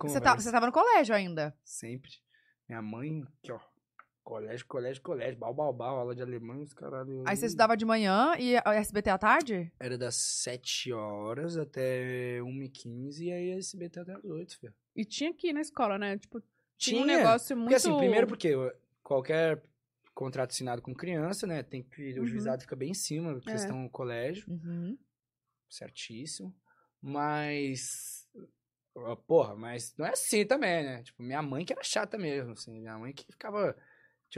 você 0.00 0.20
tá, 0.20 0.34
você 0.34 0.50
tava 0.50 0.64
no 0.66 0.72
colégio 0.72 1.14
ainda? 1.14 1.54
Sempre. 1.62 2.10
Minha 2.68 2.80
mãe, 2.80 3.22
aqui, 3.42 3.52
ó. 3.52 3.60
Colégio, 4.22 4.66
colégio, 4.66 5.02
colégio. 5.02 5.38
Bal, 5.38 5.52
bal, 5.52 5.70
bal. 5.70 5.98
Aula 5.98 6.14
de 6.14 6.22
alemão, 6.22 6.62
os 6.62 6.72
caralho. 6.72 7.22
Aí 7.26 7.36
você 7.36 7.44
estudava 7.44 7.76
de 7.76 7.84
manhã 7.84 8.32
e 8.38 8.56
a 8.56 8.74
SBT 8.76 9.10
à 9.10 9.18
tarde? 9.18 9.70
Era 9.78 9.98
das 9.98 10.14
7 10.16 10.90
horas 10.94 11.58
até 11.58 12.38
1h15 12.40 13.18
e 13.20 13.30
aí 13.30 13.50
SBT 13.58 14.00
até 14.00 14.14
as 14.14 14.24
8, 14.24 14.58
filho. 14.58 14.74
E 14.96 15.04
tinha 15.04 15.34
que 15.34 15.48
ir 15.48 15.52
na 15.52 15.60
escola, 15.60 15.98
né? 15.98 16.16
Tipo, 16.16 16.42
tinha, 16.76 17.02
um 17.02 17.04
negócio 17.04 17.56
muito... 17.56 17.66
Porque 17.70 17.74
assim, 17.76 17.96
primeiro 17.96 18.26
porque 18.26 18.52
qualquer 19.02 19.62
contrato 20.14 20.50
assinado 20.52 20.80
com 20.80 20.94
criança, 20.94 21.46
né, 21.46 21.62
tem 21.62 21.82
que, 21.82 22.14
o 22.14 22.20
Uhum. 22.20 22.26
juizado 22.26 22.62
fica 22.62 22.76
bem 22.76 22.90
em 22.90 22.94
cima, 22.94 23.40
É. 23.46 23.50
questão 23.50 23.88
colégio, 23.88 24.48
Uhum. 24.48 24.96
certíssimo. 25.68 26.54
Mas, 27.00 28.28
porra, 29.26 29.54
mas 29.54 29.94
não 29.98 30.06
é 30.06 30.10
assim 30.10 30.46
também, 30.46 30.82
né? 30.84 31.02
Tipo, 31.02 31.22
minha 31.22 31.42
mãe 31.42 31.64
que 31.64 31.72
era 31.72 31.82
chata 31.82 32.16
mesmo, 32.16 32.52
assim, 32.52 32.80
minha 32.80 32.96
mãe 32.98 33.12
que 33.12 33.26
ficava, 33.26 33.76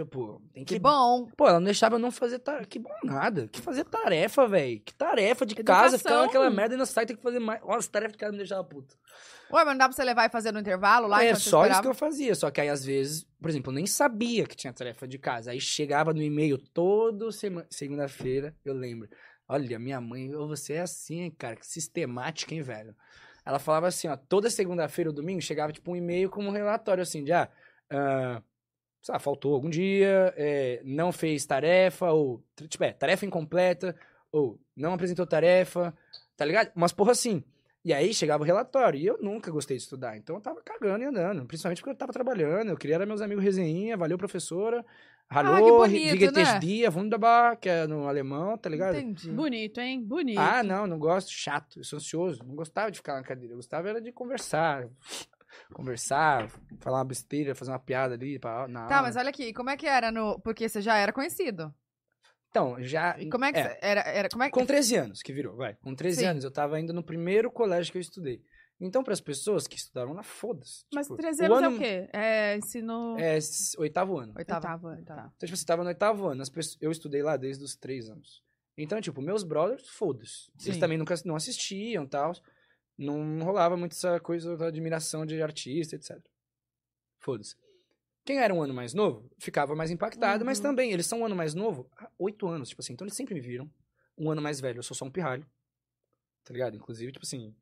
tipo, 0.04 0.42
tem 0.52 0.64
que... 0.64 0.74
Que 0.74 0.80
bom. 0.80 1.26
Pô, 1.36 1.48
ela 1.48 1.58
não 1.58 1.64
deixava 1.64 1.94
eu 1.94 1.98
não 1.98 2.10
fazer 2.10 2.38
tarefa. 2.38 2.66
Que 2.66 2.78
bom 2.78 2.90
nada. 3.02 3.48
Que 3.48 3.60
fazer 3.60 3.84
tarefa, 3.84 4.46
velho. 4.46 4.80
Que 4.80 4.94
tarefa 4.94 5.46
de 5.46 5.54
casa. 5.54 5.96
Educação. 5.96 5.98
Ficava 5.98 6.26
aquela 6.26 6.50
merda 6.50 6.74
e 6.74 6.78
não 6.78 6.84
sai, 6.84 7.06
tem 7.06 7.16
que 7.16 7.22
fazer 7.22 7.38
mais. 7.38 7.62
Nossa, 7.62 7.90
tarefa 7.90 8.12
de 8.12 8.18
casa 8.18 8.32
me 8.32 8.38
deixava 8.38 8.62
puto. 8.62 8.94
Ué, 9.50 9.64
mas 9.64 9.68
não 9.68 9.78
dá 9.78 9.88
pra 9.88 9.96
você 9.96 10.04
levar 10.04 10.26
e 10.26 10.28
fazer 10.28 10.52
no 10.52 10.60
intervalo 10.60 11.06
lá? 11.06 11.24
é 11.24 11.34
só 11.34 11.66
isso 11.66 11.80
que 11.80 11.88
eu 11.88 11.94
fazia. 11.94 12.34
Só 12.34 12.50
que 12.50 12.60
aí, 12.60 12.68
às 12.68 12.84
vezes, 12.84 13.26
por 13.40 13.48
exemplo, 13.48 13.70
eu 13.70 13.74
nem 13.76 13.86
sabia 13.86 14.46
que 14.46 14.56
tinha 14.56 14.72
tarefa 14.72 15.08
de 15.08 15.18
casa. 15.18 15.52
Aí 15.52 15.60
chegava 15.60 16.12
no 16.12 16.22
e-mail 16.22 16.58
todo 16.58 17.32
sema- 17.32 17.66
segunda-feira, 17.70 18.54
eu 18.64 18.74
lembro. 18.74 19.08
Olha, 19.48 19.78
minha 19.78 20.00
mãe, 20.00 20.30
você 20.32 20.74
é 20.74 20.80
assim, 20.80 21.20
hein, 21.20 21.30
cara, 21.38 21.56
que 21.56 21.66
sistemática, 21.66 22.52
hein, 22.52 22.62
velho? 22.62 22.94
Ela 23.44 23.60
falava 23.60 23.86
assim, 23.86 24.08
ó, 24.08 24.16
toda 24.16 24.50
segunda-feira 24.50 25.08
ou 25.08 25.14
domingo 25.14 25.40
chegava, 25.40 25.72
tipo, 25.72 25.92
um 25.92 25.96
e-mail 25.96 26.28
com 26.28 26.44
um 26.44 26.50
relatório, 26.50 27.00
assim, 27.00 27.22
de, 27.22 27.30
ah, 27.32 27.48
sei 27.88 28.42
lá, 29.12 29.18
faltou 29.18 29.54
algum 29.54 29.70
dia, 29.70 30.32
é, 30.36 30.80
não 30.84 31.12
fez 31.12 31.44
tarefa, 31.46 32.10
ou, 32.10 32.42
tipo, 32.68 32.82
é, 32.84 32.92
tarefa 32.92 33.26
incompleta, 33.26 33.94
ou 34.30 34.58
não 34.76 34.94
apresentou 34.94 35.26
tarefa, 35.26 35.94
tá 36.36 36.44
ligado? 36.44 36.70
Umas 36.74 36.92
porra 36.92 37.12
assim. 37.12 37.42
E 37.84 37.92
aí 37.92 38.12
chegava 38.12 38.42
o 38.42 38.46
relatório, 38.46 38.98
e 38.98 39.06
eu 39.06 39.18
nunca 39.20 39.50
gostei 39.50 39.76
de 39.76 39.82
estudar, 39.84 40.16
então 40.16 40.36
eu 40.36 40.40
tava 40.40 40.60
cagando 40.60 41.04
e 41.04 41.06
andando, 41.06 41.46
principalmente 41.46 41.80
porque 41.80 41.90
eu 41.90 41.96
tava 41.96 42.12
trabalhando, 42.12 42.70
eu 42.70 42.76
queria 42.76 42.96
era 42.96 43.06
meus 43.06 43.20
amigos 43.20 43.44
resenhinha, 43.44 43.96
valeu 43.96 44.18
professora, 44.18 44.84
Ah, 45.28 45.40
hallo, 45.40 45.78
bonito, 45.78 46.12
wie 46.12 46.18
geht 46.18 46.38
es 46.38 46.52
né? 46.52 46.58
dir, 46.60 46.88
wunderbar, 46.88 47.56
que 47.56 47.68
é 47.68 47.84
no 47.86 48.06
alemão, 48.06 48.56
tá 48.56 48.68
ligado? 48.70 48.96
Entendi. 48.96 49.30
Bonito, 49.30 49.80
hein? 49.80 50.00
Bonito. 50.00 50.38
Ah, 50.38 50.62
não, 50.62 50.86
não 50.86 50.98
gosto, 51.00 51.32
chato, 51.32 51.80
eu 51.80 51.84
sou 51.84 51.96
ansioso, 51.96 52.44
não 52.44 52.54
gostava 52.54 52.92
de 52.92 52.98
ficar 52.98 53.14
na 53.14 53.22
cadeira, 53.24 53.52
eu 53.52 53.56
gostava 53.56 53.88
era 53.88 54.00
de 54.00 54.12
conversar, 54.12 54.88
conversar, 55.72 56.48
falar 56.80 56.98
uma 56.98 57.04
besteira, 57.04 57.54
fazer 57.54 57.70
uma 57.72 57.78
piada 57.78 58.14
ali, 58.14 58.38
pra, 58.38 58.66
na 58.68 58.86
Tá, 58.86 58.96
aula. 58.96 59.08
mas 59.08 59.16
olha 59.16 59.30
aqui, 59.30 59.52
como 59.52 59.70
é 59.70 59.76
que 59.76 59.86
era 59.86 60.10
no. 60.10 60.40
Porque 60.40 60.68
você 60.68 60.80
já 60.80 60.96
era 60.96 61.12
conhecido. 61.12 61.74
Então, 62.50 62.82
já... 62.82 63.18
E 63.18 63.28
como 63.28 63.44
é 63.44 63.52
que 63.52 63.62
você- 63.62 63.78
era, 63.82 64.00
era. 64.00 64.28
Como 64.30 64.42
é 64.42 64.46
que. 64.46 64.52
Com 64.52 64.64
13 64.64 64.96
anos 64.96 65.22
que 65.22 65.32
virou, 65.32 65.56
vai. 65.56 65.74
Com 65.76 65.94
13 65.94 66.20
Sim. 66.20 66.26
anos 66.26 66.44
eu 66.44 66.50
tava 66.50 66.76
ainda 66.76 66.92
no 66.92 67.02
primeiro 67.02 67.50
colégio 67.50 67.92
que 67.92 67.98
eu 67.98 68.02
estudei. 68.02 68.40
Então, 68.80 69.02
para 69.02 69.12
as 69.14 69.20
pessoas 69.20 69.66
que 69.66 69.76
estudaram 69.76 70.12
lá, 70.12 70.22
foda-se. 70.22 70.84
Mas 70.94 71.06
Tipo, 71.06 71.16
13 71.16 71.42
o 71.42 71.44
anos 71.46 71.62
é 71.62 71.66
ano- 71.66 71.76
o 71.76 71.78
quê? 71.78 72.08
É 72.12 72.56
ensino... 72.56 73.16
É 73.18 73.38
oitavo 73.78 74.18
ano. 74.18 74.34
Oitava. 74.36 74.68
Oitava, 74.68 75.02
Tá. 75.04 75.14
tá. 75.16 75.30
Então, 75.34 75.46
tipo, 75.46 75.56
você 75.56 75.64
tava 75.64 75.82
no 75.82 75.88
oitavo 75.88 76.26
ano. 76.28 76.42
As 76.42 76.50
pessoas- 76.50 76.76
eu 76.80 76.90
estudei 76.90 77.22
lá 77.22 77.36
desde 77.38 77.64
os 77.64 77.74
três 77.74 78.08
anos. 78.10 78.42
Então, 78.76 79.00
tipo, 79.00 79.22
meus 79.22 79.42
brothers, 79.42 79.88
foda-se. 79.88 80.50
Eles 80.64 80.78
também 80.78 80.98
nunca 80.98 81.14
não 81.24 81.36
assistiam 81.36 82.04
e 82.04 82.08
tal. 82.08 82.32
Não 82.98 83.40
rolava 83.44 83.76
muito 83.76 83.92
essa 83.92 84.18
coisa 84.20 84.56
da 84.56 84.66
admiração 84.68 85.26
de 85.26 85.40
artista, 85.42 85.96
etc. 85.96 86.18
Foda-se. 87.20 87.54
Quem 88.24 88.38
era 88.38 88.52
um 88.52 88.62
ano 88.62 88.74
mais 88.74 88.92
novo, 88.94 89.30
ficava 89.38 89.74
mais 89.76 89.90
impactado, 89.90 90.44
mas 90.44 90.58
Uhum. 90.58 90.62
também, 90.64 90.92
eles 90.92 91.06
são 91.06 91.20
um 91.20 91.26
ano 91.26 91.36
mais 91.36 91.54
novo 91.54 91.88
há 91.96 92.10
oito 92.18 92.48
anos, 92.48 92.68
tipo 92.70 92.80
assim. 92.80 92.92
Então, 92.94 93.04
eles 93.04 93.14
sempre 93.16 93.34
me 93.34 93.40
viram. 93.40 93.70
Um 94.18 94.30
ano 94.30 94.42
mais 94.42 94.60
velho, 94.60 94.78
eu 94.78 94.82
sou 94.82 94.96
só 94.96 95.04
um 95.04 95.10
pirralho. 95.10 95.46
Tá 96.44 96.52
ligado? 96.52 96.76
Inclusive, 96.76 97.12
tipo 97.12 97.24
assim, 97.24 97.54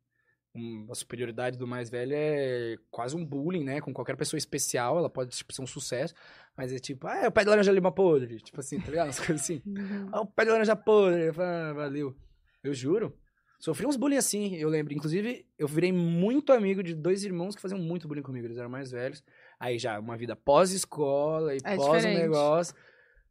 um- 0.54 0.86
a 0.90 0.94
superioridade 0.94 1.58
do 1.58 1.66
mais 1.66 1.90
velho 1.90 2.12
é 2.14 2.76
quase 2.90 3.16
um 3.16 3.24
bullying, 3.26 3.64
né? 3.64 3.80
Com 3.80 3.92
qualquer 3.92 4.16
pessoa 4.16 4.38
especial, 4.38 4.96
ela 4.98 5.10
pode 5.10 5.36
tipo, 5.36 5.52
ser 5.52 5.62
um 5.62 5.66
sucesso. 5.66 6.14
Mas 6.56 6.72
é 6.72 6.78
tipo, 6.78 7.06
ah, 7.08 7.16
é 7.24 7.28
o 7.28 7.32
pé 7.32 7.42
de 7.42 7.50
laranja 7.50 7.72
lima 7.72 7.90
podre. 7.92 8.40
Tipo 8.40 8.60
assim, 8.60 8.78
tá 8.80 8.88
ligado? 8.90 9.06
Umas 9.08 9.18
coisas 9.18 9.40
assim. 9.42 9.60
Uhum. 9.66 10.08
Ah, 10.12 10.20
o 10.20 10.26
pé 10.26 10.44
de 10.44 10.50
laranja 10.50 10.76
podre. 10.76 11.28
Ah, 11.38 11.72
valeu. 11.74 12.16
Eu 12.62 12.72
juro. 12.72 13.18
Sofri 13.64 13.86
uns 13.86 13.96
bullying 13.96 14.18
assim, 14.18 14.54
eu 14.56 14.68
lembro. 14.68 14.92
Inclusive, 14.92 15.46
eu 15.58 15.66
virei 15.66 15.90
muito 15.90 16.52
amigo 16.52 16.82
de 16.82 16.94
dois 16.94 17.24
irmãos 17.24 17.56
que 17.56 17.62
faziam 17.62 17.80
muito 17.80 18.06
bullying 18.06 18.20
comigo. 18.20 18.46
Eles 18.46 18.58
eram 18.58 18.68
mais 18.68 18.90
velhos. 18.90 19.24
Aí 19.58 19.78
já, 19.78 19.98
uma 19.98 20.18
vida 20.18 20.36
pós-escola 20.36 21.54
e 21.54 21.58
É 21.64 21.74
pós 21.74 22.04
um 22.04 22.08
negócio. 22.12 22.74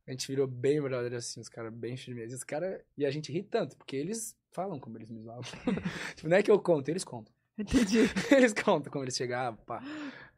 A 0.08 0.12
gente 0.12 0.26
virou 0.28 0.48
bem 0.48 0.82
brother, 0.82 1.14
assim, 1.14 1.40
os 1.40 1.48
caras 1.48 1.72
bem 1.72 1.96
firmes. 1.96 2.32
E 2.32 2.36
os 2.36 2.44
caras. 2.44 2.82
E 2.98 3.06
a 3.06 3.12
gente 3.12 3.32
ri 3.32 3.44
tanto, 3.44 3.78
porque 3.78 3.96
eles 3.96 4.36
falam 4.52 4.80
como 4.80 4.98
eles 4.98 5.12
me 5.12 5.20
zoavam. 5.22 5.44
tipo, 6.16 6.28
não 6.28 6.38
é 6.38 6.42
que 6.42 6.50
eu 6.50 6.58
conto, 6.60 6.90
eles 6.90 7.04
contam. 7.04 7.32
Entendi. 7.56 8.00
Eles 8.36 8.54
contam 8.54 8.92
como 8.92 9.06
eles 9.06 9.16
chegavam, 9.16 9.64
pá. 9.68 9.84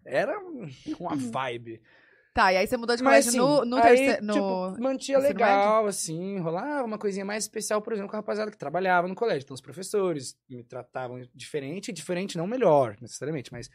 Era 0.04 0.38
um- 0.38 0.68
uma 1.00 1.16
vibe. 1.16 1.82
Tá, 2.36 2.52
e 2.52 2.58
aí 2.58 2.68
você 2.68 2.76
mudou 2.76 2.98
de 2.98 3.02
Mas 3.02 3.28
colégio 3.28 3.30
assim, 3.30 3.38
no, 3.38 3.66
no 3.66 3.78
aí, 3.78 3.84
terceiro. 3.84 4.26
No... 4.26 4.34
tipo, 4.34 4.84
mantia 4.84 5.16
ensino 5.16 5.30
legal, 5.30 5.88
assim, 5.88 6.38
rolava 6.40 6.84
uma 6.84 6.98
coisinha 6.98 7.24
mais 7.24 7.46
especial, 7.46 7.82
por 7.82 7.94
exemplo, 7.94 8.10
com 8.10 8.18
a 8.18 8.20
rapaziada 8.20 8.52
que 8.52 8.58
trabalhava 8.58 9.08
no 9.08 9.16
colégio. 9.16 9.46
Então, 9.46 9.54
os 9.54 9.62
professores 9.62 10.38
me 10.50 10.62
tratavam 10.62 11.22
diferente, 11.34 11.94
diferente 11.94 12.38
não 12.38 12.46
melhor, 12.46 12.98
necessariamente, 13.00 13.54
mas 13.54 13.70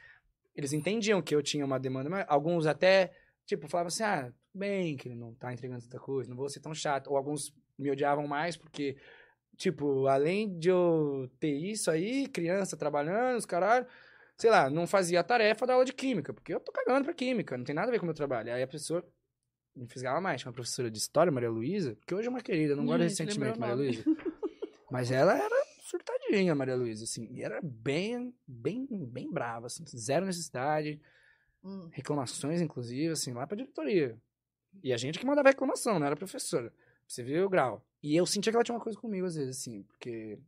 eles 0.54 0.74
entendiam 0.74 1.22
que 1.22 1.34
eu 1.34 1.42
tinha 1.42 1.64
uma 1.64 1.80
demanda, 1.80 2.10
mas 2.10 2.26
alguns 2.28 2.66
até, 2.66 3.12
tipo, 3.46 3.66
falavam 3.66 3.88
assim, 3.88 4.02
ah, 4.02 4.24
tudo 4.24 4.58
bem 4.58 4.94
que 4.94 5.08
ele 5.08 5.16
não 5.16 5.32
tá 5.32 5.54
entregando 5.54 5.80
tanta 5.80 5.98
coisa, 5.98 6.28
não 6.28 6.36
vou 6.36 6.50
ser 6.50 6.60
tão 6.60 6.74
chato. 6.74 7.08
Ou 7.08 7.16
alguns 7.16 7.54
me 7.78 7.90
odiavam 7.90 8.26
mais 8.26 8.58
porque, 8.58 8.94
tipo, 9.56 10.06
além 10.06 10.58
de 10.58 10.68
eu 10.68 11.30
ter 11.40 11.56
isso 11.56 11.90
aí, 11.90 12.26
criança 12.26 12.76
trabalhando, 12.76 13.38
os 13.38 13.46
caralho, 13.46 13.86
sei 14.40 14.50
lá, 14.50 14.70
não 14.70 14.86
fazia 14.86 15.20
a 15.20 15.22
tarefa 15.22 15.66
da 15.66 15.74
aula 15.74 15.84
de 15.84 15.92
química, 15.92 16.32
porque 16.32 16.54
eu 16.54 16.58
tô 16.60 16.72
cagando 16.72 17.04
pra 17.04 17.12
química, 17.12 17.58
não 17.58 17.64
tem 17.64 17.74
nada 17.74 17.88
a 17.88 17.90
ver 17.90 17.98
com 17.98 18.04
o 18.04 18.06
meu 18.06 18.14
trabalho. 18.14 18.52
Aí 18.52 18.62
a 18.62 18.66
pessoa 18.66 19.06
me 19.76 19.86
fisgava 19.86 20.18
mais, 20.20 20.42
uma 20.44 20.52
professora 20.52 20.90
de 20.90 20.96
história, 20.98 21.30
Maria 21.30 21.50
Luísa, 21.50 21.96
que 22.06 22.14
hoje 22.14 22.26
é 22.26 22.30
uma 22.30 22.40
querida, 22.40 22.74
não 22.74 22.86
guardo 22.86 23.02
Ih, 23.02 23.06
esse 23.06 23.22
lembrou 23.22 23.34
sentimento, 23.34 23.56
o 23.56 23.60
Maria. 23.60 23.74
Luísa. 23.76 24.04
Mas 24.90 25.10
ela 25.10 25.36
era 25.36 25.64
surtadinha, 25.82 26.54
Maria 26.54 26.74
Luísa, 26.74 27.04
assim, 27.04 27.28
e 27.32 27.42
era 27.42 27.60
bem, 27.62 28.34
bem, 28.46 28.86
bem 29.06 29.30
brava, 29.30 29.66
assim, 29.66 29.84
zero 29.86 30.24
necessidade, 30.24 31.00
Hum. 31.62 31.90
reclamações, 31.92 32.62
inclusive, 32.62 33.12
assim, 33.12 33.34
lá 33.34 33.46
pra 33.46 33.56
diretoria. 33.56 34.18
E 34.82 34.92
a 34.92 34.96
gente 34.96 35.18
que 35.18 35.26
mandava 35.26 35.50
reclamação, 35.50 35.98
não 35.98 36.06
era 36.06 36.16
professora. 36.16 36.72
Você 37.06 37.22
viu 37.22 37.44
o 37.44 37.50
grau. 37.50 37.84
E 38.02 38.16
eu 38.16 38.24
sentia 38.24 38.50
que 38.50 38.56
ela 38.56 38.64
tinha 38.64 38.74
uma 38.74 38.82
coisa 38.82 38.98
comigo, 38.98 39.26
às 39.26 39.34
vezes, 39.34 39.58
assim, 39.58 39.82
porque... 39.82 40.38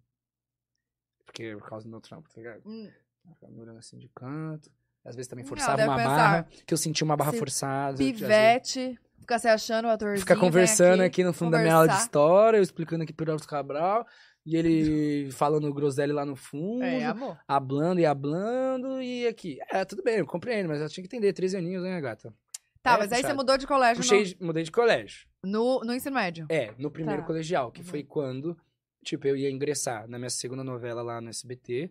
Porque 1.27 1.55
por 1.57 1.69
causa 1.69 1.85
do 1.87 1.91
meu 1.91 2.01
trampo, 2.01 2.29
tá 2.29 2.41
ligado? 2.41 2.63
Hum. 2.65 2.91
Ficava 3.29 3.53
me 3.53 3.61
olhando 3.61 3.79
assim 3.79 3.99
de 3.99 4.09
canto. 4.09 4.71
Às 5.05 5.17
vezes 5.17 5.29
também 5.29 5.45
forçava 5.45 5.83
uma 5.85 5.97
pensar, 5.97 6.09
barra, 6.17 6.49
que 6.67 6.73
eu 6.73 6.79
sentia 6.79 7.05
uma 7.05 7.17
barra 7.17 7.31
"Esse 7.31 7.39
forçada. 7.39 7.97
vezes- 7.97 8.13
Pivete, 8.21 8.99
fica 9.19 9.39
se 9.39 9.49
achando 9.49 9.87
o 9.87 9.91
atorzinho. 9.91 10.21
Fica 10.21 10.35
vem 10.35 10.41
conversando 10.45 11.01
aqui. 11.01 11.03
aqui, 11.23 11.25
no 11.25 11.33
fundo 11.33 11.51
da 11.53 11.59
minha 11.59 11.75
aula 11.75 11.87
de 11.87 11.91
conversar. 11.93 12.07
história, 12.07 12.57
eu 12.59 12.63
explicando 12.63 13.03
aqui 13.03 13.13
pro 13.13 13.29
Elvis 13.31 13.47
Cabral, 13.47 14.07
e 14.47 14.57
ele 14.57 15.29
falando 15.33 15.73
groselha 15.75 16.15
lá 16.15 16.25
no 16.25 16.37
fundo, 16.37 16.85
É, 16.85 17.05
amor. 17.05 17.37
hablando 17.49 18.01
e 18.01 18.07
hablando, 18.07 19.03
e 19.03 19.27
aqui. 19.27 19.59
É, 19.73 19.85
tudo 19.85 20.03
bem, 20.05 20.19
eu 20.19 20.27
compreendo, 20.27 20.69
mas 20.69 20.81
eu 20.81 20.89
tinha 20.89 21.03
que 21.03 21.09
entender, 21.17 21.33
13 21.33 21.57
aninhos, 21.57 21.83
né, 21.83 22.01
gata? 22.01 22.33
Tá, 22.81 22.95
É, 22.95 22.99
mas 22.99 23.13
aí 23.13 23.23
você 23.23 23.33
mudou 23.33 23.57
de 23.59 23.67
colégio 23.67 24.03
Puxei, 24.03 24.25
de- 24.25 24.37
mudei 24.41 24.63
de 24.63 24.71
colégio. 24.71 25.27
no, 25.43 25.81
no, 25.81 25.87
no 25.87 25.95
ensino 25.95 26.15
médio. 26.15 26.47
É, 26.49 26.73
no 26.79 26.91
primeiro 26.93 27.23
Tá. 27.23 27.27
colegial, 27.27 27.73
que 27.73 27.81
Uhum. 27.81 27.87
foi 27.87 28.03
quando, 28.05 28.57
tipo, 29.05 29.27
eu 29.27 29.37
ia 29.37 29.51
ingressar 29.51 30.07
na 30.09 30.17
minha 30.19 30.31
segunda 30.31 30.63
novela 30.63 31.03
lá 31.03 31.21
no 31.21 31.29
SBT. 31.29 31.91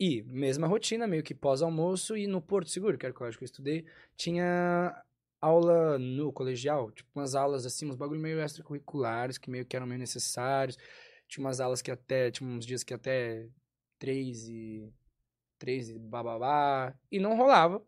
E, 0.00 0.22
mesma 0.22 0.66
rotina, 0.66 1.06
meio 1.06 1.22
que 1.22 1.34
pós-almoço, 1.34 2.16
e 2.16 2.26
no 2.26 2.40
Porto 2.40 2.70
Seguro, 2.70 2.96
que 2.96 3.04
era 3.04 3.12
o 3.12 3.16
colégio 3.16 3.38
que 3.38 3.44
eu 3.44 3.46
estudei, 3.46 3.84
tinha 4.16 4.94
aula 5.40 5.98
no 5.98 6.32
colegial, 6.32 6.90
tipo, 6.92 7.08
umas 7.14 7.34
aulas 7.34 7.66
assim, 7.66 7.86
uns 7.86 7.96
bagulho 7.96 8.20
meio 8.20 8.40
extracurriculares, 8.40 9.38
que 9.38 9.50
meio 9.50 9.66
que 9.66 9.76
eram 9.76 9.86
meio 9.86 9.98
necessários. 9.98 10.76
Tinha 11.26 11.44
umas 11.44 11.60
aulas 11.60 11.82
que 11.82 11.90
até, 11.90 12.30
tinha 12.30 12.48
uns 12.48 12.64
dias 12.64 12.82
que 12.82 12.94
até 12.94 13.48
três 13.98 14.48
e 14.48 14.92
três 15.58 15.90
e 15.90 15.98
bababá. 15.98 16.94
E 17.10 17.18
não 17.18 17.36
rolava. 17.36 17.82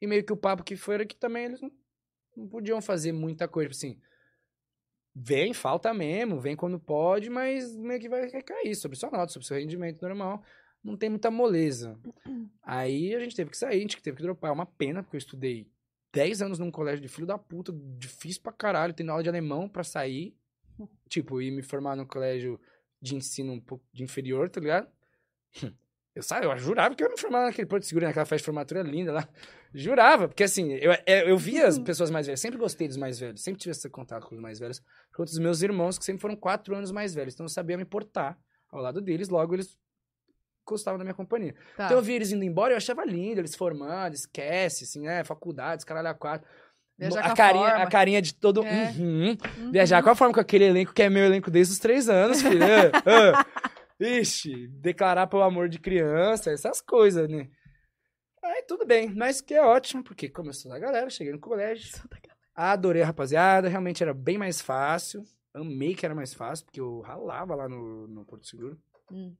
E 0.00 0.06
meio 0.06 0.24
que 0.24 0.32
o 0.32 0.36
papo 0.36 0.64
que 0.64 0.76
foi 0.76 0.96
era 0.96 1.06
que 1.06 1.16
também 1.16 1.44
eles 1.44 1.60
não, 1.60 1.70
não 2.36 2.48
podiam 2.48 2.82
fazer 2.82 3.12
muita 3.12 3.46
coisa. 3.46 3.70
Tipo 3.70 3.78
assim, 3.78 4.00
vem, 5.14 5.54
falta 5.54 5.94
mesmo, 5.94 6.40
vem 6.40 6.56
quando 6.56 6.78
pode, 6.78 7.30
mas 7.30 7.76
meio 7.76 8.00
que 8.00 8.08
vai 8.08 8.28
recair 8.28 8.74
sobre 8.74 8.98
sua 8.98 9.10
nota, 9.10 9.32
sobre 9.32 9.46
seu 9.46 9.56
rendimento 9.56 10.02
normal. 10.02 10.42
Não 10.82 10.96
tem 10.96 11.08
muita 11.08 11.30
moleza. 11.30 11.98
Aí 12.62 13.14
a 13.14 13.20
gente 13.20 13.36
teve 13.36 13.50
que 13.50 13.56
sair, 13.56 13.78
a 13.78 13.80
gente 13.80 14.00
teve 14.02 14.16
que 14.16 14.22
dropar. 14.22 14.50
É 14.50 14.54
uma 14.54 14.66
pena, 14.66 15.02
porque 15.02 15.16
eu 15.16 15.18
estudei 15.18 15.70
10 16.12 16.42
anos 16.42 16.58
num 16.58 16.70
colégio 16.70 17.00
de 17.00 17.08
filho 17.08 17.26
da 17.26 17.38
puta, 17.38 17.72
difícil 17.98 18.42
pra 18.42 18.52
caralho, 18.52 18.92
tendo 18.94 19.10
aula 19.10 19.22
de 19.22 19.28
alemão 19.28 19.68
pra 19.68 19.84
sair. 19.84 20.36
Tipo, 21.08 21.42
ir 21.42 21.50
me 21.50 21.62
formar 21.62 21.94
num 21.94 22.06
colégio 22.06 22.58
de 23.00 23.14
ensino 23.14 23.52
um 23.52 23.60
pouco 23.60 23.84
de 23.92 24.02
inferior, 24.02 24.48
tá 24.48 24.60
ligado? 24.60 24.88
Eu, 26.14 26.22
sabe, 26.22 26.44
eu 26.44 26.58
jurava 26.58 26.94
que 26.94 27.02
eu 27.02 27.06
ia 27.06 27.14
me 27.14 27.18
formar 27.18 27.46
naquele 27.46 27.66
Porto 27.66 27.86
Seguro, 27.86 28.04
naquela 28.04 28.26
festa 28.26 28.42
de 28.42 28.44
formatura 28.44 28.82
linda 28.82 29.12
lá. 29.12 29.26
Jurava, 29.72 30.28
porque 30.28 30.42
assim, 30.42 30.72
eu, 30.74 30.92
eu, 31.06 31.28
eu 31.28 31.38
via 31.38 31.66
as 31.66 31.78
pessoas 31.78 32.10
mais 32.10 32.26
velhas, 32.26 32.38
sempre 32.38 32.58
gostei 32.58 32.86
dos 32.86 32.98
mais 32.98 33.18
velhos, 33.18 33.42
sempre 33.42 33.58
tive 33.58 33.70
esse 33.70 33.88
contato 33.88 34.26
com 34.26 34.34
os 34.34 34.40
mais 34.40 34.58
velhos, 34.58 34.82
conta 35.14 35.30
dos 35.30 35.38
meus 35.38 35.62
irmãos, 35.62 35.98
que 35.98 36.04
sempre 36.04 36.20
foram 36.20 36.36
quatro 36.36 36.76
anos 36.76 36.92
mais 36.92 37.14
velhos, 37.14 37.32
então 37.32 37.44
eu 37.44 37.48
sabia 37.48 37.78
me 37.78 37.86
portar 37.86 38.38
ao 38.68 38.82
lado 38.82 39.00
deles, 39.00 39.30
logo 39.30 39.54
eles 39.54 39.78
gostavam 40.72 40.98
da 40.98 41.04
minha 41.04 41.14
companhia. 41.14 41.54
Tá. 41.76 41.86
Então 41.86 41.96
eu 41.96 42.02
via 42.02 42.16
eles 42.16 42.32
indo 42.32 42.44
embora, 42.44 42.72
eu 42.72 42.76
achava 42.76 43.04
lindo, 43.04 43.40
eles 43.40 43.54
formando, 43.54 44.14
esquece, 44.14 44.84
assim, 44.84 45.02
né, 45.02 45.24
faculdades, 45.24 45.84
caralho, 45.84 46.08
a 46.08 46.14
quatro. 46.14 46.46
Viajar 46.98 47.20
a, 47.20 47.22
com 47.22 47.28
a 47.32 47.36
carinha, 47.36 47.68
forma. 47.68 47.84
a 47.84 47.90
carinha 47.90 48.22
de 48.22 48.34
todo. 48.34 48.64
É. 48.64 48.92
Uhum. 48.98 49.36
Viajar 49.72 50.02
com 50.02 50.10
a 50.10 50.14
forma 50.14 50.34
com 50.34 50.40
aquele 50.40 50.64
elenco 50.64 50.92
que 50.92 51.02
é 51.02 51.10
meu 51.10 51.24
elenco 51.24 51.50
desde 51.50 51.72
os 51.72 51.78
três 51.78 52.08
anos, 52.08 52.42
filho. 52.42 52.62
Ah, 53.06 53.40
ah. 53.40 53.70
Ixi, 54.00 54.68
declarar 54.68 55.28
pelo 55.28 55.42
amor 55.42 55.68
de 55.68 55.78
criança, 55.78 56.50
essas 56.50 56.80
coisas, 56.80 57.28
né? 57.28 57.48
Aí 58.42 58.64
tudo 58.66 58.84
bem, 58.84 59.14
mas 59.14 59.40
que 59.40 59.54
é 59.54 59.62
ótimo, 59.62 60.02
porque 60.02 60.28
começou 60.28 60.72
a 60.72 60.78
galera, 60.78 61.08
cheguei 61.08 61.32
no 61.32 61.38
colégio. 61.38 62.02
Adorei 62.54 63.02
a 63.02 63.06
rapaziada, 63.06 63.68
realmente 63.68 64.02
era 64.02 64.12
bem 64.12 64.36
mais 64.36 64.60
fácil. 64.60 65.22
Amei 65.54 65.94
que 65.94 66.04
era 66.04 66.14
mais 66.14 66.34
fácil, 66.34 66.64
porque 66.64 66.80
eu 66.80 67.00
ralava 67.00 67.54
lá 67.54 67.68
no, 67.68 68.08
no 68.08 68.24
Porto 68.24 68.46
Seguro. 68.46 68.78
Hum. 69.10 69.34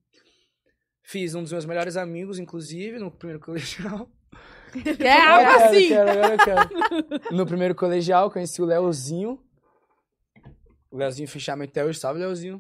Fiz 1.03 1.35
um 1.35 1.43
dos 1.43 1.53
meus 1.53 1.65
melhores 1.65 1.97
amigos, 1.97 2.39
inclusive, 2.39 2.99
no 2.99 3.11
primeiro 3.11 3.41
colegial. 3.45 4.09
Quer 4.73 5.21
algo 5.29 5.51
quero, 5.51 5.65
assim? 5.65 5.89
quero, 5.89 6.11
eu 6.11 6.39
quero. 6.39 7.37
No 7.37 7.47
primeiro 7.47 7.75
colegial, 7.75 8.31
conheci 8.31 8.63
o 8.63 8.65
Leozinho. 8.65 9.39
O 10.91 10.97
Leozinho 10.97 11.29
fechamento 11.29 11.71
até 11.71 11.85
hoje, 11.85 11.99
salve, 11.99 12.21
Leozinho. 12.21 12.59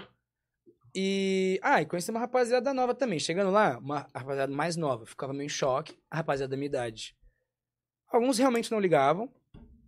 E. 0.94 1.58
Ah, 1.62 1.80
e 1.80 1.86
conheci 1.86 2.10
uma 2.10 2.20
rapaziada 2.20 2.74
nova 2.74 2.94
também. 2.94 3.18
Chegando 3.18 3.50
lá, 3.50 3.78
uma 3.78 4.06
rapaziada 4.14 4.52
mais 4.52 4.76
nova. 4.76 5.06
Ficava 5.06 5.32
meio 5.32 5.46
em 5.46 5.48
choque. 5.48 5.96
A 6.10 6.16
rapaziada 6.16 6.50
da 6.50 6.56
minha 6.56 6.66
idade. 6.66 7.16
Alguns 8.10 8.36
realmente 8.36 8.70
não 8.70 8.78
ligavam. 8.78 9.32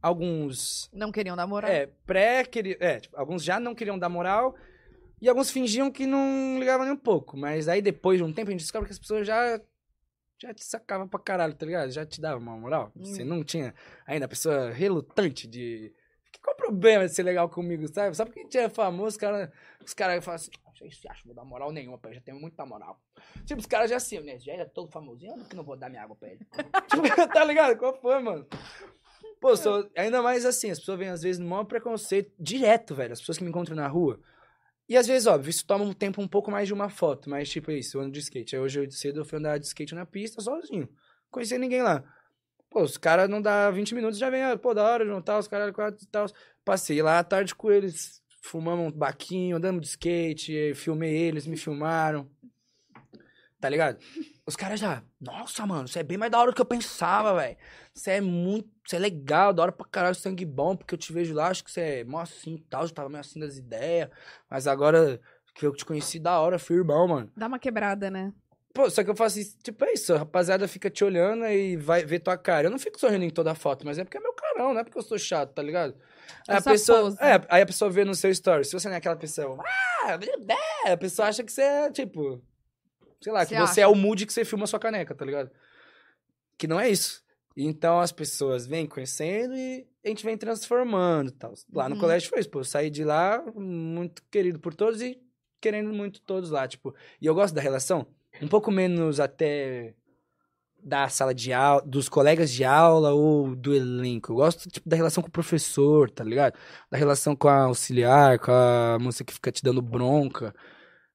Alguns. 0.00 0.88
Não 0.92 1.12
queriam 1.12 1.36
namorar. 1.36 1.70
É, 1.70 1.86
pré 2.06 2.44
queriam. 2.44 2.76
É, 2.80 3.00
tipo, 3.00 3.16
alguns 3.18 3.44
já 3.44 3.60
não 3.60 3.74
queriam 3.74 3.98
dar 3.98 4.08
moral. 4.08 4.54
E 5.24 5.28
alguns 5.28 5.50
fingiam 5.50 5.90
que 5.90 6.04
não 6.06 6.58
ligavam 6.58 6.84
nem 6.84 6.94
um 6.94 6.98
pouco. 6.98 7.34
Mas 7.36 7.66
aí 7.66 7.80
depois 7.80 8.18
de 8.18 8.24
um 8.24 8.30
tempo 8.32 8.48
a 8.48 8.52
gente 8.52 8.60
descobre 8.60 8.86
que 8.86 8.92
as 8.92 8.98
pessoas 8.98 9.26
já. 9.26 9.58
Já 10.42 10.52
te 10.52 10.64
sacavam 10.64 11.08
pra 11.08 11.18
caralho, 11.20 11.54
tá 11.54 11.64
ligado? 11.64 11.90
Já 11.90 12.04
te 12.04 12.20
davam 12.20 12.40
uma 12.42 12.56
moral. 12.58 12.92
Você 12.96 13.22
Hum. 13.22 13.26
não 13.26 13.44
tinha 13.44 13.72
ainda 14.06 14.26
a 14.26 14.28
pessoa 14.28 14.70
relutante 14.70 15.46
de. 15.46 15.94
Qual 16.42 16.52
o 16.54 16.58
problema 16.58 17.06
de 17.06 17.14
ser 17.14 17.22
legal 17.22 17.48
comigo, 17.48 17.86
sabe? 17.88 18.14
Só 18.14 18.26
porque 18.26 18.40
a 18.40 18.42
gente 18.42 18.58
é 18.58 18.68
famoso, 18.68 19.08
os 19.10 19.16
caras 19.16 19.48
os 19.82 19.94
cara 19.94 20.20
falam 20.20 20.36
assim. 20.36 20.50
"Ah, 20.66 20.70
Vocês 20.76 21.00
se 21.00 21.08
acham 21.08 21.22
que 21.22 21.28
vou 21.28 21.36
dar 21.36 21.44
moral 21.44 21.72
nenhuma 21.72 21.96
pra 21.96 22.10
ele, 22.10 22.18
já 22.18 22.24
tenho 22.24 22.38
muita 22.38 22.66
moral. 22.66 23.00
Tipo, 23.46 23.60
os 23.60 23.66
caras 23.66 23.88
já 23.88 23.96
assim, 23.96 24.20
né? 24.20 24.38
Já 24.40 24.52
é 24.52 24.64
todo 24.66 24.90
famosinho, 24.90 25.38
eu 25.38 25.44
que 25.46 25.56
não 25.56 25.64
vou 25.64 25.76
dar 25.76 25.88
minha 25.88 26.02
água 26.02 26.16
pra 26.16 26.28
ele. 26.28 26.40
tipo, 26.90 27.02
tá 27.32 27.44
ligado? 27.44 27.78
Qual 27.78 27.98
foi, 27.98 28.18
mano? 28.20 28.46
Pô, 29.40 29.56
sou, 29.56 29.88
ainda 29.96 30.20
mais 30.20 30.44
assim, 30.44 30.70
as 30.70 30.78
pessoas 30.80 30.98
vêm 30.98 31.08
às 31.08 31.22
vezes 31.22 31.38
no 31.38 31.46
maior 31.48 31.64
preconceito 31.64 32.32
direto, 32.38 32.94
velho. 32.94 33.12
As 33.12 33.20
pessoas 33.20 33.38
que 33.38 33.44
me 33.44 33.50
encontram 33.50 33.76
na 33.76 33.86
rua. 33.88 34.20
E 34.88 34.96
às 34.96 35.06
vezes, 35.06 35.26
óbvio, 35.26 35.50
isso 35.50 35.66
toma 35.66 35.84
um 35.84 35.92
tempo 35.92 36.20
um 36.20 36.28
pouco 36.28 36.50
mais 36.50 36.66
de 36.66 36.74
uma 36.74 36.90
foto, 36.90 37.30
mas 37.30 37.48
tipo 37.48 37.70
é 37.70 37.78
isso, 37.78 37.96
eu 37.96 38.02
ando 38.02 38.12
de 38.12 38.18
skate. 38.18 38.54
Aí 38.54 38.60
hoje 38.60 38.80
eu 38.80 38.90
cedo 38.90 39.20
eu 39.20 39.24
fui 39.24 39.38
andar 39.38 39.58
de 39.58 39.66
skate 39.66 39.94
na 39.94 40.04
pista 40.04 40.42
sozinho. 40.42 40.88
Conhecia 41.30 41.58
ninguém 41.58 41.82
lá. 41.82 42.04
Pô, 42.70 42.82
os 42.82 42.96
caras 42.98 43.28
não 43.28 43.40
dá 43.40 43.70
20 43.70 43.94
minutos, 43.94 44.18
já 44.18 44.28
vem, 44.28 44.42
ah, 44.42 44.56
pô, 44.56 44.74
da 44.74 44.84
hora, 44.84 45.06
juntar 45.06 45.38
os 45.38 45.48
caras 45.48 45.72
quatro 45.72 46.04
e 46.04 46.06
tal. 46.08 46.26
Passei 46.64 47.00
lá 47.02 47.18
à 47.18 47.24
tarde 47.24 47.54
com 47.54 47.70
eles, 47.70 48.22
fumamos 48.42 48.88
um 48.88 48.90
baquinho, 48.90 49.56
andamos 49.56 49.80
de 49.80 49.88
skate, 49.88 50.74
filmei 50.74 51.16
eles, 51.16 51.46
me 51.46 51.56
filmaram. 51.56 52.28
Tá 53.60 53.68
ligado? 53.68 53.98
Os 54.46 54.56
caras 54.56 54.78
já, 54.78 55.02
nossa, 55.18 55.64
mano, 55.64 55.88
você 55.88 56.00
é 56.00 56.02
bem 56.02 56.18
mais 56.18 56.30
da 56.30 56.38
hora 56.38 56.50
do 56.50 56.54
que 56.54 56.60
eu 56.60 56.66
pensava, 56.66 57.34
velho. 57.40 57.56
Você 57.94 58.10
é 58.12 58.20
muito, 58.20 58.68
você 58.86 58.96
é 58.96 58.98
legal, 58.98 59.54
da 59.54 59.62
hora 59.62 59.72
pra 59.72 59.86
caralho, 59.86 60.14
sangue 60.14 60.44
bom, 60.44 60.76
porque 60.76 60.94
eu 60.94 60.98
te 60.98 61.12
vejo 61.14 61.32
lá, 61.32 61.48
acho 61.48 61.64
que 61.64 61.70
você 61.70 61.80
é 61.80 62.04
mó 62.04 62.20
assim 62.20 62.56
e 62.56 62.60
tal, 62.60 62.86
já 62.86 62.92
tava 62.92 63.08
meio 63.08 63.20
assim 63.20 63.40
das 63.40 63.56
ideias. 63.56 64.10
Mas 64.50 64.66
agora 64.66 65.18
que 65.54 65.64
eu 65.64 65.72
te 65.74 65.84
conheci 65.84 66.18
da 66.18 66.38
hora, 66.40 66.58
fui 66.58 66.76
irmão, 66.76 67.08
mano. 67.08 67.32
Dá 67.34 67.46
uma 67.46 67.58
quebrada, 67.58 68.10
né? 68.10 68.34
Pô, 68.74 68.90
só 68.90 69.02
que 69.04 69.08
eu 69.10 69.14
faço 69.16 69.38
isso, 69.38 69.56
tipo, 69.62 69.82
é 69.84 69.92
isso, 69.92 70.12
a 70.12 70.18
rapaziada 70.18 70.66
fica 70.66 70.90
te 70.90 71.04
olhando 71.04 71.46
e 71.46 71.76
vai 71.76 72.04
ver 72.04 72.18
tua 72.18 72.36
cara. 72.36 72.66
Eu 72.66 72.70
não 72.72 72.78
fico 72.78 72.98
sorrindo 72.98 73.24
em 73.24 73.30
toda 73.30 73.54
foto, 73.54 73.86
mas 73.86 73.98
é 73.98 74.04
porque 74.04 74.18
é 74.18 74.20
meu 74.20 74.32
carão, 74.34 74.74
não 74.74 74.80
é 74.80 74.84
porque 74.84 74.98
eu 74.98 75.02
sou 75.02 75.16
chato, 75.16 75.52
tá 75.54 75.62
ligado? 75.62 75.94
Aí 76.48 76.56
É 76.56 76.58
a 76.58 76.62
pessoa, 76.62 77.02
pose. 77.02 77.16
é, 77.22 77.40
aí 77.48 77.62
a 77.62 77.66
pessoa 77.66 77.88
vê 77.90 78.04
no 78.04 78.14
seu 78.16 78.30
story, 78.32 78.64
se 78.64 78.72
você 78.72 78.88
não 78.88 78.94
é 78.96 78.98
aquela 78.98 79.14
pessoa, 79.16 79.56
ah, 80.04 80.18
é, 80.86 80.92
a 80.92 80.96
pessoa 80.96 81.28
acha 81.28 81.44
que 81.44 81.52
você 81.52 81.62
é, 81.62 81.90
tipo, 81.92 82.42
sei 83.24 83.32
lá, 83.32 83.44
que 83.46 83.54
Você 83.66 83.80
é 83.80 83.86
o 83.88 83.94
mood 83.94 84.26
que 84.26 84.32
você 84.32 84.44
filma 84.44 84.66
sua 84.66 84.78
caneca, 84.78 85.14
tá 85.14 85.24
ligado? 85.24 85.50
Que 86.58 86.66
não 86.66 86.78
é 86.78 86.88
isso. 86.90 87.22
Então 87.56 88.00
as 88.00 88.12
pessoas 88.12 88.66
vêm 88.66 88.86
conhecendo 88.86 89.54
e 89.54 89.86
a 90.04 90.08
gente 90.08 90.24
vem 90.24 90.36
transformando 90.36 91.28
e 91.30 91.32
tal. 91.32 91.54
Lá 91.72 91.88
no 91.88 91.94
Uhum. 91.94 92.00
colégio 92.00 92.28
foi 92.28 92.40
isso, 92.40 92.50
pô, 92.50 92.60
eu 92.60 92.64
saí 92.64 92.90
de 92.90 93.04
lá 93.04 93.42
muito 93.54 94.22
querido 94.30 94.58
por 94.58 94.74
todos 94.74 95.00
e 95.00 95.18
querendo 95.60 95.92
muito 95.92 96.20
todos 96.20 96.50
lá, 96.50 96.66
tipo. 96.68 96.94
E 97.20 97.26
eu 97.26 97.34
gosto 97.34 97.54
da 97.54 97.60
relação, 97.62 98.06
um 98.42 98.48
pouco 98.48 98.70
menos 98.70 99.20
até 99.20 99.94
da 100.82 101.08
sala 101.08 101.32
de 101.32 101.50
aula, 101.52 101.80
dos 101.86 102.08
colegas 102.10 102.50
de 102.52 102.62
aula 102.64 103.12
ou 103.14 103.56
do 103.56 103.72
elenco. 103.74 104.32
Eu 104.32 104.36
gosto 104.36 104.68
tipo, 104.68 104.86
da 104.86 104.96
relação 104.96 105.22
com 105.22 105.28
o 105.28 105.32
professor, 105.32 106.10
tá 106.10 106.22
ligado? 106.22 106.58
Da 106.90 106.98
relação 106.98 107.34
com 107.34 107.48
a 107.48 107.62
auxiliar, 107.62 108.38
com 108.38 108.50
a 108.52 108.98
moça 109.00 109.24
que 109.24 109.32
fica 109.32 109.50
te 109.50 109.62
dando 109.62 109.80
bronca. 109.80 110.54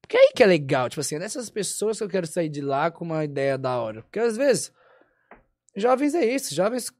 Porque 0.02 0.18
aí 0.18 0.32
que 0.36 0.44
é 0.44 0.46
legal, 0.46 0.90
tipo 0.90 1.02
assim, 1.02 1.16
é 1.16 1.20
dessas 1.20 1.50
pessoas 1.50 1.98
que 1.98 2.04
eu 2.04 2.10
quero 2.10 2.26
sair 2.26 2.50
de 2.50 2.62
lá 2.62 2.90
com 2.90 3.06
uma 3.06 3.24
ideia 3.24 3.58
da 3.58 3.78
hora. 3.80 4.02
Porque 4.02 4.20
às 4.20 4.36
vezes, 4.36 4.72
jovens 5.76 6.16
é 6.16 6.26
isso, 6.26 6.54
jovens 6.56 6.92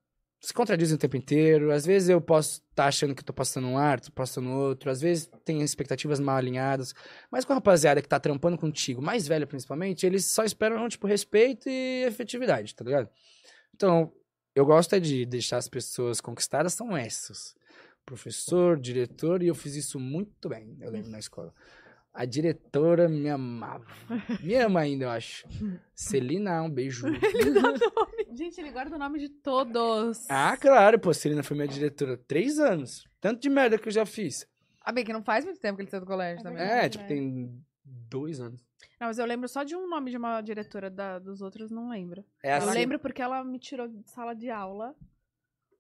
se 0.42 0.54
contradizem 0.54 0.96
o 0.96 1.00
tempo 1.00 1.18
inteiro. 1.18 1.72
Às 1.72 1.86
vezes 1.86 2.10
eu 2.10 2.22
posso 2.22 2.62
estar 2.70 2.86
achando 2.86 3.14
que 3.14 3.24
tô 3.24 3.34
passando 3.34 3.68
um 3.68 3.78
ar, 3.78 4.00
tô 4.00 4.12
passando 4.12 4.50
outro. 4.50 4.90
Às 4.90 5.02
vezes 5.02 5.30
tem 5.44 5.62
expectativas 5.62 6.20
mal 6.20 6.38
alinhadas. 6.38 6.94
Mas 7.30 7.44
com 7.44 7.52
a 7.52 7.56
rapaziada 7.56 8.02
que 8.02 8.08
tá 8.08 8.20
trampando 8.20 8.58
contigo, 8.58 9.02
mais 9.02 9.28
velha 9.28 9.46
principalmente, 9.46 10.06
eles 10.06 10.26
só 10.26 10.44
esperam, 10.44 10.88
tipo, 10.88 11.08
respeito 11.08 11.68
e 11.68 12.06
efetividade, 12.06 12.74
tá 12.74 12.86
ligado? 12.86 13.10
Então, 13.76 14.14
eu 14.56 14.66
gosto 14.66 14.96
é 14.96 15.00
de 15.00 15.26
deixar 15.26 15.58
as 15.58 15.68
pessoas 15.68 16.22
conquistadas, 16.22 16.74
são 16.74 16.96
essas. 16.96 17.56
Professor, 18.06 18.80
diretor, 18.80 19.44
e 19.44 19.48
eu 19.48 19.56
fiz 19.56 19.76
isso 19.76 20.00
muito 20.00 20.50
bem, 20.50 20.78
eu 20.82 20.90
lembro 20.90 21.12
na 21.12 21.20
escola. 21.20 21.54
A 22.14 22.26
diretora 22.26 23.08
me 23.08 23.30
amava. 23.30 23.86
Me 24.42 24.56
ama 24.56 24.82
ainda, 24.82 25.06
eu 25.06 25.10
acho. 25.10 25.48
Celina, 25.96 26.62
um 26.64 26.70
beijo. 26.70 27.06
Gente, 28.34 28.60
ele 28.60 28.72
guarda 28.72 28.96
o 28.96 29.00
nome 29.00 29.20
de 29.20 29.30
todos. 29.30 30.26
Ah, 30.30 30.58
claro, 30.58 31.00
pô, 31.00 31.14
Celina 31.14 31.44
foi 31.44 31.56
minha 31.56 31.68
diretora 31.68 32.14
há 32.16 32.18
três 32.18 32.60
anos. 32.60 33.08
Tanto 33.22 33.42
de 33.42 33.50
merda 33.50 33.78
que 33.78 33.88
eu 33.88 33.92
já 33.92 34.06
fiz. 34.06 34.48
Ah, 34.82 34.92
bem, 34.92 35.04
que 35.06 35.14
não 35.14 35.24
faz 35.24 35.46
muito 35.46 35.60
tempo 35.60 35.76
que 35.78 35.84
ele 35.84 35.90
saiu 35.90 36.02
do 36.02 36.08
colégio 36.08 36.40
É 36.40 36.44
também. 36.44 36.58
verdade. 36.58 36.86
É, 36.86 36.90
tipo, 36.90 37.08
tem 37.08 37.64
dois 37.84 38.40
anos. 38.40 38.62
Não, 39.00 39.08
mas 39.08 39.18
eu 39.20 39.26
lembro 39.26 39.48
só 39.48 39.64
de 39.64 39.76
um 39.76 39.88
nome 39.88 40.10
de 40.12 40.18
uma 40.18 40.42
diretora, 40.42 40.90
da- 40.90 41.20
dos 41.20 41.42
outros 41.42 41.70
não 41.70 41.90
lembro. 41.90 42.24
É 42.44 42.54
assim. 42.54 42.68
Eu 42.68 42.74
lembro 42.74 43.00
porque 43.00 43.22
ela 43.22 43.44
me 43.44 43.60
tirou 43.60 43.88
de 43.88 44.02
sala 44.10 44.34
de 44.34 44.50
aula 44.50 44.96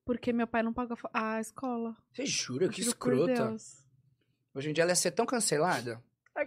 porque 0.05 0.31
meu 0.33 0.47
pai 0.47 0.63
não 0.63 0.73
pagou 0.73 0.97
a 1.13 1.39
escola. 1.39 1.95
Você 2.13 2.25
jura? 2.25 2.67
Que 2.69 2.81
Juro 2.81 2.97
por 2.97 3.13
escrota. 3.13 3.47
Deus. 3.47 3.85
Hoje 4.53 4.69
em 4.69 4.73
dia 4.73 4.83
ela 4.83 4.91
ia 4.91 4.95
ser 4.95 5.11
tão 5.11 5.25
cancelada. 5.25 6.01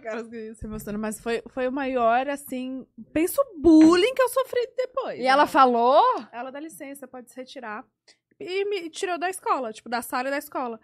A 0.07 0.11
cara 0.11 0.23
que 0.23 0.55
se 0.55 0.65
emocionando, 0.65 1.01
mas 1.01 1.19
foi, 1.19 1.41
foi 1.47 1.67
o 1.67 1.71
maior, 1.71 2.27
assim. 2.27 2.85
Penso 3.11 3.41
o 3.41 3.59
bullying 3.59 4.13
que 4.13 4.21
eu 4.21 4.29
sofri 4.29 4.67
depois. 4.75 5.19
E 5.19 5.25
ela 5.25 5.43
né? 5.43 5.49
falou? 5.49 6.03
Ela 6.31 6.51
dá 6.51 6.59
licença, 6.59 7.07
pode 7.07 7.31
se 7.31 7.35
retirar. 7.35 7.85
E 8.39 8.65
me 8.65 8.89
tirou 8.89 9.17
da 9.17 9.29
escola, 9.29 9.71
tipo, 9.71 9.89
da 9.89 10.01
sala 10.01 10.29
da 10.29 10.37
escola. 10.37 10.79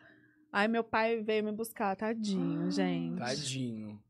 Aí 0.51 0.67
meu 0.67 0.83
pai 0.83 1.21
veio 1.21 1.43
me 1.43 1.51
buscar, 1.51 1.95
tadinho, 1.95 2.71
gente. 2.71 3.19
Tadinho. 3.19 4.01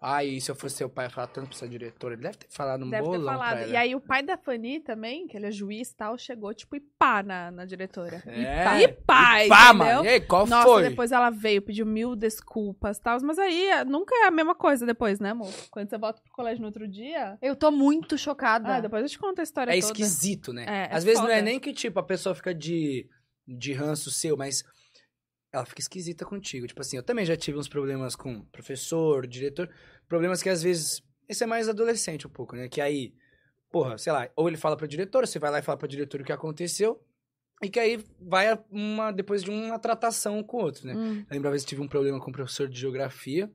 Aí, 0.00 0.40
se 0.40 0.48
eu 0.48 0.54
fosse 0.54 0.76
seu 0.76 0.88
pai, 0.88 1.06
eu 1.06 1.10
falar 1.10 1.26
tanto 1.26 1.48
pra 1.48 1.58
sua 1.58 1.66
diretora. 1.66 2.14
Ele 2.14 2.22
deve 2.22 2.36
ter 2.36 2.46
falado 2.50 2.84
um 2.84 2.88
Deve 2.90 3.02
ter 3.02 3.08
bolão 3.18 3.24
pra 3.24 3.32
falado. 3.32 3.58
ela. 3.62 3.66
E 3.72 3.76
aí 3.76 3.94
o 3.96 4.00
pai 4.00 4.22
da 4.22 4.36
Fanny 4.36 4.78
também, 4.78 5.26
que 5.26 5.36
ele 5.36 5.46
é 5.46 5.50
juiz 5.50 5.90
e 5.90 5.96
tal, 5.96 6.16
chegou 6.16 6.54
tipo 6.54 6.76
e 6.76 6.80
pá 6.80 7.20
na, 7.20 7.50
na 7.50 7.64
diretora. 7.64 8.22
É, 8.24 8.82
E 8.82 8.88
pá, 8.88 9.42
e 9.42 9.48
pá, 9.48 9.68
entendeu? 9.70 9.74
mano. 9.74 10.04
E 10.04 10.08
aí, 10.08 10.20
qual 10.20 10.46
Nossa, 10.46 10.68
foi? 10.68 10.88
depois 10.88 11.10
ela 11.10 11.30
veio, 11.30 11.60
pediu 11.60 11.84
mil 11.84 12.14
desculpas 12.14 12.96
e 12.98 13.00
tal. 13.02 13.18
Mas 13.22 13.40
aí 13.40 13.66
é, 13.70 13.84
nunca 13.84 14.14
é 14.14 14.28
a 14.28 14.30
mesma 14.30 14.54
coisa 14.54 14.86
depois, 14.86 15.18
né, 15.18 15.30
amor? 15.30 15.52
Quando 15.68 15.90
você 15.90 15.98
volta 15.98 16.22
pro 16.22 16.32
colégio 16.32 16.60
no 16.60 16.66
outro 16.68 16.86
dia. 16.86 17.36
Eu 17.42 17.56
tô 17.56 17.72
muito 17.72 18.16
chocada. 18.16 18.76
Ah, 18.76 18.80
depois 18.80 19.02
eu 19.02 19.08
te 19.08 19.18
conto 19.18 19.40
a 19.40 19.42
história 19.42 19.72
É 19.72 19.80
toda. 19.80 19.86
esquisito, 19.92 20.52
né? 20.52 20.64
É, 20.68 20.94
é 20.94 20.96
Às 20.96 21.02
vezes 21.02 21.18
não 21.20 21.28
é 21.28 21.38
foda. 21.38 21.42
nem 21.42 21.58
que, 21.58 21.72
tipo, 21.72 21.98
a 21.98 22.04
pessoa 22.04 22.36
fica 22.36 22.54
de, 22.54 23.08
de 23.48 23.72
ranço 23.72 24.12
seu, 24.12 24.36
mas 24.36 24.62
ela 25.52 25.64
fica 25.64 25.80
esquisita 25.80 26.24
contigo. 26.24 26.66
Tipo 26.66 26.80
assim, 26.80 26.96
eu 26.96 27.02
também 27.02 27.24
já 27.24 27.36
tive 27.36 27.58
uns 27.58 27.68
problemas 27.68 28.14
com 28.14 28.42
professor, 28.46 29.26
diretor. 29.26 29.70
Problemas 30.06 30.42
que 30.42 30.48
às 30.48 30.62
vezes. 30.62 31.02
Esse 31.28 31.44
é 31.44 31.46
mais 31.46 31.68
adolescente 31.68 32.26
um 32.26 32.30
pouco, 32.30 32.56
né? 32.56 32.68
Que 32.68 32.80
aí, 32.80 33.14
porra, 33.70 33.98
sei 33.98 34.12
lá, 34.12 34.30
ou 34.34 34.48
ele 34.48 34.56
fala 34.56 34.76
pra 34.76 34.86
diretora, 34.86 35.26
você 35.26 35.38
vai 35.38 35.50
lá 35.50 35.58
e 35.58 35.62
fala 35.62 35.76
pra 35.76 35.88
diretora 35.88 36.22
o 36.22 36.26
que 36.26 36.32
aconteceu. 36.32 37.02
E 37.62 37.68
que 37.68 37.80
aí 37.80 38.02
vai 38.20 38.58
uma, 38.70 39.10
depois 39.10 39.42
de 39.42 39.50
uma 39.50 39.78
tratação 39.78 40.42
com 40.42 40.58
o 40.58 40.60
outro, 40.60 40.86
né? 40.86 40.94
Hum. 40.94 41.18
Eu 41.18 41.26
lembro 41.30 41.48
uma 41.48 41.50
vez 41.50 41.64
que 41.64 41.70
tive 41.70 41.82
um 41.82 41.88
problema 41.88 42.20
com 42.20 42.30
o 42.30 42.32
professor 42.32 42.68
de 42.68 42.78
geografia. 42.78 43.50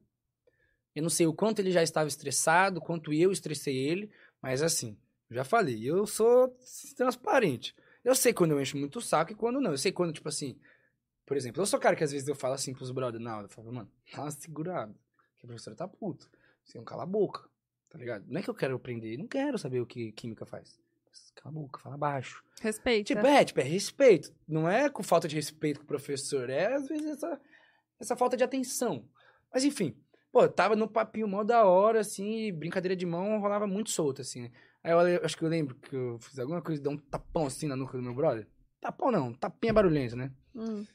Eu 0.93 1.01
não 1.01 1.09
sei 1.09 1.25
o 1.25 1.33
quanto 1.33 1.59
ele 1.59 1.71
já 1.71 1.81
estava 1.81 2.07
estressado, 2.07 2.81
quanto 2.81 3.11
eu 3.13 3.31
estressei 3.31 3.75
ele, 3.75 4.11
mas 4.41 4.61
assim, 4.61 4.95
já 5.31 5.43
falei, 5.43 5.83
eu 5.83 6.05
sou 6.05 6.55
transparente. 6.95 7.73
Eu 8.03 8.13
sei 8.13 8.33
quando 8.33 8.51
eu 8.51 8.61
encho 8.61 8.77
muito 8.77 8.99
o 8.99 9.01
saco 9.01 9.31
e 9.31 9.35
quando 9.35 9.61
não. 9.61 9.71
Eu 9.71 9.77
sei 9.77 9.91
quando, 9.91 10.13
tipo 10.13 10.27
assim, 10.27 10.59
por 11.33 11.37
exemplo, 11.37 11.61
eu 11.63 11.65
sou 11.65 11.79
o 11.79 11.81
cara 11.81 11.95
que 11.95 12.03
às 12.03 12.11
vezes 12.11 12.27
eu 12.27 12.35
falo 12.35 12.53
assim 12.53 12.75
pros 12.75 12.91
brother 12.91 13.19
na 13.19 13.31
aula, 13.31 13.45
eu 13.45 13.49
falo, 13.49 13.73
mano, 13.73 13.91
dá 14.15 14.21
uma 14.21 14.29
segurada, 14.29 14.93
que 15.35 15.45
a 15.45 15.47
professora 15.47 15.75
tá 15.75 15.87
puta. 15.87 16.27
Você 16.63 16.77
não 16.77 16.85
cala 16.85 17.01
a 17.01 17.07
boca, 17.07 17.49
tá 17.89 17.97
ligado? 17.97 18.23
Não 18.27 18.39
é 18.39 18.43
que 18.43 18.49
eu 18.51 18.53
quero 18.53 18.75
aprender, 18.75 19.17
não 19.17 19.27
quero 19.27 19.57
saber 19.57 19.81
o 19.81 19.85
que 19.85 20.11
química 20.11 20.45
faz. 20.45 20.79
Cala 21.33 21.49
a 21.49 21.59
boca, 21.59 21.79
fala 21.79 21.97
baixo. 21.97 22.43
Respeita. 22.61 23.15
Tipo, 23.15 23.25
é, 23.25 23.43
tipo, 23.43 23.59
é 23.59 23.63
respeito. 23.63 24.31
Não 24.47 24.69
é 24.69 24.91
com 24.91 25.01
falta 25.01 25.27
de 25.27 25.35
respeito 25.35 25.79
com 25.79 25.85
o 25.85 25.87
professor, 25.87 26.51
é 26.51 26.75
às 26.75 26.87
vezes 26.87 27.07
essa, 27.07 27.41
essa 27.99 28.15
falta 28.15 28.37
de 28.37 28.43
atenção. 28.43 29.09
Mas 29.51 29.63
enfim, 29.63 29.97
pô, 30.31 30.47
tava 30.47 30.75
no 30.75 30.87
papinho 30.87 31.27
mó 31.27 31.43
da 31.43 31.65
hora, 31.65 32.01
assim, 32.01 32.53
brincadeira 32.53 32.95
de 32.95 33.07
mão 33.07 33.39
rolava 33.39 33.65
muito 33.65 33.89
solto, 33.89 34.21
assim, 34.21 34.43
né? 34.43 34.51
Aí 34.83 34.91
eu, 34.91 35.25
acho 35.25 35.35
que 35.35 35.43
eu 35.43 35.49
lembro 35.49 35.73
que 35.73 35.95
eu 35.95 36.19
fiz 36.19 36.37
alguma 36.37 36.61
coisa, 36.61 36.79
dei 36.79 36.93
um 36.93 36.97
tapão 36.97 37.47
assim 37.47 37.67
na 37.67 37.75
nuca 37.75 37.97
do 37.97 38.03
meu 38.03 38.13
brother. 38.13 38.47
Tapão 38.79 39.11
não, 39.11 39.33
tapinha 39.33 39.73
barulhento, 39.73 40.15
né? 40.15 40.31
Hum. 40.53 40.85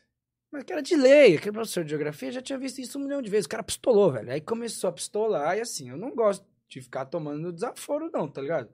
Mas 0.51 0.65
que 0.65 0.73
era 0.73 0.83
de 0.83 0.97
lei, 0.97 1.37
aquele 1.37 1.53
professor 1.53 1.85
de 1.85 1.91
geografia 1.91 2.33
já 2.33 2.41
tinha 2.41 2.59
visto 2.59 2.79
isso 2.79 2.99
um 2.99 3.03
milhão 3.03 3.21
de 3.21 3.31
vezes. 3.31 3.47
O 3.47 3.51
cara 3.51 3.63
pistolou, 3.63 4.13
velho. 4.13 4.31
Aí 4.31 4.41
começou 4.41 4.89
a 4.89 4.93
pistolar 4.93 5.57
e 5.57 5.61
assim, 5.61 5.91
eu 5.91 5.97
não 5.97 6.15
gosto 6.15 6.47
de 6.69 6.81
ficar 6.81 7.05
tomando 7.07 7.53
desaforo, 7.53 8.11
não, 8.13 8.29
tá 8.29 8.41
ligado? 8.41 8.71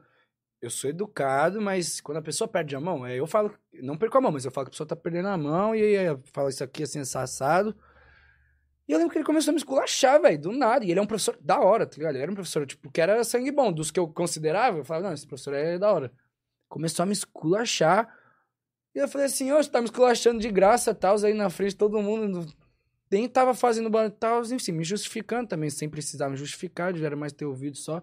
Eu 0.61 0.71
sou 0.71 0.89
educado, 0.89 1.61
mas 1.61 2.01
quando 2.01 2.19
a 2.19 2.23
pessoa 2.23 2.49
perde 2.49 2.75
a 2.75 2.81
mão, 2.81 3.05
aí 3.05 3.19
eu 3.19 3.27
falo, 3.27 3.55
não 3.73 3.99
perco 3.99 4.17
a 4.17 4.21
mão, 4.21 4.33
mas 4.33 4.45
eu 4.45 4.51
falo 4.51 4.67
que 4.67 4.71
a 4.71 4.73
pessoa 4.73 4.87
tá 4.87 4.97
perdendo 4.97 5.29
a 5.29 5.37
mão 5.37 5.75
e 5.75 5.83
aí 5.83 6.07
eu 6.07 6.23
falo 6.33 6.49
isso 6.49 6.65
aqui 6.65 6.85
assim, 6.85 7.01
assado. 7.01 7.77
E 8.87 8.93
eu 8.93 8.99
lembro 8.99 9.13
que 9.13 9.19
ele 9.19 9.25
começou 9.25 9.51
a 9.51 9.55
me 9.55 9.59
esculachar, 9.59 10.21
velho, 10.21 10.39
do 10.39 10.53
nada. 10.53 10.85
E 10.85 10.91
ele 10.91 11.01
é 11.01 11.03
um 11.03 11.07
professor 11.07 11.37
da 11.41 11.59
hora, 11.59 11.87
tá 11.87 11.97
ligado? 11.97 12.17
Ele 12.17 12.23
era 12.23 12.31
um 12.31 12.35
professor, 12.35 12.67
tipo, 12.67 12.91
que 12.91 13.01
era 13.01 13.25
sangue 13.25 13.51
bom. 13.51 13.73
Dos 13.73 13.91
que 13.91 13.99
eu 13.99 14.07
considerava, 14.09 14.79
eu 14.79 14.85
falava, 14.85 15.09
não, 15.09 15.15
esse 15.15 15.27
professor 15.27 15.55
é 15.55 15.79
da 15.79 15.91
hora. 15.91 16.13
Começou 16.69 17.03
a 17.03 17.07
me 17.07 17.13
esculachar. 17.13 18.07
E 18.95 18.99
eu 18.99 19.09
falei 19.09 19.27
assim, 19.27 19.51
você 19.51 19.69
tá 19.69 19.81
me 19.81 19.87
esculachando 19.87 20.41
de 20.41 20.51
graça, 20.51 20.95
tal, 20.95 21.17
aí 21.25 21.35
na 21.35 21.51
frente 21.51 21.75
todo 21.75 22.01
mundo. 22.01 22.47
Nem 23.11 23.29
tava 23.29 23.55
fazendo 23.55 23.91
barulho, 23.91 24.13
tal, 24.13 24.43
enfim, 24.45 24.73
me 24.73 24.85
justificando 24.85 25.49
também, 25.49 25.69
sem 25.71 25.89
precisar 25.89 26.29
me 26.29 26.37
justificar, 26.37 26.95
já 26.97 27.07
era 27.07 27.17
mais 27.17 27.33
ter 27.33 27.45
ouvido 27.45 27.77
só. 27.77 28.01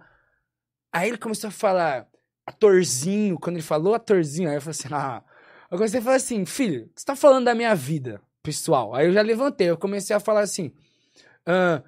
Aí 0.92 1.10
ele 1.10 1.18
começou 1.18 1.48
a 1.48 1.52
falar, 1.52 2.08
atorzinho, 2.46 3.40
quando 3.40 3.56
ele 3.56 3.64
falou 3.64 3.94
atorzinho, 3.94 4.50
aí 4.50 4.56
eu 4.56 4.62
falei 4.62 4.78
assim, 4.78 4.90
ah. 4.92 5.24
Eu 5.70 5.78
comecei 5.78 6.00
a 6.02 6.04
falar 6.04 6.16
assim, 6.18 6.46
filho, 6.46 6.92
você 6.94 7.06
tá 7.06 7.16
falando 7.16 7.46
da 7.46 7.56
minha 7.56 7.74
vida, 7.74 8.22
pessoal? 8.44 8.94
Aí 8.94 9.08
eu 9.08 9.14
já 9.14 9.22
levantei, 9.22 9.70
eu 9.70 9.78
comecei 9.78 10.14
a 10.14 10.20
falar 10.20 10.42
assim, 10.42 10.74
ah, 11.46 11.82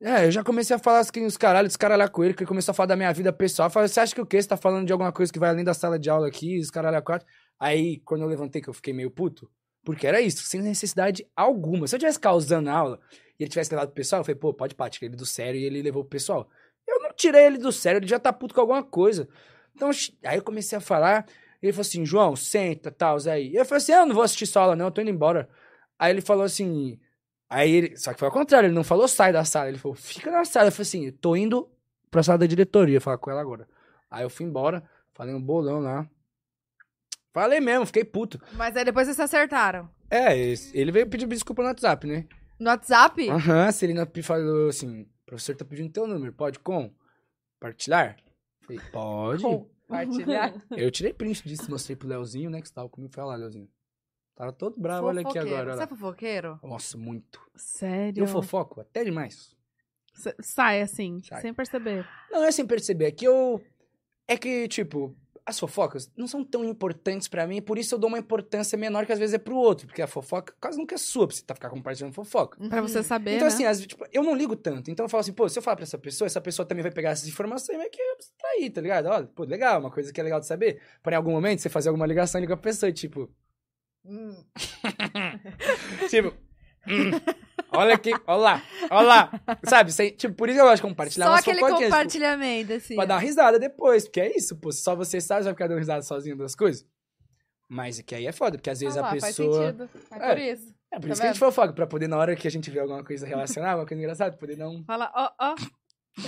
é, 0.00 0.26
eu 0.26 0.30
já 0.30 0.44
comecei 0.44 0.74
a 0.74 0.78
falar 0.78 1.00
assim, 1.00 1.24
os 1.24 1.36
caralhos, 1.36 1.70
descaralhar 1.70 2.10
com 2.10 2.24
ele, 2.24 2.34
que 2.34 2.42
ele 2.42 2.48
começou 2.48 2.72
a 2.72 2.74
falar 2.74 2.88
da 2.88 2.96
minha 2.96 3.12
vida 3.12 3.32
pessoal. 3.32 3.66
Eu 3.68 3.70
falei, 3.70 3.88
você 3.88 4.00
acha 4.00 4.14
que 4.14 4.20
o 4.20 4.26
quê? 4.26 4.40
Você 4.40 4.48
tá 4.48 4.56
falando 4.56 4.86
de 4.86 4.92
alguma 4.92 5.12
coisa 5.12 5.32
que 5.32 5.38
vai 5.38 5.50
além 5.50 5.64
da 5.64 5.74
sala 5.74 5.98
de 5.98 6.10
aula 6.10 6.28
aqui, 6.28 6.58
os 6.58 6.70
caralho 6.70 6.96
a 6.98 7.02
quatro? 7.02 7.26
Aí, 7.58 7.98
quando 8.00 8.22
eu 8.22 8.28
levantei, 8.28 8.62
que 8.62 8.68
eu 8.68 8.74
fiquei 8.74 8.92
meio 8.92 9.10
puto, 9.10 9.50
porque 9.84 10.06
era 10.06 10.20
isso, 10.20 10.42
sem 10.44 10.60
necessidade 10.60 11.26
alguma. 11.34 11.86
Se 11.86 11.96
eu 11.96 11.98
tivesse 11.98 12.20
causando 12.20 12.68
a 12.70 12.72
aula 12.72 13.00
e 13.38 13.42
ele 13.42 13.50
tivesse 13.50 13.70
levado 13.70 13.88
pro 13.88 13.96
pessoal, 13.96 14.20
eu 14.20 14.24
falei, 14.24 14.38
pô, 14.38 14.52
pode 14.52 14.74
pá, 14.74 14.90
ele 15.00 15.16
do 15.16 15.26
sério 15.26 15.58
e 15.60 15.64
ele 15.64 15.82
levou 15.82 16.04
pro 16.04 16.10
pessoal. 16.10 16.48
Eu 16.86 17.00
não 17.00 17.12
tirei 17.12 17.46
ele 17.46 17.58
do 17.58 17.72
sério, 17.72 17.98
ele 17.98 18.06
já 18.06 18.18
tá 18.18 18.32
puto 18.32 18.54
com 18.54 18.60
alguma 18.60 18.82
coisa. 18.82 19.28
Então, 19.74 19.90
aí 20.24 20.36
eu 20.36 20.42
comecei 20.42 20.76
a 20.78 20.80
falar, 20.80 21.26
ele 21.62 21.72
falou 21.72 21.82
assim, 21.82 22.04
João, 22.04 22.36
senta, 22.36 22.90
tal, 22.90 23.16
aí. 23.28 23.54
Eu 23.54 23.64
falei 23.64 23.82
assim, 23.82 23.92
ah, 23.92 24.00
eu 24.00 24.06
não 24.06 24.14
vou 24.14 24.24
assistir 24.24 24.46
sua 24.46 24.62
aula 24.62 24.76
não, 24.76 24.86
eu 24.86 24.90
tô 24.90 25.00
indo 25.00 25.10
embora. 25.10 25.48
Aí 25.98 26.12
ele 26.12 26.20
falou 26.20 26.44
assim, 26.44 26.98
aí 27.48 27.70
ele, 27.70 27.96
só 27.96 28.12
que 28.12 28.18
foi 28.18 28.28
ao 28.28 28.32
contrário, 28.32 28.66
ele 28.66 28.74
não 28.74 28.84
falou 28.84 29.08
sai 29.08 29.32
da 29.32 29.44
sala, 29.44 29.68
ele 29.68 29.78
falou, 29.78 29.96
fica 29.96 30.30
na 30.30 30.44
sala. 30.44 30.68
Eu 30.68 30.72
falei 30.72 30.82
assim, 30.82 31.10
tô 31.12 31.34
indo 31.34 31.68
pra 32.10 32.22
sala 32.22 32.38
da 32.38 32.46
diretoria, 32.46 33.00
falar 33.00 33.18
com 33.18 33.30
ela 33.30 33.40
agora. 33.40 33.68
Aí 34.10 34.22
eu 34.22 34.30
fui 34.30 34.46
embora, 34.46 34.82
falei 35.14 35.34
um 35.34 35.40
bolão 35.40 35.80
lá. 35.80 36.08
Falei 37.38 37.60
mesmo, 37.60 37.86
fiquei 37.86 38.04
puto. 38.04 38.40
Mas 38.54 38.76
aí 38.76 38.84
depois 38.84 39.06
vocês 39.06 39.16
se 39.16 39.22
acertaram. 39.22 39.88
É, 40.10 40.36
ele 40.74 40.90
veio 40.90 41.08
pedir 41.08 41.26
desculpa 41.28 41.62
no 41.62 41.68
WhatsApp, 41.68 42.04
né? 42.06 42.26
No 42.58 42.68
WhatsApp? 42.70 43.28
Aham, 43.30 43.66
a 43.66 43.70
Celina 43.72 44.10
falou 44.24 44.68
assim, 44.68 45.06
professor 45.24 45.54
tá 45.54 45.64
pedindo 45.64 45.92
teu 45.92 46.06
número, 46.06 46.32
pode 46.32 46.58
compartilhar? 46.58 48.16
Falei, 48.62 48.80
pode. 48.90 49.42
Compartilhar. 49.42 50.52
Eu 50.76 50.90
tirei 50.90 51.12
print 51.12 51.46
disso, 51.48 51.70
mostrei 51.70 51.94
pro 51.94 52.08
Leozinho, 52.08 52.50
né, 52.50 52.60
que 52.60 52.66
você 52.68 52.74
tava 52.74 52.88
comigo, 52.88 53.12
foi 53.14 53.22
lá, 53.24 53.36
Leozinho. 53.36 53.68
Tava 54.34 54.52
todo 54.52 54.80
bravo, 54.80 55.06
olha 55.06 55.20
aqui 55.20 55.28
Fofoqueiro. 55.32 55.48
agora, 55.56 55.70
olha 55.70 55.76
Você 55.76 55.82
é 55.82 55.86
fofoqueiro? 55.86 56.60
Nossa, 56.62 56.98
muito. 56.98 57.40
Sério? 57.56 58.22
Eu 58.22 58.26
fofoco 58.26 58.80
até 58.80 59.04
demais. 59.04 59.54
S- 60.16 60.34
Sai 60.40 60.80
assim, 60.80 61.20
Sai. 61.22 61.40
sem 61.42 61.54
perceber. 61.54 62.06
Não 62.30 62.44
é 62.44 62.50
sem 62.52 62.66
perceber, 62.66 63.06
é 63.06 63.10
que 63.12 63.24
eu... 63.26 63.60
É 64.28 64.36
que, 64.36 64.68
tipo, 64.68 65.16
as 65.48 65.58
fofocas 65.58 66.10
não 66.16 66.26
são 66.26 66.44
tão 66.44 66.62
importantes 66.64 67.26
pra 67.26 67.46
mim, 67.46 67.62
por 67.62 67.78
isso 67.78 67.94
eu 67.94 67.98
dou 67.98 68.08
uma 68.08 68.18
importância 68.18 68.76
menor 68.76 69.06
que 69.06 69.12
às 69.12 69.18
vezes 69.18 69.34
é 69.34 69.38
pro 69.38 69.56
outro, 69.56 69.86
porque 69.86 70.02
a 70.02 70.06
fofoca 70.06 70.54
quase 70.60 70.76
nunca 70.76 70.94
é 70.94 70.98
sua, 70.98 71.26
pra 71.26 71.34
você 71.34 71.42
tá 71.42 71.54
ficar 71.54 71.70
compartilhando 71.70 72.12
fofoca. 72.12 72.58
Pra 72.68 72.82
você 72.82 73.02
saber, 73.02 73.36
Então, 73.36 73.48
né? 73.48 73.54
assim, 73.54 73.64
vezes, 73.64 73.86
tipo, 73.86 74.04
eu 74.12 74.22
não 74.22 74.34
ligo 74.34 74.54
tanto. 74.54 74.90
Então 74.90 75.06
eu 75.06 75.08
falo 75.08 75.22
assim, 75.22 75.32
pô, 75.32 75.48
se 75.48 75.58
eu 75.58 75.62
falar 75.62 75.76
pra 75.76 75.84
essa 75.84 75.96
pessoa, 75.98 76.26
essa 76.26 76.40
pessoa 76.40 76.66
também 76.66 76.82
vai 76.82 76.92
pegar 76.92 77.10
essas 77.10 77.26
informações 77.26 77.76
e 77.76 77.78
vai 77.78 77.88
que 77.88 78.00
abstrair, 78.02 78.70
tá 78.72 78.80
ligado? 78.80 79.06
Olha, 79.06 79.26
pô, 79.26 79.44
legal, 79.44 79.80
uma 79.80 79.90
coisa 79.90 80.12
que 80.12 80.20
é 80.20 80.24
legal 80.24 80.38
de 80.38 80.46
saber. 80.46 80.82
Porém, 81.02 81.14
em 81.14 81.18
algum 81.18 81.30
momento, 81.32 81.60
você 81.60 81.68
fazer 81.70 81.88
alguma 81.88 82.06
ligação 82.06 82.38
e 82.38 82.42
liga 82.42 82.56
pra 82.56 82.62
pessoa, 82.70 82.90
e, 82.90 82.92
tipo, 82.92 83.30
Hum. 84.04 84.44
tipo, 86.08 86.28
hum, 86.86 87.10
olha 87.72 87.94
aqui, 87.94 88.12
olha 88.26 88.36
lá, 88.40 88.62
olha 88.90 89.06
lá. 89.06 89.30
Sabe, 89.64 89.92
sem- 89.92 90.10
tipo, 90.12 90.34
por 90.34 90.48
isso 90.48 90.58
eu 90.58 90.64
gosto 90.64 90.76
de 90.76 90.82
compartilhar 90.82 91.26
Só 91.26 91.34
aquele 91.34 91.58
tipo, 91.58 91.70
compartilhamento, 91.82 92.72
assim. 92.72 92.94
pra 92.96 93.04
dar 93.04 93.14
uma 93.14 93.20
risada 93.20 93.58
depois, 93.58 94.04
porque 94.04 94.20
é 94.20 94.36
isso, 94.36 94.56
pô, 94.56 94.70
só 94.72 94.94
você 94.96 95.20
sabe, 95.20 95.40
você 95.42 95.44
vai 95.44 95.54
ficar 95.54 95.66
dando 95.68 95.78
risada 95.78 96.02
sozinho 96.02 96.36
das 96.36 96.54
coisas. 96.54 96.86
Mas 97.68 97.98
é 97.98 98.02
que 98.02 98.14
aí 98.14 98.26
é 98.26 98.32
foda, 98.32 98.56
porque 98.56 98.70
às 98.70 98.80
vezes 98.80 98.96
Ah 98.96 99.02
lá, 99.02 99.06
a 99.08 99.10
Faz 99.10 99.24
pessoa... 99.36 99.66
sentido. 99.66 99.90
É, 100.10 100.16
É. 100.16 100.28
por 100.34 100.38
isso. 100.38 100.74
É, 100.90 100.96
por 100.96 101.02
Tá 101.06 101.12
isso 101.12 101.20
que 101.20 101.26
a 101.26 101.30
gente 101.32 101.38
fofoca, 101.38 101.72
pra 101.74 101.86
poder, 101.86 102.08
na 102.08 102.16
hora 102.16 102.34
que 102.34 102.48
a 102.48 102.50
gente 102.50 102.70
vê 102.70 102.80
alguma 102.80 103.04
coisa 103.04 103.26
relacionada, 103.26 103.72
alguma 103.72 103.86
coisa 103.86 104.02
engraçada, 104.02 104.36
poder 104.36 104.56
dar 104.56 104.68
um... 104.70 104.82
Fala, 104.84 105.12
ó, 105.14 105.30
ó. 105.38 105.54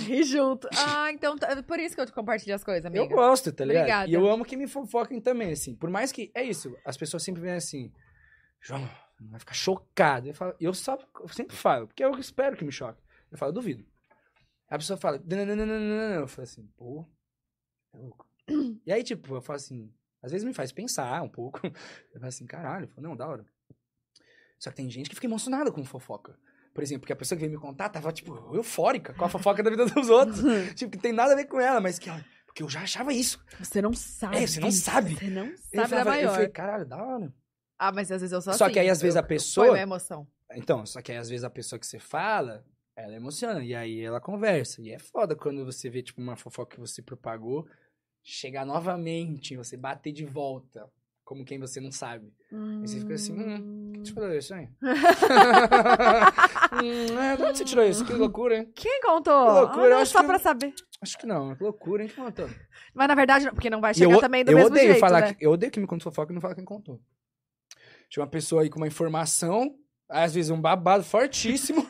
Ri 0.03 0.23
junto. 0.23 0.69
Ah, 0.77 1.11
então 1.11 1.35
é 1.41 1.61
por 1.63 1.77
isso 1.79 1.95
que 1.95 2.01
eu 2.01 2.05
te 2.05 2.13
compartilho 2.13 2.55
as 2.55 2.63
coisas, 2.63 2.85
amiga. 2.85 3.03
Eu 3.03 3.09
gosto, 3.09 3.51
tá 3.51 3.65
ligado? 3.65 3.81
Obrigada. 3.81 4.09
E 4.09 4.13
eu 4.13 4.25
amo 4.29 4.45
que 4.45 4.55
me 4.55 4.65
fofoquem 4.67 5.19
também, 5.19 5.51
assim. 5.51 5.75
Por 5.75 5.89
mais 5.89 6.11
que. 6.13 6.31
É 6.33 6.43
isso, 6.43 6.73
as 6.85 6.95
pessoas 6.95 7.23
sempre 7.23 7.41
vêm 7.41 7.51
assim. 7.53 7.91
João, 8.61 8.87
vai 9.29 9.39
ficar 9.39 9.53
chocado. 9.53 10.27
Eu, 10.27 10.33
falo, 10.33 10.55
eu, 10.59 10.73
só, 10.73 10.97
eu 11.19 11.27
sempre 11.29 11.55
falo, 11.55 11.87
porque 11.87 12.03
eu 12.03 12.11
espero 12.17 12.55
que 12.57 12.63
me 12.65 12.71
choque. 12.71 13.01
Eu 13.31 13.37
falo, 13.37 13.49
eu 13.49 13.53
duvido. 13.53 13.85
A 14.69 14.77
pessoa 14.77 14.97
fala, 14.97 15.21
"Nananana", 15.25 16.15
eu 16.15 16.27
falo 16.27 16.43
assim, 16.43 16.65
pô, 16.77 17.05
é 17.93 17.97
louco. 17.97 18.25
E 18.85 18.91
aí, 18.91 19.03
tipo, 19.03 19.35
eu 19.35 19.41
falo 19.41 19.57
assim, 19.57 19.93
às 20.21 20.31
vezes 20.31 20.45
me 20.45 20.53
faz 20.53 20.71
pensar 20.71 21.21
um 21.21 21.29
pouco. 21.29 21.59
Eu 21.65 22.19
falo 22.19 22.27
assim, 22.27 22.45
caralho, 22.45 22.85
eu 22.85 22.89
falo, 22.89 23.07
não, 23.07 23.15
da 23.15 23.27
hora. 23.27 23.45
Só 24.59 24.69
que 24.69 24.75
tem 24.77 24.89
gente 24.89 25.09
que 25.09 25.15
fica 25.15 25.27
emocionada 25.27 25.71
com 25.71 25.83
fofoca. 25.83 26.37
Por 26.73 26.81
exemplo, 26.83 27.01
porque 27.01 27.13
a 27.13 27.15
pessoa 27.17 27.37
que 27.37 27.45
veio 27.45 27.51
me 27.57 27.61
contar 27.61 27.89
tava, 27.89 28.11
tipo, 28.13 28.33
eufórica 28.55 29.13
com 29.13 29.25
a 29.25 29.29
fofoca 29.29 29.61
da 29.61 29.69
vida 29.69 29.85
dos 29.85 30.09
outros. 30.09 30.39
tipo, 30.75 30.91
que 30.91 30.97
tem 30.97 31.11
nada 31.11 31.33
a 31.33 31.35
ver 31.35 31.45
com 31.45 31.59
ela, 31.59 31.81
mas 31.81 31.99
que, 31.99 32.09
ó, 32.09 32.17
porque 32.45 32.63
eu 32.63 32.69
já 32.69 32.81
achava 32.81 33.11
isso. 33.13 33.43
Você 33.59 33.81
não 33.81 33.93
sabe. 33.93 34.37
É, 34.37 34.47
você 34.47 34.59
não 34.61 34.71
sabe. 34.71 35.15
Você 35.15 35.29
não 35.29 35.47
Eu 35.47 35.57
sabe 35.57 35.75
da 35.81 35.87
falava- 35.89 36.09
Eu 36.11 36.15
maior. 36.15 36.33
falei, 36.33 36.49
caralho, 36.49 36.85
da 36.85 37.03
hora. 37.03 37.33
Ah, 37.83 37.91
mas 37.91 38.11
às 38.11 38.21
vezes 38.21 38.31
eu 38.31 38.41
sou 38.41 38.53
Só 38.53 38.65
assim. 38.65 38.73
que 38.73 38.79
aí, 38.79 38.89
às 38.91 39.01
vezes, 39.01 39.15
Eu- 39.15 39.21
a 39.21 39.23
pessoa- 39.23 39.65
ponho 39.67 39.79
a 39.79 39.81
emoção. 39.81 40.27
Então, 40.53 40.85
só 40.85 41.01
que 41.01 41.11
aí, 41.11 41.17
às 41.17 41.27
vezes, 41.29 41.43
a 41.43 41.49
pessoa 41.49 41.79
que 41.79 41.87
você 41.87 41.97
fala, 41.97 42.63
ela 42.95 43.15
emociona. 43.15 43.63
E 43.63 43.73
aí 43.73 44.01
ela 44.01 44.21
conversa. 44.21 44.81
E 44.83 44.91
é 44.91 44.99
foda 44.99 45.35
quando 45.35 45.65
você 45.65 45.89
vê, 45.89 46.03
tipo, 46.03 46.21
uma 46.21 46.35
fofoca 46.35 46.75
que 46.75 46.79
você 46.79 47.01
propagou 47.01 47.67
chegar 48.23 48.67
novamente, 48.67 49.55
você 49.57 49.75
bater 49.75 50.11
de 50.11 50.25
volta, 50.25 50.87
como 51.25 51.43
quem 51.43 51.57
você 51.57 51.81
não 51.81 51.91
sabe. 51.91 52.31
Aí 52.51 52.87
você 52.87 52.99
fica 52.99 53.15
assim, 53.15 53.33
hum, 53.33 53.93
que 53.95 54.01
te 54.03 54.13
falou 54.13 54.31
isso, 54.31 54.53
hein? 54.53 54.69
hum, 56.73 57.19
é, 57.19 57.35
de 57.37 57.43
onde 57.43 57.57
você 57.57 57.65
tirou 57.65 57.85
isso? 57.85 58.05
Que 58.05 58.13
loucura, 58.13 58.57
hein? 58.57 58.71
Quem 58.75 59.01
contou? 59.01 59.47
Que 59.47 59.51
loucura, 59.53 59.97
Ah, 59.97 60.01
acho 60.01 60.11
só 60.11 60.21
que- 60.21 60.27
pra 60.27 60.39
saber. 60.39 60.73
Acho 61.01 61.17
que 61.17 61.25
não, 61.25 61.55
que 61.55 61.63
loucura, 61.63 62.03
hein? 62.03 62.09
Que 62.09 62.15
contou? 62.15 62.47
Mas 62.93 63.07
na 63.07 63.15
verdade, 63.15 63.45
não, 63.45 63.53
porque 63.53 63.69
não 63.69 63.81
vai 63.81 63.93
chegar 63.93 64.11
eu, 64.13 64.19
também 64.19 64.43
do 64.45 64.51
eu 64.51 64.55
mesmo 64.57 64.69
odeio 64.69 64.87
jeito, 64.89 64.99
falar 64.99 65.21
né? 65.21 65.33
que, 65.33 65.43
eu 65.45 65.51
odeio 65.51 65.71
que 65.71 65.79
me 65.79 65.87
conta 65.87 66.03
fofoca 66.03 66.31
e 66.31 66.35
não 66.35 66.41
fala 66.41 66.53
quem 66.55 66.65
contou. 66.65 66.99
Tinha 68.11 68.21
uma 68.23 68.29
pessoa 68.29 68.61
aí 68.61 68.69
com 68.69 68.77
uma 68.77 68.87
informação, 68.87 69.73
às 70.09 70.33
vezes 70.35 70.51
um 70.51 70.59
babado 70.59 71.01
fortíssimo, 71.01 71.87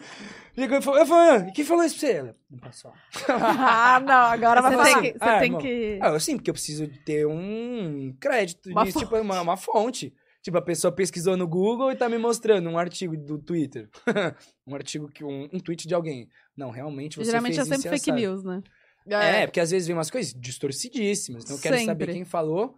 ligou 0.56 0.78
e 0.80 0.82
falou, 0.82 1.00
eu 1.00 1.06
falei, 1.08 1.50
e 1.50 1.52
quem 1.52 1.66
falou 1.66 1.84
isso 1.84 1.98
pra 2.00 2.08
você? 2.08 2.14
Ela, 2.14 2.36
não 2.50 2.60
passou. 2.60 2.94
ah, 3.28 4.00
não, 4.00 4.14
agora 4.14 4.62
vai 4.62 4.72
Você 4.72 4.78
falar. 4.78 5.02
tem 5.02 5.12
que. 5.14 5.18
Você 5.18 5.24
Ah, 5.30 5.40
tem 5.40 5.46
irmão. 5.48 5.62
que... 5.62 6.00
Ah, 6.00 6.10
eu 6.10 6.20
sim, 6.20 6.36
porque 6.38 6.52
eu 6.52 6.54
preciso 6.54 6.88
ter 7.04 7.26
um 7.26 8.16
crédito 8.20 8.70
Uma 8.70 8.86
nisso, 8.86 9.00
tipo, 9.00 9.18
uma, 9.18 9.42
uma 9.42 9.58
fonte. 9.58 10.14
Tipo, 10.44 10.58
a 10.58 10.62
pessoa 10.62 10.92
pesquisou 10.92 11.36
no 11.36 11.48
Google 11.48 11.92
e 11.92 11.96
tá 11.96 12.08
me 12.08 12.18
mostrando 12.20 12.70
um 12.70 12.78
artigo 12.78 13.18
do 13.18 13.40
Twitter. 13.40 13.90
um 14.66 14.76
artigo 14.76 15.08
que 15.08 15.24
um, 15.24 15.50
um 15.52 15.60
tweet 15.60 15.88
de 15.88 15.94
alguém. 15.96 16.28
Não, 16.56 16.70
realmente 16.70 17.18
você 17.18 17.26
Geralmente 17.26 17.56
fez 17.56 17.68
é 17.68 17.76
sempre 17.76 17.90
fake 17.90 18.12
assado. 18.12 18.20
news, 18.20 18.44
né? 18.44 18.62
É, 19.08 19.48
porque 19.48 19.60
às 19.60 19.72
vezes 19.72 19.88
vem 19.88 19.96
umas 19.96 20.12
coisas 20.12 20.34
distorcidíssimas. 20.34 21.44
Então 21.44 21.56
eu 21.56 21.62
quero 21.62 21.78
saber 21.80 22.06
Sempre. 22.06 22.14
quem 22.14 22.26
falou 22.26 22.76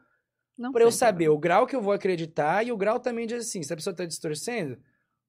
Não 0.57 0.71
pra 0.71 0.83
eu 0.83 0.91
saber 0.91 1.25
né? 1.25 1.29
o 1.29 1.37
grau 1.37 1.65
que 1.65 1.75
eu 1.75 1.81
vou 1.81 1.93
acreditar 1.93 2.65
e 2.65 2.71
o 2.71 2.77
grau 2.77 2.99
também 2.99 3.25
de 3.25 3.35
assim, 3.35 3.63
se 3.63 3.73
a 3.73 3.75
pessoa 3.75 3.95
tá 3.95 4.05
distorcendo, 4.05 4.77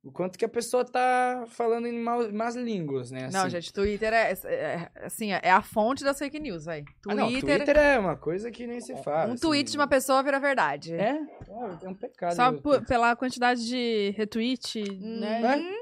o 0.04 0.12
quanto 0.12 0.38
que 0.38 0.44
a 0.44 0.48
pessoa 0.48 0.84
tá 0.84 1.44
falando 1.48 1.86
em 1.86 1.98
mal, 1.98 2.30
más 2.30 2.54
línguas, 2.54 3.10
né? 3.10 3.30
Não, 3.32 3.40
assim. 3.40 3.50
gente, 3.50 3.72
Twitter 3.72 4.12
é, 4.12 4.32
é- 4.32 4.54
é- 4.54 4.90
assim, 4.96 5.32
é 5.32 5.50
a 5.50 5.62
fonte 5.62 6.04
das 6.04 6.18
fake 6.18 6.38
news, 6.38 6.66
velho. 6.66 6.84
Ah, 7.08 7.14
não, 7.14 7.28
Twitter 7.40 7.76
é 7.76 7.98
uma 7.98 8.14
coisa 8.14 8.50
que 8.50 8.66
nem 8.66 8.80
se 8.82 8.94
fala. 9.02 9.30
um 9.30 9.32
assim. 9.32 9.40
tweet 9.40 9.70
de 9.70 9.78
uma 9.78 9.88
pessoa 9.88 10.22
vira 10.22 10.38
verdade. 10.38 10.92
É, 10.92 11.18
é 11.82 11.88
um 11.88 11.94
pecado. 11.94 12.36
Só 12.36 12.52
né? 12.52 12.60
por- 12.62 12.84
pela 12.84 13.16
quantidade 13.16 13.66
de 13.66 14.10
retweet, 14.14 14.82
né? 15.00 15.40
né? 15.40 15.74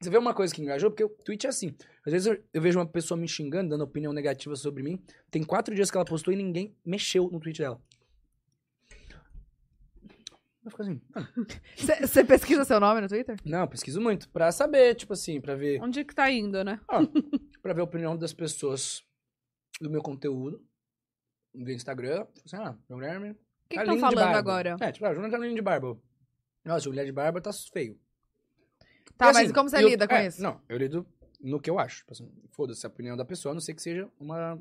Você 0.00 0.10
vê 0.10 0.18
uma 0.18 0.34
coisa 0.34 0.54
que 0.54 0.62
engajou, 0.62 0.90
porque 0.90 1.04
o 1.04 1.08
tweet 1.08 1.46
é 1.46 1.48
assim. 1.48 1.74
Às 2.06 2.12
vezes 2.12 2.26
eu, 2.26 2.38
eu 2.52 2.62
vejo 2.62 2.78
uma 2.78 2.86
pessoa 2.86 3.18
me 3.18 3.26
xingando, 3.26 3.70
dando 3.70 3.82
opinião 3.82 4.12
negativa 4.12 4.54
sobre 4.54 4.82
mim. 4.82 5.02
Tem 5.30 5.42
quatro 5.42 5.74
dias 5.74 5.90
que 5.90 5.96
ela 5.96 6.04
postou 6.04 6.32
e 6.32 6.36
ninguém 6.36 6.76
mexeu 6.84 7.28
no 7.30 7.40
tweet 7.40 7.58
dela. 7.58 7.80
Eu 10.64 10.70
fico 10.70 10.82
assim, 10.82 11.00
ah, 11.14 11.26
Você 12.06 12.24
pesquisa 12.24 12.64
seu 12.64 12.80
nome 12.80 13.00
no 13.02 13.08
Twitter? 13.08 13.36
não, 13.44 13.60
eu 13.60 13.68
pesquiso 13.68 14.00
muito. 14.00 14.28
Pra 14.30 14.50
saber, 14.50 14.94
tipo 14.94 15.12
assim, 15.12 15.40
pra 15.40 15.54
ver. 15.54 15.80
Onde 15.82 16.04
que 16.04 16.14
tá 16.14 16.30
indo, 16.30 16.64
né? 16.64 16.80
Pra 17.60 17.72
ver 17.74 17.82
a 17.82 17.84
opinião 17.84 18.16
das 18.16 18.32
pessoas 18.32 19.02
do 19.80 19.90
meu 19.90 20.02
conteúdo. 20.02 20.64
Do 21.54 21.70
Instagram. 21.70 22.26
Assim, 22.44 22.56
ah, 22.56 22.76
meu 22.88 22.98
Guilherme. 22.98 23.30
O 23.32 23.36
que 23.68 23.76
tá 23.76 23.82
estão 23.82 23.98
falando 23.98 24.34
agora? 24.34 24.76
É, 24.80 24.90
tipo, 24.92 25.04
ah, 25.06 25.14
Júnior 25.14 25.30
tá 25.30 25.38
lindo 25.38 25.54
de 25.54 25.62
barba. 25.62 25.98
Nossa, 26.64 26.88
o 26.88 26.90
Guilherme 26.92 27.10
de 27.10 27.14
barba 27.14 27.40
tá 27.40 27.50
feio. 27.52 27.98
Tá, 29.16 29.26
E 29.30 29.32
mas 29.32 29.36
assim, 29.44 29.52
como 29.52 29.68
você 29.68 29.76
eu- 29.82 29.88
lida 29.88 30.08
com 30.08 30.14
é, 30.14 30.26
isso? 30.26 30.42
Não, 30.42 30.60
eu 30.68 30.76
lido 30.78 31.06
no 31.40 31.60
que 31.60 31.68
eu 31.70 31.78
acho. 31.78 31.98
Tipo 31.98 32.12
assim, 32.12 32.32
Foda-se 32.50 32.84
a 32.86 32.88
opinião 32.88 33.16
da 33.16 33.24
pessoa, 33.24 33.52
a 33.52 33.54
não 33.54 33.60
sei 33.60 33.74
que 33.74 33.82
seja 33.82 34.10
uma, 34.18 34.58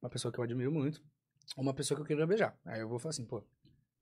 uma 0.00 0.08
pessoa 0.08 0.30
que 0.32 0.38
eu 0.38 0.44
admiro 0.44 0.70
muito, 0.72 1.02
ou 1.56 1.62
uma 1.62 1.74
pessoa 1.74 1.96
que 1.96 2.02
eu 2.02 2.06
queira 2.06 2.26
beijar. 2.26 2.56
Aí 2.64 2.80
eu 2.80 2.88
vou 2.88 2.98
falar 2.98 3.10
assim, 3.10 3.24
pô, 3.26 3.42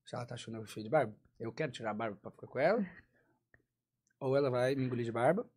se 0.04 0.14
ela 0.14 0.26
tá 0.26 0.34
achando 0.34 0.58
eu 0.58 0.66
feio 0.66 0.84
de 0.84 0.90
barba, 0.90 1.14
eu 1.38 1.52
quero 1.52 1.72
tirar 1.72 1.90
a 1.90 1.94
barba 1.94 2.16
pra 2.20 2.30
ficar 2.30 2.46
com 2.46 2.58
ela, 2.58 2.84
ou 4.20 4.36
ela 4.36 4.50
vai 4.50 4.74
me 4.74 4.84
engolir 4.84 5.04
de 5.04 5.12
barba. 5.12 5.48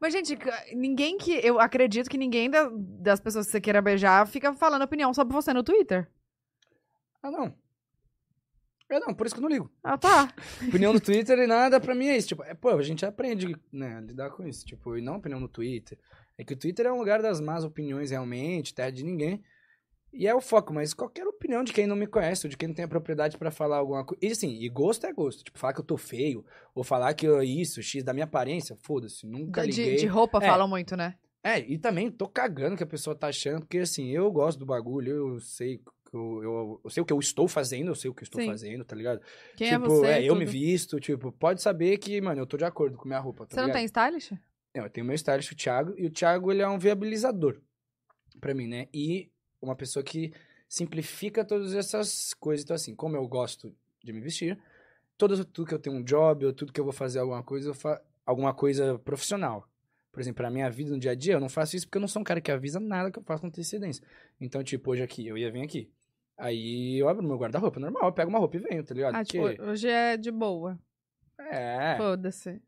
Mas, 0.00 0.12
gente, 0.12 0.36
ninguém 0.74 1.16
que. 1.16 1.32
Eu 1.32 1.58
acredito 1.58 2.10
que 2.10 2.18
ninguém 2.18 2.50
da- 2.50 2.68
das 2.72 3.20
pessoas 3.20 3.46
que 3.46 3.52
você 3.52 3.60
queira 3.60 3.80
beijar 3.80 4.26
fica 4.26 4.52
falando 4.52 4.82
opinião 4.82 5.14
sobre 5.14 5.32
você 5.32 5.52
no 5.54 5.62
Twitter. 5.62 6.10
Ah, 7.22 7.30
não. 7.30 7.56
Eu 8.90 9.00
não, 9.00 9.14
por 9.14 9.24
isso 9.26 9.34
que 9.34 9.38
eu 9.38 9.42
não 9.42 9.48
ligo. 9.48 9.70
Ah, 9.82 9.96
tá. 9.96 10.28
Opinião 10.68 10.92
no 10.92 11.00
Twitter 11.00 11.38
e 11.38 11.46
nada 11.46 11.80
pra 11.80 11.94
mim 11.94 12.08
é 12.08 12.16
isso. 12.18 12.28
Tipo, 12.28 12.42
é, 12.42 12.52
pô, 12.54 12.68
a 12.70 12.82
gente 12.82 13.06
aprende, 13.06 13.56
né, 13.72 13.96
a 13.96 14.00
lidar 14.00 14.30
com 14.30 14.46
isso. 14.46 14.64
Tipo, 14.66 14.96
e 14.98 15.00
não 15.00 15.16
opinião 15.16 15.40
no 15.40 15.48
Twitter. 15.48 15.98
É 16.36 16.44
que 16.44 16.52
o 16.52 16.56
Twitter 16.58 16.84
é 16.86 16.92
um 16.92 16.98
lugar 16.98 17.22
das 17.22 17.40
más 17.40 17.64
opiniões, 17.64 18.10
realmente, 18.10 18.74
terra 18.74 18.90
de 18.90 19.02
ninguém. 19.04 19.42
E 20.16 20.28
é 20.28 20.34
o 20.34 20.40
foco, 20.40 20.72
mas 20.72 20.94
qualquer 20.94 21.26
opinião 21.26 21.64
de 21.64 21.72
quem 21.72 21.86
não 21.86 21.96
me 21.96 22.06
conhece, 22.06 22.46
ou 22.46 22.50
de 22.50 22.56
quem 22.56 22.68
não 22.68 22.74
tem 22.74 22.84
a 22.84 22.88
propriedade 22.88 23.36
pra 23.36 23.50
falar 23.50 23.78
alguma 23.78 24.04
coisa. 24.04 24.24
E 24.24 24.30
assim, 24.30 24.50
e 24.62 24.68
gosto 24.68 25.06
é 25.06 25.12
gosto. 25.12 25.42
Tipo, 25.42 25.58
falar 25.58 25.72
que 25.72 25.80
eu 25.80 25.84
tô 25.84 25.96
feio, 25.96 26.44
ou 26.74 26.84
falar 26.84 27.12
que 27.14 27.26
eu, 27.26 27.42
isso, 27.42 27.82
X 27.82 28.04
da 28.04 28.12
minha 28.12 28.24
aparência, 28.24 28.76
foda-se, 28.76 29.26
nunca 29.26 29.62
De, 29.62 29.72
liguei. 29.72 29.96
de 29.96 30.06
roupa 30.06 30.40
É. 30.40 30.46
falam 30.46 30.68
muito, 30.68 30.96
né? 30.96 31.16
É, 31.42 31.58
e 31.58 31.76
também 31.78 32.10
tô 32.10 32.26
cagando 32.26 32.76
que 32.76 32.82
a 32.82 32.86
pessoa 32.86 33.14
tá 33.14 33.26
achando, 33.26 33.60
porque 33.60 33.78
assim, 33.78 34.08
eu 34.10 34.30
gosto 34.32 34.58
do 34.58 34.64
bagulho, 34.64 35.12
eu 35.12 35.40
sei 35.40 35.76
que 35.78 36.16
eu, 36.16 36.42
eu, 36.42 36.80
eu 36.84 36.90
sei 36.90 37.02
o 37.02 37.06
que 37.06 37.12
eu 37.12 37.18
estou 37.18 37.46
fazendo, 37.46 37.88
eu 37.88 37.94
sei 37.94 38.10
o 38.10 38.14
que 38.14 38.22
eu 38.22 38.24
estou 38.24 38.40
Sim. 38.40 38.46
fazendo, 38.46 38.82
tá 38.84 38.96
ligado? 38.96 39.20
Quem 39.56 39.68
tipo, 39.68 39.84
é 40.06 40.22
você? 40.22 40.28
eu 40.30 40.34
me 40.36 40.46
visto, 40.46 40.98
tipo, 41.00 41.30
pode 41.32 41.60
saber 41.60 41.98
que, 41.98 42.18
mano, 42.20 42.40
eu 42.40 42.46
tô 42.46 42.56
de 42.56 42.64
acordo 42.64 42.96
com 42.96 43.06
minha 43.06 43.20
roupa, 43.20 43.44
tá 43.46 43.54
Você 43.54 43.60
não 43.60 43.66
ligado? 43.66 43.76
tem 43.76 43.84
stylist? 43.84 44.32
Não, 44.74 44.84
eu 44.84 44.90
tenho 44.90 45.04
meu 45.06 45.14
stylist, 45.16 45.52
o 45.52 45.56
Thiago, 45.56 45.94
e 45.98 46.06
o 46.06 46.10
Thiago, 46.10 46.50
ele 46.50 46.62
é 46.62 46.68
um 46.68 46.78
viabilizador 46.78 47.60
pra 48.40 48.54
mim, 48.54 48.66
né? 48.66 48.88
E 48.94 49.30
uma 49.64 49.76
pessoa 49.76 50.02
que 50.02 50.32
simplifica 50.68 51.44
todas 51.44 51.74
essas 51.74 52.34
coisas. 52.34 52.64
Então, 52.64 52.74
assim, 52.76 52.94
como 52.94 53.16
eu 53.16 53.26
gosto 53.26 53.74
de 54.02 54.12
me 54.12 54.20
vestir, 54.20 54.58
todo, 55.16 55.44
tudo 55.44 55.66
que 55.68 55.74
eu 55.74 55.78
tenho 55.78 55.96
um 55.96 56.02
job, 56.02 56.46
ou 56.46 56.52
tudo 56.52 56.72
que 56.72 56.80
eu 56.80 56.84
vou 56.84 56.92
fazer 56.92 57.18
alguma 57.20 57.42
coisa, 57.42 57.70
eu 57.70 57.74
fa 57.74 58.00
alguma 58.26 58.52
coisa 58.54 58.98
profissional. 58.98 59.68
Por 60.10 60.20
exemplo, 60.20 60.36
pra 60.36 60.50
minha 60.50 60.70
vida 60.70 60.90
no 60.90 60.98
dia 60.98 61.10
a 61.10 61.14
dia, 61.14 61.34
eu 61.34 61.40
não 61.40 61.48
faço 61.48 61.76
isso 61.76 61.86
porque 61.86 61.98
eu 61.98 62.00
não 62.00 62.08
sou 62.08 62.20
um 62.20 62.24
cara 62.24 62.40
que 62.40 62.50
avisa 62.50 62.78
nada 62.78 63.10
que 63.10 63.18
eu 63.18 63.22
faço 63.22 63.40
com 63.42 63.48
antecedência. 63.48 64.04
Então, 64.40 64.62
tipo, 64.62 64.90
hoje 64.92 65.02
aqui, 65.02 65.26
eu 65.26 65.36
ia 65.36 65.50
vir 65.50 65.62
aqui. 65.62 65.90
Aí 66.36 66.98
eu 67.00 67.08
abro 67.08 67.22
meu 67.26 67.36
guarda-roupa, 67.36 67.78
normal, 67.80 68.06
eu 68.06 68.12
pego 68.12 68.30
uma 68.30 68.38
roupa 68.38 68.56
e 68.56 68.60
venho, 68.60 68.84
tá 68.84 68.94
ligado? 68.94 69.14
Ah, 69.14 69.24
Porque- 69.24 69.50
tipo, 69.50 69.62
hoje 69.62 69.88
é 69.88 70.16
de 70.16 70.30
boa. 70.30 70.78
É. 71.38 71.96
Foda-se. 71.96 72.60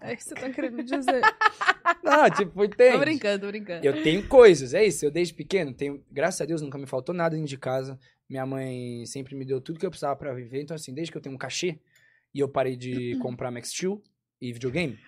É 0.00 0.12
isso 0.12 0.28
que 0.28 0.34
você 0.40 0.46
tá 0.46 0.50
querendo 0.50 0.82
dizer. 0.82 1.22
Não, 2.02 2.30
tipo, 2.30 2.64
entende? 2.64 2.92
tô 2.92 2.98
brincando, 2.98 3.40
tô 3.40 3.46
brincando. 3.48 3.86
Eu 3.86 4.02
tenho 4.02 4.26
coisas, 4.28 4.74
é 4.74 4.84
isso. 4.84 5.04
Eu 5.04 5.10
desde 5.10 5.34
pequeno 5.34 5.72
tenho, 5.72 6.04
graças 6.10 6.40
a 6.40 6.44
Deus, 6.44 6.60
nunca 6.62 6.78
me 6.78 6.86
faltou 6.86 7.14
nada 7.14 7.34
dentro 7.34 7.48
de 7.48 7.56
casa. 7.58 7.98
Minha 8.28 8.44
mãe 8.44 9.04
sempre 9.06 9.34
me 9.34 9.44
deu 9.44 9.60
tudo 9.60 9.78
que 9.78 9.86
eu 9.86 9.90
precisava 9.90 10.14
pra 10.16 10.32
viver. 10.34 10.60
Então, 10.62 10.74
assim, 10.74 10.92
desde 10.92 11.10
que 11.10 11.16
eu 11.18 11.22
tenho 11.22 11.34
um 11.34 11.38
cachê 11.38 11.78
e 12.34 12.40
eu 12.40 12.48
parei 12.48 12.76
de 12.76 13.16
comprar 13.22 13.50
Max 13.50 13.70
Steel 13.70 14.02
e 14.40 14.52
videogame, 14.52 14.98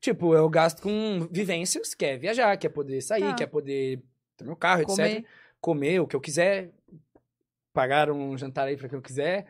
tipo, 0.00 0.34
eu 0.34 0.48
gasto 0.48 0.82
com 0.82 1.26
vivências, 1.30 1.94
que 1.94 2.04
é 2.04 2.16
viajar, 2.16 2.56
que 2.56 2.66
é 2.66 2.70
poder 2.70 3.00
sair, 3.00 3.22
Tá. 3.22 3.34
que 3.34 3.42
é 3.42 3.46
poder 3.46 4.02
ter 4.36 4.44
meu 4.44 4.56
carro, 4.56 4.82
etc. 4.82 4.96
Comer. 4.96 5.24
Comer 5.60 6.00
o 6.00 6.06
que 6.06 6.14
eu 6.14 6.20
quiser, 6.20 6.70
pagar 7.72 8.10
um 8.10 8.36
jantar 8.36 8.68
aí 8.68 8.76
pra 8.76 8.88
quem 8.88 8.96
eu 8.98 9.02
quiser. 9.02 9.46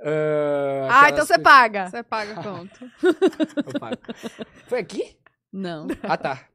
Ah, 0.00 0.88
Ah, 1.04 1.08
então 1.10 1.24
você 1.24 1.34
coisas- 1.34 1.42
paga. 1.42 1.90
Você 1.90 2.02
paga 2.04 2.34
conto. 2.36 2.90
Eu 3.74 3.80
pago. 3.80 3.96
Foi 4.68 4.78
aqui? 4.78 5.16
Não. 5.52 5.86
Ah, 6.02 6.16
tá. 6.16 6.48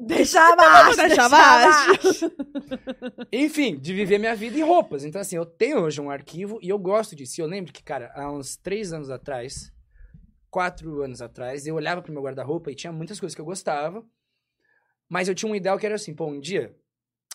Deixa 0.00 0.40
abaixo. 0.52 0.96
Deixa 0.96 1.22
abaixo. 1.24 2.32
Enfim, 3.32 3.78
de 3.78 3.94
viver 3.94 4.18
minha 4.18 4.34
vida 4.34 4.58
em 4.58 4.62
roupas. 4.62 5.04
Então, 5.04 5.20
assim, 5.20 5.36
eu 5.36 5.46
tenho 5.46 5.80
hoje 5.80 6.00
um 6.00 6.10
arquivo 6.10 6.58
e 6.62 6.68
eu 6.68 6.78
gosto 6.78 7.14
disso. 7.16 7.40
E 7.40 7.42
eu 7.42 7.46
lembro 7.46 7.72
que, 7.72 7.82
cara, 7.82 8.12
há 8.14 8.30
uns 8.30 8.56
três 8.56 8.92
anos 8.92 9.10
atrás, 9.10 9.72
quatro 10.50 11.02
anos 11.02 11.22
atrás, 11.22 11.66
eu 11.66 11.74
olhava 11.74 12.02
pro 12.02 12.12
meu 12.12 12.22
guarda-roupa 12.22 12.70
e 12.70 12.74
tinha 12.74 12.92
muitas 12.92 13.18
coisas 13.18 13.34
que 13.34 13.40
eu 13.40 13.44
gostava. 13.44 14.04
Mas 15.08 15.28
eu 15.28 15.34
tinha 15.34 15.50
um 15.50 15.56
ideal 15.56 15.78
que 15.78 15.86
era 15.86 15.94
assim, 15.94 16.14
pô, 16.14 16.26
um 16.26 16.40
dia 16.40 16.74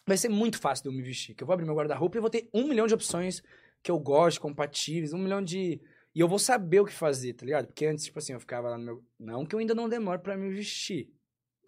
vai 0.07 0.17
ser 0.17 0.29
muito 0.29 0.59
fácil 0.59 0.83
de 0.83 0.89
eu 0.89 0.93
me 0.93 1.01
vestir. 1.01 1.35
Que 1.35 1.43
eu 1.43 1.47
vou 1.47 1.53
abrir 1.53 1.65
meu 1.65 1.75
guarda-roupa 1.75 2.17
e 2.17 2.19
eu 2.19 2.21
vou 2.21 2.29
ter 2.29 2.49
um 2.53 2.67
milhão 2.67 2.87
de 2.87 2.93
opções 2.93 3.41
que 3.81 3.91
eu 3.91 3.99
gosto, 3.99 4.41
compatíveis, 4.41 5.13
um 5.13 5.17
milhão 5.17 5.41
de. 5.41 5.81
E 6.15 6.19
eu 6.21 6.27
vou 6.29 6.39
saber 6.39 6.79
o 6.79 6.85
que 6.85 6.93
fazer, 6.93 7.33
tá 7.33 7.45
ligado? 7.45 7.67
Porque 7.67 7.85
antes, 7.85 8.05
tipo 8.05 8.17
assim, 8.19 8.31
eu 8.33 8.39
ficava 8.39 8.69
lá 8.69 8.77
no 8.77 8.83
meu. 8.85 9.05
Não 9.19 9.45
que 9.45 9.53
eu 9.53 9.59
ainda 9.59 9.75
não 9.75 9.89
demore 9.89 10.19
pra 10.21 10.37
me 10.37 10.49
vestir. 10.49 11.11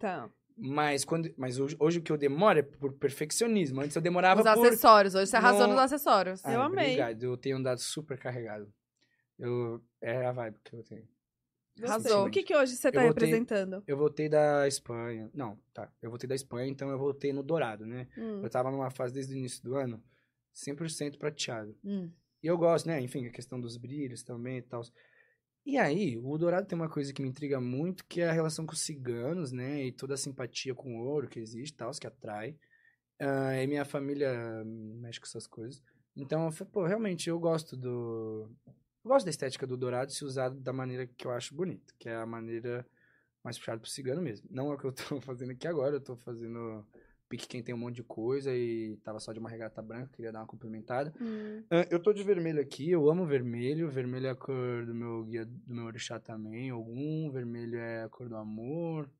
Tá. 0.00 0.30
Mas, 0.56 1.04
quando... 1.04 1.32
Mas 1.36 1.58
hoje, 1.60 1.76
hoje 1.78 1.98
o 1.98 2.02
que 2.02 2.10
eu 2.10 2.16
demoro 2.16 2.58
é 2.58 2.62
por 2.62 2.92
perfeccionismo. 2.94 3.80
Antes 3.80 3.94
eu 3.94 4.00
demorava 4.02 4.40
Os 4.40 4.54
por. 4.54 4.66
acessórios. 4.66 5.14
Hoje 5.14 5.30
você 5.30 5.36
arrasou 5.36 5.66
Não- 5.66 5.74
nos 5.74 5.80
acessórios. 5.82 6.42
Eu 6.44 6.62
amei. 6.62 6.86
Obrigado, 6.86 7.22
eu 7.22 7.36
tenho 7.36 7.58
andado 7.58 7.78
super 7.78 8.18
carregado. 8.18 8.72
Eu... 9.38 9.80
É 10.00 10.24
a 10.26 10.32
vibe 10.32 10.56
que 10.64 10.74
eu 10.74 10.82
tenho. 10.82 11.06
Arrasou. 11.84 12.26
O 12.26 12.30
que, 12.30 12.42
que 12.42 12.56
hoje 12.56 12.74
você 12.74 12.90
tá 12.90 12.98
Eu 12.98 13.04
voltei- 13.06 13.26
representando? 13.28 13.84
Eu 13.86 13.96
voltei 13.96 14.28
da 14.28 14.66
Espanha. 14.66 15.30
Não, 15.32 15.56
tá. 15.72 15.92
Eu 16.02 16.10
voltei 16.10 16.28
da 16.28 16.34
Espanha, 16.34 16.68
então 16.68 16.88
eu 16.90 16.98
voltei 16.98 17.32
no 17.32 17.42
Dourado, 17.42 17.86
né? 17.86 18.08
Hum. 18.16 18.40
Eu 18.42 18.50
tava 18.50 18.70
numa 18.70 18.90
fase 18.90 19.14
desde 19.14 19.32
o 19.34 19.36
início 19.36 19.62
do 19.62 19.76
ano 19.76 20.02
100% 20.56 21.18
prateado. 21.18 21.76
Hum. 21.84 22.10
E 22.42 22.46
eu 22.46 22.56
gosto, 22.56 22.86
né? 22.86 23.00
Enfim, 23.00 23.26
a 23.26 23.30
questão 23.30 23.60
dos 23.60 23.76
brilhos 23.76 24.22
também 24.22 24.58
e 24.58 24.62
tal. 24.62 24.82
E 25.66 25.76
aí, 25.76 26.16
o 26.16 26.38
Dourado 26.38 26.66
tem 26.66 26.78
uma 26.78 26.88
coisa 26.88 27.12
que 27.12 27.20
me 27.20 27.28
intriga 27.28 27.60
muito, 27.60 28.04
que 28.06 28.20
é 28.20 28.28
a 28.28 28.32
relação 28.32 28.64
com 28.64 28.72
os 28.72 28.80
ciganos, 28.80 29.52
né? 29.52 29.84
E 29.84 29.92
toda 29.92 30.14
a 30.14 30.16
simpatia 30.16 30.74
com 30.74 30.96
o 30.98 31.04
ouro 31.04 31.28
que 31.28 31.38
existe 31.38 31.76
tal, 31.76 31.90
que 31.92 32.06
atrai. 32.06 32.56
Ah, 33.20 33.60
e 33.62 33.66
minha 33.66 33.84
família 33.84 34.32
mexe 34.64 35.20
com 35.20 35.26
essas 35.26 35.46
coisas. 35.46 35.82
Então, 36.16 36.50
pô, 36.72 36.86
realmente, 36.86 37.28
eu 37.28 37.38
gosto 37.38 37.76
do... 37.76 38.50
Eu 39.04 39.10
gosto 39.10 39.24
da 39.26 39.30
estética 39.30 39.66
do 39.66 39.76
Dourado 39.76 40.12
se 40.12 40.24
usado 40.24 40.60
da 40.60 40.72
maneira 40.72 41.06
que 41.06 41.26
eu 41.26 41.30
acho 41.30 41.54
bonita, 41.54 41.94
que 41.98 42.08
é 42.08 42.16
a 42.16 42.26
maneira 42.26 42.86
mais 43.44 43.58
puxada 43.58 43.80
pro 43.80 43.90
cigano 43.90 44.22
mesmo. 44.22 44.48
Não 44.50 44.70
é 44.72 44.74
o 44.74 44.78
que 44.78 44.86
eu 44.86 44.92
tô 44.92 45.20
fazendo 45.22 45.52
aqui 45.52 45.66
agora, 45.66 45.96
eu 45.96 46.00
tô 46.00 46.16
fazendo 46.16 46.86
pique 47.28 47.46
quem 47.46 47.62
tem 47.62 47.74
um 47.74 47.78
monte 47.78 47.96
de 47.96 48.02
coisa 48.02 48.54
e 48.54 48.96
tava 49.04 49.20
só 49.20 49.32
de 49.32 49.38
uma 49.38 49.50
regata 49.50 49.82
branca, 49.82 50.10
queria 50.12 50.32
dar 50.32 50.40
uma 50.40 50.46
complementada. 50.46 51.12
Hum. 51.20 51.62
Eu 51.90 52.00
tô 52.00 52.12
de 52.12 52.22
vermelho 52.22 52.60
aqui, 52.60 52.90
eu 52.90 53.08
amo 53.10 53.26
vermelho. 53.26 53.90
Vermelho 53.90 54.26
é 54.26 54.30
a 54.30 54.34
cor 54.34 54.86
do 54.86 54.94
meu 54.94 55.24
guia, 55.24 55.44
do 55.44 55.74
meu 55.74 55.84
orixá 55.84 56.18
também. 56.18 56.70
Algum, 56.70 57.30
vermelho 57.30 57.78
é 57.78 58.04
a 58.04 58.08
cor 58.08 58.28
do 58.28 58.36
amor. 58.36 59.10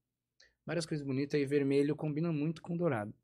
Várias 0.64 0.86
coisas 0.86 1.06
bonitas 1.06 1.40
e 1.40 1.46
vermelho 1.46 1.94
combina 1.94 2.32
muito 2.32 2.62
com 2.62 2.76
dourado. 2.76 3.14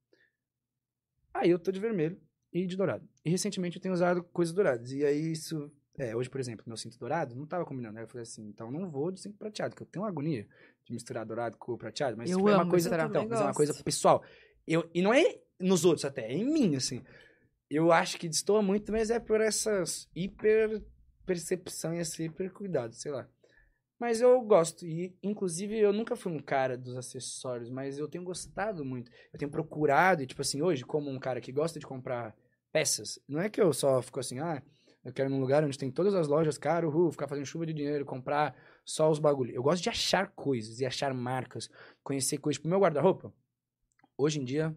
Aí 1.32 1.50
eu 1.50 1.58
tô 1.58 1.72
de 1.72 1.80
vermelho 1.80 2.20
e 2.52 2.66
de 2.66 2.76
dourado. 2.76 3.06
E 3.24 3.30
recentemente 3.30 3.76
eu 3.76 3.82
tenho 3.82 3.94
usado 3.94 4.22
coisas 4.24 4.54
douradas. 4.54 4.92
E 4.92 5.04
aí 5.04 5.32
isso. 5.32 5.70
É, 5.96 6.14
hoje, 6.14 6.28
por 6.28 6.40
exemplo, 6.40 6.64
meu 6.66 6.76
cinto 6.76 6.98
dourado 6.98 7.36
não 7.36 7.46
tava 7.46 7.64
combinando. 7.64 7.98
Aí 7.98 8.04
eu 8.04 8.08
falei 8.08 8.22
assim, 8.22 8.46
então 8.48 8.70
não 8.70 8.90
vou 8.90 9.12
de 9.12 9.20
cinto 9.20 9.38
prateado, 9.38 9.76
que 9.76 9.82
eu 9.82 9.86
tenho 9.86 10.04
uma 10.04 10.08
agonia 10.08 10.46
de 10.84 10.92
misturar 10.92 11.24
dourado 11.24 11.56
com 11.56 11.76
prateado. 11.76 12.16
Mas 12.16 12.30
Eu 12.30 12.48
é 12.48 12.56
uma 12.56 12.68
coisa. 12.68 12.88
Então, 12.88 13.28
mas 13.28 13.40
é 13.40 13.44
uma 13.44 13.54
coisa 13.54 13.74
pessoal. 13.82 14.22
Eu, 14.66 14.88
e 14.94 15.02
não 15.02 15.12
é 15.12 15.40
nos 15.60 15.84
outros 15.84 16.04
até, 16.04 16.22
é 16.22 16.32
em 16.32 16.44
mim, 16.44 16.76
assim. 16.76 17.02
Eu 17.70 17.92
acho 17.92 18.18
que 18.18 18.28
destoa 18.28 18.62
muito, 18.62 18.92
mas 18.92 19.10
é 19.10 19.18
por 19.18 19.40
essas 19.40 20.08
hiper 20.14 20.82
percepção 21.26 21.94
e 21.94 21.98
esse 21.98 22.24
hiper 22.24 22.52
cuidado, 22.52 22.94
sei 22.94 23.10
lá. 23.10 23.28
Mas 23.98 24.20
eu 24.20 24.40
gosto. 24.42 24.84
E, 24.86 25.16
inclusive, 25.22 25.78
eu 25.78 25.92
nunca 25.92 26.16
fui 26.16 26.32
um 26.32 26.40
cara 26.40 26.76
dos 26.76 26.96
acessórios, 26.96 27.70
mas 27.70 27.98
eu 27.98 28.08
tenho 28.08 28.24
gostado 28.24 28.84
muito. 28.84 29.10
Eu 29.32 29.38
tenho 29.38 29.50
procurado, 29.50 30.22
e, 30.22 30.26
tipo 30.26 30.42
assim, 30.42 30.60
hoje, 30.62 30.84
como 30.84 31.10
um 31.10 31.18
cara 31.18 31.40
que 31.40 31.52
gosta 31.52 31.78
de 31.78 31.86
comprar 31.86 32.36
peças, 32.72 33.18
não 33.28 33.40
é 33.40 33.48
que 33.48 33.60
eu 33.60 33.72
só 33.72 34.02
fico 34.02 34.20
assim, 34.20 34.40
ah, 34.40 34.62
eu 35.04 35.12
quero 35.12 35.28
ir 35.28 35.32
num 35.32 35.40
lugar 35.40 35.62
onde 35.62 35.78
tem 35.78 35.90
todas 35.90 36.14
as 36.14 36.26
lojas, 36.26 36.58
caro, 36.58 36.88
uh, 36.88 37.10
ficar 37.12 37.28
fazendo 37.28 37.46
chuva 37.46 37.66
de 37.66 37.72
dinheiro, 37.72 38.04
comprar 38.04 38.56
só 38.84 39.10
os 39.10 39.18
bagulho. 39.18 39.54
Eu 39.54 39.62
gosto 39.62 39.82
de 39.82 39.90
achar 39.90 40.28
coisas 40.32 40.80
e 40.80 40.86
achar 40.86 41.12
marcas, 41.14 41.70
conhecer 42.02 42.38
coisas. 42.38 42.58
Tipo, 42.58 42.68
meu 42.68 42.80
guarda-roupa, 42.80 43.32
hoje 44.16 44.40
em 44.40 44.44
dia, 44.44 44.76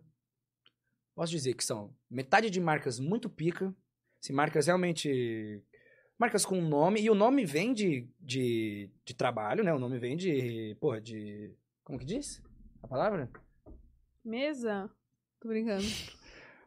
posso 1.15 1.31
dizer 1.31 1.53
que 1.53 1.63
são 1.63 1.95
metade 2.09 2.49
de 2.49 2.59
marcas 2.59 2.99
muito 2.99 3.29
pica, 3.29 3.75
se 4.21 4.33
marcas 4.33 4.67
realmente. 4.67 5.63
Marcas 6.19 6.43
com 6.43 6.59
nome, 6.59 6.99
e 6.99 7.11
o 7.11 7.15
nome 7.15 7.45
vem 7.45 7.73
de, 7.73 8.09
de, 8.19 8.89
de 9.05 9.13
trabalho, 9.13 9.63
né? 9.63 9.71
O 9.71 9.79
nome 9.79 9.99
vem 9.99 10.17
de. 10.17 10.75
Porra, 10.79 10.99
de. 10.99 11.55
Como 11.83 11.99
que 11.99 12.05
diz? 12.05 12.41
A 12.81 12.87
palavra? 12.87 13.29
Mesa? 14.25 14.89
Tô 15.39 15.47
brincando. 15.47 15.83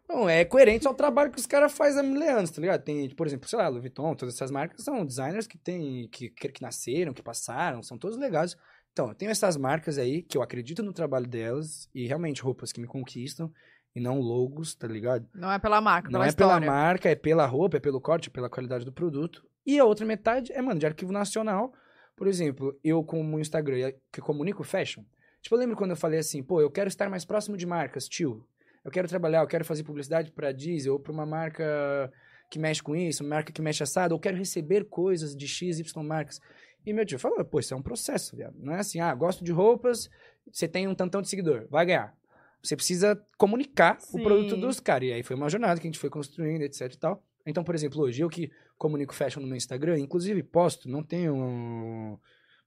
Não, 0.09 0.29
é 0.29 0.45
coerente 0.45 0.89
ao 0.89 0.95
trabalho 0.95 1.31
que 1.31 1.39
os 1.39 1.47
caras 1.47 1.73
fazem 1.73 2.01
há 2.01 2.03
mil 2.03 2.21
anos, 2.21 2.51
tá 2.51 2.61
ligado? 2.61 2.83
Tem, 2.83 3.09
por 3.11 3.29
exemplo, 3.29 3.49
sei 3.49 3.57
lá, 3.59 3.69
Louis 3.69 3.83
Vuitton, 3.83 4.15
todas 4.17 4.35
essas 4.35 4.51
marcas 4.51 4.83
são 4.83 5.07
designers 5.07 5.47
que 5.47 5.57
tem, 5.57 6.09
que, 6.09 6.31
que, 6.31 6.63
nasceram, 6.63 7.15
que 7.15 7.23
passaram, 7.23 7.81
são 7.81 7.97
todos 7.97 8.19
legados. 8.19 8.57
Então, 8.93 9.09
eu 9.09 9.15
tenho 9.15 9.31
essas 9.31 9.57
marcas 9.57 9.99
aí 9.99 10.23
que 10.23 10.37
eu 10.37 10.43
acredito 10.43 10.83
no 10.83 10.93
trabalho 10.93 11.27
delas 11.27 11.89
e 11.95 12.07
realmente 12.07 12.43
roupas 12.43 12.73
que 12.73 12.81
me 12.81 12.87
conquistam 12.87 13.51
e 13.95 14.01
não 14.01 14.21
logos, 14.21 14.75
tá 14.75 14.87
ligado? 14.87 15.27
Não 15.35 15.51
é 15.51 15.59
pela 15.59 15.81
marca, 15.81 16.09
Não 16.09 16.13
pela 16.15 16.27
é 16.27 16.29
história. 16.29 16.61
pela 16.61 16.73
marca, 16.73 17.09
é 17.09 17.15
pela 17.15 17.47
roupa, 17.47 17.77
é 17.77 17.81
pelo 17.81 18.01
corte, 18.01 18.29
é 18.29 18.33
pela 18.33 18.51
qualidade 18.51 18.85
do 18.85 18.93
produto. 18.93 19.45
E 19.67 19.79
a 19.79 19.85
outra 19.85 20.07
metade 20.07 20.53
é, 20.53 20.61
mano, 20.61 20.79
de 20.81 20.87
arquivo 20.87 21.13
nacional. 21.13 21.73
Por 22.17 22.27
exemplo, 22.27 22.79
eu 22.85 23.03
como 23.03 23.39
Instagram 23.41 23.93
que 24.13 24.21
comunico 24.21 24.63
fashion. 24.63 25.03
Tipo, 25.41 25.55
eu 25.55 25.59
lembro 25.61 25.77
quando 25.77 25.91
eu 25.93 25.97
falei 25.97 26.19
assim, 26.19 26.43
pô, 26.43 26.61
eu 26.61 26.71
quero 26.71 26.89
estar 26.89 27.09
mais 27.09 27.25
próximo 27.25 27.57
de 27.57 27.67
marcas, 27.67 28.07
tio. 28.09 28.47
Eu 28.85 28.91
quero 28.91 29.09
trabalhar, 29.09 29.41
eu 29.41 29.47
quero 29.47 29.65
fazer 29.65 29.85
publicidade 29.85 30.31
pra 30.33 30.53
Diesel 30.53 30.95
ou 30.95 31.01
pra 31.01 31.13
uma 31.13 31.25
marca 31.27 32.11
que 32.51 32.59
mexe 32.59 32.83
com 32.83 32.97
isso, 32.97 33.23
uma 33.23 33.37
marca 33.37 33.53
que 33.53 33.63
mexe 33.63 33.83
assado, 33.83 34.13
ou 34.15 34.21
quero 34.21 34.37
receber 34.37 34.85
coisas 34.85 35.35
de 35.37 35.47
X, 35.47 35.79
Y 35.79 36.03
marcas. 36.03 36.41
E 36.85 36.93
meu 36.93 37.05
tio 37.05 37.19
falou, 37.19 37.45
pô, 37.45 37.61
isso 37.61 37.75
é 37.75 37.77
um 37.77 37.83
processo, 37.83 38.37
viado. 38.37 38.57
Não 38.59 38.73
é 38.73 38.81
assim, 38.81 39.01
ah, 39.01 39.15
gosto 39.15 39.45
de 39.45 39.53
roupas, 39.53 40.11
você 40.51 40.67
tem 40.67 40.89
um 40.89 40.95
tantão 40.95 41.21
de 41.21 41.29
seguidor, 41.29 41.67
vai 41.69 41.85
ganhar. 41.87 42.17
Você 42.63 42.77
precisa 42.77 43.17
comunicar 43.39 44.01
Sim. 44.01 44.21
o 44.21 44.23
produto 44.23 44.57
dos 44.57 44.81
caras. 44.81 45.09
E 45.09 45.13
aí 45.13 45.23
foi 45.23 45.37
uma 45.37 45.49
jornada 45.49 45.81
que 45.81 45.87
a 45.87 45.91
gente 45.91 45.99
foi 45.99 46.11
construindo, 46.11 46.63
etc 46.63 46.93
e 46.93 46.99
tal. 46.99 47.25
Então, 47.47 47.65
por 47.65 47.75
exemplo, 47.75 48.03
hoje 48.03 48.23
eu 48.23 48.29
que 48.29 48.51
comunico 48.77 49.15
fashion 49.15 49.41
no 49.41 49.47
meu 49.47 49.57
Instagram, 49.57 49.99
inclusive 49.99 50.43
posto, 50.43 50.89
não 50.89 51.03
tenho 51.03 51.35
um 51.35 52.19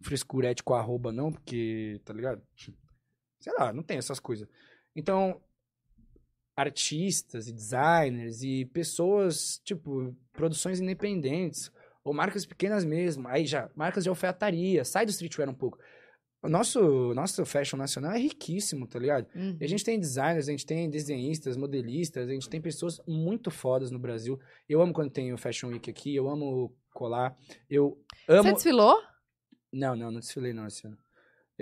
frescurete 0.01 0.63
com 0.63 0.73
arroba 0.73 1.11
não, 1.11 1.31
porque, 1.31 2.01
tá 2.03 2.13
ligado? 2.13 2.41
Sei 3.39 3.53
lá, 3.53 3.71
não 3.71 3.83
tem 3.83 3.97
essas 3.97 4.19
coisas. 4.19 4.47
Então, 4.95 5.41
artistas 6.55 7.47
e 7.47 7.53
designers 7.53 8.41
e 8.43 8.65
pessoas, 8.65 9.59
tipo, 9.63 10.15
produções 10.31 10.79
independentes, 10.79 11.71
ou 12.03 12.13
marcas 12.13 12.45
pequenas 12.45 12.83
mesmo, 12.83 13.27
aí 13.27 13.45
já, 13.45 13.69
marcas 13.75 14.03
de 14.03 14.09
alfaiataria, 14.09 14.83
sai 14.83 15.05
do 15.05 15.11
streetwear 15.11 15.49
um 15.49 15.53
pouco. 15.53 15.77
O 16.41 16.49
nosso, 16.49 17.13
nosso 17.13 17.45
fashion 17.45 17.77
nacional 17.77 18.11
é 18.11 18.19
riquíssimo, 18.19 18.85
tá 18.85 18.99
ligado? 18.99 19.25
Uhum. 19.33 19.57
A 19.61 19.65
gente 19.65 19.81
tem 19.81 19.97
designers, 19.97 20.49
a 20.49 20.51
gente 20.51 20.65
tem 20.65 20.89
desenhistas, 20.89 21.55
modelistas, 21.55 22.27
a 22.27 22.33
gente 22.33 22.49
tem 22.49 22.59
pessoas 22.59 22.99
muito 23.07 23.49
fodas 23.49 23.91
no 23.91 23.97
Brasil. 23.97 24.37
Eu 24.67 24.81
amo 24.81 24.91
quando 24.91 25.09
tem 25.09 25.31
o 25.31 25.37
Fashion 25.37 25.69
Week 25.69 25.89
aqui, 25.89 26.13
eu 26.13 26.29
amo 26.29 26.75
colar. 26.91 27.33
Eu 27.69 27.97
amo. 28.27 28.43
Você 28.43 28.53
desfilou? 28.55 29.01
Não, 29.71 29.95
não, 29.95 30.11
não 30.11 30.19
desfilei 30.19 30.51
não 30.51 30.67
esse 30.67 30.85
ano. 30.85 30.97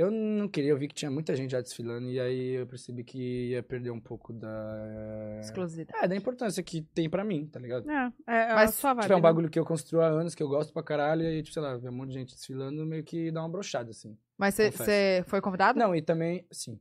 Eu 0.01 0.11
não 0.11 0.47
queria, 0.47 0.71
eu 0.71 0.77
vi 0.77 0.87
que 0.87 0.95
tinha 0.95 1.11
muita 1.11 1.35
gente 1.35 1.51
já 1.51 1.61
desfilando 1.61 2.09
e 2.09 2.19
aí 2.19 2.53
eu 2.59 2.65
percebi 2.67 3.03
que 3.03 3.49
ia 3.51 3.61
perder 3.63 3.91
um 3.91 3.99
pouco 3.99 4.33
da. 4.33 5.39
Exclusividade. 5.41 6.03
É, 6.03 6.07
da 6.07 6.15
importância 6.15 6.61
que 6.63 6.81
tem 6.81 7.09
pra 7.09 7.23
mim, 7.23 7.45
tá 7.45 7.59
ligado? 7.59 7.89
É, 7.89 8.11
é 8.27 8.53
Mas, 8.53 8.69
a 8.69 8.73
sua 8.73 8.93
vibe. 8.93 9.03
Tipo, 9.03 9.13
é 9.13 9.15
um 9.15 9.19
né? 9.19 9.23
bagulho 9.23 9.49
que 9.49 9.59
eu 9.59 9.65
construo 9.65 10.01
há 10.01 10.07
anos, 10.07 10.33
que 10.35 10.41
eu 10.41 10.47
gosto 10.49 10.73
pra 10.73 10.81
caralho, 10.83 11.23
e 11.23 11.41
tipo, 11.43 11.53
sei 11.53 11.61
lá, 11.61 11.77
ver 11.77 11.89
um 11.89 11.93
monte 11.93 12.09
de 12.09 12.15
gente 12.15 12.33
desfilando 12.35 12.85
meio 12.85 13.03
que 13.03 13.31
dá 13.31 13.41
uma 13.41 13.49
brochada, 13.49 13.91
assim. 13.91 14.17
Mas 14.37 14.55
você- 14.55 15.23
foi 15.27 15.39
convidado? 15.41 15.77
Não, 15.77 15.95
e 15.95 16.01
também, 16.01 16.45
sim. 16.51 16.79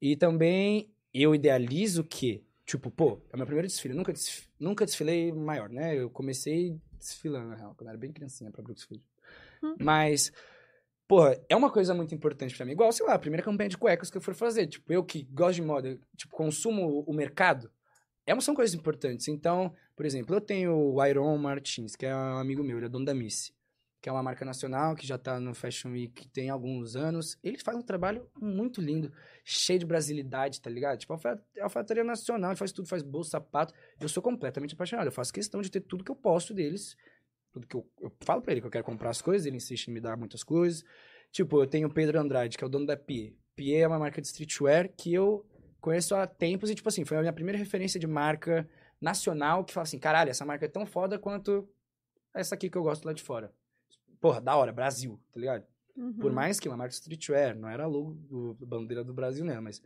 E 0.00 0.16
também 0.16 0.90
eu 1.12 1.34
idealizo 1.34 2.02
que, 2.02 2.42
tipo, 2.64 2.90
pô, 2.90 3.20
é 3.32 3.36
meu 3.36 3.44
primeiro 3.46 3.68
desfile. 3.68 3.92
Eu 3.94 3.98
nunca, 3.98 4.12
desf- 4.12 4.48
nunca 4.58 4.84
desfilei 4.84 5.30
maior, 5.32 5.68
né? 5.68 5.94
Eu 5.94 6.08
comecei 6.10 6.80
desfilando, 6.98 7.48
na 7.50 7.56
real, 7.56 7.74
quando 7.76 7.88
eu 7.88 7.90
era 7.90 7.98
bem 7.98 8.12
criancinha 8.12 8.50
pra 8.50 8.62
Brooksfield. 8.62 9.04
Hum. 9.62 9.76
Mas, 9.78 10.32
porra, 11.12 11.38
é 11.46 11.54
uma 11.54 11.70
coisa 11.70 11.92
muito 11.92 12.14
importante 12.14 12.56
pra 12.56 12.64
mim. 12.64 12.72
Igual, 12.72 12.90
sei 12.90 13.04
lá, 13.04 13.12
a 13.12 13.18
primeira 13.18 13.42
campanha 13.44 13.68
de 13.68 13.76
cuecas 13.76 14.10
que 14.10 14.16
eu 14.16 14.20
for 14.22 14.34
fazer. 14.34 14.66
Tipo, 14.66 14.90
eu 14.90 15.04
que 15.04 15.24
gosto 15.24 15.56
de 15.56 15.62
moda, 15.62 16.00
tipo, 16.16 16.34
consumo 16.34 17.04
o 17.06 17.12
mercado, 17.12 17.70
é, 18.26 18.40
são 18.40 18.54
coisas 18.54 18.74
importantes. 18.74 19.28
Então, 19.28 19.74
por 19.94 20.06
exemplo, 20.06 20.34
eu 20.34 20.40
tenho 20.40 20.74
o 20.74 21.04
Iron 21.04 21.36
Martins, 21.36 21.94
que 21.94 22.06
é 22.06 22.16
um 22.16 22.38
amigo 22.38 22.64
meu, 22.64 22.78
ele 22.78 22.86
é 22.86 22.88
dono 22.88 23.04
da 23.04 23.12
Missy 23.12 23.52
que 24.00 24.08
é 24.08 24.12
uma 24.12 24.22
marca 24.22 24.44
nacional, 24.44 24.96
que 24.96 25.06
já 25.06 25.16
tá 25.16 25.38
no 25.38 25.54
Fashion 25.54 25.92
Week 25.92 26.28
tem 26.30 26.50
alguns 26.50 26.96
anos. 26.96 27.38
Ele 27.40 27.56
faz 27.56 27.78
um 27.78 27.82
trabalho 27.82 28.28
muito 28.36 28.80
lindo, 28.80 29.12
cheio 29.44 29.78
de 29.78 29.86
brasilidade, 29.86 30.60
tá 30.60 30.68
ligado? 30.68 30.98
Tipo, 30.98 31.12
alfa- 31.12 31.40
alfaiataria 31.60 32.02
nacional, 32.02 32.50
ele 32.50 32.58
faz 32.58 32.72
tudo, 32.72 32.88
faz 32.88 33.00
bolsa, 33.00 33.30
sapato. 33.30 33.72
Eu 34.00 34.08
sou 34.08 34.20
completamente 34.20 34.74
apaixonado, 34.74 35.06
eu 35.06 35.12
faço 35.12 35.32
questão 35.32 35.62
de 35.62 35.70
ter 35.70 35.82
tudo 35.82 36.02
que 36.02 36.10
eu 36.10 36.16
posso 36.16 36.52
deles. 36.52 36.96
Tudo 37.52 37.66
que 37.66 37.76
eu, 37.76 37.86
eu 38.00 38.12
falo 38.20 38.40
pra 38.40 38.52
ele 38.52 38.60
que 38.60 38.66
eu 38.66 38.70
quero 38.70 38.84
comprar 38.84 39.10
as 39.10 39.20
coisas, 39.20 39.46
ele 39.46 39.56
insiste 39.56 39.88
em 39.88 39.92
me 39.92 40.00
dar 40.00 40.16
muitas 40.16 40.42
coisas. 40.42 40.84
Tipo, 41.30 41.62
eu 41.62 41.66
tenho 41.66 41.88
o 41.88 41.92
Pedro 41.92 42.18
Andrade, 42.18 42.56
que 42.56 42.64
é 42.64 42.66
o 42.66 42.70
dono 42.70 42.86
da 42.86 42.96
Pie. 42.96 43.36
Pie 43.54 43.76
é 43.76 43.86
uma 43.86 43.98
marca 43.98 44.20
de 44.20 44.26
streetwear 44.26 44.90
que 44.96 45.12
eu 45.12 45.46
conheço 45.80 46.14
há 46.14 46.26
tempos 46.26 46.70
e, 46.70 46.74
tipo 46.74 46.88
assim, 46.88 47.04
foi 47.04 47.16
a 47.16 47.20
minha 47.20 47.32
primeira 47.32 47.58
referência 47.58 47.98
de 47.98 48.06
marca 48.06 48.68
nacional 49.00 49.64
que 49.64 49.72
fala 49.72 49.82
assim, 49.82 49.98
caralho, 49.98 50.30
essa 50.30 50.44
marca 50.44 50.64
é 50.64 50.68
tão 50.68 50.86
foda 50.86 51.18
quanto 51.18 51.68
essa 52.34 52.54
aqui 52.54 52.70
que 52.70 52.78
eu 52.78 52.82
gosto 52.82 53.04
lá 53.04 53.12
de 53.12 53.22
fora. 53.22 53.52
Porra, 54.20 54.40
da 54.40 54.56
hora, 54.56 54.72
Brasil, 54.72 55.20
tá 55.32 55.40
ligado? 55.40 55.66
Uhum. 55.96 56.12
Por 56.14 56.32
mais 56.32 56.60
que 56.60 56.68
uma 56.68 56.76
marca 56.76 56.94
streetwear, 56.94 57.56
não 57.56 57.68
era 57.68 57.86
logo 57.86 58.14
do 58.14 58.66
bandeira 58.66 59.04
do 59.04 59.12
Brasil, 59.12 59.44
né? 59.44 59.58
Mas 59.60 59.82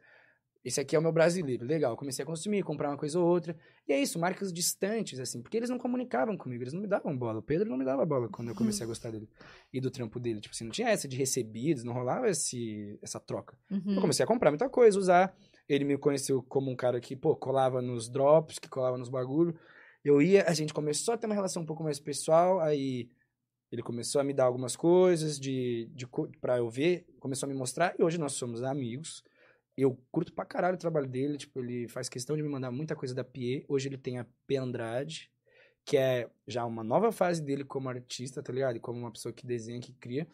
esse 0.66 0.80
aqui 0.80 0.96
é 0.96 0.98
o 0.98 1.02
meu 1.02 1.12
brasileiro, 1.12 1.64
legal. 1.64 1.96
Comecei 1.96 2.24
a 2.24 2.26
consumir, 2.26 2.64
comprar 2.64 2.90
uma 2.90 2.96
coisa 2.96 3.20
ou 3.20 3.24
outra. 3.24 3.56
E 3.86 3.92
é 3.92 4.02
isso, 4.02 4.18
marcas 4.18 4.52
distantes, 4.52 5.20
assim, 5.20 5.40
porque 5.40 5.56
eles 5.56 5.70
não 5.70 5.78
comunicavam 5.78 6.36
comigo, 6.36 6.64
eles 6.64 6.72
não 6.72 6.80
me 6.80 6.88
davam 6.88 7.16
bola. 7.16 7.38
O 7.38 7.42
Pedro 7.42 7.70
não 7.70 7.76
me 7.76 7.84
dava 7.84 8.04
bola 8.04 8.28
quando 8.28 8.48
eu 8.48 8.54
comecei 8.56 8.82
a 8.82 8.86
gostar 8.88 9.12
dele 9.12 9.28
e 9.72 9.80
do 9.80 9.92
trampo 9.92 10.18
dele. 10.18 10.40
Tipo 10.40 10.52
assim, 10.52 10.64
não 10.64 10.72
tinha 10.72 10.88
essa 10.88 11.06
de 11.06 11.16
recebidos, 11.16 11.84
não 11.84 11.92
rolava 11.92 12.28
esse, 12.28 12.98
essa 13.00 13.20
troca. 13.20 13.56
Uhum. 13.70 13.94
Eu 13.94 14.00
comecei 14.00 14.24
a 14.24 14.26
comprar 14.26 14.50
muita 14.50 14.68
coisa, 14.68 14.98
usar. 14.98 15.36
Ele 15.68 15.84
me 15.84 15.96
conheceu 15.96 16.42
como 16.42 16.68
um 16.68 16.74
cara 16.74 17.00
que, 17.00 17.14
pô, 17.14 17.36
colava 17.36 17.80
nos 17.80 18.08
drops, 18.08 18.58
que 18.58 18.68
colava 18.68 18.98
nos 18.98 19.08
bagulho. 19.08 19.56
Eu 20.04 20.20
ia, 20.20 20.48
a 20.48 20.52
gente 20.52 20.74
começou 20.74 21.14
a 21.14 21.16
ter 21.16 21.26
uma 21.26 21.34
relação 21.34 21.62
um 21.62 21.66
pouco 21.66 21.84
mais 21.84 22.00
pessoal, 22.00 22.58
aí 22.58 23.08
ele 23.70 23.82
começou 23.82 24.20
a 24.20 24.24
me 24.24 24.34
dar 24.34 24.46
algumas 24.46 24.74
coisas 24.74 25.38
de, 25.38 25.88
de 25.94 26.08
pra 26.40 26.58
eu 26.58 26.68
ver, 26.68 27.06
começou 27.20 27.46
a 27.46 27.52
me 27.52 27.56
mostrar, 27.56 27.94
e 27.96 28.02
hoje 28.02 28.18
nós 28.18 28.32
somos 28.32 28.64
amigos. 28.64 29.22
Eu 29.76 29.98
curto 30.10 30.32
pra 30.32 30.44
caralho 30.44 30.76
o 30.76 30.78
trabalho 30.78 31.06
dele, 31.06 31.36
tipo, 31.36 31.60
ele 31.60 31.86
faz 31.86 32.08
questão 32.08 32.36
de 32.36 32.42
me 32.42 32.48
mandar 32.48 32.70
muita 32.70 32.96
coisa 32.96 33.14
da 33.14 33.22
Pie. 33.22 33.64
Hoje 33.68 33.88
ele 33.88 33.98
tem 33.98 34.18
a 34.18 34.26
P 34.46 34.56
Andrade, 34.56 35.30
que 35.84 35.96
é 35.96 36.30
já 36.46 36.64
uma 36.64 36.82
nova 36.82 37.12
fase 37.12 37.42
dele 37.42 37.64
como 37.64 37.88
artista, 37.88 38.42
tá 38.42 38.52
ligado? 38.52 38.76
E 38.76 38.80
como 38.80 38.98
uma 38.98 39.12
pessoa 39.12 39.32
que 39.32 39.46
desenha, 39.46 39.80
que 39.80 39.92
cria, 39.92 40.26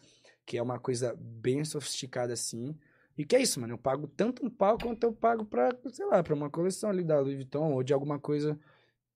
que 0.45 0.57
é 0.57 0.61
uma 0.61 0.79
coisa 0.79 1.13
bem 1.19 1.63
sofisticada 1.65 2.33
assim. 2.33 2.77
E 3.17 3.25
que 3.25 3.35
é 3.35 3.41
isso, 3.41 3.59
mano, 3.59 3.73
eu 3.73 3.77
pago 3.77 4.07
tanto 4.07 4.45
um 4.45 4.49
pau 4.49 4.77
quanto 4.77 5.03
eu 5.03 5.13
pago 5.13 5.45
pra, 5.45 5.69
sei 5.91 6.05
lá, 6.05 6.23
pra 6.23 6.33
uma 6.33 6.49
coleção 6.49 6.89
ali 6.89 7.03
da 7.03 7.19
Louis 7.19 7.35
Vuitton 7.35 7.73
ou 7.73 7.83
de 7.83 7.93
alguma 7.93 8.17
coisa 8.19 8.59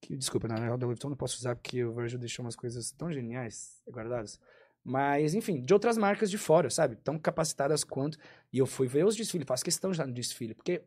que, 0.00 0.16
desculpa, 0.16 0.46
na 0.46 0.54
real 0.54 0.78
da 0.78 0.86
Louis 0.86 0.96
Vuitton 0.96 1.08
não 1.08 1.16
posso 1.16 1.38
usar 1.38 1.56
porque 1.56 1.84
o 1.84 1.92
Virgil 1.92 2.18
deixou 2.18 2.44
umas 2.44 2.54
coisas 2.54 2.92
tão 2.92 3.10
geniais 3.10 3.82
guardadas. 3.90 4.38
Mas, 4.84 5.34
enfim, 5.34 5.60
de 5.60 5.72
outras 5.74 5.98
marcas 5.98 6.30
de 6.30 6.38
fora, 6.38 6.70
sabe? 6.70 6.96
Tão 6.96 7.18
capacitadas 7.18 7.84
quanto. 7.84 8.16
E 8.52 8.58
eu 8.58 8.66
fui 8.66 8.86
ver 8.86 9.04
os 9.04 9.16
desfiles, 9.16 9.46
faço 9.46 9.64
questão 9.64 9.92
já 9.92 10.06
no 10.06 10.12
desfile, 10.12 10.54
porque 10.54 10.82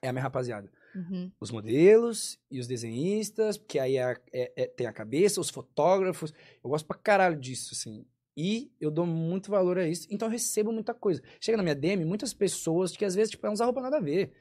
é 0.00 0.08
a 0.08 0.12
minha 0.12 0.22
rapaziada. 0.22 0.70
Uhum. 0.94 1.30
Os 1.40 1.50
modelos 1.50 2.38
e 2.50 2.58
os 2.58 2.66
desenhistas, 2.66 3.58
porque 3.58 3.78
aí 3.78 3.96
é- 3.96 4.16
é- 4.32 4.52
é- 4.56 4.66
tem 4.66 4.86
a 4.86 4.92
cabeça, 4.92 5.40
os 5.40 5.50
fotógrafos. 5.50 6.32
Eu 6.62 6.70
gosto 6.70 6.86
pra 6.86 6.96
caralho 6.96 7.38
disso, 7.38 7.74
assim. 7.74 8.06
E 8.36 8.72
eu 8.80 8.90
dou 8.90 9.04
muito 9.04 9.50
valor 9.50 9.78
a 9.78 9.86
isso, 9.88 10.06
então 10.10 10.28
eu 10.28 10.32
recebo 10.32 10.72
muita 10.72 10.94
coisa. 10.94 11.20
Chega 11.40 11.56
na 11.56 11.62
minha 11.62 11.74
DM, 11.74 12.04
muitas 12.04 12.32
pessoas 12.32 12.96
que 12.96 13.04
às 13.04 13.14
vezes, 13.14 13.30
tipo, 13.32 13.44
é 13.46 13.50
uns 13.50 13.60
arroba 13.60 13.80
nada 13.82 13.96
a 13.96 14.00
ver. 14.00 14.32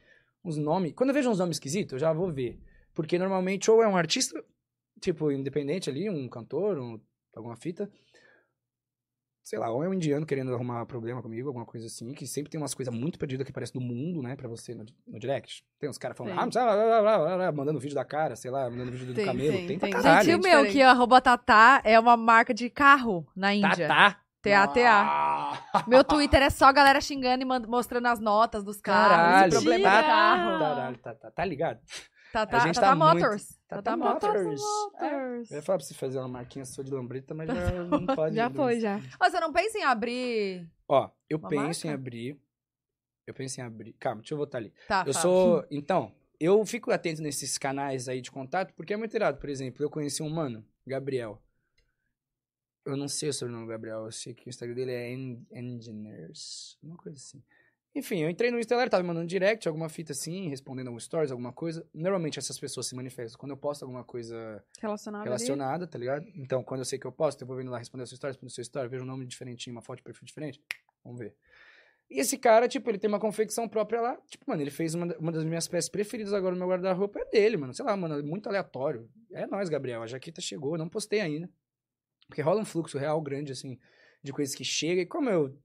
Uns 0.46 0.56
nomes. 0.56 0.94
Quando 0.94 1.10
eu 1.10 1.16
vejo 1.16 1.30
uns 1.30 1.40
nomes 1.40 1.56
esquisitos, 1.58 1.94
eu 1.94 2.00
já 2.00 2.14
vou 2.14 2.32
ver. 2.32 2.60
Porque 2.94 3.18
normalmente 3.18 3.70
ou 3.72 3.82
é 3.82 3.88
um 3.88 3.98
artista, 3.98 4.42
tipo, 5.02 5.32
independente 5.32 5.90
ali, 5.90 6.10
um 6.10 6.30
cantor, 6.30 6.78
um, 6.78 7.00
alguma 7.36 7.56
fita. 7.56 7.90
Sei 9.48 9.58
lá, 9.58 9.70
ou 9.72 9.82
é 9.82 9.88
um 9.88 9.94
indiano 9.94 10.26
querendo 10.26 10.54
arrumar 10.54 10.86
problema 10.86 11.22
comigo, 11.22 11.48
alguma 11.48 11.66
coisa 11.66 11.88
assim, 11.88 12.12
que 12.14 12.28
sempre 12.28 12.52
tem 12.52 12.60
umas 12.60 12.74
coisas 12.74 12.94
muito 12.94 13.18
perdidas 13.18 13.48
que 13.48 13.54
parece 13.54 13.72
do 13.72 13.80
mundo, 13.80 14.22
né, 14.22 14.36
pra 14.36 14.46
você 14.50 14.76
no, 14.76 14.86
no 15.08 15.18
direct. 15.18 15.64
Tem 15.80 15.90
uns 15.90 15.98
caras 15.98 16.18
falando, 16.18 16.34
Tem. 16.34 16.42
ah, 16.42 16.46
não 16.46 16.52
sei, 16.52 16.62
lá, 16.64 16.76
lá, 16.76 16.84
lá, 16.84 17.00
lá, 17.00 17.18
lá, 17.18 17.36
lá, 17.38 17.52
mandando 17.54 17.80
vídeo 17.80 17.96
da 17.96 18.04
cara, 18.04 18.36
sei 18.36 18.52
lá, 18.52 18.70
mandando 18.70 18.92
vídeo 18.92 19.08
do 19.08 19.14
Tem, 19.14 19.26
camelo. 19.26 19.54
tem, 19.54 19.68
Tem, 19.68 19.80
pra 19.80 19.88
tem. 19.88 19.98
caralho. 20.02 20.26
Gente, 20.32 20.36
o 20.36 20.44
meu, 20.44 20.66
que 20.70 20.82
arroba 20.82 21.22
Tatá 21.22 21.82
é 21.86 21.98
uma 21.98 22.18
marca 22.18 22.54
de 22.54 22.70
carro 22.70 23.26
na 23.34 23.54
Índia. 23.54 23.88
Tatá. 23.88 24.20
T-A-T-A. 24.42 25.02
Ah. 25.74 25.84
Meu 25.88 26.04
Twitter 26.04 26.42
é 26.42 26.50
só 26.50 26.70
galera 26.74 27.00
xingando 27.00 27.42
e 27.42 27.46
mostrando 27.46 28.08
as 28.08 28.20
notas 28.20 28.66
dos 28.66 28.82
carros. 28.82 29.16
Caralho, 29.16 29.48
o 29.48 29.52
problema 29.52 29.78
do 30.02 30.08
carro. 30.08 30.60
Caralho, 30.60 30.98
tá, 30.98 31.16
tá, 31.16 31.32
tá 31.32 31.46
ligado? 31.46 31.80
A 32.34 32.60
gente 32.60 32.76
Tatá 32.76 32.88
tá 32.90 32.96
muito- 32.96 33.16
Motors. 33.16 33.57
Tatá 33.68 33.82
Tatá 33.84 33.98
Motors. 33.98 34.34
Motors. 34.34 34.62
Motors. 34.94 35.52
Eu 35.52 35.56
ia 35.58 35.62
falar 35.62 35.78
pra 35.80 35.86
você 35.88 35.94
fazer 35.94 36.18
uma 36.20 36.28
marquinha 36.28 36.64
sua 36.66 36.84
de 36.84 36.92
lambreta, 36.92 37.34
mas 37.34 37.48
já 37.48 37.84
não 37.84 38.06
pode. 38.06 38.36
Já 38.36 38.50
foi, 38.50 38.80
já. 38.80 39.00
Ó, 39.22 39.30
você 39.30 39.40
não 39.40 39.52
pensa 39.52 39.78
em 39.78 39.84
abrir... 39.84 40.70
Ó, 40.88 41.10
eu 41.30 41.38
Uma 41.38 41.50
penso 41.50 41.86
em 41.86 41.90
marca? 41.90 42.02
abrir. 42.02 42.40
Eu 43.26 43.34
penso 43.34 43.60
em 43.60 43.64
abrir. 43.64 43.94
Calma, 44.00 44.22
deixa 44.22 44.34
eu 44.34 44.38
voltar 44.38 44.60
ali. 44.60 44.74
Tá, 44.88 45.04
Eu 45.06 45.14
fala. 45.14 45.22
sou. 45.22 45.66
Então, 45.70 46.16
eu 46.40 46.66
fico 46.66 46.92
atento 46.92 47.22
nesses 47.22 47.58
canais 47.58 48.08
aí 48.08 48.22
de 48.22 48.32
contato, 48.32 48.74
porque 48.74 48.94
é 48.94 48.98
muito 48.98 49.14
irado. 49.14 49.38
Por 49.38 49.50
exemplo, 49.50 49.84
eu 49.84 49.90
conheci 49.90 50.24
um 50.24 50.30
mano, 50.30 50.66
Gabriel. 50.86 51.42
Eu 52.86 52.96
não 52.96 53.10
sei 53.10 53.28
o 53.28 53.34
sobrenome 53.34 53.66
do 53.66 53.70
Gabriel, 53.70 54.06
eu 54.06 54.12
sei 54.14 54.34
que 54.34 54.48
o 54.48 54.50
Instagram 54.50 54.76
dele 54.76 54.92
é 54.94 55.12
En- 55.12 55.46
Engineers. 55.52 56.78
Uma 56.82 56.96
coisa 56.96 57.18
assim. 57.18 57.44
Enfim, 57.98 58.20
eu 58.20 58.30
entrei 58.30 58.52
no 58.52 58.60
Instagram, 58.60 58.88
tava 58.90 59.02
me 59.02 59.08
mandando 59.08 59.26
direct, 59.26 59.68
alguma 59.68 59.90
fita 59.90 60.12
assim, 60.12 60.50
respondendo 60.50 60.88
algum 60.88 61.00
stories, 61.00 61.32
alguma 61.32 61.52
coisa. 61.52 61.84
Normalmente 61.92 62.38
essas 62.38 62.60
pessoas 62.60 62.86
se 62.86 62.96
manifestam 62.96 63.40
quando 63.40 63.54
eu 63.54 63.58
posto 63.58 63.82
alguma 63.82 64.04
coisa 64.04 64.64
Relacionado 64.80 65.22
ali. 65.22 65.30
relacionada, 65.30 65.88
tá 65.88 65.98
ligado? 65.98 66.24
Então, 66.36 66.64
quando 66.64 66.82
eu 66.82 66.86
sei 66.86 67.00
que 67.00 67.08
eu 67.08 67.12
posto, 67.12 67.42
eu 67.42 67.48
vou 67.48 67.58
vendo 67.58 67.72
lá 67.72 67.80
responder 67.80 68.04
a 68.04 68.06
sua 68.06 68.14
história, 68.14 68.32
responder 68.34 68.52
a 68.52 68.54
sua 68.54 68.62
história, 68.62 68.88
vejo 68.88 69.04
um 69.04 69.08
nome 69.08 69.26
diferentinho, 69.26 69.76
uma 69.76 69.82
foto 69.82 69.98
de 69.98 70.04
perfil 70.04 70.26
diferente. 70.26 70.62
Vamos 71.04 71.20
ver. 71.20 71.36
E 72.08 72.20
esse 72.20 72.38
cara, 72.38 72.68
tipo, 72.68 72.88
ele 72.88 73.00
tem 73.00 73.08
uma 73.08 73.20
confecção 73.20 73.68
própria 73.68 74.00
lá. 74.00 74.16
Tipo, 74.30 74.46
mano, 74.48 74.62
ele 74.62 74.70
fez 74.70 74.94
uma, 74.94 75.08
uma 75.18 75.32
das 75.32 75.44
minhas 75.44 75.68
peças 75.68 75.90
preferidas 75.90 76.34
agora 76.34 76.54
no 76.54 76.60
meu 76.60 76.70
guarda-roupa, 76.70 77.20
é 77.20 77.26
dele, 77.26 77.58
mano. 77.58 77.74
Sei 77.74 77.84
lá, 77.84 77.98
mano, 77.98 78.20
é 78.20 78.22
muito 78.22 78.48
aleatório. 78.48 79.10
É 79.34 79.48
nóis, 79.48 79.70
Gabriel. 79.70 80.04
A 80.04 80.08
jaqueta 80.08 80.40
chegou, 80.40 80.78
não 80.78 80.88
postei 80.88 81.20
ainda. 81.20 81.50
Porque 82.28 82.44
rola 82.44 82.62
um 82.62 82.66
fluxo 82.66 82.98
real 82.98 83.20
grande, 83.22 83.52
assim, 83.52 83.78
de 84.24 84.32
coisas 84.32 84.54
que 84.54 84.64
chegam. 84.64 85.02
E 85.02 85.06
como 85.08 85.30
eu. 85.32 85.58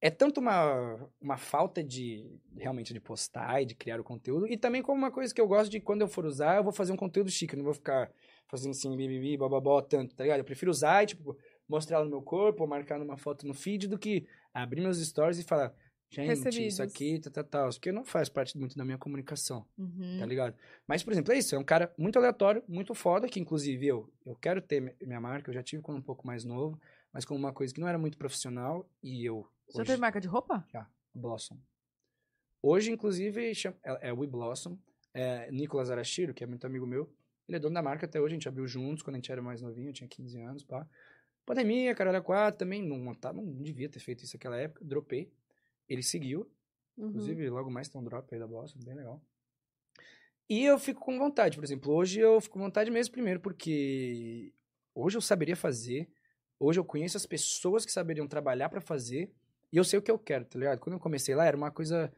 É 0.00 0.10
tanto 0.10 0.40
uma, 0.40 1.08
uma 1.20 1.36
falta 1.38 1.82
de 1.82 2.38
realmente 2.56 2.92
de 2.92 3.00
postar 3.00 3.62
e 3.62 3.66
de 3.66 3.74
criar 3.74 3.98
o 3.98 4.04
conteúdo, 4.04 4.46
e 4.46 4.56
também 4.56 4.82
como 4.82 4.98
uma 4.98 5.10
coisa 5.10 5.34
que 5.34 5.40
eu 5.40 5.48
gosto 5.48 5.70
de 5.70 5.80
quando 5.80 6.02
eu 6.02 6.08
for 6.08 6.26
usar, 6.26 6.56
eu 6.58 6.64
vou 6.64 6.72
fazer 6.72 6.92
um 6.92 6.96
conteúdo 6.96 7.30
chique, 7.30 7.54
eu 7.54 7.58
não 7.58 7.64
vou 7.64 7.74
ficar 7.74 8.10
fazendo 8.46 8.72
assim, 8.72 8.94
bibibi, 8.96 9.36
bababó, 9.36 9.80
tanto, 9.80 10.14
tá 10.14 10.22
ligado? 10.24 10.38
Eu 10.40 10.44
prefiro 10.44 10.70
usar 10.70 11.02
e, 11.02 11.06
tipo, 11.06 11.36
mostrar 11.68 12.04
no 12.04 12.10
meu 12.10 12.22
corpo, 12.22 12.62
ou 12.62 12.68
marcar 12.68 12.98
numa 12.98 13.16
foto 13.16 13.46
no 13.46 13.54
feed, 13.54 13.88
do 13.88 13.98
que 13.98 14.26
abrir 14.52 14.82
meus 14.82 14.98
stories 15.04 15.38
e 15.38 15.42
falar, 15.44 15.74
gente, 16.10 16.28
Recebidos. 16.28 16.74
isso 16.74 16.82
aqui, 16.82 17.18
tá, 17.18 17.30
tá, 17.30 17.42
tá, 17.42 17.68
porque 17.68 17.90
não 17.90 18.04
faz 18.04 18.28
parte 18.28 18.56
muito 18.56 18.76
da 18.76 18.84
minha 18.84 18.98
comunicação, 18.98 19.66
Uhum. 19.78 20.16
tá 20.18 20.26
ligado? 20.26 20.54
Mas, 20.86 21.02
por 21.02 21.12
exemplo, 21.12 21.32
é 21.32 21.38
isso, 21.38 21.54
é 21.54 21.58
um 21.58 21.64
cara 21.64 21.92
muito 21.98 22.18
aleatório, 22.18 22.62
muito 22.68 22.94
foda, 22.94 23.26
que 23.28 23.40
inclusive 23.40 23.86
eu, 23.86 24.12
eu 24.24 24.36
quero 24.36 24.60
ter 24.60 24.80
mi- 24.80 24.94
minha 25.00 25.20
marca, 25.20 25.50
eu 25.50 25.54
já 25.54 25.62
tive 25.62 25.82
quando 25.82 25.98
um 25.98 26.02
pouco 26.02 26.26
mais 26.26 26.44
novo, 26.44 26.78
mas 27.12 27.24
como 27.24 27.40
uma 27.40 27.52
coisa 27.52 27.72
que 27.74 27.80
não 27.80 27.88
era 27.88 27.98
muito 27.98 28.18
profissional, 28.18 28.86
e 29.02 29.24
eu... 29.24 29.48
Você 29.68 29.80
hoje- 29.80 29.86
teve 29.86 30.00
marca 30.00 30.20
de 30.20 30.28
roupa? 30.28 30.66
Blossom. 31.14 31.58
Hoje, 32.62 32.90
inclusive, 32.92 33.54
chama- 33.54 33.76
é, 33.84 34.08
é 34.08 34.12
We 34.12 34.26
Blossom. 34.26 34.78
É, 35.14 35.50
Nicolas 35.50 35.90
Arashiro, 35.90 36.34
que 36.34 36.44
é 36.44 36.46
muito 36.46 36.66
amigo 36.66 36.86
meu, 36.86 37.10
ele 37.48 37.56
é 37.56 37.60
dono 37.60 37.74
da 37.74 37.82
marca 37.82 38.04
até 38.04 38.20
hoje, 38.20 38.34
a 38.34 38.36
gente 38.36 38.48
abriu 38.48 38.66
juntos 38.66 39.02
quando 39.02 39.14
a 39.16 39.18
gente 39.18 39.32
era 39.32 39.40
mais 39.40 39.62
novinho, 39.62 39.88
eu 39.88 39.92
tinha 39.94 40.06
15 40.08 40.38
anos, 40.42 40.62
pá. 40.62 40.86
Pandemia, 41.46 41.94
caralho, 41.94 42.18
a 42.18 42.20
quatro, 42.20 42.58
também 42.58 42.82
não, 42.82 43.14
tá, 43.14 43.32
não 43.32 43.62
devia 43.62 43.88
ter 43.88 43.98
feito 44.00 44.24
isso 44.24 44.36
naquela 44.36 44.58
época, 44.58 44.84
dropei. 44.84 45.32
Ele 45.88 46.02
seguiu, 46.02 46.50
Uhum. 46.98 47.08
inclusive 47.08 47.48
logo 47.48 47.70
mais 47.70 47.88
tem 47.88 47.98
um 48.00 48.04
drop 48.04 48.32
aí 48.34 48.38
da 48.38 48.46
Blossom, 48.46 48.78
bem 48.84 48.94
legal. 48.94 49.22
E 50.50 50.64
eu 50.64 50.78
fico 50.78 51.00
com 51.00 51.18
vontade, 51.18 51.56
por 51.56 51.64
exemplo, 51.64 51.92
hoje 51.94 52.20
eu 52.20 52.38
fico 52.40 52.54
com 52.54 52.60
vontade 52.60 52.90
mesmo, 52.90 53.12
primeiro, 53.12 53.40
porque 53.40 54.52
hoje 54.94 55.16
eu 55.16 55.22
saberia 55.22 55.56
fazer, 55.56 56.10
hoje 56.60 56.78
eu 56.78 56.84
conheço 56.84 57.16
as 57.16 57.24
pessoas 57.24 57.86
que 57.86 57.92
saberiam 57.92 58.28
trabalhar 58.28 58.68
pra 58.68 58.80
fazer, 58.82 59.32
e 59.72 59.76
eu 59.76 59.84
sei 59.84 59.98
o 59.98 60.02
que 60.02 60.10
eu 60.10 60.18
quero, 60.18 60.44
tá 60.44 60.58
ligado? 60.58 60.78
Quando 60.78 60.94
eu 60.94 61.00
comecei 61.00 61.34
lá, 61.34 61.44
era 61.46 61.56
uma 61.56 61.70
coisa 61.70 62.12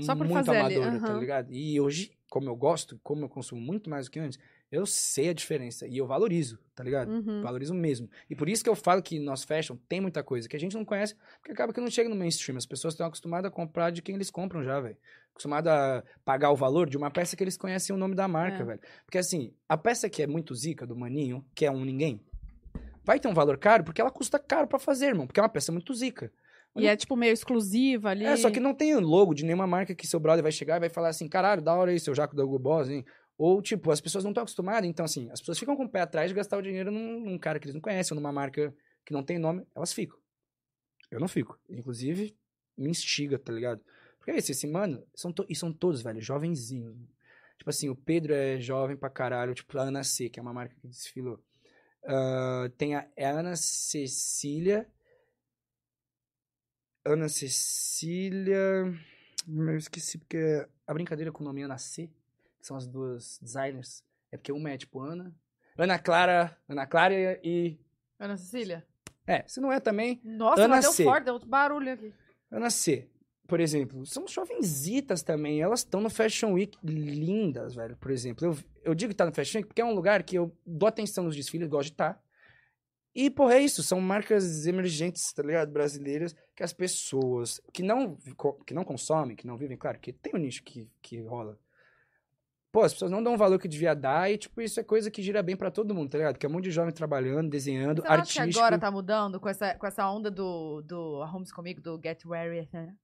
Só 0.00 0.14
muito 0.14 0.32
fazer 0.32 0.56
ali, 0.56 0.76
amadora, 0.76 1.00
tá 1.06 1.14
ligado? 1.18 1.52
E 1.52 1.80
hoje, 1.80 2.12
como 2.28 2.48
eu 2.48 2.56
gosto, 2.56 3.00
como 3.02 3.24
eu 3.24 3.28
consumo 3.28 3.60
muito 3.60 3.88
mais 3.88 4.06
do 4.06 4.10
que 4.10 4.18
antes, 4.18 4.38
eu 4.70 4.84
sei 4.84 5.30
a 5.30 5.32
diferença, 5.32 5.86
e 5.86 5.96
eu 5.96 6.06
valorizo, 6.06 6.58
tá 6.74 6.84
ligado? 6.84 7.10
Uhum. 7.10 7.40
Valorizo 7.40 7.72
mesmo. 7.72 8.10
E 8.28 8.36
por 8.36 8.50
isso 8.50 8.62
que 8.62 8.68
eu 8.68 8.74
falo 8.76 9.02
que 9.02 9.18
nós 9.18 9.42
fashion 9.42 9.76
tem 9.88 9.98
muita 9.98 10.22
coisa 10.22 10.46
que 10.46 10.54
a 10.54 10.60
gente 10.60 10.76
não 10.76 10.84
conhece, 10.84 11.14
porque 11.38 11.52
acaba 11.52 11.72
que 11.72 11.80
não 11.80 11.90
chega 11.90 12.06
no 12.10 12.14
mainstream. 12.14 12.58
As 12.58 12.66
pessoas 12.66 12.92
estão 12.92 13.06
acostumadas 13.06 13.50
a 13.50 13.54
comprar 13.54 13.90
de 13.90 14.02
quem 14.02 14.14
eles 14.14 14.30
compram 14.30 14.62
já, 14.62 14.78
velho. 14.78 14.98
Acostumadas 15.30 15.72
a 15.72 16.04
pagar 16.22 16.50
o 16.50 16.56
valor 16.56 16.86
de 16.90 16.98
uma 16.98 17.10
peça 17.10 17.34
que 17.34 17.42
eles 17.42 17.56
conhecem 17.56 17.96
o 17.96 17.98
nome 17.98 18.14
da 18.14 18.28
marca, 18.28 18.62
É. 18.62 18.64
velho. 18.64 18.80
Porque 19.06 19.16
assim, 19.16 19.54
a 19.66 19.78
peça 19.78 20.10
que 20.10 20.22
é 20.22 20.26
muito 20.26 20.54
zica 20.54 20.86
do 20.86 20.94
Maninho, 20.94 21.42
que 21.54 21.64
é 21.64 21.70
um 21.70 21.82
ninguém, 21.82 22.20
vai 23.02 23.18
ter 23.18 23.28
um 23.28 23.34
valor 23.34 23.56
caro 23.56 23.84
porque 23.84 24.02
ela 24.02 24.10
custa 24.10 24.38
caro 24.38 24.66
pra 24.68 24.78
fazer, 24.78 25.06
irmão. 25.06 25.26
Porque 25.26 25.40
é 25.40 25.42
uma 25.42 25.48
peça 25.48 25.72
muito 25.72 25.94
zica. 25.94 26.30
E 26.76 26.86
é 26.86 26.96
tipo 26.96 27.16
meio 27.16 27.32
exclusiva 27.32 28.10
ali. 28.10 28.24
É, 28.24 28.36
só 28.36 28.50
que 28.50 28.60
não 28.60 28.74
tem 28.74 28.94
logo 28.96 29.34
de 29.34 29.44
nenhuma 29.44 29.66
marca 29.66 29.94
que 29.94 30.06
seu 30.06 30.20
brother 30.20 30.42
vai 30.42 30.52
chegar 30.52 30.76
e 30.76 30.80
vai 30.80 30.88
falar 30.88 31.08
assim, 31.08 31.28
caralho, 31.28 31.62
da 31.62 31.74
hora 31.74 31.90
aí, 31.90 31.98
seu 31.98 32.14
Jaco 32.14 32.36
da 32.36 32.44
Hugo 32.44 32.58
Boss, 32.58 32.88
hein? 32.88 33.04
Ou, 33.36 33.62
tipo, 33.62 33.90
as 33.90 34.00
pessoas 34.00 34.24
não 34.24 34.32
estão 34.32 34.42
acostumadas, 34.42 34.88
então, 34.88 35.04
assim, 35.04 35.30
as 35.30 35.40
pessoas 35.40 35.58
ficam 35.58 35.76
com 35.76 35.84
o 35.84 35.88
pé 35.88 36.00
atrás 36.00 36.28
de 36.28 36.34
gastar 36.34 36.58
o 36.58 36.62
dinheiro 36.62 36.90
num, 36.90 37.20
num 37.20 37.38
cara 37.38 37.58
que 37.58 37.66
eles 37.66 37.74
não 37.74 37.80
conhecem, 37.80 38.14
ou 38.14 38.20
numa 38.20 38.32
marca 38.32 38.74
que 39.06 39.12
não 39.12 39.22
tem 39.22 39.38
nome, 39.38 39.64
elas 39.74 39.92
ficam. 39.92 40.18
Eu 41.10 41.20
não 41.20 41.28
fico. 41.28 41.58
Inclusive, 41.70 42.36
me 42.76 42.90
instiga, 42.90 43.38
tá 43.38 43.52
ligado? 43.52 43.80
Porque 44.18 44.32
é 44.32 44.38
isso, 44.38 44.50
esse 44.50 44.66
mano, 44.66 45.04
são 45.14 45.32
e 45.48 45.54
são 45.54 45.72
todos, 45.72 46.02
velho, 46.02 46.20
jovenzinhos. 46.20 46.96
Tipo 47.56 47.70
assim, 47.70 47.88
o 47.88 47.96
Pedro 47.96 48.34
é 48.34 48.60
jovem 48.60 48.96
pra 48.96 49.08
caralho, 49.08 49.54
tipo, 49.54 49.76
a 49.78 49.82
Ana 49.82 50.04
C, 50.04 50.28
que 50.28 50.38
é 50.38 50.42
uma 50.42 50.52
marca 50.52 50.74
que 50.80 50.86
desfilou. 50.88 51.40
Ah, 52.04 52.70
tem 52.76 52.94
a, 52.94 53.06
é 53.16 53.26
a 53.26 53.38
Ana 53.38 53.56
Cecília. 53.56 54.88
Ana 57.04 57.28
Cecília. 57.28 58.92
Eu 59.46 59.76
esqueci 59.76 60.18
porque 60.18 60.66
a 60.86 60.92
brincadeira 60.92 61.32
com 61.32 61.42
o 61.42 61.46
nome 61.46 61.62
Ana 61.62 61.78
C, 61.78 62.10
que 62.58 62.66
são 62.66 62.76
as 62.76 62.86
duas 62.86 63.38
designers, 63.40 64.04
é 64.30 64.36
porque 64.36 64.52
uma 64.52 64.70
é 64.70 64.76
tipo 64.76 65.00
Ana. 65.00 65.34
Ana 65.76 65.98
Clara, 65.98 66.56
Ana 66.68 66.86
Clara 66.86 67.14
e. 67.42 67.78
Ana 68.18 68.36
Cecília? 68.36 68.86
É, 69.26 69.44
se 69.46 69.60
não 69.60 69.70
é 69.70 69.78
também, 69.78 70.20
Nossa, 70.24 70.64
Ana 70.64 70.76
bateu 70.76 70.92
C. 70.92 71.04
forte, 71.04 71.24
deu 71.24 71.34
outro 71.34 71.48
barulho 71.48 71.92
aqui. 71.92 72.12
Ana 72.50 72.70
C, 72.70 73.06
por 73.46 73.60
exemplo, 73.60 74.04
são 74.06 74.26
jovenzitas 74.26 75.22
também. 75.22 75.60
Elas 75.60 75.80
estão 75.80 76.00
no 76.00 76.10
Fashion 76.10 76.52
Week 76.52 76.76
lindas, 76.82 77.74
velho. 77.74 77.96
Por 77.96 78.10
exemplo, 78.10 78.46
eu, 78.46 78.58
eu 78.82 78.94
digo 78.94 79.10
que 79.10 79.16
tá 79.16 79.24
no 79.24 79.32
Fashion 79.32 79.58
Week 79.58 79.68
porque 79.68 79.80
é 79.80 79.84
um 79.84 79.94
lugar 79.94 80.22
que 80.22 80.36
eu 80.36 80.52
dou 80.66 80.88
atenção 80.88 81.24
nos 81.24 81.36
desfiles, 81.36 81.68
gosto 81.68 81.88
de 81.88 81.94
estar. 81.94 82.22
E, 83.20 83.28
porra, 83.28 83.54
é 83.54 83.62
isso. 83.62 83.82
São 83.82 84.00
marcas 84.00 84.64
emergentes, 84.64 85.32
tá 85.32 85.42
ligado? 85.42 85.72
Brasileiras, 85.72 86.36
que 86.54 86.62
as 86.62 86.72
pessoas 86.72 87.60
que 87.72 87.82
não, 87.82 88.16
que 88.64 88.72
não 88.72 88.84
consomem, 88.84 89.34
que 89.34 89.44
não 89.44 89.56
vivem, 89.56 89.76
claro, 89.76 89.98
que 89.98 90.12
tem 90.12 90.32
um 90.36 90.38
nicho 90.38 90.62
que, 90.62 90.88
que 91.02 91.20
rola. 91.22 91.58
Pô, 92.70 92.82
as 92.82 92.92
pessoas 92.92 93.10
não 93.10 93.20
dão 93.20 93.34
o 93.34 93.36
valor 93.36 93.58
que 93.58 93.66
devia 93.66 93.92
dar 93.92 94.30
e, 94.30 94.38
tipo, 94.38 94.62
isso 94.62 94.78
é 94.78 94.84
coisa 94.84 95.10
que 95.10 95.20
gira 95.20 95.42
bem 95.42 95.56
pra 95.56 95.68
todo 95.68 95.92
mundo, 95.92 96.10
tá 96.10 96.18
ligado? 96.18 96.34
Porque 96.34 96.46
é 96.46 96.48
um 96.48 96.52
monte 96.52 96.64
de 96.64 96.70
jovem 96.70 96.94
trabalhando, 96.94 97.50
desenhando, 97.50 98.02
acha 98.02 98.12
artístico. 98.12 98.50
que 98.50 98.56
agora 98.56 98.78
tá 98.78 98.88
mudando 98.88 99.40
com 99.40 99.48
essa, 99.48 99.74
com 99.74 99.86
essa 99.88 100.08
onda 100.08 100.30
do, 100.30 100.80
do 100.82 101.20
Arrume-se 101.20 101.52
Comigo, 101.52 101.80
do 101.80 102.00
Get 102.00 102.22
Ready, 102.24 102.68
né? 102.72 102.94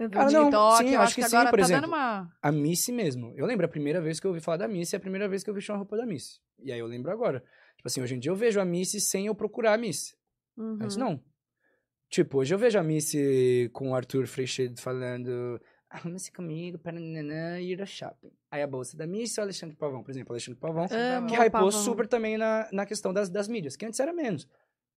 Eu 0.00 0.10
Cara, 0.10 0.26
vi. 0.26 0.34
não, 0.34 0.50
sim, 0.72 0.88
eu 0.88 0.94
acho 0.94 1.02
acho 1.02 1.14
que, 1.14 1.22
que 1.22 1.28
sim, 1.28 1.36
agora 1.36 1.50
por 1.50 1.58
tá 1.60 1.64
exemplo. 1.66 1.86
uma... 1.86 2.32
A 2.42 2.50
Missy 2.50 2.90
mesmo. 2.90 3.32
Eu 3.36 3.46
lembro 3.46 3.64
a 3.64 3.68
primeira 3.68 4.00
vez 4.00 4.18
que 4.18 4.26
eu 4.26 4.32
ouvi 4.32 4.40
falar 4.40 4.56
da 4.56 4.66
Missy 4.66 4.96
e 4.96 4.98
a 4.98 5.00
primeira 5.00 5.28
vez 5.28 5.44
que 5.44 5.50
eu 5.50 5.54
vesti 5.54 5.70
uma 5.70 5.78
roupa 5.78 5.96
da 5.96 6.04
Missy. 6.04 6.40
E 6.64 6.72
aí 6.72 6.80
eu 6.80 6.86
lembro 6.88 7.12
agora. 7.12 7.44
Tipo 7.82 7.88
assim, 7.88 8.00
hoje 8.00 8.14
em 8.14 8.20
dia 8.20 8.30
eu 8.30 8.36
vejo 8.36 8.60
a 8.60 8.64
Missy 8.64 9.00
sem 9.00 9.26
eu 9.26 9.34
procurar 9.34 9.74
a 9.74 9.76
Missy. 9.76 10.14
Uhum. 10.56 10.78
Antes 10.80 10.96
não. 10.96 11.20
Tipo, 12.08 12.38
hoje 12.38 12.54
eu 12.54 12.58
vejo 12.58 12.78
a 12.78 12.82
Missy 12.82 13.68
com 13.72 13.90
o 13.90 13.94
Arthur 13.94 14.28
Freixedo 14.28 14.80
falando 14.80 15.60
arrume-se 15.90 16.32
comigo 16.32 16.78
para 16.78 16.92
nananã, 16.92 17.60
ir 17.60 17.80
ao 17.80 17.86
shopping. 17.86 18.30
Aí 18.52 18.62
a 18.62 18.66
bolsa 18.68 18.96
da 18.96 19.04
Missy 19.04 19.40
ou 19.40 19.44
Alexandre 19.44 19.76
Pavão, 19.76 20.02
por 20.04 20.12
exemplo, 20.12 20.32
Alexandre 20.32 20.60
Pavão, 20.60 20.86
Amo 20.88 21.26
que 21.26 21.34
hypou 21.34 21.50
Pavão. 21.50 21.72
super 21.72 22.06
também 22.06 22.38
na, 22.38 22.68
na 22.72 22.86
questão 22.86 23.12
das, 23.12 23.28
das 23.28 23.48
mídias, 23.48 23.74
que 23.74 23.84
antes 23.84 23.98
era 23.98 24.12
menos. 24.12 24.48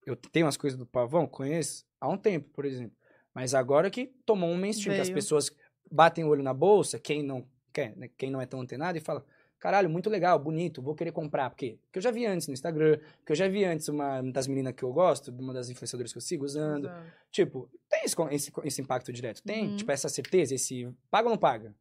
Eu 0.06 0.14
tenho 0.14 0.46
as 0.46 0.56
coisas 0.56 0.78
do 0.78 0.86
Pavão, 0.86 1.26
conheço 1.26 1.84
há 2.00 2.08
um 2.08 2.16
tempo, 2.16 2.48
por 2.50 2.64
exemplo. 2.64 2.96
Mas 3.34 3.52
agora 3.52 3.90
que 3.90 4.06
tomou 4.24 4.48
um 4.48 4.56
mainstream, 4.56 4.94
que 4.94 5.00
as 5.00 5.08
Veio. 5.08 5.16
pessoas 5.16 5.50
batem 5.90 6.24
o 6.24 6.28
olho 6.28 6.44
na 6.44 6.54
bolsa, 6.54 7.00
quem 7.00 7.22
não 7.22 7.46
quer, 7.72 7.96
né? 7.96 8.08
Quem 8.16 8.30
não 8.30 8.40
é 8.40 8.46
tão 8.46 8.60
antenado 8.60 8.96
e 8.96 9.00
fala, 9.00 9.26
caralho, 9.58 9.88
muito 9.90 10.08
legal, 10.10 10.38
bonito, 10.38 10.80
vou 10.82 10.94
querer 10.94 11.12
comprar. 11.12 11.50
Por 11.50 11.56
quê? 11.56 11.78
Porque 11.82 11.98
eu 11.98 12.02
já 12.02 12.10
vi 12.10 12.24
antes 12.26 12.46
no 12.46 12.54
Instagram, 12.54 12.98
porque 13.18 13.32
eu 13.32 13.36
já 13.36 13.48
vi 13.48 13.64
antes 13.64 13.88
uma 13.88 14.22
das 14.22 14.46
meninas 14.46 14.74
que 14.74 14.82
eu 14.82 14.92
gosto, 14.92 15.30
uma 15.32 15.52
das 15.52 15.68
influenciadoras 15.70 16.12
que 16.12 16.18
eu 16.18 16.22
sigo 16.22 16.44
usando. 16.44 16.90
Tipo, 17.30 17.68
tem 17.88 18.02
esse, 18.04 18.16
esse, 18.32 18.52
esse 18.64 18.80
impacto 18.82 19.12
direto? 19.12 19.42
Tem, 19.42 19.68
Uhum. 19.70 19.76
tipo, 19.76 19.90
essa 19.92 20.08
certeza, 20.08 20.54
esse 20.54 20.88
paga 21.10 21.28
ou 21.28 21.30
não 21.34 21.38
paga? 21.38 21.74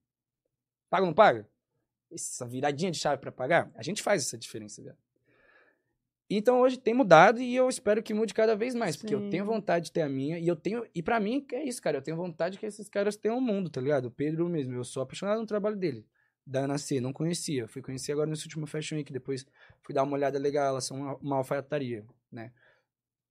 Paga 0.89 1.03
ou 1.03 1.07
não 1.07 1.14
paga? 1.14 1.47
Essa 2.11 2.45
viradinha 2.45 2.91
de 2.91 2.97
chave 2.99 3.19
pra 3.22 3.31
pagar? 3.31 3.72
A 3.76 3.84
gente 3.84 4.02
faz 4.03 4.22
essa 4.22 4.38
diferença, 4.38 4.81
velho. 4.81 4.95
Então 6.30 6.60
hoje 6.61 6.77
tem 6.77 6.93
mudado 6.93 7.39
e 7.39 7.56
eu 7.56 7.69
espero 7.69 8.02
que 8.02 8.11
mude 8.14 8.34
cada 8.34 8.56
vez 8.56 8.73
mais, 8.73 8.95
porque 8.95 9.14
eu 9.14 9.19
Sim. 9.19 9.30
tenho 9.30 9.45
vontade 9.45 9.85
de 9.85 9.91
ter 9.91 10.02
a 10.02 10.10
minha 10.10 10.39
e 10.39 10.47
eu 10.47 10.56
tenho 10.56 10.84
e 10.93 11.03
pra 11.03 11.19
mim 11.19 11.45
é 11.53 11.64
isso, 11.64 11.80
cara, 11.80 11.97
eu 11.97 12.02
tenho 12.02 12.18
vontade 12.18 12.57
que 12.57 12.65
esses 12.65 12.89
caras 12.89 13.15
tenham 13.15 13.38
um 13.38 13.41
mundo, 13.41 13.69
tá 13.69 13.80
ligado? 13.80 14.06
O 14.06 14.11
Pedro 14.11 14.49
mesmo, 14.49 14.73
eu 14.73 14.84
sou 14.84 15.03
apaixonado 15.03 15.39
no 15.39 15.45
trabalho 15.45 15.76
dele. 15.76 16.03
Da 16.45 16.61
Ana 16.65 16.77
C, 16.77 17.01
não 17.01 17.11
conhecia, 17.11 17.67
fui 17.67 17.81
conhecer 17.81 18.11
agora 18.11 18.30
nesse 18.30 18.43
último 18.43 18.67
Fashion 18.67 18.97
Week, 18.97 19.11
depois 19.11 19.45
fui 19.81 19.95
dar 19.95 20.03
uma 20.03 20.13
olhada 20.13 20.38
legal, 20.38 20.67
elas 20.67 20.85
são 20.85 20.97
uma, 20.97 21.15
uma 21.15 21.35
alfaiataria, 21.38 22.05
né? 22.31 22.51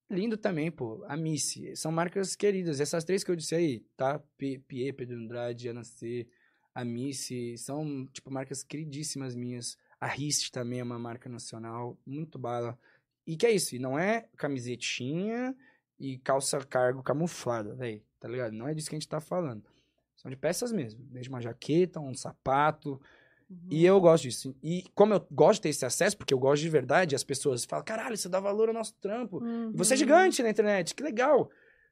Lindo 0.09 0.37
também, 0.37 0.69
pô, 0.69 1.03
a 1.07 1.15
Missy, 1.15 1.75
são 1.75 1.91
marcas 1.91 2.35
queridas, 2.35 2.79
essas 2.79 3.03
três 3.03 3.23
que 3.23 3.31
eu 3.31 3.35
disse 3.35 3.55
aí, 3.55 3.79
tá? 3.95 4.19
P- 4.37 4.59
Pie, 4.67 4.91
Pedro 4.93 5.17
Andrade, 5.17 5.69
Ana 5.69 5.83
C, 5.83 6.27
a 6.75 6.83
Missy, 6.83 7.57
são, 7.57 8.05
tipo, 8.07 8.29
marcas 8.29 8.63
queridíssimas 8.63 9.33
minhas. 9.33 9.77
A 9.99 10.07
Rist 10.07 10.51
também 10.51 10.81
é 10.81 10.83
uma 10.83 10.99
marca 10.99 11.29
nacional, 11.29 11.97
muito 12.05 12.37
bala. 12.37 12.77
E 13.25 13.35
que 13.37 13.45
é 13.47 13.51
isso, 13.51 13.75
e 13.75 13.79
não 13.79 13.97
é 13.97 14.27
camisetinha 14.37 15.55
e 15.97 16.17
calça 16.19 16.59
cargo 16.65 17.01
camuflada, 17.01 17.73
velho, 17.73 18.03
tá 18.19 18.27
ligado? 18.27 18.51
Não 18.51 18.67
é 18.67 18.73
disso 18.73 18.89
que 18.89 18.95
a 18.95 18.99
gente 18.99 19.07
tá 19.07 19.21
falando. 19.21 19.63
São 20.25 20.31
de 20.31 20.35
peças 20.35 20.71
mesmo, 20.71 21.03
desde 21.11 21.29
uma 21.29 21.39
jaqueta, 21.39 21.99
um 21.99 22.15
sapato, 22.15 22.99
e 23.69 23.85
eu 23.85 24.01
gosto 24.01 24.23
disso. 24.23 24.55
E 24.63 24.85
como 24.95 25.13
eu 25.13 25.23
gosto 25.31 25.57
de 25.57 25.61
ter 25.61 25.69
esse 25.69 25.85
acesso, 25.85 26.17
porque 26.17 26.33
eu 26.33 26.39
gosto 26.39 26.63
de 26.63 26.69
verdade, 26.69 27.15
as 27.15 27.23
pessoas 27.23 27.63
falam, 27.63 27.85
caralho, 27.85 28.17
você 28.17 28.27
dá 28.27 28.39
valor 28.39 28.69
ao 28.69 28.73
nosso 28.73 28.95
trampo. 28.95 29.37
Uhum. 29.37 29.71
Você 29.75 29.93
é 29.93 29.97
gigante 29.97 30.41
na 30.41 30.49
internet, 30.49 30.95
que 30.95 31.03
legal. 31.03 31.51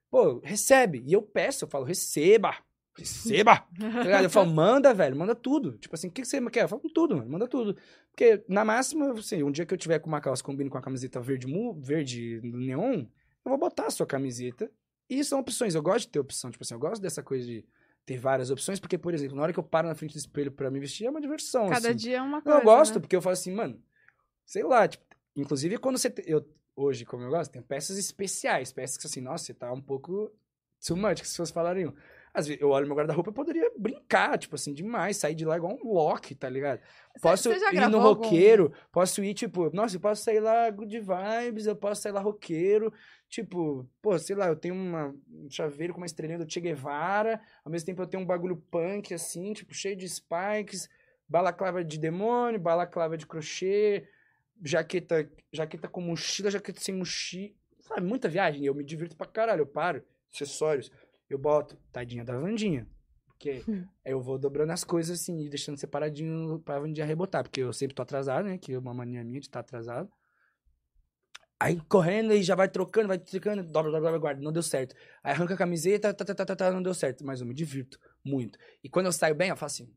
Pô, 0.09 0.39
recebe. 0.43 1.03
E 1.05 1.13
eu 1.13 1.21
peço, 1.21 1.65
eu 1.65 1.69
falo, 1.69 1.85
receba. 1.85 2.55
Receba. 2.97 3.67
Tá? 4.03 4.23
Eu 4.23 4.31
falo, 4.31 4.49
manda, 4.51 4.95
velho, 4.95 5.15
manda 5.15 5.35
tudo. 5.35 5.77
Tipo 5.77 5.93
assim, 5.93 6.07
o 6.07 6.11
que 6.11 6.23
que 6.23 6.27
você 6.27 6.41
quer? 6.49 6.63
Eu 6.63 6.67
falo, 6.67 6.81
tudo, 6.91 7.17
mano, 7.17 7.29
manda 7.29 7.47
tudo. 7.47 7.77
Porque, 8.09 8.43
na 8.47 8.65
máxima, 8.65 9.11
assim, 9.13 9.43
um 9.43 9.51
dia 9.51 9.63
que 9.63 9.75
eu 9.75 9.77
tiver 9.77 9.99
com 9.99 10.07
uma 10.07 10.19
calça 10.21 10.43
combine 10.43 10.71
com 10.71 10.77
a 10.79 10.81
camiseta 10.81 11.21
verde, 11.21 11.45
mu- 11.45 11.79
verde 11.79 12.41
neon, 12.43 13.01
eu 13.45 13.49
vou 13.49 13.59
botar 13.59 13.85
a 13.85 13.91
sua 13.91 14.07
camiseta. 14.07 14.71
E 15.07 15.23
são 15.23 15.39
opções. 15.39 15.75
Eu 15.75 15.83
gosto 15.83 16.05
de 16.07 16.13
ter 16.13 16.19
opção. 16.19 16.49
Tipo 16.49 16.63
assim, 16.63 16.73
eu 16.73 16.79
gosto 16.79 16.99
dessa 16.99 17.21
coisa 17.21 17.45
de 17.45 17.63
ter 18.05 18.17
várias 18.17 18.49
opções, 18.49 18.79
porque, 18.79 18.97
por 18.97 19.13
exemplo, 19.13 19.35
na 19.35 19.43
hora 19.43 19.53
que 19.53 19.59
eu 19.59 19.63
paro 19.63 19.87
na 19.87 19.95
frente 19.95 20.13
do 20.13 20.17
espelho 20.17 20.51
pra 20.51 20.69
me 20.69 20.79
vestir, 20.79 21.05
é 21.05 21.09
uma 21.09 21.21
diversão. 21.21 21.69
Cada 21.69 21.89
assim. 21.89 21.97
dia 21.97 22.17
é 22.17 22.21
uma 22.21 22.41
coisa. 22.41 22.59
eu 22.59 22.63
gosto, 22.63 22.95
né? 22.95 22.99
porque 22.99 23.15
eu 23.15 23.21
falo 23.21 23.33
assim, 23.33 23.53
mano, 23.53 23.81
sei 24.45 24.63
lá, 24.63 24.87
tipo, 24.87 25.03
inclusive 25.35 25.77
quando 25.77 25.97
você. 25.97 26.09
te- 26.09 26.23
eu, 26.25 26.45
hoje, 26.75 27.05
como 27.05 27.23
eu 27.23 27.29
gosto, 27.29 27.51
tem 27.51 27.61
peças 27.61 27.97
especiais, 27.97 28.71
peças 28.71 28.97
que 28.97 29.07
assim, 29.07 29.21
nossa, 29.21 29.45
você 29.45 29.53
tá 29.53 29.71
um 29.71 29.81
pouco 29.81 30.31
too 30.85 30.97
much, 30.97 31.15
que 31.15 31.21
as 31.21 31.29
pessoas 31.29 31.51
falariam. 31.51 31.93
Às 32.33 32.47
vezes 32.47 32.61
eu 32.61 32.69
olho 32.69 32.87
meu 32.87 32.95
guarda-roupa 32.95 33.29
eu 33.29 33.33
poderia 33.33 33.71
brincar, 33.77 34.37
tipo 34.39 34.55
assim, 34.55 34.73
demais, 34.73 35.17
sair 35.17 35.35
de 35.35 35.45
lá 35.45 35.55
igual 35.55 35.73
um 35.73 35.93
Loki, 35.93 36.33
tá 36.33 36.49
ligado? 36.49 36.79
Posso 37.21 37.49
ir 37.51 37.59
no 37.59 37.89
gravou 37.91 38.07
algum- 38.09 38.23
roqueiro, 38.23 38.73
posso 38.91 39.23
ir, 39.23 39.33
tipo, 39.35 39.69
nossa, 39.75 39.95
eu 39.95 39.99
posso 39.99 40.23
sair 40.23 40.39
lá 40.39 40.67
good 40.71 40.99
vibes, 40.99 41.67
eu 41.67 41.75
posso 41.75 42.01
sair 42.01 42.11
lá 42.11 42.19
roqueiro, 42.19 42.91
tipo, 43.29 43.87
pô, 44.01 44.17
sei 44.17 44.35
lá, 44.35 44.47
eu 44.47 44.55
tenho 44.55 44.73
uma, 44.73 45.13
um 45.31 45.47
chaveiro 45.49 45.93
com 45.93 45.99
uma 45.99 46.07
estrelinha 46.07 46.39
do 46.39 46.51
Che 46.51 46.59
Guevara, 46.59 47.39
ao 47.63 47.71
mesmo 47.71 47.85
tempo 47.85 48.01
eu 48.01 48.07
tenho 48.07 48.23
um 48.23 48.25
bagulho 48.25 48.57
punk, 48.71 49.13
assim, 49.13 49.53
tipo, 49.53 49.71
cheio 49.75 49.95
de 49.95 50.09
spikes, 50.09 50.89
balaclava 51.29 51.83
de 51.83 51.99
demônio, 51.99 52.59
balaclava 52.59 53.15
de 53.15 53.27
crochê, 53.27 54.07
jaqueta, 54.61 55.29
jaqueta 55.51 55.87
com 55.87 56.01
mochila, 56.01 56.49
jaqueta 56.49 56.79
sem 56.81 56.95
mochila, 56.95 57.53
sabe, 57.79 58.01
muita 58.01 58.27
viagem, 58.27 58.65
eu 58.65 58.73
me 58.73 58.83
divirto 58.83 59.15
pra 59.15 59.27
caralho, 59.27 59.61
eu 59.61 59.67
paro, 59.67 60.03
acessórios, 60.33 60.91
eu 61.33 61.39
boto, 61.39 61.77
tadinha 61.91 62.23
da 62.23 62.37
Vandinha, 62.37 62.87
porque 63.27 63.51
aí 63.51 63.63
eu 64.05 64.21
vou 64.21 64.37
dobrando 64.37 64.71
as 64.71 64.83
coisas 64.83 65.19
assim, 65.19 65.45
e 65.45 65.49
deixando 65.49 65.77
separadinho 65.77 66.59
pra 66.59 66.79
Vandinha 66.79 67.05
rebotar, 67.05 67.43
porque 67.43 67.61
eu 67.61 67.73
sempre 67.73 67.95
tô 67.95 68.01
atrasado, 68.01 68.45
né, 68.45 68.57
que 68.57 68.73
é 68.73 68.79
uma 68.79 68.93
mania 68.93 69.23
minha 69.23 69.39
de 69.39 69.47
estar 69.47 69.59
atrasado. 69.59 70.09
Aí 71.59 71.79
correndo 71.87 72.33
e 72.33 72.43
já 72.43 72.55
vai 72.55 72.67
trocando, 72.67 73.07
vai 73.07 73.17
trocando, 73.17 73.63
dobra, 73.63 73.89
dobra, 73.89 74.01
dobra, 74.01 74.19
guarda, 74.19 74.41
não 74.41 74.51
deu 74.51 74.61
certo. 74.61 74.95
Aí 75.23 75.31
arranca 75.31 75.53
a 75.53 75.57
camiseta, 75.57 76.13
tá, 76.13 76.25
tá, 76.25 76.35
tá, 76.35 76.45
tá, 76.45 76.55
tá, 76.55 76.71
não 76.71 76.83
deu 76.83 76.93
certo, 76.93 77.25
mas 77.25 77.39
eu 77.39 77.47
me 77.47 77.53
divirto 77.53 77.97
muito. 78.23 78.59
E 78.83 78.89
quando 78.89 79.05
eu 79.05 79.13
saio 79.13 79.33
bem, 79.33 79.49
eu 79.49 79.55
faço 79.55 79.83
assim. 79.83 79.93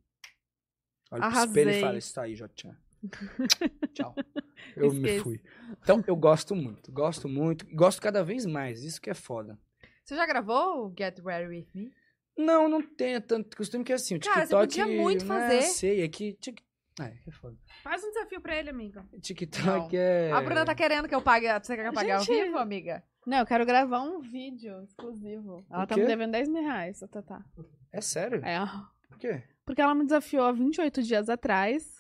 Olho 1.11 1.23
pro 1.23 1.45
espelho 1.45 1.71
e 1.71 1.81
falo, 1.81 1.99
isso 1.99 2.21
aí, 2.21 2.37
Jotinha. 2.37 2.79
Tchau. 3.95 4.15
Eu 4.77 4.93
me 4.93 5.09
Esqueça. 5.09 5.25
fui. 5.25 5.41
Então, 5.83 6.05
eu 6.07 6.17
gosto 6.17 6.55
muito, 6.55 6.93
gosto 6.93 7.29
muito, 7.29 7.67
gosto 7.75 8.01
cada 8.01 8.23
vez 8.23 8.47
mais, 8.47 8.85
isso 8.85 9.01
que 9.01 9.11
é 9.11 9.15
foda. 9.15 9.59
Você 10.07 10.15
já 10.15 10.25
gravou 10.25 10.87
o 10.87 10.95
Get 10.97 11.19
Ready 11.19 11.49
With 11.49 11.67
Me? 11.75 11.93
Não, 12.39 12.69
não 12.69 12.81
tenho 12.81 13.21
tanto 13.21 13.57
costume 13.57 13.83
que 13.83 13.93
assim, 13.93 14.15
o 14.15 14.21
Cara, 14.21 14.47
você 14.47 14.55
TikTok... 14.55 14.67
podia 14.69 15.03
muito 15.03 15.25
né, 15.25 15.29
fazer. 15.29 15.63
sei, 15.63 16.03
é 16.03 16.09
que... 16.09 16.39
Ah, 17.01 17.07
é 17.09 17.11
que 17.11 17.29
é 17.29 17.33
foda. 17.33 17.57
Faz 17.83 18.05
um 18.05 18.09
desafio 18.11 18.41
pra 18.41 18.55
ele, 18.57 18.71
amiga. 18.71 19.05
TikTok 19.21 19.67
Não. 19.67 20.01
é... 20.01 20.31
A 20.31 20.41
Bruna 20.41 20.65
tá 20.65 20.77
querendo 20.77 21.09
que 21.09 21.15
eu 21.15 21.21
pague. 21.21 21.49
Você 21.59 21.75
quer 21.75 21.93
pagar 21.93 22.21
Gente. 22.21 22.39
ao 22.39 22.45
vivo, 22.45 22.59
amiga? 22.59 23.03
Não, 23.27 23.39
eu 23.39 23.47
quero 23.47 23.67
gravar 23.67 24.01
um 24.03 24.21
vídeo 24.21 24.81
exclusivo. 24.85 25.67
Ela 25.69 25.83
O 25.83 25.87
tá 25.89 25.97
me 25.97 26.07
devendo 26.07 26.31
10 26.31 26.49
mil 26.51 26.63
reais, 26.63 27.03
a 27.03 27.09
Tatá. 27.09 27.45
É 27.93 28.01
sério? 28.01 28.45
É. 28.45 28.61
Por 29.09 29.19
quê? 29.19 29.43
Porque 29.65 29.83
ela 29.83 29.95
me 29.95 30.05
desafiou 30.05 30.45
há 30.45 30.53
28 30.53 31.03
dias 31.03 31.29
atrás. 31.29 31.97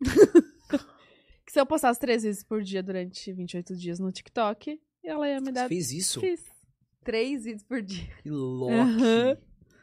que 1.44 1.50
se 1.52 1.58
eu 1.60 1.66
postasse 1.66 1.98
três 1.98 2.22
vezes 2.22 2.44
por 2.44 2.62
dia 2.62 2.84
durante 2.84 3.32
28 3.32 3.74
dias 3.74 3.98
no 3.98 4.12
TikTok, 4.12 4.80
ela 5.02 5.28
ia 5.28 5.40
me 5.40 5.46
Você 5.46 5.52
dar. 5.52 5.68
fez 5.68 5.90
isso? 5.90 6.20
Fiz. 6.20 6.44
Três 7.08 7.44
vídeos 7.44 7.62
por 7.62 7.80
dia. 7.80 8.06
Que 8.22 8.28
louco. 8.28 8.74
Aham. 8.74 9.38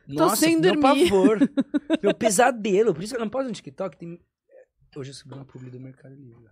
Nossa, 0.07 0.35
sem 0.35 0.59
meu 0.59 0.75
dormir. 0.75 1.09
pavor. 1.09 1.39
meu 2.03 2.13
pesadelo. 2.13 2.93
Por 2.93 3.01
isso 3.03 3.13
que 3.15 3.19
eu 3.19 3.23
não 3.23 3.31
posso 3.31 3.47
no 3.47 3.51
TikTok. 3.51 3.97
Tem... 3.97 4.19
Hoje 4.95 5.09
eu 5.09 5.13
subi 5.15 5.33
uma 5.33 5.43
publi 5.43 5.71
do 5.71 5.79
Mercado 5.79 6.13
Livre. 6.13 6.45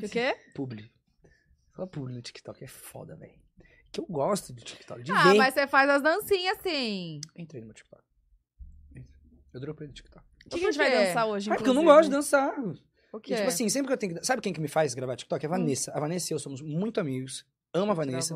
O 0.00 0.08
quê? 0.08 0.36
Publi. 0.54 0.88
Só 1.74 1.84
publi 1.86 2.14
no 2.14 2.22
TikTok 2.22 2.62
é 2.62 2.68
foda, 2.68 3.16
velho. 3.16 3.34
Que 3.90 3.98
eu 4.00 4.06
gosto 4.06 4.52
do 4.52 4.62
TikTok. 4.62 5.02
De 5.02 5.10
Ah, 5.10 5.32
ver. 5.32 5.38
mas 5.38 5.52
você 5.52 5.66
faz 5.66 5.90
as 5.90 6.00
dancinhas 6.00 6.58
assim. 6.60 7.20
Entrei 7.36 7.60
no 7.60 7.66
meu 7.66 7.74
TikTok. 7.74 8.00
Eu 9.52 9.60
dropei 9.60 9.88
do 9.88 9.94
TikTok. 9.94 10.24
O 10.46 10.48
que, 10.50 10.58
que 10.60 10.64
a 10.64 10.70
gente 10.70 10.76
vai 10.76 10.90
dançar 10.92 11.26
hoje? 11.26 11.50
Ah, 11.50 11.56
porque 11.56 11.70
eu 11.70 11.74
não 11.74 11.84
gosto 11.84 12.04
de 12.04 12.10
dançar. 12.14 12.56
O 13.12 13.18
E, 13.18 13.20
quê? 13.20 13.34
tipo 13.34 13.48
assim, 13.48 13.68
sempre 13.68 13.88
que 13.88 13.92
eu 13.94 13.96
tenho 13.96 14.14
que... 14.14 14.24
Sabe 14.24 14.40
quem 14.40 14.52
que 14.52 14.60
me 14.60 14.68
faz 14.68 14.94
gravar 14.94 15.16
TikTok? 15.16 15.44
É 15.44 15.48
a 15.48 15.50
Vanessa. 15.50 15.90
A 15.92 15.98
Vanessa 15.98 16.32
e 16.32 16.34
eu 16.34 16.38
somos 16.38 16.60
muito 16.62 17.00
amigos. 17.00 17.44
Amo 17.72 17.90
a 17.90 17.94
Vanessa. 17.96 18.34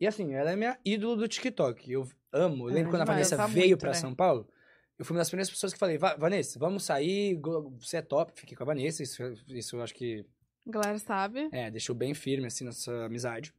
E 0.00 0.06
assim, 0.06 0.34
ela 0.34 0.50
é 0.52 0.56
minha 0.56 0.78
ídolo 0.84 1.16
do 1.16 1.28
TikTok. 1.28 1.90
Eu 1.90 2.08
amo. 2.32 2.66
Eu 2.68 2.70
É, 2.70 2.74
lembro 2.74 2.90
quando 2.90 3.02
a. 3.02 3.04
Vanessa 3.04 3.36
Dança 3.36 3.48
veio 3.52 3.76
pra 3.78 3.90
né? 3.90 3.94
São 3.94 4.14
Paulo. 4.14 4.48
Eu 4.98 5.04
fui 5.04 5.14
uma 5.14 5.20
das 5.20 5.28
primeiras 5.28 5.50
pessoas 5.50 5.72
que 5.72 5.78
falei, 5.78 5.98
"Va- 5.98 6.14
Vanessa, 6.16 6.58
vamos 6.58 6.84
sair, 6.84 7.40
você 7.80 7.96
é 7.98 8.02
top. 8.02 8.32
Fiquei 8.34 8.56
com 8.56 8.62
a 8.62 8.66
Vanessa, 8.66 9.02
isso, 9.02 9.22
isso 9.48 9.76
eu 9.76 9.82
acho 9.82 9.94
que 9.94 10.24
A 10.66 10.70
galera 10.70 10.98
sabe. 10.98 11.48
é, 11.52 11.70
deixou 11.70 11.94
bem 11.96 12.14
firme, 12.14 12.46
assim, 12.46 12.64
nossa 12.64 12.92
amizade. 13.04 13.52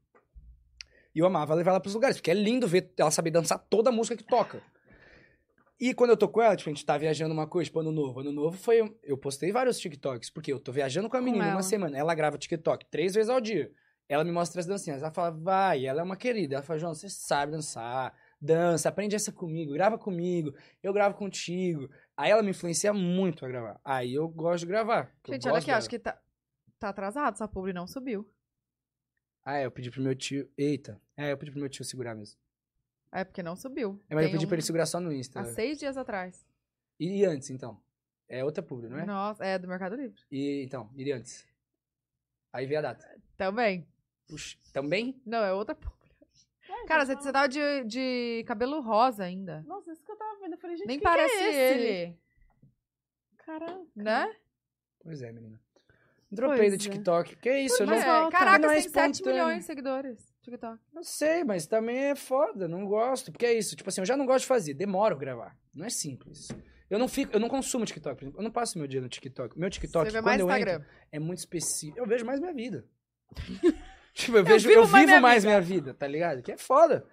E 1.14 1.20
eu 1.20 1.26
amava 1.26 1.54
levar 1.54 1.72
ela 1.72 1.80
pros 1.80 1.94
lugares, 1.94 2.18
porque 2.18 2.32
é 2.32 2.34
lindo 2.34 2.68
ver 2.68 2.92
ela 2.98 3.12
saber 3.12 3.32
dançar 3.32 3.58
toda 3.70 3.90
a 3.90 3.94
música 3.94 4.16
que 4.18 4.24
toca. 4.24 4.62
E 5.80 5.94
quando 5.94 6.12
eu 6.12 6.18
tô 6.18 6.28
com 6.30 6.42
ela, 6.42 6.56
tipo, 6.56 6.70
a 6.70 6.74
gente 6.74 6.86
tá 6.86 6.98
viajando 6.98 7.34
uma 7.34 7.48
coisa, 7.48 7.66
tipo, 7.66 7.80
ano 7.82 7.92
novo. 7.92 8.22
Ano 8.22 8.32
novo 8.32 8.58
foi. 8.58 8.94
Eu 9.04 9.18
postei 9.18 9.52
vários 9.52 9.78
TikToks, 9.80 10.30
porque 10.30 10.52
eu 10.54 10.60
tô 10.60 10.72
viajando 10.72 11.10
com 11.10 11.18
a 11.18 11.20
Com 11.20 11.26
menina 11.26 11.46
ela. 11.46 11.56
uma 11.56 11.64
semana. 11.64 11.98
Ela 11.98 12.16
grava 12.16 12.38
TikTok 12.38 12.86
três 12.90 13.14
vezes 13.14 13.30
ao 13.30 13.42
dia. 13.42 13.72
Ela 14.08 14.24
me 14.24 14.32
mostra 14.32 14.60
as 14.60 14.68
dancinhas. 14.68 15.02
Ela 15.02 15.12
fala, 15.12 15.32
vai, 15.32 15.86
ela 15.86 16.02
é 16.02 16.04
uma 16.04 16.16
querida. 16.16 16.56
Ela 16.56 16.64
fala, 16.64 16.78
João, 16.80 16.94
você 16.94 17.10
sabe 17.10 17.52
dançar, 17.54 18.16
dança, 18.40 18.90
aprende 18.90 19.16
essa 19.16 19.32
comigo, 19.32 19.74
grava 19.74 19.98
comigo, 19.98 20.54
eu 20.84 20.94
gravo 20.94 21.16
contigo. 21.16 21.90
Aí 22.16 22.30
ela 22.32 22.44
me 22.44 22.52
influencia 22.52 22.94
muito 22.94 23.44
a 23.46 23.48
gravar. 23.48 23.80
Aí 23.84 24.14
eu 24.14 24.28
gosto 24.28 24.60
de 24.62 24.68
gravar. 24.68 25.12
eu 25.28 25.34
Gente, 25.34 25.48
olha 25.48 25.58
aqui, 25.58 25.72
acho 25.72 25.90
que 25.90 25.98
tá, 26.00 26.22
tá 26.80 26.90
atrasado. 26.90 27.38
Sua 27.38 27.48
publi 27.48 27.74
não 27.74 27.88
subiu. 27.88 28.30
Ah, 29.44 29.58
é, 29.58 29.66
eu 29.66 29.72
pedi 29.72 29.90
pro 29.92 30.02
meu 30.02 30.16
tio. 30.16 30.50
Eita. 30.58 31.00
É, 31.18 31.32
eu 31.32 31.38
pedi 31.38 31.52
pro 31.52 31.60
meu 31.60 31.70
tio 31.70 31.84
segurar 31.86 32.16
mesmo. 32.16 32.40
É 33.12 33.24
porque 33.24 33.42
não 33.42 33.56
subiu. 33.56 34.00
É, 34.10 34.14
mas 34.16 34.24
eu 34.24 34.30
Tem 34.30 34.34
pedi 34.34 34.46
um- 34.46 34.50
pra 34.50 34.56
ele 34.56 34.66
segurar 34.66 34.86
só 34.86 35.00
no 35.00 35.12
Insta. 35.12 35.40
Há 35.40 35.46
seis 35.46 35.78
dias 35.80 35.98
atrás. 35.98 36.46
E 37.00 37.24
antes, 37.26 37.50
então? 37.50 37.80
É 38.28 38.44
outra 38.44 38.64
publi, 38.64 38.90
não 38.90 38.98
é? 39.00 39.06
Nossa, 39.06 39.44
é 39.46 39.58
do 39.60 39.68
Mercado 39.68 39.96
Livre. 39.96 40.20
E 40.32 40.64
então, 40.64 40.90
e 40.96 41.12
antes? 41.12 41.48
Aí 42.52 42.66
vê 42.66 42.76
a 42.78 42.82
data. 42.82 43.06
Também. 43.38 43.88
Puxa, 44.28 44.58
também? 44.74 45.22
Não, 45.26 45.44
é 45.44 45.54
outra 45.54 45.76
publi. 45.76 45.96
Ué, 46.70 46.86
Cara, 46.88 47.06
já 47.06 47.06
você, 47.06 47.16
tá- 47.16 47.22
você 47.22 47.32
tava 47.32 47.48
de, 47.48 47.84
de 47.86 48.44
cabelo 48.48 48.82
rosa 48.82 49.24
ainda. 49.24 49.64
Nossa, 49.68 49.92
isso 49.92 50.04
que 50.04 50.12
eu 50.12 50.16
tava 50.18 50.40
vendo. 50.40 50.54
Eu 50.54 50.58
falei, 50.60 50.78
gente, 50.78 50.88
Nem 50.88 50.98
que 50.98 51.04
parece 51.04 51.36
que 51.38 51.44
é 51.44 51.50
esse? 51.74 51.82
ele. 51.84 52.20
Caraca. 53.38 53.82
Né? 53.96 54.36
Pois 55.02 55.22
é, 55.22 55.32
menina. 55.32 55.62
Dropei 56.32 56.56
do 56.58 56.62
Pois 56.62 56.74
é. 56.74 56.78
TikTok. 56.78 57.36
Que 57.38 57.60
isso, 57.60 57.84
eu 57.84 57.88
Mas 57.88 58.04
não... 58.04 58.14
volta. 58.22 58.38
Caraca, 58.38 58.60
não 58.68 58.72
é 58.74 58.82
você 58.82 58.90
tem 58.90 58.92
7 59.04 59.14
espontâneo. 59.14 59.44
milhões 59.46 59.60
de 59.60 59.66
seguidores. 59.66 60.36
TikTok. 60.42 60.80
Eu 60.94 61.04
sei, 61.04 61.44
mas 61.44 61.66
também 61.68 61.98
é 61.98 62.16
foda, 62.16 62.68
não 62.68 62.86
gosto. 62.86 63.32
Porque 63.32 63.46
é 63.46 63.54
isso, 63.54 63.76
tipo 63.76 63.88
assim, 63.90 64.02
eu 64.02 64.06
já 64.06 64.18
não 64.18 64.26
gosto 64.26 64.42
de 64.42 64.48
fazer, 64.48 64.74
demoro 64.74 65.16
gravar. 65.18 65.56
Não 65.74 65.86
é 65.86 65.90
simples. 65.90 66.48
Eu 66.90 67.00
não 67.00 67.08
fico, 67.08 67.32
eu 67.34 67.40
não 67.40 67.48
consumo 67.48 67.86
TikTok, 67.86 68.16
por 68.16 68.24
exemplo. 68.24 68.40
Eu 68.40 68.44
não 68.44 68.52
passo 68.52 68.78
meu 68.78 68.88
dia 68.88 69.02
no 69.02 69.08
TikTok. 69.10 69.58
Meu 69.58 69.70
TikTok, 69.70 70.06
Você 70.06 70.12
vê 70.12 70.20
quando 70.20 70.26
mais 70.26 70.40
eu 70.40 70.48
Instagram. 70.48 70.74
entro, 70.76 70.88
é 71.12 71.20
muito 71.20 71.40
específico. 71.40 71.98
Eu 72.00 72.06
vejo 72.08 72.26
mais 72.26 72.40
minha 72.40 72.54
vida. 72.54 72.86
tipo, 74.16 74.38
eu 74.38 74.44
vejo, 74.44 74.68
vivo 74.68 74.82
eu 74.82 74.88
mais 74.88 74.94
vivo 74.94 75.06
minha 75.12 75.22
mais 75.22 75.46
minha 75.46 75.62
vida, 75.62 75.94
tá 75.94 76.08
ligado? 76.08 76.42
Que 76.42 76.54
é 76.54 76.58
foda. 76.58 77.06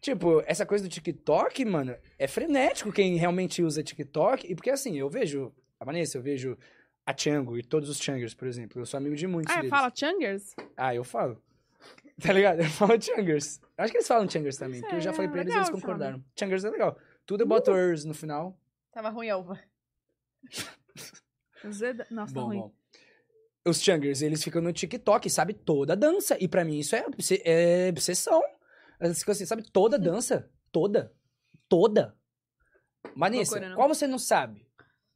Tipo, 0.00 0.42
essa 0.46 0.66
coisa 0.66 0.84
do 0.84 0.90
TikTok, 0.90 1.64
mano, 1.64 1.96
é 2.18 2.26
frenético 2.28 2.92
quem 2.92 3.16
realmente 3.16 3.62
usa 3.62 3.82
TikTok. 3.82 4.46
E 4.50 4.54
porque 4.54 4.70
assim, 4.70 4.98
eu 4.98 5.08
vejo 5.08 5.52
a 5.80 5.84
Vanessa, 5.84 6.18
eu 6.18 6.22
vejo 6.22 6.58
a 7.06 7.16
Chango 7.16 7.56
e 7.56 7.62
todos 7.62 7.88
os 7.88 7.98
Changers, 7.98 8.34
por 8.34 8.46
exemplo. 8.46 8.80
Eu 8.80 8.86
sou 8.86 8.98
amigo 8.98 9.16
de 9.16 9.26
muitos 9.26 9.52
Ah, 9.52 9.58
deles. 9.58 9.70
fala 9.70 9.90
Changers? 9.94 10.54
Ah, 10.76 10.94
eu 10.94 11.04
falo. 11.04 11.40
Tá 12.20 12.32
ligado? 12.32 12.60
Eu 12.60 12.66
falo 12.70 13.00
Changers. 13.00 13.60
Acho 13.76 13.90
que 13.90 13.98
eles 13.98 14.06
falam 14.06 14.28
Changers 14.28 14.56
também, 14.56 14.80
porque 14.80 14.96
eu 14.96 15.00
já 15.00 15.10
é 15.10 15.12
falei 15.14 15.30
pra 15.30 15.40
eles 15.40 15.52
e 15.52 15.56
eles 15.56 15.70
concordaram. 15.70 16.22
Changers 16.38 16.64
é 16.64 16.70
legal. 16.70 16.96
Tudo 17.26 17.42
eu 17.42 17.46
boto 17.46 17.72
ers 17.72 18.04
no 18.04 18.12
final. 18.14 18.56
Tava 18.92 19.08
ruim 19.08 19.30
a 19.30 19.36
uva. 19.38 19.58
Zeda... 21.70 22.06
Nossa, 22.10 22.34
tá 22.34 22.40
Bom, 22.40 22.46
ruim. 22.46 22.58
bom. 22.58 22.72
Os 23.64 23.80
Changers, 23.80 24.22
eles 24.22 24.42
ficam 24.42 24.60
no 24.60 24.72
TikTok, 24.72 25.30
sabe 25.30 25.54
toda 25.54 25.92
a 25.92 25.96
dança. 25.96 26.36
E 26.40 26.48
pra 26.48 26.64
mim 26.64 26.78
isso 26.78 26.96
é, 26.96 27.04
é 27.44 27.88
obsessão. 27.88 28.42
Eles 29.00 29.20
ficam 29.20 29.32
assim, 29.32 29.46
sabe 29.46 29.62
toda 29.70 29.96
a 29.96 30.00
dança. 30.00 30.48
Toda. 30.70 31.12
Toda. 31.68 32.16
Vanessa, 33.16 33.52
Loucura, 33.52 33.68
não? 33.70 33.76
qual 33.76 33.88
você 33.88 34.06
não 34.06 34.18
sabe? 34.18 34.66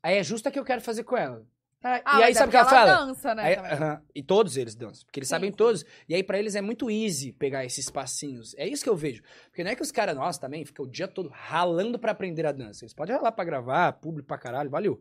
Aí 0.02 0.16
é 0.18 0.22
justo 0.22 0.48
a 0.48 0.52
que 0.52 0.58
eu 0.58 0.64
quero 0.64 0.80
fazer 0.80 1.04
com 1.04 1.16
ela. 1.16 1.44
Ah, 1.82 2.20
e 2.20 2.22
aí 2.24 2.30
é 2.32 2.34
sabe 2.34 2.48
o 2.48 2.50
que 2.50 2.56
ela 2.56 2.68
fala? 2.68 3.06
dança, 3.06 3.34
né? 3.34 3.42
Aí- 3.44 3.54
aham, 3.56 4.02
e 4.12 4.22
todos 4.22 4.56
eles 4.56 4.74
dançam, 4.74 5.04
porque 5.04 5.20
eles 5.20 5.28
Sim, 5.28 5.34
sabem 5.34 5.52
todos. 5.52 5.84
E 6.08 6.14
aí 6.14 6.22
pra 6.22 6.38
eles 6.38 6.56
é 6.56 6.60
muito 6.60 6.90
easy 6.90 7.32
pegar 7.32 7.64
esses 7.64 7.88
passinhos. 7.88 8.54
É 8.56 8.66
isso 8.66 8.82
que 8.82 8.88
eu 8.88 8.96
vejo. 8.96 9.22
Porque 9.46 9.62
não 9.62 9.70
é 9.70 9.76
que 9.76 9.82
os 9.82 9.92
caras, 9.92 10.16
nós 10.16 10.36
também, 10.38 10.64
ficam 10.64 10.84
o 10.84 10.90
dia 10.90 11.06
todo 11.06 11.28
ralando 11.28 11.98
pra 11.98 12.10
aprender 12.12 12.44
a 12.44 12.50
dança. 12.52 12.84
Eles 12.84 12.94
podem 12.94 13.14
ralar 13.14 13.30
pra 13.30 13.44
gravar, 13.44 13.92
público 13.94 14.26
pra 14.26 14.38
caralho, 14.38 14.70
valeu. 14.70 15.00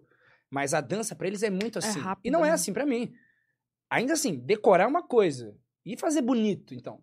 Mas 0.49 0.73
a 0.75 0.81
dança 0.81 1.15
pra 1.15 1.27
eles 1.27 1.41
é 1.41 1.49
muito 1.49 1.79
assim. 1.79 1.99
rápido, 1.99 2.25
e 2.25 2.29
não 2.29 2.45
é 2.45 2.49
né? 2.49 2.53
assim 2.53 2.71
pra 2.71 2.85
mim. 2.85 3.11
Ainda 3.89 4.13
assim, 4.13 4.37
decorar 4.39 4.85
é 4.85 4.87
uma 4.87 5.03
coisa 5.03 5.55
e 5.85 5.95
fazer 5.97 6.21
bonito, 6.21 6.73
então. 6.73 7.01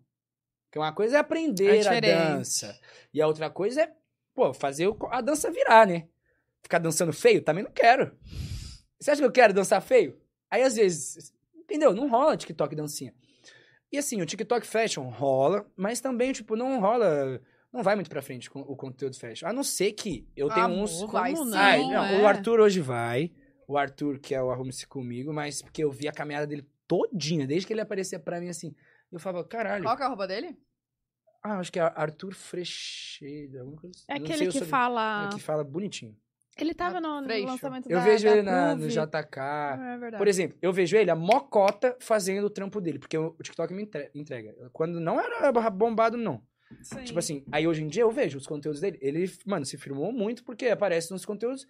Porque 0.67 0.79
uma 0.79 0.93
coisa 0.93 1.17
é 1.17 1.19
É 1.19 1.21
aprender 1.21 1.71
a 1.71 1.77
diferente. 1.79 2.15
dança. 2.15 2.79
E 3.13 3.21
a 3.21 3.27
outra 3.27 3.51
coisa 3.51 3.83
é, 3.83 3.93
pô, 4.35 4.53
fazer 4.55 4.89
a 5.11 5.21
dança 5.21 5.51
virar, 5.51 5.87
né? 5.87 6.09
Ficar 6.63 6.79
dançando 6.79 7.13
feio, 7.13 7.43
também 7.43 7.65
não 7.65 7.71
quero. 7.73 8.17
Você 8.99 9.11
acha 9.11 9.21
que 9.21 9.27
eu 9.27 9.33
quero 9.33 9.53
dançar 9.53 9.83
feio? 9.83 10.19
Aí, 10.51 10.63
às 10.63 10.77
vezes, 10.77 11.33
entendeu? 11.55 11.93
Não 11.95 12.09
rola 12.09 12.37
TikTok 12.37 12.75
dancinha. 12.75 13.15
E 13.91 13.99
assim, 13.99 14.23
o 14.23 14.27
TikTok 14.27 14.67
fashion 14.67 15.09
rola, 15.11 15.67
mas 15.77 16.01
também, 16.01 16.33
tipo, 16.33 16.57
não 16.57 16.81
rola. 16.81 17.41
Não 17.73 17.83
vai 17.83 17.95
muito 17.95 18.11
pra 18.11 18.23
frente 18.23 18.51
com 18.51 18.61
o 18.61 18.77
conteúdo 18.77 19.19
fashion. 19.19 19.47
A 19.49 19.53
não 19.53 19.63
ser 19.65 19.93
que 19.93 20.27
eu 20.37 20.49
tenho 20.49 20.67
Amor, 20.67 20.85
uns. 20.85 21.01
vai 21.11 21.33
Como 21.33 21.45
sim. 21.45 21.51
não? 21.51 21.59
Ai, 21.59 21.81
Não, 21.81 21.89
não, 21.91 22.05
é. 22.05 22.23
o 22.23 22.27
Arthur 22.27 22.61
hoje 22.61 22.81
vai. 22.81 23.33
O 23.67 23.77
Arthur, 23.79 24.19
que 24.19 24.35
é 24.35 24.43
o 24.43 24.51
Arrume-se 24.51 24.87
Comigo, 24.87 25.33
mas 25.33 25.63
porque 25.63 25.83
eu 25.83 25.91
vi 25.91 26.07
a 26.07 26.13
caminhada 26.13 26.47
dele 26.47 26.67
todinha, 26.93 27.47
desde 27.47 27.67
que 27.67 27.73
ele 27.73 27.81
aparecia 27.81 28.19
pra 28.19 28.41
mim 28.41 28.49
assim. 28.49 28.75
Eu 29.11 29.19
falava, 29.19 29.47
caralho. 29.47 29.85
Qual 29.85 29.97
que 29.97 30.03
é 30.03 30.07
a 30.07 30.09
roupa 30.09 30.27
dele? 30.27 30.57
Ah, 31.43 31.59
acho 31.59 31.73
que 31.73 31.79
é 31.81 31.83
Arthur 31.83 32.35
Frecheda, 32.35 33.61
alguma 33.61 33.81
coisa 33.81 33.97
assim. 33.97 34.05
É 34.09 34.15
Eu 34.15 34.19
não 34.19 34.25
aquele 34.27 34.47
que 34.47 34.53
sobre- 34.53 34.69
fala... 34.69 35.27
é, 35.31 35.35
que 35.35 35.41
fala 35.41 35.65
bonitinho. 35.65 36.17
Ele 36.57 36.75
tava 36.75 37.01
no, 37.01 37.23
no 37.23 37.45
lançamento 37.47 37.91
Eu 37.91 37.99
da 37.99 38.05
vejo 38.05 38.25
da 38.25 38.31
ele 38.33 38.43
na, 38.43 38.75
no. 38.77 38.87
JK. 38.87 39.39
É 39.41 39.99
verdade. 39.99 40.19
Por 40.19 40.29
exemplo, 40.29 40.59
eu 40.61 40.71
vejo 40.73 40.95
ele, 40.97 41.11
a 41.11 41.17
mocota, 41.17 41.97
fazendo 41.99 42.45
o 42.45 42.51
trampo 42.51 42.79
dele, 42.79 42.99
porque 42.99 43.17
o 43.17 43.35
TikTok 43.43 43.73
me 43.73 43.85
entre- 43.85 44.11
entrega. 44.15 44.55
Quando 44.71 45.01
não 45.01 45.19
era 45.19 45.51
bombado, 45.71 46.17
não. 46.19 46.43
Sim. 46.83 47.05
Tipo 47.05 47.19
assim, 47.19 47.45
aí 47.51 47.67
hoje 47.67 47.83
em 47.83 47.89
dia 47.89 48.03
eu 48.03 48.11
vejo 48.11 48.37
os 48.39 48.47
conteúdos 48.47 48.81
dele. 48.83 48.99
Ele, 49.01 49.31
mano, 49.47 49.65
se 49.65 49.79
firmou 49.79 50.13
muito 50.13 50.45
porque 50.45 50.67
aparece 50.69 51.11
nos 51.11 51.25
conteúdos 51.25 51.67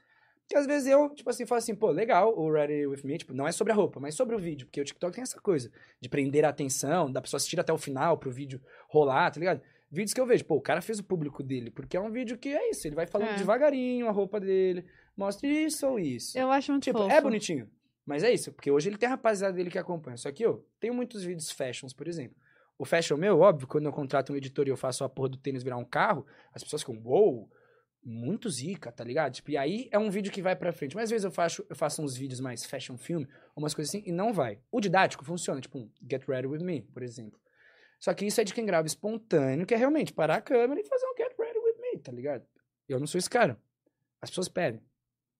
que 0.49 0.57
às 0.57 0.67
vezes 0.67 0.89
eu, 0.89 1.09
tipo 1.11 1.29
assim, 1.31 1.47
falo 1.47 1.59
assim, 1.59 1.75
pô, 1.75 1.91
legal 1.91 2.37
o 2.39 2.51
Ready 2.53 2.87
With 2.87 3.03
Me, 3.05 3.17
tipo, 3.19 3.33
não 3.33 3.47
é 3.47 3.53
sobre 3.53 3.73
a 3.73 3.77
roupa, 3.77 3.99
mas 4.01 4.15
sobre 4.15 4.35
o 4.35 4.39
vídeo, 4.39 4.67
porque 4.67 4.81
o 4.81 4.85
TikTok 4.85 5.15
tem 5.15 5.23
essa 5.23 5.41
coisa 5.41 5.71
de 6.01 6.09
prender 6.09 6.45
a 6.45 6.49
atenção, 6.51 7.11
da 7.11 7.21
pessoa 7.23 7.39
assistir 7.39 7.59
até 7.59 7.73
o 7.73 7.79
final 7.79 8.19
pro 8.19 8.31
vídeo 8.31 8.61
rolar, 8.89 9.31
tá 9.31 9.39
ligado? 9.41 9.61
Vídeos 9.91 10.13
que 10.15 10.21
eu 10.21 10.27
vejo, 10.27 10.45
pô, 10.45 10.57
o 10.57 10.61
cara 10.61 10.81
fez 10.81 10.99
o 10.99 11.05
público 11.05 11.43
dele, 11.43 11.71
porque 11.71 11.97
é 11.97 12.01
um 12.01 12.11
vídeo 12.11 12.37
que 12.39 12.49
é 12.49 12.71
isso, 12.71 12.87
ele 12.87 12.97
vai 12.97 13.07
falando 13.07 13.29
É. 13.31 13.37
devagarinho 13.37 14.09
a 14.09 14.11
roupa 14.11 14.41
dele, 14.41 14.85
mostra 15.17 15.47
isso 15.49 15.87
ou 15.87 15.99
isso. 15.99 16.37
Eu 16.39 16.51
acho 16.51 16.73
muito 16.73 16.85
Tipo, 16.85 16.99
fofo. 16.99 17.11
é 17.13 17.21
bonitinho. 17.21 17.69
Mas 18.05 18.25
é 18.25 18.33
isso, 18.33 18.53
porque 18.53 18.71
hoje 18.71 18.89
ele 18.89 18.97
tem 18.99 19.07
a 19.07 19.11
rapaziada 19.13 19.55
dele 19.55 19.71
que 19.71 19.79
acompanha. 19.79 20.17
Só 20.17 20.33
que 20.33 20.45
eu 20.45 20.67
tenho 20.81 20.93
muitos 20.93 21.23
vídeos 21.23 21.51
fashions, 21.53 21.93
por 21.93 22.09
exemplo. 22.09 22.37
O 22.77 22.85
fashion 22.85 23.17
meu, 23.17 23.39
óbvio, 23.39 23.69
quando 23.69 23.85
eu 23.85 23.93
contrato 23.93 24.33
um 24.33 24.37
editor 24.37 24.67
e 24.67 24.71
eu 24.71 24.77
faço 24.77 25.05
a 25.05 25.09
porra 25.09 25.29
do 25.29 25.37
tênis 25.37 25.63
virar 25.63 25.77
um 25.77 25.85
carro, 25.85 26.27
as 26.53 26.65
pessoas 26.65 26.83
ficam, 26.83 27.01
uou, 27.05 27.49
muito 28.05 28.51
zica, 28.51 28.91
tá 28.91 29.05
ligado? 29.05 29.33
Tipo, 29.33 29.51
e 29.53 29.57
aí 29.57 29.89
é 29.91 29.99
um 29.99 30.11
vídeo 30.11 30.33
que 30.33 30.43
vai 30.43 30.57
pra 30.57 30.73
frente. 30.73 30.95
Mas 30.95 31.05
às 31.05 31.11
vezes 31.11 31.25
eu 31.25 31.31
faço, 31.31 31.65
eu 31.69 31.77
faço 31.77 32.03
uns 32.03 32.17
vídeos 32.17 32.41
mais 32.41 32.65
fashion 32.65 32.97
film, 32.97 33.25
umas 33.55 33.75
coisas 33.75 33.95
assim, 33.95 34.03
e 34.07 34.13
não 34.13 34.33
vai. 34.33 34.59
O 34.71 34.81
didático 34.81 35.25
funciona, 35.25 35.61
tipo 35.61 35.79
um 35.79 35.91
Get 36.11 36.27
Ready 36.27 36.47
With 36.47 36.65
Me, 36.65 36.83
por 36.83 37.03
exemplo. 37.03 37.41
Só 38.01 38.13
que 38.13 38.27
isso 38.27 38.41
é 38.41 38.45
de 38.45 38.53
quem 38.53 38.67
grava 38.67 38.87
espontâneo, 38.87 39.65
que 39.65 39.75
é 39.75 39.77
realmente 39.77 40.13
parar 40.13 40.37
a 40.37 40.41
câmera 40.41 40.81
e 40.81 40.85
fazer 40.85 41.07
um 41.07 41.17
Get 41.17 41.33
Ready 41.39 41.59
With 41.59 41.81
Me, 41.81 41.99
tá 41.99 42.11
ligado? 42.11 42.45
Eu 42.89 42.99
não 42.99 43.07
sou 43.07 43.19
esse 43.19 43.31
cara. 43.31 43.57
As 44.21 44.29
pessoas 44.31 44.49
pedem. 44.49 44.83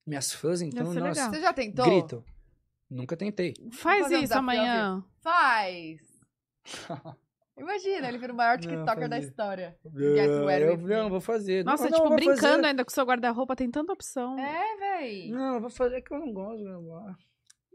Minhas 0.07 0.33
fãs, 0.33 0.63
então, 0.63 0.87
nossa, 0.87 1.01
legal. 1.01 1.31
Você 1.31 1.41
já 1.41 1.53
tentou? 1.53 1.85
gritam. 1.85 2.25
Nunca 2.89 3.17
tentei. 3.17 3.55
Faz 3.73 4.11
isso 4.11 4.35
amanhã. 4.35 5.03
Faz! 5.21 6.01
Imagina, 7.63 8.09
ele 8.09 8.19
vira 8.19 8.33
o 8.33 8.37
maior 8.37 8.59
Não, 8.59 8.61
TikToker 8.61 9.09
da 9.09 9.19
história. 9.19 9.77
Não, 9.85 10.47
ready 10.47 10.65
eu, 10.65 10.77
não, 10.79 11.09
vou 11.11 11.21
fazer. 11.21 11.65
Nossa, 11.65 11.85
não, 11.89 11.93
tipo, 11.99 12.09
não, 12.09 12.17
brincando 12.17 12.41
fazer. 12.41 12.65
ainda 12.67 12.85
com 12.85 12.91
o 12.91 12.95
seu 12.95 13.05
guarda-roupa, 13.05 13.55
tem 13.57 13.71
tanta 13.71 13.93
opção. 13.93 14.39
É, 14.39 14.77
véi. 14.77 15.31
Não, 15.31 15.55
eu 15.55 15.61
vou 15.61 15.71
fazer, 15.71 15.97
é 15.97 16.01
que 16.01 16.13
eu 16.13 16.19
não 16.19 16.33
gosto 16.33 16.59
de 16.59 16.65
gravar. 16.65 17.17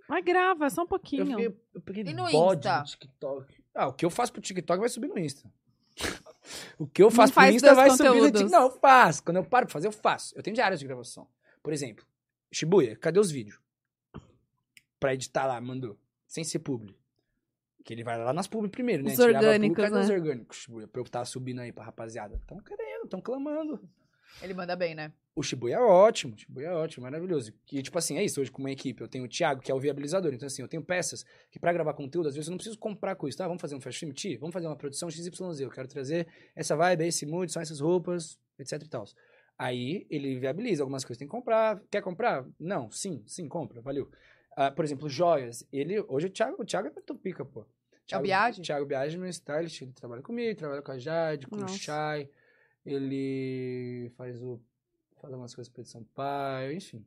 Mas 0.10 0.24
grava, 0.24 0.70
só 0.70 0.82
um 0.82 0.84
Eu, 0.84 0.88
pouquinho. 0.88 1.26
fiquei, 1.26 1.46
eu 1.74 1.82
peguei 1.82 2.04
E 2.04 2.14
no 2.14 2.30
bode 2.32 2.60
Insta? 2.68 2.80
no 2.80 2.86
TikTok. 2.86 3.64
Ah, 3.76 3.88
o 3.88 3.94
que 3.94 4.06
eu 4.06 4.10
faço 4.10 4.32
pro 4.32 4.42
TikTok 4.42 4.80
vai 4.80 4.90
subir 4.90 5.08
no 5.08 5.20
Insta. 5.20 5.50
o 6.80 6.88
que 6.88 7.02
eu 7.04 7.08
Não 7.08 7.12
faço 7.12 7.34
pro 7.34 7.42
faz 7.42 7.56
Insta 7.56 7.74
vai 7.76 7.90
subir 7.92 8.04
no 8.04 8.14
conteúdos. 8.16 8.42
TikTok. 8.42 8.52
Não, 8.52 8.64
eu 8.74 8.80
faço. 8.80 9.24
Quando 9.24 9.38
eu 9.38 9.44
paro 9.44 9.66
pra 9.66 9.74
fazer, 9.74 9.88
eu 9.88 9.92
faço. 9.92 10.34
Eu 10.38 10.44
tenho 10.44 10.54
diários 10.56 10.80
de 10.80 10.86
gravação. 10.88 11.28
Por 11.62 11.74
exemplo, 11.74 12.06
Shibuya, 12.52 12.96
cadê 12.96 13.20
os 13.20 13.30
vídeos? 13.32 13.60
Pra 15.00 15.14
editar 15.14 15.46
lá, 15.46 15.60
mandou. 15.62 15.98
Sem 16.26 16.44
ser 16.44 16.60
publi. 16.60 16.97
Que 17.88 17.94
ele 17.94 18.04
vai 18.04 18.22
lá 18.22 18.34
nas 18.34 18.48
publi 18.48 18.70
primeiro, 18.70 19.02
né? 19.02 19.14
Os 19.14 19.20
orgânicos, 19.20 19.78
cadê 19.78 19.98
os 19.98 20.10
né? 20.10 20.16
orgânicos, 20.16 20.58
Shibuya? 20.58 20.90
Pra 20.90 21.00
eu 21.00 21.06
estar 21.06 21.24
subindo 21.24 21.62
aí 21.62 21.72
pra 21.72 21.86
rapaziada. 21.86 22.38
Tão 22.46 22.60
querendo, 22.60 23.08
tão 23.08 23.22
clamando. 23.22 23.80
Ele 24.42 24.54
manda 24.54 24.76
bem, 24.76 24.94
né? 24.94 25.14
O 25.34 25.42
Shibuya 25.42 25.76
é 25.76 25.80
ótimo, 25.80 26.36
o 26.36 26.38
Shibuya 26.38 26.68
é 26.68 26.74
ótimo, 26.74 27.04
maravilhoso. 27.04 27.54
E, 27.72 27.82
tipo 27.82 27.98
assim, 27.98 28.18
é 28.18 28.26
isso, 28.26 28.42
hoje 28.42 28.52
com 28.52 28.62
uma 28.62 28.72
equipe, 28.72 29.02
eu 29.02 29.08
tenho 29.08 29.24
o 29.24 29.28
Thiago, 29.30 29.62
que 29.62 29.72
é 29.72 29.74
o 29.74 29.80
viabilizador. 29.80 30.34
Então, 30.34 30.48
assim, 30.48 30.62
eu 30.62 30.68
tenho 30.68 30.84
peças 30.84 31.24
que 31.50 31.58
pra 31.58 31.72
gravar 31.72 31.94
conteúdo, 31.94 32.28
às 32.28 32.36
vezes 32.36 32.50
eu 32.50 32.52
não 32.52 32.58
preciso 32.58 32.78
comprar 32.78 33.16
coisa, 33.16 33.38
tá? 33.38 33.48
Vamos 33.48 33.62
fazer 33.62 33.76
um 33.76 33.80
fast 33.80 33.98
film, 34.02 34.12
Ti? 34.12 34.36
Vamos 34.36 34.52
fazer 34.52 34.68
uma 34.68 34.76
produção 34.76 35.10
XYZ, 35.10 35.62
eu 35.62 35.70
quero 35.70 35.88
trazer 35.88 36.28
essa 36.58 36.76
vibe, 36.76 37.06
esse 37.06 37.26
mood, 37.26 37.50
são 37.50 37.62
essas 37.62 37.80
roupas, 37.80 38.38
etc 38.60 38.84
e 38.84 38.90
tal. 38.90 39.06
Aí, 39.58 40.06
ele 40.10 40.38
viabiliza 40.38 40.84
algumas 40.84 41.06
coisas, 41.06 41.20
tem 41.20 41.28
que 41.28 41.32
comprar. 41.32 41.82
Quer 41.90 42.02
comprar? 42.02 42.46
Não, 42.60 42.92
sim, 42.92 43.24
sim, 43.26 43.48
compra, 43.48 43.80
valeu. 43.80 44.12
Ah, 44.58 44.72
por 44.72 44.84
exemplo, 44.84 45.08
joias. 45.08 45.66
Ele, 45.72 46.04
hoje 46.10 46.26
o 46.28 46.30
Thiago, 46.30 46.62
o 46.62 46.66
Thiago 46.66 46.90
é 46.90 46.92
muito 46.92 47.16
pica, 47.16 47.46
pô. 47.46 47.66
Thiago, 48.08 48.24
Biagi? 48.24 48.62
Thiago 48.62 48.86
Biagi 48.86 49.16
é 49.16 49.20
meu 49.20 49.30
stylist, 49.30 49.82
ele 49.82 49.92
trabalha 49.92 50.22
comigo, 50.22 50.58
trabalha 50.58 50.82
com 50.82 50.92
a 50.92 50.98
Jade, 50.98 51.48
com 51.48 51.58
Nossa. 51.58 51.74
o 51.74 51.78
Shai. 51.78 52.30
Ele 52.86 54.10
faz 54.16 54.42
o 54.42 54.62
faz 55.22 55.34
algumas 55.34 55.54
coisas 55.54 55.72
pra 55.72 55.84
São 55.84 56.04
Paulo, 56.16 56.72
enfim. 56.72 57.06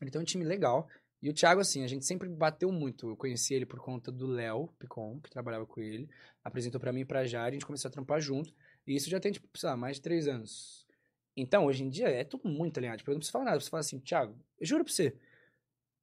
Ele 0.00 0.10
tem 0.10 0.20
um 0.20 0.24
time 0.24 0.44
legal. 0.44 0.88
E 1.22 1.30
o 1.30 1.32
Thiago, 1.32 1.60
assim, 1.60 1.82
a 1.82 1.86
gente 1.86 2.04
sempre 2.04 2.28
bateu 2.28 2.70
muito. 2.70 3.08
Eu 3.08 3.16
conheci 3.16 3.54
ele 3.54 3.64
por 3.64 3.80
conta 3.80 4.12
do 4.12 4.26
Léo 4.26 4.68
Picon, 4.78 5.18
que 5.20 5.30
trabalhava 5.30 5.64
com 5.64 5.80
ele. 5.80 6.08
Apresentou 6.44 6.80
pra 6.80 6.92
mim 6.92 7.00
e 7.00 7.04
pra 7.04 7.24
Jari, 7.24 7.50
a 7.50 7.52
gente 7.52 7.66
começou 7.66 7.88
a 7.88 7.92
trampar 7.92 8.20
junto. 8.20 8.52
E 8.86 8.94
isso 8.94 9.08
já 9.08 9.18
tem, 9.18 9.32
tipo, 9.32 9.48
sei 9.56 9.70
lá, 9.70 9.76
mais 9.76 9.96
de 9.96 10.02
três 10.02 10.28
anos. 10.28 10.86
Então, 11.36 11.66
hoje 11.66 11.82
em 11.82 11.88
dia, 11.88 12.08
é 12.08 12.24
tudo 12.24 12.48
muito 12.48 12.78
alinhado. 12.78 12.98
Tipo, 12.98 13.10
eu 13.10 13.14
não 13.14 13.18
preciso 13.20 13.32
falar 13.32 13.46
nada. 13.46 13.60
Você 13.60 13.70
fala 13.70 13.80
assim, 13.80 13.98
Thiago, 14.00 14.38
eu 14.60 14.66
juro 14.66 14.84
pra 14.84 14.92
você. 14.92 15.16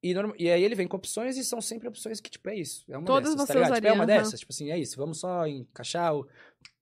E, 0.06 0.12
norma- 0.12 0.34
e 0.38 0.50
aí 0.50 0.62
ele 0.62 0.74
vem 0.74 0.86
com 0.86 0.96
opções 0.98 1.36
e 1.38 1.44
são 1.44 1.60
sempre 1.62 1.88
opções 1.88 2.20
que, 2.20 2.28
tipo, 2.28 2.48
é 2.50 2.56
isso. 2.56 2.84
É 2.92 2.98
uma 2.98 3.06
Todas 3.06 3.34
dessas, 3.34 3.46
você 3.48 3.54
tá? 3.60 3.74
Tipo, 3.76 3.86
é 3.86 3.92
uma 3.92 4.04
aham. 4.04 4.06
dessas. 4.06 4.40
Tipo 4.40 4.52
assim, 4.52 4.70
é 4.70 4.78
isso. 4.78 4.96
Vamos 4.96 5.18
só 5.18 5.46
encaixar. 5.46 6.14
o- 6.14 6.28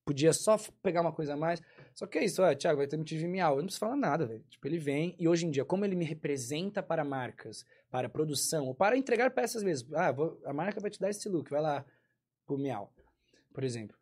Podia 0.05 0.33
só 0.33 0.57
pegar 0.81 0.99
uma 0.99 1.13
coisa 1.13 1.33
a 1.33 1.37
mais. 1.37 1.61
Só 1.95 2.05
que 2.05 2.17
é 2.17 2.25
isso, 2.25 2.43
ó, 2.43 2.53
Thiago, 2.53 2.77
vai 2.79 2.87
ter 2.87 2.97
motivo 2.97 3.25
miau. 3.25 3.53
Eu 3.53 3.57
não 3.59 3.63
preciso 3.67 3.79
falar 3.79 3.95
nada, 3.95 4.25
velho. 4.25 4.43
Tipo, 4.49 4.67
ele 4.67 4.77
vem 4.77 5.15
e 5.17 5.29
hoje 5.29 5.45
em 5.45 5.49
dia, 5.51 5.63
como 5.63 5.85
ele 5.85 5.95
me 5.95 6.03
representa 6.03 6.83
para 6.83 7.05
marcas, 7.05 7.65
para 7.89 8.09
produção, 8.09 8.65
ou 8.67 8.75
para 8.75 8.97
entregar 8.97 9.31
peças 9.31 9.63
mesmo. 9.63 9.95
Ah, 9.95 10.11
vou- 10.11 10.37
a 10.43 10.51
marca 10.51 10.81
vai 10.81 10.91
te 10.91 10.99
dar 10.99 11.09
esse 11.09 11.29
look, 11.29 11.49
vai 11.49 11.61
lá 11.61 11.85
pro 12.45 12.57
miau, 12.57 12.91
por 13.53 13.63
exemplo. 13.63 13.95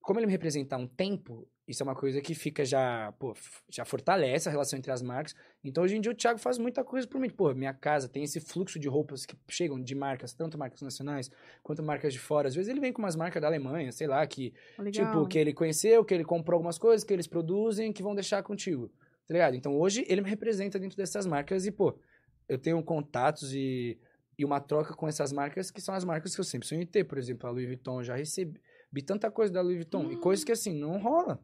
como 0.00 0.18
ele 0.18 0.26
me 0.26 0.32
representa 0.32 0.76
há 0.76 0.78
um 0.78 0.86
tempo, 0.86 1.46
isso 1.66 1.82
é 1.82 1.84
uma 1.84 1.94
coisa 1.94 2.20
que 2.20 2.34
fica 2.34 2.62
já, 2.62 3.12
pô, 3.18 3.34
já 3.70 3.86
fortalece 3.86 4.48
a 4.48 4.52
relação 4.52 4.78
entre 4.78 4.92
as 4.92 5.00
marcas. 5.00 5.34
Então, 5.62 5.82
hoje 5.82 5.96
em 5.96 6.00
dia, 6.00 6.12
o 6.12 6.14
Thiago 6.14 6.38
faz 6.38 6.58
muita 6.58 6.84
coisa 6.84 7.08
por 7.08 7.18
mim. 7.18 7.30
Pô, 7.30 7.54
minha 7.54 7.72
casa 7.72 8.06
tem 8.06 8.22
esse 8.22 8.38
fluxo 8.38 8.78
de 8.78 8.86
roupas 8.86 9.24
que 9.24 9.34
chegam 9.48 9.80
de 9.80 9.94
marcas, 9.94 10.34
tanto 10.34 10.58
marcas 10.58 10.82
nacionais 10.82 11.30
quanto 11.62 11.82
marcas 11.82 12.12
de 12.12 12.18
fora. 12.18 12.48
Às 12.48 12.54
vezes 12.54 12.68
ele 12.68 12.80
vem 12.80 12.92
com 12.92 13.00
umas 13.00 13.16
marcas 13.16 13.40
da 13.40 13.48
Alemanha, 13.48 13.90
sei 13.92 14.06
lá, 14.06 14.26
que 14.26 14.52
Legal. 14.78 15.06
Tipo, 15.06 15.26
que 15.26 15.38
ele 15.38 15.54
conheceu, 15.54 16.04
que 16.04 16.12
ele 16.12 16.24
comprou 16.24 16.56
algumas 16.56 16.76
coisas, 16.76 17.02
que 17.02 17.12
eles 17.12 17.26
produzem, 17.26 17.92
que 17.92 18.02
vão 18.02 18.14
deixar 18.14 18.42
contigo. 18.42 18.90
Tá 19.26 19.32
ligado? 19.32 19.56
Então 19.56 19.78
hoje 19.78 20.04
ele 20.06 20.20
me 20.20 20.28
representa 20.28 20.78
dentro 20.78 20.98
dessas 20.98 21.24
marcas 21.26 21.64
e, 21.64 21.72
pô, 21.72 21.98
eu 22.46 22.58
tenho 22.58 22.82
contatos 22.82 23.54
e, 23.54 23.98
e 24.38 24.44
uma 24.44 24.60
troca 24.60 24.92
com 24.92 25.08
essas 25.08 25.32
marcas 25.32 25.70
que 25.70 25.80
são 25.80 25.94
as 25.94 26.04
marcas 26.04 26.34
que 26.34 26.40
eu 26.40 26.44
sempre 26.44 26.68
sonhei 26.68 26.84
ter. 26.84 27.04
Por 27.04 27.16
exemplo, 27.16 27.48
a 27.48 27.50
Louis 27.50 27.66
Vuitton, 27.66 28.00
eu 28.00 28.04
já 28.04 28.16
recebi 28.16 28.60
tanta 29.06 29.30
coisa 29.30 29.50
da 29.50 29.62
Louis 29.62 29.76
Vuitton. 29.76 30.12
E 30.12 30.16
coisas 30.16 30.44
que, 30.44 30.52
assim, 30.52 30.78
não 30.78 30.98
rola. 30.98 31.42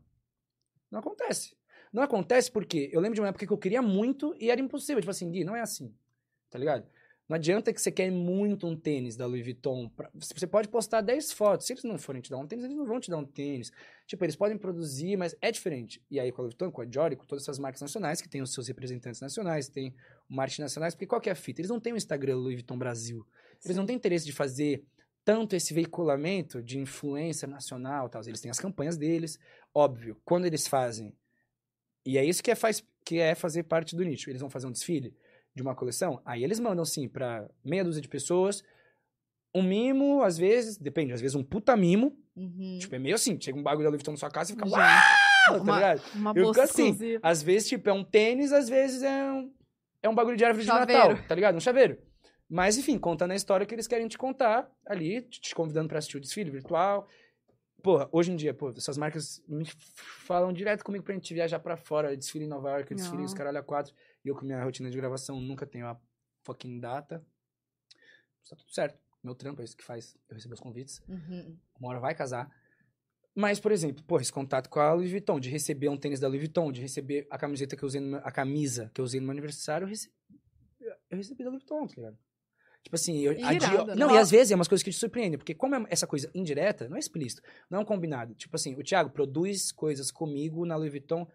Não 0.91 1.01
acontece. 1.01 1.57
Não 1.93 2.03
acontece 2.03 2.51
porque 2.51 2.89
eu 2.93 3.01
lembro 3.01 3.15
de 3.17 3.21
uma 3.21 3.29
época 3.29 3.47
que 3.47 3.53
eu 3.53 3.59
queria 3.59 3.83
muito 3.83 4.35
e 4.39 4.51
era 4.51 4.61
impossível. 4.61 5.01
Tipo 5.01 5.11
assim, 5.11 5.31
Gui, 5.31 5.45
não 5.45 5.57
é 5.57 5.61
assim. 5.61 5.95
Tá 6.49 6.59
ligado? 6.59 6.87
Não 7.29 7.37
adianta 7.37 7.73
que 7.73 7.81
você 7.81 7.93
quer 7.93 8.11
muito 8.11 8.67
um 8.67 8.77
tênis 8.77 9.17
da 9.17 9.25
Louis 9.25 9.45
Vuitton. 9.45 9.89
pra- 9.89 10.11
Você 10.15 10.49
pode 10.49 10.69
postar 10.69 11.01
10 11.01 11.31
fotos. 11.33 11.65
Se 11.67 11.73
eles 11.73 11.85
não 11.85 11.97
forem 11.97 12.21
te 12.21 12.29
dar 12.29 12.39
um 12.39 12.47
tênis, 12.47 12.65
eles 12.65 12.77
não 12.77 12.85
vão 12.85 12.99
te 12.99 13.09
dar 13.09 13.19
um 13.19 13.25
tênis. 13.25 13.71
Tipo, 14.05 14.25
eles 14.25 14.35
podem 14.35 14.59
produzir, 14.59 15.17
mas 15.17 15.37
é 15.41 15.53
diferente. 15.53 16.03
E 16.11 16.19
aí 16.19 16.33
com 16.33 16.41
a 16.41 16.43
Louis 16.43 16.55
Vuitton, 16.55 16.73
com 16.73 16.81
a 16.83 16.85
Dior, 16.85 17.15
com 17.17 17.25
todas 17.25 17.45
essas 17.45 17.59
marcas 17.61 17.81
nacionais, 17.81 18.21
que 18.21 18.29
tem 18.29 18.43
os 18.43 18.53
seus 18.53 18.67
representantes 18.67 19.21
nacionais, 19.21 19.69
tem 19.69 19.95
o 20.29 20.35
marketing 20.35 20.63
nacionais, 20.63 20.95
porque 20.95 21.07
qual 21.07 21.21
que 21.21 21.29
é 21.29 21.33
a 21.33 21.37
fita? 21.37 21.61
Eles 21.61 21.71
não 21.71 21.79
têm 21.79 21.93
o 21.93 21.97
Instagram 21.97 22.35
Louis 22.37 22.55
Vuitton 22.57 22.77
Brasil. 22.77 23.25
Eles 23.65 23.77
não 23.77 23.87
têm 23.87 23.95
interesse 23.95 24.25
de 24.27 24.33
fazer 24.33 24.83
tanto 25.25 25.55
esse 25.55 25.73
veiculamento 25.75 26.63
de 26.63 26.79
influência 26.79 27.47
nacional 27.47 28.09
tal. 28.09 28.23
Eles 28.27 28.41
têm 28.41 28.51
as 28.51 28.61
campanhas 28.61 28.97
deles. 28.97 29.39
Óbvio, 29.75 30.21
quando 30.25 30.47
eles 30.47 30.67
fazem... 30.67 31.15
E 32.07 32.17
é 32.17 32.25
isso 32.25 32.43
que 32.43 32.51
é, 32.51 32.55
faz, 32.55 32.83
que 33.05 33.19
é 33.19 33.35
fazer 33.35 33.65
parte 33.65 33.95
do 33.95 34.03
nicho. 34.05 34.31
Eles 34.31 34.41
vão 34.41 34.49
fazer 34.51 34.67
um 34.67 34.73
desfile 34.73 35.15
de 35.55 35.63
uma 35.63 35.75
coleção, 35.75 36.23
aí 36.25 36.45
eles 36.45 36.61
mandam, 36.61 36.85
sim, 36.85 37.09
pra 37.09 37.47
meia 37.65 37.83
dúzia 37.83 38.01
de 38.01 38.09
pessoas, 38.09 38.63
um 39.53 39.63
mimo, 39.63 40.23
às 40.23 40.39
vezes, 40.39 40.79
depende, 40.79 41.13
às 41.13 41.21
vezes 41.21 41.35
um 41.35 41.43
puta 41.43 41.77
mimo, 41.77 42.17
Uhum. 42.37 42.79
tipo, 42.81 42.95
é 42.95 42.99
meio 43.01 43.17
assim, 43.17 43.39
chega 43.39 43.59
um 43.59 43.63
bagulho 43.63 43.83
da 43.85 43.91
Louis 43.91 43.99
Vuitton 43.99 44.13
na 44.13 44.17
sua 44.17 44.31
casa 44.31 44.53
e 44.53 44.55
fica, 44.55 44.67
uau, 44.67 44.79
tá 45.67 45.75
ligado? 45.75 46.03
Uma 46.15 46.31
Eu 46.31 46.45
bolsa 46.45 46.63
fico 46.63 46.73
assim, 46.73 46.91
exclusiva. 46.91 47.21
Às 47.23 47.43
vezes, 47.43 47.69
tipo, 47.69 47.91
é 47.91 47.93
um 47.93 48.05
tênis, 48.05 48.53
às 48.53 48.69
vezes 48.69 49.03
é 49.03 49.33
um, 49.33 49.53
é 50.05 50.09
um 50.09 50.15
bagulho 50.15 50.37
de 50.37 50.45
árvore 50.45 50.65
de 50.65 50.71
Chaveiro. 50.71 51.09
Natal, 51.09 51.27
tá 51.27 51.35
ligado? 51.35 51.57
Um 51.57 51.61
chaveiro. 51.61 51.99
Mas, 52.53 52.77
enfim, 52.77 52.99
contando 52.99 53.31
a 53.31 53.37
história 53.37 53.65
que 53.65 53.73
eles 53.73 53.87
querem 53.87 54.09
te 54.09 54.19
contar 54.19 54.69
ali, 54.85 55.23
te 55.23 55.55
convidando 55.55 55.89
pra 55.89 55.99
assistir 55.99 56.17
o 56.17 56.21
desfile 56.21 56.51
virtual. 56.51 57.07
Porra, 57.81 58.09
hoje 58.13 58.33
em 58.33 58.37
dia, 58.37 58.53
pô, 58.53 58.71
essas 58.71 58.99
marcas 58.99 59.43
me 59.49 59.65
falam 59.95 60.53
direto 60.53 60.85
comigo 60.85 61.05
pra 61.05 61.15
gente 61.15 61.33
viajar 61.33 61.61
pra 61.61 61.77
fora, 61.77 62.15
desfile 62.17 62.45
em 62.45 62.49
Nova 62.49 62.71
York, 62.73 62.93
desfile 62.95 63.23
os 63.23 63.33
Ah. 63.33 63.37
caralho 63.37 63.59
a 63.59 63.63
quatro. 63.63 63.95
E 64.25 64.29
eu 64.29 64.35
com 64.35 64.45
minha 64.45 64.63
rotina 64.63 64.91
de 64.91 64.97
gravação 64.97 65.41
nunca 65.41 65.65
tenho 65.65 65.87
a 65.87 65.99
fucking 66.45 66.81
data. 66.81 67.25
Tá 68.49 68.57
tudo 68.57 68.71
certo. 68.73 68.99
Meu 69.23 69.35
trampo 69.35 69.61
é 69.63 69.65
isso 69.65 69.77
que 69.77 69.85
faz 69.85 70.17
eu 70.29 70.35
receber 70.35 70.55
os 70.55 70.61
convites. 70.61 71.01
Uhum. 71.09 71.57
Uma 71.79 71.91
hora 71.91 72.01
vai 72.01 72.15
casar. 72.15 72.51
Mas, 73.35 73.61
por 73.61 73.71
exemplo, 73.71 74.03
pô, 74.03 74.19
esse 74.19 74.33
contato 74.33 74.69
com 74.69 74.81
a 74.81 74.93
Louis 74.93 75.11
Vuitton, 75.11 75.39
de 75.39 75.49
receber 75.49 75.89
um 75.89 75.97
tênis 75.97 76.19
da 76.19 76.27
Louis 76.27 76.41
Vuitton, 76.41 76.73
de 76.73 76.81
receber 76.81 77.27
a 77.31 77.39
camiseta 77.39 77.77
que 77.77 77.83
eu 77.83 77.87
usei 77.87 78.01
no 78.01 78.09
meu, 78.09 78.19
a 78.25 78.33
camisa 78.33 78.91
que 78.93 79.01
eu 79.01 79.05
usei 79.05 79.21
no 79.21 79.27
meu 79.27 79.33
aniversário, 79.33 79.85
eu 79.85 79.89
recebi, 79.89 80.13
eu 81.09 81.17
recebi 81.17 81.45
da 81.45 81.51
Louis 81.51 81.63
Vuitton, 81.63 81.87
tá 81.87 81.95
ligado? 81.97 82.19
Tipo 82.83 82.97
assim, 82.97 83.19
eu, 83.21 83.33
a 83.33 83.55
Irado, 83.55 83.59
Dior- 83.75 83.87
né? 83.89 83.95
Não, 83.95 84.11
e 84.11 84.19
às 84.19 84.31
vezes 84.31 84.51
é 84.51 84.55
umas 84.55 84.67
coisas 84.67 84.83
que 84.83 84.91
te 84.91 84.97
surpreendem, 84.97 85.39
porque 85.39 85.55
como 85.55 85.75
é 85.75 85.85
essa 85.91 86.07
coisa 86.07 86.31
indireta, 86.35 86.89
não 86.89 86.97
é 86.97 86.99
explícito, 87.01 87.43
não 87.69 87.79
é 87.79 87.83
um 87.83 87.85
combinado. 87.85 88.35
Tipo 88.35 88.57
assim, 88.57 88.75
o 88.75 88.83
Thiago 88.83 89.11
produz 89.11 89.71
coisas 89.71 90.11
comigo 90.11 90.65
na 90.65 90.77
Louis 90.77 90.91
Vuitton, 90.91 91.27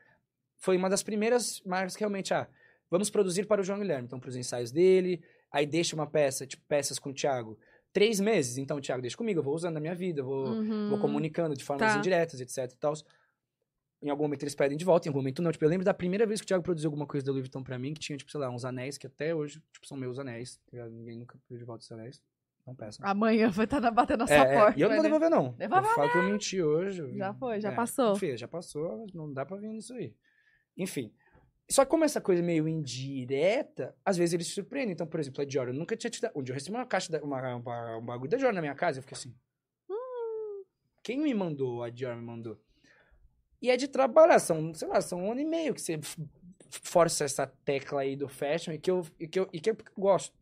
foi 0.57 0.75
uma 0.75 0.90
das 0.90 1.03
primeiras 1.03 1.61
marcas 1.65 1.95
que 1.95 1.99
realmente, 2.01 2.33
ah, 2.33 2.48
vamos 2.90 3.09
produzir 3.09 3.45
para 3.45 3.61
o 3.61 3.64
João 3.64 3.80
Guilherme, 3.80 4.06
então 4.06 4.19
para 4.19 4.30
os 4.30 4.35
ensaios 4.35 4.72
dele, 4.72 5.24
aí 5.51 5.65
deixa 5.65 5.95
uma 5.95 6.07
peça, 6.07 6.48
tipo, 6.48 6.64
peças 6.67 6.98
com 6.98 7.11
o 7.11 7.14
Thiago, 7.14 7.57
três 7.93 8.19
meses, 8.19 8.57
então, 8.57 8.82
Thiago, 8.82 9.01
deixa 9.01 9.15
comigo, 9.15 9.40
eu 9.40 9.43
vou 9.43 9.53
usando 9.53 9.75
na 9.75 9.80
minha 9.80 9.95
vida, 9.95 10.24
vou 10.24 10.53
Uhum. 10.56 10.90
vou 10.90 10.98
comunicando 10.98 11.56
de 11.56 11.64
formas 11.64 11.93
Tá. 11.93 11.98
indiretas, 11.99 12.41
etc 12.41 12.72
e 12.74 12.77
tal. 12.77 12.93
Em 14.06 14.09
algum 14.11 14.24
momento 14.24 14.43
eles 14.43 14.53
pedem 14.53 14.77
de 14.77 14.85
volta, 14.85 15.08
em 15.08 15.09
algum 15.09 15.19
momento 15.19 15.42
não. 15.42 15.51
Tipo, 15.51 15.66
eu 15.66 15.69
lembro 15.69 15.84
da 15.84 15.93
primeira 15.93 16.25
vez 16.27 16.40
que 16.40 16.45
o 16.45 16.48
Thiago 16.48 16.64
produziu 16.64 16.88
alguma 16.90 17.08
coisa 17.08 17.25
da 17.25 17.32
Louis 17.32 17.43
Vuitton 17.45 17.64
pra 17.64 17.80
mim, 17.80 17.93
que 17.93 18.00
tinha, 18.00 18.16
tipo, 18.17 18.30
sei 18.32 18.40
lá, 18.40 18.50
uns 18.50 18.64
anéis, 18.64 18.98
que 18.98 19.08
até 19.08 19.34
hoje, 19.34 19.61
tipo, 19.74 19.88
são 19.88 19.98
meus 19.98 20.19
anéis. 20.19 20.58
tá? 20.72 20.88
Ninguém 20.90 21.17
nunca 21.17 21.38
pediu 21.48 21.58
de 21.58 21.66
volta 21.66 21.82
esses 21.82 21.92
anéis. 21.92 22.22
Não 22.67 22.75
peçam. 22.75 23.06
Amanhã 23.08 23.50
vai 23.50 23.66
estar 23.66 23.80
batendo 23.92 24.19
na 24.19 24.25
É, 24.25 24.27
sua 24.27 24.48
é, 24.48 24.53
porta. 24.56 24.80
e 24.80 24.82
eu 24.82 24.88
não 24.90 24.95
vou 24.95 25.03
ver. 25.03 25.09
devolver, 25.09 25.30
não. 25.30 25.51
Devolve 25.53 25.88
eu 25.88 25.93
falo 25.95 26.11
que 26.11 26.17
eu 26.17 26.24
menti 26.24 26.61
hoje. 26.61 27.17
Já 27.17 27.34
foi, 27.34 27.59
já 27.61 27.72
é, 27.72 27.75
passou. 27.75 28.16
Filha, 28.16 28.38
já 28.38 28.48
passou, 28.48 29.06
não 29.14 29.32
dá 29.34 29.45
pra 29.45 29.58
vir 29.58 29.69
nisso 29.69 29.93
aí. 29.93 30.16
Enfim. 30.77 31.11
Só 31.69 31.84
que 31.84 31.90
como 31.90 32.03
essa 32.03 32.22
coisa 32.22 32.43
meio 32.43 32.67
indireta, 32.67 33.95
às 34.06 34.17
vezes 34.17 34.34
eles 34.34 34.48
se 34.48 34.53
surpreendem. 34.53 34.93
Então, 34.93 35.08
por 35.08 35.19
exemplo, 35.19 35.42
a 35.42 35.45
Dior, 35.45 35.67
eu 35.67 35.74
nunca 35.74 35.95
tinha 35.98 36.09
te 36.11 36.22
dado. 36.22 36.34
Um 36.38 36.43
dia 36.43 36.53
eu 36.53 36.56
recebi 36.56 36.75
uma 36.75 36.85
caixa, 36.85 37.11
da, 37.11 37.24
uma, 37.24 37.56
uma- 37.56 37.98
um 37.98 38.06
bagulho 38.06 38.30
da 38.30 38.38
Dior 38.38 38.53
na 38.53 38.61
minha 38.61 38.75
casa, 38.75 39.00
eu 39.00 39.01
fiquei 39.03 39.16
assim. 39.17 39.35
"Hum, 39.90 40.64
Quem 41.03 41.19
me 41.19 41.34
mandou? 41.34 41.84
A 41.84 41.90
Dior 41.90 42.16
me 42.16 42.22
mandou. 42.24 42.59
E 43.66 43.72
é 43.72 43.76
de 43.76 43.88
trabalhar, 43.88 44.38
são, 44.38 44.72
sei 44.76 44.88
lá, 44.88 45.02
são 45.02 45.24
um 45.24 45.32
ano 45.32 45.42
e 45.42 45.45
meio 45.45 45.74
que 45.74 45.82
você 45.82 46.00
força 46.69 47.24
essa 47.24 47.48
tecla 47.48 48.02
aí 48.02 48.16
do 48.16 48.27
fashion 48.27 48.74
e 48.74 48.77
que 48.77 48.92
eu, 48.92 49.03
e 49.19 49.27
que 49.27 49.40
eu, 49.40 49.50
e 49.52 49.60
que 49.60 49.72
eu 49.72 49.77
gosto. 49.98 50.38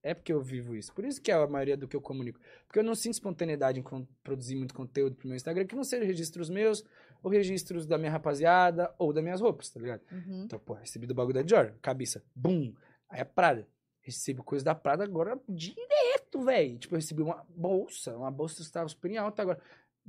É 0.00 0.14
porque 0.14 0.32
eu 0.32 0.40
vivo 0.40 0.76
isso. 0.76 0.94
Por 0.94 1.04
isso 1.04 1.20
que 1.20 1.32
é 1.32 1.34
a 1.34 1.44
maioria 1.48 1.76
do 1.76 1.88
que 1.88 1.96
eu 1.96 2.00
comunico. 2.00 2.38
Porque 2.68 2.78
eu 2.78 2.84
não 2.84 2.94
sinto 2.94 3.14
espontaneidade 3.14 3.80
em 3.80 3.84
produzir 4.22 4.54
muito 4.54 4.72
conteúdo 4.72 5.16
pro 5.16 5.26
meu 5.26 5.34
Instagram, 5.34 5.66
que 5.66 5.74
não 5.74 5.82
seja 5.82 6.04
registros 6.04 6.48
meus, 6.48 6.84
ou 7.20 7.32
registros 7.32 7.84
da 7.84 7.98
minha 7.98 8.12
rapaziada, 8.12 8.94
ou 8.96 9.12
das 9.12 9.24
minhas 9.24 9.40
roupas, 9.40 9.70
tá 9.70 9.80
ligado? 9.80 10.02
Uhum. 10.12 10.44
Então, 10.44 10.60
pô, 10.60 10.74
recebi 10.74 11.04
do 11.04 11.16
bagulho 11.16 11.34
da 11.34 11.42
Dior, 11.42 11.74
cabeça, 11.82 12.22
bum. 12.32 12.72
Aí 13.10 13.20
a 13.20 13.24
Prada. 13.24 13.66
Recebo 14.02 14.44
coisa 14.44 14.64
da 14.64 14.74
Prada 14.76 15.02
agora 15.02 15.36
direto, 15.48 16.44
velho. 16.44 16.78
Tipo, 16.78 16.94
eu 16.94 16.98
recebi 16.98 17.22
uma 17.22 17.44
bolsa, 17.48 18.16
uma 18.16 18.30
bolsa 18.30 18.54
que 18.54 18.62
estava 18.62 18.88
super 18.88 19.10
em 19.10 19.16
alta 19.16 19.42
agora. 19.42 19.60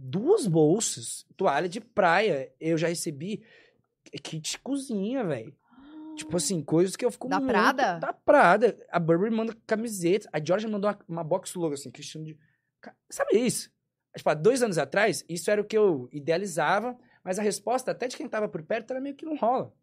Duas 0.01 0.47
bolsas, 0.47 1.25
toalha 1.35 1.67
de 1.67 1.81
praia, 1.81 2.53
eu 2.57 2.77
já 2.77 2.87
recebi 2.87 3.43
kit 4.23 4.51
de 4.51 4.59
cozinha, 4.59 5.25
velho. 5.25 5.53
Tipo 6.15 6.37
assim, 6.37 6.63
coisas 6.63 6.95
que 6.95 7.03
eu 7.03 7.11
fico 7.11 7.27
Da 7.27 7.37
muito... 7.37 7.51
Prada? 7.51 7.99
Da 7.99 8.13
Prada. 8.13 8.77
A 8.89 8.97
Burberry 8.97 9.35
manda 9.35 9.53
camiseta. 9.67 10.29
A 10.31 10.39
Georgia 10.43 10.69
mandou 10.69 10.89
uma, 10.89 10.99
uma 11.07 11.23
box 11.23 11.53
logo, 11.55 11.73
assim, 11.73 11.91
Cristiano 11.91 12.25
de... 12.25 12.39
Sabe 13.09 13.37
isso? 13.39 13.69
Tipo, 14.15 14.29
há 14.29 14.33
dois 14.33 14.63
anos 14.63 14.77
atrás, 14.77 15.25
isso 15.27 15.51
era 15.51 15.61
o 15.61 15.65
que 15.65 15.77
eu 15.77 16.07
idealizava, 16.13 16.97
mas 17.21 17.37
a 17.37 17.41
resposta 17.41 17.91
até 17.91 18.07
de 18.07 18.15
quem 18.15 18.27
tava 18.27 18.47
por 18.47 18.63
perto 18.63 18.91
era 18.91 19.01
meio 19.01 19.15
que 19.15 19.25
não 19.25 19.35
rola. 19.35 19.73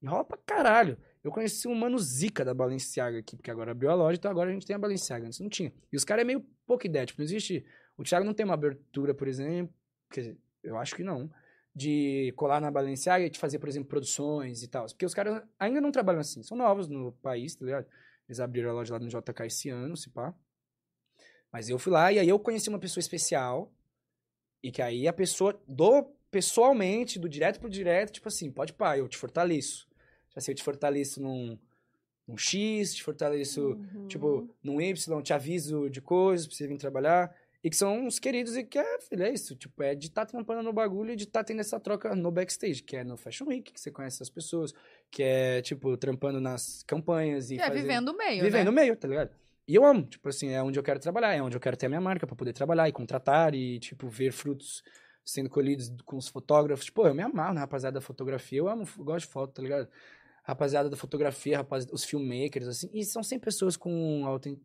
E 0.00 0.06
rola 0.06 0.24
pra 0.24 0.38
caralho. 0.38 0.96
Eu 1.22 1.30
conheci 1.30 1.68
um 1.68 1.74
mano 1.74 1.98
zica 1.98 2.42
da 2.42 2.54
Balenciaga 2.54 3.18
aqui, 3.18 3.36
porque 3.36 3.50
agora 3.50 3.72
abriu 3.72 3.90
a 3.90 3.94
loja, 3.94 4.16
então 4.16 4.30
agora 4.30 4.48
a 4.48 4.52
gente 4.54 4.66
tem 4.66 4.76
a 4.76 4.78
Balenciaga. 4.78 5.26
Antes 5.26 5.40
não 5.40 5.50
tinha. 5.50 5.74
E 5.92 5.96
os 5.96 6.04
caras 6.04 6.22
é 6.22 6.24
meio 6.24 6.44
pouca 6.66 6.86
ideia, 6.86 7.04
tipo, 7.04 7.20
não 7.20 7.26
existe... 7.26 7.66
O 7.98 8.04
Thiago 8.04 8.24
não 8.24 8.32
tem 8.32 8.44
uma 8.44 8.54
abertura, 8.54 9.12
por 9.12 9.28
exemplo, 9.28 9.74
quer 10.10 10.20
dizer, 10.20 10.38
eu 10.62 10.78
acho 10.78 10.94
que 10.94 11.02
não, 11.02 11.30
de 11.74 12.32
colar 12.36 12.60
na 12.60 12.70
Balenciaga 12.70 13.26
e 13.26 13.30
de 13.30 13.38
fazer, 13.38 13.58
por 13.58 13.68
exemplo, 13.68 13.88
produções 13.88 14.62
e 14.62 14.68
tal. 14.68 14.86
Porque 14.86 15.04
os 15.04 15.12
caras 15.12 15.42
ainda 15.58 15.80
não 15.80 15.90
trabalham 15.92 16.20
assim, 16.20 16.42
são 16.42 16.56
novos 16.56 16.88
no 16.88 17.12
país, 17.12 17.54
tá 17.54 17.64
ligado? 17.64 17.86
Eles 18.28 18.40
abriram 18.40 18.70
a 18.70 18.72
loja 18.72 18.94
lá 18.94 19.00
no 19.00 19.08
JK 19.08 19.46
esse 19.46 19.68
ano, 19.68 19.96
se 19.96 20.08
pá. 20.10 20.34
Mas 21.52 21.68
eu 21.68 21.78
fui 21.78 21.92
lá 21.92 22.12
e 22.12 22.18
aí 22.18 22.28
eu 22.28 22.38
conheci 22.38 22.68
uma 22.68 22.78
pessoa 22.78 23.00
especial 23.00 23.72
e 24.62 24.70
que 24.70 24.82
aí 24.82 25.08
a 25.08 25.12
pessoa, 25.12 25.60
do 25.66 26.04
pessoalmente, 26.30 27.18
do 27.18 27.28
direto 27.28 27.58
pro 27.58 27.70
direto, 27.70 28.12
tipo 28.12 28.28
assim, 28.28 28.50
pode 28.50 28.72
pá, 28.74 28.98
eu 28.98 29.08
te 29.08 29.16
fortaleço. 29.16 29.88
Já 30.34 30.40
sei, 30.40 30.52
eu 30.52 30.56
te 30.56 30.62
fortaleço 30.62 31.22
num, 31.22 31.58
num 32.26 32.36
X, 32.36 32.94
te 32.94 33.02
fortaleço 33.02 33.70
Uhum. 33.94 34.06
tipo, 34.08 34.48
num 34.62 34.80
Y, 34.80 35.22
te 35.22 35.32
aviso 35.32 35.88
de 35.88 36.02
coisas 36.02 36.46
pra 36.46 36.54
você 36.54 36.66
vir 36.66 36.76
trabalhar. 36.76 37.34
E 37.62 37.68
que 37.68 37.76
são 37.76 38.06
uns 38.06 38.18
queridos 38.20 38.56
e 38.56 38.62
que 38.62 38.78
é, 38.78 39.00
filho, 39.00 39.24
é 39.24 39.32
isso. 39.32 39.56
Tipo, 39.56 39.82
é 39.82 39.94
de 39.94 40.06
estar 40.06 40.24
tá 40.24 40.30
trampando 40.30 40.62
no 40.62 40.72
bagulho 40.72 41.12
e 41.12 41.16
de 41.16 41.24
estar 41.24 41.40
tá 41.40 41.44
tendo 41.44 41.60
essa 41.60 41.80
troca 41.80 42.14
no 42.14 42.30
backstage, 42.30 42.82
que 42.82 42.96
é 42.96 43.02
no 43.02 43.16
Fashion 43.16 43.46
Week, 43.48 43.72
que 43.72 43.80
você 43.80 43.90
conhece 43.90 44.22
as 44.22 44.30
pessoas, 44.30 44.72
que 45.10 45.22
é, 45.22 45.60
tipo, 45.60 45.96
trampando 45.96 46.40
nas 46.40 46.84
campanhas 46.84 47.50
e. 47.50 47.56
É 47.56 47.66
fazendo- 47.66 47.82
vivendo 47.82 48.08
o 48.10 48.16
meio, 48.16 48.44
Vivendo 48.44 48.72
né? 48.72 48.82
meio, 48.82 48.96
tá 48.96 49.08
ligado? 49.08 49.30
E 49.66 49.74
eu 49.74 49.84
amo, 49.84 50.06
tipo 50.06 50.28
assim, 50.28 50.48
é 50.50 50.62
onde 50.62 50.78
eu 50.78 50.82
quero 50.82 50.98
trabalhar, 50.98 51.34
é 51.34 51.42
onde 51.42 51.56
eu 51.56 51.60
quero 51.60 51.76
ter 51.76 51.86
a 51.86 51.88
minha 51.90 52.00
marca 52.00 52.26
pra 52.26 52.34
poder 52.34 52.54
trabalhar 52.54 52.88
e 52.88 52.92
contratar 52.92 53.54
e, 53.54 53.78
tipo, 53.78 54.08
ver 54.08 54.32
frutos 54.32 54.82
sendo 55.22 55.50
colhidos 55.50 55.92
com 56.06 56.16
os 56.16 56.26
fotógrafos. 56.26 56.86
Tipo, 56.86 57.06
eu 57.06 57.14
me 57.14 57.22
amarro 57.22 57.52
na 57.52 57.60
rapaziada 57.60 57.94
da 57.96 58.00
fotografia, 58.00 58.58
eu 58.58 58.68
amo, 58.68 58.88
eu 58.98 59.04
gosto 59.04 59.26
de 59.26 59.32
foto, 59.32 59.52
tá 59.52 59.62
ligado? 59.62 59.86
Rapaziada 60.48 60.88
da 60.88 60.96
fotografia, 60.96 61.58
rapaz, 61.58 61.86
os 61.92 62.04
filmmakers, 62.04 62.66
assim, 62.66 62.88
e 62.90 63.04
são 63.04 63.22
sempre 63.22 63.44
pessoas 63.44 63.76
com, 63.76 64.22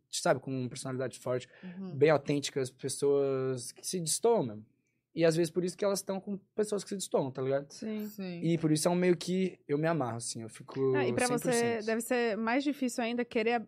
sabe, 0.10 0.40
com 0.40 0.70
personalidade 0.70 1.20
forte, 1.20 1.45
Uhum. 1.62 1.94
bem 1.94 2.10
autênticas, 2.10 2.72
pessoas 2.72 3.74
que 3.74 3.86
se 3.86 4.00
destoam 4.00 4.44
mesmo. 4.44 4.66
E 5.14 5.26
às 5.26 5.36
vezes 5.36 5.52
por 5.52 5.62
isso 5.64 5.78
que 5.78 5.84
elas 5.84 6.00
estão 6.00 6.22
com 6.22 6.38
pessoas 6.56 6.84
que 6.84 6.90
se 6.90 6.95
destoam, 6.95 7.30
tá 7.30 7.42
ligado? 7.42 7.70
Sim. 7.70 8.08
Sim. 8.08 8.40
E 8.42 8.58
por 8.58 8.72
isso 8.72 8.88
é 8.88 8.92
um 8.92 8.95
meio 8.95 9.18
que 9.18 9.60
eu 9.68 9.78
me 9.78 9.86
amarro, 9.86 10.16
assim, 10.18 10.42
eu 10.42 10.50
fico. 10.50 10.95
Ah, 10.95 11.06
e 11.06 11.12
pra 11.14 11.28
você 11.28 11.52
100%. 11.82 11.86
deve 11.86 12.02
ser 12.02 12.38
mais 12.38 12.64
difícil 12.64 13.03
ainda 13.03 13.26
querer. 13.26 13.62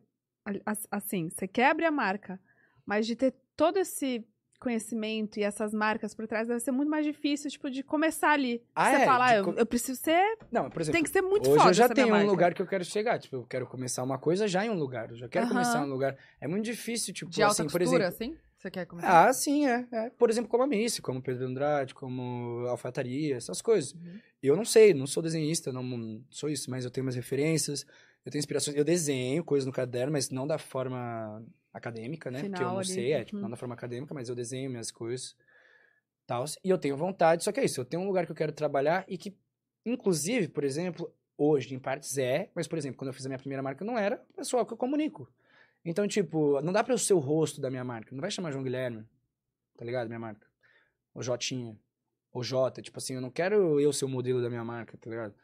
Assim, 0.89 1.29
você 1.29 1.47
quer 1.47 1.71
abrir 1.71 1.85
a 1.85 1.91
marca, 1.91 2.39
mas 2.85 3.05
de 3.05 3.15
ter 3.15 3.33
todo 3.57 3.77
esse 3.77 4.25
conhecimento 4.65 5.39
e 5.39 5.43
essas 5.43 5.73
marcas 5.73 6.15
por 6.15 6.27
trás, 6.27 6.47
deve 6.47 6.59
ser 6.59 6.71
muito 6.71 6.89
mais 6.89 7.05
difícil, 7.05 7.49
tipo, 7.51 7.69
de 7.69 7.83
começar 7.83 8.31
ali. 8.31 8.63
Ah, 8.75 8.89
Você 8.89 8.95
é, 8.97 9.05
fala, 9.05 9.27
de 9.27 9.33
ah, 9.33 9.37
eu, 9.37 9.53
eu 9.53 9.65
preciso 9.65 10.01
ser. 10.01 10.37
Não, 10.51 10.71
por 10.71 10.81
exemplo, 10.81 10.93
Tem 10.97 11.03
que 11.03 11.09
ser 11.11 11.21
muito 11.21 11.47
hoje 11.47 11.57
foda 11.59 11.69
eu 11.69 11.73
já 11.73 11.85
essa 11.85 11.93
minha 11.93 12.05
tenho 12.07 12.17
um 12.17 12.25
lugar 12.25 12.53
que 12.55 12.61
eu 12.61 12.65
quero 12.65 12.83
chegar. 12.83 13.19
Tipo, 13.19 13.35
eu 13.35 13.45
quero 13.45 13.67
começar 13.67 14.01
uma 14.01 14.17
coisa 14.17 14.47
já 14.47 14.65
em 14.65 14.69
um 14.69 14.73
lugar. 14.73 15.11
Eu 15.11 15.17
já 15.17 15.29
quero 15.29 15.47
começar 15.47 15.79
em 15.79 15.87
um 15.87 15.91
lugar. 15.91 16.17
É 16.41 16.47
muito 16.47 16.65
difícil, 16.65 17.13
tipo, 17.13 17.29
De 17.29 17.43
alta 17.43 17.61
assim, 17.61 17.71
por 17.71 17.79
costura, 17.79 18.07
exemplo. 18.07 18.33
assim? 18.33 18.37
Você 18.57 18.71
quer 18.71 18.85
começar? 18.87 19.27
Ah, 19.27 19.31
sim, 19.31 19.67
é, 19.67 19.85
é. 19.91 20.09
Por 20.09 20.29
exemplo, 20.31 20.49
como 20.49 20.63
a 20.63 20.67
Missy, 20.67 20.99
como 20.99 21.21
Pedro 21.21 21.45
Andrade, 21.45 21.93
como 21.93 22.65
Alfataria, 22.67 23.35
essas 23.35 23.61
coisas. 23.61 23.93
Uhum. 23.93 24.19
Eu 24.41 24.55
não 24.55 24.65
sei, 24.65 24.93
não 24.93 25.05
sou 25.05 25.21
desenhista, 25.21 25.71
não 25.71 26.23
sou 26.31 26.49
isso, 26.49 26.71
mas 26.71 26.83
eu 26.83 26.89
tenho 26.89 27.05
umas 27.05 27.15
referências, 27.15 27.85
eu 28.25 28.31
tenho 28.31 28.39
inspirações. 28.39 28.75
Eu 28.75 28.83
desenho 28.83 29.43
coisas 29.43 29.67
no 29.67 29.71
caderno, 29.71 30.13
mas 30.13 30.31
não 30.31 30.47
da 30.47 30.57
forma 30.57 31.45
acadêmica, 31.75 32.31
né? 32.31 32.39
Porque 32.39 32.53
eu 32.53 32.57
Final 32.57 32.71
não 32.73 32.79
ali, 32.79 32.87
sei, 32.87 33.11
é, 33.11 33.23
tipo, 33.23 33.37
uhum. 33.37 33.43
não 33.43 33.49
da 33.49 33.57
forma 33.57 33.75
acadêmica, 33.75 34.13
mas 34.13 34.29
eu 34.29 34.35
desenho 34.35 34.69
minhas 34.69 34.91
coisas. 34.91 35.35
Tal, 36.25 36.45
e 36.63 36.69
eu 36.69 36.77
tenho 36.77 36.97
vontade, 36.97 37.43
só 37.43 37.51
que 37.51 37.59
é 37.59 37.65
isso, 37.65 37.79
eu 37.79 37.85
tenho 37.85 38.01
um 38.01 38.07
lugar 38.07 38.25
que 38.25 38.31
eu 38.31 38.35
quero 38.35 38.51
trabalhar 38.51 39.05
e 39.07 39.17
que, 39.17 39.37
inclusive, 39.85 40.47
por 40.47 40.63
exemplo, 40.63 41.13
hoje, 41.37 41.75
em 41.75 41.79
partes 41.79 42.17
é, 42.17 42.49
mas, 42.55 42.67
por 42.67 42.77
exemplo, 42.77 42.97
quando 42.97 43.09
eu 43.09 43.13
fiz 43.13 43.25
a 43.25 43.29
minha 43.29 43.37
primeira 43.37 43.61
marca, 43.61 43.85
não 43.85 43.97
era 43.97 44.23
o 44.31 44.33
pessoal 44.33 44.65
que 44.65 44.73
eu 44.73 44.77
comunico. 44.77 45.31
Então, 45.83 46.07
tipo, 46.07 46.59
não 46.61 46.73
dá 46.73 46.83
pra 46.83 46.93
eu 46.93 46.97
ser 46.97 47.13
o 47.13 47.19
rosto 47.19 47.61
da 47.61 47.69
minha 47.69 47.83
marca. 47.83 48.15
Não 48.15 48.21
vai 48.21 48.31
chamar 48.31 48.51
João 48.51 48.63
Guilherme, 48.63 49.05
tá 49.77 49.85
ligado? 49.85 50.07
Minha 50.07 50.19
marca. 50.19 50.47
Ou 51.13 51.21
Jotinha. 51.21 51.77
Ou 52.33 52.41
Jota. 52.41 52.81
Tipo 52.81 52.97
assim, 52.97 53.13
eu 53.13 53.21
não 53.21 53.29
quero 53.29 53.79
eu 53.79 53.93
ser 53.93 54.05
o 54.05 54.09
modelo 54.09 54.41
da 54.41 54.49
minha 54.49 54.63
marca, 54.63 54.97
tá 54.97 55.07
ligado? 55.07 55.35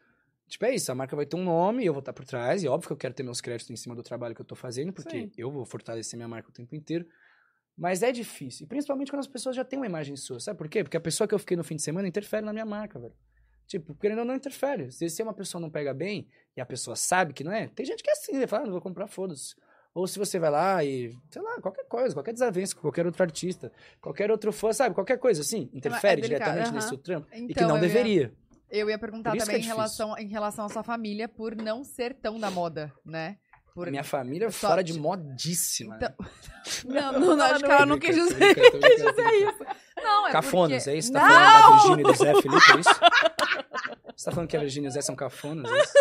Tipo, 0.52 0.66
é 0.66 0.76
isso. 0.76 0.92
A 0.92 0.96
marca 0.96 1.16
vai 1.16 1.26
ter 1.26 1.38
um 1.38 1.44
nome, 1.46 1.86
eu 1.86 1.94
vou 1.94 2.02
estar 2.02 2.12
por 2.12 2.26
trás. 2.26 2.62
E 2.62 2.68
óbvio 2.68 2.88
que 2.90 2.94
eu 2.94 2.98
quero 2.98 3.14
ter 3.14 3.24
meus 3.24 3.40
créditos 3.40 3.72
em 3.72 3.76
cima 3.78 3.96
do 3.96 4.04
trabalho 4.04 4.36
que 4.36 4.42
eu 4.42 4.46
tô 4.46 4.54
fazendo, 4.54 4.92
porque 4.92 5.22
Sim. 5.22 5.32
eu 5.38 5.50
vou 5.50 5.66
fortalecer 5.66 6.18
minha 6.18 6.28
marca 6.28 6.50
o 6.50 6.52
tempo 6.52 6.76
inteiro. 6.76 7.06
Mas 7.78 8.04
é 8.04 8.12
difícil. 8.12 8.66
E 8.66 8.68
principalmente 8.68 9.10
quando 9.10 9.22
as 9.22 9.28
pessoas 9.28 9.56
já 9.56 9.64
têm 9.64 9.80
uma 9.80 9.86
imagem 9.86 10.18
sua. 10.18 10.42
Sabe 10.42 10.58
por 10.58 10.68
quê? 10.68 10.84
Porque 10.84 10.98
a 10.98 11.00
pessoa 11.02 11.26
que 11.26 11.34
eu 11.34 11.40
fiquei 11.40 11.56
no 11.56 11.64
fim 11.64 11.78
de 11.78 11.82
semana 11.82 12.06
interfere 12.06 12.46
na 12.46 12.52
minha 12.52 12.66
marca, 12.66 13.00
velho. 13.00 13.14
Tipo, 13.66 13.96
querendo 13.96 14.20
ou 14.20 14.26
não 14.26 14.36
interfere. 14.36 14.92
Se, 14.92 15.10
se 15.10 15.24
uma 15.24 15.34
pessoa 15.34 15.62
não 15.62 15.70
pega 15.70 15.94
bem 15.94 16.28
e 16.58 16.60
a 16.60 16.66
pessoa 16.66 16.98
sabe 16.98 17.32
que 17.32 17.46
não 17.46 17.54
é, 17.54 17.68
tem 17.70 17.86
gente 17.86 18.04
que 18.04 18.10
é 18.10 18.14
assim, 18.14 18.34
né? 18.38 18.46
Fala, 18.46 18.64
ah, 18.64 18.66
não 18.66 18.74
vou 18.74 18.82
comprar, 18.82 19.08
foda-se. 19.08 19.56
Ou 19.94 20.06
se 20.06 20.20
você 20.20 20.38
vai 20.38 20.50
lá 20.50 20.84
e, 20.84 21.16
sei 21.30 21.42
lá, 21.42 21.62
qualquer 21.62 21.86
coisa, 21.86 22.14
qualquer 22.14 22.34
desavença 22.34 22.76
com 22.76 22.82
qualquer 22.82 23.06
outro 23.06 23.24
artista, 23.24 23.72
qualquer 24.02 24.30
outro 24.30 24.52
fã, 24.52 24.74
sabe? 24.74 24.94
Qualquer 24.94 25.18
coisa 25.18 25.42
assim, 25.42 25.70
interfere 25.74 26.20
é 26.20 26.22
delicado, 26.28 26.28
diretamente 26.52 26.68
aham. 26.68 26.76
nesse 26.76 26.90
seu 26.90 26.98
trampo. 26.98 27.28
e 27.34 27.46
que 27.48 27.52
Então, 27.54 27.70
não 27.70 27.76
ia- 27.76 27.82
deveria. 27.82 28.34
Eu 28.72 28.90
ia 28.90 28.98
perguntar 28.98 29.36
isso 29.36 29.46
também 29.46 29.60
que 29.62 29.68
em 29.68 29.70
é 29.70 29.74
relação, 29.74 30.18
em 30.18 30.28
relação 30.28 30.66
à 30.66 30.70
sua 30.70 30.84
família, 30.84 31.28
por 31.28 31.56
não 31.56 31.84
ser 31.84 32.14
tão 32.14 32.40
da 32.40 32.50
moda, 32.50 32.92
né? 33.06 33.38
Por... 33.74 33.90
Minha 33.90 34.04
família 34.04 34.48
é 34.48 34.52
fora 34.52 34.84
de 34.84 34.94
modíssima. 34.94 35.96
Então- 35.98 36.14
né? 36.86 37.02
Não, 37.02 37.12
não, 37.20 37.36
não, 37.38 37.46
acho 37.46 37.60
que 37.60 37.68
não 37.68 37.72
ela 37.76 37.80
Tô 37.80 37.86
não 37.86 38.00
quis 38.00 38.16
dizer. 38.16 38.56
tô 38.56 38.78
brincando, 38.78 39.14
tô 39.16 39.24
brincando. 39.24 39.76
Não, 40.02 40.28
é 40.28 40.32
Cafonas, 40.32 40.84
porque... 40.84 40.90
é 40.90 41.00
isso? 41.00 41.14
Tá 41.14 41.20
Não! 41.20 41.30
falando 41.30 41.54
da 41.54 41.78
Virgínia 41.78 42.02
e 42.02 42.04
do 42.04 42.14
Zé 42.18 42.42
Felipe, 42.42 42.72
é 42.72 42.80
isso? 42.80 43.00
Você 44.16 44.26
tá 44.26 44.32
falando 44.32 44.50
que 44.50 44.58
a 44.58 44.60
Virgínia 44.60 44.88
e 44.88 44.90
o 44.90 44.92
Zé 44.92 45.02
são 45.02 45.16
cafonas, 45.16 45.72
é 45.72 45.78
isso? 45.78 45.94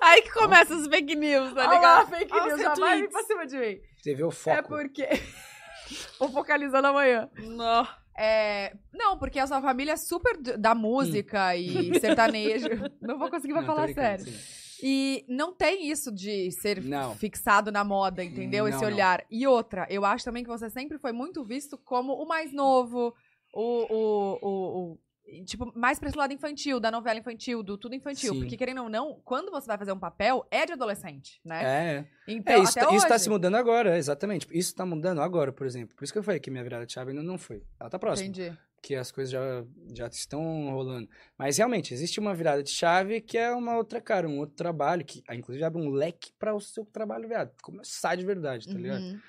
Aí 0.00 0.22
que 0.22 0.32
começa 0.32 0.74
os 0.74 0.86
fake 0.86 1.16
news, 1.16 1.54
tá 1.54 1.66
ligado? 1.66 2.08
fake 2.10 2.32
Olha 2.32 2.46
news, 2.46 2.60
já 2.60 2.74
vai 2.74 3.00
vir 3.00 3.10
pra 3.10 3.22
cima 3.22 3.46
de 3.46 3.56
mim. 3.58 3.80
Você 3.96 4.14
vê 4.14 4.24
o 4.24 4.30
foco. 4.30 4.56
É 4.56 4.62
porque... 4.62 5.08
Vou 6.18 6.28
focalizando 6.30 6.88
amanhã. 6.88 7.30
Não. 7.38 7.86
É, 8.18 8.74
Não, 8.92 9.18
porque 9.18 9.38
a 9.38 9.46
sua 9.46 9.60
família 9.60 9.92
é 9.92 9.96
super 9.96 10.36
da 10.38 10.74
música 10.74 11.54
e 11.56 11.98
sertanejo. 12.00 12.68
Não 13.00 13.18
vou 13.18 13.28
conseguir 13.30 13.52
Hum. 13.52 13.56
Não, 13.60 13.66
falar 13.66 13.88
sério. 13.92 14.24
sim. 14.24 14.66
E 14.82 15.24
não 15.26 15.54
tem 15.54 15.88
isso 15.90 16.12
de 16.12 16.50
ser 16.52 16.82
Não. 16.82 17.14
fixado 17.14 17.72
na 17.72 17.82
moda, 17.82 18.22
entendeu? 18.22 18.64
Não, 18.64 18.70
Esse 18.76 18.84
olhar. 18.84 19.24
E 19.30 19.46
outra, 19.46 19.86
eu 19.88 20.04
acho 20.04 20.24
também 20.24 20.42
que 20.44 20.50
você 20.50 20.68
sempre 20.68 20.98
foi 20.98 21.12
muito 21.12 21.42
visto 21.42 21.78
como 21.78 22.12
o 22.12 22.26
mais 22.28 22.52
novo, 22.52 23.14
o. 23.54 23.94
o, 23.94 24.38
o, 24.42 24.92
o- 24.92 24.98
Tipo, 25.44 25.72
mais 25.76 25.98
pra 25.98 26.08
esse 26.08 26.16
lado 26.16 26.32
infantil, 26.32 26.78
da 26.78 26.90
novela 26.90 27.18
infantil, 27.18 27.62
do 27.62 27.76
tudo 27.76 27.94
infantil. 27.94 28.32
Sim. 28.34 28.40
Porque, 28.40 28.56
querendo 28.56 28.82
ou 28.84 28.88
não, 28.88 29.20
quando 29.24 29.50
você 29.50 29.66
vai 29.66 29.76
fazer 29.76 29.90
um 29.92 29.98
papel, 29.98 30.46
é 30.50 30.64
de 30.64 30.72
adolescente, 30.72 31.40
né? 31.44 31.64
É, 31.64 32.06
Então, 32.28 32.54
é 32.54 32.58
isso, 32.60 32.78
até 32.78 32.86
tá- 32.88 32.94
isso 32.94 33.08
tá 33.08 33.14
hoje. 33.14 33.24
se 33.24 33.30
mudando 33.30 33.56
agora, 33.56 33.98
exatamente. 33.98 34.46
Isso 34.52 34.74
tá 34.74 34.86
mudando 34.86 35.20
agora, 35.20 35.52
por 35.52 35.66
exemplo. 35.66 35.96
Por 35.96 36.04
isso 36.04 36.12
que 36.12 36.18
eu 36.18 36.22
falei 36.22 36.38
que 36.38 36.50
minha 36.50 36.62
virada 36.62 36.86
de 36.86 36.92
chave 36.92 37.10
ainda 37.10 37.22
não 37.24 37.36
foi. 37.38 37.62
Ela 37.80 37.90
tá 37.90 37.98
próxima. 37.98 38.28
Entendi. 38.28 38.56
que 38.82 38.94
as 38.94 39.10
coisas 39.10 39.32
já, 39.32 39.64
já 39.92 40.06
estão 40.06 40.70
rolando. 40.70 41.08
Mas 41.36 41.56
realmente, 41.58 41.92
existe 41.92 42.20
uma 42.20 42.32
virada 42.32 42.62
de 42.62 42.70
chave 42.70 43.20
que 43.20 43.36
é 43.36 43.50
uma 43.50 43.76
outra 43.76 44.00
cara, 44.00 44.28
um 44.28 44.38
outro 44.38 44.54
trabalho, 44.54 45.04
que 45.04 45.24
inclusive 45.32 45.64
abre 45.64 45.82
um 45.82 45.90
leque 45.90 46.30
para 46.38 46.54
o 46.54 46.60
seu 46.60 46.84
trabalho, 46.84 47.26
viado. 47.26 47.50
Começar 47.62 48.14
de 48.14 48.24
verdade, 48.24 48.68
tá 48.68 48.74
ligado? 48.74 49.20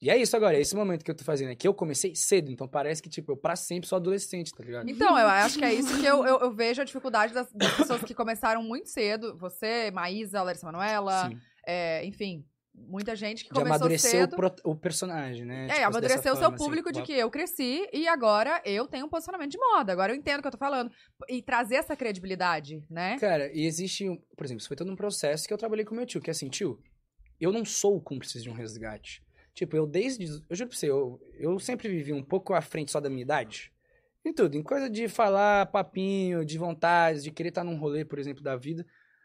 E 0.00 0.10
é 0.10 0.16
isso 0.16 0.36
agora, 0.36 0.56
é 0.56 0.60
esse 0.60 0.76
momento 0.76 1.02
que 1.04 1.10
eu 1.10 1.14
tô 1.14 1.24
fazendo. 1.24 1.50
É 1.52 1.54
que 1.54 1.66
eu 1.66 1.72
comecei 1.72 2.14
cedo, 2.14 2.50
então 2.50 2.68
parece 2.68 3.02
que, 3.02 3.08
tipo, 3.08 3.32
eu 3.32 3.36
pra 3.36 3.56
sempre 3.56 3.88
sou 3.88 3.96
adolescente, 3.96 4.52
tá 4.52 4.62
ligado? 4.62 4.88
Então, 4.90 5.18
eu 5.18 5.26
acho 5.26 5.58
que 5.58 5.64
é 5.64 5.72
isso 5.72 5.98
que 5.98 6.04
eu, 6.04 6.26
eu, 6.26 6.38
eu 6.40 6.52
vejo 6.52 6.82
a 6.82 6.84
dificuldade 6.84 7.32
das, 7.32 7.50
das 7.52 7.74
pessoas 7.74 8.02
que 8.02 8.14
começaram 8.14 8.62
muito 8.62 8.88
cedo. 8.90 9.36
Você, 9.38 9.90
Maísa, 9.92 10.42
Larissa 10.42 10.66
Manoela, 10.66 11.30
é, 11.66 12.04
enfim, 12.04 12.44
muita 12.74 13.16
gente 13.16 13.42
que 13.42 13.48
De 13.48 13.54
começou 13.54 13.74
amadurecer 13.76 14.10
cedo. 14.10 14.34
o, 14.34 14.36
pro- 14.36 14.54
o 14.64 14.76
personagem, 14.76 15.46
né? 15.46 15.64
É, 15.64 15.68
Tipo, 15.76 15.82
amadureceu 15.86 16.16
dessa 16.18 16.20
o 16.20 16.22
seu 16.34 16.42
forma, 16.42 16.54
assim, 16.56 16.64
público 16.64 16.92
de 16.92 16.98
uma- 16.98 17.06
que 17.06 17.12
eu 17.14 17.30
cresci 17.30 17.88
e 17.90 18.06
agora 18.06 18.60
eu 18.66 18.86
tenho 18.86 19.06
um 19.06 19.08
posicionamento 19.08 19.50
de 19.52 19.58
moda. 19.58 19.92
Agora 19.94 20.12
eu 20.12 20.16
entendo 20.16 20.40
o 20.40 20.42
que 20.42 20.48
eu 20.48 20.52
tô 20.52 20.58
falando. 20.58 20.90
E 21.26 21.40
trazer 21.40 21.76
essa 21.76 21.96
credibilidade, 21.96 22.84
né? 22.90 23.16
Cara, 23.18 23.50
e 23.50 23.64
existe, 23.64 24.06
um, 24.10 24.16
por 24.36 24.44
exemplo, 24.44 24.60
isso 24.60 24.68
foi 24.68 24.76
todo 24.76 24.92
um 24.92 24.96
processo 24.96 25.48
que 25.48 25.54
eu 25.54 25.58
trabalhei 25.58 25.86
com 25.86 25.94
meu 25.94 26.04
tio, 26.04 26.20
que 26.20 26.28
é 26.28 26.32
assim, 26.32 26.50
tio, 26.50 26.78
eu 27.40 27.50
não 27.50 27.64
sou 27.64 27.96
o 27.96 28.00
cúmplice 28.02 28.42
de 28.42 28.50
um 28.50 28.52
resgate. 28.52 29.24
Tipo, 29.56 29.74
eu 29.74 29.86
desde, 29.86 30.26
eu 30.26 30.54
juro 30.54 30.68
pra 30.68 30.78
você, 30.78 30.90
eu, 30.90 31.18
eu 31.38 31.58
sempre 31.58 31.88
vivi 31.88 32.12
um 32.12 32.22
pouco 32.22 32.52
à 32.52 32.60
frente 32.60 32.92
só 32.92 33.00
da 33.00 33.08
minha 33.08 33.22
idade. 33.22 33.72
Em 34.22 34.30
tudo, 34.30 34.54
em 34.54 34.62
coisa 34.62 34.90
de 34.90 35.08
falar 35.08 35.64
papinho, 35.64 36.44
de 36.44 36.58
vontade, 36.58 37.22
de 37.22 37.30
querer 37.30 37.48
estar 37.48 37.64
num 37.64 37.78
rolê, 37.78 38.04
por 38.04 38.18
exemplo, 38.18 38.42
da 38.42 38.54
vida. 38.54 38.84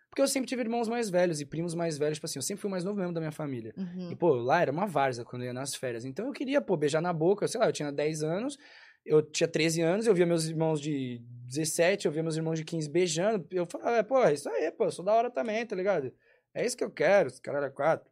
Porque 0.09 0.21
eu 0.21 0.27
sempre 0.29 0.47
tive 0.47 0.61
irmãos 0.61 0.87
mais 0.87 1.09
velhos 1.09 1.41
e 1.41 1.45
primos 1.45 1.75
mais 1.75 1.97
velhos, 1.97 2.15
tipo 2.15 2.27
assim, 2.27 2.39
eu 2.39 2.43
sempre 2.43 2.61
fui 2.61 2.69
o 2.69 2.71
mais 2.71 2.85
novo 2.85 2.97
mesmo 2.97 3.11
da 3.11 3.19
minha 3.19 3.31
família. 3.31 3.73
Uhum. 3.75 4.09
E, 4.09 4.15
pô, 4.15 4.35
lá 4.35 4.61
era 4.61 4.71
uma 4.71 4.85
várzea 4.85 5.25
quando 5.25 5.41
eu 5.41 5.47
ia 5.47 5.53
nas 5.53 5.75
férias. 5.75 6.05
Então 6.05 6.27
eu 6.27 6.31
queria, 6.31 6.61
pô, 6.61 6.77
beijar 6.77 7.01
na 7.01 7.11
boca. 7.11 7.45
Sei 7.45 7.59
lá, 7.59 7.65
eu 7.65 7.73
tinha 7.73 7.91
10 7.91 8.23
anos, 8.23 8.57
eu 9.05 9.21
tinha 9.21 9.49
13 9.49 9.81
anos, 9.81 10.07
eu 10.07 10.15
via 10.15 10.25
meus 10.25 10.45
irmãos 10.45 10.79
de 10.79 11.21
17, 11.45 12.05
eu 12.05 12.11
via 12.11 12.23
meus 12.23 12.37
irmãos 12.37 12.57
de 12.57 12.63
15 12.63 12.89
beijando. 12.89 13.45
Eu 13.51 13.65
falava, 13.65 13.97
é, 13.97 14.03
pô, 14.03 14.23
é 14.23 14.33
isso 14.33 14.47
aí, 14.47 14.71
pô, 14.71 14.85
eu 14.85 14.91
sou 14.91 15.03
da 15.03 15.13
hora 15.13 15.29
também, 15.29 15.65
tá 15.65 15.75
ligado? 15.75 16.13
É 16.53 16.65
isso 16.65 16.77
que 16.77 16.85
eu 16.85 16.91
quero, 16.91 17.27
esse 17.27 17.41
cara 17.41 17.57
era 17.57 17.69
quatro. 17.69 18.09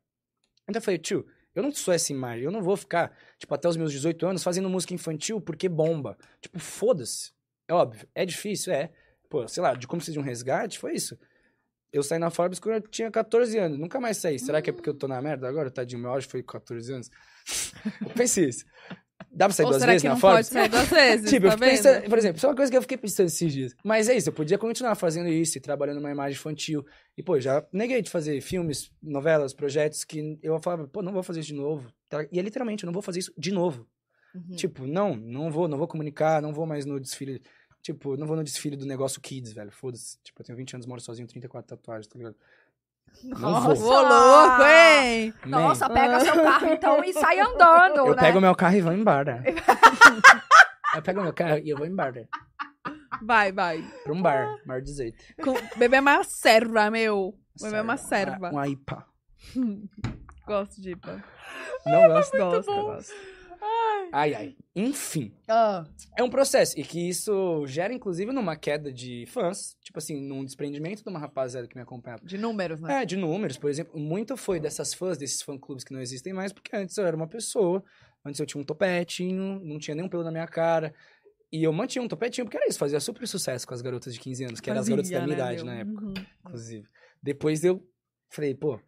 Então 0.68 0.80
eu 0.80 0.84
falei, 0.84 0.98
tio, 0.98 1.26
eu 1.56 1.64
não 1.64 1.72
sou 1.72 1.94
essa 1.94 2.12
imagem, 2.12 2.46
eu 2.46 2.52
não 2.52 2.62
vou 2.62 2.78
ficar, 2.78 3.16
tipo, 3.38 3.54
até 3.54 3.68
os 3.68 3.78
meus 3.78 3.92
18 3.92 4.26
anos 4.26 4.44
fazendo 4.44 4.70
música 4.70 4.94
infantil 4.94 5.42
porque 5.42 5.68
bomba. 5.68 6.18
Tipo, 6.42 6.60
foda-se. 6.60 7.32
É 7.68 7.74
óbvio, 7.74 8.08
é 8.16 8.26
difícil, 8.26 8.74
é. 8.74 8.92
Pô, 9.30 9.48
sei 9.48 9.62
lá, 9.62 9.74
de 9.76 9.86
como 9.88 10.02
se 10.02 10.12
de 10.12 10.20
um 10.20 10.24
resgate, 10.24 10.80
foi 10.80 10.94
isso. 10.94 11.18
Eu 11.92 12.04
saí 12.04 12.20
na 12.20 12.30
Forbes 12.30 12.60
quando 12.60 12.76
eu 12.76 12.82
tinha 12.82 13.10
14 13.10 13.58
anos. 13.58 13.80
Nunca 13.80 14.00
mais 14.00 14.18
saí. 14.18 14.38
Será 14.38 14.62
que 14.62 14.70
é 14.70 14.74
porque 14.74 14.90
eu 14.90 14.94
tô 14.94 15.08
na 15.08 15.22
merda 15.22 15.48
agora? 15.48 15.72
Tadinho, 15.72 16.02
meu 16.02 16.12
auge 16.12 16.28
foi 16.28 16.44
com 16.44 16.54
14 16.54 16.94
anos. 16.94 17.10
eu 18.02 18.10
pensei 18.12 18.50
isso. 18.50 18.66
Dá 19.32 19.46
pra 19.46 19.54
sair 19.54 19.66
Ou 19.66 19.72
duas 19.72 19.82
será 19.82 19.92
vezes 19.92 20.02
que 20.02 20.08
na 20.08 20.14
não 20.16 20.22
Forbes? 20.22 20.50
pode 20.50 20.54
sair 20.54 20.70
duas 20.70 20.90
vezes? 20.90 21.30
Tipo, 21.32 21.46
eu 21.46 21.50
tá 21.52 21.56
vendo? 21.56 21.70
pensando, 21.70 22.10
por 22.10 22.18
exemplo, 22.18 22.38
isso 22.38 22.46
é 22.46 22.50
uma 22.50 22.56
coisa 22.56 22.72
que 22.72 22.78
eu 22.78 22.82
fiquei 22.82 22.98
pensando 22.98 23.28
esses 23.28 23.54
dias. 23.54 23.76
Mas 23.84 24.10
é 24.10 24.16
isso, 24.16 24.30
eu 24.30 24.34
podia 24.34 24.58
continuar 24.58 24.96
fazendo 24.96 25.30
isso 25.30 25.58
e 25.58 25.62
trabalhando 25.62 26.00
uma 26.00 26.12
imagem 26.12 26.34
infantil. 26.34 26.86
E, 27.18 27.22
pô, 27.22 27.40
já 27.40 27.66
neguei 27.72 28.02
de 28.02 28.10
fazer 28.10 28.42
filmes, 28.42 28.92
novelas, 29.02 29.54
projetos 29.54 30.04
que 30.04 30.40
eu 30.42 30.60
falava, 30.60 30.88
pô, 30.88 31.02
não 31.02 31.14
vou 31.14 31.22
fazer 31.24 31.42
isso 31.42 31.50
de 31.50 31.56
novo. 31.56 31.92
Tá? 32.08 32.26
E 32.32 32.40
é 32.40 32.42
literalmente, 32.42 32.84
eu 32.84 32.88
não 32.88 32.94
vou 32.94 33.04
fazer 33.04 33.20
isso 33.20 33.34
de 33.38 33.52
novo. 33.52 33.88
Uhum. 34.34 34.56
Tipo, 34.56 34.86
não, 34.88 35.16
não 35.16 35.52
vou, 35.52 35.68
não 35.68 35.78
vou 35.78 35.88
comunicar, 35.88 36.42
não 36.42 36.54
vou 36.54 36.66
mais 36.66 36.86
no 36.86 37.00
desfile. 37.00 37.42
Tipo, 37.82 38.18
não 38.18 38.28
vou 38.28 38.36
no 38.36 38.44
desfile 38.44 38.76
do 38.76 38.86
negócio 38.86 39.22
Kids, 39.22 39.54
velho. 39.54 39.72
Foda-se. 39.72 40.18
Tipo, 40.22 40.42
eu 40.42 40.46
tenho 40.46 40.58
20 40.58 40.74
anos, 40.76 40.86
moro 40.86 41.02
sozinho, 41.02 41.28
34 41.28 41.78
tatuagens, 41.78 42.08
tá 42.08 42.18
ligado? 42.18 42.36
Nossa! 43.24 43.76
vou. 43.76 43.92
Ô, 43.92 44.02
louco, 44.02 44.64
hein? 44.64 45.34
Nossa, 45.46 45.90
pega 45.90 46.20
seu 46.20 46.36
carro 46.36 46.68
então 46.68 47.04
e 47.04 47.14
sai 47.14 47.40
andando, 47.40 48.08
eu 48.08 48.16
né? 48.16 48.22
pego 48.22 48.42
meu 48.42 48.56
carro 48.56 48.76
e 48.76 48.82
vou 48.82 48.94
embora. 48.94 49.44
eu 50.96 51.02
pego 51.02 51.22
meu 51.22 51.34
carro 51.34 51.58
e 51.58 51.70
eu 51.70 51.78
vou 51.78 51.86
embora. 51.86 52.28
Vai, 53.22 53.52
vai. 53.52 53.84
Pra 54.04 54.14
um 54.14 54.22
bar, 54.22 54.56
bar 54.66 54.82
18. 54.82 55.18
Com... 55.44 55.54
Beber 55.78 56.02
uma 56.02 56.24
serva, 56.24 56.90
meu. 56.90 57.34
Beber 57.62 57.82
uma 57.82 57.98
serva. 57.98 58.50
Uma 58.50 58.68
IPA. 58.68 59.06
Gosto 60.48 60.82
de 60.82 60.92
IPA. 60.92 61.24
Não 61.86 62.08
gosto. 62.08 62.38
Gosto, 62.38 62.74
gosto. 62.74 63.14
Ai, 64.12 64.34
ai. 64.34 64.56
Enfim, 64.76 65.32
Ah, 65.48 65.86
é 66.18 66.24
um 66.24 66.30
processo. 66.30 66.80
E 66.80 66.84
que 66.84 67.10
isso 67.10 67.66
gera, 67.68 67.94
inclusive, 67.94 68.32
numa 68.32 68.56
queda 68.56 68.92
de 68.92 69.26
fãs. 69.28 69.76
Tipo 69.82 70.00
assim, 70.00 70.20
num 70.22 70.44
desprendimento 70.44 71.04
de 71.04 71.10
uma 71.10 71.20
rapaziada 71.20 71.68
que 71.68 71.76
me 71.76 71.82
acompanhava. 71.82 72.26
de 72.26 72.38
números, 72.38 72.80
né? 72.82 73.02
É, 73.02 73.06
de 73.06 73.16
números, 73.18 73.58
por 73.58 73.70
exemplo. 73.70 74.00
Muito 74.00 74.36
foi 74.38 74.60
dessas 74.60 74.94
fãs, 74.94 75.18
desses 75.18 75.42
fã-clubes 75.42 75.84
que 75.84 75.94
não 75.94 76.02
existem 76.02 76.34
mais, 76.34 76.52
porque 76.54 76.76
antes 76.76 76.98
eu 76.98 77.06
era 77.06 77.16
uma 77.16 77.28
pessoa. 77.28 77.84
Antes 78.26 78.40
eu 78.40 78.46
tinha 78.46 78.60
um 78.62 78.66
topetinho, 78.66 79.60
não 79.64 79.78
tinha 79.78 79.94
nenhum 79.96 80.10
pelo 80.10 80.24
na 80.24 80.32
minha 80.32 80.48
cara. 80.48 80.94
E 81.52 81.64
eu 81.64 81.74
mantinha 81.74 82.04
um 82.04 82.08
topetinho 82.08 82.46
porque 82.46 82.58
era 82.58 82.68
isso, 82.68 82.78
fazia 82.80 83.00
super 83.00 83.28
sucesso 83.28 83.68
com 83.68 83.74
as 83.74 83.82
garotas 83.82 84.14
de 84.14 84.20
15 84.20 84.44
anos, 84.46 84.60
que 84.60 84.70
eram 84.70 84.82
as 84.82 84.88
garotas 84.90 85.10
da 85.10 85.22
minha 85.22 85.28
né, 85.28 85.34
idade 85.36 85.64
na 85.66 85.76
época, 85.76 86.06
Uhum. 86.06 86.14
inclusive. 86.46 86.88
Depois 87.24 87.64
eu 87.64 87.84
falei, 88.30 88.54
pô, 88.54 88.80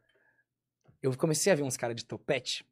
eu 1.02 1.16
comecei 1.18 1.52
a 1.52 1.56
ver 1.56 1.64
uns 1.64 1.76
caras 1.78 1.96
de 1.96 2.06
topete. 2.06 2.64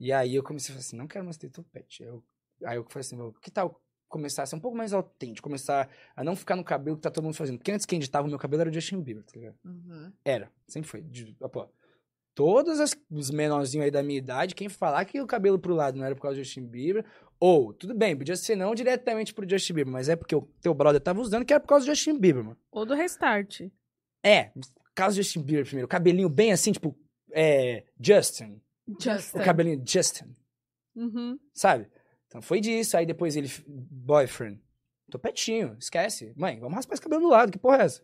E 0.00 0.12
aí 0.12 0.34
eu 0.34 0.42
comecei 0.42 0.72
a 0.72 0.74
falar 0.74 0.80
assim, 0.80 0.96
não 0.96 1.06
quero 1.06 1.24
mais 1.24 1.36
ter 1.36 1.48
topete. 1.50 2.02
Eu 2.02 2.22
Aí 2.64 2.76
eu 2.76 2.84
falei 2.88 3.00
assim, 3.00 3.16
"Meu, 3.16 3.32
que 3.42 3.50
tal 3.50 3.80
começar 4.08 4.44
a 4.44 4.46
ser 4.46 4.54
um 4.54 4.60
pouco 4.60 4.76
mais 4.76 4.92
autêntico, 4.92 5.48
começar 5.48 5.88
a 6.14 6.22
não 6.22 6.36
ficar 6.36 6.54
no 6.54 6.62
cabelo 6.62 6.96
que 6.96 7.02
tá 7.02 7.10
todo 7.10 7.24
mundo 7.24 7.34
fazendo. 7.34 7.58
Porque 7.58 7.72
antes 7.72 7.84
quem 7.84 7.96
editava 7.96 8.26
o 8.26 8.30
meu 8.30 8.38
cabelo 8.38 8.60
era 8.60 8.70
o 8.70 8.72
Justin 8.72 9.00
Bieber, 9.02 9.24
tá 9.24 9.32
ligado? 9.34 9.56
Uhum. 9.64 10.12
Era, 10.24 10.52
sempre 10.68 10.88
foi. 10.88 11.02
De, 11.02 11.36
pô, 11.52 11.68
todos 12.34 12.78
as- 12.78 12.96
os 13.10 13.30
menorzinhos 13.30 13.84
aí 13.84 13.90
da 13.90 14.02
minha 14.04 14.18
idade, 14.18 14.54
quem 14.54 14.68
falar 14.68 15.04
que 15.04 15.20
o 15.20 15.26
cabelo 15.26 15.58
pro 15.58 15.74
lado 15.74 15.98
não 15.98 16.04
era 16.04 16.14
por 16.14 16.22
causa 16.22 16.36
do 16.36 16.44
Justin 16.44 16.64
Bieber, 16.66 17.04
ou, 17.40 17.72
tudo 17.74 17.92
bem, 17.92 18.16
podia 18.16 18.36
ser 18.36 18.54
não 18.56 18.72
diretamente 18.74 19.34
pro 19.34 19.48
Justin 19.48 19.74
Bieber, 19.74 19.92
mas 19.92 20.08
é 20.08 20.14
porque 20.16 20.34
o 20.34 20.42
teu 20.62 20.72
brother 20.72 21.00
tava 21.00 21.20
usando 21.20 21.44
que 21.44 21.52
era 21.52 21.60
por 21.60 21.66
causa 21.68 21.84
do 21.84 21.88
Justin 21.94 22.16
Bieber, 22.18 22.44
mano. 22.44 22.58
Ou 22.70 22.86
do 22.86 22.94
restart. 22.94 23.62
É, 24.22 24.44
por 24.44 24.92
causa 24.94 25.16
do 25.16 25.22
Justin 25.22 25.42
Bieber 25.42 25.64
primeiro. 25.66 25.88
Cabelinho 25.88 26.28
bem 26.28 26.52
assim, 26.52 26.70
tipo, 26.70 26.96
é, 27.32 27.84
Justin. 28.00 28.60
Justin. 29.00 29.38
O 29.38 29.44
cabelinho 29.44 29.82
Justin, 29.86 30.34
Uhum. 30.96 31.38
sabe? 31.52 31.88
Então 32.26 32.42
foi 32.42 32.60
disso, 32.60 32.96
aí 32.96 33.06
depois 33.06 33.36
ele, 33.36 33.50
boyfriend, 33.66 34.60
topetinho, 35.10 35.76
esquece. 35.78 36.32
Mãe, 36.36 36.58
vamos 36.58 36.74
raspar 36.74 36.94
esse 36.94 37.02
cabelo 37.02 37.22
do 37.22 37.28
lado, 37.28 37.52
que 37.52 37.58
porra 37.58 37.78
é 37.78 37.84
essa? 37.84 38.02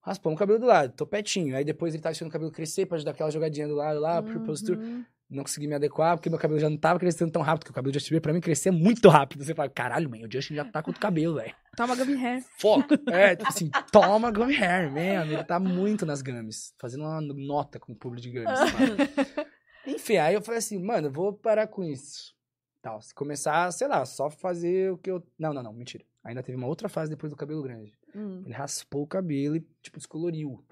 Raspamos 0.00 0.36
o 0.36 0.38
cabelo 0.38 0.58
do 0.58 0.66
lado, 0.66 0.92
topetinho. 0.94 1.56
Aí 1.56 1.64
depois 1.64 1.94
ele 1.94 2.02
tava 2.02 2.12
deixando 2.12 2.28
o 2.28 2.32
cabelo 2.32 2.50
crescer 2.52 2.86
pra 2.86 2.96
ajudar 2.96 3.12
aquela 3.12 3.30
jogadinha 3.30 3.66
do 3.66 3.74
lado 3.74 3.98
lá, 4.00 4.20
uhum. 4.20 4.44
postura. 4.44 4.78
Não 5.30 5.42
consegui 5.42 5.66
me 5.66 5.74
adequar, 5.74 6.16
porque 6.16 6.28
meu 6.28 6.38
cabelo 6.38 6.60
já 6.60 6.68
não 6.68 6.76
tava 6.76 6.98
crescendo 7.00 7.32
tão 7.32 7.40
rápido, 7.40 7.60
porque 7.60 7.70
o 7.70 7.74
cabelo 7.74 7.90
do 7.90 7.94
Justin 7.94 8.10
Bieber 8.10 8.22
pra 8.22 8.32
mim 8.34 8.40
crescia 8.40 8.70
muito 8.70 9.08
rápido. 9.08 9.42
Você 9.42 9.54
fala, 9.54 9.70
caralho, 9.70 10.08
mãe, 10.10 10.22
o 10.24 10.30
Justin 10.30 10.54
já 10.54 10.64
tá 10.66 10.82
com 10.82 10.90
o 10.90 10.94
cabelo, 10.98 11.36
velho. 11.36 11.54
Toma 11.74 11.96
gummy 11.96 12.14
hair. 12.22 12.44
Foca. 12.58 13.00
É, 13.10 13.34
tipo 13.34 13.48
assim, 13.48 13.70
toma 13.90 14.30
gummy 14.30 14.54
hair, 14.54 14.92
man. 14.92 15.24
Ele 15.24 15.42
tá 15.42 15.58
muito 15.58 16.04
nas 16.04 16.20
gummies, 16.20 16.74
fazendo 16.78 17.04
uma 17.04 17.20
nota 17.22 17.80
com 17.80 17.92
o 17.94 17.96
público 17.96 18.22
de 18.22 18.30
gummies. 18.30 18.60
Enfim, 19.86 20.16
aí 20.16 20.34
eu 20.34 20.42
falei 20.42 20.58
assim, 20.58 20.78
mano, 20.78 21.08
eu 21.08 21.12
vou 21.12 21.32
parar 21.32 21.66
com 21.66 21.84
isso. 21.84 22.34
Tal, 22.80 23.00
se 23.00 23.14
começar, 23.14 23.70
sei 23.72 23.88
lá, 23.88 24.04
só 24.04 24.30
fazer 24.30 24.92
o 24.92 24.98
que 24.98 25.10
eu... 25.10 25.22
Não, 25.38 25.52
não, 25.52 25.62
não, 25.62 25.72
mentira. 25.72 26.04
Ainda 26.22 26.42
teve 26.42 26.56
uma 26.56 26.66
outra 26.66 26.88
fase 26.88 27.10
depois 27.10 27.30
do 27.30 27.36
cabelo 27.36 27.62
grande. 27.62 27.92
Hum. 28.14 28.42
Ele 28.44 28.54
raspou 28.54 29.02
o 29.02 29.06
cabelo 29.06 29.56
e, 29.56 29.60
tipo, 29.82 29.98
descoloriu. 29.98 30.62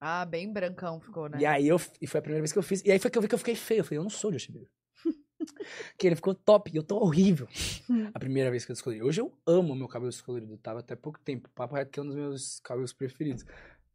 Ah, 0.00 0.24
bem 0.24 0.52
brancão 0.52 1.00
ficou, 1.00 1.28
né? 1.28 1.38
E 1.40 1.46
aí 1.46 1.68
eu... 1.68 1.80
E 2.00 2.06
foi 2.06 2.18
a 2.18 2.22
primeira 2.22 2.40
vez 2.40 2.52
que 2.52 2.58
eu 2.58 2.62
fiz. 2.62 2.82
E 2.84 2.90
aí 2.90 2.98
foi 2.98 3.10
que 3.10 3.18
eu 3.18 3.22
vi 3.22 3.28
que 3.28 3.34
eu 3.34 3.38
fiquei 3.38 3.54
feio. 3.54 3.80
Eu 3.80 3.84
falei, 3.84 3.98
eu 3.98 4.02
não 4.02 4.10
sou 4.10 4.32
Justin 4.32 4.52
Bieber. 4.52 4.70
que 5.98 6.06
ele 6.06 6.16
ficou 6.16 6.34
top 6.34 6.70
e 6.72 6.76
eu 6.76 6.82
tô 6.82 6.96
horrível. 6.98 7.48
a 8.14 8.18
primeira 8.18 8.50
vez 8.50 8.64
que 8.64 8.72
eu 8.72 8.74
descolori. 8.74 9.02
Hoje 9.02 9.20
eu 9.20 9.32
amo 9.46 9.74
meu 9.74 9.88
cabelo 9.88 10.10
descolorido. 10.10 10.56
Tava 10.58 10.80
até 10.80 10.96
pouco 10.96 11.18
tempo. 11.20 11.48
Papo 11.54 11.74
reto 11.74 11.90
que 11.90 12.00
é 12.00 12.02
um 12.02 12.06
dos 12.06 12.16
meus 12.16 12.60
cabelos 12.60 12.92
preferidos. 12.92 13.44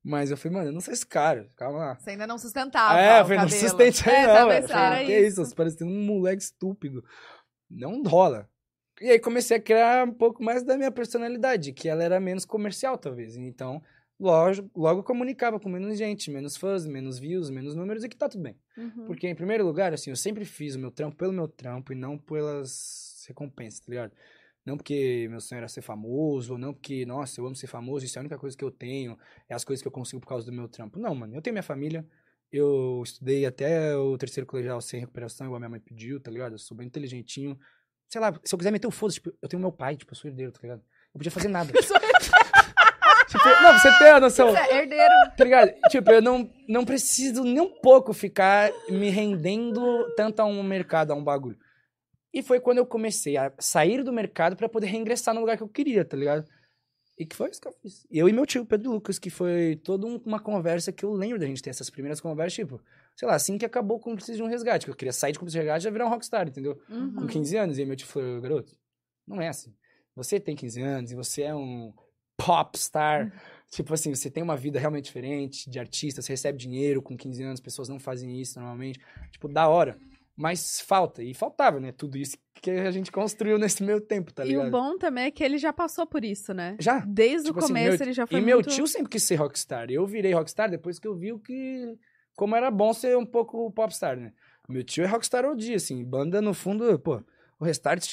Mas 0.07 0.29
eu 0.29 0.37
falei, 0.37 0.55
mano, 0.55 0.69
eu 0.69 0.71
não 0.71 0.81
sou 0.81 0.93
esse 0.93 1.05
cara. 1.05 1.49
Calma 1.55 1.79
lá. 1.79 1.95
Você 1.95 2.11
ainda 2.11 2.27
não 2.27 2.37
sustentava 2.37 2.99
É, 2.99 3.21
eu 3.21 3.23
falei, 3.23 3.39
não 3.39 3.49
sustente 3.49 4.07
aí 4.07 4.15
É, 4.15 4.27
não, 4.27 4.49
pensar. 4.49 4.91
Falei, 4.91 5.05
Que 5.07 5.19
isso, 5.19 5.43
você 5.43 5.55
parecendo 5.55 5.91
um 5.91 6.05
moleque 6.05 6.43
estúpido. 6.43 7.03
Não 7.67 8.03
rola. 8.03 8.47
E 9.01 9.09
aí 9.09 9.17
comecei 9.19 9.57
a 9.57 9.59
criar 9.59 10.07
um 10.07 10.13
pouco 10.13 10.43
mais 10.43 10.61
da 10.61 10.77
minha 10.77 10.91
personalidade, 10.91 11.73
que 11.73 11.89
ela 11.89 12.03
era 12.03 12.19
menos 12.19 12.45
comercial, 12.45 12.99
talvez. 12.99 13.35
Então, 13.35 13.81
logo, 14.19 14.69
logo 14.75 15.03
comunicava 15.03 15.59
com 15.59 15.69
menos 15.69 15.97
gente, 15.97 16.29
menos 16.29 16.55
fãs, 16.55 16.85
menos 16.85 17.17
views, 17.17 17.49
menos 17.49 17.73
números, 17.73 18.03
e 18.03 18.07
que 18.07 18.15
tá 18.15 18.29
tudo 18.29 18.43
bem. 18.43 18.55
Uhum. 18.77 19.07
Porque, 19.07 19.27
em 19.27 19.33
primeiro 19.33 19.65
lugar, 19.65 19.91
assim, 19.91 20.11
eu 20.11 20.15
sempre 20.15 20.45
fiz 20.45 20.75
o 20.75 20.79
meu 20.79 20.91
trampo 20.91 21.15
pelo 21.17 21.33
meu 21.33 21.47
trampo 21.47 21.91
e 21.91 21.95
não 21.95 22.15
pelas 22.15 23.25
recompensas, 23.27 23.79
tá 23.79 23.87
ligado? 23.89 24.11
Não 24.65 24.77
porque 24.77 25.27
meu 25.29 25.39
sonho 25.39 25.59
era 25.59 25.67
ser 25.67 25.81
famoso, 25.81 26.53
ou 26.53 26.57
não 26.57 26.73
porque, 26.73 27.05
nossa, 27.05 27.39
eu 27.39 27.45
amo 27.45 27.55
ser 27.55 27.67
famoso, 27.67 28.03
isso 28.03 28.17
é 28.17 28.19
a 28.19 28.21
única 28.21 28.37
coisa 28.37 28.57
que 28.57 28.63
eu 28.63 28.71
tenho, 28.71 29.17
é 29.47 29.53
as 29.53 29.63
coisas 29.63 29.81
que 29.81 29.87
eu 29.87 29.91
consigo 29.91 30.19
por 30.19 30.27
causa 30.27 30.45
do 30.45 30.51
meu 30.51 30.67
trampo. 30.67 30.99
Não, 30.99 31.13
mano, 31.13 31.35
eu 31.35 31.41
tenho 31.41 31.53
minha 31.53 31.61
família, 31.61 32.03
eu 32.51 33.03
estudei 33.03 33.45
até 33.45 33.95
o 33.95 34.17
terceiro 34.17 34.47
colegial 34.47 34.81
sem 34.81 34.99
recuperação, 34.99 35.45
igual 35.45 35.57
a 35.57 35.59
minha 35.59 35.69
mãe 35.69 35.79
pediu, 35.79 36.19
tá 36.19 36.31
ligado? 36.31 36.53
Eu 36.53 36.57
sou 36.57 36.75
bem 36.75 36.87
inteligentinho. 36.87 37.59
Sei 38.09 38.19
lá, 38.19 38.33
se 38.43 38.53
eu 38.53 38.57
quiser 38.57 38.71
meter 38.71 38.87
o 38.87 38.91
foda 38.91 39.13
tipo, 39.13 39.31
eu 39.39 39.47
tenho 39.47 39.61
meu 39.61 39.71
pai, 39.71 39.95
tipo, 39.95 40.11
eu 40.11 40.15
sou 40.15 40.29
herdeiro, 40.29 40.51
tá 40.51 40.59
ligado? 40.63 40.81
Eu 41.13 41.19
podia 41.19 41.31
fazer 41.31 41.47
nada. 41.47 41.71
tipo, 43.27 43.47
não, 43.61 43.77
você 43.77 43.97
tem 43.99 44.07
a 44.09 44.19
noção 44.19 44.49
Você 44.51 44.57
é 44.57 44.77
herdeiro. 44.81 45.13
tá 45.37 45.43
ligado? 45.43 45.73
Tipo, 45.89 46.11
eu 46.11 46.21
não, 46.21 46.49
não 46.67 46.85
preciso 46.85 47.43
nem 47.43 47.59
um 47.59 47.81
pouco 47.81 48.13
ficar 48.13 48.71
me 48.89 49.09
rendendo 49.09 50.11
tanto 50.15 50.39
a 50.39 50.45
um 50.45 50.63
mercado, 50.63 51.11
a 51.11 51.15
um 51.15 51.23
bagulho. 51.23 51.57
E 52.35 52.43
foi 52.43 52.59
quando 52.59 52.79
eu 52.79 52.85
comecei 52.85 53.37
a 53.37 53.51
sair 53.59 54.03
do 54.03 54.11
mercado 54.11 54.55
pra 54.57 54.67
poder 54.69 54.87
reingressar 54.87 55.33
no 55.33 55.39
lugar 55.39 55.55
que 55.57 55.63
eu 55.63 55.69
queria, 55.69 56.03
tá 56.03 56.17
ligado? 56.17 56.45
E 57.17 57.25
que 57.25 57.33
foi 57.33 57.49
isso 57.49 57.61
que 57.61 57.67
eu 57.69 57.71
fiz. 57.81 58.05
Eu 58.11 58.27
e 58.27 58.33
meu 58.33 58.45
tio, 58.45 58.65
Pedro 58.65 58.91
Lucas, 58.91 59.17
que 59.17 59.29
foi 59.29 59.77
toda 59.81 60.05
um- 60.05 60.17
uma 60.25 60.37
conversa 60.39 60.91
que 60.91 61.05
eu 61.05 61.13
lembro 61.13 61.39
da 61.39 61.45
gente 61.45 61.63
ter 61.63 61.69
essas 61.69 61.89
primeiras 61.89 62.19
conversas, 62.19 62.53
tipo, 62.55 62.81
sei 63.15 63.25
lá, 63.25 63.35
assim 63.35 63.57
que 63.57 63.65
acabou 63.65 63.95
o 63.95 63.99
Cúmplice 64.01 64.35
de 64.35 64.43
um 64.43 64.47
Resgate, 64.47 64.85
que 64.85 64.91
eu 64.91 64.95
queria 64.95 65.13
sair 65.13 65.31
de 65.31 65.39
Cúmplice 65.39 65.53
de 65.53 65.59
um 65.59 65.61
Resgate 65.63 65.81
e 65.81 65.85
já 65.85 65.89
virar 65.89 66.07
um 66.07 66.09
rockstar, 66.09 66.45
entendeu? 66.45 66.77
Uhum. 66.89 67.15
com 67.15 67.25
15 67.27 67.55
anos. 67.55 67.77
E 67.77 67.81
aí 67.81 67.87
meu 67.87 67.95
tio 67.95 68.05
falou, 68.07 68.41
garoto, 68.41 68.75
não 69.25 69.41
é 69.41 69.47
assim. 69.47 69.73
Você 70.13 70.37
tem 70.41 70.57
15 70.57 70.81
anos 70.81 71.11
e 71.11 71.15
você 71.15 71.43
é 71.43 71.55
um 71.55 71.93
popstar. 72.37 73.31
Tipo 73.71 73.93
assim, 73.93 74.13
você 74.13 74.29
tem 74.29 74.43
uma 74.43 74.55
vida 74.55 74.77
realmente 74.79 75.05
diferente 75.05 75.69
de 75.69 75.79
artista, 75.79 76.21
você 76.21 76.33
recebe 76.33 76.57
dinheiro 76.57 77.01
com 77.01 77.17
15 77.17 77.41
anos, 77.43 77.59
pessoas 77.59 77.89
não 77.89 77.99
fazem 77.99 78.39
isso 78.39 78.59
normalmente. 78.59 78.99
Tipo, 79.31 79.47
da 79.47 79.67
hora. 79.67 79.97
Mas 80.37 80.81
falta, 80.81 81.23
e 81.23 81.33
faltava, 81.33 81.79
né? 81.79 81.91
Tudo 81.93 82.17
isso 82.17 82.37
que 82.61 82.69
a 82.71 82.91
gente 82.91 83.11
construiu 83.11 83.57
nesse 83.57 83.81
meio 83.83 84.01
tempo, 84.01 84.33
tá 84.33 84.43
E 84.45 84.49
ligado? 84.49 84.67
o 84.67 84.71
bom 84.71 84.97
também 84.97 85.25
é 85.25 85.31
que 85.31 85.43
ele 85.43 85.57
já 85.57 85.71
passou 85.71 86.05
por 86.05 86.25
isso, 86.25 86.53
né? 86.53 86.75
Já. 86.79 86.99
Desde 86.99 87.47
Tipo 87.47 87.59
o 87.59 87.63
assim, 87.63 87.73
começo 87.73 87.97
meu- 87.97 88.01
ele 88.05 88.13
já 88.13 88.27
foi 88.27 88.39
E 88.39 88.41
meu 88.41 88.57
muito... 88.57 88.69
tio 88.69 88.85
sempre 88.87 89.09
quis 89.09 89.23
ser 89.23 89.35
rockstar. 89.35 89.89
Eu 89.89 90.05
virei 90.05 90.33
rockstar 90.33 90.69
depois 90.69 90.99
que 90.99 91.07
eu 91.07 91.15
vi 91.15 91.31
o 91.31 91.39
que. 91.39 91.97
Como 92.35 92.53
era 92.55 92.69
bom 92.69 92.91
ser 92.93 93.15
um 93.17 93.25
pouco 93.25 93.71
popstar, 93.71 94.17
né? 94.17 94.33
Meu 94.67 94.83
tio 94.83 95.03
é 95.03 95.07
rockstar 95.07 95.45
ao 95.45 95.55
dia, 95.55 95.77
assim. 95.77 96.03
Banda, 96.03 96.41
no 96.41 96.53
fundo, 96.53 96.99
pô, 96.99 97.23
o 97.59 97.63
restart. 97.63 98.11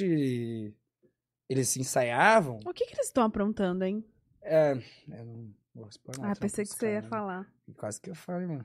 Eles 1.49 1.77
ensaiavam. 1.77 2.61
O 2.65 2.73
que, 2.73 2.87
que 2.87 2.95
eles 2.95 3.07
estão 3.07 3.25
aprontando, 3.25 3.85
hein? 3.85 4.05
É. 4.43 4.73
Eu 5.09 5.25
não 5.25 5.51
vou 5.75 5.89
expor 5.89 6.17
nada, 6.17 6.31
Ah, 6.31 6.35
senão 6.35 6.41
pensei 6.49 6.65
que 6.65 6.71
você 6.73 6.87
ia 6.87 6.95
caras- 7.03 7.09
falar. 7.11 7.53
Quase 7.77 8.01
que 8.01 8.11
eu 8.11 8.15
falei, 8.15 8.47
mano. 8.47 8.65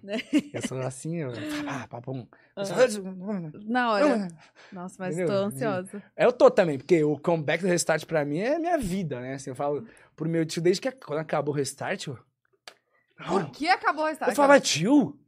Eu 0.53 0.61
sou 0.68 0.80
assim, 0.80 1.18
eu. 1.18 1.32
Ah, 1.68 1.88
papum. 1.88 2.27
Ah. 2.56 2.61
Eu 2.61 2.66
sou- 2.66 3.03
Na 3.66 3.92
hora. 3.92 4.27
Nossa, 4.72 4.95
mas 5.00 5.16
Entendeu? 5.16 5.36
tô 5.36 5.44
ansiosa. 5.45 6.03
Eu 6.16 6.32
tô 6.34 6.50
também, 6.52 6.77
porque 6.77 7.03
o 7.03 7.18
comeback 7.18 7.61
do 7.64 7.68
Restart 7.69 8.06
pra 8.06 8.24
mim 8.26 8.40
é 8.40 8.58
minha 8.60 8.77
vida, 8.77 9.19
né? 9.19 9.34
Assim, 9.36 9.50
eu 9.50 9.56
falo 9.56 9.86
pro 10.16 10.30
meu 10.30 10.45
tio, 10.45 10.61
desde 10.61 10.82
que 10.82 10.92
quando 10.92 11.19
acabou 11.19 11.53
o 11.53 11.58
Restart, 11.58 12.08
eu, 12.08 12.18
Por 13.27 13.50
que 13.52 13.68
acabou 13.68 14.03
o 14.06 14.08
restart? 14.08 14.30
eu 14.30 14.36
falava, 14.36 14.60
tio, 14.60 15.19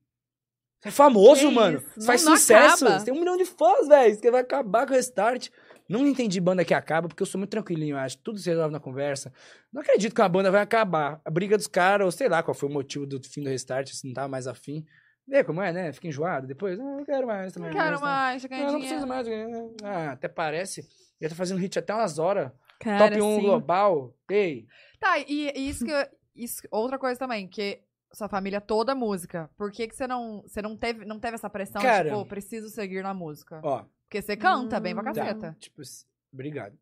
você 0.79 0.89
é 0.89 0.91
famoso, 0.91 1.47
Que 1.49 1.53
mano. 1.55 1.77
isso? 1.79 1.87
Você 1.89 1.99
Não- 1.99 2.05
faz 2.05 2.23
não 2.25 2.35
sucesso. 2.37 2.85
acaba. 2.85 2.99
Você 2.99 3.05
tem 3.05 3.13
um 3.13 3.19
milhão 3.19 3.35
de 3.37 3.45
fãs, 3.45 3.87
velho. 3.87 4.15
Você 4.15 4.31
vai 4.31 4.41
acabar 4.41 4.85
com 4.85 4.93
o 4.93 4.95
Restart. 4.95 5.49
Não 5.89 6.05
entendi 6.07 6.39
banda 6.39 6.63
que 6.63 6.73
acaba, 6.73 7.07
porque 7.07 7.23
eu 7.23 7.27
sou 7.27 7.39
muito 7.39 7.49
tranquilinho, 7.49 7.95
eu 7.95 7.99
acho. 7.99 8.17
Tudo 8.19 8.37
se 8.37 8.47
resolve 8.49 8.71
na 8.71 8.79
conversa. 8.79 9.33
Não 9.73 9.81
acredito 9.81 10.13
que 10.13 10.21
uma 10.21 10.29
banda 10.29 10.51
vai 10.51 10.61
acabar. 10.61 11.19
A 11.25 11.31
briga 11.31 11.57
dos 11.57 11.65
caras, 11.67 12.05
ou 12.05 12.11
sei 12.11 12.29
lá 12.29 12.43
qual 12.43 12.53
foi 12.53 12.69
o 12.69 12.71
motivo 12.71 13.07
do 13.07 13.19
fim 13.27 13.41
do 13.41 13.49
Restart, 13.49 13.87
se 13.91 14.05
não 14.07 14.13
tava 14.13 14.27
mais 14.27 14.45
afim. 14.45 14.85
Vê 15.27 15.43
como 15.43 15.61
é, 15.61 15.71
né? 15.73 15.91
Fica 15.91 16.07
enjoado 16.07 16.45
depois. 16.47 16.77
Não, 16.77 16.97
não 16.97 17.05
quero 17.05 17.25
mais 17.27 17.53
também. 17.53 17.71
Não 17.71 17.77
quero 17.79 17.99
mais, 18.01 18.41
você 18.41 18.47
ganha 18.47 18.65
Não, 18.65 18.73
não 18.73 18.79
dinheiro. 18.79 19.07
preciso 19.07 19.27
mais. 19.27 19.73
Ah, 19.83 20.11
até 20.11 20.27
parece. 20.27 20.87
Já 21.19 21.29
tá 21.29 21.35
fazendo 21.35 21.59
hit 21.59 21.77
até 21.79 21.93
umas 21.93 22.19
horas. 22.19 22.51
Cara, 22.79 23.09
Top 23.09 23.21
1 23.21 23.35
sim. 23.35 23.41
global. 23.41 24.15
Ei. 24.29 24.65
Tá, 24.99 25.17
e, 25.19 25.51
e 25.55 25.69
isso 25.69 25.83
que 25.85 25.91
eu- 25.91 26.07
isso, 26.35 26.61
outra 26.71 26.97
coisa 26.97 27.19
também, 27.19 27.47
que 27.47 27.81
sua 28.13 28.29
família 28.29 28.61
toda 28.61 28.95
música. 28.95 29.49
Por 29.57 29.71
que, 29.71 29.87
que 29.87 29.95
você 29.95 30.07
não, 30.07 30.41
você 30.43 30.61
não 30.61 30.75
teve, 30.77 31.03
não 31.05 31.19
teve 31.19 31.35
essa 31.35 31.49
pressão 31.49 31.81
Cara. 31.81 32.09
de, 32.09 32.15
pô, 32.15 32.25
preciso 32.25 32.69
seguir 32.69 33.03
na 33.03 33.13
música? 33.13 33.59
Ó, 33.63 33.83
Porque 34.09 34.23
você 34.23 34.35
canta 34.35 34.79
bem 34.79 34.95
pra 34.95 35.03
Hum, 35.03 35.13
tá. 35.13 35.13
caceta. 35.13 35.55
Tipo, 35.59 35.81
s- 35.83 36.03
obrigado. 36.33 36.75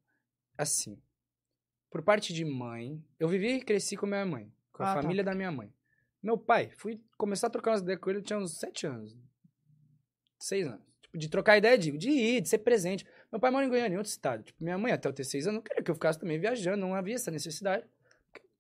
Assim, 0.58 0.98
por 1.92 2.02
parte 2.02 2.34
de 2.34 2.46
mãe, 2.46 3.04
eu 3.20 3.28
vivi 3.28 3.56
e 3.56 3.62
cresci 3.62 3.98
com 3.98 4.06
minha 4.06 4.26
mãe. 4.26 4.50
Com 4.72 4.84
a 4.84 4.92
Ah, 4.92 4.96
tá. 4.96 5.02
família 5.02 5.24
da 5.26 5.36
minha 5.36 5.52
mãe. 5.52 5.72
Meu 6.24 6.38
pai, 6.38 6.72
fui 6.78 7.02
começar 7.18 7.48
a 7.48 7.50
trocar 7.50 7.72
umas 7.72 7.82
ideias 7.82 8.00
com 8.00 8.10
ele, 8.10 8.20
eu 8.20 8.24
tinha 8.24 8.40
uns 8.40 8.58
sete 8.58 8.88
anos. 8.88 9.14
Seis 10.40 10.66
anos. 10.68 10.82
Tipo, 11.02 11.18
de 11.18 11.30
trocar 11.30 11.58
ideia, 11.58 11.78
digo, 11.78 11.98
de 11.98 12.10
ir, 12.10 12.42
de 12.42 12.48
ser 12.50 12.60
presente. 12.60 13.06
Meu 13.32 13.40
pai 13.42 13.52
mora 13.52 13.66
em 13.66 13.70
Goiânia, 13.70 13.96
em 13.96 13.98
outro 13.98 14.10
estado. 14.12 14.44
Tipo, 14.44 14.64
minha 14.64 14.78
mãe, 14.78 14.92
até 14.94 15.08
eu 15.10 15.14
ter 15.14 15.24
seis 15.26 15.48
anos, 15.48 15.56
não 15.58 15.62
queria 15.64 15.84
que 15.84 15.92
eu 15.92 15.96
ficasse 15.96 16.18
também 16.20 16.40
viajando, 16.40 16.78
não 16.78 16.96
havia 16.96 17.16
essa 17.16 17.30
necessidade. 17.32 17.86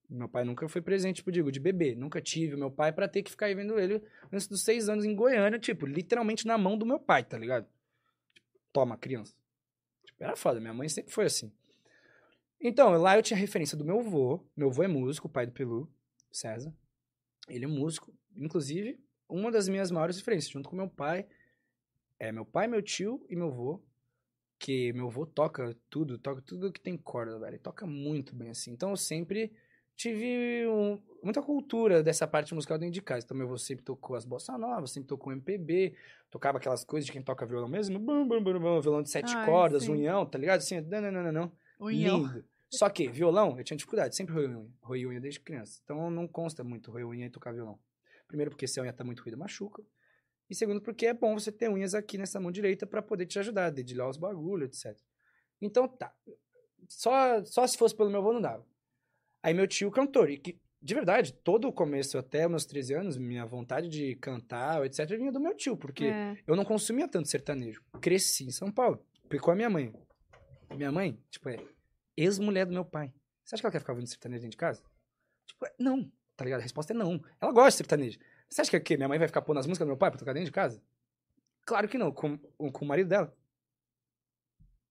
Meu 0.09 0.27
pai 0.29 0.43
nunca 0.43 0.67
foi 0.69 0.81
presente, 0.81 1.17
tipo, 1.17 1.31
digo, 1.31 1.51
de 1.51 1.59
bebê. 1.59 1.95
Nunca 1.95 2.21
tive 2.21 2.55
meu 2.55 2.71
pai 2.71 2.91
pra 2.93 3.07
ter 3.07 3.23
que 3.23 3.31
ficar 3.31 3.45
aí 3.47 3.55
vendo 3.55 3.77
ele 3.79 4.01
antes 4.31 4.47
dos 4.47 4.61
seis 4.63 4.87
anos 4.89 5.03
em 5.05 5.13
Goiânia, 5.15 5.57
tipo, 5.59 5.85
literalmente 5.85 6.45
na 6.47 6.57
mão 6.57 6.77
do 6.77 6.85
meu 6.85 6.99
pai, 6.99 7.23
tá 7.23 7.37
ligado? 7.37 7.65
Toma, 8.77 8.95
criança. 8.95 9.35
Tipo, 10.05 10.23
era 10.23 10.35
foda, 10.35 10.59
minha 10.59 10.71
mãe 10.71 10.87
sempre 10.87 11.11
foi 11.11 11.25
assim. 11.25 11.51
Então, 12.61 12.91
lá 12.91 13.17
eu 13.17 13.23
tinha 13.23 13.35
referência 13.35 13.75
do 13.75 13.83
meu 13.83 14.01
avô. 14.01 14.45
Meu 14.55 14.69
avô 14.69 14.83
é 14.83 14.87
músico, 14.87 15.25
o 15.25 15.31
pai 15.31 15.47
do 15.47 15.51
Pelu, 15.51 15.91
César. 16.31 16.71
Ele 17.47 17.65
é 17.65 17.67
músico. 17.67 18.13
Inclusive, 18.35 19.03
uma 19.27 19.51
das 19.51 19.67
minhas 19.67 19.89
maiores 19.89 20.17
referências, 20.17 20.51
junto 20.51 20.69
com 20.69 20.75
meu 20.75 20.87
pai. 20.87 21.25
É 22.19 22.31
meu 22.31 22.45
pai, 22.45 22.67
meu 22.67 22.83
tio 22.83 23.25
e 23.27 23.35
meu 23.35 23.47
avô. 23.47 23.83
Que 24.59 24.93
meu 24.93 25.07
avô 25.07 25.25
toca 25.25 25.75
tudo, 25.89 26.19
toca 26.19 26.43
tudo 26.43 26.71
que 26.71 26.79
tem 26.79 26.95
corda, 26.95 27.39
velho. 27.39 27.53
Ele 27.53 27.57
toca 27.57 27.87
muito 27.87 28.35
bem 28.35 28.51
assim. 28.51 28.69
Então 28.69 28.91
eu 28.91 28.95
sempre 28.95 29.51
tive 29.97 30.67
um- 30.67 31.01
muita 31.23 31.41
cultura 31.41 32.01
dessa 32.03 32.27
parte 32.27 32.53
musical 32.53 32.77
dentro 32.77 32.93
de 32.93 33.01
casa. 33.01 33.25
Então, 33.25 33.35
meu 33.35 33.47
avô 33.47 33.57
sempre 33.57 33.83
tocou 33.83 34.15
as 34.15 34.23
bossa 34.23 34.57
novas, 34.57 34.91
sempre 34.91 35.09
tocou 35.09 35.33
MPB, 35.33 35.95
tocava 36.29 36.59
aquelas 36.59 36.85
coisas 36.85 37.05
de 37.05 37.11
quem 37.11 37.21
toca 37.21 37.45
violão 37.45 37.67
mesmo, 37.67 37.99
bum, 37.99 38.25
bum, 38.27 38.41
bum, 38.41 38.59
bum, 38.59 38.79
violão 38.79 39.01
de 39.01 39.09
sete 39.09 39.35
Ai, 39.35 39.45
cordas, 39.45 39.83
sim. 39.83 39.91
unhão, 39.91 40.25
tá 40.25 40.37
ligado? 40.37 40.59
Assim, 40.59 40.79
não, 40.79 41.01
não, 41.01 41.11
não, 41.11 41.23
não, 41.23 41.31
não. 41.31 41.51
Unhão. 41.79 42.17
Lindo. 42.19 42.45
Só 42.69 42.89
que, 42.89 43.07
violão, 43.09 43.57
eu 43.57 43.63
tinha 43.63 43.77
dificuldade, 43.77 44.15
sempre 44.15 44.33
roí 44.33 44.45
unha. 44.45 44.67
Roí 44.81 45.07
unha 45.07 45.19
desde 45.19 45.39
criança. 45.39 45.79
Então, 45.83 46.09
não 46.11 46.27
consta 46.27 46.63
muito 46.63 46.91
roer 46.91 47.07
unha 47.07 47.25
e 47.25 47.29
tocar 47.29 47.53
violão. 47.53 47.79
Primeiro, 48.27 48.51
porque 48.51 48.67
se 48.67 48.79
a 48.79 48.83
unha 48.83 48.93
tá 48.93 49.03
muito 49.03 49.21
ruída, 49.21 49.37
machuca. 49.37 49.81
E 50.49 50.53
segundo, 50.55 50.81
porque 50.81 51.07
é 51.07 51.13
bom 51.13 51.33
você 51.33 51.51
ter 51.51 51.69
unhas 51.69 51.95
aqui 51.95 52.17
nessa 52.17 52.39
mão 52.39 52.51
direita 52.51 52.85
pra 52.85 53.01
poder 53.01 53.25
te 53.25 53.39
ajudar, 53.39 53.69
dedilhar 53.69 54.07
os 54.09 54.17
bagulhos, 54.17 54.67
etc. 54.85 54.97
Então, 55.61 55.87
tá. 55.87 56.13
Só, 56.87 57.43
só 57.45 57.65
se 57.65 57.77
fosse 57.77 57.95
pelo 57.95 58.09
meu 58.09 58.19
avô 58.19 58.31
não 58.33 58.41
dava. 58.41 58.65
Aí 59.47 59.53
meu 59.53 59.65
tio 59.65 59.89
cantor, 59.89 60.29
e 60.29 60.37
que, 60.37 60.59
de 60.81 60.93
verdade, 60.93 61.31
todo 61.31 61.69
o 61.69 61.71
começo 61.71 62.17
até 62.17 62.45
meus 62.49 62.65
13 62.65 62.93
anos, 62.95 63.15
minha 63.17 63.45
vontade 63.45 63.87
de 63.87 64.13
cantar, 64.17 64.85
etc, 64.85 65.07
vinha 65.11 65.31
do 65.31 65.39
meu 65.39 65.55
tio, 65.55 65.77
porque 65.77 66.07
É. 66.07 66.37
eu 66.45 66.53
não 66.53 66.65
consumia 66.65 67.07
tanto 67.07 67.29
sertanejo. 67.29 67.81
Cresci 68.01 68.43
em 68.43 68.51
São 68.51 68.69
Paulo. 68.69 69.01
Picou 69.29 69.53
a 69.53 69.55
minha 69.55 69.69
mãe. 69.69 69.93
Minha 70.75 70.91
mãe, 70.91 71.17
tipo, 71.29 71.47
é 71.47 71.65
ex-mulher 72.17 72.65
do 72.65 72.73
meu 72.73 72.83
pai. 72.83 73.13
Você 73.45 73.55
acha 73.55 73.61
que 73.61 73.65
ela 73.67 73.71
quer 73.71 73.79
ficar 73.79 73.93
ouvindo 73.93 74.09
sertanejo 74.09 74.41
dentro 74.41 74.51
de 74.51 74.57
casa? 74.57 74.83
Tipo, 75.45 75.65
é, 75.65 75.73
não. 75.79 76.11
Tá 76.35 76.43
ligado? 76.43 76.59
A 76.59 76.63
resposta 76.63 76.91
é 76.91 76.95
não. 76.97 77.23
Ela 77.39 77.53
gosta 77.53 77.69
de 77.69 77.77
sertanejo. 77.77 78.19
Você 78.49 78.59
acha 78.59 78.69
que, 78.69 78.75
o 78.75 78.83
quê? 78.83 78.97
minha 78.97 79.07
mãe 79.07 79.17
vai 79.17 79.29
ficar 79.29 79.41
pondo 79.43 79.61
as 79.61 79.65
músicas 79.65 79.85
do 79.87 79.91
meu 79.91 79.97
pai 79.97 80.11
pra 80.11 80.19
tocar 80.19 80.33
dentro 80.33 80.47
de 80.47 80.51
casa? 80.51 80.83
Claro 81.65 81.87
que 81.87 81.97
não. 81.97 82.11
Com, 82.11 82.37
com 82.37 82.83
o 82.83 82.87
marido 82.87 83.07
dela. 83.07 83.33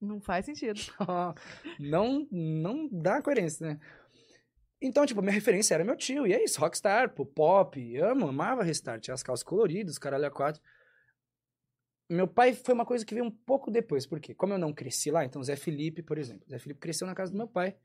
Não 0.01 0.18
faz 0.18 0.47
sentido. 0.47 0.81
não, 1.78 2.26
não 2.31 2.89
dá 2.91 3.20
coerência, 3.20 3.67
né? 3.67 3.81
Então, 4.81 5.07
tipo, 5.07 5.21
minha 5.23 5.33
referência 5.33 5.75
era 5.75 5.85
meu 5.85 5.97
tio. 5.97 6.27
E 6.27 6.33
é 6.35 6.45
isso, 6.45 6.61
rockstar, 6.61 7.11
pô, 7.15 7.25
pop. 7.25 7.97
Amo, 7.99 8.29
amava 8.29 8.63
Restart. 8.63 9.03
Tinha 9.03 9.15
as 9.15 9.23
calças 9.23 9.43
coloridas, 9.43 9.99
caralho 9.99 10.27
a 10.27 10.31
quatro. 10.31 10.61
Meu 12.09 12.29
pai 12.29 12.55
foi 12.55 12.73
uma 12.75 12.87
coisa 12.87 13.05
que 13.05 13.15
veio 13.15 13.27
um 13.27 13.31
pouco 13.31 13.71
depois. 13.71 14.07
Por 14.07 14.21
quê? 14.21 14.35
Como 14.35 14.53
eu 14.53 14.59
não 14.59 14.73
cresci 14.73 15.11
lá, 15.11 15.25
então 15.25 15.43
Zé 15.43 15.57
Felipe, 15.57 16.03
por 16.03 16.19
exemplo. 16.19 16.47
Zé 16.49 16.59
Felipe 16.59 16.79
cresceu 16.81 17.07
na 17.07 17.15
casa 17.15 17.33
do 17.33 17.39
meu 17.39 17.49
pai. 17.49 17.77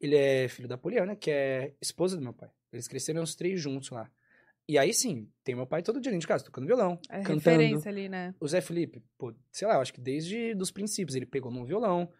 Ele 0.00 0.16
é 0.16 0.48
filho 0.48 0.68
da 0.68 0.78
Poliana, 0.78 1.14
que 1.16 1.30
é 1.30 1.74
esposa 1.80 2.16
do 2.16 2.22
meu 2.22 2.32
pai. 2.32 2.50
Eles 2.72 2.88
cresceram 2.88 3.22
os 3.22 3.34
três 3.34 3.60
juntos 3.60 3.90
lá. 3.90 4.10
E 4.66 4.78
aí 4.78 4.92
sim, 4.94 5.28
tem 5.42 5.54
meu 5.54 5.66
pai 5.66 5.82
todo 5.82 6.00
dia 6.00 6.12
dentro 6.12 6.20
de 6.22 6.28
casa, 6.28 6.44
tocando 6.44 6.66
violão, 6.66 7.00
É 7.10 7.18
cantando. 7.22 7.36
referência 7.38 7.90
ali, 7.90 8.08
né? 8.08 8.34
O 8.38 8.46
Zé 8.46 8.60
Felipe, 8.60 9.02
pô, 9.16 9.34
sei 9.50 9.66
lá, 9.66 9.74
eu 9.74 9.80
acho 9.80 9.92
que 9.92 10.00
desde 10.00 10.54
os 10.60 10.70
princípios 10.70 11.16
ele 11.16 11.24
pegou 11.26 11.50
num 11.50 11.64
violão. 11.64 12.10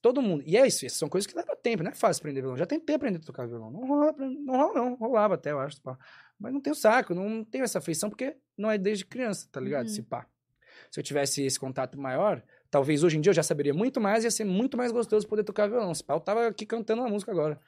Todo 0.00 0.20
mundo. 0.20 0.42
E 0.46 0.56
é 0.56 0.66
isso, 0.66 0.88
são 0.90 1.08
coisas 1.08 1.26
que 1.26 1.36
levam 1.36 1.56
tempo, 1.56 1.82
não 1.82 1.90
é 1.90 1.94
fácil 1.94 2.20
aprender 2.20 2.40
violão. 2.40 2.56
Já 2.56 2.66
tentei 2.66 2.94
aprender 2.94 3.18
a 3.18 3.20
tocar 3.20 3.46
violão. 3.46 3.70
Não 3.70 3.86
rola, 3.86 4.14
não 4.18 4.56
rola, 4.56 4.74
não. 4.74 4.94
Rolava 4.94 5.34
até, 5.34 5.52
eu 5.52 5.58
acho. 5.58 5.80
Mas 6.38 6.52
não 6.52 6.60
tenho 6.60 6.74
saco, 6.74 7.14
não 7.14 7.44
tenho 7.44 7.64
essa 7.64 7.78
afeição, 7.78 8.10
porque 8.10 8.36
não 8.56 8.70
é 8.70 8.76
desde 8.76 9.06
criança, 9.06 9.48
tá 9.50 9.60
ligado? 9.60 9.86
Uhum. 9.86 9.92
Se 9.92 10.02
pá. 10.02 10.26
Se 10.90 11.00
eu 11.00 11.04
tivesse 11.04 11.42
esse 11.42 11.58
contato 11.58 11.98
maior, 11.98 12.42
talvez 12.70 13.02
hoje 13.02 13.16
em 13.16 13.20
dia 13.20 13.30
eu 13.30 13.34
já 13.34 13.42
saberia 13.42 13.72
muito 13.72 14.00
mais 14.00 14.24
e 14.24 14.26
ia 14.26 14.30
ser 14.30 14.44
muito 14.44 14.76
mais 14.76 14.92
gostoso 14.92 15.26
poder 15.26 15.44
tocar 15.44 15.68
violão. 15.68 15.94
Se 15.94 16.04
pá, 16.04 16.14
eu 16.14 16.20
tava 16.20 16.46
aqui 16.46 16.66
cantando 16.66 17.02
uma 17.02 17.08
música 17.08 17.32
agora. 17.32 17.58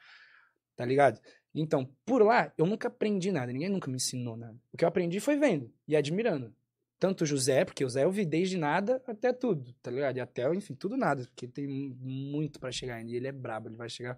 Tá 0.75 0.85
ligado? 0.85 1.19
Então, 1.53 1.89
por 2.05 2.21
lá, 2.21 2.51
eu 2.57 2.65
nunca 2.65 2.89
aprendi 2.89 3.31
nada, 3.31 3.51
ninguém 3.51 3.69
nunca 3.69 3.89
me 3.89 3.95
ensinou 3.95 4.35
nada. 4.35 4.55
O 4.73 4.77
que 4.77 4.83
eu 4.83 4.89
aprendi 4.89 5.19
foi 5.19 5.37
vendo 5.37 5.71
e 5.87 5.95
admirando. 5.95 6.53
Tanto 6.99 7.25
José, 7.25 7.65
porque 7.65 7.83
o 7.83 7.89
Zé 7.89 8.03
eu 8.05 8.11
vi 8.11 8.25
desde 8.25 8.57
nada 8.57 9.01
até 9.05 9.33
tudo, 9.33 9.73
tá 9.81 9.91
ligado? 9.91 10.17
E 10.17 10.21
até, 10.21 10.53
enfim, 10.55 10.73
tudo 10.75 10.95
nada, 10.95 11.23
porque 11.25 11.47
tem 11.47 11.67
mu- 11.67 11.95
muito 11.95 12.59
pra 12.59 12.71
chegar 12.71 12.95
ainda. 12.95 13.11
E 13.11 13.15
ele 13.15 13.27
é 13.27 13.31
brabo, 13.31 13.67
ele 13.67 13.75
vai 13.75 13.89
chegar, 13.89 14.17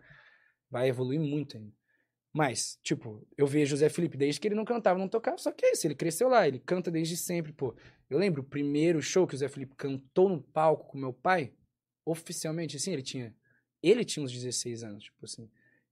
vai 0.70 0.88
evoluir 0.88 1.20
muito 1.20 1.58
ainda. 1.58 1.74
Mas, 2.32 2.78
tipo, 2.84 3.26
eu 3.36 3.48
vejo 3.48 3.74
o 3.74 3.78
Zé 3.78 3.90
Felipe 3.90 4.16
desde 4.16 4.40
que 4.40 4.48
ele 4.48 4.54
não 4.56 4.66
cantava, 4.66 5.00
não 5.00 5.08
tocava, 5.10 5.38
só 5.40 5.52
que 5.52 5.66
é 5.66 5.72
isso, 5.72 5.88
ele 5.88 5.96
cresceu 5.96 6.30
lá, 6.30 6.48
ele 6.48 6.60
canta 6.60 6.92
desde 6.92 7.18
sempre, 7.18 7.52
pô. 7.52 7.76
Eu 8.10 8.20
lembro 8.20 8.42
o 8.42 8.46
primeiro 8.46 9.02
show 9.02 9.26
que 9.26 9.34
o 9.34 9.38
Zé 9.38 9.48
Felipe 9.50 9.76
cantou 9.76 10.30
no 10.30 10.40
palco 10.42 10.86
com 10.88 11.00
meu 11.00 11.12
pai, 11.14 11.52
oficialmente, 12.06 12.78
assim, 12.78 12.92
ele 12.94 13.02
tinha. 13.02 13.36
Ele 13.82 14.06
tinha 14.06 14.24
uns 14.24 14.32
16 14.32 14.84
anos, 14.84 15.06
tipo 15.06 15.26
assim. 15.26 15.50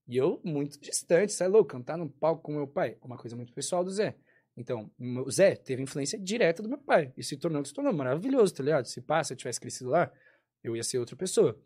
E 0.08 0.18
eu, 0.18 0.40
muito 0.44 0.80
distante, 0.80 1.32
sai 1.34 1.48
louco, 1.48 1.70
cantar 1.72 1.98
no 1.98 2.08
palco 2.10 2.44
com 2.44 2.52
meu 2.54 2.68
pai. 2.68 2.98
É 3.02 3.06
uma 3.06 3.18
coisa 3.18 3.36
muito 3.36 3.52
pessoal 3.54 3.84
do 3.84 3.90
Zé. 3.92 4.16
Então, 4.58 4.90
o 5.00 5.30
Zé 5.30 5.56
teve 5.56 5.82
influência 5.82 6.18
direta 6.18 6.64
do 6.64 6.70
meu 6.70 6.78
pai. 6.78 7.12
E 7.18 7.24
se 7.24 7.36
tornou 7.36 7.64
se 7.66 7.74
tornou 7.74 7.94
maravilhoso, 7.94 8.54
tá 8.54 8.64
ligado? 8.64 8.86
Se 8.86 9.02
passa, 9.02 9.34
eu 9.34 9.38
tivesse 9.38 9.60
crescido 9.60 9.90
lá, 9.90 10.12
eu 10.64 10.76
ia 10.76 10.84
ser 10.84 10.98
outra 10.98 11.16
pessoa. 11.16 11.60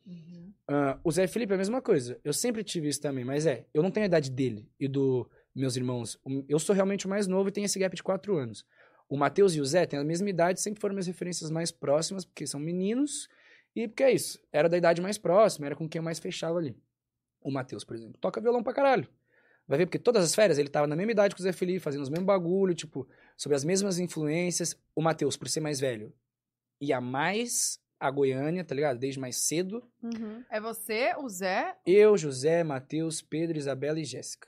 Ah, 0.67 0.99
o 1.03 1.11
Zé 1.11 1.27
Felipe 1.27 1.53
é 1.53 1.55
a 1.55 1.57
mesma 1.57 1.81
coisa. 1.81 2.19
Eu 2.23 2.33
sempre 2.33 2.63
tive 2.63 2.89
isso 2.89 2.99
também, 2.99 3.23
mas 3.23 3.45
é, 3.45 3.65
eu 3.73 3.83
não 3.83 3.91
tenho 3.91 4.05
a 4.05 4.07
idade 4.07 4.31
dele 4.31 4.67
e 4.79 4.87
do 4.87 5.29
meus 5.55 5.75
irmãos. 5.75 6.19
Eu 6.47 6.59
sou 6.59 6.75
realmente 6.75 7.05
o 7.05 7.09
mais 7.09 7.27
novo 7.27 7.49
e 7.49 7.51
tenho 7.51 7.65
esse 7.65 7.79
gap 7.79 7.95
de 7.95 8.03
4 8.03 8.35
anos. 8.37 8.65
O 9.07 9.17
Matheus 9.17 9.55
e 9.55 9.61
o 9.61 9.65
Zé 9.65 9.85
têm 9.85 9.99
a 9.99 10.03
mesma 10.03 10.29
idade, 10.29 10.61
sempre 10.61 10.79
foram 10.79 10.93
minhas 10.93 11.07
referências 11.07 11.49
mais 11.49 11.71
próximas, 11.71 12.25
porque 12.25 12.45
são 12.45 12.59
meninos. 12.59 13.27
E 13.75 13.87
porque 13.87 14.03
é 14.03 14.11
isso, 14.11 14.39
era 14.51 14.67
da 14.67 14.77
idade 14.77 15.01
mais 15.01 15.17
próxima, 15.17 15.65
era 15.65 15.75
com 15.75 15.87
quem 15.87 15.99
eu 15.99 16.03
mais 16.03 16.19
fechava 16.19 16.57
ali. 16.57 16.75
O 17.41 17.51
Matheus, 17.51 17.83
por 17.83 17.95
exemplo, 17.95 18.19
toca 18.19 18.41
violão 18.41 18.61
pra 18.63 18.73
caralho. 18.73 19.07
Vai 19.69 19.77
ver, 19.77 19.85
porque 19.85 19.99
todas 19.99 20.23
as 20.25 20.33
férias 20.35 20.57
ele 20.57 20.67
tava 20.67 20.87
na 20.87 20.95
mesma 20.95 21.11
idade 21.11 21.33
que 21.35 21.39
o 21.39 21.43
Zé 21.43 21.53
Felipe, 21.53 21.79
fazendo 21.79 22.01
os 22.01 22.09
mesmos 22.09 22.25
bagulho, 22.25 22.73
tipo, 22.73 23.07
sobre 23.37 23.55
as 23.55 23.63
mesmas 23.63 23.99
influências. 23.99 24.75
O 24.95 25.01
Matheus, 25.01 25.37
por 25.37 25.47
ser 25.47 25.59
mais 25.59 25.79
velho, 25.79 26.11
ia 26.81 26.99
mais 26.99 27.79
a 27.99 28.09
Goiânia, 28.09 28.63
tá 28.65 28.73
ligado? 28.73 28.97
Desde 28.97 29.19
mais 29.19 29.37
cedo. 29.37 29.87
Uhum. 30.01 30.43
É 30.49 30.59
você, 30.59 31.13
o 31.17 31.29
Zé, 31.29 31.75
Eu, 31.85 32.17
José, 32.17 32.63
Matheus, 32.63 33.21
Pedro, 33.21 33.57
Isabela 33.59 33.99
e 33.99 34.05
Jéssica. 34.05 34.47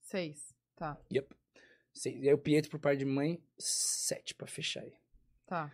seis. 0.00 0.54
Tá, 0.74 0.96
Yep. 1.12 1.34
Seis. 1.92 2.22
E 2.22 2.28
aí 2.28 2.34
o 2.34 2.38
Pietro, 2.38 2.70
por 2.70 2.78
parte 2.80 2.98
de 3.00 3.04
mãe, 3.06 3.38
sete 3.58 4.34
pra 4.34 4.46
fechar 4.46 4.80
aí. 4.82 4.94
tá. 5.46 5.70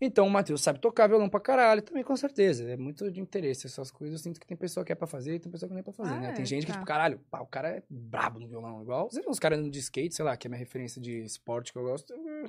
Então 0.00 0.26
o 0.26 0.30
Matheus 0.30 0.60
sabe 0.60 0.80
tocar 0.80 1.06
violão 1.06 1.28
pra 1.28 1.40
caralho, 1.40 1.80
também 1.80 2.02
com 2.02 2.16
certeza. 2.16 2.68
É 2.68 2.76
muito 2.76 3.10
de 3.10 3.20
interesse 3.20 3.66
essas 3.66 3.90
coisas. 3.90 4.18
Eu 4.18 4.22
sinto 4.22 4.40
que 4.40 4.46
tem 4.46 4.56
pessoa 4.56 4.84
que 4.84 4.92
é 4.92 4.94
pra 4.94 5.06
fazer 5.06 5.36
e 5.36 5.38
tem 5.40 5.50
pessoa 5.50 5.68
que 5.68 5.72
não 5.72 5.80
é 5.80 5.82
pra 5.84 5.92
fazer, 5.92 6.14
Ah, 6.14 6.20
né? 6.20 6.32
Tem 6.32 6.42
é, 6.42 6.46
gente 6.46 6.66
que, 6.66 6.72
tá. 6.72 6.74
tipo, 6.74 6.84
caralho, 6.86 7.18
pá, 7.30 7.40
o 7.40 7.46
cara 7.46 7.68
é 7.68 7.82
brabo 7.88 8.38
no 8.40 8.48
violão. 8.48 8.82
Igual, 8.82 9.08
você 9.10 9.22
vê 9.22 9.28
uns 9.28 9.38
caras 9.38 9.70
de 9.70 9.78
skate, 9.78 10.14
sei 10.14 10.24
lá, 10.24 10.36
que 10.36 10.46
é 10.46 10.50
minha 10.50 10.58
referência 10.58 11.00
de 11.00 11.22
esporte 11.22 11.72
que 11.72 11.78
eu 11.78 11.82
gosto. 11.84 12.12
hum, 12.14 12.44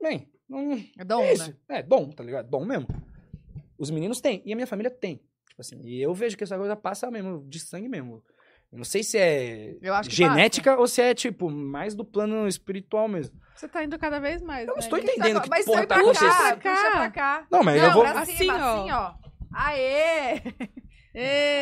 Bem, 0.00 0.30
não, 0.48 0.72
É 0.96 1.04
dom, 1.04 1.22
é 1.22 1.32
isso. 1.32 1.50
né? 1.50 1.56
É, 1.78 1.82
dom, 1.82 2.10
tá 2.10 2.22
ligado? 2.22 2.48
Dom 2.48 2.64
mesmo. 2.64 2.86
Os 3.76 3.90
meninos 3.90 4.20
têm, 4.20 4.42
e 4.44 4.52
a 4.52 4.56
minha 4.56 4.66
família 4.66 4.90
tem. 4.90 5.16
Tipo 5.48 5.60
assim, 5.60 5.80
e 5.82 6.00
eu 6.00 6.14
vejo 6.14 6.36
que 6.36 6.44
essa 6.44 6.56
coisa 6.56 6.76
passa 6.76 7.10
mesmo, 7.10 7.44
de 7.48 7.58
sangue 7.58 7.88
mesmo. 7.88 8.22
Eu 8.70 8.78
não 8.78 8.84
sei 8.84 9.02
se 9.02 9.16
é 9.16 9.76
Eu 9.80 9.94
acho 9.94 10.10
que 10.10 10.16
genética 10.16 10.76
ou 10.78 10.86
se 10.86 11.00
é, 11.00 11.14
tipo, 11.14 11.50
mais 11.50 11.94
do 11.94 12.04
plano 12.04 12.46
espiritual 12.46 13.08
mesmo. 13.08 13.34
Você 13.54 13.66
tá 13.66 13.82
indo 13.82 13.98
cada 13.98 14.20
vez 14.20 14.40
mais, 14.42 14.68
Eu 14.68 14.74
né? 14.74 14.80
estou 14.80 14.98
Ninguém- 14.98 15.14
entendendo 15.16 15.40
que 15.40 15.48
Mas 15.48 15.64
porra 15.64 15.80
tá 15.86 15.94
pra 15.94 16.02
acontecendo. 16.04 16.28
cá, 16.30 16.36
Pra 16.38 16.56
cá. 16.56 16.74
puxa 16.76 16.90
pra 16.92 17.10
cá. 17.10 17.46
Não, 17.50 17.62
mas 17.62 17.80
Não, 17.80 17.88
eu 17.88 17.94
vou... 17.94 18.02
pra 18.04 18.20
Assim, 18.20 18.36
cima, 18.36 18.54
ó. 18.54 18.80
assim, 18.80 18.90
ó. 18.92 19.14
Aê! 19.54 20.42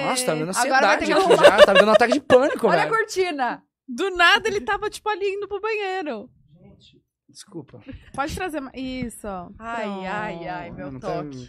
Nossa, 0.05 0.27
tá 0.27 0.35
me 0.35 0.41
dando 0.41 0.49
ansiedade 0.51 1.13
aqui 1.13 1.37
já. 1.37 1.57
Tá 1.65 1.73
me 1.73 1.79
dando 1.81 1.89
um 1.89 1.93
ataque 1.93 2.13
de 2.15 2.21
pânico, 2.21 2.67
Olha 2.67 2.83
a 2.83 2.85
velho. 2.85 2.91
cortina. 2.97 3.63
Do 3.89 4.11
nada 4.11 4.49
ele 4.49 4.61
tava, 4.61 4.91
tipo, 4.91 5.09
ali 5.09 5.25
indo 5.27 5.47
pro 5.49 5.61
banheiro. 5.61 6.29
Gente, 6.61 7.01
desculpa. 7.29 7.81
Pode 8.15 8.35
trazer 8.35 8.61
mais. 8.61 8.75
Isso, 8.77 9.27
ó. 9.27 9.49
Ai, 9.59 9.85
Pronto. 9.85 10.07
ai, 10.07 10.49
ai, 10.49 10.71
meu 10.73 10.91
Não 10.93 11.01
tá- 11.01 11.23
toque. 11.23 11.49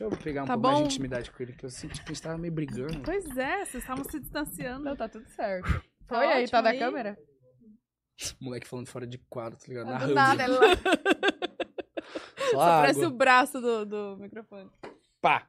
Deixa 0.00 0.14
eu 0.14 0.18
pegar 0.18 0.44
um 0.44 0.46
Tá 0.46 0.54
pouco 0.54 0.66
mais 0.68 0.78
bom? 0.78 0.88
de 0.88 0.94
intimidade 0.94 1.30
com 1.30 1.42
ele, 1.42 1.52
que 1.52 1.64
eu 1.66 1.68
senti 1.70 2.02
que 2.02 2.10
a 2.10 2.14
gente 2.14 2.22
tava 2.22 2.38
meio 2.38 2.52
brigando. 2.52 3.00
Pois 3.04 3.36
é, 3.36 3.64
vocês 3.66 3.82
estavam 3.82 4.02
se 4.04 4.18
distanciando. 4.18 4.84
Não, 4.84 4.96
tá 4.96 5.08
tudo 5.08 5.28
certo. 5.28 5.68
Tá 6.06 6.16
Foi 6.16 6.26
aí, 6.26 6.48
tá 6.48 6.62
na 6.62 6.70
aí. 6.70 6.78
câmera? 6.78 7.18
Moleque 8.40 8.66
falando 8.66 8.88
fora 8.88 9.06
de 9.06 9.18
quadro, 9.28 9.58
tá 9.58 9.66
ligado? 9.68 9.86
Do 9.86 9.92
Narrando. 9.92 10.14
nada, 10.14 10.42
ela... 10.42 10.60
Só 12.50 12.56
Só 12.56 12.56
parece 12.80 13.04
o 13.04 13.10
braço 13.10 13.60
do, 13.60 13.84
do 13.86 14.16
microfone. 14.18 14.70
Pá. 15.20 15.46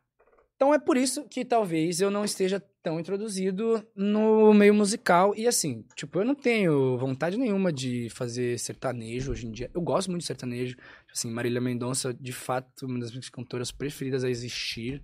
Então 0.56 0.74
é 0.74 0.78
por 0.78 0.96
isso 0.96 1.28
que 1.28 1.44
talvez 1.44 2.00
eu 2.02 2.12
não 2.12 2.24
esteja 2.24 2.64
tão 2.84 3.00
introduzido 3.00 3.84
no 3.96 4.54
meio 4.54 4.74
musical. 4.76 5.34
E 5.36 5.48
assim, 5.48 5.84
tipo, 5.96 6.20
eu 6.20 6.26
não 6.26 6.36
tenho 6.36 6.98
vontade 7.00 7.36
nenhuma 7.38 7.74
de 7.74 8.10
fazer 8.12 8.60
sertanejo 8.60 9.32
hoje 9.32 9.48
em 9.48 9.52
dia. 9.52 9.72
Eu 9.74 9.82
gosto 9.82 10.10
muito 10.12 10.22
de 10.22 10.28
sertanejo. 10.28 10.78
Assim, 11.14 11.30
Marília 11.30 11.60
Mendonça, 11.60 12.14
de 12.14 12.32
fato, 12.32 12.86
uma 12.86 13.00
das 13.00 13.12
minhas 13.12 13.30
cantoras 13.30 13.72
preferidas 13.72 14.24
a 14.24 14.30
existir. 14.30 15.04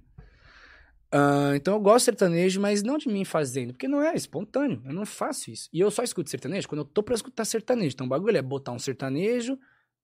Ah, 1.11 1.53
então 1.55 1.73
eu 1.73 1.79
gosto 1.79 1.99
de 1.99 2.05
sertanejo, 2.05 2.59
mas 2.59 2.83
não 2.83 2.97
de 2.97 3.07
mim 3.07 3.23
fazendo, 3.23 3.73
porque 3.73 3.87
não 3.87 4.01
é 4.01 4.13
espontâneo. 4.15 4.81
Eu 4.85 4.93
não 4.93 5.05
faço 5.05 5.51
isso. 5.51 5.69
E 5.71 5.79
eu 5.79 5.89
só 5.89 6.03
escuto 6.03 6.29
sertanejo 6.29 6.67
quando 6.67 6.81
eu 6.81 6.85
tô 6.85 7.01
pra 7.01 7.15
escutar 7.15 7.45
sertanejo. 7.45 7.93
Então 7.93 8.05
o 8.05 8.09
bagulho 8.09 8.37
é 8.37 8.41
botar 8.41 8.71
um 8.71 8.79
sertanejo. 8.79 9.57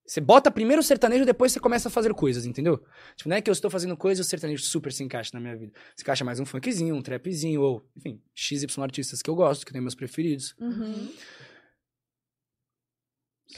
Você 0.06 0.20
bota 0.20 0.50
primeiro 0.50 0.80
o 0.80 0.84
sertanejo, 0.84 1.24
depois 1.24 1.50
você 1.50 1.58
começa 1.58 1.88
a 1.88 1.90
fazer 1.90 2.12
coisas, 2.12 2.44
entendeu? 2.44 2.84
Tipo, 3.16 3.30
não 3.30 3.36
é 3.36 3.40
que 3.40 3.48
eu 3.48 3.52
estou 3.52 3.70
fazendo 3.70 3.96
coisa 3.96 4.20
e 4.20 4.22
o 4.22 4.24
sertanejo 4.24 4.62
super 4.62 4.92
se 4.92 5.02
encaixa 5.02 5.30
na 5.32 5.40
minha 5.40 5.56
vida. 5.56 5.72
Se 5.96 6.02
encaixa 6.02 6.22
mais 6.22 6.38
um 6.38 6.44
funkzinho, 6.44 6.94
um 6.94 7.00
trapzinho, 7.00 7.62
ou, 7.62 7.82
enfim, 7.96 8.20
XY 8.34 8.66
artistas 8.82 9.22
que 9.22 9.30
eu 9.30 9.34
gosto, 9.34 9.64
que 9.64 9.72
tem 9.72 9.80
meus 9.80 9.94
preferidos. 9.94 10.54
Uhum. 10.60 11.08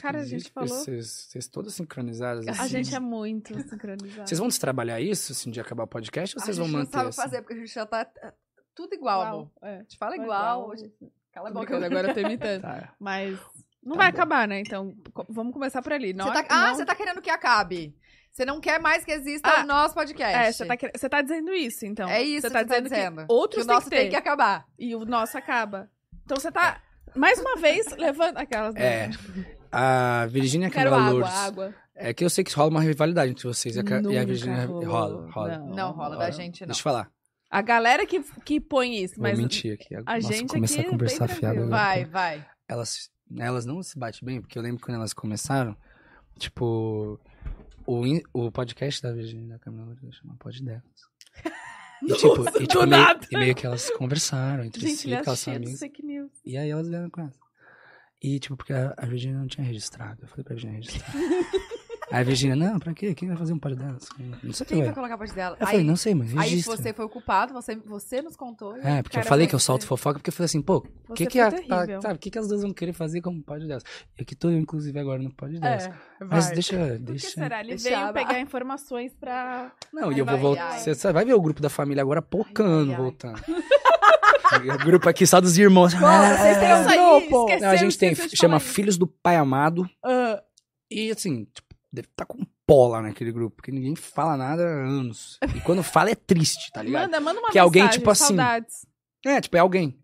Cara, 0.01 0.19
a 0.19 0.25
gente 0.25 0.51
falou- 0.51 0.69
Vocês, 0.69 1.27
vocês 1.29 1.47
todas 1.47 1.73
sincronizadas. 1.73 2.47
A 2.47 2.51
assim. 2.51 2.67
gente 2.67 2.93
é 2.93 2.99
muito 2.99 3.53
sincronizado. 3.69 4.27
Vocês 4.27 4.37
vão 4.39 4.47
destrabalhar 4.47 4.99
isso, 5.01 5.31
assim, 5.31 5.49
de 5.49 5.59
acabar 5.59 5.83
o 5.83 5.87
podcast, 5.87 6.35
ou 6.35 6.41
A 6.41 6.45
vocês 6.45 6.57
gente 6.57 6.63
vão 6.65 6.71
não 6.71 6.79
manter 6.79 6.91
sabe 6.91 7.09
assim? 7.09 7.21
fazer, 7.21 7.41
porque 7.41 7.53
a 7.53 7.57
gente 7.57 7.73
já 7.73 7.85
tá... 7.85 8.05
tudo 8.75 8.93
igual, 8.93 9.21
amor. 9.21 9.51
É. 9.63 9.75
A 9.75 9.79
gente 9.79 9.97
fala 9.97 10.15
Igual. 10.15 10.27
igual. 10.27 10.69
hoje- 10.69 10.91
Cala 11.33 11.49
a 11.49 11.51
boca. 11.51 11.85
agora 11.85 12.07
eu 12.09 12.13
tô 12.13 12.19
imitando. 12.19 12.61
Tá. 12.61 12.93
Mas 12.99 13.39
não 13.83 13.93
Tá 13.95 14.03
vai 14.03 14.11
bom. 14.11 14.17
acabar, 14.17 14.47
né? 14.47 14.59
Então, 14.59 14.95
vamos 15.29 15.53
começar 15.53 15.81
por 15.81 15.93
ali. 15.93 16.13
Não, 16.13 16.25
Você 16.27 16.33
tá- 16.43 16.55
não- 16.55 16.63
Ah, 16.65 16.73
você 16.75 16.85
tá 16.85 16.95
querendo 16.95 17.21
que 17.21 17.29
acabe. 17.29 17.95
Você 18.31 18.45
não 18.45 18.59
quer 18.59 18.79
mais 18.79 19.03
que 19.05 19.11
exista 19.11 19.49
Ah, 19.49 19.63
o 19.63 19.65
nosso 19.65 19.95
podcast. 19.95 20.35
É, 20.37 20.51
você 20.51 20.65
tá, 20.65 20.77
quer- 20.77 20.91
você 20.95 21.09
tá 21.09 21.21
dizendo 21.23 21.51
isso, 21.53 21.85
então. 21.87 22.07
É 22.07 22.21
isso 22.21 22.41
Você 22.41 22.47
que 22.49 22.53
tá 22.53 22.59
você 22.59 22.65
tá 22.67 22.79
dizendo, 22.79 22.89
dizendo. 22.89 23.27
que 23.27 23.33
outros 23.33 23.65
que 23.65 23.71
o 23.71 23.73
nosso 23.73 23.89
têm 23.89 23.97
que 23.97 24.03
tem 24.03 24.09
que 24.11 24.15
acabar. 24.15 24.67
E 24.77 24.95
o 24.95 25.05
nosso 25.05 25.37
acaba. 25.37 25.89
Então 26.23 26.37
você 26.37 26.51
tá, 26.51 26.81
mais 27.15 27.39
uma 27.39 27.55
vez, 27.55 27.87
levando 27.97 28.37
aquelas... 28.37 28.75
É. 28.75 29.09
A 29.71 30.25
Virgínia 30.27 30.69
Quero 30.69 30.89
Camila 30.91 31.07
água, 31.09 31.19
Lourdes. 31.19 31.37
água. 31.39 31.75
É 31.95 32.13
que 32.13 32.23
eu 32.23 32.29
sei 32.29 32.43
que 32.43 32.53
rola 32.53 32.69
uma 32.69 32.81
rivalidade 32.81 33.31
entre 33.31 33.43
vocês 33.47 33.75
e 33.75 33.79
a, 33.79 33.83
Ca- 33.83 34.01
e 34.01 34.17
a 34.17 34.25
Nunca 34.25 34.65
rolou. 34.67 34.85
Rola, 34.85 35.31
rola. 35.31 35.57
Não. 35.59 35.67
Não 35.75 35.91
rola 35.91 36.15
da 36.17 36.29
gente, 36.29 36.61
não. 36.61 36.67
Deixa 36.67 36.79
eu 36.79 36.83
falar. 36.83 37.09
A 37.49 37.61
galera 37.61 38.05
que, 38.05 38.21
que 38.43 38.59
põe 38.59 39.01
isso, 39.03 39.15
Vou 39.15 39.23
mas... 39.23 39.39
mentir 39.39 39.73
aqui. 39.73 39.95
a 39.95 40.01
Nossa, 40.01 40.21
gente 40.33 40.49
começar 40.53 40.73
aqui 40.81 40.85
a 40.85 40.87
é 40.87 40.91
conversar 40.91 41.27
bem 41.27 41.35
fiado. 41.37 41.55
tranquilo. 41.55 41.75
agora. 41.75 41.85
Vai, 41.85 42.05
vai. 42.05 42.45
Elas, 42.67 43.09
elas 43.39 43.65
não 43.65 43.81
se 43.81 43.97
batem 43.97 44.19
bem, 44.23 44.41
porque 44.41 44.57
eu 44.59 44.61
lembro 44.61 44.81
quando 44.83 44.95
elas 44.97 45.13
começaram, 45.13 45.75
tipo, 46.37 47.19
o, 47.85 48.05
in- 48.05 48.21
o 48.33 48.51
podcast 48.51 49.01
da 49.01 49.11
Virgínia 49.13 49.47
da 49.47 49.59
Camila 49.59 49.85
Lourdes 49.85 50.15
chama 50.15 50.35
Pod 50.39 50.63
Delas. 50.63 50.83
E, 51.99 52.13
tipo, 52.13 52.43
e, 52.47 52.67
tipo, 52.67 52.73
do 52.73 52.87
meio, 52.87 53.01
nada. 53.03 53.27
e 53.31 53.35
meio 53.35 53.55
que 53.55 53.65
elas 53.65 53.89
conversaram 53.89 54.63
entre 54.63 54.81
Gente, 54.81 54.97
si, 54.97 55.07
ele 55.07 55.15
é 55.15 55.23
elas 55.25 55.39
são 55.39 55.55
amigas. 55.55 55.79
fake 55.79 56.05
news. 56.05 56.29
E 56.45 56.55
aí 56.55 56.69
elas 56.69 56.87
vieram 56.87 57.09
com 57.09 57.21
ela. 57.21 57.33
E, 58.21 58.39
tipo, 58.39 58.57
porque 58.57 58.73
a, 58.73 58.93
a 58.97 59.05
Virgínia 59.05 59.37
não 59.37 59.47
tinha 59.47 59.65
registrado. 59.65 60.17
Eu 60.23 60.27
falei 60.27 60.43
pra 60.43 60.55
Virgínia 60.55 60.77
registrar. 60.77 61.13
aí 62.11 62.21
a 62.21 62.23
Virgínia, 62.23 62.55
não, 62.55 62.79
pra 62.79 62.93
quê? 62.93 63.13
Quem 63.13 63.27
vai 63.27 63.37
fazer 63.37 63.53
um 63.53 63.59
pod 63.59 63.75
delas? 63.75 64.09
Não 64.41 64.53
sei 64.53 64.65
Quem 64.65 64.83
vai 64.83 64.93
colocar 64.93 65.13
a 65.13 65.17
parte 65.17 65.35
dela? 65.35 65.55
Eu 65.59 65.67
Aí, 65.67 65.71
falei, 65.73 65.85
não 65.85 65.95
sei, 65.95 66.13
aí 66.13 66.49
registra. 66.49 66.77
você 66.77 66.93
foi 66.93 67.05
o 67.05 67.09
culpado, 67.09 67.53
você, 67.53 67.75
você 67.75 68.21
nos 68.21 68.35
contou. 68.35 68.75
É, 68.77 69.03
porque 69.03 69.19
eu 69.19 69.23
falei 69.23 69.45
que 69.45 69.53
eu 69.53 69.59
solto 69.59 69.85
fofoca, 69.85 70.17
porque 70.17 70.29
eu 70.29 70.33
falei 70.33 70.45
assim, 70.45 70.61
pô, 70.61 70.83
o 71.07 71.13
que 71.13 71.27
que, 71.27 71.39
a, 71.39 71.51
tá, 71.51 72.01
sabe, 72.01 72.17
que 72.17 72.31
que 72.31 72.39
as 72.39 72.47
duas 72.47 72.61
vão 72.61 72.73
querer 72.73 72.93
fazer 72.93 73.21
como 73.21 73.43
pod 73.43 73.67
delas? 73.67 73.83
Eu 74.17 74.25
que 74.25 74.35
tô, 74.35 74.49
inclusive, 74.49 74.97
agora 74.97 75.21
no 75.21 75.31
pod 75.31 75.59
delas. 75.59 75.85
É, 75.85 75.93
Mas 76.21 76.45
vai. 76.45 76.53
deixa, 76.53 76.99
deixa... 76.99 77.29
será? 77.29 77.59
Ele 77.59 77.75
Deixa 77.75 77.89
veio 77.89 78.13
pegar 78.13 78.39
informações 78.39 79.13
pra... 79.13 79.71
Não, 79.93 80.11
e 80.11 80.17
eu 80.17 80.25
vou 80.25 80.37
voltar. 80.37 80.79
Você 80.79 81.11
vai 81.11 81.23
ver 81.23 81.33
o 81.33 81.41
grupo 81.41 81.61
da 81.61 81.69
família 81.69 82.01
agora 82.01 82.21
pocando, 82.21 82.95
voltando. 82.95 83.41
o 84.73 84.77
grupo 84.85 85.09
aqui 85.09 85.25
só 85.25 85.39
dos 85.41 85.57
irmãos. 85.57 85.93
Pô, 85.93 85.99
vocês 85.99 86.57
têm 86.57 86.73
um 86.73 86.79
Isso 86.81 86.89
aí, 86.89 86.97
grupo. 86.97 87.59
Não, 87.61 87.69
a 87.69 87.75
gente 87.75 87.97
tem, 87.97 88.15
chama. 88.15 88.59
Filhos 88.59 88.97
do 88.97 89.07
Pai 89.07 89.35
Amado. 89.35 89.89
Ah, 90.03 90.41
E 90.91 91.11
assim, 91.11 91.45
tipo, 91.45 91.67
deve 91.91 92.07
estar 92.07 92.25
com 92.25 92.39
pó 92.65 92.87
lá 92.89 93.01
naquele 93.01 93.31
grupo, 93.31 93.55
porque 93.55 93.71
ninguém 93.71 93.95
fala 93.95 94.35
nada 94.35 94.61
há 94.63 94.85
anos. 94.87 95.37
E 95.55 95.59
quando 95.61 95.81
fala 95.83 96.09
é 96.11 96.15
triste, 96.15 96.71
tá 96.71 96.81
ligado? 96.81 97.03
manda, 97.03 97.19
manda 97.21 97.39
uma 97.39 97.49
Que 97.49 97.59
alguém, 97.59 97.83
mensagem, 97.83 97.99
tipo 97.99 98.09
assim, 98.11 98.25
saudades. 98.27 98.85
É, 99.25 99.39
tipo, 99.41 99.55
é 99.57 99.59
alguém. 99.59 99.97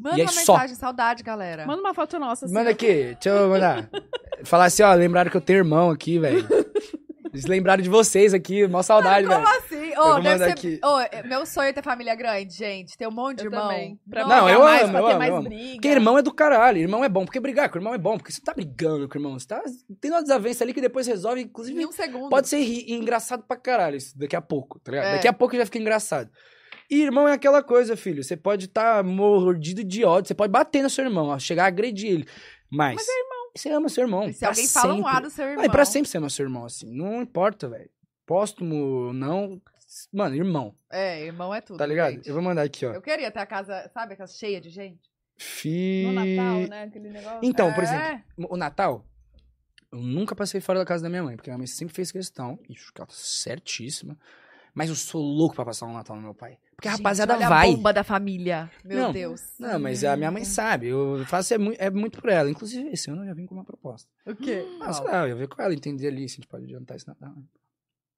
Manda 0.00 0.18
E 0.18 0.22
uma 0.22 0.32
só. 0.32 0.52
mensagem, 0.54 0.76
saudade, 0.76 1.22
galera. 1.22 1.66
Manda 1.66 1.80
uma 1.80 1.92
foto 1.92 2.18
nossa, 2.18 2.46
assim. 2.46 2.54
Manda 2.54 2.70
aqui, 2.70 3.16
deixa 3.20 3.28
eu 3.30 3.48
mandar. 3.50 3.90
Falar 4.44 4.66
assim, 4.66 4.82
ó, 4.82 4.92
lembraram 4.94 5.30
que 5.30 5.36
eu 5.36 5.40
tenho 5.40 5.58
irmão 5.58 5.90
aqui, 5.90 6.18
velho. 6.18 6.46
Eles 7.32 7.44
lembraram 7.46 7.82
de 7.82 7.88
vocês 7.90 8.32
aqui, 8.32 8.66
mó 8.68 8.82
saudade, 8.82 9.26
Como 9.26 9.44
velho. 9.44 9.58
assim? 9.58 9.67
Vou 10.02 10.22
deve 10.22 10.44
ser... 10.44 10.50
aqui. 10.50 10.80
Ô, 10.84 11.00
é- 11.00 11.22
meu 11.24 11.44
sonho 11.46 11.68
é 11.68 11.72
ter 11.72 11.82
família 11.82 12.14
grande, 12.14 12.54
gente. 12.54 12.96
Ter 12.96 13.06
um 13.06 13.10
monte 13.10 13.38
de 13.38 13.44
Eu 13.46 13.50
irmão. 13.52 13.68
também. 13.68 14.00
Pra. 14.08 14.26
Não, 14.26 14.48
eu 14.48 14.60
mais, 14.60 14.82
amo, 14.82 14.92
pra 14.92 15.00
eu 15.00 15.04
ter 15.06 15.10
amo, 15.10 15.18
mais 15.18 15.30
eu 15.30 15.36
amo. 15.36 15.48
briga. 15.48 15.72
Porque 15.74 15.88
irmão 15.88 16.18
é 16.18 16.22
do 16.22 16.32
caralho, 16.32 16.78
irmão 16.78 17.04
é 17.04 17.08
bom. 17.08 17.24
Porque 17.24 17.40
brigar 17.40 17.68
com 17.70 17.78
irmão 17.78 17.94
é 17.94 17.98
bom, 17.98 18.16
porque 18.16 18.32
você 18.32 18.40
tá 18.40 18.52
brigando 18.54 19.08
com 19.08 19.14
o 19.16 19.20
irmão. 19.20 19.38
Você 19.38 19.46
tá 19.46 19.62
tem 20.00 20.10
uma 20.10 20.22
desavença 20.22 20.64
ali 20.64 20.72
que 20.74 20.80
depois 20.80 21.06
resolve, 21.06 21.42
inclusive 21.42 21.80
Em 21.82 21.86
um 21.86 21.92
segundo. 21.92 22.28
Pode 22.30 22.48
ser 22.48 22.58
ri- 22.58 22.92
engraçado 22.92 23.42
pra 23.46 23.56
caralho 23.56 23.96
isso 23.96 24.18
daqui 24.18 24.36
a 24.36 24.40
pouco, 24.42 24.78
tá 24.80 24.92
ligado? 24.92 25.06
É. 25.08 25.12
Daqui 25.14 25.28
a 25.28 25.32
pouco 25.32 25.56
já 25.56 25.64
fica 25.64 25.78
engraçado. 25.78 26.30
E 26.90 27.02
irmão 27.02 27.28
é 27.28 27.32
aquela 27.32 27.62
coisa, 27.62 27.96
filho. 27.96 28.22
Você 28.24 28.36
pode 28.36 28.64
estar 28.66 29.04
mordido 29.04 29.84
de 29.84 30.04
ódio, 30.04 30.28
você 30.28 30.34
pode 30.34 30.50
bater 30.50 30.82
no 30.82 30.88
seu 30.88 31.04
irmão, 31.04 31.26
ó, 31.28 31.38
chegar 31.38 31.64
a 31.64 31.66
agredir 31.68 32.10
ele. 32.10 32.26
Mas. 32.70 32.94
Mas 32.96 33.08
é 33.08 33.12
irmão. 33.20 33.38
Você 33.56 33.68
ama 33.70 33.88
seu 33.88 34.04
irmão. 34.04 34.28
E 34.28 34.32
se 34.32 34.38
pra 34.40 34.48
alguém 34.50 34.68
fala 34.68 34.94
um 34.94 34.96
sempre. 34.98 35.10
A 35.16 35.20
do 35.20 35.30
seu 35.30 35.44
irmão. 35.46 35.62
Ah, 35.62 35.66
e 35.66 35.70
pra 35.70 35.84
sempre 35.84 36.08
você 36.08 36.18
ama 36.18 36.30
seu 36.30 36.44
irmão, 36.44 36.64
assim. 36.64 36.86
Não 36.96 37.20
importa, 37.22 37.68
velho. 37.68 37.90
Póstumo, 38.26 39.12
não. 39.12 39.60
Mano, 40.12 40.34
irmão, 40.36 40.74
É, 40.90 41.24
irmão 41.24 41.54
é 41.54 41.60
tudo. 41.60 41.78
tá 41.78 41.86
ligado? 41.86 42.12
gente. 42.12 42.28
Eu 42.28 42.34
vou 42.34 42.42
mandar 42.42 42.62
aqui, 42.62 42.84
ó. 42.86 42.92
Eu 42.92 43.02
queria 43.02 43.30
ter 43.30 43.40
a 43.40 43.46
casa, 43.46 43.90
sabe, 43.92 44.14
a 44.14 44.16
casa 44.16 44.32
cheia 44.36 44.60
de 44.60 44.70
gente? 44.70 45.10
Fi... 45.36 46.04
No 46.06 46.12
Natal, 46.12 46.60
né? 46.68 46.82
Aquele 46.84 47.10
negócio. 47.10 47.40
Então, 47.42 47.72
por 47.72 47.84
É. 47.84 47.86
exemplo, 47.86 48.22
o 48.50 48.56
Natal, 48.56 49.04
eu 49.92 49.98
nunca 50.00 50.34
passei 50.34 50.60
fora 50.60 50.78
da 50.80 50.84
casa 50.84 51.02
da 51.02 51.08
minha 51.08 51.22
mãe, 51.22 51.36
porque 51.36 51.50
minha 51.50 51.58
mãe 51.58 51.66
sempre 51.66 51.94
fez 51.94 52.10
questão, 52.12 52.56
que 52.56 52.74
ela 52.96 53.06
tá 53.06 53.14
certíssima. 53.14 54.18
Mas 54.74 54.90
eu 54.90 54.94
sou 54.94 55.20
louco 55.20 55.56
pra 55.56 55.64
passar 55.64 55.86
um 55.86 55.92
Natal 55.92 56.14
no 56.14 56.22
meu 56.22 56.34
pai. 56.34 56.56
Porque 56.76 56.86
a 56.86 56.92
Gente, 56.92 57.00
rapaziada 57.00 57.34
olha 57.34 57.48
vai. 57.48 57.68
a 57.68 57.72
bomba 57.72 57.92
da 57.92 58.04
família. 58.04 58.70
Meu 58.84 58.98
Não, 58.98 59.12
Deus. 59.12 59.40
Não, 59.58 59.76
mas 59.80 60.04
a 60.04 60.16
minha 60.16 60.30
mãe 60.30 60.44
sabe. 60.44 60.86
Eu 60.88 61.24
faço 61.26 61.52
é 61.52 61.58
muito, 61.58 61.80
é 61.80 61.90
muito 61.90 62.20
por 62.20 62.30
ela. 62.30 62.48
Inclusive, 62.48 62.88
esse 62.90 63.10
ano 63.10 63.22
eu 63.22 63.26
já 63.26 63.34
vim 63.34 63.46
com 63.46 63.54
uma 63.56 63.64
proposta. 63.64 64.08
O 64.24 64.36
quê? 64.36 64.64
Ah, 64.80 64.92
sei 64.92 65.04
lá, 65.04 65.22
eu 65.22 65.28
ia 65.30 65.34
ver 65.34 65.48
com 65.48 65.60
ela, 65.60 65.74
entender 65.74 66.06
ali 66.06 66.28
se 66.28 66.34
a 66.34 66.36
gente 66.36 66.46
pode 66.46 66.64
adiantar 66.64 66.96
esse 66.96 67.08
Natal. 67.08 67.34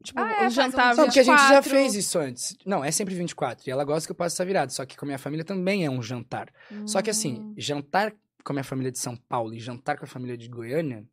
Tipo, 0.03 0.19
Ah, 0.21 0.33
é, 0.33 0.37
faz 0.37 0.55
jantar 0.55 0.95
um 0.95 0.97
Não, 0.97 1.05
porque 1.05 1.21
a 1.21 1.23
gente 1.23 1.37
já 1.37 1.61
24. 1.61 1.71
fez 1.71 1.95
isso 1.95 2.19
antes. 2.19 2.57
Não, 2.65 2.83
é 2.83 2.91
sempre 2.91 3.15
24. 3.15 3.69
E 3.69 3.71
ela 3.71 3.85
gosta 3.85 4.07
que 4.09 4.13
eu 4.13 4.17
passe 4.17 4.35
essa 4.35 4.45
virada. 4.45 4.71
Só 4.73 4.87
que 4.87 4.97
com 4.97 5.05
a 5.05 5.09
minha 5.09 5.19
família 5.19 5.45
também 5.45 5.85
é 5.85 5.91
um 5.91 6.01
jantar. 6.03 6.49
Só 6.87 7.03
que 7.03 7.11
assim, 7.11 7.35
Hum. 7.41 7.55
jantar 7.59 8.13
com 8.43 8.53
a 8.53 8.55
minha 8.55 8.65
família 8.65 8.91
de 8.91 8.99
São 8.99 9.15
Paulo 9.15 9.53
e 9.55 9.59
jantar 9.61 9.99
com 9.99 10.05
a 10.05 10.09
família 10.09 10.37
de 10.39 10.49
Goiânia, 10.49 11.05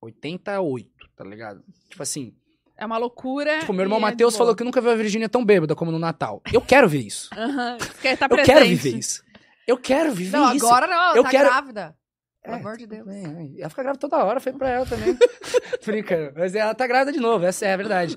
88, 0.00 0.88
tá 1.16 1.24
ligado? 1.24 1.62
Tipo 1.88 2.02
assim, 2.02 2.34
É 2.76 2.84
uma 2.84 2.98
loucura. 2.98 3.60
tipo, 3.60 3.72
meu 3.72 3.82
irmão 3.84 3.98
é 3.98 4.02
Matheus 4.02 4.36
falou 4.36 4.54
que 4.56 4.64
nunca 4.64 4.80
viu 4.80 4.90
a 4.90 4.94
Virgínia 4.96 5.28
tão 5.28 5.44
bêbada 5.44 5.74
como 5.74 5.92
no 5.92 5.98
Natal. 5.98 6.42
Eu 6.52 6.60
quero 6.60 6.88
ver 6.88 7.00
isso. 7.06 7.28
Aham. 7.36 7.78
Você 7.78 7.92
quer 8.02 8.14
estar 8.14 8.26
Eu 8.26 8.30
presente. 8.36 8.52
quero 8.54 8.66
viver 8.66 8.96
isso. 8.98 9.22
Eu 9.66 9.78
quero 9.78 10.12
viver 10.12 10.36
Não, 10.36 10.52
isso. 10.54 10.66
agora 10.66 10.86
não, 10.88 11.14
Eu 11.16 11.22
tá 11.22 11.30
quero- 11.30 11.48
grávida. 11.48 11.96
Pelo 12.42 12.56
É, 12.56 12.58
amor 12.60 12.76
de 12.76 12.86
Deus. 12.86 13.06
É, 13.08 13.22
é. 13.22 13.60
Ela 13.60 13.70
fica 13.70 13.82
grávida 13.82 14.00
toda 14.00 14.24
hora, 14.24 14.40
foi 14.40 14.52
pra 14.52 14.68
ela 14.68 14.86
também. 14.86 15.16
Brincando. 15.86 16.32
Mas 16.36 16.54
ela 16.54 16.74
tá 16.74 16.86
grávida 16.86 17.12
de 17.12 17.20
novo, 17.20 17.44
essa 17.44 17.66
é 17.66 17.72
a 17.74 17.76
verdade. 17.76 18.16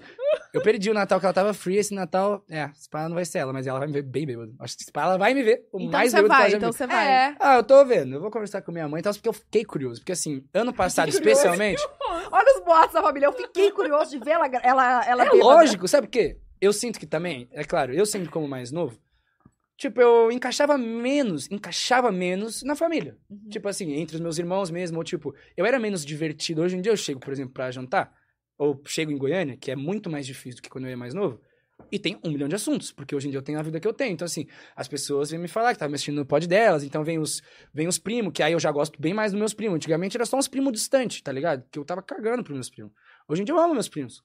Eu 0.53 0.61
perdi 0.61 0.89
o 0.89 0.93
Natal 0.93 1.19
que 1.19 1.25
ela 1.25 1.33
tava 1.33 1.53
free, 1.53 1.77
esse 1.77 1.93
Natal, 1.93 2.43
é, 2.49 2.69
esse 2.75 2.89
pá 2.89 3.07
não 3.07 3.15
vai 3.15 3.25
ser 3.25 3.39
ela, 3.39 3.51
mas 3.53 3.67
ela 3.67 3.77
vai 3.79 3.87
me 3.87 3.93
ver 3.93 4.03
bem 4.03 4.25
bêbado. 4.25 4.53
Acho 4.59 4.75
que 4.77 4.83
esse 4.83 4.91
pá 4.91 5.03
ela 5.03 5.17
vai 5.17 5.33
me 5.33 5.43
ver, 5.43 5.67
o 5.71 5.79
Então 5.79 5.91
mais 5.91 6.11
você 6.11 6.21
vai, 6.23 6.53
então 6.53 6.71
você 6.71 6.87
vai. 6.87 7.07
É. 7.07 7.35
Ah, 7.39 7.57
eu 7.57 7.63
tô 7.63 7.83
vendo. 7.85 8.15
Eu 8.15 8.21
vou 8.21 8.31
conversar 8.31 8.61
com 8.61 8.71
minha 8.71 8.87
mãe 8.87 8.99
e 8.99 9.03
tal, 9.03 9.13
porque 9.13 9.29
eu 9.29 9.33
fiquei 9.33 9.63
curioso. 9.65 9.99
Porque 10.01 10.13
assim, 10.13 10.43
ano 10.53 10.73
passado, 10.73 11.09
especialmente. 11.09 11.83
Olha 12.31 12.57
os 12.57 12.63
boatos 12.65 12.93
da 12.93 13.01
família. 13.01 13.27
Eu 13.27 13.33
fiquei 13.33 13.71
curioso 13.71 14.11
de 14.11 14.19
ver 14.23 14.31
ela. 14.31 14.47
ela, 14.63 15.05
ela 15.05 15.23
É 15.25 15.29
bêbada. 15.29 15.43
lógico, 15.43 15.87
sabe 15.87 16.07
por 16.07 16.11
quê? 16.13 16.37
Eu 16.61 16.71
sinto 16.71 16.97
que 16.99 17.05
também, 17.05 17.47
é 17.51 17.63
claro, 17.65 17.93
eu 17.93 18.05
sempre 18.05 18.29
como 18.29 18.47
mais 18.47 18.71
novo, 18.71 18.97
tipo, 19.77 20.01
eu 20.01 20.31
encaixava 20.31 20.77
menos, 20.77 21.49
encaixava 21.51 22.11
menos 22.11 22.63
na 22.63 22.75
família. 22.75 23.17
Uhum. 23.29 23.49
Tipo 23.49 23.67
assim, 23.67 23.93
entre 23.93 24.15
os 24.15 24.21
meus 24.21 24.37
irmãos 24.37 24.69
mesmo, 24.71 24.97
ou 24.97 25.03
tipo, 25.03 25.35
eu 25.55 25.65
era 25.65 25.79
menos 25.79 26.05
divertido. 26.05 26.61
Hoje 26.61 26.77
em 26.77 26.81
dia 26.81 26.91
eu 26.91 26.97
chego, 26.97 27.19
por 27.19 27.31
exemplo, 27.31 27.53
pra 27.53 27.71
jantar, 27.71 28.13
ou 28.57 28.81
chego 28.85 29.11
em 29.11 29.17
Goiânia, 29.17 29.57
que 29.57 29.71
é 29.71 29.75
muito 29.75 30.09
mais 30.09 30.25
difícil 30.25 30.57
do 30.57 30.63
que 30.63 30.69
quando 30.69 30.85
eu 30.85 30.89
era 30.89 30.97
mais 30.97 31.13
novo, 31.13 31.41
e 31.91 31.99
tem 31.99 32.19
um 32.23 32.31
milhão 32.31 32.47
de 32.47 32.55
assuntos, 32.55 32.91
porque 32.91 33.15
hoje 33.15 33.27
em 33.27 33.31
dia 33.31 33.37
eu 33.37 33.43
tenho 33.43 33.59
a 33.59 33.61
vida 33.61 33.79
que 33.79 33.87
eu 33.87 33.93
tenho. 33.93 34.13
Então, 34.13 34.25
assim, 34.25 34.47
as 34.75 34.87
pessoas 34.87 35.29
vêm 35.29 35.39
me 35.39 35.47
falar 35.47 35.73
que 35.73 35.79
tá 35.79 35.87
me 35.87 35.95
assistindo 35.95 36.15
no 36.15 36.25
pod 36.25 36.47
delas, 36.47 36.83
então 36.83 37.03
vem 37.03 37.19
os, 37.19 37.41
vem 37.73 37.87
os 37.87 37.97
primos, 37.97 38.33
que 38.33 38.41
aí 38.41 38.53
eu 38.53 38.59
já 38.59 38.71
gosto 38.71 38.99
bem 38.99 39.13
mais 39.13 39.31
dos 39.31 39.39
meus 39.39 39.53
primos. 39.53 39.75
Antigamente 39.75 40.17
era 40.17 40.25
só 40.25 40.37
uns 40.37 40.47
primos 40.47 40.73
distantes, 40.73 41.21
tá 41.21 41.31
ligado? 41.31 41.63
Que 41.69 41.77
eu 41.77 41.85
tava 41.85 42.01
cagando 42.01 42.43
pros 42.43 42.55
meus 42.55 42.69
primos. 42.69 42.91
Hoje 43.27 43.41
em 43.41 43.45
dia 43.45 43.53
eu 43.53 43.59
amo 43.59 43.73
meus 43.73 43.89
primos. 43.89 44.23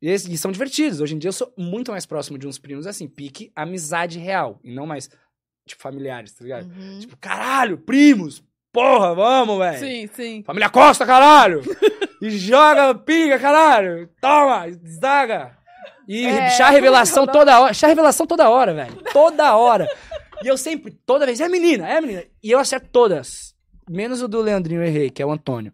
E, 0.00 0.12
e 0.12 0.36
são 0.38 0.52
divertidos. 0.52 1.00
Hoje 1.00 1.14
em 1.14 1.18
dia 1.18 1.28
eu 1.28 1.32
sou 1.32 1.52
muito 1.56 1.90
mais 1.90 2.06
próximo 2.06 2.38
de 2.38 2.46
uns 2.46 2.58
primos, 2.58 2.86
assim, 2.86 3.08
pique 3.08 3.50
amizade 3.54 4.18
real, 4.18 4.60
e 4.62 4.74
não 4.74 4.86
mais, 4.86 5.08
tipo, 5.66 5.80
familiares, 5.82 6.32
tá 6.32 6.44
ligado? 6.44 6.66
Uhum. 6.66 6.98
Tipo, 7.00 7.16
caralho, 7.16 7.78
primos! 7.78 8.42
Porra, 8.72 9.14
vamos, 9.14 9.58
velho! 9.58 9.78
Sim, 9.78 10.10
sim. 10.12 10.42
Família 10.42 10.68
Costa, 10.68 11.06
caralho! 11.06 11.62
e 12.20 12.30
joga 12.30 12.94
pica, 12.94 13.38
caralho! 13.38 14.08
Toma, 14.20 14.66
zaga! 14.86 15.56
E 16.08 16.24
É, 16.24 16.50
chá 16.50 16.70
revelação 16.70 17.26
não. 17.26 17.32
toda 17.32 17.58
hora. 17.58 17.74
Chá 17.74 17.86
revelação 17.88 18.26
toda 18.26 18.48
hora, 18.48 18.72
velho. 18.74 18.96
Toda 19.12 19.56
hora. 19.56 19.88
E 20.42 20.46
eu 20.46 20.56
sempre, 20.56 20.92
toda 21.04 21.26
vez, 21.26 21.40
é 21.40 21.48
menina, 21.48 21.88
é 21.88 22.00
menina. 22.00 22.24
E 22.42 22.50
eu 22.50 22.58
acerto 22.58 22.88
todas. 22.92 23.54
Menos 23.88 24.22
o 24.22 24.28
do 24.28 24.40
Leandrinho 24.40 24.82
errei, 24.82 25.10
que 25.10 25.22
é 25.22 25.26
o 25.26 25.32
Antônio. 25.32 25.72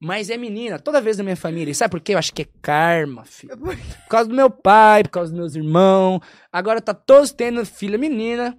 Mas 0.00 0.30
é 0.30 0.36
menina, 0.38 0.78
toda 0.78 1.00
vez 1.00 1.18
na 1.18 1.24
minha 1.24 1.36
família. 1.36 1.70
E 1.70 1.74
sabe 1.74 1.90
por 1.90 2.00
quê? 2.00 2.14
Eu 2.14 2.18
acho 2.18 2.32
que 2.32 2.42
é 2.42 2.48
karma, 2.62 3.24
filho. 3.26 3.54
Por 3.58 3.76
causa 4.08 4.30
do 4.30 4.34
meu 4.34 4.48
pai, 4.50 5.02
por 5.02 5.10
causa 5.10 5.30
dos 5.30 5.38
meus 5.38 5.54
irmãos. 5.54 6.20
Agora 6.50 6.80
tá 6.80 6.94
todos 6.94 7.32
tendo 7.32 7.64
filha 7.66 7.98
menina. 7.98 8.58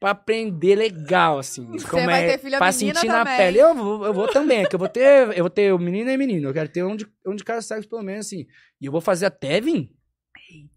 Pra 0.00 0.10
aprender 0.10 0.76
legal, 0.76 1.38
assim. 1.38 1.66
Você 1.72 2.06
vai 2.06 2.24
ter 2.26 2.38
filha 2.38 2.58
pra 2.58 2.70
menina 2.70 2.94
sentir 2.94 3.08
na 3.08 3.24
também. 3.24 3.36
pele. 3.36 3.58
Eu 3.58 3.74
vou, 3.74 4.06
eu 4.06 4.14
vou 4.14 4.28
também, 4.28 4.66
que 4.66 4.74
eu 4.74 4.78
vou 4.78 4.88
ter. 4.88 5.36
Eu 5.36 5.42
vou 5.42 5.50
ter 5.50 5.74
o 5.74 5.78
menino 5.78 6.08
e 6.08 6.16
menino. 6.16 6.48
Eu 6.48 6.54
quero 6.54 6.68
ter 6.68 6.84
um 6.84 6.94
de, 6.94 7.06
um 7.26 7.34
de 7.34 7.42
cada 7.42 7.60
sexo, 7.60 7.88
pelo 7.88 8.02
menos, 8.02 8.26
assim. 8.26 8.46
E 8.80 8.86
eu 8.86 8.92
vou 8.92 9.00
fazer 9.00 9.26
até 9.26 9.60
vir. 9.60 9.90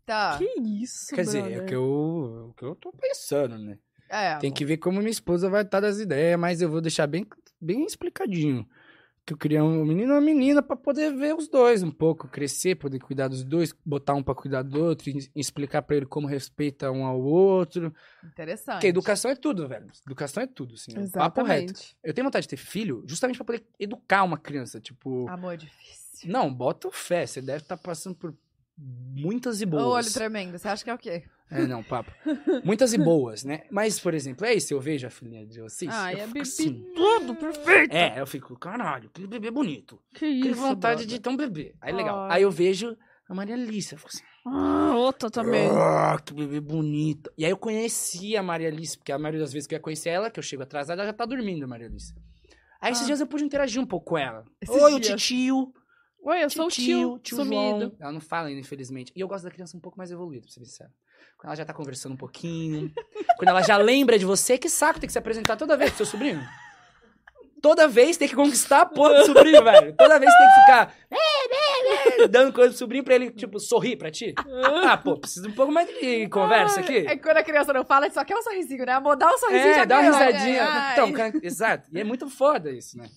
Tá. 0.05 0.37
Que 0.37 0.59
isso, 0.59 1.15
Quer 1.15 1.21
dizer, 1.21 1.37
é 1.37 1.41
brother. 1.43 1.63
o 1.63 1.65
que 1.67 1.75
eu, 1.75 2.47
o 2.49 2.53
que 2.55 2.63
eu 2.65 2.75
tô 2.75 2.91
pensando, 2.91 3.57
né? 3.59 3.77
É. 4.09 4.35
Tem 4.37 4.51
que 4.51 4.65
ver 4.65 4.77
como 4.77 4.99
minha 4.99 5.11
esposa 5.11 5.49
vai 5.49 5.61
estar 5.61 5.79
das 5.79 5.99
ideias, 5.99 6.37
mas 6.37 6.61
eu 6.61 6.69
vou 6.69 6.81
deixar 6.81 7.07
bem, 7.07 7.25
bem 7.61 7.85
explicadinho. 7.85 8.67
Que 9.25 9.33
eu 9.33 9.37
queria 9.37 9.63
um 9.63 9.85
menino 9.85 10.13
e 10.13 10.15
uma 10.15 10.21
menina 10.21 10.61
pra 10.63 10.75
poder 10.75 11.13
ver 11.15 11.35
os 11.35 11.47
dois 11.47 11.83
um 11.83 11.91
pouco, 11.91 12.27
crescer, 12.27 12.75
poder 12.75 12.99
cuidar 12.99 13.27
dos 13.27 13.43
dois, 13.43 13.73
botar 13.85 14.15
um 14.15 14.23
pra 14.23 14.33
cuidar 14.33 14.63
do 14.63 14.81
outro, 14.83 15.11
explicar 15.35 15.81
pra 15.83 15.95
ele 15.97 16.05
como 16.05 16.27
respeita 16.27 16.91
um 16.91 17.05
ao 17.05 17.21
outro. 17.21 17.93
Interessante. 18.23 18.75
Porque 18.75 18.87
educação 18.87 19.29
é 19.29 19.35
tudo, 19.35 19.67
velho. 19.67 19.87
Educação 20.05 20.43
é 20.43 20.47
tudo, 20.47 20.73
assim. 20.73 20.95
é 20.95 20.99
um 20.99 21.09
Papo 21.09 21.43
reto. 21.43 21.79
Eu 22.03 22.13
tenho 22.13 22.25
vontade 22.25 22.43
de 22.43 22.49
ter 22.49 22.57
filho 22.57 23.03
justamente 23.05 23.37
pra 23.37 23.45
poder 23.45 23.63
educar 23.79 24.23
uma 24.23 24.37
criança, 24.37 24.79
tipo... 24.79 25.27
Amor, 25.29 25.53
é 25.53 25.57
difícil. 25.57 26.29
Não, 26.29 26.51
bota 26.53 26.89
fé, 26.91 27.25
você 27.25 27.41
deve 27.41 27.59
estar 27.63 27.77
passando 27.77 28.15
por 28.15 28.35
muitas 28.77 29.61
e 29.61 29.65
O 29.65 29.67
boas. 29.67 30.05
olho 30.05 30.13
tremendo. 30.13 30.57
Você 30.57 30.67
acha 30.67 30.83
que 30.83 30.89
é 30.89 30.93
o 30.93 30.97
quê? 30.97 31.23
É, 31.51 31.67
não, 31.67 31.83
papo. 31.83 32.11
Muitas 32.63 32.93
e 32.93 32.97
boas, 32.97 33.43
né? 33.43 33.63
Mas, 33.69 33.99
por 33.99 34.13
exemplo, 34.13 34.45
é 34.45 34.53
isso, 34.53 34.73
eu 34.73 34.79
vejo 34.79 35.05
a 35.05 35.09
filhinha 35.09 35.45
de 35.45 35.59
vocês. 35.61 35.91
Eu 35.93 35.99
é 36.21 36.27
bebê 36.27 36.39
assim, 36.41 36.85
tudo 36.95 37.35
perfeito. 37.35 37.93
É, 37.93 38.19
eu 38.19 38.25
fico, 38.25 38.57
caralho, 38.57 39.09
que 39.09 39.27
bebê 39.27 39.51
bonito. 39.51 39.99
Que 40.13 40.19
Que 40.41 40.47
isso, 40.49 40.61
vontade 40.61 41.01
de 41.05 41.19
brother. 41.19 41.21
ter 41.21 41.29
um 41.29 41.35
bebê. 41.37 41.75
Aí 41.81 41.93
legal. 41.93 42.19
Ai. 42.21 42.37
Aí 42.37 42.43
eu 42.43 42.51
vejo 42.51 42.95
a 43.27 43.33
Maria 43.33 43.55
Alice, 43.55 43.91
eu 43.93 43.97
fico 43.99 44.09
assim, 44.13 44.23
Ah, 44.45 44.95
outra 44.95 45.29
também. 45.29 45.69
ah, 45.71 46.17
que 46.25 46.33
bebê 46.33 46.59
bonita. 46.61 47.31
E 47.37 47.43
aí 47.45 47.51
eu 47.51 47.57
conheci 47.57 48.35
a 48.37 48.41
Maria 48.43 48.69
Alice, 48.69 48.97
porque 48.97 49.11
a 49.11 49.19
maioria 49.19 49.41
das 49.41 49.51
vezes 49.53 49.67
que 49.67 49.75
eu 49.75 49.77
ia 49.77 49.81
conhecer 49.81 50.09
ela, 50.09 50.29
que 50.31 50.39
eu 50.39 50.43
chego 50.43 50.63
atrasada, 50.63 51.01
ela 51.01 51.11
já 51.11 51.13
tá 51.13 51.25
dormindo, 51.25 51.63
a 51.65 51.67
Maria 51.67 51.87
Alice. 51.87 52.13
Aí 52.79 52.91
esses 52.93 53.03
Ah. 53.03 53.07
dias 53.07 53.19
eu 53.19 53.27
pude 53.27 53.43
interagir 53.43 53.81
um 53.81 53.85
pouco 53.85 54.05
com 54.11 54.17
ela. 54.17 54.43
Esses 54.61 54.73
Oi, 54.75 54.93
o 54.93 54.99
dias. 54.99 55.21
titio. 55.21 55.73
Oi, 56.23 56.43
eu 56.43 56.49
sou 56.51 56.67
o 56.67 56.69
tio, 56.69 57.17
tio 57.19 57.35
sumido. 57.37 57.79
João. 57.79 57.95
Ela 57.99 58.11
não 58.11 58.19
fala 58.21 58.47
ainda, 58.47 58.59
infelizmente. 58.59 59.11
E 59.15 59.19
eu 59.21 59.27
gosto 59.27 59.43
da 59.43 59.49
criança 59.51 59.75
um 59.75 59.79
pouco 59.79 59.97
mais 59.97 60.11
evoluída, 60.11 60.43
pra 60.43 60.51
ser 60.51 60.59
sincero. 60.65 60.91
Quando 61.41 61.45
ela 61.49 61.55
já 61.55 61.65
tá 61.65 61.73
conversando 61.73 62.13
um 62.13 62.17
pouquinho. 62.17 62.91
quando 63.35 63.49
ela 63.49 63.63
já 63.63 63.75
lembra 63.75 64.19
de 64.19 64.25
você, 64.25 64.59
que 64.59 64.69
saco 64.69 64.99
tem 64.99 65.07
que 65.07 65.11
se 65.11 65.17
apresentar 65.17 65.57
toda 65.57 65.75
vez 65.75 65.89
pro 65.89 65.97
seu 65.97 66.05
sobrinho. 66.05 66.39
Toda 67.59 67.87
vez 67.87 68.15
tem 68.17 68.27
que 68.27 68.35
conquistar 68.35 68.81
a 68.81 68.85
porra 68.85 69.15
do 69.19 69.25
sobrinho, 69.25 69.63
velho. 69.63 69.95
Toda 69.95 70.19
vez 70.19 70.31
tem 70.35 70.47
que 70.47 70.61
ficar 70.61 70.95
"É, 71.11 72.27
dando 72.27 72.53
coisa 72.53 72.69
pro 72.69 72.77
sobrinho 72.77 73.03
pra 73.03 73.15
ele, 73.15 73.31
tipo, 73.31 73.59
sorrir 73.59 73.95
pra 73.97 74.09
ti. 74.11 74.33
Ah, 74.83 74.95
pô, 74.97 75.17
precisa 75.17 75.45
de 75.47 75.51
um 75.51 75.55
pouco 75.55 75.71
mais 75.71 75.87
de 75.87 76.27
conversa 76.29 76.79
aqui. 76.79 76.97
É 77.07 77.15
que 77.15 77.23
quando 77.23 77.37
a 77.37 77.43
criança 77.43 77.71
não 77.73 77.83
fala, 77.85 78.09
só 78.11 78.23
quer 78.23 78.35
um 78.35 78.41
sorrisinho, 78.43 78.85
né? 78.85 78.93
Amor, 78.93 79.15
dá 79.15 79.27
um 79.31 79.37
sorrisinho 79.37 79.71
É, 79.71 79.75
já 79.75 79.85
dá 79.85 79.99
uma 79.99 80.11
ganhou. 80.11 80.25
risadinha. 80.27 80.63
Ai. 80.63 80.93
Então, 80.93 81.11
cara, 81.13 81.33
exato. 81.41 81.87
E 81.91 81.99
é 81.99 82.03
muito 82.03 82.27
foda 82.29 82.71
isso, 82.71 82.97
né? 82.97 83.07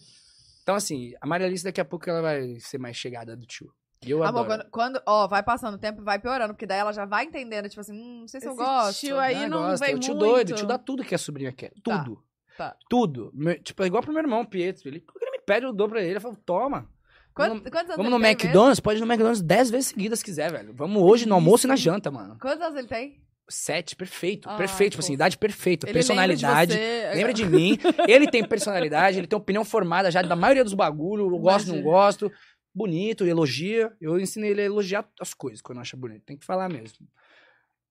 Então, 0.62 0.74
assim, 0.74 1.12
a 1.20 1.26
Maria 1.26 1.46
Alice 1.46 1.64
daqui 1.64 1.80
a 1.80 1.84
pouco 1.84 2.08
ela 2.08 2.20
vai 2.22 2.56
ser 2.60 2.78
mais 2.78 2.96
chegada 2.96 3.34
do 3.36 3.46
tio. 3.46 3.70
Eu 4.10 4.22
Amor, 4.22 4.40
adoro. 4.42 4.46
quando, 4.46 4.70
quando- 4.70 5.02
ó, 5.06 5.26
vai 5.28 5.42
passando 5.42 5.74
o 5.74 5.78
tempo, 5.78 6.02
vai 6.02 6.18
piorando, 6.18 6.54
porque 6.54 6.66
daí 6.66 6.78
ela 6.78 6.92
já 6.92 7.04
vai 7.04 7.24
entendendo, 7.24 7.68
tipo 7.68 7.80
assim, 7.80 7.92
hum, 7.92 8.20
não 8.22 8.28
sei 8.28 8.40
se 8.40 8.46
eu 8.46 8.52
Esse 8.52 8.58
gosto. 8.62 9.00
tio 9.00 9.18
aí 9.18 9.44
Ah, 9.44 9.48
não 9.48 9.62
gosta. 9.62 9.86
vem 9.86 9.94
O 9.94 9.98
tio 9.98 10.14
muito. 10.14 10.26
doido, 10.26 10.50
o 10.50 10.54
tio 10.54 10.66
dá 10.66 10.78
tudo 10.78 11.04
que 11.04 11.14
a 11.14 11.18
sobrinha 11.18 11.52
quer. 11.52 11.72
Tá, 11.82 11.98
Tudo. 12.04 12.22
tá. 12.56 12.76
Tudo. 12.88 13.30
Meu- 13.34 13.60
tipo, 13.62 13.82
é 13.82 13.86
igual 13.86 14.02
pro 14.02 14.12
meu 14.12 14.22
irmão, 14.22 14.40
o 14.42 14.46
Pietro. 14.46 14.88
Ele, 14.88 15.04
ele 15.20 15.30
me 15.30 15.38
pede, 15.40 15.66
eu 15.66 15.72
dou 15.72 15.88
pra 15.88 16.02
ele. 16.02 16.16
Eu 16.16 16.20
falo, 16.20 16.36
toma. 16.44 16.88
Quant- 17.34 17.48
Vamos, 17.48 17.62
quantos 17.64 17.76
anos 17.90 17.96
vamos 17.96 18.06
ele 18.12 18.16
no 18.18 18.20
tem 18.20 18.30
McDonald's? 18.30 18.80
Pode 18.80 18.98
ir 18.98 19.00
no 19.00 19.06
McDonald's 19.06 19.42
dez 19.42 19.68
vezes 19.70 19.88
seguidas 19.88 20.20
se 20.20 20.24
quiser, 20.24 20.52
velho. 20.52 20.72
Vamos 20.72 21.02
hoje 21.02 21.26
no 21.26 21.34
almoço 21.34 21.66
e 21.66 21.68
na 21.68 21.74
janta, 21.76 22.10
mano. 22.10 22.26
mesmo? 22.28 22.40
Quantos 22.40 22.60
anos 22.62 22.78
ele 22.78 22.86
tem? 22.86 23.20
Sete, 23.48 23.94
perfeito. 23.94 24.48
Ah, 24.48 24.56
perfeito. 24.56 24.92
Tipo 24.92 25.02
assim, 25.02 25.12
idade 25.14 25.36
perfeita. 25.36 25.84
Ele 25.86 25.92
personalidade. 25.94 26.72
lembra 26.72 26.86
de 26.86 27.08
você. 27.10 27.14
Lembra 27.16 27.34
de 27.34 27.44
mim. 27.46 27.78
Ele 28.08 28.30
tem 28.30 28.42
personalidade, 28.42 29.18
ele 29.18 29.26
tem 29.26 29.36
opinião 29.36 29.64
formada 29.66 30.10
já 30.10 30.22
da 30.22 30.34
maioria 30.36 30.64
dos 30.64 30.72
bagulho. 30.74 31.24
Eu 31.26 31.38
gosto, 31.38 31.66
não 31.66 31.74
Imagina. 31.74 31.82
gosto. 31.82 32.32
Bonito, 32.74 33.24
elogia. 33.24 33.92
Eu 34.00 34.18
ensinei 34.18 34.50
ele 34.50 34.62
a 34.62 34.64
elogiar 34.64 35.08
as 35.20 35.32
coisas 35.32 35.62
quando 35.62 35.80
acha 35.80 35.96
bonito. 35.96 36.24
Tem 36.24 36.36
que 36.36 36.44
falar 36.44 36.68
mesmo. 36.68 37.06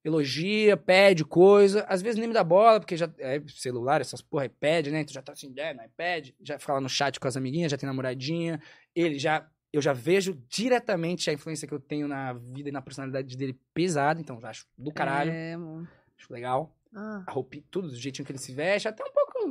Elogia, 0.03 0.75
pede 0.75 1.23
coisa. 1.23 1.85
Às 1.87 2.01
vezes 2.01 2.19
nem 2.19 2.27
me 2.27 2.33
dá 2.33 2.43
bola, 2.43 2.79
porque 2.79 2.97
já 2.97 3.09
é 3.17 3.41
celular, 3.47 4.01
essas 4.01 4.21
porra, 4.21 4.45
iPad, 4.45 4.87
né? 4.87 4.99
Então 4.99 5.13
já 5.13 5.21
tá 5.21 5.31
assim, 5.31 5.53
é, 5.55 5.73
no 5.73 5.83
iPad. 5.83 6.31
Já 6.41 6.59
fala 6.59 6.81
no 6.81 6.89
chat 6.89 7.19
com 7.19 7.27
as 7.27 7.37
amiguinhas, 7.37 7.71
já 7.71 7.77
tem 7.77 7.87
namoradinha. 7.87 8.61
Ele 8.93 9.17
já. 9.17 9.47
Eu 9.71 9.81
já 9.81 9.93
vejo 9.93 10.39
diretamente 10.49 11.29
a 11.29 11.33
influência 11.33 11.67
que 11.67 11.73
eu 11.73 11.79
tenho 11.79 12.07
na 12.07 12.33
vida 12.33 12.69
e 12.69 12.71
na 12.71 12.81
personalidade 12.81 13.35
dele 13.37 13.57
pesada. 13.73 14.19
Então 14.19 14.39
já 14.39 14.49
acho 14.49 14.67
do 14.77 14.91
caralho. 14.91 15.31
É, 15.31 15.53
amor. 15.53 15.87
Acho 16.19 16.31
legal 16.31 16.75
Ah, 16.93 17.23
a 17.25 17.31
roupa, 17.31 17.57
tudo, 17.71 17.87
do 17.87 17.95
jeitinho 17.95 18.25
que 18.25 18.31
ele 18.31 18.39
se 18.39 18.53
veste, 18.53 18.87
até 18.87 19.03
um 19.03 19.11
pouco 19.11 19.49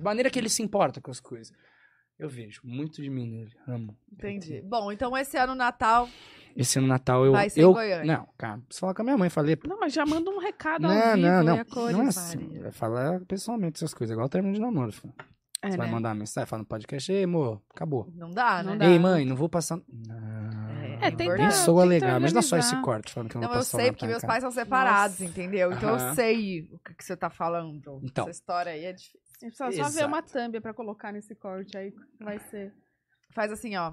maneira 0.00 0.30
que 0.30 0.38
ele 0.38 0.48
se 0.48 0.62
importa 0.62 1.00
com 1.00 1.10
as 1.10 1.18
coisas. 1.18 1.52
Eu 2.18 2.28
vejo 2.28 2.60
muito 2.64 3.02
de 3.02 3.10
mim 3.10 3.26
nele, 3.26 3.52
amo. 3.66 3.96
entendi. 4.12 4.62
Bom, 4.62 4.92
então 4.92 5.16
esse 5.16 5.36
ano 5.36 5.54
Natal. 5.54 6.08
Esse 6.56 6.78
ano 6.78 6.86
Natal 6.86 7.26
eu. 7.26 7.32
Vai 7.32 7.50
ser 7.50 7.60
em 7.60 7.62
eu 7.64 7.72
Goiânia. 7.72 8.18
Não, 8.18 8.28
cara, 8.38 8.58
preciso 8.58 8.80
falar 8.80 8.94
com 8.94 9.02
a 9.02 9.04
minha 9.04 9.18
mãe, 9.18 9.28
falei. 9.28 9.58
Não, 9.66 9.80
mas 9.80 9.92
já 9.92 10.06
manda 10.06 10.30
um 10.30 10.38
recado 10.38 10.86
ao 10.86 10.92
Não, 10.94 11.14
vivo 11.16 11.26
não, 11.26 11.42
e 11.42 11.44
não. 11.58 11.64
cores. 11.64 11.96
Não 11.96 12.04
é 12.04 12.08
assim. 12.08 12.58
Vai 12.60 12.70
falar 12.70 13.20
pessoalmente 13.26 13.78
essas 13.78 13.92
coisas, 13.92 14.14
igual 14.14 14.28
término 14.28 14.54
de 14.54 14.60
namoro. 14.60 14.92
filho. 14.92 15.12
É, 15.60 15.70
Você 15.70 15.76
vai 15.78 15.86
né? 15.86 15.92
mandar 15.94 16.10
uma 16.10 16.14
mensagem, 16.16 16.46
fala 16.46 16.60
no 16.60 16.66
podcast, 16.68 17.10
ei, 17.10 17.24
amor, 17.24 17.60
acabou. 17.74 18.06
Não 18.14 18.30
dá, 18.30 18.62
Não 18.62 18.72
né? 18.72 18.78
dá. 18.80 18.86
Ei, 18.86 18.98
mãe, 18.98 19.24
não 19.24 19.34
vou 19.34 19.48
passar. 19.48 19.78
Não. 19.88 20.70
É, 21.00 21.10
tenta-. 21.10 21.36
Nem 21.38 21.50
soa 21.50 21.82
tenta 21.84 21.88
legal, 22.06 22.20
mas 22.20 22.32
não 22.34 22.38
é 22.40 22.42
só 22.42 22.58
esse 22.58 22.76
corte 22.82 23.10
falando 23.12 23.30
que 23.30 23.36
eu 23.36 23.40
não, 23.40 23.48
Não, 23.48 23.54
vou 23.54 23.60
eu 23.60 23.64
sei, 23.64 23.86
porque 23.86 24.00
pra 24.00 24.08
meus 24.08 24.20
cá. 24.20 24.28
pais 24.28 24.42
são 24.42 24.50
separados, 24.52 25.18
Nossa. 25.20 25.24
entendeu? 25.24 25.72
Então 25.72 25.88
eu 25.88 25.94
Aham. 25.96 26.14
sei 26.14 26.68
o 26.70 26.78
que, 26.80 26.94
que 26.94 27.02
você 27.04 27.16
tá 27.16 27.30
falando. 27.30 27.98
Então. 28.04 28.24
Essa 28.24 28.30
história 28.30 28.72
aí 28.72 28.84
é 28.84 28.92
difícil. 28.92 29.18
Gente 29.44 29.58
precisa 29.58 29.84
só 29.84 29.90
ver 29.90 30.06
uma 30.06 30.22
thumb 30.22 30.58
pra 30.58 30.72
colocar 30.72 31.12
nesse 31.12 31.34
corte 31.34 31.76
aí. 31.76 31.92
Vai 32.18 32.38
ser. 32.38 32.72
Faz 33.34 33.52
assim, 33.52 33.76
ó. 33.76 33.92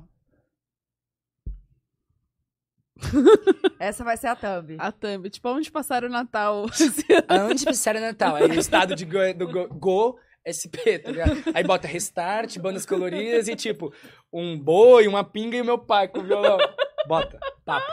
Essa 3.78 4.02
vai 4.02 4.16
ser 4.16 4.28
a 4.28 4.36
thumb. 4.36 4.78
A 4.80 4.92
thumb. 4.94 5.30
Tipo, 5.30 5.50
onde 5.50 5.70
passaram 5.70 6.08
o 6.08 6.12
Natal? 6.12 6.68
Aonde 7.28 7.66
fizeram 7.66 8.00
Natal? 8.00 8.36
Aí 8.36 8.50
o 8.50 8.54
estado 8.54 8.96
de 8.96 9.04
Go, 9.04 9.34
do 9.36 9.48
Go, 9.52 9.68
Go 9.68 10.20
SP, 10.48 11.00
tá 11.00 11.12
ligado? 11.12 11.44
Aí 11.54 11.66
bota 11.66 11.86
restart, 11.86 12.58
bandas 12.58 12.86
coloridas 12.86 13.50
e 13.50 13.56
tipo, 13.56 13.94
um 14.32 14.58
boi, 14.58 15.06
uma 15.06 15.24
pinga 15.24 15.58
e 15.58 15.62
o 15.62 15.66
meu 15.66 15.78
pai 15.78 16.08
com 16.08 16.20
o 16.20 16.24
violão. 16.24 16.60
Bota, 17.08 17.38
papo. 17.66 17.92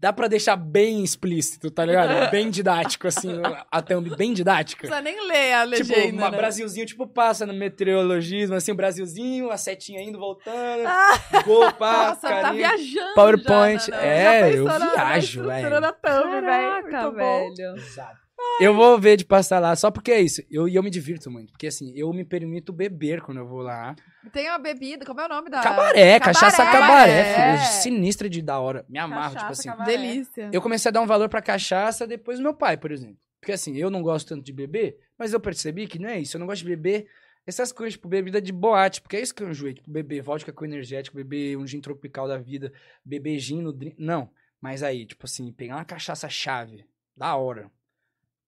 Dá 0.00 0.12
pra 0.12 0.28
deixar 0.28 0.54
bem 0.54 1.02
explícito, 1.02 1.70
tá 1.72 1.84
ligado? 1.84 2.30
Bem 2.30 2.50
didático, 2.50 3.08
assim, 3.08 3.30
a 3.68 3.82
thumb 3.82 4.14
bem 4.16 4.32
didática. 4.32 4.86
Não 4.88 4.96
precisa 4.96 5.02
nem 5.18 5.28
ler 5.28 5.52
a 5.54 5.66
Tipo, 5.76 5.92
legenda, 5.92 6.12
uma 6.22 6.30
né? 6.30 6.36
Brasilzinho, 6.36 6.86
tipo, 6.86 7.04
passa 7.06 7.44
no 7.44 7.52
meteorologismo, 7.52 8.54
assim, 8.54 8.70
o 8.70 8.76
Brasilzinho, 8.76 9.50
a 9.50 9.56
setinha 9.56 10.00
indo, 10.00 10.16
voltando, 10.18 10.86
Ah, 10.86 11.42
gol, 11.44 11.72
pá, 11.72 12.10
Nossa, 12.14 12.28
tá 12.28 12.52
viajando. 12.52 13.14
PowerPoint, 13.16 13.86
já, 13.86 13.96
né? 13.96 14.24
é, 14.36 14.40
Já 14.40 14.50
eu 14.50 14.64
na- 14.66 14.78
na 14.78 14.92
viajo, 14.92 15.42
velho. 15.44 15.80
da 15.80 15.92
thumb, 15.92 16.30
velho. 16.30 16.42
Caraca, 16.84 17.10
velho. 17.10 17.76
Exato. 17.76 18.27
Eu 18.60 18.74
vou 18.74 18.98
ver 18.98 19.16
de 19.16 19.24
passar 19.24 19.58
lá, 19.60 19.74
só 19.76 19.90
porque 19.90 20.10
é 20.10 20.20
isso. 20.20 20.42
Eu, 20.50 20.68
e 20.68 20.74
eu 20.74 20.82
me 20.82 20.90
divirto 20.90 21.30
muito. 21.30 21.52
Porque 21.52 21.66
assim, 21.68 21.92
eu 21.96 22.12
me 22.12 22.24
permito 22.24 22.72
beber 22.72 23.20
quando 23.20 23.38
eu 23.38 23.46
vou 23.46 23.60
lá. 23.62 23.94
Tem 24.32 24.48
uma 24.48 24.58
bebida, 24.58 25.04
como 25.06 25.20
é 25.20 25.26
o 25.26 25.28
nome 25.28 25.48
da... 25.48 25.60
Cabaré, 25.62 26.18
cachaça 26.20 26.64
cabaré, 26.64 27.12
É. 27.20 27.56
filho. 27.56 27.66
Sinistra 27.82 28.28
de 28.28 28.42
da 28.42 28.58
hora. 28.58 28.84
Me 28.88 28.98
amarro, 28.98 29.30
tipo 29.30 29.42
Cachaça, 29.42 29.60
assim. 29.60 29.68
cabaré. 29.68 29.96
Delícia. 29.96 30.50
Eu 30.52 30.60
comecei 30.60 30.88
a 30.88 30.92
dar 30.92 31.00
um 31.00 31.06
valor 31.06 31.28
pra 31.28 31.40
cachaça 31.40 32.06
depois 32.06 32.38
do 32.38 32.42
meu 32.42 32.54
pai, 32.54 32.76
por 32.76 32.90
exemplo. 32.90 33.16
Porque 33.40 33.52
assim, 33.52 33.76
eu 33.76 33.90
não 33.90 34.02
gosto 34.02 34.28
tanto 34.28 34.44
de 34.44 34.52
beber, 34.52 34.98
mas 35.16 35.32
eu 35.32 35.38
percebi 35.40 35.86
que 35.86 35.98
não 35.98 36.08
é 36.08 36.18
isso. 36.18 36.36
Eu 36.36 36.40
não 36.40 36.46
gosto 36.46 36.62
de 36.62 36.68
beber 36.68 37.06
essas 37.46 37.70
coisas, 37.72 37.94
tipo, 37.94 38.08
bebida 38.08 38.42
de 38.42 38.52
boate, 38.52 39.00
porque 39.00 39.16
é 39.16 39.20
isso 39.22 39.34
que 39.34 39.42
eu 39.42 39.48
enjoei. 39.48 39.74
Tipo, 39.74 39.90
beber 39.90 40.20
vodka 40.20 40.52
com 40.52 40.64
energético, 40.64 41.16
beber 41.16 41.56
um 41.56 41.66
gin 41.66 41.80
tropical 41.80 42.26
da 42.26 42.36
vida, 42.36 42.72
beber 43.04 43.38
gin 43.38 43.62
no 43.62 43.72
drink. 43.72 43.96
Não. 43.98 44.28
Mas 44.60 44.82
aí, 44.82 45.06
tipo 45.06 45.24
assim, 45.24 45.52
pegar 45.52 45.76
uma 45.76 45.84
cachaça 45.84 46.28
chave, 46.28 46.84
da 47.16 47.36
hora. 47.36 47.70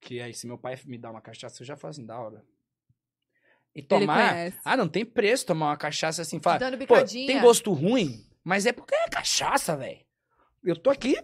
Que 0.01 0.20
aí, 0.20 0.33
se 0.33 0.47
meu 0.47 0.57
pai 0.57 0.79
me 0.87 0.97
dá 0.97 1.11
uma 1.11 1.20
cachaça, 1.20 1.62
eu 1.62 1.67
já 1.67 1.77
falo 1.77 1.91
assim, 1.91 2.07
da 2.07 2.19
hora. 2.19 2.43
E 3.75 3.83
tomar. 3.83 4.53
Ah, 4.65 4.77
não 4.77 4.89
tem 4.89 5.05
preço 5.05 5.47
tomar 5.47 5.67
uma 5.67 5.77
cachaça 5.77 6.23
assim, 6.23 6.41
falar. 6.41 6.59
Dando 6.59 6.87
Pô, 6.87 7.03
tem 7.05 7.41
gosto 7.41 7.73
ruim, 7.73 8.27
mas 8.43 8.67
é 8.67 8.73
porque 8.73 8.95
é 8.95 9.09
cachaça, 9.09 9.77
velho. 9.77 10.01
Eu 10.65 10.77
tô 10.77 10.91
aqui 10.91 11.17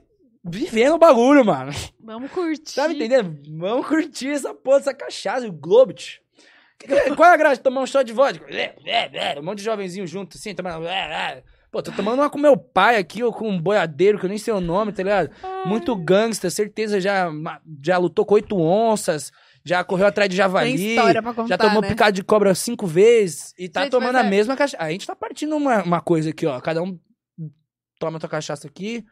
vivendo 0.45 0.95
o 0.95 0.99
bagulho, 0.99 1.45
mano. 1.45 1.73
Vamos 2.01 2.31
curtir. 2.31 2.75
Tá 2.75 2.87
me 2.89 2.95
entendendo? 2.95 3.37
Vamos 3.59 3.87
curtir 3.87 4.31
essa 4.31 4.55
porra 4.55 4.79
dessa 4.79 4.95
cachaça, 4.95 5.49
o 5.49 5.53
Globit. 5.53 6.23
Qual 7.17 7.29
é 7.29 7.33
a 7.33 7.37
graça 7.37 7.57
de 7.57 7.63
tomar 7.63 7.81
um 7.81 7.87
shot 7.87 8.05
de 8.05 8.13
vodka? 8.13 8.47
É, 8.55 8.77
é, 8.85 9.35
é, 9.35 9.41
Um 9.41 9.43
monte 9.43 9.59
de 9.59 9.65
jovenzinho 9.65 10.07
junto, 10.07 10.37
assim, 10.37 10.55
tomando. 10.55 10.87
Pô, 11.71 11.83
tô 11.83 11.91
tomando 11.93 12.21
uma 12.21 12.31
com 12.31 12.39
meu 12.39 12.57
pai 12.57 12.97
aqui, 12.97 13.23
ou 13.23 13.33
com 13.33 13.49
um 13.49 13.61
boiadeiro, 13.61 14.19
que 14.19 14.25
eu 14.25 14.29
nem 14.29 14.39
sei 14.39 14.55
o 14.55 14.61
nome, 14.61 14.93
tá 14.93 15.03
ligado? 15.03 15.31
Muito 15.67 15.95
gangster, 15.97 16.51
certeza 16.51 17.01
já, 17.01 17.29
já 17.85 17.99
lutou 17.99 18.25
com 18.25 18.35
oito 18.35 18.57
onças, 18.59 19.31
já 19.65 19.83
correu 19.85 20.07
atrás 20.07 20.31
de 20.31 20.37
javali. 20.37 20.77
Tem 20.77 20.89
história 20.95 21.23
pra 21.23 21.35
contar, 21.35 21.49
Já 21.49 21.59
tomou 21.59 21.83
né? 21.83 21.89
picado 21.89 22.13
de 22.13 22.23
cobra 22.23 22.55
cinco 22.55 22.87
vezes 22.87 23.53
e 23.59 23.69
tá 23.69 23.83
Gente, 23.83 23.91
tomando 23.91 24.17
a 24.17 24.25
é- 24.25 24.31
mesma 24.31 24.57
cachaça. 24.57 24.83
A 24.83 24.91
gente 24.91 25.07
tá 25.07 25.15
partindo 25.17 25.57
uma, 25.57 25.83
uma 25.83 26.01
coisa 26.01 26.31
aqui, 26.31 26.47
ó. 26.47 26.59
Cada 26.61 26.83
um 26.83 26.99
toma 27.99 28.17
a 28.17 28.21
tua 28.21 28.29
cachaça 28.29 28.67
aqui. 28.69 29.05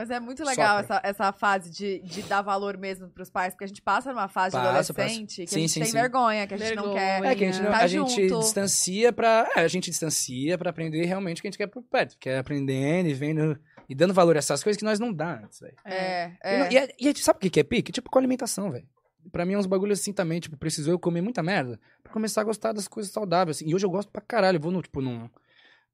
Mas 0.00 0.10
é 0.10 0.18
muito 0.18 0.42
legal 0.42 0.78
essa, 0.78 0.98
essa 1.04 1.30
fase 1.32 1.70
de, 1.70 1.98
de 2.00 2.22
dar 2.22 2.40
valor 2.40 2.78
mesmo 2.78 3.08
pros 3.10 3.28
pais, 3.28 3.52
porque 3.52 3.64
a 3.64 3.66
gente 3.66 3.82
passa 3.82 4.10
numa 4.12 4.28
fase 4.28 4.56
de 4.56 4.62
Passa, 4.62 4.92
adolescente 4.92 5.42
que 5.42 5.46
Sim, 5.50 5.56
a 5.56 5.58
gente 5.60 5.70
sim, 5.72 5.80
tem 5.80 5.90
sim. 5.90 5.92
vergonha, 5.96 6.46
que 6.46 6.54
a 6.54 6.56
gente 6.56 6.74
não 6.74 6.94
quer. 6.94 7.22
É 7.22 7.34
que 7.34 7.44
a 7.44 7.52
gente, 7.52 7.62
não- 7.62 7.70
Tá 7.70 7.78
a 7.80 7.86
gente 7.86 8.28
junto. 8.28 8.40
distancia 8.40 9.12
pra. 9.12 9.46
É, 9.54 9.60
a 9.60 9.68
gente 9.68 9.90
distancia 9.90 10.56
pra 10.56 10.70
aprender 10.70 11.04
realmente 11.04 11.38
o 11.38 11.42
que 11.42 11.48
a 11.48 11.50
gente 11.50 11.58
quer 11.58 11.66
por 11.66 11.82
perto. 11.82 12.16
Que 12.18 12.30
é 12.30 12.38
aprendendo 12.38 13.08
e 13.10 13.12
vendo. 13.12 13.58
E 13.88 13.94
dando 13.94 14.14
valor 14.14 14.36
a 14.36 14.38
essas 14.38 14.62
coisas 14.62 14.78
que 14.78 14.84
nós 14.84 14.98
não 14.98 15.12
dá 15.12 15.40
antes, 15.42 15.60
velho. 15.60 15.74
É, 15.84 16.28
E, 16.28 16.36
é. 16.42 16.58
não- 16.58 16.70
e, 16.72 16.78
é- 16.78 16.94
e 16.98 17.08
é- 17.08 17.14
sabe 17.16 17.36
o 17.36 17.40
que 17.40 17.50
que 17.50 17.60
é 17.60 17.62
pique? 17.64 17.92
Tipo 17.92 18.08
com 18.10 18.18
alimentação, 18.18 18.70
velho. 18.70 18.86
pra 19.30 19.44
mim 19.44 19.52
é 19.52 19.58
uns 19.58 19.66
bagulhos 19.66 20.00
assim 20.00 20.14
também, 20.14 20.40
tipo, 20.40 20.56
precisou 20.56 20.94
eu 20.94 20.98
comer 20.98 21.20
muita 21.20 21.42
merda 21.42 21.78
pra 22.02 22.10
começar 22.10 22.40
a 22.40 22.44
gostar 22.44 22.72
das 22.72 22.88
coisas 22.88 23.12
saudáveis, 23.12 23.58
assim. 23.58 23.68
E 23.68 23.74
hoje 23.74 23.84
eu 23.84 23.90
gosto 23.90 24.10
pra 24.10 24.22
caralho. 24.22 24.56
Eu 24.56 24.60
vou, 24.62 24.72
no, 24.72 24.80
tipo, 24.80 25.02
num, 25.02 25.28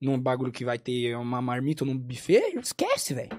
num 0.00 0.16
bagulho 0.20 0.52
que 0.52 0.64
vai 0.64 0.78
ter 0.78 1.16
uma 1.16 1.42
marmita 1.42 1.82
ou 1.82 1.90
num 1.90 1.98
buffet, 1.98 2.56
esquece, 2.62 3.14
velho. 3.14 3.30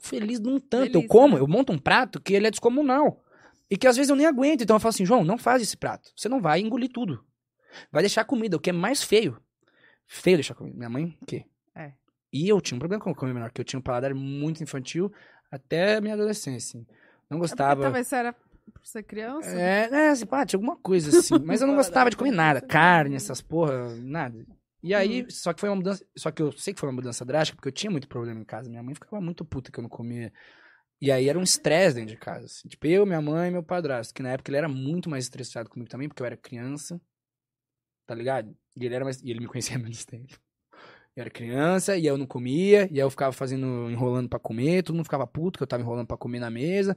Fico 0.00 0.08
feliz 0.08 0.38
num 0.40 0.58
tanto. 0.58 0.92
Delícia, 0.92 1.04
eu 1.06 1.08
como, 1.08 1.34
né? 1.36 1.40
eu 1.40 1.48
monto 1.48 1.72
um 1.72 1.78
prato 1.78 2.20
que 2.20 2.34
ele 2.34 2.46
é 2.46 2.50
descomunal. 2.50 3.22
E 3.70 3.76
que 3.76 3.86
às 3.86 3.96
vezes 3.96 4.10
eu 4.10 4.16
nem 4.16 4.26
aguento. 4.26 4.62
Então 4.62 4.76
eu 4.76 4.80
falo 4.80 4.90
assim, 4.90 5.04
João, 5.06 5.24
não 5.24 5.36
faz 5.38 5.62
esse 5.62 5.76
prato. 5.76 6.10
Você 6.16 6.28
não 6.28 6.40
vai 6.40 6.60
engolir 6.60 6.90
tudo. 6.90 7.24
Vai 7.90 8.02
deixar 8.02 8.24
comida, 8.24 8.56
o 8.56 8.60
que 8.60 8.70
é 8.70 8.72
mais 8.72 9.02
feio. 9.02 9.40
Feio 10.06 10.36
deixar 10.36 10.54
comida. 10.54 10.76
Minha 10.76 10.88
mãe, 10.90 11.18
o 11.20 11.26
quê? 11.26 11.44
É. 11.74 11.92
E 12.32 12.48
eu 12.48 12.60
tinha 12.60 12.76
um 12.76 12.78
problema 12.78 13.02
com 13.02 13.14
comer 13.14 13.34
menor, 13.34 13.50
que 13.50 13.60
eu 13.60 13.64
tinha 13.64 13.78
um 13.78 13.82
paladar 13.82 14.14
muito 14.14 14.62
infantil 14.62 15.12
até 15.50 16.00
minha 16.00 16.14
adolescência. 16.14 16.78
assim. 16.78 16.86
Não 17.28 17.38
É 17.38 17.40
gostava. 17.40 17.82
talvez 17.82 18.06
você 18.06 18.16
era 18.16 18.32
por 18.32 18.84
ser 18.84 19.02
criança. 19.02 19.48
É, 19.50 19.88
é, 19.90 20.08
assim, 20.10 20.26
pá, 20.26 20.46
tinha 20.46 20.58
alguma 20.58 20.76
coisa 20.76 21.18
assim. 21.18 21.34
Mas 21.44 21.60
eu 21.60 21.66
não 21.66 21.74
gostava 21.74 22.08
de 22.10 22.16
comer 22.16 22.30
nada. 22.30 22.60
Carne, 22.60 23.16
essas 23.16 23.40
porra, 23.40 23.94
nada. 23.96 24.46
E 24.86 24.94
aí, 24.94 25.22
Hum. 25.22 25.26
só 25.30 25.52
que 25.52 25.60
foi 25.60 25.68
uma 25.68 25.76
mudança. 25.76 26.06
Só 26.16 26.30
que 26.30 26.40
eu 26.40 26.52
sei 26.52 26.72
que 26.72 26.78
foi 26.80 26.88
uma 26.88 26.94
mudança 26.94 27.24
drástica, 27.24 27.56
porque 27.56 27.68
eu 27.68 27.72
tinha 27.72 27.90
muito 27.90 28.06
problema 28.08 28.40
em 28.40 28.44
casa. 28.44 28.70
Minha 28.70 28.82
mãe 28.82 28.94
ficava 28.94 29.20
muito 29.20 29.44
puta 29.44 29.72
que 29.72 29.78
eu 29.78 29.82
não 29.82 29.88
comia. 29.88 30.32
E 31.00 31.10
aí 31.10 31.28
era 31.28 31.38
um 31.38 31.42
estresse 31.42 31.96
dentro 31.96 32.10
de 32.10 32.16
casa. 32.16 32.46
assim. 32.46 32.68
Tipo, 32.68 32.86
eu, 32.86 33.04
minha 33.04 33.20
mãe 33.20 33.48
e 33.48 33.50
meu 33.52 33.62
padrasto. 33.62 34.14
Que 34.14 34.22
na 34.22 34.30
época 34.30 34.50
ele 34.50 34.58
era 34.58 34.68
muito 34.68 35.10
mais 35.10 35.24
estressado 35.24 35.68
comigo 35.68 35.90
também, 35.90 36.08
porque 36.08 36.22
eu 36.22 36.26
era 36.26 36.36
criança. 36.36 37.00
Tá 38.06 38.14
ligado? 38.14 38.56
E 38.76 38.84
ele 38.86 38.94
era 38.94 39.04
mais. 39.04 39.20
E 39.22 39.30
ele 39.30 39.40
me 39.40 39.46
conhecia 39.46 39.76
há 39.76 39.78
menos 39.80 40.04
tempo. 40.04 40.38
Eu 41.16 41.22
era 41.22 41.30
criança, 41.30 41.96
e 41.96 42.04
eu 42.06 42.18
não 42.18 42.26
comia, 42.26 42.86
e 42.92 42.94
aí 42.94 42.98
eu 42.98 43.10
ficava 43.10 43.32
fazendo, 43.32 43.90
enrolando 43.90 44.28
pra 44.28 44.38
comer, 44.38 44.82
todo 44.82 44.94
mundo 44.94 45.06
ficava 45.06 45.26
puto 45.26 45.58
que 45.58 45.62
eu 45.62 45.66
tava 45.66 45.82
enrolando 45.82 46.06
pra 46.06 46.16
comer 46.16 46.38
na 46.40 46.50
mesa. 46.50 46.94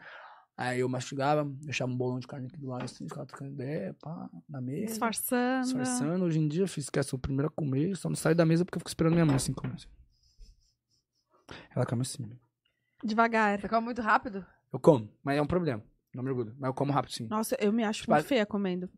Aí 0.62 0.82
eu 0.82 0.90
mastigava, 0.90 1.46
deixava 1.46 1.90
um 1.90 1.96
bolão 1.96 2.20
de 2.20 2.28
carne 2.28 2.48
aqui 2.48 2.58
do 2.58 2.68
lado, 2.68 2.84
assim, 2.84 3.08
ficava 3.08 3.26
trocando 3.26 3.54
ideia, 3.54 3.96
pá, 4.02 4.30
na 4.50 4.60
mesa. 4.60 4.88
Disfarçando. 4.88 5.64
Disfarçando. 5.64 6.26
Hoje 6.26 6.38
em 6.38 6.50
dia, 6.50 6.64
eu 6.64 6.68
fiz 6.68 6.90
sou 7.06 7.18
o 7.18 7.22
primeiro 7.22 7.48
a 7.48 7.50
comer, 7.50 7.96
só 7.96 8.10
não 8.10 8.16
saio 8.18 8.36
da 8.36 8.46
mesa 8.46 8.66
porque 8.66 8.76
eu 8.76 8.82
fico 8.82 8.90
esperando 8.90 9.14
minha 9.14 9.26
mãe 9.26 9.38
assim 9.38 9.54
comer. 9.54 9.76
assim. 9.76 9.88
Ela 11.74 11.86
come 11.86 12.02
assim. 12.02 12.30
Devagar. 13.02 13.62
Você 13.62 13.70
come 13.70 13.86
muito 13.86 14.02
rápido? 14.02 14.46
Eu 14.74 14.82
como, 14.82 15.10
mas 15.24 15.38
é 15.38 15.42
um 15.42 15.48
problema. 15.48 15.82
Não 16.14 16.22
me 16.22 16.30
orgulho. 16.30 16.54
Mas 16.60 16.68
eu 16.68 16.74
como 16.74 16.92
rápido, 16.92 17.14
sim. 17.14 17.28
Nossa, 17.28 17.56
eu 17.58 17.72
me 17.72 17.86
acho 17.86 18.02
Tipo, 18.02 18.12
muito 18.12 18.26
feia 18.26 18.46
comendo. 18.46 18.90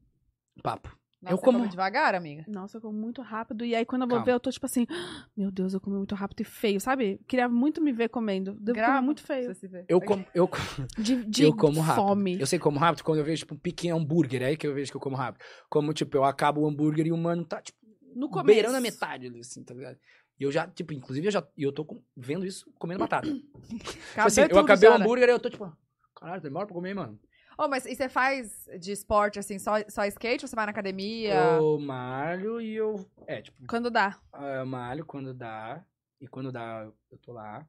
Papo. 0.64 0.98
Nossa, 1.22 1.36
Eu 1.36 1.38
como- 1.38 1.68
devagar, 1.68 2.16
amiga. 2.16 2.44
Nossa, 2.48 2.78
eu 2.78 2.82
como 2.82 2.98
muito 2.98 3.22
rápido. 3.22 3.64
E 3.64 3.76
aí, 3.76 3.86
quando 3.86 4.02
eu 4.02 4.08
vou 4.08 4.18
Calma. 4.18 4.26
ver, 4.26 4.32
eu 4.34 4.40
tô 4.40 4.50
tipo 4.50 4.66
assim, 4.66 4.88
"Ah, 4.90 5.28
meu 5.38 5.52
Deus, 5.52 5.74
eu 5.74 5.80
comi 5.80 5.98
muito 5.98 6.16
rápido 6.16 6.42
e 6.42 6.44
feio, 6.44 6.80
sabe? 6.82 7.20
Queria 7.28 7.48
muito 7.48 7.80
me 7.80 7.92
ver 7.92 8.10
comendo. 8.10 8.54
Devo 8.60 8.76
Grava, 8.76 8.94
comer 8.96 9.06
muito 9.06 9.22
feio. 9.22 9.52
Eu 9.88 10.02
como, 10.02 10.26
eu, 10.34 10.50
De, 10.98 11.24
de 11.26 11.44
eu 11.44 11.56
como 11.56 11.80
rápido. 11.80 12.08
fome. 12.08 12.40
Eu 12.40 12.48
sei 12.48 12.58
como 12.58 12.80
rápido 12.80 13.04
quando 13.04 13.20
eu 13.20 13.26
vejo, 13.26 13.42
tipo, 13.42 13.54
um 13.54 13.60
pequeno 13.60 13.98
hambúrguer. 14.00 14.42
É 14.42 14.46
aí 14.46 14.58
que 14.58 14.66
eu 14.66 14.74
vejo 14.74 14.90
que 14.92 14.98
eu 14.98 15.02
como 15.02 15.16
rápido. 15.16 15.44
Como, 15.70 15.94
tipo, 15.94 16.18
eu 16.18 16.24
acabo 16.24 16.62
o 16.62 16.68
hambúrguer 16.68 17.06
e 17.06 17.12
o 17.12 17.18
mano 17.18 17.46
tá, 17.46 17.62
tipo, 17.62 17.78
No 18.16 18.28
começo. 18.28 18.48
beirando 18.48 18.78
a 18.78 18.82
metade 18.82 19.28
assim, 19.40 19.64
tá 19.64 19.76
ligado? 19.76 19.98
E 20.40 20.44
eu 20.44 20.52
já, 20.52 20.66
tipo, 20.68 20.92
inclusive, 20.92 21.28
eu 21.28 21.32
já 21.32 21.48
e 21.56 21.62
eu 21.62 21.72
tô 21.72 21.86
com- 21.86 22.02
vendo 22.18 22.44
isso 22.48 22.66
comendo 22.80 23.00
batata. 23.02 23.28
Tipo 23.62 24.22
assim, 24.22 24.42
eu 24.50 24.58
acabei 24.60 24.90
o 24.90 24.92
já, 24.94 24.98
né? 24.98 25.04
hambúrguer 25.06 25.30
e 25.30 25.32
eu 25.34 25.40
tô, 25.40 25.52
tipo, 25.52 25.72
caralho, 26.16 26.42
demora 26.42 26.66
pra 26.66 26.74
comer, 26.74 26.96
mano. 26.96 27.20
Ô, 27.58 27.68
mas 27.68 27.86
e 27.86 27.96
você 27.96 28.10
faz 28.10 28.68
de 28.80 28.92
esporte, 28.92 29.40
assim, 29.40 29.60
só, 29.60 29.74
só 29.90 30.06
skate 30.06 30.46
ou 30.46 30.48
você 30.48 30.56
vai 30.56 30.66
na 30.66 30.72
academia? 30.72 31.34
Eu 31.58 31.80
malho 31.80 32.60
e 32.62 32.76
eu. 32.76 33.06
É, 33.28 33.42
tipo, 33.42 33.66
Quando 33.68 33.90
dá. 33.90 34.20
eu 34.34 34.66
malho 34.66 35.06
quando 35.06 35.34
dá. 35.34 35.84
E 36.20 36.28
quando 36.28 36.52
dá, 36.52 36.90
eu 37.12 37.18
tô 37.18 37.34
lá. 37.34 37.68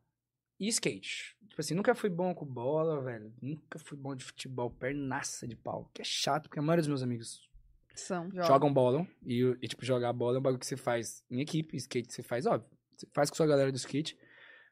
E 0.61 0.69
skate. 0.69 1.37
Tipo 1.49 1.61
assim, 1.61 1.75
nunca 1.75 1.95
fui 1.95 2.09
bom 2.09 2.35
com 2.35 2.47
bola, 2.47 3.01
velho. 3.03 3.33
Nunca 3.41 3.79
fui 3.79 3.97
bom 3.99 4.15
de 4.15 4.25
futebol, 4.25 4.71
pernaça 4.71 5.47
de 5.47 5.57
pau. 5.57 5.91
Que 5.93 6.03
é 6.03 6.05
chato, 6.05 6.45
porque 6.45 6.59
a 6.59 6.63
maioria 6.63 6.83
dos 6.83 6.89
meus 6.89 7.03
amigos 7.03 7.49
São. 7.95 8.31
Joga. 8.31 8.45
jogam 8.45 8.73
bola. 8.73 9.07
E, 9.25 9.41
e, 9.61 9.69
tipo, 9.69 9.85
jogar 9.85 10.13
bola 10.13 10.37
é 10.37 10.39
um 10.39 10.43
bagulho 10.43 10.61
que 10.61 10.67
você 10.67 10.77
faz 10.77 11.25
em 11.31 11.41
equipe. 11.41 11.77
Skate 11.77 12.13
você 12.13 12.23
faz, 12.23 12.47
óbvio. 12.47 12.71
Você 12.97 13.07
faz 13.13 13.29
com 13.29 13.37
sua 13.37 13.47
galera 13.47 13.73
do 13.73 13.77
skate. 13.77 14.17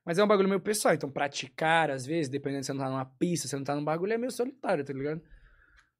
Mas 0.04 0.18
é 0.18 0.24
um 0.24 0.26
bagulho 0.28 0.48
meio 0.48 0.60
pessoal. 0.60 0.94
Então, 0.94 1.10
praticar, 1.10 1.90
às 1.90 2.06
vezes, 2.06 2.28
dependendo 2.28 2.62
se 2.64 2.68
você 2.68 2.72
não 2.72 2.84
tá 2.84 2.90
numa 2.90 3.04
pista, 3.04 3.46
se 3.46 3.50
você 3.50 3.56
não 3.56 3.64
tá 3.64 3.74
num 3.76 3.84
bagulho, 3.84 4.12
é 4.12 4.18
meio 4.18 4.30
solitário, 4.30 4.84
tá 4.84 4.92
ligado? 4.92 5.20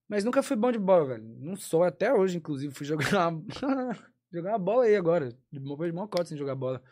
Mas 0.09 0.25
nunca 0.25 0.43
fui 0.43 0.57
bom 0.57 0.73
de 0.73 0.79
bola, 0.79 1.05
velho. 1.07 1.25
Não 1.39 1.55
sou 1.55 1.85
até 1.85 2.12
hoje, 2.12 2.37
inclusive. 2.39 2.75
Fui 2.75 2.85
jogar 2.87 3.33
jogar 4.33 4.51
uma 4.53 4.59
bola 4.59 4.85
aí 4.85 4.97
agora. 4.97 5.37
Depois 5.53 5.91
de 5.91 5.97
mó 5.97 6.07
cota 6.09 6.25
sem 6.25 6.37
jogar 6.39 6.55
bola. 6.57 6.83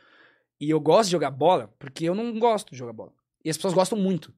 E 0.61 0.71
eu 0.71 0.79
gosto 0.81 1.07
de 1.09 1.13
jogar 1.13 1.31
bola 1.31 1.75
porque 1.79 2.05
eu 2.05 2.15
não 2.15 2.39
gosto 2.39 2.71
de 2.71 2.77
jogar 2.77 2.93
bola. 2.93 3.13
E 3.45 3.51
as 3.51 3.57
pessoas 3.57 3.75
gostam 3.75 3.99
muito. 3.99 4.33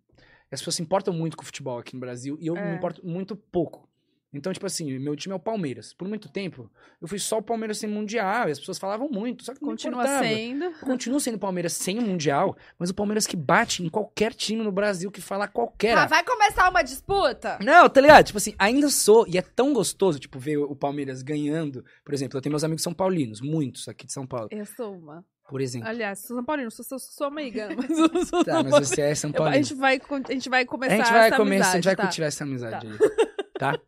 E 0.51 0.55
as 0.55 0.61
pessoas 0.61 0.77
se 0.77 0.83
importam 0.83 1.13
muito 1.13 1.37
com 1.37 1.43
o 1.43 1.47
futebol 1.47 1.79
aqui 1.79 1.95
no 1.95 2.01
Brasil. 2.01 2.39
E 2.41 2.47
eu 2.47 2.57
É. 2.57 2.71
me 2.71 2.77
importo 2.77 3.05
muito 3.05 3.35
pouco. 3.37 3.90
Então, 4.33 4.53
tipo 4.53 4.65
assim, 4.65 4.97
meu 4.99 5.17
time 5.17 5.33
é 5.33 5.37
o 5.37 5.41
Palmeiras. 5.41 5.93
Por 5.93 6.07
muito 6.07 6.29
tempo, 6.31 6.71
eu 7.03 7.09
fui 7.09 7.19
só 7.19 7.39
o 7.39 7.43
Palmeiras 7.43 7.79
sem 7.79 7.91
Mundial. 7.91 8.49
E 8.49 8.53
as 8.53 8.61
pessoas 8.61 8.79
falavam 8.79 9.09
muito. 9.11 9.45
Só 9.45 9.53
que 9.53 9.59
Continua 9.61 10.03
importava. 10.03 10.25
sendo. 10.25 10.65
Eu 10.67 10.73
continuo 10.87 11.19
sendo 11.21 11.39
Palmeiras 11.39 11.73
sem 11.73 11.99
o 11.99 12.03
Mundial, 12.03 12.57
mas 12.79 12.91
o 12.91 12.95
Palmeiras 12.95 13.27
que 13.27 13.37
bate 13.37 13.83
em 13.83 13.89
qualquer 13.89 14.33
time 14.33 14.63
no 14.63 14.71
Brasil 14.71 15.11
que 15.11 15.21
fala 15.21 15.49
qualquer. 15.49 15.97
Ah, 15.99 16.07
vai 16.07 16.23
começar 16.25 16.69
uma 16.71 16.83
disputa? 16.83 17.59
Não, 17.61 17.89
tá 17.89 18.01
ligado? 18.01 18.25
Tipo 18.27 18.39
assim, 18.39 18.55
ainda 18.59 18.89
sou, 18.89 19.27
e 19.27 19.37
é 19.37 19.43
tão 19.43 19.73
gostoso, 19.73 20.19
tipo, 20.21 20.39
ver 20.39 20.59
o 20.59 20.77
Palmeiras 20.77 21.23
ganhando. 21.23 21.85
Por 22.05 22.15
exemplo, 22.15 22.39
eu 22.39 22.43
tenho 22.43 22.53
meus 22.53 22.63
amigos 22.65 22.83
são 22.85 22.95
paulinos, 22.95 23.41
muitos 23.41 23.89
aqui 23.89 24.07
de 24.07 24.13
São 24.13 24.27
Paulo, 24.27 24.49
Eu 24.53 24.65
sou 24.65 24.95
uma. 24.97 25.25
por 25.49 25.61
exemplo. 25.61 25.89
Aliás, 25.89 26.21
sou 26.21 26.37
São 26.37 26.45
Paulino, 26.45 26.71
sou, 26.71 26.85
sou, 26.85 26.99
sou 27.01 27.27
amiga. 27.27 27.69
Mas 27.77 27.99
eu 27.99 28.25
sou 28.27 28.45
Tá, 28.45 28.63
mas 28.63 28.89
você 28.89 29.01
é 29.03 29.15
São 29.17 29.31
Eu- 29.31 29.35
a, 29.35 29.39
Paulino. 29.39 29.65
gente 29.65 29.75
vai, 29.77 30.01
a 30.29 30.33
gente 30.33 30.49
vai 30.49 30.63
A 30.63 30.67
começar 30.67 30.97
gente 30.97 31.11
vai 31.13 31.27
essa 31.27 31.37
começar, 31.37 31.65
a 31.65 31.73
amizade, 31.73 31.73
gente 31.75 31.85
vai 31.85 31.97
tá? 31.97 32.03
cultivar 32.05 32.29
essa 32.29 32.45
amizade 32.45 32.87
aí, 32.87 32.93
tá? 33.61 33.79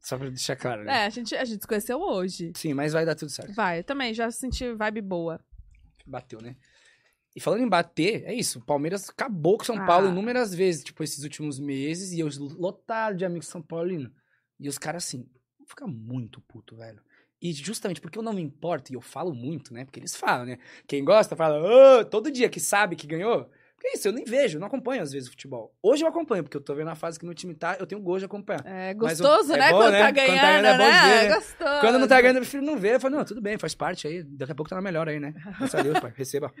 Só 0.00 0.16
pra 0.16 0.28
deixar 0.28 0.56
claro, 0.56 0.84
né? 0.84 1.02
É, 1.02 1.06
a 1.06 1.10
gente, 1.10 1.34
a 1.36 1.44
gente 1.44 1.60
se 1.60 1.66
conheceu 1.66 2.00
hoje. 2.00 2.52
Sim, 2.56 2.72
mas 2.74 2.92
vai 2.92 3.04
dar 3.04 3.14
tudo 3.14 3.30
certo. 3.30 3.52
Vai, 3.52 3.80
eu 3.80 3.84
também 3.84 4.14
já 4.14 4.30
senti 4.30 4.72
vibe 4.72 5.02
boa. 5.02 5.40
Bateu, 6.06 6.40
né? 6.40 6.56
E 7.34 7.40
falando 7.40 7.62
em 7.62 7.68
bater, 7.68 8.24
é 8.24 8.34
isso. 8.34 8.58
O 8.60 8.64
Palmeiras 8.64 9.08
acabou 9.08 9.56
com 9.56 9.62
o 9.62 9.66
São 9.66 9.76
Ah. 9.76 9.86
Paulo 9.86 10.08
inúmeras 10.08 10.54
vezes, 10.54 10.82
tipo, 10.82 11.02
esses 11.04 11.22
últimos 11.22 11.58
meses, 11.60 12.12
e 12.12 12.20
eu 12.20 12.28
lotado 12.58 13.16
de 13.16 13.24
amigos 13.24 13.48
São 13.48 13.60
Paulino. 13.62 14.10
E 14.58 14.68
os 14.68 14.78
caras, 14.78 15.04
assim, 15.04 15.28
fica 15.66 15.86
muito 15.86 16.40
puto, 16.40 16.76
velho. 16.76 17.00
E 17.42 17.52
justamente 17.52 18.00
porque 18.00 18.18
eu 18.18 18.22
não 18.22 18.32
me 18.32 18.42
importo, 18.42 18.92
e 18.92 18.96
eu 18.96 19.00
falo 19.00 19.34
muito, 19.34 19.72
né? 19.72 19.84
Porque 19.84 20.00
eles 20.00 20.16
falam, 20.16 20.44
né? 20.46 20.58
Quem 20.86 21.04
gosta 21.04 21.36
fala, 21.36 21.58
"Ô", 22.00 22.04
todo 22.04 22.30
dia 22.30 22.48
que 22.48 22.60
sabe 22.60 22.96
que 22.96 23.06
ganhou. 23.06 23.50
Porque 23.80 23.88
é 23.88 23.94
isso, 23.94 24.08
eu 24.08 24.12
nem 24.12 24.24
vejo, 24.26 24.58
não 24.58 24.66
acompanho 24.66 25.02
às 25.02 25.10
vezes 25.10 25.26
o 25.26 25.30
futebol. 25.30 25.74
Hoje 25.82 26.04
eu 26.04 26.08
acompanho, 26.08 26.42
porque 26.42 26.54
eu 26.54 26.60
tô 26.60 26.74
vendo 26.74 26.88
a 26.90 26.94
fase 26.94 27.18
que 27.18 27.24
meu 27.24 27.34
time 27.34 27.54
tá, 27.54 27.78
eu 27.80 27.86
tenho 27.86 27.98
gosto 28.02 28.18
de 28.18 28.24
acompanhar. 28.26 28.60
É 28.66 28.92
gostoso, 28.92 29.54
é 29.54 29.56
né? 29.56 29.70
bom, 29.70 29.78
Quando 29.78 29.92
né? 29.92 29.98
tá 30.00 30.04
Quando 30.04 30.14
tá 30.16 30.20
ganhando, 30.26 30.42
ganhando 30.42 30.66
é 30.66 30.72
bom 30.72 30.84
né? 30.84 31.00
ver, 31.22 31.28
né? 31.30 31.34
Gostoso. 31.34 31.80
Quando 31.80 31.98
não 31.98 32.06
tá 32.06 32.20
ganhando, 32.20 32.36
eu 32.36 32.42
prefiro 32.42 32.62
não 32.62 32.76
ver. 32.76 32.94
Eu 32.96 33.00
falo, 33.00 33.16
não, 33.16 33.24
tudo 33.24 33.40
bem, 33.40 33.56
faz 33.56 33.74
parte 33.74 34.06
aí. 34.06 34.22
Daqui 34.22 34.52
a 34.52 34.54
pouco 34.54 34.68
tá 34.68 34.76
na 34.76 34.82
melhor 34.82 35.08
aí, 35.08 35.18
né? 35.18 35.32
Graças 35.56 35.74
a 35.74 35.82
Deus, 35.82 35.98
pai. 35.98 36.12
Receba. 36.14 36.52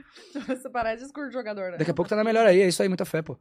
Você 0.48 0.70
parece 0.70 1.02
discurso 1.02 1.28
de 1.28 1.34
jogador, 1.34 1.72
né? 1.72 1.76
Daqui 1.76 1.90
a 1.90 1.94
pouco 1.94 2.08
tá 2.08 2.16
na 2.16 2.24
melhor 2.24 2.46
aí, 2.46 2.62
é 2.62 2.68
isso 2.68 2.80
aí, 2.82 2.88
muita 2.88 3.04
fé, 3.04 3.20
pô. 3.20 3.38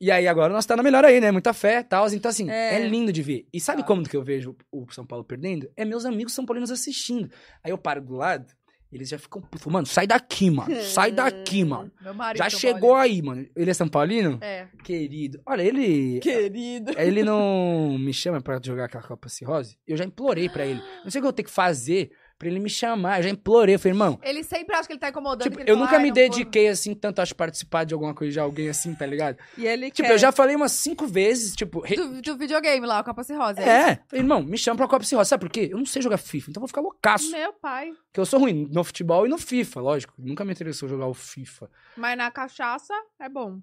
E 0.00 0.10
aí 0.10 0.26
agora 0.26 0.50
nós 0.50 0.64
tá 0.64 0.74
na 0.74 0.82
melhor 0.82 1.04
aí, 1.04 1.20
né? 1.20 1.30
Muita 1.30 1.52
fé 1.52 1.80
e 1.80 1.84
tal. 1.84 2.08
Então, 2.08 2.30
assim, 2.30 2.50
é. 2.50 2.76
É. 2.76 2.88
lindo 2.88 3.12
de 3.12 3.22
ver. 3.22 3.46
E 3.52 3.60
sabe 3.60 3.82
Tá. 3.82 3.86
como 3.88 4.04
que 4.08 4.16
eu 4.16 4.22
vejo 4.22 4.56
o 4.72 4.90
São 4.90 5.04
Paulo 5.06 5.22
perdendo? 5.22 5.70
É 5.76 5.84
meus 5.84 6.06
amigos 6.06 6.32
são 6.32 6.46
paulinos 6.46 6.70
assistindo. 6.70 7.30
Aí 7.62 7.70
eu 7.72 7.76
paro 7.76 8.00
do 8.00 8.14
lado, 8.14 8.46
eles 8.90 9.08
já 9.08 9.18
ficam, 9.18 9.42
putos, 9.42 9.66
mano, 9.70 9.86
sai 9.86 10.06
daqui, 10.06 10.50
mano. 10.50 10.74
Sai 10.82 11.12
daqui, 11.12 11.64
mano. 11.64 11.90
Meu 12.00 12.14
marido. 12.14 12.42
Já 12.42 12.48
São 12.50 12.60
chegou 12.60 12.92
Paulino. 12.94 13.00
aí, 13.00 13.22
mano. 13.22 13.46
Ele 13.54 13.70
é 13.70 13.74
São 13.74 13.88
Paulino? 13.88 14.38
É. 14.40 14.66
Querido. 14.82 15.40
Olha, 15.46 15.62
ele. 15.62 16.20
Querido. 16.20 16.92
Ele 16.98 17.22
não 17.22 17.96
me 18.00 18.12
chama 18.12 18.40
pra 18.40 18.58
jogar 18.64 18.86
aquela 18.86 19.02
Copa 19.02 19.28
Cirrose. 19.28 19.76
Eu 19.86 19.96
já 19.96 20.04
implorei 20.04 20.48
pra 20.48 20.64
ele. 20.64 20.82
Não 21.04 21.10
sei 21.10 21.20
o 21.20 21.22
que 21.22 21.28
eu 21.28 21.32
tenho 21.32 21.46
que 21.48 21.54
fazer 21.54 22.10
pra 22.38 22.48
ele 22.48 22.60
me 22.60 22.70
chamar. 22.70 23.18
Eu 23.18 23.24
já 23.24 23.30
implorei. 23.30 23.74
Eu 23.74 23.78
falei, 23.78 23.92
irmão, 23.92 24.18
Ele 24.22 24.44
sempre 24.44 24.74
acha 24.76 24.86
que 24.86 24.92
ele 24.92 25.00
tá 25.00 25.08
incomodando. 25.08 25.42
Tipo, 25.42 25.56
que 25.56 25.62
ele 25.64 25.70
eu 25.70 25.74
fala, 25.74 25.84
nunca 25.86 25.96
"Ai, 25.96 26.02
me 26.02 26.08
não 26.10 26.14
vou". 26.14 26.22
dediquei 26.24 26.68
assim 26.68 26.94
tanto 26.94 27.20
a 27.20 27.26
participar 27.36 27.84
de 27.84 27.94
alguma 27.94 28.14
coisa 28.14 28.32
de 28.32 28.40
alguém 28.40 28.68
assim, 28.68 28.94
tá 28.94 29.04
ligado? 29.04 29.36
E 29.56 29.66
ele 29.66 29.90
Tipo, 29.90 30.08
quer. 30.08 30.14
eu 30.14 30.18
já 30.18 30.30
falei 30.30 30.54
umas 30.54 30.72
cinco 30.72 31.06
vezes, 31.06 31.54
tipo, 31.56 31.80
re- 31.80 31.96
Do, 31.96 32.22
do 32.22 32.36
videogame 32.36 32.86
lá, 32.86 33.00
o 33.00 33.04
Capaci 33.04 33.32
Rosa. 33.34 33.60
é, 33.60 33.96
falei, 34.06 34.22
irmão, 34.24 34.42
me 34.42 34.56
chama 34.56 34.76
pra 34.76 34.86
Copa 34.88 35.04
Cirrose, 35.04 35.28
sabe 35.30 35.40
por 35.40 35.50
quê? 35.50 35.68
Eu 35.72 35.78
não 35.78 35.86
sei 35.86 36.00
jogar 36.00 36.18
FIFA, 36.18 36.50
então 36.50 36.60
eu 36.60 36.62
vou 36.62 36.68
ficar 36.68 36.80
loucaço. 36.80 37.30
Meu 37.30 37.52
pai. 37.54 37.90
Porque 38.06 38.20
eu 38.20 38.26
sou 38.26 38.38
ruim 38.40 38.68
no 38.70 38.84
futebol 38.84 39.26
e 39.26 39.28
no 39.28 39.38
FIFA, 39.38 39.80
lógico. 39.80 40.14
Nunca 40.16 40.44
me 40.44 40.52
interessou 40.52 40.88
jogar 40.88 41.06
o 41.06 41.14
FIFA. 41.14 41.68
Mas 41.96 42.16
na 42.16 42.30
cachaça 42.30 42.94
é 43.18 43.28
bom. 43.28 43.58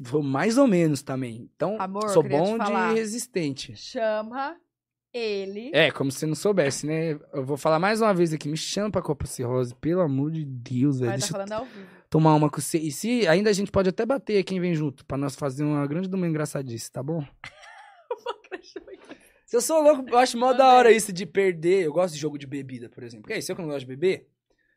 Vou 0.00 0.22
mais 0.22 0.56
ou 0.56 0.66
menos 0.68 1.02
também. 1.02 1.50
Então, 1.54 1.76
Amor, 1.80 2.08
sou 2.10 2.22
bom 2.22 2.56
falar. 2.56 2.94
de 2.94 3.00
resistente. 3.00 3.76
Chama 3.76 4.56
ele. 5.14 5.70
É, 5.72 5.90
como 5.92 6.10
se 6.10 6.18
você 6.18 6.26
não 6.26 6.34
soubesse, 6.34 6.86
né? 6.86 7.18
Eu 7.32 7.44
vou 7.44 7.56
falar 7.56 7.78
mais 7.78 8.00
uma 8.00 8.12
vez 8.12 8.32
aqui, 8.32 8.48
me 8.48 8.56
chama 8.56 8.90
pra 8.90 9.00
Copa 9.00 9.26
Cirrose, 9.26 9.74
pelo 9.76 10.00
amor 10.00 10.32
de 10.32 10.44
Deus, 10.44 10.98
velho. 10.98 11.20
Tá 11.20 11.26
falando 11.28 11.52
ao 11.52 11.64
vivo. 11.64 11.86
tomar 12.10 12.34
uma 12.34 12.50
com 12.50 12.60
você. 12.60 12.78
E 12.78 12.90
se 12.90 13.26
ainda 13.28 13.48
a 13.50 13.52
gente 13.52 13.70
pode 13.70 13.88
até 13.88 14.04
bater 14.04 14.42
quem 14.42 14.60
vem 14.60 14.74
junto, 14.74 15.04
pra 15.06 15.16
nós 15.16 15.36
fazer 15.36 15.62
uma 15.62 15.86
grande 15.86 16.08
duma 16.08 16.26
engraçadice, 16.26 16.90
tá 16.90 17.02
bom? 17.02 17.24
Se 19.46 19.54
eu 19.56 19.60
sou 19.60 19.80
louco, 19.80 20.08
eu 20.08 20.18
acho 20.18 20.36
mó 20.36 20.52
da 20.52 20.72
hora 20.72 20.90
isso 20.90 21.12
de 21.12 21.24
perder. 21.24 21.84
Eu 21.84 21.92
gosto 21.92 22.14
de 22.14 22.20
jogo 22.20 22.36
de 22.36 22.46
bebida, 22.46 22.88
por 22.88 23.04
exemplo. 23.04 23.22
Porque 23.22 23.34
aí, 23.34 23.42
se 23.42 23.52
eu 23.52 23.56
que 23.56 23.62
não 23.62 23.68
gosto 23.68 23.86
de 23.86 23.86
beber, 23.86 24.28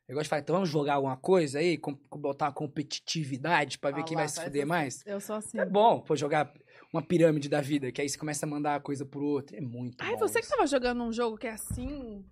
eu 0.07 0.13
gosto 0.15 0.25
de 0.25 0.29
falar, 0.29 0.41
então 0.41 0.55
vamos 0.55 0.69
jogar 0.69 0.93
alguma 0.93 1.17
coisa 1.17 1.59
aí, 1.59 1.77
com, 1.77 1.97
botar 2.11 2.45
uma 2.45 2.53
competitividade 2.53 3.77
pra 3.77 3.91
ver 3.91 4.01
Ah 4.01 4.03
quem 4.03 4.15
lá, 4.15 4.21
vai 4.21 4.29
se 4.29 4.41
fuder 4.41 4.61
assim. 4.61 4.69
mais. 4.69 5.03
Eu 5.05 5.19
sou 5.19 5.35
assim. 5.35 5.59
É 5.59 5.65
bom, 5.65 5.99
pô, 5.99 6.15
jogar 6.15 6.53
uma 6.93 7.01
pirâmide 7.01 7.49
da 7.49 7.61
vida, 7.61 7.91
que 7.91 8.01
aí 8.01 8.09
você 8.09 8.17
começa 8.17 8.45
a 8.45 8.49
mandar 8.49 8.75
a 8.75 8.79
coisa 8.79 9.05
pro 9.05 9.23
outro. 9.25 9.55
É 9.55 9.61
muito 9.61 10.01
Ai, 10.01 10.13
bom 10.13 10.19
você 10.19 10.39
que 10.39 10.45
isso. 10.45 10.55
tava 10.55 10.65
jogando 10.67 11.03
um 11.03 11.11
jogo 11.11 11.37
que 11.37 11.47
é 11.47 11.51
assim, 11.51 12.25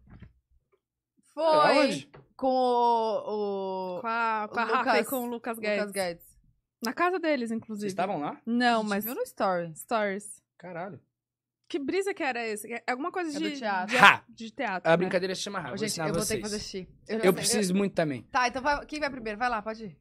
Foi 1.33 1.43
Aonde? 1.43 2.09
com 2.37 2.47
o, 2.47 3.97
o 3.97 4.01
com 4.01 4.07
a, 4.07 4.47
com 4.51 4.59
a 4.59 4.63
O 4.63 4.67
Rafa 4.67 4.89
e 4.89 4.93
Lucas- 4.99 5.09
com 5.09 5.15
o 5.17 5.25
Lucas 5.27 5.59
Guedes. 5.59 5.79
Lucas 5.79 5.91
Guedes. 5.91 6.25
Na 6.83 6.93
casa 6.93 7.19
deles, 7.19 7.49
Vocês 7.49 7.57
inclusive. 7.61 7.87
estavam 7.87 8.19
lá? 8.19 8.39
Não, 8.45 8.83
mas 8.83 9.03
viu 9.05 9.15
no 9.15 9.21
story. 9.23 9.73
stories. 9.75 10.41
Caralho. 10.57 10.99
Que 11.67 11.79
brisa 11.79 12.13
que 12.13 12.21
era 12.21 12.45
esse? 12.45 12.71
É 12.71 12.83
alguma 12.87 13.11
coisa 13.11 13.35
É 13.35 13.39
de 13.41 13.49
do 13.49 13.57
teatro. 13.57 13.95
De, 14.29 14.33
de 14.45 14.51
teatro. 14.51 14.87
A 14.87 14.91
né? 14.91 14.97
brincadeira 14.97 15.33
se 15.33 15.41
chama 15.41 15.59
Rafa. 15.59 15.77
Gente, 15.77 15.99
eu 15.99 16.05
vou 16.05 16.13
vocês. 16.15 16.27
ter 16.27 16.35
que 16.37 16.41
fazer 16.43 16.59
xixi. 16.59 16.87
Eu 17.07 17.19
sei- 17.21 17.33
preciso 17.33 17.73
muito 17.73 17.93
também. 17.95 18.21
Tá, 18.31 18.47
então 18.47 18.61
vai- 18.61 18.85
quem 18.85 18.99
vai 18.99 19.09
primeiro? 19.09 19.39
Vai 19.39 19.49
lá, 19.49 19.61
pode 19.63 19.85
ir. 19.85 19.97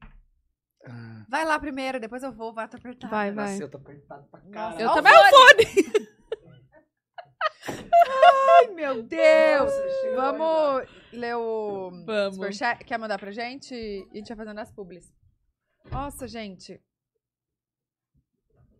Ah, 0.87 1.25
Vai 1.29 1.45
lá 1.45 1.59
primeiro, 1.59 1.99
depois 2.01 2.23
eu 2.23 2.33
vou, 2.33 2.53
vai 2.53 2.69
te 2.69 2.77
apertar. 2.77 3.09
Vai, 3.09 3.33
vai. 3.33 3.53
Nossa, 3.53 3.63
eu 3.63 3.71
tô 3.71 3.79
apertado 3.79 4.27
pra 4.29 4.41
Nossa, 4.41 4.51
caralho. 4.53 4.81
Eu 4.81 4.95
também. 4.95 5.13
É 5.13 5.19
o 5.19 5.31
fone! 5.31 6.15
Ai, 7.67 8.67
meu 8.75 9.03
Deus! 9.03 9.73
Vamos 10.15 10.89
ler 11.13 11.35
o 11.37 11.91
Vamos. 12.05 12.35
superchat. 12.35 12.85
Quer 12.85 12.99
mandar 12.99 13.19
pra 13.19 13.31
gente? 13.31 13.75
E 13.75 14.09
a 14.13 14.17
gente 14.17 14.29
vai 14.29 14.37
fazendo 14.37 14.61
as 14.61 14.71
publis. 14.73 15.13
Nossa, 15.91 16.29
gente. 16.29 16.81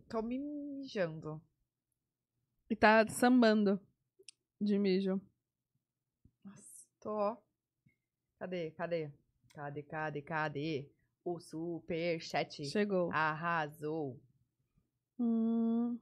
Tô 0.07 0.21
me 0.21 0.37
mijando. 0.39 1.41
E 2.69 2.75
tá 2.75 3.05
sambando 3.07 3.79
de 4.61 4.77
mijo. 4.77 5.19
Nossa, 6.43 6.63
tô, 6.99 7.11
ó. 7.11 7.37
Cadê, 8.39 8.71
cadê? 8.71 9.11
Cadê, 9.53 9.83
cadê, 9.83 10.21
cadê? 10.21 10.91
O 11.25 11.39
superchat 11.39 12.63
Chegou. 12.65 13.09
arrasou. 13.11 14.21
Hum. 15.19 15.97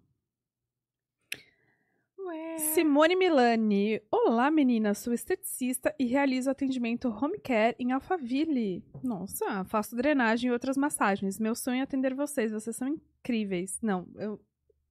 Simone 2.73 3.15
Milani. 3.15 4.01
Olá, 4.11 4.51
menina. 4.51 4.93
Sou 4.93 5.13
esteticista 5.13 5.95
e 5.97 6.05
realizo 6.05 6.49
atendimento 6.49 7.07
home 7.07 7.39
care 7.39 7.73
em 7.79 7.93
Alphaville. 7.93 8.83
Nossa, 9.01 9.63
faço 9.63 9.95
drenagem 9.95 10.49
e 10.49 10.51
outras 10.51 10.75
massagens. 10.75 11.39
Meu 11.39 11.55
sonho 11.55 11.79
é 11.79 11.83
atender 11.83 12.13
vocês. 12.13 12.51
Vocês 12.51 12.75
são 12.75 12.89
incríveis. 12.89 13.79
Não, 13.81 14.05
eu... 14.15 14.41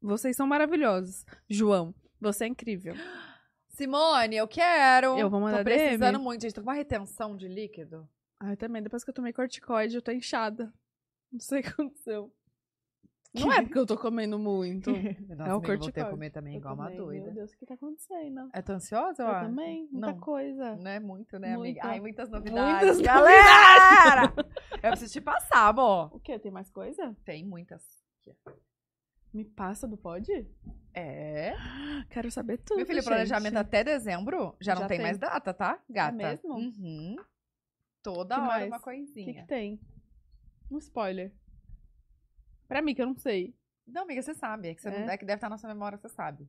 vocês 0.00 0.34
são 0.34 0.46
maravilhosos. 0.46 1.26
João, 1.46 1.94
você 2.18 2.44
é 2.44 2.48
incrível. 2.48 2.94
Simone, 3.68 4.36
eu 4.36 4.48
quero. 4.48 5.18
Eu 5.18 5.28
vou 5.28 5.40
mandar 5.40 5.58
Tô 5.58 5.64
precisando 5.64 6.12
DM. 6.12 6.24
muito, 6.24 6.40
gente. 6.40 6.54
Tô 6.54 6.62
com 6.62 6.70
uma 6.70 6.74
retenção 6.74 7.36
de 7.36 7.48
líquido. 7.48 8.08
Ai, 8.44 8.56
também. 8.56 8.82
Depois 8.82 9.04
que 9.04 9.10
eu 9.10 9.14
tomei 9.14 9.32
corticoide, 9.32 9.94
eu 9.96 10.02
tô 10.02 10.10
inchada. 10.10 10.72
Não 11.30 11.38
sei 11.40 11.60
o 11.60 11.62
que 11.62 11.68
aconteceu. 11.68 12.32
Não 13.34 13.50
é 13.50 13.62
porque 13.62 13.78
eu 13.78 13.86
tô 13.86 13.96
comendo 13.96 14.38
muito. 14.38 14.90
Nossa, 14.90 15.00
É 15.00 15.06
o 15.06 15.30
amiga, 15.30 15.46
eu 15.46 15.50
vou 15.52 15.60
ter 15.60 15.66
corticóide. 15.78 16.04
que 16.04 16.10
comer 16.10 16.30
também 16.30 16.54
Eu 16.54 16.58
igual 16.58 16.74
uma 16.74 16.84
também, 16.84 16.98
doida. 16.98 17.24
Meu 17.26 17.34
Deus, 17.34 17.52
o 17.52 17.56
que 17.56 17.64
tá 17.64 17.74
acontecendo? 17.74 18.50
É, 18.52 18.60
tô 18.60 18.72
ansiosa, 18.72 19.22
Eu 19.22 19.28
ó? 19.28 19.40
também, 19.40 19.88
muita 19.90 20.06
Não. 20.08 20.20
coisa. 20.20 20.76
Não 20.76 20.90
é 20.90 21.00
muito, 21.00 21.38
né, 21.38 21.54
amiga? 21.54 21.58
Muita. 21.58 21.86
Ai, 21.88 22.00
muitas 22.00 22.28
novidades. 22.28 22.98
Muitas 22.98 23.00
Galera! 23.00 24.34
eu 24.82 24.90
preciso 24.90 25.12
te 25.12 25.20
passar, 25.22 25.68
amor. 25.68 26.14
O 26.14 26.20
quê? 26.20 26.38
Tem 26.38 26.50
mais 26.52 26.68
coisa? 26.68 27.16
Tem 27.24 27.42
muitas. 27.44 27.82
Me 29.32 29.46
passa 29.46 29.88
do 29.88 29.96
pod? 29.96 30.30
É. 30.92 31.54
Quero 32.10 32.30
saber 32.30 32.58
tudo. 32.58 32.76
Meu 32.76 32.86
filho, 32.86 32.98
gente. 33.00 33.08
planejamento 33.08 33.56
até 33.56 33.82
dezembro 33.82 34.54
já 34.60 34.74
não 34.74 34.82
Já 34.82 34.88
tem, 34.88 34.98
tem. 34.98 35.06
mais 35.06 35.16
data, 35.16 35.54
tá, 35.54 35.80
gata? 35.88 36.12
mesmo? 36.14 36.54
Uhum. 36.54 37.16
Toda 38.02 38.34
Que 38.34 38.40
hora 38.40 38.48
mais? 38.50 38.66
uma 38.68 38.76
O 38.76 38.80
que, 38.80 38.84
coisinha. 38.84 39.42
que 39.42 39.48
tem? 39.48 39.80
Um 40.70 40.78
spoiler. 40.78 41.32
Pra 42.66 42.82
mim, 42.82 42.94
que 42.94 43.02
eu 43.02 43.06
não 43.06 43.16
sei. 43.16 43.54
Não, 43.86 44.02
amiga, 44.02 44.22
você 44.22 44.34
sabe. 44.34 44.68
É 44.68 44.74
que, 44.74 44.80
você 44.82 44.90
não- 44.90 45.08
É? 45.10 45.14
é 45.14 45.18
que 45.18 45.24
deve 45.24 45.36
estar 45.38 45.48
na 45.48 45.58
sua 45.58 45.68
memória, 45.68 45.98
você 45.98 46.08
sabe. 46.08 46.48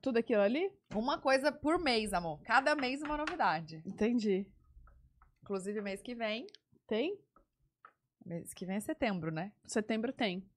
Tudo 0.00 0.18
aquilo 0.18 0.42
ali? 0.42 0.70
Uma 0.94 1.20
coisa 1.20 1.50
por 1.50 1.78
mês, 1.78 2.12
amor. 2.12 2.40
Cada 2.42 2.74
mês 2.76 3.02
uma 3.02 3.16
novidade. 3.16 3.82
Entendi. 3.84 4.46
Inclusive, 5.42 5.80
mês 5.80 6.00
que 6.00 6.14
vem. 6.14 6.46
Tem? 6.86 7.18
Mês 8.24 8.54
que 8.54 8.64
vem 8.64 8.76
é 8.76 8.80
setembro, 8.80 9.32
né? 9.32 9.52
Setembro 9.66 10.12
tem. 10.12 10.48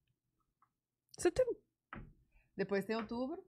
Setembro 1.18 1.58
Depois 2.56 2.86
tem 2.86 2.96
outubro, 2.96 3.44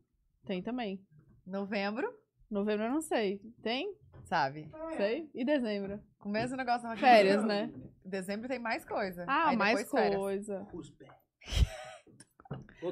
tem 0.45 0.61
também. 0.61 1.05
novembro, 1.45 2.18
Novembro 2.49 2.85
eu 2.85 2.91
não 2.91 3.01
sei. 3.01 3.41
Tem? 3.61 3.93
sabe? 4.29 4.69
Sei. 4.95 5.27
E 5.33 5.43
dezembro? 5.43 5.99
Com 6.19 6.29
o 6.29 6.31
mesmo 6.31 6.55
negócio 6.55 6.87
na 6.87 6.95
Férias, 6.95 7.43
né? 7.43 7.71
Dezembro 8.05 8.47
tem 8.47 8.59
mais 8.59 8.85
coisa. 8.85 9.25
Ah, 9.27 9.49
Aí 9.49 9.57
mais 9.57 9.83
coisa. 9.89 10.67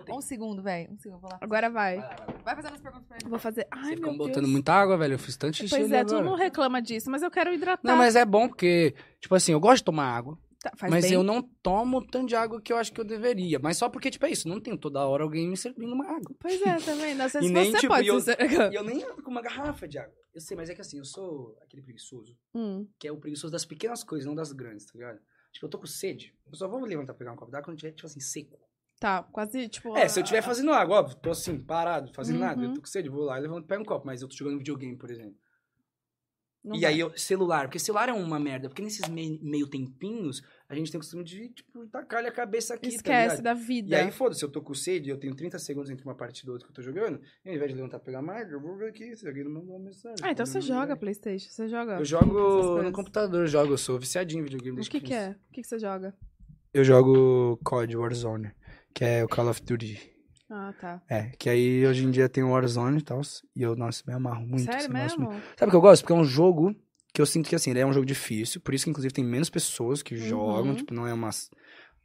Um 0.09 0.19
segundo, 0.21 0.61
velho. 0.63 0.91
Um 0.91 0.97
segundo, 0.97 1.21
vou 1.21 1.29
lá. 1.31 1.37
Agora 1.39 1.69
vai. 1.69 1.97
Vai 1.97 2.09
lá, 2.09 2.15
vai 2.15 2.27
lá. 2.27 2.41
Vai 2.43 2.55
fazendo 2.55 2.73
as 2.73 2.81
perguntas 2.81 3.07
pra 3.07 3.17
ele. 3.21 3.29
Vou 3.29 3.39
fazer. 3.39 3.67
Ai, 3.71 3.79
Você 3.81 3.87
meu 3.89 3.97
ficou 3.97 4.13
Deus. 4.17 4.27
botando 4.29 4.47
muita 4.47 4.73
água, 4.73 4.97
velho. 4.97 5.13
Eu 5.13 5.19
fiz 5.19 5.37
tanto 5.37 5.57
xixi 5.57 5.69
Pois 5.69 5.85
ali 5.91 5.95
é, 5.95 6.03
tu 6.05 6.15
agora. 6.15 6.25
não 6.25 6.35
reclama 6.35 6.81
disso, 6.81 7.09
mas 7.11 7.21
eu 7.21 7.31
quero 7.31 7.53
hidratar. 7.53 7.87
Não, 7.87 7.95
mas 7.97 8.15
é 8.15 8.25
bom 8.25 8.47
porque, 8.47 8.93
tipo 9.19 9.33
assim, 9.35 9.51
eu 9.53 9.59
gosto 9.59 9.77
de 9.77 9.83
tomar 9.85 10.05
água, 10.09 10.37
faz 10.77 10.91
mas 10.91 11.05
bem. 11.05 11.13
eu 11.13 11.23
não 11.23 11.41
tomo 11.61 12.05
tanto 12.05 12.27
de 12.27 12.35
água 12.35 12.61
que 12.61 12.73
eu 12.73 12.77
acho 12.77 12.91
que 12.91 12.99
eu 12.99 13.05
deveria. 13.05 13.59
Mas 13.59 13.77
só 13.77 13.87
porque, 13.89 14.09
tipo, 14.09 14.25
é 14.25 14.31
isso, 14.31 14.47
não 14.49 14.59
tem 14.59 14.75
toda 14.75 15.05
hora 15.05 15.23
alguém 15.23 15.47
me 15.47 15.55
servindo 15.55 15.93
uma 15.93 16.05
água. 16.05 16.35
Pois 16.39 16.61
é, 16.61 16.77
também. 16.77 17.13
Às 17.21 17.33
vezes 17.33 17.49
E 17.49 17.53
nem, 17.53 17.71
você 17.71 17.77
tipo, 17.79 17.93
pode 17.93 18.07
eu- 18.07 18.19
ser... 18.19 18.37
E 18.71 18.75
eu 18.75 18.83
nem 18.83 19.03
ando 19.03 19.21
com 19.23 19.31
uma 19.31 19.41
garrafa 19.41 19.87
de 19.87 19.97
água. 19.97 20.13
Eu 20.33 20.41
sei, 20.41 20.55
mas 20.57 20.69
é 20.69 20.75
que 20.75 20.81
assim, 20.81 20.97
eu 20.99 21.05
sou 21.05 21.57
aquele 21.63 21.81
preguiçoso, 21.81 22.37
Hum. 22.53 22.87
que 22.99 23.07
é 23.07 23.11
o 23.11 23.17
preguiçoso 23.17 23.51
das 23.51 23.65
pequenas 23.65 24.03
coisas, 24.03 24.27
não 24.27 24.35
das 24.35 24.51
grandes, 24.51 24.85
tá 24.85 24.91
ligado? 24.95 25.19
Tipo, 25.51 25.65
eu 25.65 25.69
tô 25.69 25.79
com 25.79 25.87
sede, 25.87 26.35
eu 26.45 26.55
só 26.55 26.67
vou 26.67 26.79
levantar 26.81 27.13
pra 27.13 27.19
pegar 27.19 27.31
um 27.33 27.35
copo 27.35 27.51
d'água 27.51 27.65
quando 27.65 27.77
tiver, 27.79 27.91
tipo 27.93 28.05
assim, 28.05 28.19
seco. 28.19 28.57
Tá, 28.99 29.23
quase, 29.23 29.67
tipo... 29.69 29.95
É, 29.97 30.07
se 30.07 30.19
eu 30.19 30.21
a- 30.21 30.23
estiver 30.23 30.41
fazendo 30.43 30.71
água, 30.71 30.97
óbvio, 30.99 31.17
tô 31.17 31.31
assim, 31.31 31.57
parado, 31.59 32.11
fazendo 32.13 32.39
nada, 32.39 32.61
eu 32.61 32.67
Uhum. 32.69 32.73
tô 32.75 32.81
com 32.81 32.87
sede, 32.87 33.09
vou 33.09 33.23
lá 33.23 33.37
e 33.37 33.41
levanto 33.41 33.63
e 33.65 33.67
pego 33.67 33.81
um 33.81 33.85
copo, 33.85 34.05
mas 34.05 34.21
eu 34.21 34.27
tô 34.27 34.35
jogando 34.35 34.57
videogame, 34.59 34.95
por 34.97 35.09
exemplo. 35.09 35.35
Não 36.67 36.75
e 36.75 36.81
vai. 36.81 36.93
aí, 36.93 36.99
eu, 36.99 37.17
celular, 37.17 37.67
porque 37.67 37.79
celular 37.79 38.09
é 38.09 38.13
uma 38.13 38.39
merda, 38.39 38.67
porque 38.67 38.81
nesses 38.81 39.07
mei- 39.07 39.39
meio 39.41 39.67
tempinhos, 39.67 40.43
a 40.67 40.75
gente 40.75 40.91
tem 40.91 40.99
o 40.99 41.01
costume 41.01 41.23
de, 41.23 41.49
tipo, 41.49 41.87
tacar-lhe 41.87 42.27
a 42.27 42.31
cabeça 42.31 42.73
aqui, 42.73 42.89
tá 42.89 42.95
Esquece 42.95 43.37
ligado? 43.37 43.43
da 43.43 43.53
vida. 43.53 43.89
E 43.89 43.95
aí, 43.95 44.11
foda-se, 44.11 44.43
eu 44.43 44.49
tô 44.51 44.61
com 44.61 44.73
sede, 44.73 45.09
eu 45.09 45.17
tenho 45.17 45.33
30 45.33 45.57
segundos 45.59 45.89
entre 45.89 46.03
uma 46.03 46.13
partida 46.15 46.49
e 46.49 46.51
outra 46.51 46.67
que 46.67 46.71
eu 46.71 46.75
tô 46.75 46.81
jogando, 46.81 47.21
e 47.45 47.49
ao 47.49 47.55
invés 47.55 47.71
de 47.71 47.77
levantar 47.77 47.99
pegar 47.99 48.21
mais, 48.21 48.51
eu 48.51 48.59
vou 48.59 48.75
ver 48.77 48.89
aqui 48.89 49.15
se 49.15 49.27
alguém 49.27 49.43
não 49.45 49.51
mandou 49.51 49.75
uma 49.75 49.85
mensagem. 49.85 50.17
Ah, 50.21 50.31
então 50.31 50.45
você 50.45 50.59
joga 50.59 50.79
mensagem. 50.79 50.99
Playstation, 50.99 51.49
você 51.49 51.67
joga... 51.69 51.93
Eu 51.99 52.05
jogo 52.05 52.81
no 52.83 52.91
computador, 52.91 53.41
eu 53.43 53.47
jogo, 53.47 53.73
eu 53.73 53.77
sou 53.77 53.97
viciadinho 53.97 54.41
em 54.41 54.43
videogame 54.43 54.81
O 54.81 54.83
que 54.83 54.99
que 54.99 55.13
é? 55.13 55.37
O 55.49 55.53
que 55.53 55.61
que 55.61 55.67
você 55.67 55.79
joga? 55.79 56.13
Eu 56.73 56.83
jogo 56.83 57.57
COD 57.63 57.95
Warzone, 57.95 58.51
que 58.93 59.05
é 59.05 59.23
o 59.23 59.27
Call 59.27 59.47
of 59.49 59.61
Duty. 59.63 60.16
Ah, 60.49 60.73
tá. 60.79 61.01
É, 61.09 61.31
que 61.37 61.49
aí 61.49 61.85
hoje 61.85 62.05
em 62.05 62.11
dia 62.11 62.29
tem 62.29 62.43
o 62.43 62.51
Warzone 62.51 62.99
e 62.99 63.01
tal, 63.01 63.21
e 63.55 63.61
eu, 63.63 63.75
nossa, 63.75 64.03
me 64.07 64.13
amarro 64.13 64.45
muito. 64.45 64.71
Sério 64.71 64.93
negócio 64.93 65.19
mesmo? 65.19 65.41
Sabe 65.57 65.67
o 65.67 65.71
que 65.71 65.75
eu 65.75 65.81
gosto? 65.81 66.01
Porque 66.03 66.13
é 66.13 66.15
um 66.15 66.23
jogo 66.23 66.73
que 67.13 67.21
eu 67.21 67.25
sinto 67.25 67.49
que, 67.49 67.55
assim, 67.55 67.71
ele 67.71 67.79
é 67.79 67.85
um 67.85 67.91
jogo 67.93 68.05
difícil, 68.05 68.61
por 68.61 68.73
isso 68.73 68.85
que, 68.85 68.89
inclusive, 68.91 69.13
tem 69.13 69.25
menos 69.25 69.49
pessoas 69.49 70.01
que 70.03 70.15
jogam, 70.15 70.71
Uhum. 70.71 70.75
tipo, 70.75 70.93
não 70.93 71.07
é 71.07 71.13
umas... 71.13 71.49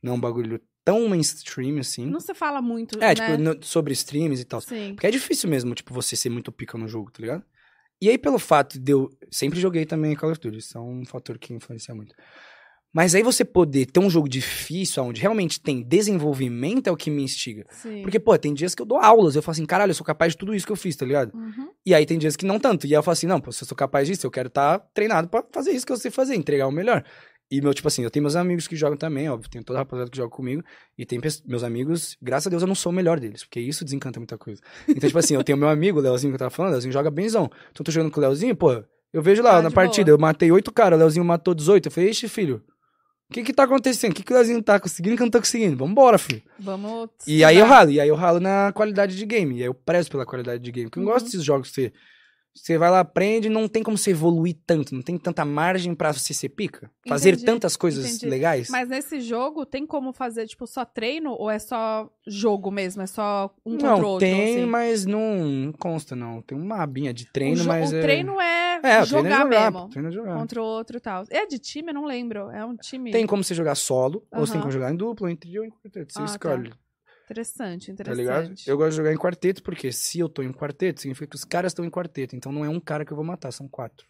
Não 0.03 0.15
é 0.15 0.17
um 0.17 0.21
bagulho 0.21 0.61
tão 0.85 1.09
mainstream, 1.09 1.79
assim. 1.79 2.07
Não 2.07 2.19
se 2.19 2.35
fala 2.35 2.61
muito, 2.61 2.97
é, 2.99 3.09
né? 3.09 3.15
tipo, 3.15 3.37
no- 3.37 3.62
sobre 3.62 3.93
streams 3.93 4.41
e 4.41 4.45
tal. 4.45 4.61
Sim. 4.61 4.95
Porque 4.95 5.07
é 5.07 5.11
difícil 5.11 5.49
mesmo, 5.49 5.75
tipo, 5.75 5.95
você 5.95 6.17
ser 6.17 6.29
muito 6.31 6.51
pica 6.51 6.77
no 6.77 6.89
jogo, 6.89 7.11
tá 7.12 7.21
ligado? 7.21 7.45
E 8.01 8.09
aí, 8.09 8.19
pelo 8.19 8.39
fato 8.39 8.81
de 8.81 8.91
eu... 8.93 9.09
Sempre 9.31 9.61
joguei 9.61 9.85
também 9.87 10.17
Call 10.17 10.33
of 10.33 10.41
Duty, 10.41 10.59
isso 10.59 10.77
é 10.77 10.81
um 10.81 11.05
fator 11.05 11.39
que 11.39 11.55
influencia 11.55 11.95
muito. 11.95 12.15
Mas 12.95 13.15
aí 13.15 13.23
você 13.23 13.45
poder 13.45 13.87
ter 13.87 14.01
um 14.01 14.11
jogo 14.11 14.29
difícil, 14.29 15.03
onde 15.03 15.21
realmente 15.21 15.59
tem 15.61 15.83
desenvolvimento, 15.83 16.89
é 16.89 16.91
o 16.93 16.97
que 16.97 17.11
me 17.11 17.23
instiga. 17.23 17.65
Sim. 17.71 18.03
Porque, 18.03 18.19
pô, 18.19 18.37
tem 18.37 18.53
dias 18.53 18.75
que 18.75 18.83
eu 18.83 18.87
dou 18.87 18.99
aulas, 18.99 19.35
eu 19.35 19.43
falo 19.43 19.53
assim, 19.53 19.65
caralho, 19.67 19.91
eu 19.91 19.95
sou 19.95 20.05
capaz 20.05 20.33
de 20.33 20.39
tudo 20.39 20.55
isso 20.55 20.67
que 20.67 20.73
eu 20.73 20.77
fiz, 20.77 20.95
tá 20.95 21.07
ligado? 21.07 21.33
Uhum. 21.35 21.69
E 21.87 21.95
aí 21.95 22.05
tem 22.05 22.19
dias 22.19 22.37
que 22.37 22.45
não 22.45 22.59
tanto. 22.61 22.87
E 22.87 22.91
aí 22.91 22.93
eu 22.99 23.03
falo 23.03 23.12
assim, 23.12 23.27
não, 23.27 23.41
pô, 23.41 23.51
se 23.51 23.62
eu 23.65 23.69
sou 23.69 23.77
capaz 23.77 24.07
disso, 24.07 24.27
eu 24.27 24.31
quero 24.31 24.49
estar 24.49 24.79
treinado 24.93 25.29
pra 25.29 25.43
fazer 25.53 25.71
isso 25.73 25.87
que 25.87 25.93
eu 25.93 25.97
sei 25.97 26.11
fazer, 26.11 26.35
entregar 26.35 26.67
o 26.67 26.73
melhor. 26.73 27.03
E, 27.51 27.61
meu, 27.61 27.75
tipo 27.75 27.87
assim, 27.89 28.03
eu 28.03 28.11
tenho 28.11 28.23
meus 28.23 28.37
amigos 28.37 28.67
que 28.67 28.75
jogam 28.77 28.97
também, 28.97 29.29
óbvio, 29.29 29.51
tem 29.51 29.62
toda 29.62 29.79
a 29.79 29.83
rapaziada 29.83 30.11
que 30.11 30.17
joga 30.17 30.31
comigo. 30.31 30.62
E 30.97 31.05
tem 31.05 31.19
meus 31.47 31.62
amigos, 31.62 32.17
graças 32.21 32.47
a 32.47 32.51
Deus 32.51 32.62
eu 32.62 32.69
não 32.69 32.75
sou 32.75 32.91
o 32.93 32.95
melhor 32.95 33.21
deles, 33.21 33.43
porque 33.45 33.61
isso 33.61 33.85
desencanta 33.85 34.19
muita 34.19 34.39
coisa. 34.39 34.61
Então, 34.89 35.07
tipo 35.09 35.19
assim, 35.19 35.35
eu 35.35 35.45
tenho 35.45 35.59
meu 35.59 35.69
amigo, 35.69 35.99
o 35.99 36.03
Leozinho 36.03 36.31
que 36.33 36.37
eu 36.37 36.39
tava 36.39 36.51
falando, 36.51 36.71
o 36.71 36.73
Leozinho 36.73 36.93
joga 36.93 37.11
benzão. 37.11 37.45
Então 37.71 37.81
eu 37.81 37.85
tô 37.85 37.93
jogando 37.93 38.11
com 38.11 38.21
o 38.21 38.23
Leozinho, 38.23 38.57
pô, 38.57 38.83
eu 39.12 39.21
vejo 39.23 39.43
lá 39.43 39.59
Ah, 39.59 39.62
na 39.62 39.71
partida, 39.71 40.07
boa. 40.07 40.15
eu 40.17 40.19
matei 40.19 40.51
oito 40.51 40.73
caras, 40.73 40.97
o 40.97 41.01
Leozinho 41.01 41.25
matou 41.27 41.53
18. 41.55 41.87
Eu 41.87 41.93
falei, 41.93 42.09
ixi, 42.11 42.27
filho, 42.27 42.62
o 43.33 43.35
que 43.35 43.43
que 43.44 43.52
tá 43.52 43.65
acontecendo? 43.65 44.12
O 44.12 44.15
que 44.15 44.23
que 44.23 44.33
o 44.33 44.36
Leozinho 44.36 44.62
tá 44.62 44.78
conseguindo 44.78 45.17
que 45.17 45.23
eu 45.23 45.27
não 45.27 45.31
tô 45.31 45.39
conseguindo? 45.41 45.77
Vambora, 45.77 46.19
filho. 46.19 46.43
Vamos... 46.59 47.09
E 47.27 47.43
aí 47.44 47.59
eu 47.59 47.67
ralo, 47.67 47.91
e 47.91 48.01
aí 48.01 48.09
eu 48.09 48.15
ralo 48.15 48.39
na 48.41 48.70
qualidade 48.73 49.17
de 49.17 49.27
game. 49.27 49.57
E 49.57 49.61
aí 49.61 49.67
eu 49.67 49.75
prezo 49.75 50.11
pela 50.11 50.25
qualidade 50.25 50.62
de 50.62 50.70
game. 50.70 50.86
Porque 50.89 50.99
eu 50.99 51.02
não 51.02 51.09
Uhum. 51.09 51.15
gosto 51.15 51.25
desses 51.27 51.43
jogos 51.44 51.70
você, 51.73 51.93
você 52.55 52.76
vai 52.76 52.90
lá, 52.90 53.00
aprende, 53.00 53.48
não 53.48 53.66
tem 53.66 53.82
como 53.82 53.97
você 53.97 54.10
evoluir 54.10 54.56
tanto, 54.66 54.94
não 54.94 55.02
tem 55.02 55.16
tanta 55.18 55.44
margem 55.44 55.94
pra 55.94 56.12
você 56.12 56.34
ser 56.34 56.50
pica. 56.50 56.90
Fazer 57.08 57.31
Entendi, 57.31 57.47
tantas 57.47 57.76
coisas 57.76 58.05
entendi. 58.05 58.26
legais. 58.28 58.68
Mas 58.68 58.89
nesse 58.89 59.20
jogo, 59.20 59.64
tem 59.66 59.86
como 59.86 60.12
fazer, 60.12 60.47
tipo, 60.47 60.66
só 60.66 60.84
treino 60.84 61.32
ou 61.32 61.50
é 61.50 61.58
só 61.58 62.10
jogo 62.26 62.70
mesmo? 62.70 63.02
É 63.02 63.06
só 63.06 63.52
um 63.64 63.72
contra 63.72 63.97
o 63.97 64.00
não, 64.00 64.05
outro? 64.08 64.20
tem, 64.28 64.56
assim? 64.58 64.66
mas 64.66 65.06
não, 65.06 65.44
não 65.44 65.72
consta, 65.72 66.14
não. 66.14 66.42
Tem 66.42 66.56
uma 66.56 66.82
abinha 66.82 67.12
de 67.12 67.24
o, 67.24 67.32
treino, 67.32 67.56
jo- 67.56 67.64
mas 67.68 67.90
o 67.92 67.97
é... 67.97 68.00
treino 68.02 68.40
é, 68.40 68.74
É, 68.76 68.78
o 68.78 68.81
treino 68.81 69.06
jogar, 69.06 69.28
é 69.31 69.42
jogar, 69.42 69.72
mesmo. 69.72 69.89
treino 69.89 70.08
é 70.08 70.12
jogar. 70.12 70.39
Contra 70.39 70.62
o 70.62 70.64
outro 70.64 70.97
e 70.97 71.00
tal. 71.00 71.24
É 71.31 71.47
de 71.47 71.58
time? 71.58 71.89
Eu 71.90 71.94
não 71.94 72.05
lembro. 72.05 72.50
É 72.50 72.64
um 72.64 72.76
time. 72.76 73.10
Tem 73.10 73.26
como 73.26 73.42
você 73.42 73.55
jogar 73.55 73.74
solo, 73.74 74.24
ou 74.31 74.47
você 74.47 74.52
tem 74.52 74.60
como 74.60 74.72
jogar 74.72 74.92
em 74.92 74.97
duplo, 74.97 75.28
em 75.28 75.36
trio, 75.36 75.62
ou 75.62 75.66
em 75.66 75.70
quarteto. 75.70 76.12
Você 76.12 76.20
Ah, 76.22 76.24
escolhe. 76.26 76.72
Interessante, 77.25 77.86
Tá 77.86 77.92
interessante. 77.92 78.17
ligado? 78.20 78.55
Eu 78.67 78.76
gosto 78.76 78.91
de 78.91 78.97
jogar 78.97 79.12
em 79.12 79.17
quarteto, 79.17 79.62
porque 79.62 79.91
se 79.92 80.18
eu 80.18 80.28
tô 80.28 80.42
em 80.42 80.52
quarteto, 80.52 81.01
significa 81.01 81.26
que 81.28 81.36
os 81.36 81.44
caras 81.44 81.70
estão 81.70 81.84
em 81.84 81.91
quarteto. 81.91 82.36
Então 82.36 82.52
não 82.52 82.65
é 82.65 82.68
um 82.68 82.81
cara 82.81 83.05
que 83.05 83.12
eu 83.12 83.17
vou 83.17 83.25
matar, 83.25 83.52
são 83.52 83.67
quatro. 83.68 84.07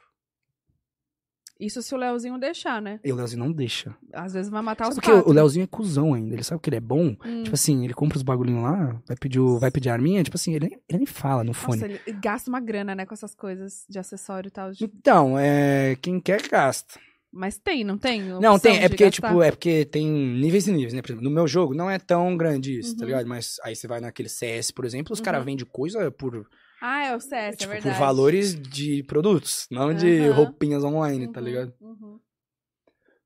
Isso 1.60 1.80
se 1.80 1.94
o 1.94 1.98
Leozinho 1.98 2.38
deixar, 2.38 2.82
né? 2.82 2.98
E 3.04 3.12
o 3.12 3.14
Leozinho 3.14 3.44
não 3.44 3.52
deixa. 3.52 3.94
Às 4.12 4.32
vezes 4.32 4.50
vai 4.50 4.60
matar 4.62 4.84
Sabe 4.86 4.94
os 4.94 4.96
porque 4.96 5.12
quatro. 5.12 5.30
o 5.30 5.32
Leozinho 5.32 5.62
é 5.62 5.66
cuzão 5.68 6.12
ainda. 6.14 6.34
Ele 6.34 6.42
sabe 6.42 6.60
que 6.60 6.68
ele 6.68 6.76
é 6.76 6.80
bom. 6.80 7.14
Hum. 7.24 7.42
Tipo 7.44 7.54
assim, 7.54 7.84
ele 7.84 7.94
compra 7.94 8.16
os 8.16 8.22
bagulhinhos 8.24 8.64
lá, 8.64 9.00
vai 9.06 9.16
pedir, 9.16 9.38
o- 9.38 9.58
vai 9.60 9.70
pedir 9.70 9.88
a 9.90 9.92
arminha. 9.92 10.24
Tipo 10.24 10.36
assim, 10.36 10.54
ele, 10.54 10.66
ele 10.88 10.98
nem 10.98 11.06
fala 11.06 11.44
no 11.44 11.54
fone. 11.54 11.80
Nossa, 11.80 11.92
ele 11.92 12.18
gasta 12.20 12.50
uma 12.50 12.58
grana, 12.58 12.96
né, 12.96 13.06
com 13.06 13.14
essas 13.14 13.32
coisas 13.34 13.84
de 13.88 13.96
acessório 13.96 14.48
e 14.48 14.50
tal. 14.50 14.72
de- 14.72 14.84
Então, 14.84 15.38
é. 15.38 15.94
Quem 16.02 16.18
quer, 16.18 16.42
gasta. 16.48 16.98
Mas 17.32 17.58
tem, 17.58 17.82
não 17.82 17.96
tem? 17.96 18.20
Não, 18.22 18.58
tem. 18.58 18.76
É 18.76 18.82
de 18.82 18.88
porque, 18.90 19.04
gastar? 19.04 19.28
tipo, 19.28 19.42
é 19.42 19.50
porque 19.50 19.84
tem 19.86 20.06
níveis 20.06 20.66
e 20.66 20.72
níveis, 20.72 20.92
né? 20.92 21.00
Por 21.00 21.08
exemplo, 21.08 21.24
no 21.24 21.30
meu 21.30 21.46
jogo 21.48 21.74
não 21.74 21.90
é 21.90 21.98
tão 21.98 22.36
grande 22.36 22.78
isso, 22.78 22.94
tá 22.96 23.02
Uhum. 23.02 23.06
ligado? 23.06 23.26
Mas 23.26 23.56
aí 23.64 23.74
você 23.74 23.88
vai 23.88 24.00
naquele 24.00 24.28
CS, 24.28 24.72
por 24.72 24.84
exemplo, 24.84 25.12
os 25.14 25.18
Uhum. 25.18 25.24
caras 25.24 25.44
vendem 25.44 25.64
coisa 25.64 26.10
por, 26.10 26.46
Ah, 26.80 27.06
é 27.06 27.16
o 27.16 27.20
CS, 27.20 27.56
tipo, 27.58 27.72
é 27.72 27.76
por 27.76 27.82
verdade. 27.84 27.98
valores 27.98 28.54
de 28.54 29.02
produtos, 29.04 29.66
não 29.70 29.94
de 29.94 30.26
Aham. 30.26 30.34
roupinhas 30.34 30.84
online, 30.84 31.26
tá 31.28 31.40
Uhum, 31.40 31.46
ligado? 31.46 31.72
uhum. 31.80 32.20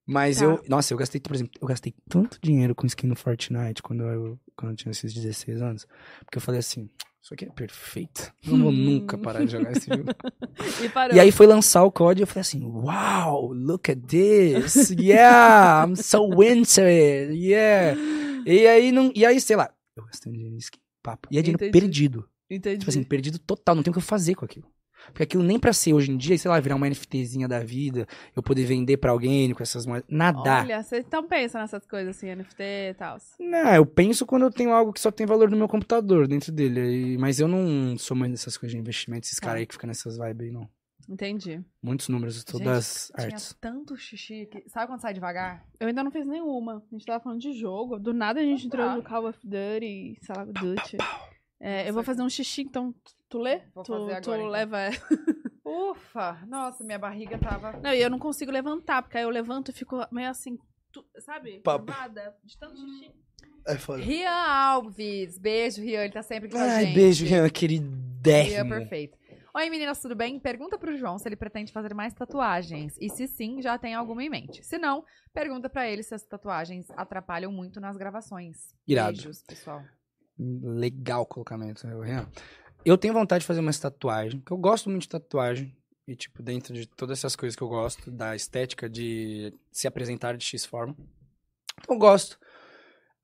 Mas 0.07 0.37
Tá. 0.37 0.45
eu. 0.45 0.63
Nossa, 0.69 0.95
eu 0.95 0.99
gastei, 0.99 1.21
por 1.21 1.35
exemplo, 1.35 1.53
eu 1.61 1.67
gastei 1.67 1.93
tanto 2.09 2.39
dinheiro 2.41 2.75
com 2.77 2.87
skin 2.87 3.09
no 3.09 3.17
Fortnite 3.17 3.83
quando 3.83 4.05
eu, 4.05 4.39
quando 4.57 4.71
eu 4.73 4.77
tinha 4.77 4.93
esses 4.93 5.13
16 5.13 5.61
anos. 5.61 5.85
Porque 6.25 6.39
eu 6.39 6.41
falei 6.43 6.61
assim, 6.61 6.89
isso 7.27 7.35
aqui 7.35 7.45
é 7.45 7.49
perfeito. 7.49 8.33
Não 8.47 8.59
vou 8.61 8.71
Hum. 8.71 8.77
nunca 9.01 9.19
parar 9.19 9.45
de 9.45 9.51
jogar 9.51 9.73
esse 9.73 9.89
jogo. 9.91 10.05
E. 11.13 11.17
E 11.17 11.21
aí 11.21 11.33
foi 11.33 11.47
lançar 11.47 11.83
o 11.85 11.91
COD 11.91 12.21
e 12.21 12.23
eu 12.23 12.27
falei 12.27 12.41
assim, 12.43 12.65
wow, 12.65 13.53
look 13.53 13.91
at 13.91 13.99
this. 14.07 14.91
Yeah, 14.91 15.85
I'm 15.87 15.97
so 15.97 16.25
into 16.43 16.81
it. 16.83 17.35
Yeah. 17.35 17.99
E 18.47 18.67
aí, 18.67 18.93
não, 18.93 19.13
e 19.15 19.27
aí 19.27 19.41
sei 19.41 19.57
lá, 19.57 19.71
eu 19.97 20.05
gastei 20.05 20.31
um 20.31 20.35
dinheiro 20.35 20.55
em 20.55 20.59
skin, 20.59 20.79
papo. 21.03 21.29
E 21.31 21.39
é 21.39 21.43
dinheiro 21.43 21.63
Entendi. 21.65 21.73
perdido. 21.81 22.29
Entendi. 22.49 22.79
Tipo 22.79 22.91
assim, 22.91 23.03
perdido 23.03 23.39
total, 23.41 23.75
não 23.75 23.83
tem 23.83 23.91
o 23.91 23.93
que 23.95 23.99
eu 23.99 24.03
fazer 24.03 24.35
com 24.37 24.45
aquilo. 24.45 24.67
Porque 25.07 25.23
aquilo 25.23 25.43
nem 25.43 25.59
pra 25.59 25.73
ser 25.73 25.93
hoje 25.95 26.11
em 26.13 26.17
dia, 26.17 26.37
sei 26.39 26.51
lá, 26.51 26.59
virar 26.61 26.77
uma 26.77 26.87
NFTzinha 26.89 27.49
da 27.49 27.61
vida, 27.61 28.07
eu 28.35 28.43
poder 28.43 28.65
vender 28.65 28.97
pra 28.97 29.11
alguém 29.11 29.53
com 29.55 29.63
essas 29.63 29.87
moedas. 29.87 30.07
Nada. 30.11 30.61
Olha, 30.61 30.83
você 30.83 30.99
então 30.99 31.27
pensa 31.27 31.59
nessas 31.59 31.87
coisas 31.87 32.17
assim, 32.17 32.29
NFT 32.35 32.63
e 32.91 32.95
tal. 32.95 33.17
Não, 33.41 33.75
eu 33.75 33.87
penso 33.87 34.27
quando 34.27 34.43
eu 34.43 34.51
tenho 34.51 34.73
algo 34.73 34.93
que 34.93 35.01
só 35.01 35.11
tem 35.11 35.27
valor 35.27 35.51
no 35.51 35.57
meu 35.57 35.69
computador 35.69 36.27
dentro 36.29 36.53
dele. 36.53 36.81
aí- 36.81 37.19
Mas 37.19 37.41
eu 37.41 37.49
não 37.49 37.97
sou 37.99 38.17
mais 38.17 38.31
dessas 38.33 38.57
coisas 38.57 38.73
de 38.75 38.79
investimento, 38.81 39.27
esses 39.27 39.39
Tá. 39.41 39.47
caras 39.47 39.61
aí 39.61 39.67
que 39.67 39.75
ficam 39.75 39.89
nessas 39.89 40.17
vibes 40.19 40.47
aí, 40.47 40.53
não. 40.53 40.69
Entendi. 41.09 41.61
Muitos 41.81 42.09
números, 42.09 42.43
todas 42.43 42.67
as 42.67 43.13
Tinha 43.15 43.27
artes. 43.37 43.57
tanto 43.61 43.97
xixi 43.97 44.47
que... 44.51 44.69
Sabe 44.69 44.89
quando 44.89 45.01
sai 45.01 45.15
devagar? 45.15 45.65
Eu 45.79 45.87
ainda 45.87 46.03
não 46.03 46.11
fiz 46.11 46.27
nenhuma. 46.27 46.83
A 46.91 46.95
gente 46.95 47.07
tava 47.07 47.23
falando 47.23 47.41
de 47.41 47.53
jogo. 47.53 47.97
Do 47.99 48.13
nada 48.13 48.41
a 48.41 48.43
gente 48.43 48.67
entrou 48.67 48.85
tá. 48.85 48.97
no 48.97 49.03
Call 49.05 49.29
of 49.29 49.39
Duty, 49.45 50.19
sei 50.21 50.35
lá, 50.37 50.45
Duty. 50.45 50.97
É, 51.61 51.89
eu 51.89 51.95
vou 51.95 52.03
fazer 52.03 52.23
um 52.23 52.29
xixi, 52.29 52.63
então 52.63 52.95
tu 53.29 53.39
lê? 53.39 53.63
Vou 53.75 53.83
tu 53.85 53.93
fazer 53.93 54.21
tu 54.21 54.31
agora, 54.33 54.39
então. 54.43 54.51
leva. 54.51 54.79
Ufa! 55.65 56.39
Nossa, 56.47 56.85
minha 56.85 56.99
barriga 56.99 57.39
tava... 57.39 57.73
Não, 57.83 57.93
e 57.93 58.01
eu 58.01 58.11
não 58.11 58.19
consigo 58.19 58.51
levantar, 58.53 59.03
porque 59.03 59.19
aí 59.19 59.25
eu 59.25 59.31
levanto 59.31 59.71
e 59.71 59.75
fico 59.75 59.97
meio 60.13 60.31
assim, 60.31 60.59
tu- 60.93 61.05
sabe? 61.21 61.61
Papo. 61.61 61.87
Curvada, 61.87 62.37
de 62.45 62.57
tanto 62.59 62.77
xixi. 62.77 63.13
É 63.67 63.77
foda. 63.77 64.01
Rian 64.03 64.31
Alves. 64.31 65.39
Beijo, 65.39 65.83
Rian. 65.83 66.05
Ele 66.05 66.13
tá 66.13 66.23
sempre 66.23 66.49
com 66.49 66.57
a 66.57 66.63
Ai, 66.63 66.85
gente. 66.87 66.95
beijo, 66.95 67.25
Rian, 67.25 67.41
Rian, 67.43 67.49
queridérrimo. 67.51 68.71
perfeito. 68.71 69.19
Oi, 69.55 69.71
meninas, 69.71 70.01
tudo 70.01 70.15
bem? 70.15 70.39
Pergunta 70.39 70.79
pro 70.79 70.97
João 70.97 71.19
se 71.19 71.27
ele 71.27 71.35
pretende 71.35 71.73
fazer 71.73 71.95
mais 71.95 72.13
tatuagens. 72.15 72.95
E 73.01 73.09
se 73.09 73.27
sim, 73.27 73.61
já 73.63 73.77
tem 73.79 73.95
alguma 73.95 74.23
em 74.23 74.29
mente. 74.29 74.63
Se 74.65 74.77
não, 74.79 75.03
pergunta 75.33 75.69
pra 75.69 75.89
ele 75.89 76.03
se 76.03 76.15
as 76.15 76.23
tatuagens 76.23 76.91
atrapalham 76.91 77.51
muito 77.51 77.81
nas 77.81 77.97
gravações. 77.97 78.75
Irado. 78.87 79.15
Beijos, 79.17 79.43
pessoal. 79.43 79.83
Legal 80.39 81.27
né, 81.85 81.95
Rian. 82.05 82.29
Eu 82.85 82.97
tenho 82.97 83.15
vontade 83.15 83.41
de 83.43 83.47
fazer 83.47 83.61
uma 83.61 83.73
tatuagem, 83.73 84.43
eu 84.51 84.57
gosto 84.57 84.89
muito 84.91 85.03
de 85.03 85.09
tatuagem. 85.09 85.75
E, 86.09 86.15
tipo, 86.15 86.41
dentro 86.41 86.73
de 86.73 86.87
todas 86.87 87.19
essas 87.19 87.35
coisas 87.35 87.57
que 87.57 87.63
eu 87.63 87.69
gosto, 87.69 88.13
da 88.13 88.37
estética 88.37 88.89
de 88.89 89.53
se 89.73 89.89
apresentar 89.89 90.37
de 90.37 90.45
X 90.45 90.65
forma. 90.65 90.95
Então, 91.81 91.97
eu 91.97 91.99
gosto. 91.99 92.39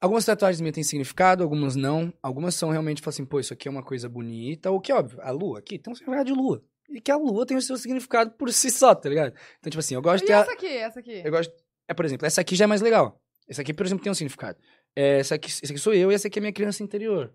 Algumas 0.00 0.24
tatuagens 0.24 0.60
minhas 0.60 0.74
têm 0.74 0.82
significado, 0.82 1.44
algumas 1.44 1.76
não. 1.76 2.12
Algumas 2.20 2.56
são 2.56 2.70
realmente, 2.70 2.96
tipo 2.96 3.08
assim, 3.08 3.24
pô, 3.24 3.38
isso 3.38 3.52
aqui 3.52 3.68
é 3.68 3.70
uma 3.70 3.84
coisa 3.84 4.08
bonita. 4.08 4.68
O 4.72 4.80
que, 4.80 4.90
é 4.90 4.96
óbvio, 4.96 5.20
a 5.22 5.30
lua 5.30 5.60
aqui 5.60 5.78
tem 5.78 5.92
um 5.92 5.94
significado 5.94 6.26
de 6.26 6.32
lua. 6.36 6.60
E 6.90 7.00
que 7.00 7.12
a 7.12 7.16
lua 7.16 7.46
tem 7.46 7.56
o 7.56 7.62
seu 7.62 7.76
significado 7.76 8.32
por 8.32 8.52
si 8.52 8.68
só, 8.68 8.96
tá 8.96 9.08
ligado? 9.08 9.32
Então, 9.60 9.70
tipo 9.70 9.78
assim, 9.78 9.94
eu 9.94 10.02
gosto 10.02 10.24
E 10.24 10.26
de 10.26 10.26
ter. 10.26 10.32
a- 10.32 10.40
essa 10.40 10.52
aqui, 10.52 10.66
essa 10.66 10.98
aqui? 10.98 11.22
Eu 11.24 11.30
gosto. 11.30 11.54
É, 11.86 11.94
por 11.94 12.04
exemplo, 12.04 12.26
essa 12.26 12.40
aqui 12.40 12.56
já 12.56 12.64
é 12.64 12.66
mais 12.66 12.80
legal. 12.80 13.22
Essa 13.48 13.62
aqui, 13.62 13.72
por 13.72 13.86
exemplo, 13.86 14.02
tem 14.02 14.10
um 14.10 14.14
significado. 14.14 14.58
É, 14.94 15.18
essa, 15.20 15.34
aqui, 15.36 15.48
essa 15.50 15.72
aqui 15.72 15.78
sou 15.78 15.94
eu 15.94 16.10
e 16.12 16.14
essa 16.14 16.28
aqui 16.28 16.38
é 16.38 16.40
minha 16.42 16.52
criança 16.52 16.82
interior. 16.82 17.32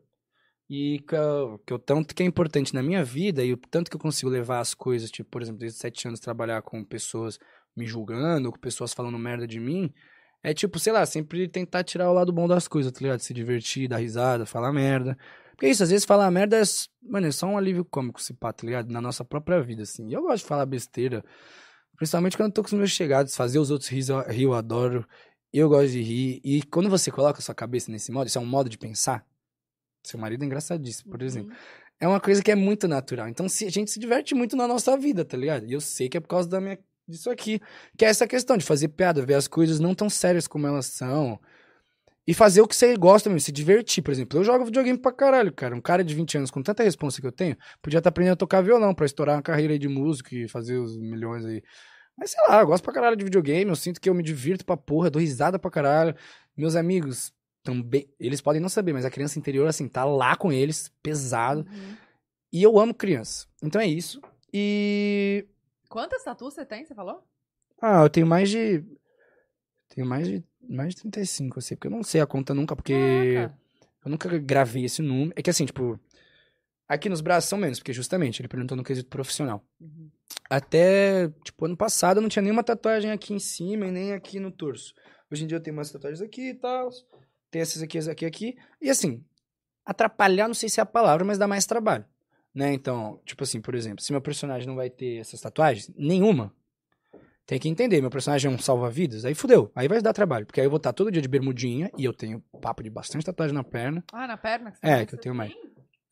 E 0.69 0.99
que, 1.07 1.15
eu- 1.15 1.59
que 1.65 1.73
o 1.73 1.79
tanto 1.79 2.13
que 2.13 2.21
é 2.23 2.25
importante 2.25 2.73
na 2.73 2.83
minha 2.83 3.03
vida 3.03 3.43
e 3.43 3.53
o 3.53 3.57
tanto 3.57 3.89
que 3.89 3.95
eu 3.95 3.99
consigo 4.01 4.29
levar 4.29 4.59
as 4.59 4.73
coisas, 4.73 5.09
tipo, 5.09 5.29
por 5.29 5.41
exemplo, 5.41 5.59
desde 5.59 5.79
sete 5.79 6.07
anos 6.07 6.19
trabalhar 6.19 6.61
com 6.61 6.83
pessoas 6.83 7.39
me 7.75 7.85
julgando, 7.85 8.51
com 8.51 8.59
pessoas 8.59 8.93
falando 8.93 9.17
merda 9.17 9.47
de 9.47 9.59
mim, 9.59 9.93
é 10.43 10.53
tipo, 10.53 10.77
sei 10.79 10.91
lá, 10.93 11.05
sempre 11.05 11.47
tentar 11.47 11.83
tirar 11.83 12.09
o 12.09 12.13
lado 12.13 12.33
bom 12.33 12.47
das 12.47 12.67
coisas, 12.67 12.91
tá 12.91 12.99
ligado? 13.01 13.19
Se 13.19 13.33
divertir, 13.33 13.87
dar 13.87 13.97
risada, 13.97 14.45
falar 14.45 14.73
merda. 14.73 15.17
Porque 15.51 15.67
isso, 15.67 15.83
às 15.83 15.89
vezes 15.89 16.05
falar 16.05 16.29
merda 16.31 16.57
é, 16.57 16.63
mano, 17.01 17.27
é 17.27 17.31
só 17.31 17.47
um 17.47 17.57
alívio 17.57 17.85
cômico, 17.85 18.21
se 18.21 18.33
pá, 18.33 18.51
tá 18.53 18.65
ligado? 18.65 18.91
Na 18.91 19.01
nossa 19.01 19.23
própria 19.25 19.61
vida, 19.61 19.83
assim. 19.83 20.07
E 20.09 20.13
eu 20.13 20.21
gosto 20.21 20.43
de 20.43 20.49
falar 20.49 20.65
besteira, 20.65 21.23
principalmente 21.97 22.37
quando 22.37 22.49
eu 22.49 22.53
tô 22.53 22.61
com 22.61 22.67
os 22.67 22.73
meus 22.73 22.91
chegados, 22.91 23.35
fazer 23.35 23.57
os 23.59 23.71
outros 23.71 23.89
eu- 24.09 24.21
rir 24.29 24.43
eu 24.43 24.53
adoro. 24.53 25.07
Eu 25.53 25.69
gosto 25.69 25.91
de 25.91 26.01
rir. 26.01 26.41
E 26.43 26.61
quando 26.63 26.89
você 26.89 27.11
coloca 27.11 27.39
a 27.39 27.41
sua 27.41 27.55
cabeça 27.55 27.91
nesse 27.91 28.11
modo, 28.11 28.27
isso 28.27 28.37
é 28.37 28.41
um 28.41 28.45
modo 28.45 28.69
de 28.69 28.77
pensar. 28.77 29.25
Seu 30.03 30.19
marido 30.19 30.43
é 30.43 30.45
engraçadíssimo, 30.45 31.11
por 31.11 31.21
exemplo. 31.21 31.55
É 31.99 32.07
uma 32.07 32.19
coisa 32.19 32.43
que 32.43 32.51
é 32.51 32.55
muito 32.55 32.87
natural. 32.87 33.27
Então, 33.27 33.49
se, 33.49 33.65
a 33.65 33.69
gente 33.69 33.89
se 33.91 33.99
diverte 33.99 34.35
muito 34.35 34.55
na 34.55 34.67
nossa 34.67 34.95
vida, 34.97 35.25
tá 35.25 35.35
ligado? 35.35 35.65
E 35.65 35.73
eu 35.73 35.81
sei 35.81 36.07
que 36.07 36.17
é 36.17 36.19
por 36.19 36.27
causa 36.27 36.47
da 36.47 36.61
minha, 36.61 36.77
disso 37.07 37.29
aqui. 37.29 37.59
Que 37.97 38.05
é 38.05 38.09
essa 38.09 38.27
questão 38.27 38.57
de 38.57 38.65
fazer 38.65 38.89
piada, 38.89 39.25
ver 39.25 39.33
as 39.33 39.47
coisas 39.47 39.79
não 39.79 39.95
tão 39.95 40.09
sérias 40.09 40.47
como 40.47 40.67
elas 40.67 40.85
são. 40.85 41.39
E 42.27 42.33
fazer 42.33 42.61
o 42.61 42.67
que 42.67 42.75
você 42.75 42.95
gosta 42.95 43.29
mesmo, 43.29 43.39
se 43.39 43.51
divertir. 43.51 44.03
Por 44.03 44.11
exemplo, 44.11 44.37
eu 44.37 44.43
jogo 44.43 44.65
videogame 44.65 44.97
pra 44.97 45.11
caralho, 45.11 45.51
cara. 45.51 45.75
Um 45.75 45.81
cara 45.81 46.03
de 46.03 46.13
20 46.13 46.37
anos 46.37 46.51
com 46.51 46.61
tanta 46.61 46.83
responsa 46.83 47.21
que 47.21 47.27
eu 47.27 47.31
tenho, 47.31 47.57
podia 47.81 47.99
estar 47.99 48.09
aprendendo 48.09 48.33
a 48.33 48.37
tocar 48.37 48.61
violão 48.61 48.93
pra 48.93 49.05
estourar 49.05 49.37
uma 49.37 49.41
carreira 49.41 49.73
aí 49.73 49.79
de 49.79 49.87
músico 49.87 50.35
e 50.35 50.47
fazer 50.47 50.77
os 50.77 50.97
milhões 50.97 51.45
aí. 51.45 51.63
Mas 52.17 52.31
sei 52.31 52.41
lá, 52.47 52.61
eu 52.61 52.67
gosto 52.67 52.83
pra 52.83 52.93
caralho 52.93 53.15
de 53.15 53.23
videogame, 53.23 53.69
eu 53.69 53.75
sinto 53.75 54.01
que 54.01 54.09
eu 54.09 54.13
me 54.13 54.23
divirto 54.23 54.65
pra 54.65 54.75
porra, 54.75 55.09
dou 55.09 55.21
risada 55.21 55.59
pra 55.59 55.69
caralho. 55.69 56.15
Meus 56.55 56.75
amigos 56.75 57.31
também, 57.63 58.09
eles 58.19 58.41
podem 58.41 58.61
não 58.61 58.69
saber, 58.69 58.93
mas 58.93 59.05
a 59.05 59.11
criança 59.11 59.37
interior, 59.37 59.67
assim, 59.67 59.87
tá 59.87 60.03
lá 60.03 60.35
com 60.35 60.51
eles, 60.51 60.91
pesado. 61.03 61.67
Uhum. 61.69 61.95
E 62.51 62.63
eu 62.63 62.79
amo 62.79 62.93
criança. 62.93 63.45
Então 63.61 63.79
é 63.79 63.85
isso. 63.85 64.21
E. 64.53 65.45
Quantas 65.89 66.23
tatuas 66.23 66.53
você 66.53 66.65
tem, 66.65 66.85
você 66.85 66.95
falou? 66.95 67.23
Ah, 67.81 68.03
eu 68.03 68.09
tenho 68.09 68.25
mais 68.25 68.49
de. 68.49 68.83
Tenho 69.89 70.07
mais 70.07 70.27
de. 70.27 70.43
Mais 70.67 70.95
de 70.95 71.01
35, 71.01 71.57
eu 71.57 71.61
sei, 71.61 71.77
porque 71.77 71.87
eu 71.87 71.91
não 71.91 72.03
sei 72.03 72.19
a 72.19 72.25
conta 72.25 72.53
nunca, 72.53 72.75
porque. 72.75 73.35
Caraca. 73.35 73.57
Eu 74.03 74.11
nunca 74.11 74.37
gravei 74.39 74.85
esse 74.85 75.01
número. 75.01 75.33
É 75.35 75.41
que 75.41 75.49
assim, 75.49 75.65
tipo. 75.65 75.99
Aqui 76.87 77.09
nos 77.09 77.19
braços 77.19 77.49
são 77.49 77.59
menos, 77.59 77.79
porque 77.79 77.91
justamente 77.91 78.41
ele 78.41 78.47
perguntou 78.47 78.77
no 78.77 78.83
quesito 78.83 79.09
profissional. 79.09 79.61
Uhum. 79.79 80.09
Até, 80.49 81.29
tipo, 81.43 81.65
ano 81.65 81.75
passado 81.75 82.17
eu 82.17 82.21
não 82.21 82.29
tinha 82.29 82.41
nenhuma 82.41 82.63
tatuagem 82.63 83.11
aqui 83.11 83.33
em 83.33 83.39
cima 83.39 83.87
e 83.87 83.91
nem 83.91 84.13
aqui 84.13 84.39
no 84.39 84.51
torso. 84.51 84.93
Hoje 85.31 85.43
em 85.43 85.47
dia 85.47 85.57
eu 85.57 85.61
tenho 85.61 85.75
umas 85.75 85.91
tatuagens 85.91 86.21
aqui 86.21 86.49
e 86.49 86.53
tal. 86.53 86.89
Tem 87.51 87.61
essas 87.61 87.81
aqui, 87.81 87.97
essas 87.97 88.09
aqui, 88.09 88.25
aqui. 88.25 88.57
E 88.81 88.89
assim, 88.89 89.23
atrapalhar, 89.85 90.47
não 90.47 90.53
sei 90.53 90.69
se 90.69 90.79
é 90.79 90.83
a 90.83 90.85
palavra, 90.85 91.25
mas 91.25 91.37
dá 91.37 91.47
mais 91.47 91.65
trabalho. 91.65 92.05
Né? 92.53 92.73
Então, 92.73 93.21
tipo 93.25 93.43
assim, 93.43 93.61
por 93.61 93.75
exemplo, 93.75 94.01
se 94.01 94.11
meu 94.11 94.21
personagem 94.21 94.67
não 94.67 94.75
vai 94.75 94.89
ter 94.89 95.17
essas 95.17 95.39
tatuagens, 95.39 95.91
nenhuma. 95.95 96.53
Tem 97.45 97.59
que 97.59 97.69
entender, 97.69 98.01
meu 98.01 98.09
personagem 98.09 98.51
é 98.51 98.53
um 98.53 98.57
salva-vidas, 98.57 99.23
aí 99.23 99.33
fudeu. 99.33 99.71
Aí 99.73 99.87
vai 99.87 100.01
dar 100.01 100.11
trabalho, 100.11 100.45
porque 100.45 100.59
aí 100.59 100.65
eu 100.65 100.69
vou 100.69 100.77
estar 100.77 100.91
todo 100.91 101.09
dia 101.09 101.21
de 101.21 101.29
bermudinha 101.29 101.89
e 101.97 102.03
eu 102.03 102.13
tenho 102.13 102.41
papo 102.61 102.83
de 102.83 102.89
bastante 102.89 103.25
tatuagem 103.25 103.53
na 103.53 103.63
perna. 103.63 104.03
Ah, 104.11 104.27
na 104.27 104.35
perna? 104.35 104.71
que 104.71 104.79
É, 104.81 105.05
que 105.05 105.15
eu 105.15 105.19
tenho 105.19 105.33
mais. 105.33 105.53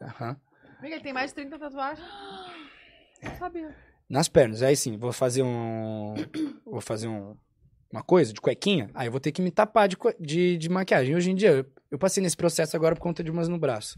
Aham. 0.01 0.39
Amiga, 0.79 0.95
ele 0.95 1.03
tem 1.03 1.11
mais 1.11 1.31
de 1.31 1.35
30 1.35 1.59
tatuagens. 1.59 2.07
Não 3.21 3.35
sabia. 3.37 3.75
Nas 4.09 4.27
pernas. 4.27 4.61
Aí 4.61 4.75
sim, 4.75 4.97
vou 4.97 5.11
fazer 5.11 5.43
um. 5.43 6.13
Vou 6.65 6.81
fazer 6.81 7.07
um, 7.07 7.35
uma 7.91 8.03
coisa 8.03 8.31
de 8.33 8.39
cuequinha. 8.41 8.89
Aí 8.93 9.07
eu 9.07 9.11
vou 9.11 9.19
ter 9.19 9.31
que 9.31 9.41
me 9.41 9.51
tapar 9.51 9.87
de, 9.87 9.97
de, 10.19 10.57
de 10.57 10.69
maquiagem. 10.69 11.15
Hoje 11.15 11.31
em 11.31 11.35
dia, 11.35 11.49
eu, 11.51 11.65
eu 11.91 11.97
passei 11.97 12.21
nesse 12.21 12.37
processo 12.37 12.75
agora 12.75 12.95
por 12.95 13.01
conta 13.01 13.23
de 13.23 13.31
umas 13.31 13.47
no 13.47 13.57
braço. 13.57 13.97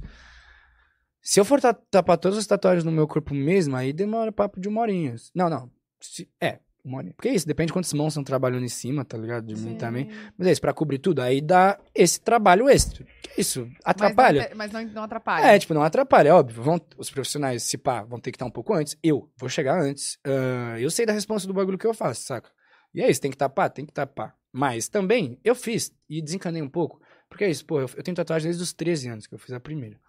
Se 1.21 1.39
eu 1.39 1.45
for 1.45 1.59
ta- 1.59 1.73
tapar 1.73 2.17
todas 2.17 2.37
as 2.37 2.47
tatuagens 2.47 2.83
no 2.85 2.91
meu 2.91 3.07
corpo 3.07 3.33
mesmo, 3.33 3.75
aí 3.75 3.91
demora 3.91 4.31
papo 4.31 4.59
de 4.61 4.67
uma 4.69 4.81
horinha. 4.81 5.15
Não, 5.35 5.49
não. 5.49 5.69
Se- 5.99 6.29
é, 6.39 6.59
horinha. 6.95 7.13
Porque 7.13 7.27
é 7.27 7.33
isso, 7.33 7.45
depende 7.45 7.67
de 7.67 7.73
quantas 7.73 7.91
mãos 7.91 8.13
estão 8.13 8.23
trabalhando 8.23 8.63
em 8.63 8.69
cima, 8.69 9.03
tá 9.03 9.17
ligado? 9.17 9.45
De 9.45 9.53
mim 9.55 9.71
Sim. 9.71 9.77
também. 9.77 10.09
Mas 10.37 10.47
é 10.47 10.51
isso, 10.51 10.61
pra 10.61 10.73
cobrir 10.73 10.99
tudo. 10.99 11.21
Aí 11.21 11.41
dá 11.41 11.77
esse 11.93 12.21
trabalho 12.21 12.69
extra. 12.69 13.03
Que 13.21 13.29
é 13.31 13.41
isso? 13.41 13.69
Atrapalha. 13.83 14.49
Mas 14.55 14.71
não, 14.71 14.79
mas 14.79 14.87
não, 14.87 14.93
não 14.93 15.03
atrapalha. 15.03 15.45
É, 15.45 15.59
tipo, 15.59 15.73
não 15.73 15.83
atrapalha, 15.83 16.29
é 16.29 16.33
óbvio. 16.33 16.63
Vão, 16.63 16.79
os 16.97 17.09
profissionais, 17.09 17.63
se 17.63 17.77
pá, 17.77 18.03
vão 18.03 18.19
ter 18.19 18.31
que 18.31 18.35
estar 18.37 18.45
um 18.45 18.51
pouco 18.51 18.73
antes. 18.73 18.97
Eu 19.03 19.29
vou 19.37 19.49
chegar 19.49 19.77
antes. 19.81 20.17
Ah, 20.23 20.79
eu 20.79 20.89
sei 20.89 21.05
da 21.05 21.13
resposta 21.13 21.47
do 21.47 21.53
bagulho 21.53 21.77
que 21.77 21.85
eu 21.85 21.93
faço, 21.93 22.21
saca? 22.21 22.49
E 22.93 23.01
é 23.01 23.11
isso, 23.11 23.19
tem 23.21 23.29
que 23.29 23.37
tapar? 23.37 23.69
Tem 23.69 23.85
que 23.85 23.93
tapar. 23.93 24.33
Mas 24.51 24.87
também, 24.87 25.37
eu 25.43 25.53
fiz 25.53 25.93
e 26.09 26.21
desencanei 26.21 26.61
um 26.61 26.69
pouco. 26.69 27.01
Porque 27.29 27.43
é 27.43 27.49
isso, 27.49 27.65
pô, 27.65 27.81
eu, 27.81 27.89
eu 27.95 28.01
tenho 28.03 28.15
tatuagem 28.15 28.47
desde 28.47 28.63
os 28.63 28.73
13 28.73 29.09
anos, 29.09 29.27
que 29.27 29.35
eu 29.35 29.39
fiz 29.39 29.51
a 29.51 29.59
primeira. 29.59 29.99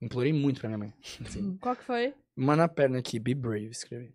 Implorei 0.00 0.32
muito 0.32 0.60
pra 0.60 0.68
minha 0.68 0.78
mãe. 0.78 0.94
Assim, 1.24 1.56
Qual 1.60 1.76
que 1.76 1.84
foi? 1.84 2.14
uma 2.36 2.56
na 2.56 2.68
perna 2.68 2.98
aqui, 2.98 3.18
Be 3.18 3.34
Brave, 3.34 3.68
escrevi. 3.70 4.14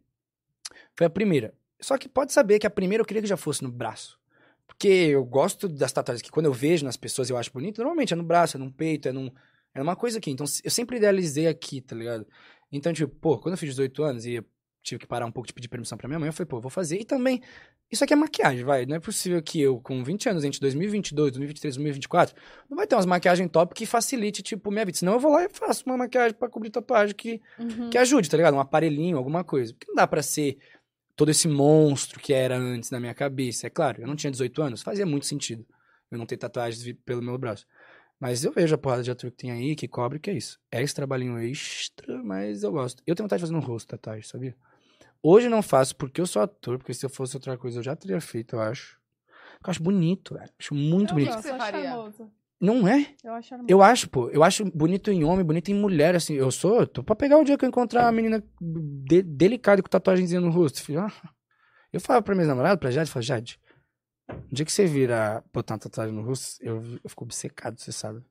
Foi 0.96 1.08
a 1.08 1.10
primeira. 1.10 1.54
Só 1.80 1.98
que 1.98 2.10
pode 2.10 2.34
saber 2.34 2.60
que 2.60 2.68
a 2.68 2.70
primeira 2.70 3.02
eu 3.02 3.06
queria 3.06 3.22
que 3.22 3.28
já 3.28 3.38
fosse 3.38 3.64
no 3.64 3.72
braço. 3.72 4.18
Porque 4.66 4.88
eu 4.88 5.24
gosto 5.24 5.68
das 5.70 5.92
tatuagens 5.92 6.22
que 6.22 6.32
quando 6.32 6.48
eu 6.48 6.54
vejo 6.54 6.84
nas 6.86 6.98
pessoas 6.98 7.30
eu 7.30 7.38
acho 7.38 7.52
bonito, 7.52 7.78
normalmente 7.78 8.14
é 8.14 8.16
no 8.16 8.24
braço, 8.24 8.58
é 8.58 8.60
no 8.60 8.72
peito, 8.72 9.08
é 9.08 9.12
num. 9.12 9.32
É 9.74 9.80
numa 9.80 9.96
coisa 9.96 10.18
aqui. 10.18 10.32
Então 10.32 10.46
eu 10.64 10.72
sempre 10.72 10.98
idealizei 10.98 11.48
aqui, 11.48 11.82
tá 11.82 11.96
ligado? 11.96 12.26
Então, 12.72 12.92
tipo, 12.92 13.14
pô, 13.16 13.38
quando 13.38 13.54
eu 13.54 13.58
fiz 13.58 13.70
18 13.70 14.04
anos 14.04 14.26
e 14.26 14.44
tive 14.82 15.00
que 15.00 15.08
parar 15.08 15.26
um 15.26 15.32
pouco 15.32 15.46
de 15.48 15.54
pedir 15.54 15.68
permissão 15.68 15.98
pra 15.98 16.08
minha 16.08 16.20
mãe, 16.20 16.28
eu 16.30 16.34
falei, 16.34 16.48
pô, 16.48 16.60
vou 16.60 16.72
fazer. 16.72 16.98
E 17.00 17.06
também, 17.06 17.42
isso 17.92 18.04
aqui 18.04 18.14
é 18.14 18.16
maquiagem, 18.16 18.64
vai. 18.64 18.86
Não 18.86 18.96
é 18.96 19.00
possível 19.00 19.42
que 19.42 19.62
eu, 19.62 19.80
com 19.82 20.04
20 20.04 20.30
anos, 20.30 20.44
entre 20.44 20.60
2022, 20.60 21.32
2023, 21.34 21.76
2024, 21.76 22.36
não 22.70 22.76
vai 22.78 22.88
ter 22.88 22.96
umas 22.96 23.06
maquiagens 23.06 23.50
top 23.52 23.76
que 23.76 23.86
facilite, 23.86 24.42
tipo, 24.42 24.72
minha 24.72 24.86
vida. 24.86 24.98
Senão 24.98 25.14
eu 25.14 25.20
vou 25.20 25.32
lá 25.32 25.44
e 25.46 25.50
faço 25.50 25.84
uma 25.86 25.98
maquiagem 25.98 26.34
pra 26.38 26.50
cobrir 26.50 26.70
tatuagem 26.70 27.14
que 27.16 27.42
Uhum. 27.60 27.90
que 27.90 27.98
ajude, 27.98 28.30
tá 28.30 28.36
ligado? 28.38 28.56
Um 28.56 28.60
aparelhinho, 28.60 29.18
alguma 29.18 29.44
coisa. 29.44 29.74
Porque 29.74 29.88
não 29.88 29.96
dá 29.96 30.08
pra 30.08 30.22
ser 30.24 30.58
todo 31.18 31.30
esse 31.30 31.50
monstro 31.50 32.20
que 32.20 32.32
era 32.32 32.56
antes 32.56 32.90
na 32.92 33.00
minha 33.00 33.14
cabeça. 33.14 33.68
É 33.68 33.70
claro, 33.70 34.02
eu 34.02 34.08
não 34.08 34.16
tinha 34.16 34.32
18 34.32 34.62
anos, 34.62 34.82
fazia 34.82 35.06
muito 35.06 35.26
sentido 35.26 35.66
eu 36.10 36.18
não 36.18 36.26
ter 36.26 36.38
tatuagens 36.38 36.96
pelo 37.06 37.22
meu 37.22 37.38
braço. 37.38 37.66
Mas 38.20 38.44
eu 38.44 38.52
vejo 38.52 38.74
a 38.74 38.78
porrada 38.78 39.04
de 39.04 39.12
ator 39.12 39.30
que 39.30 39.38
tem 39.38 39.52
aí, 39.52 39.76
que 39.76 39.88
cobre, 39.88 40.20
que 40.20 40.30
é 40.30 40.34
isso. 40.34 40.60
É 40.72 40.82
esse 40.82 40.94
trabalhinho 40.94 41.38
extra, 41.38 42.24
mas 42.24 42.64
eu 42.64 42.72
gosto. 42.72 43.04
Eu 43.06 43.14
tenho 43.14 43.26
vontade 43.26 43.42
de 43.42 43.48
fazer 43.48 43.54
no 43.54 43.60
rosto 43.60 43.90
tatuagem, 43.90 44.24
sabia? 44.24 44.56
Hoje 45.22 45.48
eu 45.48 45.52
não 45.52 45.62
faço 45.62 45.96
porque 45.96 46.22
eu 46.22 46.26
sou 46.26 46.42
ator, 46.42 46.78
porque 46.78 46.94
se 46.94 47.06
eu 47.06 47.10
fosse 47.10 47.36
outra 47.36 47.58
coisa 47.58 47.80
eu 47.80 47.84
já 47.84 47.96
teria 47.96 48.22
feito, 48.22 48.56
eu 48.56 48.62
acho. 48.62 48.98
Eu 49.64 49.70
acho 49.70 49.84
bonito, 49.84 50.36
velho. 50.36 50.50
Acho 50.58 50.74
muito 50.74 51.12
eu 51.12 51.16
bonito. 51.16 51.34
gosto, 51.34 51.42
você 51.42 51.50
acho 51.50 51.60
faria? 51.60 51.96
Não 52.60 52.88
é? 52.88 53.14
Eu 53.24 53.34
acho. 53.34 53.56
Eu 53.68 53.82
acho, 53.84 54.10
pô. 54.10 54.30
Eu 54.30 54.44
acho 54.44 54.66
bonito 54.66 55.12
em 55.12 55.24
homem, 55.24 55.46
bonito 55.46 55.70
em 55.70 55.76
mulher, 55.76 56.16
assim. 56.16 56.34
Eu 56.34 56.50
sou, 56.52 56.80
eu 56.82 56.88
tô 56.88 57.04
pra 57.04 57.16
pegar 57.16 57.38
o 57.38 57.44
dia 57.44 57.58
que 57.58 57.64
eu 57.64 57.70
encontrar 57.70 58.06
uma 58.06 58.12
menina 58.12 58.44
de- 58.60 59.22
delicada 59.22 59.82
com 59.84 59.90
tatuagenzinha 59.90 60.42
no 60.42 60.50
rosto. 60.50 60.82
Filho. 60.82 61.02
Ah, 61.02 61.12
Eu 61.94 62.02
falo 62.02 62.22
pra 62.24 62.34
minha 62.36 62.48
namorada, 62.48 62.78
pra 62.78 62.90
Jade, 62.92 63.10
eu 63.10 63.14
falo, 63.14 63.24
Jade, 63.24 63.60
no 64.30 64.42
dia 64.52 64.66
que 64.66 64.72
você 64.72 64.86
vira 64.88 65.44
botar 65.54 65.76
uma 65.76 65.80
tatuagem 65.80 66.14
no 66.14 66.24
rosto, 66.24 66.58
eu, 66.62 66.82
eu 67.04 67.10
fico 67.10 67.24
obcecado, 67.24 67.80
você 67.80 67.92
sabe. 67.92 68.22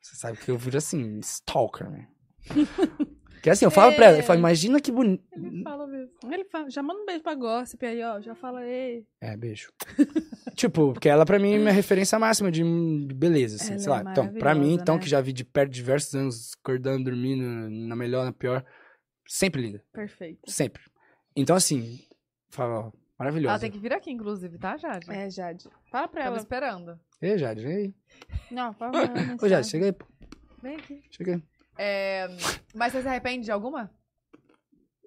Você 0.00 0.16
sabe 0.16 0.38
que 0.38 0.50
eu 0.50 0.56
viro 0.58 0.76
assim, 0.78 1.18
stalker, 1.20 1.90
né? 1.90 2.08
Que 3.44 3.50
assim, 3.50 3.66
eu 3.66 3.70
falo 3.70 3.94
pra 3.94 4.06
ela, 4.06 4.16
eu 4.16 4.22
falo, 4.22 4.38
imagina 4.38 4.80
que 4.80 4.90
bonito. 4.90 5.22
Ele 5.36 5.62
fala 5.62 5.86
mesmo. 5.86 6.10
Ele 6.32 6.44
fala, 6.44 6.70
já 6.70 6.82
manda 6.82 7.02
um 7.02 7.04
beijo 7.04 7.22
pra 7.22 7.34
Gossip 7.34 7.84
aí, 7.84 8.02
ó. 8.02 8.18
Já 8.18 8.34
fala, 8.34 8.64
ei. 8.66 9.06
É, 9.20 9.36
beijo. 9.36 9.70
tipo, 10.56 10.94
porque 10.94 11.10
ela 11.10 11.26
pra 11.26 11.38
mim 11.38 11.52
é 11.52 11.58
minha 11.58 11.70
referência 11.70 12.18
máxima 12.18 12.50
de 12.50 12.64
beleza, 13.14 13.56
assim, 13.56 13.72
Ela 13.72 13.78
sei 13.80 13.92
é 13.92 13.96
lá. 13.96 14.10
Então, 14.12 14.32
pra 14.32 14.54
mim, 14.54 14.72
então, 14.72 14.94
né? 14.94 15.02
que 15.02 15.06
já 15.06 15.20
vi 15.20 15.30
de 15.30 15.44
perto 15.44 15.70
diversos 15.70 16.14
anos, 16.14 16.52
acordando, 16.58 17.04
dormindo, 17.04 17.44
na 17.68 17.94
melhor, 17.94 18.24
na 18.24 18.32
pior, 18.32 18.64
sempre 19.28 19.60
linda. 19.60 19.84
Perfeito. 19.92 20.50
Sempre. 20.50 20.82
Então, 21.36 21.54
assim, 21.54 21.98
fala, 22.48 22.86
ó, 22.86 22.92
maravilhosa. 23.18 23.52
Ela 23.52 23.60
tem 23.60 23.70
que 23.70 23.78
vir 23.78 23.92
aqui, 23.92 24.10
inclusive, 24.10 24.56
tá, 24.56 24.78
Jade? 24.78 25.10
É, 25.10 25.28
Jade. 25.28 25.68
Fala 25.90 26.08
pra 26.08 26.22
Tava 26.22 26.36
ela. 26.36 26.38
esperando. 26.38 26.98
Ei, 27.20 27.36
Jade, 27.36 27.62
vem 27.62 27.76
aí. 27.76 27.94
Não, 28.50 28.72
fala 28.72 28.92
pra 28.92 29.02
ela. 29.02 29.36
Ô, 29.42 29.46
Jade, 29.46 29.68
chega 29.68 29.84
aí, 29.84 29.92
pô. 29.92 30.06
Vem 30.62 30.76
aqui. 30.76 31.02
Chega 31.10 31.34
aí. 31.34 31.42
É, 31.76 32.28
mas 32.74 32.92
você 32.92 33.02
se 33.02 33.08
arrepende 33.08 33.44
de 33.44 33.50
alguma? 33.52 33.90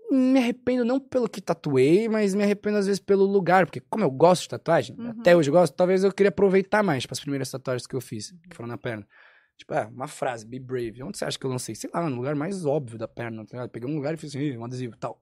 Me 0.10 0.40
arrependo 0.40 0.86
não 0.86 1.00
pelo 1.02 1.28
que 1.28 1.42
tatuei, 1.42 2.08
mas 2.08 2.34
me 2.34 2.42
arrependo 2.44 2.78
às 2.78 2.86
vezes 2.86 3.00
pelo 3.00 3.26
lugar, 3.26 3.66
porque 3.66 3.82
como 3.90 4.06
eu 4.06 4.10
gosto 4.12 4.44
de 4.44 4.50
tatuagem, 4.50 4.96
Uhum. 4.98 5.10
até 5.10 5.36
hoje 5.36 5.50
eu 5.50 5.54
gosto, 5.54 5.74
talvez 5.76 6.04
eu 6.04 6.14
queria 6.14 6.30
aproveitar 6.30 6.82
mais, 6.82 7.04
tipo, 7.04 7.14
as 7.14 7.20
primeiras 7.20 7.52
tatuagens 7.52 7.86
que 7.86 7.96
eu 7.96 8.00
fiz, 8.00 8.32
que 8.50 8.56
foram 8.56 8.70
na 8.70 8.78
perna. 8.78 9.06
Tipo, 9.58 9.74
ah, 9.74 9.90
uma 9.92 10.08
frase, 10.08 10.46
be 10.46 10.60
brave. 10.60 11.02
Onde 11.04 11.18
você 11.18 11.26
acha 11.26 11.38
que 11.38 11.46
eu 11.46 11.50
lancei? 11.50 11.74
Sei 11.76 11.90
lá, 11.94 12.08
no 12.10 12.16
lugar 12.16 12.36
mais 12.36 12.64
óbvio 12.66 12.98
da 12.98 13.08
perna, 13.08 13.44
tá 13.44 13.58
ligado? 13.58 13.70
Peguei 13.70 13.90
um 13.90 13.96
lugar 13.96 14.14
e 14.14 14.18
fiz 14.18 14.30
assim, 14.30 14.40
"Ih, 14.40 14.58
um 14.58 14.64
adesivo 14.64 14.96
tal. 14.96 15.20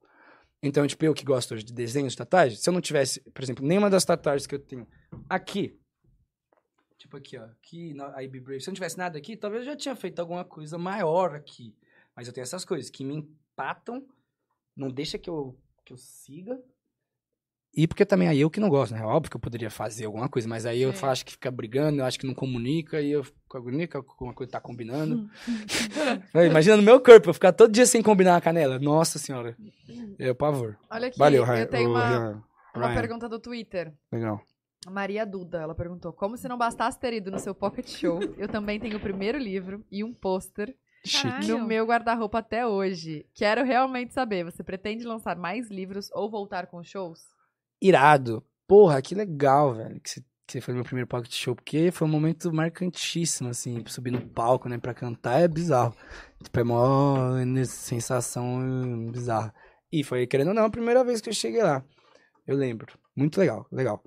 Então, 0.61 0.85
tipo, 0.85 1.03
eu 1.05 1.13
que 1.13 1.23
gosto 1.23 1.53
hoje 1.53 1.63
de 1.63 1.73
desenhos 1.73 2.13
de 2.13 2.17
tatuagem, 2.17 2.57
se 2.57 2.67
eu 2.69 2.73
não 2.73 2.81
tivesse, 2.81 3.21
por 3.31 3.41
exemplo, 3.43 3.65
nenhuma 3.65 3.89
das 3.89 4.03
tatuagens 4.03 4.45
que 4.45 4.53
eu 4.55 4.59
tenho 4.59 4.85
aqui, 5.29 5.79
tipo 6.97 7.17
aqui, 7.17 7.37
ó, 7.37 7.43
aqui, 7.45 7.93
na, 7.93 8.09
be 8.27 8.39
brave, 8.39 8.61
se 8.61 8.69
eu 8.69 8.71
não 8.71 8.75
tivesse 8.75 8.97
nada 8.97 9.17
aqui, 9.17 9.35
talvez 9.37 9.63
eu 9.65 9.71
já 9.73 9.75
tinha 9.77 9.95
feito 9.95 10.19
alguma 10.19 10.43
coisa 10.45 10.77
maior 10.77 11.35
aqui. 11.35 11.75
Mas 12.15 12.27
eu 12.27 12.33
tenho 12.33 12.43
essas 12.43 12.63
coisas 12.65 12.89
que 12.89 13.03
me 13.03 13.15
empatam, 13.15 14.05
não 14.75 14.89
deixa 14.89 15.17
que 15.17 15.29
eu, 15.29 15.57
que 15.83 15.91
eu 15.93 15.97
siga. 15.97 16.57
E 17.77 17.85
porque 17.89 18.05
também 18.05 18.29
aí 18.29 18.39
eu 18.39 18.49
que 18.49 18.61
não 18.61 18.69
gosto, 18.69 18.93
né? 18.93 19.03
Óbvio 19.03 19.29
que 19.29 19.35
eu 19.35 19.41
poderia 19.41 19.69
fazer 19.69 20.05
alguma 20.05 20.29
coisa, 20.29 20.47
mas 20.47 20.65
aí 20.65 20.81
eu 20.81 20.93
fa- 20.93 21.11
acho 21.11 21.25
que 21.25 21.33
fica 21.33 21.51
brigando, 21.51 21.99
eu 21.99 22.05
acho 22.05 22.17
que 22.17 22.25
não 22.25 22.33
comunica, 22.33 23.01
e 23.01 23.11
eu 23.11 23.21
fico 23.25 23.57
agonia 23.57 23.85
com 23.85 24.23
uma 24.23 24.33
coisa 24.33 24.53
tá 24.53 24.61
combinando. 24.61 25.29
É, 26.33 26.47
Imagina 26.47 26.77
no 26.77 26.83
meu 26.83 27.01
corpo, 27.01 27.29
eu 27.29 27.33
ficar 27.33 27.51
todo 27.51 27.71
dia 27.71 27.85
sem 27.85 28.01
combinar 28.01 28.35
a 28.37 28.41
canela. 28.41 28.79
Nossa 28.79 29.17
senhora. 29.19 29.57
É 30.17 30.31
o 30.31 30.35
pavor. 30.35 30.77
Olha 30.89 31.07
aqui, 31.07 31.17
Valeu, 31.17 31.43
eu 31.43 31.47
Ryan. 31.47 31.65
tenho 31.65 31.89
uma, 31.89 32.07
Ryan. 32.07 32.43
uma 32.75 32.87
Ryan. 32.87 32.95
pergunta 33.01 33.27
do 33.29 33.39
Twitter. 33.39 33.93
Legal. 34.11 34.41
Maria 34.91 35.25
Duda, 35.25 35.61
ela 35.61 35.75
perguntou: 35.75 36.13
Como 36.13 36.37
se 36.37 36.47
não 36.47 36.57
bastasse 36.57 36.99
ter 36.99 37.13
ido 37.13 37.31
no 37.31 37.39
seu 37.39 37.53
pocket 37.55 37.87
show, 37.89 38.19
eu 38.37 38.47
também 38.47 38.79
tenho 38.79 38.97
o 38.97 39.01
primeiro 39.01 39.37
livro 39.37 39.83
e 39.91 40.03
um 40.03 40.13
pôster. 40.13 40.75
Chique. 41.07 41.49
no 41.49 41.63
meu 41.67 41.85
guarda-roupa 41.85 42.39
até 42.39 42.65
hoje. 42.65 43.27
Quero 43.35 43.63
realmente 43.63 44.11
saber, 44.11 44.43
você 44.43 44.63
pretende 44.63 45.05
lançar 45.05 45.35
mais 45.35 45.69
livros 45.69 46.09
ou 46.13 46.31
voltar 46.31 46.65
com 46.65 46.83
shows? 46.83 47.19
Irado. 47.79 48.43
Porra, 48.67 48.99
que 49.03 49.13
legal, 49.13 49.75
velho. 49.75 50.01
Que 50.01 50.09
você, 50.09 50.59
foi 50.61 50.73
no 50.73 50.79
meu 50.79 50.83
primeiro 50.83 51.07
pocket 51.07 51.31
show, 51.31 51.55
porque 51.55 51.91
foi 51.91 52.07
um 52.07 52.11
momento 52.11 52.51
marcantíssimo, 52.51 53.49
assim, 53.49 53.83
subir 53.85 54.09
no 54.09 54.21
palco, 54.27 54.67
né, 54.67 54.79
pra 54.79 54.95
cantar 54.95 55.39
é 55.41 55.47
bizarro. 55.47 55.95
Tipo, 56.43 56.59
é 56.59 56.63
mó 56.63 57.37
ener- 57.37 57.67
sensação 57.67 59.11
bizarra. 59.11 59.53
E 59.91 60.03
foi, 60.03 60.25
querendo 60.25 60.47
ou 60.47 60.53
não, 60.55 60.65
a 60.65 60.69
primeira 60.71 61.03
vez 61.03 61.21
que 61.21 61.29
eu 61.29 61.33
cheguei 61.33 61.61
lá. 61.61 61.83
Eu 62.47 62.55
lembro. 62.57 62.97
Muito 63.15 63.39
legal, 63.39 63.67
legal. 63.71 64.03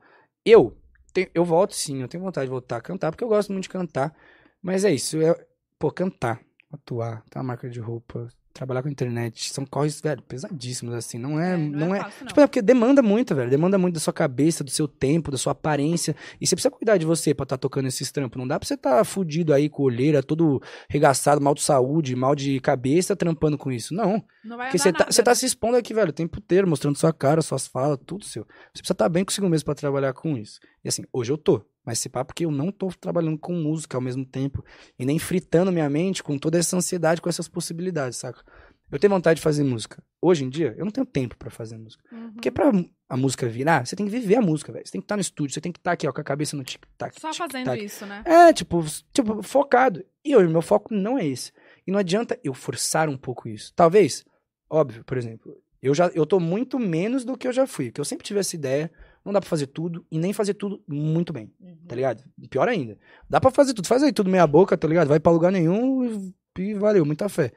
Eu, 0.51 0.77
tenho- 1.12 1.31
eu 1.35 1.44
volto 1.44 1.75
sim, 1.75 2.01
eu 2.02 2.09
tenho 2.09 2.23
vontade 2.23 2.47
de 2.47 2.51
voltar 2.51 2.77
a 2.78 2.81
cantar, 2.81 3.10
porque 3.12 3.25
eu 3.25 3.28
gosto 3.28 3.52
muito 3.52 3.65
de 3.65 3.68
cantar. 3.70 4.15
Mas 4.62 4.85
é 4.85 4.93
isso, 4.93 5.20
é, 5.20 5.35
pô, 5.78 5.91
cantar, 5.93 6.41
atuar, 6.73 7.23
ter 7.31 7.39
uma 7.39 7.44
marca 7.44 7.68
de 7.70 7.81
roupa, 7.81 8.28
trabalhar 8.58 8.82
com 8.82 8.88
internet, 8.88 9.52
são 9.52 9.64
corres, 9.64 10.00
velho, 10.00 10.20
pesadíssimos, 10.22 10.94
assim, 10.94 11.16
não 11.16 11.40
é, 11.40 11.54
É, 11.54 11.56
não 11.56 11.94
é, 11.94 12.00
fácil, 12.00 12.20
não. 12.20 12.26
Tipo, 12.28 12.40
é 12.40 12.46
porque 12.46 12.60
demanda 12.60 13.02
muito, 13.02 13.34
velho. 13.34 13.48
Demanda 13.48 13.78
muito 13.78 13.94
da 13.94 14.00
sua 14.00 14.12
cabeça, 14.12 14.64
do 14.64 14.70
seu 14.70 14.88
tempo, 14.88 15.30
da 15.30 15.38
sua 15.38 15.52
aparência. 15.52 16.14
E 16.40 16.46
você 16.46 16.54
precisa 16.56 16.70
cuidar 16.70 16.96
de 16.96 17.06
você 17.06 17.32
pra 17.32 17.44
estar 17.44 17.56
tocando 17.56 17.86
esses 17.86 18.10
trampos. 18.10 18.38
Não 18.38 18.46
dá 18.46 18.58
pra 18.58 18.66
você 18.66 18.74
estar 18.74 19.04
fudido 19.04 19.54
aí 19.54 19.68
com 19.68 19.84
olheira, 19.84 20.22
todo 20.22 20.60
regaçado, 20.88 21.40
mal 21.40 21.54
de 21.54 21.62
saúde, 21.62 22.16
mal 22.16 22.34
de 22.34 22.60
cabeça, 22.60 23.14
trampando 23.14 23.56
com 23.56 23.70
isso. 23.70 23.94
Não. 23.94 24.22
Não 24.44 24.56
vai 24.56 24.66
Porque 24.66 24.78
você 24.78 24.92
tá, 24.92 25.06
você 25.10 25.22
tá 25.22 25.34
se 25.34 25.46
expondo 25.46 25.76
aqui, 25.76 25.94
velho, 25.94 26.10
o 26.10 26.12
tempo 26.12 26.38
inteiro, 26.38 26.68
mostrando 26.68 26.96
sua 26.96 27.12
cara, 27.12 27.40
suas 27.40 27.66
falas, 27.66 27.98
tudo 28.04 28.24
seu. 28.24 28.42
Você 28.44 28.80
precisa 28.80 28.92
estar 28.92 29.08
bem 29.08 29.24
consigo 29.24 29.48
mesmo 29.48 29.64
pra 29.64 29.74
trabalhar 29.74 30.12
com 30.12 30.36
isso. 30.36 30.58
E 30.84 30.88
assim, 30.88 31.04
hoje 31.12 31.32
eu 31.32 31.38
tô. 31.38 31.64
Mas 31.89 32.00
se 32.00 32.10
pá, 32.10 32.23
porque 32.23 32.44
eu 32.44 32.50
não 32.50 32.70
tô 32.70 32.89
trabalhando 33.00 33.39
com 33.39 33.55
música 33.55 33.97
ao 33.97 34.00
mesmo 34.02 34.23
tempo. 34.23 34.62
E 34.99 35.07
nem 35.07 35.18
fritando 35.18 35.73
minha 35.73 35.89
mente 35.89 36.23
com 36.23 36.36
toda 36.36 36.58
essa 36.58 36.76
ansiedade, 36.76 37.23
com 37.23 37.31
essas 37.31 37.49
possibilidades, 37.49 38.18
saca? 38.18 38.44
Eu 38.92 38.99
tenho 38.99 39.10
vontade 39.10 39.39
de 39.39 39.42
fazer 39.42 39.65
música. 39.65 40.02
Hoje 40.20 40.44
em 40.44 40.50
dia, 40.50 40.75
eu 40.76 40.84
não 40.84 40.92
tenho 40.92 41.07
tempo 41.07 41.34
pra 41.39 41.49
fazer 41.49 41.78
música. 41.78 42.05
Uhum. 42.12 42.33
Porque 42.33 42.50
pra 42.50 42.70
a 43.08 43.17
música 43.17 43.49
virar, 43.49 43.86
você 43.86 43.97
tem 43.97 44.05
que 44.05 44.12
viver 44.12 44.36
a 44.36 44.42
música, 44.42 44.70
velho. 44.70 44.84
Você 44.84 44.92
tem 44.92 45.00
que 45.00 45.07
estar 45.07 45.17
no 45.17 45.23
estúdio, 45.23 45.55
você 45.55 45.62
tem 45.62 45.73
que 45.73 45.78
estar 45.78 45.92
aqui, 45.92 46.07
ó, 46.07 46.12
com 46.12 46.20
a 46.20 46.25
cabeça 46.25 46.55
no 46.55 46.62
tic-tac. 46.62 47.18
Só 47.18 47.33
fazendo 47.33 47.65
tic-tac. 47.65 47.83
isso, 47.83 48.05
né? 48.05 48.23
É, 48.26 48.52
tipo, 48.52 48.84
tipo, 49.10 49.42
focado. 49.42 50.05
E 50.23 50.36
hoje, 50.36 50.52
meu 50.52 50.60
foco 50.60 50.92
não 50.92 51.18
é 51.18 51.26
esse. 51.26 51.52
E 51.86 51.91
não 51.91 51.99
adianta 51.99 52.39
eu 52.44 52.52
forçar 52.52 53.08
um 53.08 53.17
pouco 53.17 53.49
isso. 53.49 53.73
Talvez, 53.75 54.26
óbvio, 54.68 55.02
por 55.05 55.17
exemplo, 55.17 55.57
eu 55.81 55.94
já 55.94 56.08
eu 56.08 56.26
tô 56.26 56.39
muito 56.39 56.78
menos 56.78 57.25
do 57.25 57.34
que 57.34 57.49
eu 57.49 57.52
já 57.52 57.67
fui. 57.67 57.86
Porque 57.86 58.02
eu 58.02 58.05
sempre 58.05 58.26
tive 58.26 58.41
essa 58.41 58.55
ideia, 58.55 58.92
não 59.28 59.32
dá 59.34 59.40
pra 59.40 59.48
fazer 59.50 59.66
tudo 59.66 60.07
e 60.10 60.18
nem 60.18 60.32
fazer 60.32 60.55
tudo 60.55 60.82
muito 60.89 61.34
bem, 61.34 61.52
tá 61.86 61.94
ligado? 61.94 62.24
Pior 62.48 62.66
ainda. 62.66 62.98
Dá 63.28 63.39
pra 63.39 63.50
fazer 63.50 63.74
tudo, 63.74 63.86
faz 63.86 64.02
aí 64.02 64.10
tudo 64.10 64.31
meia 64.31 64.47
boca, 64.47 64.76
tá 64.76 64.89
ligado? 64.89 65.08
Vai 65.08 65.20
pra 65.20 65.31
lugar 65.31 65.52
nenhum 65.52 66.32
e, 66.57 66.62
e 66.62 66.74
valeu, 66.74 67.05
muita 67.05 67.28
fé. 67.28 67.52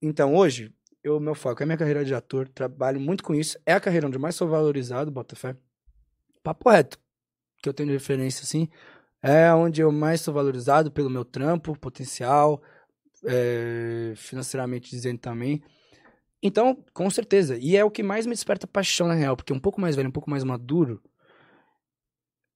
Então, 0.00 0.32
hoje, 0.34 0.72
eu, 1.02 1.18
meu 1.18 1.34
foco 1.34 1.60
é 1.60 1.66
minha 1.66 1.76
carreira 1.76 2.04
de 2.04 2.14
ator, 2.14 2.48
trabalho 2.48 3.00
muito 3.00 3.24
com 3.24 3.34
isso. 3.34 3.58
É 3.66 3.72
a 3.72 3.80
carreira 3.80 4.06
onde 4.06 4.16
mais 4.16 4.36
sou 4.36 4.46
valorizado, 4.46 5.10
bota 5.10 5.34
fé. 5.34 5.56
Papo 6.40 6.70
reto, 6.70 6.96
que 7.60 7.68
eu 7.68 7.74
tenho 7.74 7.88
de 7.88 7.94
referência, 7.94 8.44
assim. 8.44 8.68
É 9.20 9.52
onde 9.52 9.80
eu 9.80 9.90
mais 9.90 10.20
sou 10.20 10.32
valorizado 10.32 10.90
pelo 10.92 11.10
meu 11.10 11.24
trampo, 11.24 11.76
potencial, 11.78 12.62
é, 13.24 14.12
financeiramente 14.14 14.88
dizendo 14.88 15.18
também. 15.18 15.62
Então, 16.42 16.82
com 16.92 17.08
certeza. 17.08 17.56
E 17.60 17.76
é 17.76 17.84
o 17.84 17.90
que 17.90 18.02
mais 18.02 18.26
me 18.26 18.32
desperta 18.34 18.66
paixão, 18.66 19.06
na 19.06 19.14
real, 19.14 19.36
porque 19.36 19.52
um 19.52 19.60
pouco 19.60 19.80
mais 19.80 19.94
velho, 19.94 20.08
um 20.08 20.12
pouco 20.12 20.28
mais 20.30 20.42
maduro, 20.42 21.00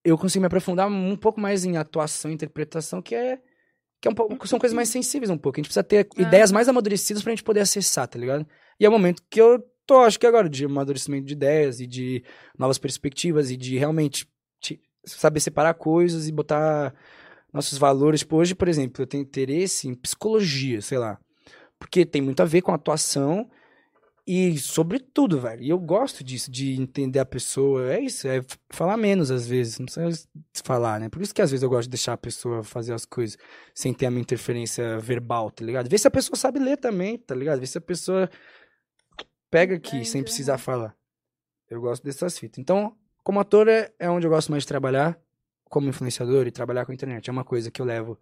eu 0.05 0.16
consigo 0.16 0.40
me 0.42 0.47
aprofundar 0.47 0.89
um 0.89 1.16
pouco 1.16 1.40
mais 1.40 1.65
em 1.65 1.76
atuação 1.76 2.31
e 2.31 2.34
interpretação, 2.34 3.00
que 3.02 3.15
é. 3.15 3.40
Que 4.00 4.08
é 4.08 4.10
um 4.10 4.15
pouco, 4.15 4.47
são 4.47 4.58
coisas 4.58 4.76
mais 4.76 4.89
sensíveis 4.90 5.31
um 5.31 5.39
pouco. 5.39 5.58
A 5.58 5.60
gente 5.60 5.68
precisa 5.68 5.82
ter 5.82 6.06
É. 6.16 6.23
ideias 6.23 6.52
mais 6.52 6.68
amadurecidas 6.68 7.23
pra 7.23 7.32
gente 7.32 7.42
poder 7.42 7.60
acessar, 7.60 8.06
tá 8.06 8.18
ligado? 8.18 8.47
E 8.78 8.84
é 8.84 8.89
o 8.89 8.92
momento 8.92 9.23
que 9.31 9.40
eu 9.40 9.65
tô, 9.86 10.00
acho 10.00 10.18
que 10.20 10.26
agora, 10.26 10.50
de 10.50 10.66
amadurecimento 10.66 11.24
de 11.26 11.32
ideias 11.32 11.81
e 11.81 11.86
de 11.86 12.23
novas 12.58 12.76
perspectivas 12.78 13.50
e 13.50 13.56
de 13.56 13.78
realmente 13.78 14.28
te- 14.60 14.81
saber 15.05 15.40
separar 15.40 15.73
coisas 15.74 16.28
e 16.28 16.32
botar 16.32 16.94
nossos 17.52 17.78
valores. 17.78 18.20
Tipo, 18.20 18.36
hoje, 18.36 18.55
por 18.55 18.68
exemplo, 18.68 19.02
eu 19.02 19.06
tenho 19.06 19.23
interesse 19.23 19.89
em 19.89 19.94
psicologia, 19.94 20.82
sei 20.82 20.98
lá. 20.98 21.18
Porque 21.78 22.05
tem 22.05 22.20
muito 22.20 22.40
a 22.42 22.44
ver 22.44 22.60
com 22.60 22.73
atuação 22.74 23.50
e 24.26 24.58
sobre 24.58 24.98
tudo, 24.98 25.38
velho. 25.38 25.62
E 25.62 25.68
eu 25.68 25.78
gosto 25.78 26.24
disso, 26.24 26.50
de 26.50 26.74
entender 26.74 27.20
a 27.20 27.24
pessoa. 27.24 27.92
É 27.92 28.00
isso, 28.00 28.26
é 28.26 28.42
falar 28.70 28.96
menos 28.96 29.30
às 29.30 29.46
vezes. 29.46 29.78
Não 29.78 29.86
precisa 29.86 30.28
falar, 30.64 30.98
né? 30.98 31.08
Por 31.08 31.22
isso 31.22 31.32
que 31.32 31.40
às 31.40 31.50
vezes 31.50 31.62
eu 31.62 31.68
gosto 31.68 31.84
de 31.84 31.90
deixar 31.90 32.14
a 32.14 32.16
pessoa 32.16 32.64
fazer 32.64 32.92
as 32.92 33.05
coisas 33.05 33.38
sem 33.72 33.94
ter 33.94 34.06
a 34.06 34.10
minha 34.10 34.22
interferência 34.22 34.98
verbal, 34.98 35.50
tá 35.50 35.64
ligado? 35.64 35.88
Ver 35.88 35.98
se 35.98 36.08
a 36.08 36.10
pessoa 36.10 36.36
sabe 36.36 36.58
ler 36.58 36.76
também, 36.76 37.16
tá 37.16 37.36
ligado? 37.36 37.60
Ver 37.60 37.66
se 37.68 37.78
a 37.78 37.80
pessoa 37.80 38.28
pega 39.48 39.76
aqui 39.76 39.90
sem 39.90 40.00
Entende, 40.00 40.24
precisar 40.24 40.58
falar. 40.58 40.96
Eu 41.70 41.80
gosto 41.80 42.02
dessas 42.02 42.36
fitas. 42.36 42.58
Então, 42.58 42.96
como 43.22 43.38
ator 43.38 43.68
é, 43.68 43.92
é 43.96 44.10
onde 44.10 44.26
eu 44.26 44.30
gosto 44.30 44.50
mais 44.50 44.64
de 44.64 44.68
trabalhar, 44.68 45.16
como 45.70 45.88
influenciador 45.88 46.48
e 46.48 46.50
trabalhar 46.50 46.84
com 46.84 46.90
a 46.90 46.94
internet. 46.94 47.28
É 47.28 47.32
uma 47.32 47.44
coisa 47.44 47.70
que 47.70 47.80
eu 47.80 47.86
levo, 47.86 48.18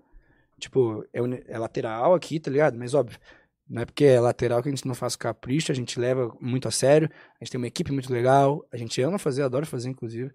tipo, 0.58 1.02
é, 1.14 1.20
é 1.48 1.58
lateral 1.58 2.14
aqui, 2.14 2.38
tá 2.38 2.50
ligado? 2.50 2.76
Mas 2.78 2.92
óbvio, 2.92 3.18
não 3.68 3.82
é 3.82 3.84
porque 3.84 4.04
é 4.04 4.20
lateral 4.20 4.62
que 4.62 4.68
a 4.68 4.72
gente 4.72 4.86
não 4.86 4.94
faz 4.94 5.16
capricho, 5.16 5.72
a 5.72 5.74
gente 5.74 5.98
leva 5.98 6.34
muito 6.40 6.68
a 6.68 6.70
sério, 6.70 7.08
a 7.40 7.44
gente 7.44 7.52
tem 7.52 7.58
uma 7.58 7.66
equipe 7.66 7.92
muito 7.92 8.12
legal, 8.12 8.66
a 8.72 8.76
gente 8.76 9.00
ama 9.00 9.18
fazer, 9.18 9.42
adora 9.42 9.64
fazer, 9.66 9.88
inclusive. 9.88 10.30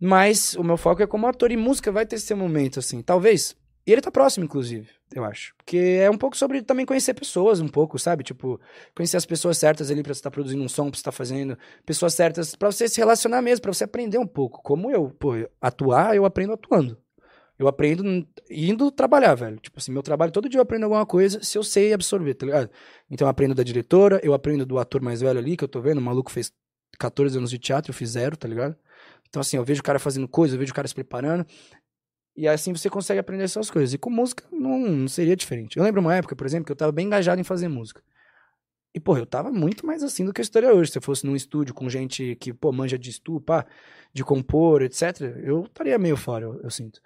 Mas 0.00 0.54
o 0.56 0.64
meu 0.64 0.76
foco 0.76 1.02
é 1.02 1.06
como 1.06 1.26
ator 1.26 1.52
e 1.52 1.56
música 1.56 1.92
vai 1.92 2.06
ter 2.06 2.16
esse 2.16 2.34
momento, 2.34 2.78
assim, 2.78 3.02
talvez. 3.02 3.56
E 3.84 3.90
ele 3.90 4.00
tá 4.00 4.12
próximo, 4.12 4.44
inclusive, 4.44 4.88
eu 5.12 5.24
acho. 5.24 5.54
Porque 5.56 5.76
é 5.76 6.08
um 6.08 6.16
pouco 6.16 6.36
sobre 6.36 6.62
também 6.62 6.86
conhecer 6.86 7.14
pessoas, 7.14 7.60
um 7.60 7.66
pouco, 7.66 7.98
sabe? 7.98 8.22
Tipo, 8.22 8.60
conhecer 8.94 9.16
as 9.16 9.26
pessoas 9.26 9.58
certas 9.58 9.90
ali 9.90 10.02
pra 10.02 10.14
você 10.14 10.20
estar 10.20 10.30
produzindo 10.30 10.62
um 10.62 10.68
som, 10.68 10.84
pra 10.84 10.96
você 10.96 11.00
estar 11.00 11.12
fazendo, 11.12 11.58
pessoas 11.84 12.14
certas 12.14 12.54
pra 12.54 12.70
você 12.70 12.88
se 12.88 12.98
relacionar 12.98 13.42
mesmo, 13.42 13.62
pra 13.62 13.72
você 13.72 13.82
aprender 13.82 14.18
um 14.18 14.26
pouco. 14.26 14.62
Como 14.62 14.88
eu, 14.88 15.10
pô, 15.10 15.32
atuar, 15.60 16.14
eu 16.14 16.24
aprendo 16.24 16.52
atuando. 16.52 17.01
Eu 17.58 17.68
aprendo 17.68 18.26
indo 18.50 18.90
trabalhar, 18.90 19.34
velho. 19.34 19.56
Tipo 19.58 19.78
assim, 19.78 19.92
meu 19.92 20.02
trabalho, 20.02 20.32
todo 20.32 20.48
dia 20.48 20.58
eu 20.58 20.62
aprendo 20.62 20.84
alguma 20.84 21.06
coisa 21.06 21.42
se 21.42 21.56
eu 21.56 21.62
sei 21.62 21.92
absorver, 21.92 22.34
tá 22.34 22.46
ligado? 22.46 22.70
Então 23.10 23.26
eu 23.26 23.30
aprendo 23.30 23.54
da 23.54 23.62
diretora, 23.62 24.20
eu 24.22 24.34
aprendo 24.34 24.66
do 24.66 24.78
ator 24.78 25.00
mais 25.00 25.20
velho 25.20 25.38
ali, 25.38 25.56
que 25.56 25.64
eu 25.64 25.68
tô 25.68 25.80
vendo, 25.80 25.98
o 25.98 26.02
maluco 26.02 26.30
fez 26.30 26.52
14 26.98 27.36
anos 27.36 27.50
de 27.50 27.58
teatro, 27.58 27.90
eu 27.90 27.94
fiz 27.94 28.10
zero, 28.10 28.36
tá 28.36 28.48
ligado? 28.48 28.76
Então 29.28 29.40
assim, 29.40 29.56
eu 29.56 29.64
vejo 29.64 29.80
o 29.80 29.84
cara 29.84 29.98
fazendo 29.98 30.26
coisa, 30.26 30.54
eu 30.54 30.58
vejo 30.58 30.72
o 30.72 30.74
cara 30.74 30.88
se 30.88 30.94
preparando. 30.94 31.46
E 32.36 32.48
assim 32.48 32.72
você 32.72 32.88
consegue 32.88 33.20
aprender 33.20 33.44
essas 33.44 33.70
coisas. 33.70 33.92
E 33.92 33.98
com 33.98 34.10
música 34.10 34.44
não, 34.50 34.78
não 34.78 35.08
seria 35.08 35.36
diferente. 35.36 35.76
Eu 35.76 35.84
lembro 35.84 36.00
uma 36.00 36.14
época, 36.14 36.34
por 36.34 36.46
exemplo, 36.46 36.66
que 36.66 36.72
eu 36.72 36.76
tava 36.76 36.92
bem 36.92 37.06
engajado 37.06 37.40
em 37.40 37.44
fazer 37.44 37.68
música. 37.68 38.02
E, 38.94 39.00
pô, 39.00 39.16
eu 39.16 39.24
tava 39.24 39.50
muito 39.50 39.86
mais 39.86 40.02
assim 40.02 40.24
do 40.24 40.32
que 40.32 40.40
eu 40.40 40.42
estaria 40.42 40.72
hoje. 40.72 40.90
Se 40.92 40.98
eu 40.98 41.02
fosse 41.02 41.24
num 41.24 41.34
estúdio 41.34 41.74
com 41.74 41.88
gente 41.88 42.36
que, 42.36 42.52
pô, 42.52 42.70
manja 42.72 42.98
de 42.98 43.08
estu, 43.08 43.40
pá, 43.40 43.66
de 44.12 44.22
compor, 44.22 44.82
etc., 44.82 45.20
eu 45.42 45.64
estaria 45.64 45.98
meio 45.98 46.16
fora, 46.16 46.44
eu, 46.44 46.60
eu 46.62 46.70
sinto. 46.70 47.00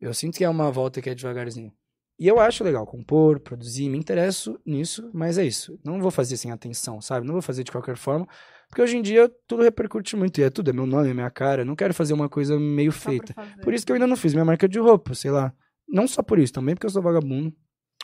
Eu 0.00 0.14
sinto 0.14 0.38
que 0.38 0.44
é 0.44 0.48
uma 0.48 0.70
volta 0.70 1.02
que 1.02 1.10
é 1.10 1.14
devagarzinho. 1.14 1.72
E 2.18 2.28
eu 2.28 2.38
acho 2.38 2.62
legal 2.62 2.86
compor, 2.86 3.40
produzir, 3.40 3.88
me 3.88 3.96
interesso 3.98 4.60
nisso, 4.64 5.10
mas 5.12 5.38
é 5.38 5.44
isso. 5.44 5.78
Não 5.84 6.00
vou 6.00 6.10
fazer 6.10 6.36
sem 6.36 6.52
atenção, 6.52 7.00
sabe? 7.00 7.26
Não 7.26 7.32
vou 7.32 7.42
fazer 7.42 7.64
de 7.64 7.72
qualquer 7.72 7.96
forma, 7.96 8.28
porque 8.68 8.82
hoje 8.82 8.96
em 8.98 9.02
dia 9.02 9.30
tudo 9.46 9.62
repercute 9.62 10.14
muito, 10.16 10.38
e 10.38 10.44
é 10.44 10.50
tudo, 10.50 10.68
é 10.68 10.72
meu 10.72 10.84
nome, 10.84 11.08
é 11.08 11.14
minha 11.14 11.30
cara. 11.30 11.62
Eu 11.62 11.66
não 11.66 11.74
quero 11.74 11.94
fazer 11.94 12.12
uma 12.12 12.28
coisa 12.28 12.58
meio 12.58 12.92
Só 12.92 13.08
feita. 13.08 13.32
fazer. 13.32 13.62
Por 13.62 13.72
isso 13.72 13.86
que 13.86 13.92
eu 13.92 13.94
ainda 13.94 14.06
não 14.06 14.16
fiz 14.16 14.34
minha 14.34 14.44
marca 14.44 14.68
de 14.68 14.78
roupa, 14.78 15.14
sei 15.14 15.30
lá. 15.30 15.52
Não 15.88 16.06
só 16.06 16.22
por 16.22 16.38
isso, 16.38 16.52
também 16.52 16.74
porque 16.74 16.86
eu 16.86 16.90
sou 16.90 17.02
vagabundo. 17.02 17.54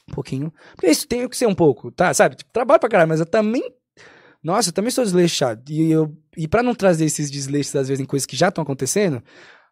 Um 0.08 0.14
pouquinho. 0.14 0.52
Porque 0.74 0.86
isso 0.88 1.06
tem 1.06 1.28
que 1.28 1.36
ser 1.36 1.46
um 1.46 1.54
pouco, 1.54 1.90
tá? 1.90 2.14
Sabe? 2.14 2.36
Tipo, 2.36 2.50
trabalho 2.52 2.80
pra 2.80 2.88
caralho, 2.88 3.08
mas 3.08 3.20
eu 3.20 3.26
também. 3.26 3.70
Nossa, 4.42 4.70
eu 4.70 4.72
também 4.72 4.90
sou 4.90 5.04
desleixado. 5.04 5.62
E, 5.70 5.90
eu... 5.90 6.16
e 6.36 6.48
pra 6.48 6.62
não 6.62 6.74
trazer 6.74 7.04
esses 7.04 7.30
desleixos, 7.30 7.76
às 7.76 7.88
vezes, 7.88 8.02
em 8.02 8.06
coisas 8.06 8.24
que 8.24 8.36
já 8.36 8.48
estão 8.48 8.62
acontecendo, 8.62 9.22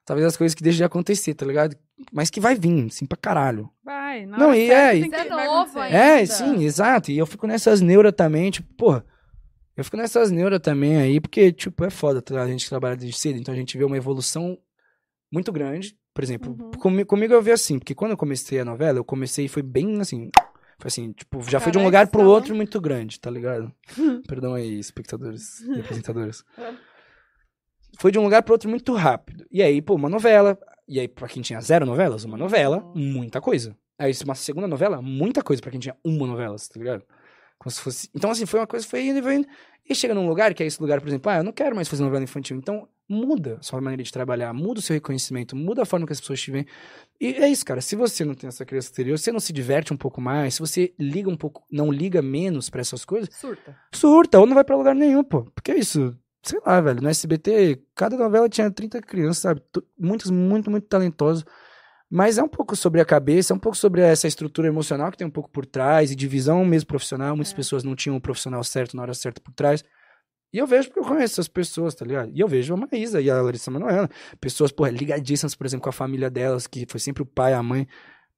talvez 0.05 0.27
as 0.27 0.37
coisas 0.37 0.55
que 0.55 0.63
deixem 0.63 0.79
de 0.79 0.85
acontecer, 0.85 1.35
tá 1.35 1.45
ligado? 1.47 1.77
Mas 2.13 2.31
que 2.31 2.41
vai 2.41 2.55
vir, 2.55 2.87
assim, 2.87 3.07
pra 3.07 3.17
caralho. 3.17 3.71
Vai, 3.85 4.27
Não, 4.27 4.49
hora 4.49 4.57
e 4.59 4.71
é, 4.71 4.91
tem 4.93 5.11
e- 5.11 5.15
é 5.15 5.25
novo 5.29 5.39
acontecer. 5.63 5.79
ainda. 5.81 5.97
É, 5.97 6.27
sim, 6.27 6.65
exato. 6.65 7.11
E 7.11 7.19
eu 7.19 7.27
fico 7.27 7.47
nessas 7.47 7.81
neuras 7.81 8.13
também, 8.17 8.51
tipo, 8.51 8.73
porra. 8.75 9.05
Eu 9.77 9.85
fico 9.85 9.97
nessas 9.97 10.31
neuras 10.31 10.61
também 10.61 10.97
aí, 10.99 11.21
porque, 11.21 11.51
tipo, 11.53 11.85
é 11.85 11.91
foda, 11.91 12.23
tá? 12.23 12.41
A 12.43 12.47
gente 12.47 12.69
trabalha 12.69 12.97
desde 12.97 13.19
cedo, 13.19 13.39
então 13.39 13.53
a 13.53 13.57
gente 13.57 13.77
vê 13.77 13.85
uma 13.85 13.97
evolução 13.97 14.57
muito 15.33 15.51
grande. 15.53 15.97
Por 16.15 16.23
exemplo, 16.23 16.57
Uhum. 16.61 16.71
comi- 16.73 17.05
comigo 17.05 17.35
eu 17.35 17.43
vi 17.43 17.51
assim, 17.51 17.79
porque 17.79 17.95
quando 17.95 18.13
eu 18.13 18.17
comecei 18.17 18.61
a 18.61 18.65
novela, 18.65 18.99
eu 18.99 19.05
comecei 19.05 19.47
e 19.47 19.49
foi 19.49 19.63
bem 19.63 20.01
assim. 20.01 20.31
Foi 20.79 20.89
assim, 20.89 21.13
tipo, 21.13 21.43
já 21.49 21.59
foi 21.59 21.73
de 21.73 21.79
um 21.79 21.85
lugar 21.85 22.07
pro 22.09 22.23
outro 22.23 22.55
muito 22.55 22.81
grande, 22.81 23.19
tá 23.19 23.31
ligado? 23.31 23.73
Perdão 24.29 24.55
aí, 24.55 24.79
espectadores 24.79 25.61
e 25.61 25.81
apresentadores. 25.81 26.45
Foi 27.99 28.11
de 28.11 28.19
um 28.19 28.23
lugar 28.25 28.43
pro 28.43 28.55
outro 28.55 28.69
muito 28.69 28.93
rápido. 28.95 29.45
E 29.51 29.63
aí, 29.63 29.81
pô, 29.81 29.95
uma 29.95 30.09
novela. 30.09 30.59
E 30.87 31.01
aí, 31.01 31.09
pra 31.09 31.29
quem 31.29 31.43
tinha 31.43 31.61
zero 31.61 31.87
novelas, 31.87 32.25
uma 32.25 32.37
novela, 32.37 32.81
muita 32.95 33.41
coisa. 33.41 33.77
Aí, 33.99 34.13
uma 34.25 34.35
segunda 34.35 34.67
novela, 34.67 35.01
muita 35.01 35.43
coisa 35.43 35.63
pra 35.63 35.71
quem 35.71 35.81
tinha 35.81 35.97
uma 36.05 36.27
novela, 36.27 36.57
tá 36.57 36.79
ligado? 36.79 37.05
Como 37.59 37.71
se 37.71 37.81
fosse... 37.81 38.11
Então, 38.15 38.31
assim, 38.31 38.45
foi 38.45 38.61
uma 38.61 38.67
coisa, 38.67 38.87
foi 38.87 39.07
indo 39.07 39.21
e 39.21 39.23
foi 39.23 39.37
indo. 39.37 39.49
E 39.89 39.95
chega 39.95 40.15
num 40.15 40.29
lugar, 40.29 40.53
que 40.53 40.63
é 40.63 40.67
esse 40.67 40.81
lugar, 40.81 41.01
por 41.01 41.09
exemplo, 41.09 41.31
ah, 41.31 41.37
eu 41.39 41.45
não 41.45 41.53
quero 41.53 41.75
mais 41.77 41.89
fazer 41.89 42.03
novela 42.03 42.23
infantil. 42.25 42.57
Então, 42.57 42.89
muda 43.09 43.59
a 43.61 43.63
sua 43.63 43.81
maneira 43.81 44.03
de 44.03 44.11
trabalhar, 44.11 44.53
muda 44.53 44.81
o 44.81 44.83
seu 44.83 44.95
reconhecimento, 44.95 45.55
muda 45.55 45.83
a 45.83 45.87
forma 45.87 46.07
que 46.07 46.13
as 46.13 46.21
pessoas 46.21 46.41
te 46.41 46.51
veem. 46.51 46.67
E 47.21 47.35
é 47.35 47.49
isso, 47.49 47.65
cara. 47.65 47.81
Se 47.81 47.95
você 47.95 48.25
não 48.25 48.35
tem 48.35 48.49
essa 48.49 48.65
criança 48.65 48.89
exterior, 48.89 49.17
se 49.19 49.25
você 49.25 49.33
não 49.33 49.41
se 49.41 49.53
diverte 49.53 49.93
um 49.93 49.97
pouco 49.97 50.21
mais, 50.21 50.55
se 50.55 50.61
você 50.61 50.93
liga 50.99 51.31
um 51.31 51.37
pouco, 51.37 51.63
não 51.71 51.91
liga 51.93 52.21
menos 52.21 52.69
pra 52.69 52.81
essas 52.81 53.05
coisas, 53.05 53.29
Surta. 53.35 53.77
surta, 53.95 54.41
ou 54.41 54.47
não 54.47 54.55
vai 54.55 54.65
pra 54.65 54.77
lugar 54.77 54.95
nenhum, 54.95 55.23
pô. 55.23 55.45
Porque 55.55 55.71
é 55.73 55.79
isso. 55.79 56.17
Sei 56.45 56.61
lá, 56.65 56.81
velho. 56.81 57.01
No 57.01 57.09
SBT, 57.09 57.83
cada 57.95 58.17
novela 58.17 58.49
tinha 58.49 58.71
30 58.71 59.01
crianças, 59.01 59.39
sabe? 59.39 59.63
Muitas 59.99 60.31
muito, 60.31 60.71
muito 60.71 60.87
talentosas. 60.87 61.45
Mas 62.11 62.39
é 62.39 62.43
um 62.43 62.49
pouco 62.49 62.77
sobre 62.77 63.01
a 63.01 63.05
cabeça, 63.05 63.53
é 63.53 63.57
um 63.57 63.59
pouco 63.59 63.77
sobre 63.77 64.03
essa 64.03 64.29
estrutura 64.29 64.69
emocional 64.69 65.11
que 65.11 65.17
tem 65.17 65.27
um 65.27 65.31
pouco 65.31 65.51
por 65.51 65.65
trás, 65.67 66.11
e 66.11 66.15
divisão 66.15 66.65
mesmo 66.65 66.87
profissional. 66.87 67.35
Muitas 67.35 67.53
É. 67.53 67.57
pessoas 67.57 67.83
não 67.83 67.97
tinham 67.97 68.17
o 68.17 68.21
profissional 68.21 68.63
certo 68.63 68.95
na 68.95 69.03
hora 69.03 69.15
certa 69.15 69.41
por 69.41 69.53
trás. 69.55 69.83
E 70.53 70.59
eu 70.59 70.67
vejo 70.67 70.89
porque 70.89 71.01
eu 71.01 71.05
conheço 71.05 71.35
essas 71.35 71.49
pessoas, 71.49 71.95
tá 71.95 72.05
ligado? 72.05 72.31
E 72.33 72.39
eu 72.39 72.47
vejo 72.47 72.75
a 72.75 72.77
Maísa 72.77 73.21
e 73.21 73.29
a 73.31 73.41
Larissa 73.43 73.71
Manoela. 73.71 74.09
Pessoas, 74.41 74.71
porra, 74.71 74.91
ligadíssimas, 74.91 75.55
por 75.57 75.67
exemplo, 75.67 75.83
com 75.83 75.89
a 75.89 75.93
família 75.93 76.31
delas, 76.31 76.67
que 76.69 76.87
foi 76.89 77.01
sempre 77.01 77.23
o 77.23 77.27
pai 77.27 77.53
e 77.53 77.55
a 77.55 77.63
mãe. 77.63 77.89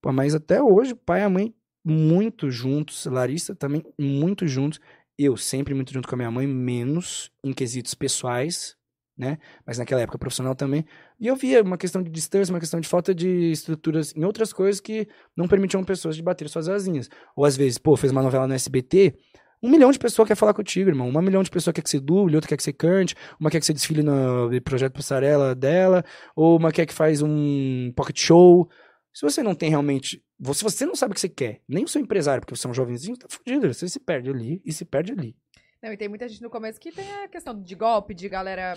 Pô, 0.01 0.13
mas 0.13 0.35
até 0.35 0.63
hoje, 0.63 0.93
o 0.93 0.97
pai 0.97 1.21
e 1.21 1.25
a 1.25 1.29
mãe 1.29 1.55
muito 1.85 2.51
juntos. 2.51 3.05
Larissa 3.05 3.55
também 3.55 3.85
muito 3.99 4.47
juntos. 4.47 4.81
Eu 5.19 5.37
sempre 5.37 5.75
muito 5.75 5.93
junto 5.93 6.07
com 6.07 6.15
a 6.15 6.19
minha 6.19 6.31
mãe, 6.31 6.47
menos 6.47 7.31
em 7.43 7.53
quesitos 7.53 7.95
pessoais, 7.95 8.77
né? 9.17 9.39
Mas 9.67 9.79
naquela 9.79 10.03
época 10.03 10.19
profissional 10.19 10.55
também. 10.55 10.85
E 11.19 11.27
eu 11.27 11.35
via 11.37 11.63
uma 11.63 11.79
questão 11.79 12.03
de 12.03 12.11
distância, 12.11 12.53
uma 12.53 12.61
questão 12.61 12.81
de 12.81 12.89
falta 12.89 13.15
de 13.15 13.51
estruturas 13.51 14.15
em 14.15 14.25
outras 14.25 14.53
coisas 14.53 14.81
que 14.81 15.09
não 15.35 15.49
permitiam 15.49 15.83
pessoas 15.83 16.17
de 16.17 16.23
bater 16.23 16.49
suas 16.49 16.69
asinhas. 16.69 17.09
Ou 17.35 17.45
às 17.45 17.57
vezes, 17.57 17.79
pô, 17.79 17.97
fez 17.97 18.13
uma 18.13 18.23
novela 18.23 18.47
no 18.47 18.53
SBT, 18.53 19.15
um 19.63 19.71
milhão 19.71 19.91
de 19.91 19.99
pessoas 19.99 20.29
quer 20.29 20.35
falar 20.35 20.53
contigo, 20.53 20.91
irmão. 20.91 21.09
Uma 21.09 21.23
milhão 21.23 21.43
de 21.43 21.51
pessoas 21.51 21.75
quer 21.75 21.83
que 21.83 21.89
você 21.89 21.99
duble, 21.99 22.35
outra 22.35 22.49
quer 22.49 22.57
que 22.57 22.63
você 22.63 22.73
cante, 22.73 23.15
uma 23.41 23.51
quer 23.51 23.59
que 23.59 23.67
você 23.67 23.73
desfile 23.73 24.03
no 24.03 24.51
projeto 24.63 24.93
passarela 24.93 25.55
dela, 25.55 26.05
ou 26.35 26.59
uma 26.59 26.71
quer 26.71 26.85
que 26.85 26.93
faz 26.93 27.23
um 27.23 27.91
pocket 27.97 28.21
show. 28.21 28.69
Se 29.17 29.23
você 29.23 29.43
não 29.43 29.55
tem 29.55 29.71
realmente. 29.71 30.23
Se 30.53 30.63
você 30.63 30.85
não 30.85 30.95
sabe 30.95 31.13
o 31.13 31.15
que 31.15 31.21
você 31.23 31.29
quer, 31.31 31.63
nem 31.67 31.85
o 31.85 31.89
seu 31.89 32.03
empresário, 32.03 32.43
porque 32.43 32.55
você 32.55 32.67
é 32.67 32.71
um 32.71 32.75
jovenzinho, 32.75 33.17
tá 33.17 33.27
fudido. 33.31 33.73
Você 33.73 33.89
se 33.89 33.99
perde 33.99 34.29
ali 34.29 34.61
e 34.63 34.71
se 34.75 34.85
perde 34.85 35.13
ali. 35.13 35.35
Não, 35.83 35.91
e 35.91 35.97
tem 35.97 36.07
muita 36.07 36.29
gente 36.29 36.43
no 36.43 36.51
começo 36.51 36.79
que 36.79 36.93
tem 36.93 37.11
a 37.25 37.27
questão 37.27 37.59
de 37.59 37.75
golpe, 37.75 38.13
de 38.13 38.29
galera 38.29 38.75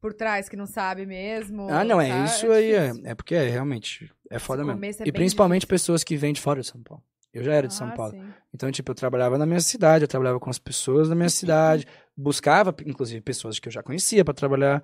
por 0.00 0.14
trás 0.14 0.48
que 0.48 0.56
não 0.56 0.64
sabe 0.64 1.04
mesmo. 1.04 1.68
Ah, 1.68 1.84
não, 1.84 2.00
é 2.00 2.08
tá? 2.08 2.24
isso 2.24 2.50
aí. 2.50 2.72
É, 2.72 2.92
é 3.04 3.14
porque 3.14 3.34
é 3.34 3.46
realmente. 3.46 4.10
É 4.30 4.38
foda 4.38 4.64
mesmo. 4.64 4.82
é 4.82 5.08
e 5.08 5.12
principalmente 5.12 5.60
difícil. 5.66 5.68
pessoas 5.74 6.02
que 6.02 6.16
vêm 6.16 6.32
de 6.32 6.40
fora 6.40 6.62
de 6.62 6.66
São 6.68 6.82
Paulo. 6.82 7.04
Eu 7.30 7.44
já 7.44 7.52
era 7.52 7.68
de 7.68 7.74
São 7.74 7.88
Ah, 7.88 7.92
Paulo. 7.92 8.12
sim. 8.12 8.24
Então, 8.54 8.70
tipo, 8.70 8.90
eu 8.90 8.94
trabalhava 8.94 9.36
na 9.36 9.44
minha 9.44 9.60
cidade, 9.60 10.04
eu 10.04 10.08
trabalhava 10.08 10.40
com 10.40 10.48
as 10.48 10.58
pessoas 10.58 11.10
da 11.10 11.14
minha 11.14 11.28
cidade, 11.30 11.86
buscava, 12.16 12.74
inclusive, 12.86 13.20
pessoas 13.20 13.58
que 13.58 13.68
eu 13.68 13.72
já 13.72 13.82
conhecia 13.82 14.24
pra 14.24 14.32
trabalhar. 14.32 14.82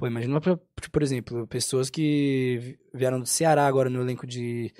Pô, 0.00 0.06
imagina, 0.06 0.40
pra- 0.40 0.58
por 0.90 1.02
exemplo, 1.02 1.46
pessoas 1.46 1.90
que 1.90 2.56
vi- 2.58 2.78
vieram 2.94 3.20
do 3.20 3.26
Ceará 3.26 3.66
agora 3.66 3.90
no 3.90 4.00
elenco 4.00 4.26
de 4.26 4.72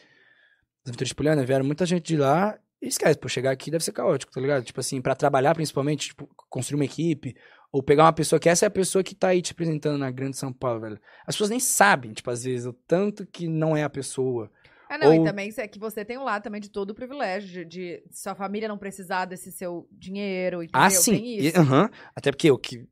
das 0.83 0.97
de 0.97 1.15
Poliana, 1.15 1.45
vieram 1.45 1.63
muita 1.63 1.85
gente 1.85 2.07
de 2.07 2.17
lá 2.17 2.59
e 2.81 2.89
esquece, 2.89 3.19
pô, 3.19 3.29
chegar 3.29 3.51
aqui 3.51 3.71
deve 3.71 3.85
ser 3.85 3.93
caótico, 3.93 4.33
tá 4.33 4.41
ligado? 4.41 4.65
Tipo 4.65 4.81
assim, 4.81 4.99
pra 5.03 5.15
trabalhar 5.15 5.55
principalmente, 5.55 6.09
tipo, 6.09 6.27
construir 6.49 6.77
uma 6.81 6.87
equipe, 6.87 7.37
ou 7.71 7.83
pegar 7.83 8.05
uma 8.05 8.15
pessoa 8.15 8.41
que 8.41 8.49
essa 8.49 8.65
é 8.65 8.69
a 8.69 8.71
pessoa 8.71 9.05
que 9.05 9.15
tá 9.15 9.29
aí 9.29 9.43
te 9.43 9.53
apresentando 9.53 9.99
na 9.99 10.11
grande 10.11 10.39
São 10.39 10.55
Paulo, 10.55 10.81
velho. 10.81 10.99
As 11.27 11.35
pessoas 11.35 11.51
nem 11.51 11.61
sabem, 11.61 12.15
tipo, 12.15 12.31
às 12.31 12.43
vezes, 12.45 12.65
o 12.65 12.73
tanto 12.73 13.27
que 13.27 13.47
não 13.47 13.77
é 13.77 13.83
a 13.85 13.91
pessoa. 13.91 14.51
Ah, 14.89 14.97
não, 14.97 15.09
Ou- 15.09 15.23
e 15.23 15.25
também 15.25 15.53
é 15.55 15.69
que 15.69 15.79
você 15.79 16.03
tem 16.03 16.17
um 16.17 16.25
lado 16.25 16.43
também 16.43 16.63
de 16.63 16.71
todo 16.71 16.93
o 16.93 16.95
privilégio, 16.95 17.63
de, 17.67 18.03
de 18.09 18.17
sua 18.19 18.35
família 18.35 18.67
não 18.67 18.79
precisar 18.79 19.27
desse 19.27 19.53
seu 19.53 19.87
dinheiro, 19.93 20.63
entendeu? 20.63 20.81
Ah, 20.81 20.89
sim. 20.89 21.13
Tem 21.13 21.39
E- 21.41 21.49
isso. 21.49 21.61
aham. 21.61 21.91
Até 22.17 22.33
porque 22.33 22.51
o 22.51 22.57
que. 22.57 22.89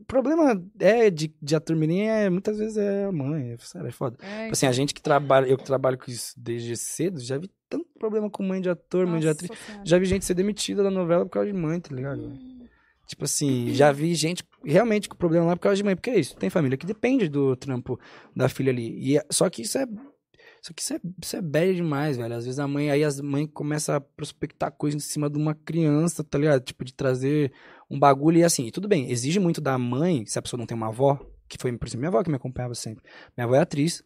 O 0.00 0.04
problema 0.04 0.62
é 0.78 1.10
de, 1.10 1.34
de 1.42 1.56
ator 1.56 1.74
mirim 1.76 2.02
é 2.02 2.30
muitas 2.30 2.58
vezes 2.58 2.76
é 2.76 3.04
a 3.04 3.12
mãe. 3.12 3.50
É, 3.52 3.86
é 3.88 3.90
foda. 3.90 4.16
É, 4.22 4.42
Tipo 4.44 4.52
assim, 4.52 4.66
a 4.66 4.72
gente 4.72 4.94
que 4.94 5.02
trabalha, 5.02 5.46
eu 5.46 5.56
que 5.56 5.64
trabalho 5.64 5.98
com 5.98 6.10
isso 6.10 6.32
desde 6.36 6.76
cedo, 6.76 7.20
já 7.20 7.38
vi 7.38 7.50
tanto 7.68 7.86
problema 7.98 8.30
com 8.30 8.42
mãe 8.42 8.60
de 8.60 8.68
ator, 8.70 9.06
mãe 9.06 9.20
de 9.20 9.26
Nossa 9.26 9.44
atriz. 9.44 9.58
Senhora. 9.58 9.84
Já 9.84 9.98
vi 9.98 10.04
gente 10.06 10.24
ser 10.24 10.34
demitida 10.34 10.82
da 10.82 10.90
novela 10.90 11.24
por 11.24 11.30
causa 11.32 11.50
de 11.50 11.58
mãe, 11.58 11.80
tá 11.80 11.94
ligado? 11.94 12.32
Tipo 13.06 13.24
assim, 13.24 13.72
já 13.72 13.92
vi 13.92 14.14
gente 14.14 14.42
realmente 14.64 15.08
com 15.08 15.16
problema 15.16 15.46
lá 15.46 15.56
por 15.56 15.62
causa 15.62 15.76
de 15.76 15.84
mãe. 15.84 15.94
Porque 15.94 16.10
é 16.10 16.18
isso, 16.18 16.36
tem 16.36 16.50
família 16.50 16.76
que 16.76 16.86
depende 16.86 17.28
do 17.28 17.54
trampo 17.56 17.98
da 18.34 18.48
filha 18.48 18.70
ali. 18.72 18.98
E, 18.98 19.16
é- 19.18 19.24
só 19.30 19.48
que 19.48 19.62
isso 19.62 19.78
é. 19.78 19.86
Só 20.60 20.72
que 20.74 20.82
isso 20.82 20.94
é, 20.94 21.00
isso 21.22 21.36
é 21.36 21.40
bad 21.40 21.74
demais, 21.76 22.16
velho. 22.16 22.34
Às 22.34 22.44
vezes 22.44 22.58
a 22.58 22.66
mãe, 22.66 22.90
aí 22.90 23.04
as 23.04 23.20
mães 23.20 23.48
começam 23.54 23.94
a 23.94 24.00
prospectar 24.00 24.72
coisa 24.72 24.96
em 24.96 25.00
cima 25.00 25.30
de 25.30 25.38
uma 25.38 25.54
criança, 25.54 26.24
tá 26.24 26.36
ligado? 26.36 26.60
Tipo, 26.64 26.84
de 26.84 26.92
trazer 26.92 27.52
um 27.90 27.98
bagulho 27.98 28.38
e 28.38 28.44
assim, 28.44 28.70
tudo 28.70 28.88
bem, 28.88 29.10
exige 29.10 29.38
muito 29.38 29.60
da 29.60 29.78
mãe, 29.78 30.24
se 30.26 30.38
a 30.38 30.42
pessoa 30.42 30.58
não 30.58 30.66
tem 30.66 30.76
uma 30.76 30.88
avó, 30.88 31.18
que 31.48 31.56
foi, 31.58 31.76
por 31.76 31.86
exemplo, 31.86 32.00
minha 32.00 32.08
avó 32.08 32.22
que 32.22 32.30
me 32.30 32.36
acompanhava 32.36 32.74
sempre. 32.74 33.04
Minha 33.36 33.46
avó 33.46 33.54
é 33.54 33.60
atriz, 33.60 34.00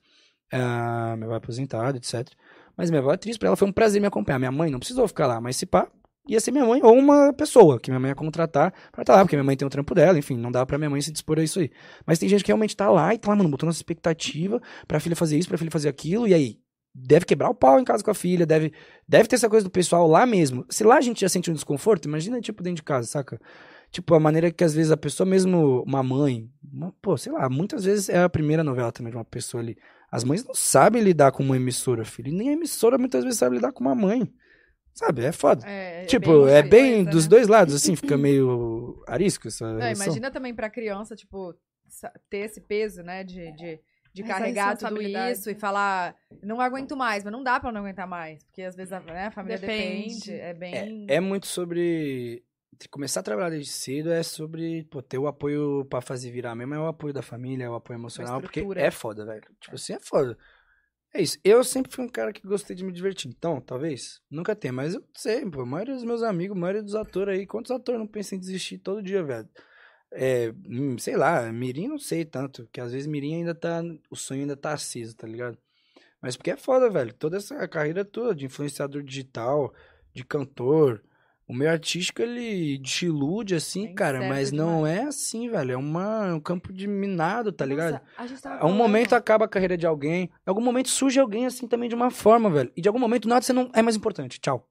uh, 0.53 1.17
minha 1.17 1.27
avó 1.27 1.35
é 1.35 1.37
aposentada, 1.37 1.97
etc. 1.97 2.29
Mas 2.77 2.91
minha 2.91 3.01
avó 3.01 3.11
é 3.11 3.15
atriz, 3.15 3.39
pra 3.39 3.49
ela 3.49 3.57
foi 3.57 3.69
um 3.69 3.73
prazer 3.73 4.01
me 4.01 4.07
acompanhar. 4.07 4.39
Minha 4.39 4.53
mãe 4.53 4.71
não 4.71 4.79
precisou 4.79 5.07
ficar 5.09 5.27
lá, 5.27 5.41
mas 5.41 5.57
se 5.57 5.67
pá, 5.67 5.91
ia 6.29 6.41
ser 6.41 6.51
minha 6.51 6.65
mãe 6.65 6.81
ou 6.83 6.97
uma 6.97 7.33
pessoa 7.33 7.81
que 7.81 7.91
minha 7.91 8.01
mãe 8.01 8.11
ia 8.11 8.15
contratar 8.15 8.73
pra 8.93 9.03
estar 9.03 9.13
tá 9.13 9.17
lá, 9.17 9.25
porque 9.25 9.37
minha 9.37 9.45
mãe 9.45 9.57
tem 9.57 9.67
o 9.67 9.71
trampo 9.71 9.95
dela, 9.95 10.19
enfim, 10.19 10.37
não 10.37 10.51
dava 10.53 10.67
pra 10.67 10.79
minha 10.79 10.91
mãe 10.91 11.01
se 11.01 11.11
dispor 11.11 11.39
a 11.39 11.43
isso 11.43 11.61
aí. 11.61 11.71
Mas 12.07 12.19
tem 12.19 12.29
gente 12.29 12.45
que 12.45 12.49
realmente 12.49 12.77
tá 12.77 12.91
lá 12.91 13.15
e 13.15 13.19
tá 13.19 13.31
lá, 13.31 13.37
mano, 13.37 13.49
botando 13.49 13.71
essa 13.71 13.79
expectativa 13.79 14.61
pra 14.87 15.01
filha 15.01 15.17
fazer 15.17 15.39
isso, 15.39 15.49
pra 15.49 15.59
filha 15.59 15.71
fazer 15.71 15.89
aquilo, 15.89 16.29
e 16.29 16.35
aí? 16.35 16.59
Deve 16.95 17.25
quebrar 17.25 17.49
o 17.49 17.55
pau 17.55 17.79
em 17.79 17.85
casa 17.85 18.03
com 18.03 18.11
a 18.11 18.15
filha, 18.15 18.45
deve, 18.45 18.73
deve 19.07 19.29
ter 19.29 19.37
essa 19.37 19.49
coisa 19.49 19.65
do 19.65 19.71
pessoal 19.71 20.09
lá 20.09 20.27
mesmo. 20.27 20.67
Se 20.69 20.83
lá 20.83 20.97
a 20.97 21.01
gente 21.01 21.21
já 21.21 21.29
sente 21.29 21.51
um 21.51 21.55
desconforto, 21.55 22.07
imagina, 22.07 22.41
tipo, 22.41 22.63
dentro 22.63 22.77
de 22.77 22.83
casa, 22.83 23.07
saca? 23.07 23.41
Tipo, 23.91 24.15
a 24.15 24.21
maneira 24.21 24.51
que 24.51 24.63
às 24.63 24.75
vezes 24.75 24.91
a 24.91 24.97
pessoa, 24.97 25.27
mesmo 25.27 25.83
uma 25.83 26.03
mãe, 26.03 26.49
uma, 26.73 26.93
pô, 27.01 27.17
sei 27.17 27.33
lá, 27.33 27.49
muitas 27.49 27.85
vezes 27.85 28.09
é 28.09 28.23
a 28.23 28.29
primeira 28.29 28.63
novela 28.63 28.93
também 28.93 29.11
de 29.11 29.17
uma 29.17 29.25
pessoa 29.25 29.63
ali. 29.63 29.77
As 30.11 30.25
mães 30.25 30.45
não 30.45 30.55
sabem 30.55 31.03
lidar 31.03 31.33
com 31.33 31.43
uma 31.43 31.57
emissora, 31.57 32.05
filho. 32.05 32.29
E 32.29 32.33
nem 32.33 32.51
a 32.51 32.53
emissora 32.53 32.99
muitas 32.99 33.23
vezes 33.23 33.39
sabe 33.39 33.57
lidar 33.57 33.73
com 33.73 33.81
uma 33.81 33.95
mãe. 33.95 34.33
Sabe? 34.93 35.25
É 35.25 35.33
foda. 35.33 35.67
É, 35.67 36.05
tipo, 36.05 36.45
bem 36.45 36.55
é 36.55 36.63
bem 36.63 36.95
coisa, 36.97 37.11
dos 37.11 37.25
né? 37.25 37.31
dois 37.31 37.49
lados, 37.49 37.75
assim, 37.75 37.95
fica 37.97 38.17
meio 38.17 39.03
arisco 39.07 39.49
essa 39.49 39.73
Não, 39.73 39.91
imagina 39.91 40.31
também 40.31 40.55
pra 40.55 40.69
criança, 40.69 41.15
tipo, 41.15 41.55
ter 42.29 42.39
esse 42.39 42.61
peso, 42.61 43.03
né, 43.03 43.25
de, 43.25 43.53
de, 43.53 43.81
de 44.13 44.23
Essa 44.23 44.33
carregar 44.33 44.77
tudo 44.77 45.01
isso 45.01 45.51
e 45.51 45.55
falar, 45.55 46.17
não 46.43 46.61
aguento 46.61 46.97
mais, 46.97 47.23
mas 47.23 47.33
não 47.33 47.43
dá 47.43 47.61
pra 47.61 47.71
não 47.71 47.81
aguentar 47.81 48.07
mais, 48.07 48.43
porque 48.45 48.63
às 48.63 48.75
vezes 48.75 48.93
a, 48.93 49.01
né, 49.01 49.27
a 49.27 49.31
família 49.31 49.59
Depende. 49.59 50.15
depende, 50.15 50.33
é 50.33 50.55
bem... 50.55 51.07
É 51.09 51.21
muito 51.21 51.47
sobre. 51.47 52.45
Começar 52.91 53.21
a 53.21 53.23
trabalhar 53.23 53.51
desde 53.51 53.71
cedo 53.71 54.11
é 54.11 54.23
sobre 54.23 54.85
pô, 54.85 55.03
ter 55.03 55.19
o 55.19 55.27
apoio 55.27 55.85
pra 55.85 56.01
fazer 56.01 56.31
virar 56.31 56.55
mesmo, 56.55 56.75
é 56.75 56.79
o 56.79 56.87
apoio 56.87 57.13
da 57.13 57.21
família, 57.21 57.65
é 57.65 57.69
o 57.69 57.75
apoio 57.75 57.99
emocional, 57.99 58.41
porque 58.41 58.65
é 58.77 58.91
foda, 58.91 59.25
velho. 59.25 59.43
Tipo 59.61 59.75
assim, 59.75 59.93
é 59.93 60.01
foda. 60.01 60.37
É 61.13 61.21
isso. 61.21 61.39
Eu 61.43 61.63
sempre 61.65 61.93
fui 61.93 62.05
um 62.05 62.09
cara 62.09 62.33
que 62.33 62.47
gostei 62.47 62.75
de 62.75 62.85
me 62.85 62.93
divertir. 62.93 63.29
Então, 63.29 63.61
talvez, 63.61 64.23
nunca 64.31 64.55
tenha, 64.55 64.73
mas 64.73 64.95
eu 64.95 65.05
sei, 65.13 65.45
pô, 65.45 65.63
a 65.63 65.67
maioria 65.67 65.95
dos 65.95 66.05
meus 66.05 66.23
amigos, 66.23 66.57
a 66.57 66.61
maioria 66.61 66.83
dos 66.83 66.95
atores 66.95 67.39
aí, 67.39 67.47
quantos 67.47 67.71
atores 67.71 67.99
não 67.99 68.07
pensam 68.07 68.37
em 68.37 68.41
desistir 68.41 68.79
todo 68.79 69.03
dia, 69.03 69.23
velho? 69.23 69.49
É, 70.13 70.53
hum, 70.69 70.99
sei 70.99 71.17
lá, 71.17 71.51
Mirim 71.53 71.89
não 71.89 71.99
sei 71.99 72.25
tanto, 72.25 72.65
porque 72.65 72.81
às 72.81 72.93
vezes 72.93 73.07
Mirim 73.07 73.37
ainda 73.37 73.55
tá, 73.55 73.83
o 74.11 74.17
sonho 74.17 74.43
ainda 74.43 74.57
tá 74.57 74.73
aceso, 74.73 75.15
tá 75.15 75.27
ligado? 75.27 75.57
Mas 76.21 76.37
porque 76.37 76.51
é 76.51 76.57
foda, 76.57 76.91
velho, 76.91 77.15
toda 77.15 77.37
essa 77.37 77.67
carreira 77.69 78.05
toda 78.05 78.35
de 78.35 78.45
influenciador 78.45 79.03
digital, 79.03 79.73
de 80.13 80.25
cantor, 80.25 81.03
o 81.51 81.55
meio 81.55 81.71
artístico 81.71 82.23
ele 82.23 82.79
te 82.79 83.07
ilude 83.07 83.55
assim, 83.55 83.89
É 83.89 83.95
cara, 83.95 84.29
mas 84.29 84.53
não 84.53 84.87
é 84.87 85.03
assim, 85.03 85.49
velho, 85.49 85.73
é 85.73 85.77
uma, 85.77 86.29
é 86.29 86.33
um 86.33 86.41
campo 86.41 86.73
de 86.73 86.87
minado, 86.87 87.51
tá 87.51 87.65
ligado? 87.65 87.95
Nossa, 87.95 88.05
a 88.19 88.27
gente 88.27 88.41
tava 88.41 88.67
um 88.67 88.73
momento 88.73 89.15
acaba 89.15 89.47
a 89.47 89.49
carreira 89.49 89.77
de 89.77 89.87
alguém, 89.87 90.25
em 90.25 90.31
algum 90.45 90.61
momento 90.61 90.89
surge 90.89 91.19
alguém 91.19 91.47
assim 91.47 91.67
também 91.67 91.89
de 91.89 91.95
uma 91.95 92.11
forma, 92.11 92.49
velho. 92.51 92.71
E 92.77 92.81
de 92.81 92.89
algum 92.89 93.01
momento 93.01 93.29
nada 93.29 93.43
você 93.43 93.53
não 93.53 93.71
é 93.75 93.83
mais 93.83 93.97
importante. 93.97 94.39
Tchau. 94.39 94.69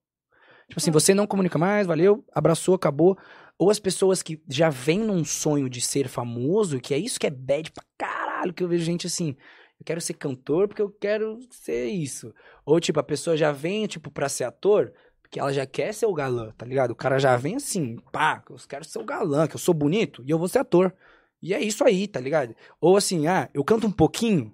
Tipo 0.70 0.80
assim, 0.80 0.92
você 0.92 1.14
não 1.16 1.26
comunica 1.26 1.58
mais, 1.58 1.88
valeu, 1.88 2.24
abraçou, 2.32 2.76
acabou. 2.76 3.18
Ou 3.60 3.70
as 3.70 3.78
pessoas 3.78 4.24
que 4.24 4.42
já 4.48 4.70
vêm 4.70 5.00
num 5.00 5.26
sonho 5.26 5.70
de 5.70 5.82
ser 5.82 6.08
famoso, 6.08 6.80
que 6.80 6.94
é 6.94 6.98
isso 6.98 7.20
que 7.20 7.28
é 7.28 7.30
bad 7.30 7.70
pra 7.72 7.84
caralho, 7.98 8.54
que 8.54 8.64
eu 8.64 8.70
vejo 8.70 8.86
gente 8.86 9.06
assim, 9.06 9.36
eu 9.78 9.86
quero 9.86 10.00
ser 10.00 10.14
cantor 10.14 10.70
porque 10.70 10.82
eu 10.82 10.90
quero 10.90 11.38
ser 11.52 11.88
isso. 11.88 12.34
Ou 12.66 12.80
tipo, 12.80 13.02
a 13.02 13.04
pessoa 13.04 13.36
já 13.36 13.52
vem, 13.52 13.86
tipo, 13.86 14.10
pra 14.10 14.30
ser 14.30 14.46
ator, 14.46 14.94
porque 15.22 15.42
ela 15.42 15.52
já 15.52 15.66
quer 15.66 15.94
ser 15.94 16.06
o 16.06 16.14
galã, 16.14 16.52
tá 16.58 16.66
ligado? 16.66 16.92
O 16.92 16.96
cara 16.96 17.20
já 17.20 17.36
vem 17.36 17.58
assim, 17.58 17.98
pá, 18.14 18.42
eu 18.50 18.56
quero 18.68 18.86
ser 18.86 19.00
o 19.00 19.06
galã, 19.06 19.46
que 19.46 19.56
eu 19.56 19.60
sou 19.60 19.74
bonito 19.74 20.24
e 20.26 20.32
eu 20.32 20.40
vou 20.40 20.48
ser 20.48 20.60
ator. 20.60 20.96
E 21.42 21.54
é 21.54 21.62
isso 21.62 21.84
aí, 21.84 22.08
tá 22.08 22.20
ligado? 22.20 22.56
Ou 22.80 22.96
assim, 22.96 23.28
ah, 23.28 23.50
eu 23.54 23.64
canto 23.64 23.86
um 23.86 23.92
pouquinho 23.92 24.54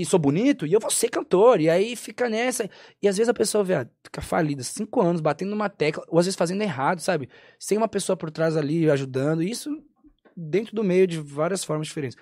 e 0.00 0.04
sou 0.06 0.18
bonito 0.18 0.64
e 0.66 0.72
eu 0.72 0.80
vou 0.80 0.90
ser 0.90 1.08
cantor. 1.08 1.60
E 1.60 1.68
aí 1.68 1.96
fica 1.96 2.28
nessa. 2.28 2.70
E 3.02 3.08
às 3.08 3.16
vezes 3.16 3.28
a 3.28 3.34
pessoa, 3.34 3.64
velho, 3.64 3.90
fica 4.04 4.20
falida, 4.20 4.62
cinco 4.62 5.00
anos, 5.00 5.20
batendo 5.20 5.50
numa 5.50 5.68
tecla, 5.68 6.04
ou 6.08 6.18
às 6.18 6.26
vezes 6.26 6.36
fazendo 6.36 6.62
errado, 6.62 7.00
sabe? 7.00 7.28
Sem 7.58 7.76
uma 7.76 7.88
pessoa 7.88 8.16
por 8.16 8.30
trás 8.30 8.56
ali 8.56 8.88
ajudando. 8.90 9.42
Isso 9.42 9.70
dentro 10.36 10.74
do 10.74 10.84
meio 10.84 11.06
de 11.06 11.18
várias 11.18 11.64
formas 11.64 11.88
diferentes. 11.88 12.16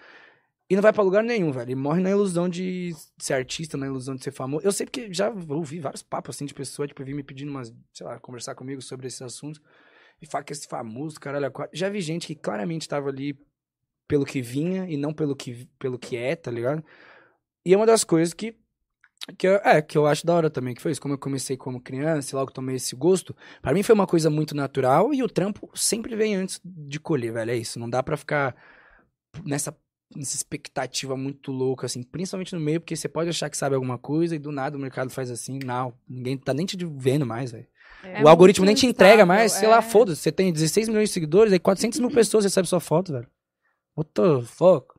E 0.68 0.74
não 0.74 0.82
vai 0.82 0.92
pra 0.92 1.02
lugar 1.02 1.22
nenhum, 1.22 1.52
velho. 1.52 1.70
E 1.70 1.74
morre 1.74 2.00
na 2.00 2.10
ilusão 2.10 2.48
de 2.48 2.92
ser 3.18 3.34
artista, 3.34 3.76
na 3.76 3.86
ilusão 3.86 4.16
de 4.16 4.24
ser 4.24 4.32
famoso. 4.32 4.66
Eu 4.66 4.72
sei 4.72 4.86
porque 4.86 5.12
já 5.12 5.30
ouvi 5.48 5.78
vários 5.78 6.02
papos 6.02 6.34
assim 6.34 6.46
de 6.46 6.54
pessoa, 6.54 6.88
tipo, 6.88 7.04
vir 7.04 7.14
me 7.14 7.22
pedindo 7.22 7.50
umas, 7.50 7.72
sei 7.92 8.06
lá, 8.06 8.18
conversar 8.18 8.54
comigo 8.54 8.82
sobre 8.82 9.06
esses 9.06 9.22
assuntos. 9.22 9.60
E 10.20 10.26
falar 10.26 10.42
que 10.44 10.52
esse 10.52 10.66
famoso, 10.66 11.20
caralho, 11.20 11.52
quatro. 11.52 11.76
Já 11.76 11.88
vi 11.88 12.00
gente 12.00 12.26
que 12.26 12.34
claramente 12.34 12.88
tava 12.88 13.10
ali 13.10 13.38
pelo 14.08 14.24
que 14.24 14.40
vinha 14.40 14.88
e 14.88 14.96
não 14.96 15.12
pelo 15.12 15.36
que, 15.36 15.68
pelo 15.78 15.98
que 15.98 16.16
é, 16.16 16.34
tá 16.34 16.50
ligado? 16.50 16.82
E 17.66 17.74
é 17.74 17.76
uma 17.76 17.84
das 17.84 18.04
coisas 18.04 18.32
que, 18.32 18.54
que, 19.36 19.48
eu, 19.48 19.56
é, 19.56 19.82
que 19.82 19.98
eu 19.98 20.06
acho 20.06 20.24
da 20.24 20.32
hora 20.32 20.48
também, 20.48 20.72
que 20.72 20.80
foi 20.80 20.92
isso. 20.92 21.00
Como 21.00 21.14
eu 21.14 21.18
comecei 21.18 21.56
como 21.56 21.80
criança 21.80 22.32
e 22.32 22.36
logo 22.36 22.52
tomei 22.52 22.76
esse 22.76 22.94
gosto, 22.94 23.34
pra 23.60 23.74
mim 23.74 23.82
foi 23.82 23.92
uma 23.92 24.06
coisa 24.06 24.30
muito 24.30 24.54
natural 24.54 25.12
e 25.12 25.20
o 25.20 25.28
trampo 25.28 25.68
sempre 25.74 26.14
vem 26.14 26.36
antes 26.36 26.60
de 26.64 27.00
colher, 27.00 27.32
velho. 27.32 27.50
É 27.50 27.56
isso. 27.56 27.80
Não 27.80 27.90
dá 27.90 28.04
pra 28.04 28.16
ficar 28.16 28.54
nessa, 29.44 29.76
nessa 30.14 30.36
expectativa 30.36 31.16
muito 31.16 31.50
louca, 31.50 31.86
assim, 31.86 32.04
principalmente 32.04 32.54
no 32.54 32.60
meio, 32.60 32.80
porque 32.80 32.94
você 32.94 33.08
pode 33.08 33.30
achar 33.30 33.50
que 33.50 33.56
sabe 33.56 33.74
alguma 33.74 33.98
coisa 33.98 34.36
e 34.36 34.38
do 34.38 34.52
nada 34.52 34.76
o 34.76 34.80
mercado 34.80 35.10
faz 35.10 35.28
assim, 35.28 35.58
não, 35.64 35.92
ninguém 36.08 36.38
tá 36.38 36.54
nem 36.54 36.66
te 36.66 36.78
vendo 36.96 37.26
mais, 37.26 37.50
velho. 37.50 37.66
É 38.04 38.22
o 38.22 38.28
algoritmo 38.28 38.64
nem 38.64 38.76
te 38.76 38.86
entrega 38.86 39.26
mais, 39.26 39.50
sei 39.50 39.66
lá, 39.66 39.78
é. 39.78 39.82
foda-se. 39.82 40.22
Você 40.22 40.30
tem 40.30 40.52
16 40.52 40.86
milhões 40.88 41.08
de 41.08 41.14
seguidores, 41.14 41.52
aí 41.52 41.58
400 41.58 41.98
mil 41.98 42.10
pessoas 42.14 42.44
recebem 42.44 42.68
sua 42.68 42.78
foto, 42.78 43.12
velho. 43.12 43.26
What 43.96 44.10
the 44.14 44.42
fuck? 44.46 44.95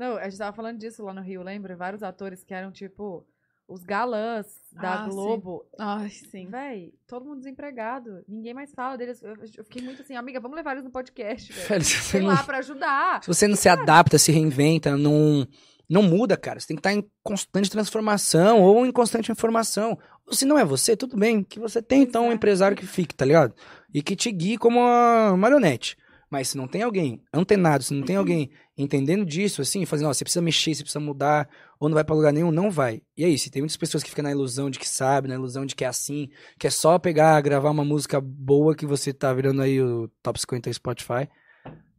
Não, 0.00 0.16
a 0.16 0.24
gente 0.30 0.38
tava 0.38 0.56
falando 0.56 0.78
disso 0.78 1.04
lá 1.04 1.12
no 1.12 1.20
Rio, 1.20 1.42
lembra? 1.42 1.76
Vários 1.76 2.02
atores 2.02 2.42
que 2.42 2.54
eram, 2.54 2.72
tipo, 2.72 3.22
os 3.68 3.84
galãs 3.84 4.46
da 4.72 5.02
Ah, 5.02 5.04
sim. 5.04 5.10
Globo. 5.10 5.66
Ai, 5.78 6.08
sim. 6.08 6.48
Véi, 6.48 6.94
todo 7.06 7.26
mundo 7.26 7.36
desempregado. 7.40 8.24
Ninguém 8.26 8.54
mais 8.54 8.72
fala 8.72 8.96
deles. 8.96 9.22
Eu, 9.22 9.34
eu 9.58 9.62
fiquei 9.64 9.82
muito 9.82 10.00
assim, 10.00 10.16
amiga, 10.16 10.40
vamos 10.40 10.56
levar 10.56 10.72
eles 10.72 10.84
no 10.84 10.90
podcast, 10.90 11.52
Sei 11.84 12.22
não, 12.22 12.28
lá, 12.28 12.42
pra 12.42 12.56
ajudar. 12.60 13.22
se 13.22 13.28
você 13.28 13.46
não 13.46 13.56
se 13.56 13.68
adapta, 13.68 14.16
se 14.16 14.32
reinventa, 14.32 14.96
não, 14.96 15.46
não 15.86 16.02
muda, 16.02 16.34
cara. 16.34 16.58
Você 16.58 16.68
tem 16.68 16.76
que 16.76 16.80
estar 16.80 16.94
em 16.94 17.06
constante 17.22 17.70
transformação 17.70 18.62
ou 18.62 18.86
em 18.86 18.90
constante 18.90 19.30
informação. 19.30 19.98
Ou 20.26 20.32
se 20.32 20.46
não 20.46 20.58
é 20.58 20.64
você, 20.64 20.96
tudo 20.96 21.14
bem. 21.14 21.44
Que 21.44 21.60
você 21.60 21.82
tem, 21.82 22.00
então, 22.00 22.28
um 22.28 22.32
empresário 22.32 22.74
que 22.74 22.86
fique, 22.86 23.14
tá 23.14 23.26
ligado? 23.26 23.54
E 23.92 24.02
que 24.02 24.16
te 24.16 24.32
guie 24.32 24.56
como 24.56 24.80
uma 24.80 25.36
marionete. 25.36 25.94
Mas 26.30 26.48
se 26.48 26.56
não 26.56 26.68
tem 26.68 26.82
alguém 26.82 27.20
antenado, 27.34 27.82
se 27.82 27.92
não 27.92 28.04
tem 28.04 28.14
alguém 28.14 28.50
entendendo 28.78 29.26
disso, 29.26 29.60
assim, 29.60 29.84
fazendo, 29.84 30.08
ó, 30.08 30.14
você 30.14 30.24
precisa 30.24 30.40
mexer, 30.40 30.74
você 30.74 30.84
precisa 30.84 31.00
mudar, 31.00 31.48
ou 31.78 31.88
não 31.88 31.94
vai 31.94 32.04
pra 32.04 32.14
lugar 32.14 32.32
nenhum, 32.32 32.52
não 32.52 32.70
vai. 32.70 33.02
E 33.16 33.24
é 33.24 33.28
isso, 33.28 33.50
tem 33.50 33.60
muitas 33.60 33.76
pessoas 33.76 34.04
que 34.04 34.10
ficam 34.10 34.22
na 34.22 34.30
ilusão 34.30 34.70
de 34.70 34.78
que 34.78 34.88
sabe, 34.88 35.26
na 35.26 35.34
ilusão 35.34 35.66
de 35.66 35.74
que 35.74 35.84
é 35.84 35.88
assim, 35.88 36.28
que 36.56 36.68
é 36.68 36.70
só 36.70 36.98
pegar, 37.00 37.40
gravar 37.40 37.70
uma 37.70 37.84
música 37.84 38.20
boa 38.20 38.76
que 38.76 38.86
você 38.86 39.12
tá 39.12 39.32
virando 39.34 39.60
aí 39.60 39.82
o 39.82 40.08
top 40.22 40.40
50 40.40 40.72
Spotify. 40.72 41.28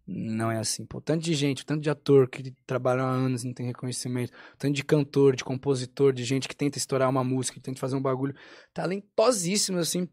Não 0.08 0.51
é 0.51 0.58
assim. 0.58 0.85
Pô, 0.85 1.00
tanto 1.00 1.24
de 1.24 1.34
gente, 1.34 1.66
tanto 1.66 1.82
de 1.82 1.90
ator 1.90 2.27
que 2.27 2.53
trabalha 2.66 3.03
há 3.03 3.10
anos 3.10 3.43
e 3.43 3.48
não 3.48 3.53
tem 3.53 3.66
reconhecimento, 3.66 4.34
tanto 4.58 4.74
de 4.74 4.84
cantor, 4.84 5.35
de 5.35 5.43
compositor, 5.43 6.11
de 6.11 6.24
gente 6.24 6.48
que 6.48 6.56
tenta 6.56 6.77
estourar 6.77 7.10
uma 7.10 7.24
música, 7.24 7.56
que 7.56 7.61
tenta 7.61 7.80
fazer 7.80 7.95
um 7.95 8.01
bagulho 8.01 8.35
talentosíssimo, 8.74 9.77
assim. 9.77 10.08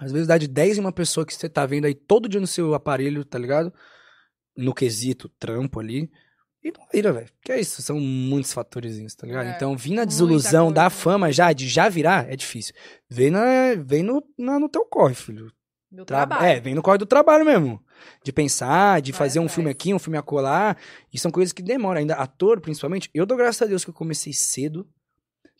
Às 0.00 0.12
vezes 0.12 0.26
dá 0.26 0.38
de 0.38 0.48
10 0.48 0.78
em 0.78 0.80
uma 0.80 0.92
pessoa 0.92 1.26
que 1.26 1.34
você 1.34 1.48
tá 1.48 1.66
vendo 1.66 1.84
aí 1.84 1.94
todo 1.94 2.28
dia 2.28 2.40
no 2.40 2.46
seu 2.46 2.74
aparelho, 2.74 3.24
tá 3.24 3.38
ligado? 3.38 3.72
No 4.56 4.74
quesito, 4.74 5.28
trampo 5.38 5.78
ali. 5.78 6.10
E 6.62 6.72
não 6.72 6.86
vira, 6.92 7.12
velho. 7.12 7.28
Que 7.42 7.52
é 7.52 7.60
isso, 7.60 7.80
são 7.82 7.98
muitos 8.00 8.52
fatores, 8.52 9.14
tá 9.14 9.26
ligado? 9.26 9.46
É, 9.46 9.56
então, 9.56 9.76
vir 9.76 9.94
na 9.94 10.04
desilusão 10.04 10.70
da 10.72 10.90
fama 10.90 11.32
já, 11.32 11.52
de 11.52 11.66
já 11.68 11.88
virar, 11.88 12.30
é 12.30 12.36
difícil. 12.36 12.74
Vem, 13.08 13.30
na, 13.30 13.74
vem 13.78 14.02
no, 14.02 14.22
na- 14.38 14.58
no 14.58 14.68
teu 14.68 14.84
corre, 14.84 15.14
filho. 15.14 15.50
Do 15.90 16.04
Tra- 16.04 16.18
trabalho. 16.26 16.44
É, 16.46 16.60
vem 16.60 16.74
no 16.74 16.82
corre 16.82 16.98
do 16.98 17.06
trabalho 17.06 17.44
mesmo. 17.44 17.82
De 18.22 18.32
pensar, 18.32 19.00
de 19.00 19.10
Vai 19.12 19.18
fazer 19.18 19.38
um 19.38 19.42
atrás. 19.42 19.54
filme 19.54 19.70
aqui, 19.70 19.92
um 19.94 19.98
filme 19.98 20.16
acolá. 20.18 20.76
E 21.12 21.18
são 21.18 21.30
coisas 21.30 21.52
que 21.52 21.62
demoram. 21.62 21.98
Ainda 22.00 22.14
ator, 22.14 22.60
principalmente. 22.60 23.10
Eu 23.12 23.26
dou 23.26 23.36
graças 23.36 23.60
a 23.62 23.66
Deus 23.66 23.82
que 23.82 23.90
eu 23.90 23.94
comecei 23.94 24.32
cedo. 24.32 24.86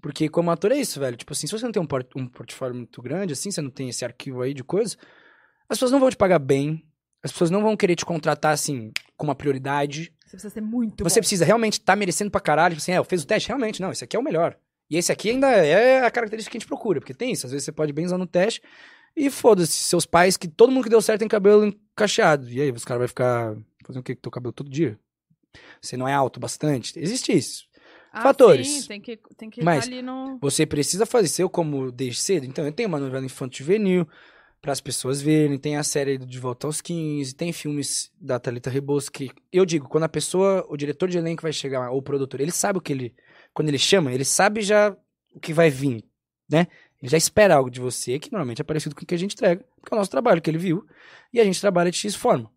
Porque 0.00 0.28
como 0.28 0.50
ator 0.50 0.72
é 0.72 0.76
isso, 0.76 0.98
velho. 0.98 1.16
Tipo 1.16 1.32
assim, 1.32 1.46
se 1.46 1.52
você 1.52 1.64
não 1.64 1.72
tem 1.72 1.82
um, 1.82 1.86
port- 1.86 2.16
um 2.16 2.26
portfólio 2.26 2.74
muito 2.74 3.02
grande, 3.02 3.32
assim, 3.32 3.50
você 3.50 3.60
não 3.60 3.70
tem 3.70 3.88
esse 3.88 4.04
arquivo 4.04 4.40
aí 4.42 4.54
de 4.54 4.64
coisas, 4.64 4.96
as 5.68 5.76
pessoas 5.76 5.90
não 5.92 6.00
vão 6.00 6.10
te 6.10 6.16
pagar 6.16 6.38
bem. 6.38 6.82
As 7.22 7.30
pessoas 7.32 7.50
não 7.50 7.60
vão 7.62 7.76
querer 7.76 7.96
te 7.96 8.04
contratar, 8.06 8.52
assim, 8.52 8.90
com 9.16 9.24
uma 9.26 9.34
prioridade. 9.34 10.10
Você 10.24 10.30
precisa 10.30 10.54
ser 10.54 10.62
muito 10.62 11.04
você 11.04 11.20
bom. 11.20 11.22
precisa 11.22 11.44
realmente 11.44 11.74
estar 11.74 11.94
merecendo 11.96 12.30
pra 12.30 12.40
caralho. 12.40 12.74
Tipo 12.74 12.82
assim, 12.82 12.92
é, 12.92 12.98
eu 12.98 13.04
fiz 13.04 13.22
o 13.22 13.26
teste, 13.26 13.48
realmente, 13.48 13.82
não, 13.82 13.92
esse 13.92 14.02
aqui 14.04 14.16
é 14.16 14.18
o 14.18 14.22
melhor. 14.22 14.56
E 14.88 14.96
esse 14.96 15.12
aqui 15.12 15.30
ainda 15.30 15.48
é 15.48 16.04
a 16.04 16.10
característica 16.10 16.50
que 16.50 16.56
a 16.56 16.60
gente 16.60 16.66
procura, 16.68 16.98
porque 16.98 17.12
tem 17.12 17.32
isso. 17.32 17.44
Às 17.46 17.52
vezes 17.52 17.64
você 17.66 17.72
pode 17.72 17.92
bem 17.92 18.06
usar 18.06 18.16
no 18.16 18.26
teste 18.26 18.62
e 19.14 19.28
foda-se, 19.28 19.72
seus 19.72 20.06
pais, 20.06 20.36
que 20.38 20.48
todo 20.48 20.72
mundo 20.72 20.84
que 20.84 20.88
deu 20.88 21.02
certo 21.02 21.20
tem 21.20 21.28
cabelo 21.28 21.66
encaixado. 21.66 22.48
E 22.48 22.60
aí, 22.60 22.72
os 22.72 22.84
caras 22.84 23.00
vão 23.00 23.08
ficar 23.08 23.54
fazendo 23.84 24.00
o 24.00 24.02
que 24.04 24.14
com 24.14 24.22
teu 24.22 24.30
cabelo 24.32 24.52
todo 24.52 24.70
dia? 24.70 24.98
Você 25.80 25.96
não 25.96 26.08
é 26.08 26.14
alto 26.14 26.40
bastante? 26.40 26.98
Existe 26.98 27.36
isso. 27.36 27.64
Ah, 28.12 28.22
Fatores. 28.22 28.66
Sim, 28.68 28.88
tem 28.88 29.00
que, 29.00 29.18
tem 29.36 29.50
que 29.50 29.62
Mas- 29.62 29.84
estar 29.84 29.92
ali 29.96 30.02
no. 30.02 30.38
Você 30.40 30.66
precisa 30.66 31.06
fazer, 31.06 31.28
se 31.28 31.42
eu 31.42 31.48
como 31.48 31.92
desde 31.92 32.20
cedo, 32.20 32.44
então 32.46 32.64
eu 32.64 32.72
tenho 32.72 32.88
uma 32.88 32.98
novela 32.98 33.24
infantil 33.24 33.64
juvenil 33.66 34.06
para 34.60 34.72
as 34.72 34.80
pessoas 34.80 35.22
verem, 35.22 35.56
tem 35.56 35.76
a 35.76 35.82
série 35.82 36.18
do 36.18 36.26
De 36.26 36.38
Volta 36.38 36.66
aos 36.66 36.80
15, 36.82 37.34
tem 37.34 37.50
filmes 37.52 38.10
da 38.20 38.38
Thalita 38.38 38.68
Rebouças 38.68 39.08
que 39.08 39.30
eu 39.52 39.64
digo, 39.64 39.88
quando 39.88 40.04
a 40.04 40.08
pessoa, 40.08 40.66
o 40.68 40.76
diretor 40.76 41.08
de 41.08 41.16
elenco 41.16 41.42
vai 41.42 41.52
chegar, 41.52 41.90
ou 41.90 41.98
o 41.98 42.02
produtor, 42.02 42.40
ele 42.40 42.50
sabe 42.52 42.78
o 42.78 42.80
que 42.82 42.92
ele, 42.92 43.14
quando 43.54 43.68
ele 43.68 43.78
chama, 43.78 44.12
ele 44.12 44.24
sabe 44.24 44.60
já 44.60 44.94
o 45.34 45.40
que 45.40 45.54
vai 45.54 45.70
vir, 45.70 46.04
né? 46.50 46.66
Ele 47.00 47.10
já 47.10 47.16
espera 47.16 47.54
algo 47.54 47.70
de 47.70 47.80
você 47.80 48.18
que 48.18 48.30
normalmente 48.30 48.60
é 48.60 48.64
parecido 48.64 48.94
com 48.94 49.02
o 49.02 49.06
que 49.06 49.14
a 49.14 49.18
gente 49.18 49.32
entrega, 49.34 49.64
porque 49.80 49.94
é 49.94 49.96
o 49.96 49.98
nosso 49.98 50.10
trabalho 50.10 50.42
que 50.42 50.50
ele 50.50 50.58
viu, 50.58 50.84
e 51.32 51.40
a 51.40 51.44
gente 51.44 51.58
trabalha 51.60 51.90
de 51.90 51.96
X 51.96 52.14
forma. 52.14 52.50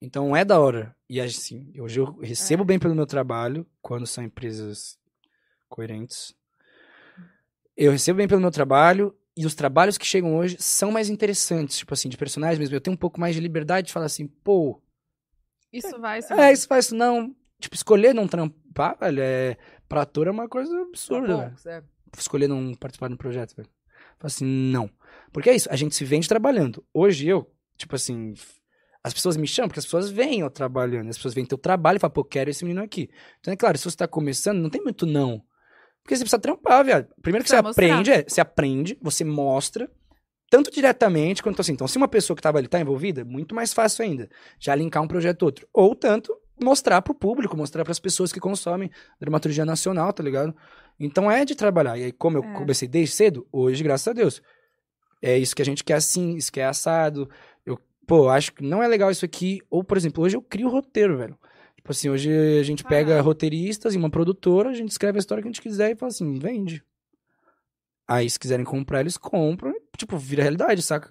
Então 0.00 0.36
é 0.36 0.44
da 0.44 0.60
hora. 0.60 0.94
E 1.08 1.20
assim, 1.20 1.72
hoje 1.78 2.00
eu 2.00 2.18
recebo 2.18 2.64
bem 2.64 2.78
pelo 2.78 2.94
meu 2.94 3.06
trabalho, 3.06 3.66
quando 3.80 4.06
são 4.06 4.24
empresas 4.24 4.98
coerentes. 5.68 6.34
Eu 7.76 7.92
recebo 7.92 8.18
bem 8.18 8.28
pelo 8.28 8.40
meu 8.40 8.50
trabalho, 8.50 9.16
e 9.36 9.44
os 9.44 9.54
trabalhos 9.54 9.98
que 9.98 10.06
chegam 10.06 10.36
hoje 10.36 10.56
são 10.58 10.90
mais 10.90 11.10
interessantes, 11.10 11.76
tipo 11.78 11.92
assim, 11.92 12.08
de 12.08 12.16
personagens 12.16 12.58
mesmo. 12.58 12.74
Eu 12.74 12.80
tenho 12.80 12.94
um 12.94 12.98
pouco 12.98 13.20
mais 13.20 13.34
de 13.34 13.40
liberdade 13.40 13.88
de 13.88 13.92
falar 13.92 14.06
assim, 14.06 14.26
pô, 14.26 14.80
Isso 15.72 16.00
vai. 16.00 16.20
Isso 16.20 16.32
é, 16.32 16.36
vai. 16.36 16.52
isso 16.52 16.66
faz 16.66 16.86
isso 16.86 16.94
não. 16.94 17.34
Tipo, 17.58 17.74
escolher 17.74 18.14
não 18.14 18.26
trampar, 18.26 18.98
velho, 18.98 19.20
é. 19.22 19.56
Pra 19.88 20.02
ator 20.02 20.26
é 20.26 20.30
uma 20.30 20.48
coisa 20.48 20.74
absurda, 20.82 21.54
velho 21.62 21.76
é. 21.76 21.82
escolher 22.18 22.48
não 22.48 22.74
participar 22.74 23.08
de 23.08 23.14
um 23.14 23.18
projeto, 23.18 23.54
velho. 23.54 23.68
Fala 24.18 24.26
assim, 24.26 24.46
não. 24.46 24.90
Porque 25.32 25.50
é 25.50 25.54
isso, 25.54 25.68
a 25.70 25.76
gente 25.76 25.94
se 25.94 26.04
vende 26.04 26.28
trabalhando. 26.28 26.84
Hoje 26.92 27.28
eu, 27.28 27.50
tipo 27.76 27.94
assim, 27.94 28.34
as 29.06 29.14
pessoas 29.14 29.36
me 29.36 29.46
chamam 29.46 29.68
porque 29.68 29.78
as 29.78 29.84
pessoas 29.84 30.10
veem 30.10 30.40
eu 30.40 30.50
trabalhando. 30.50 31.08
As 31.08 31.16
pessoas 31.16 31.32
veem 31.32 31.46
teu 31.46 31.56
trabalho 31.56 31.96
e 31.96 32.00
falam, 32.00 32.12
pô, 32.12 32.24
quero 32.24 32.50
esse 32.50 32.64
menino 32.64 32.82
aqui. 32.82 33.08
Então 33.38 33.54
é 33.54 33.56
claro, 33.56 33.78
se 33.78 33.84
você 33.84 33.96
tá 33.96 34.08
começando, 34.08 34.58
não 34.58 34.68
tem 34.68 34.82
muito 34.82 35.06
não. 35.06 35.40
Porque 36.02 36.16
você 36.16 36.24
precisa 36.24 36.40
trampar, 36.40 36.84
velho. 36.84 37.06
Primeiro 37.22 37.44
que 37.44 37.50
você 37.50 37.62
mostrar. 37.62 37.84
aprende, 37.84 38.10
é, 38.10 38.24
você 38.26 38.40
aprende, 38.40 38.98
você 39.00 39.24
mostra, 39.24 39.88
tanto 40.50 40.72
diretamente 40.72 41.40
quanto 41.40 41.60
assim. 41.60 41.72
Então, 41.72 41.86
se 41.86 41.96
uma 41.96 42.08
pessoa 42.08 42.36
que 42.36 42.42
tava 42.42 42.58
ali 42.58 42.66
tá 42.66 42.80
envolvida, 42.80 43.24
muito 43.24 43.54
mais 43.54 43.72
fácil 43.72 44.04
ainda. 44.04 44.28
Já 44.58 44.74
linkar 44.74 45.02
um 45.04 45.08
projeto 45.08 45.42
outro. 45.44 45.68
Ou 45.72 45.94
tanto, 45.94 46.36
mostrar 46.60 47.00
pro 47.00 47.14
público, 47.14 47.56
mostrar 47.56 47.84
pras 47.84 48.00
pessoas 48.00 48.32
que 48.32 48.40
consomem 48.40 48.90
dramaturgia 49.20 49.64
nacional, 49.64 50.12
tá 50.12 50.22
ligado? 50.22 50.52
Então 50.98 51.30
é 51.30 51.44
de 51.44 51.54
trabalhar. 51.54 51.96
E 51.96 52.04
aí, 52.04 52.12
como 52.12 52.38
eu 52.38 52.42
É. 52.42 52.52
comecei 52.54 52.88
desde 52.88 53.14
cedo, 53.14 53.46
hoje, 53.52 53.84
graças 53.84 54.08
a 54.08 54.12
Deus. 54.12 54.42
É 55.22 55.38
isso 55.38 55.54
que 55.56 55.62
a 55.62 55.64
gente 55.64 55.82
quer 55.84 55.94
assim, 55.94 56.34
isso 56.36 56.50
que 56.52 56.60
é 56.60 56.66
assado. 56.66 57.28
Pô, 58.06 58.28
acho 58.28 58.52
que 58.52 58.62
não 58.62 58.82
é 58.82 58.86
legal 58.88 59.10
isso 59.10 59.24
aqui. 59.24 59.60
Ou, 59.68 59.82
por 59.82 59.96
exemplo, 59.96 60.22
hoje 60.24 60.36
eu 60.36 60.42
crio 60.42 60.68
roteiro, 60.68 61.16
velho. 61.18 61.36
Tipo 61.76 61.90
assim, 61.90 62.08
hoje 62.08 62.30
a 62.58 62.62
gente 62.62 62.82
pega 62.84 63.08
Caralho. 63.10 63.24
roteiristas 63.24 63.94
e 63.94 63.98
uma 63.98 64.10
produtora, 64.10 64.70
a 64.70 64.74
gente 64.74 64.90
escreve 64.90 65.18
a 65.18 65.20
história 65.20 65.42
que 65.42 65.48
a 65.48 65.52
gente 65.52 65.62
quiser 65.62 65.92
e 65.92 65.96
fala 65.96 66.08
assim, 66.10 66.34
vende. 66.38 66.82
Aí, 68.08 68.28
se 68.30 68.38
quiserem 68.38 68.64
comprar, 68.64 69.00
eles 69.00 69.16
compram. 69.16 69.72
e, 69.72 69.80
Tipo, 69.96 70.16
vira 70.16 70.42
realidade, 70.42 70.80
saca? 70.82 71.10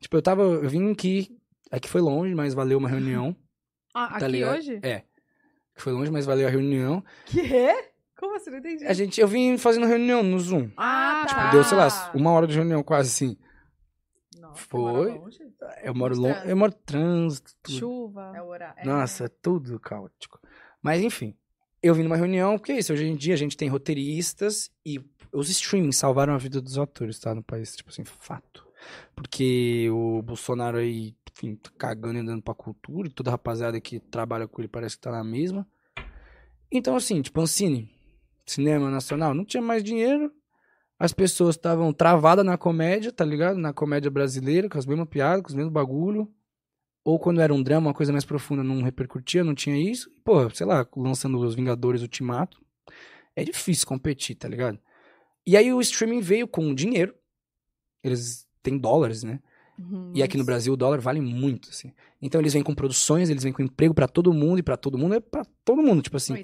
Tipo, 0.00 0.16
eu 0.16 0.22
tava. 0.22 0.42
Eu 0.42 0.68
vim 0.68 0.90
aqui. 0.90 1.36
Aqui 1.70 1.88
foi 1.88 2.00
longe, 2.00 2.34
mas 2.34 2.54
valeu 2.54 2.78
uma 2.78 2.88
reunião. 2.88 3.34
Ah, 3.92 4.06
tá 4.10 4.16
aqui 4.18 4.26
ligado? 4.28 4.56
hoje? 4.56 4.78
É. 4.84 5.02
Foi 5.74 5.92
longe, 5.92 6.12
mas 6.12 6.24
valeu 6.24 6.46
a 6.46 6.50
reunião. 6.50 7.02
Que 7.26 7.40
é? 7.40 7.90
Como 8.16 8.36
assim? 8.36 8.48
Não 8.50 8.58
entendi. 8.58 8.86
A 8.86 8.92
gente, 8.92 9.20
eu 9.20 9.26
vim 9.26 9.58
fazendo 9.58 9.84
reunião 9.84 10.22
no 10.22 10.38
Zoom. 10.38 10.70
Ah, 10.76 11.22
Ah, 11.22 11.26
tá. 11.26 11.50
Deu, 11.50 11.64
sei 11.64 11.76
lá, 11.76 11.88
uma 12.14 12.30
hora 12.30 12.46
de 12.46 12.54
reunião 12.54 12.84
quase 12.84 13.08
assim. 13.08 13.36
Nossa, 14.50 14.66
Foi. 14.68 15.18
longe? 15.18 15.38
Eu 15.82 15.94
moro 15.94 16.16
longe. 16.16 16.40
Eu 16.48 16.56
moro 16.56 16.72
trânsito. 16.72 17.52
tudo. 17.62 17.78
Chuva. 17.78 18.32
É 18.34 18.42
o 18.42 18.46
horário. 18.46 18.80
é. 18.80 18.84
Nossa, 18.84 19.24
é 19.24 19.28
tudo 19.28 19.78
caótico. 19.80 20.40
Mas 20.82 21.02
enfim, 21.02 21.34
eu 21.82 21.94
vim 21.94 22.02
numa 22.02 22.16
reunião, 22.16 22.58
porque 22.58 22.72
é 22.72 22.78
isso, 22.78 22.92
hoje 22.92 23.06
em 23.06 23.16
dia 23.16 23.34
a 23.34 23.36
gente 23.36 23.56
tem 23.56 23.68
roteiristas 23.68 24.70
e 24.84 25.00
os 25.32 25.48
streamings 25.48 25.96
salvaram 25.96 26.34
a 26.34 26.38
vida 26.38 26.60
dos 26.60 26.78
atores, 26.78 27.18
tá? 27.18 27.34
No 27.34 27.42
país, 27.42 27.76
tipo 27.76 27.90
assim, 27.90 28.04
fato. 28.04 28.66
Porque 29.14 29.88
o 29.90 30.22
Bolsonaro 30.22 30.78
aí, 30.78 31.14
enfim, 31.34 31.54
tá 31.56 31.70
cagando 31.78 32.18
e 32.18 32.20
andando 32.20 32.42
pra 32.42 32.54
cultura, 32.54 33.08
e 33.08 33.10
toda 33.10 33.30
a 33.30 33.32
rapaziada 33.32 33.80
que 33.80 34.00
trabalha 34.00 34.48
com 34.48 34.60
ele 34.60 34.68
parece 34.68 34.96
que 34.96 35.02
tá 35.02 35.10
na 35.10 35.22
mesma. 35.22 35.66
Então, 36.72 36.96
assim, 36.96 37.20
tipo, 37.20 37.40
Ancine, 37.40 37.90
cinema 38.46 38.90
nacional, 38.90 39.34
não 39.34 39.44
tinha 39.44 39.62
mais 39.62 39.82
dinheiro, 39.84 40.32
as 41.00 41.12
pessoas 41.12 41.56
estavam 41.56 41.92
travadas 41.92 42.44
na 42.44 42.56
comédia, 42.56 43.10
tá 43.10 43.24
ligado? 43.24 43.58
Na 43.58 43.72
comédia 43.72 44.10
brasileira, 44.10 44.68
com 44.68 44.78
as 44.78 44.86
mesmas 44.86 45.08
piadas, 45.08 45.42
com 45.42 45.48
os 45.48 45.54
mesmos 45.54 45.72
bagulho 45.72 46.32
ou 47.04 47.18
quando 47.18 47.40
era 47.40 47.52
um 47.52 47.62
drama, 47.62 47.88
uma 47.88 47.94
coisa 47.94 48.12
mais 48.12 48.24
profunda, 48.24 48.62
não 48.62 48.82
repercutia, 48.82 49.42
não 49.42 49.54
tinha 49.54 49.76
isso. 49.76 50.10
Pô, 50.24 50.48
sei 50.50 50.66
lá, 50.66 50.86
lançando 50.96 51.38
os 51.38 51.54
Vingadores 51.54 52.02
Ultimato, 52.02 52.62
é 53.34 53.42
difícil 53.42 53.86
competir, 53.86 54.34
tá 54.34 54.48
ligado? 54.48 54.78
E 55.46 55.56
aí 55.56 55.72
o 55.72 55.80
streaming 55.80 56.20
veio 56.20 56.46
com 56.46 56.74
dinheiro. 56.74 57.14
Eles 58.04 58.46
têm 58.62 58.78
dólares, 58.78 59.22
né? 59.22 59.40
Uhum. 59.80 60.12
E 60.14 60.22
aqui 60.22 60.36
no 60.36 60.44
Brasil 60.44 60.74
o 60.74 60.76
dólar 60.76 61.00
vale 61.00 61.20
muito, 61.20 61.70
assim. 61.70 61.92
Então 62.20 62.40
eles 62.40 62.52
vêm 62.52 62.62
com 62.62 62.74
produções, 62.74 63.30
eles 63.30 63.42
vêm 63.42 63.52
com 63.52 63.62
emprego 63.62 63.94
pra 63.94 64.06
todo 64.06 64.32
mundo 64.32 64.58
e 64.58 64.62
pra 64.62 64.76
todo 64.76 64.98
mundo 64.98 65.14
é 65.14 65.20
pra 65.20 65.42
todo 65.64 65.82
mundo, 65.82 66.02
tipo 66.02 66.18
assim. 66.18 66.34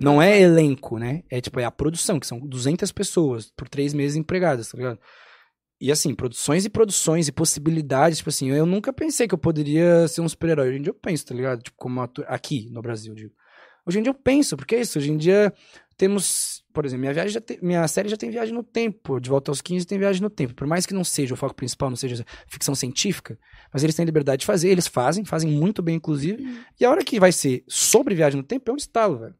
Não 0.00 0.22
é 0.22 0.40
elenco, 0.40 0.96
né? 0.98 1.24
É 1.28 1.40
tipo, 1.40 1.58
é 1.58 1.64
a 1.64 1.70
produção, 1.72 2.20
que 2.20 2.26
são 2.26 2.38
200 2.38 2.92
pessoas 2.92 3.50
por 3.56 3.68
três 3.68 3.92
meses 3.92 4.16
empregadas, 4.16 4.68
tá 4.68 4.78
ligado? 4.78 5.00
E 5.80 5.90
assim, 5.90 6.14
produções 6.14 6.64
e 6.64 6.70
produções 6.70 7.26
e 7.26 7.32
possibilidades, 7.32 8.18
tipo 8.18 8.30
assim, 8.30 8.48
eu 8.50 8.64
nunca 8.64 8.92
pensei 8.92 9.26
que 9.26 9.34
eu 9.34 9.38
poderia 9.38 10.06
ser 10.06 10.20
um 10.20 10.28
super-herói. 10.28 10.68
Hoje 10.68 10.78
em 10.78 10.82
dia 10.82 10.90
eu 10.90 10.94
penso, 10.94 11.26
tá 11.26 11.34
ligado? 11.34 11.62
Tipo, 11.62 11.76
como 11.76 12.00
ator, 12.00 12.24
aqui 12.28 12.68
no 12.70 12.80
Brasil, 12.80 13.12
eu 13.12 13.16
digo. 13.16 13.34
Hoje 13.84 13.98
em 13.98 14.02
dia 14.02 14.10
eu 14.10 14.14
penso, 14.14 14.56
porque 14.56 14.76
é 14.76 14.80
isso, 14.80 14.98
hoje 14.98 15.10
em 15.10 15.16
dia 15.16 15.52
temos, 15.96 16.64
por 16.72 16.84
exemplo, 16.84 17.00
minha 17.00 17.12
viagem 17.12 17.32
já 17.32 17.40
tem, 17.40 17.58
minha 17.62 17.86
série 17.86 18.08
já 18.08 18.16
tem 18.16 18.30
viagem 18.30 18.54
no 18.54 18.62
tempo, 18.62 19.20
de 19.20 19.30
volta 19.30 19.50
aos 19.50 19.60
15 19.60 19.86
tem 19.86 19.98
viagem 19.98 20.20
no 20.20 20.30
tempo. 20.30 20.54
Por 20.54 20.66
mais 20.66 20.86
que 20.86 20.94
não 20.94 21.04
seja 21.04 21.34
o 21.34 21.36
foco 21.36 21.54
principal, 21.54 21.90
não 21.90 21.96
seja 21.96 22.24
ficção 22.46 22.74
científica, 22.74 23.38
mas 23.72 23.82
eles 23.82 23.94
têm 23.94 24.04
liberdade 24.04 24.40
de 24.40 24.46
fazer, 24.46 24.68
eles 24.68 24.86
fazem, 24.86 25.24
fazem 25.24 25.50
muito 25.50 25.82
bem, 25.82 25.96
inclusive. 25.96 26.44
E 26.80 26.84
a 26.84 26.90
hora 26.90 27.04
que 27.04 27.20
vai 27.20 27.32
ser 27.32 27.64
sobre 27.68 28.14
viagem 28.14 28.36
no 28.40 28.46
tempo 28.46 28.70
é 28.70 28.74
um 28.74 28.76
estalo, 28.76 29.18
velho. 29.18 29.34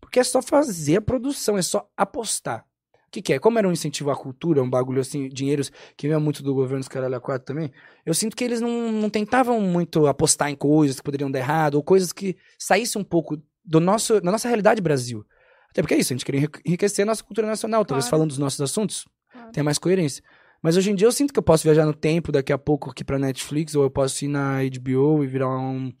Porque 0.00 0.18
é 0.18 0.24
só 0.24 0.40
fazer 0.40 0.96
a 0.96 1.02
produção, 1.02 1.56
é 1.56 1.62
só 1.62 1.88
apostar. 1.96 2.64
O 3.06 3.10
que, 3.10 3.20
que 3.20 3.32
é? 3.32 3.38
Como 3.40 3.58
era 3.58 3.68
um 3.68 3.72
incentivo 3.72 4.10
à 4.10 4.16
cultura, 4.16 4.62
um 4.62 4.70
bagulho 4.70 5.00
assim, 5.00 5.28
dinheiros 5.28 5.70
que 5.96 6.06
vinha 6.06 6.20
muito 6.20 6.44
do 6.44 6.54
governo 6.54 6.78
dos 6.78 6.88
caralho 6.88 7.16
a 7.16 7.20
quatro 7.20 7.44
também, 7.44 7.72
eu 8.06 8.14
sinto 8.14 8.36
que 8.36 8.44
eles 8.44 8.60
não, 8.60 8.92
não 8.92 9.10
tentavam 9.10 9.60
muito 9.60 10.06
apostar 10.06 10.48
em 10.48 10.54
coisas 10.54 10.98
que 10.98 11.02
poderiam 11.02 11.28
dar 11.28 11.40
errado, 11.40 11.74
ou 11.74 11.82
coisas 11.82 12.12
que 12.12 12.36
saíssem 12.56 13.02
um 13.02 13.04
pouco 13.04 13.36
do 13.64 13.80
nosso, 13.80 14.20
da 14.20 14.30
nossa 14.30 14.46
realidade 14.46 14.80
Brasil. 14.80 15.24
Até 15.70 15.82
porque 15.82 15.94
é 15.94 15.98
isso, 15.98 16.12
a 16.12 16.16
gente 16.16 16.24
queria 16.24 16.38
enrique- 16.40 16.60
enriquecer 16.66 17.02
a 17.04 17.06
nossa 17.06 17.22
cultura 17.22 17.46
nacional, 17.46 17.84
talvez 17.84 18.04
Claro. 18.04 18.10
falando 18.10 18.28
dos 18.30 18.38
nossos 18.38 18.60
assuntos, 18.60 19.06
Claro. 19.32 19.52
tenha 19.52 19.64
mais 19.64 19.78
coerência. 19.78 20.22
Mas 20.62 20.76
hoje 20.76 20.90
em 20.90 20.94
dia 20.94 21.06
eu 21.06 21.12
sinto 21.12 21.32
que 21.32 21.38
eu 21.38 21.42
posso 21.42 21.62
viajar 21.64 21.86
no 21.86 21.94
tempo, 21.94 22.30
daqui 22.32 22.52
a 22.52 22.58
pouco 22.58 22.90
aqui 22.90 23.02
pra 23.04 23.18
Netflix, 23.18 23.74
ou 23.74 23.82
eu 23.84 23.90
posso 23.90 24.24
ir 24.24 24.28
na 24.28 24.58
HBO 24.62 25.24
e 25.24 25.26
virar 25.26 25.48
um, 25.58 25.92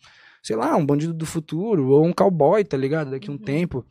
sei 0.42 0.56
lá, 0.56 0.76
um 0.76 0.84
bandido 0.84 1.14
do 1.14 1.24
futuro, 1.24 1.88
ou 1.88 2.04
um 2.04 2.12
cowboy, 2.12 2.62
tá 2.64 2.76
ligado? 2.76 3.10
Daqui 3.10 3.28
a 3.28 3.32
um 3.32 3.36
Uhum. 3.36 3.42
tempo. 3.42 3.86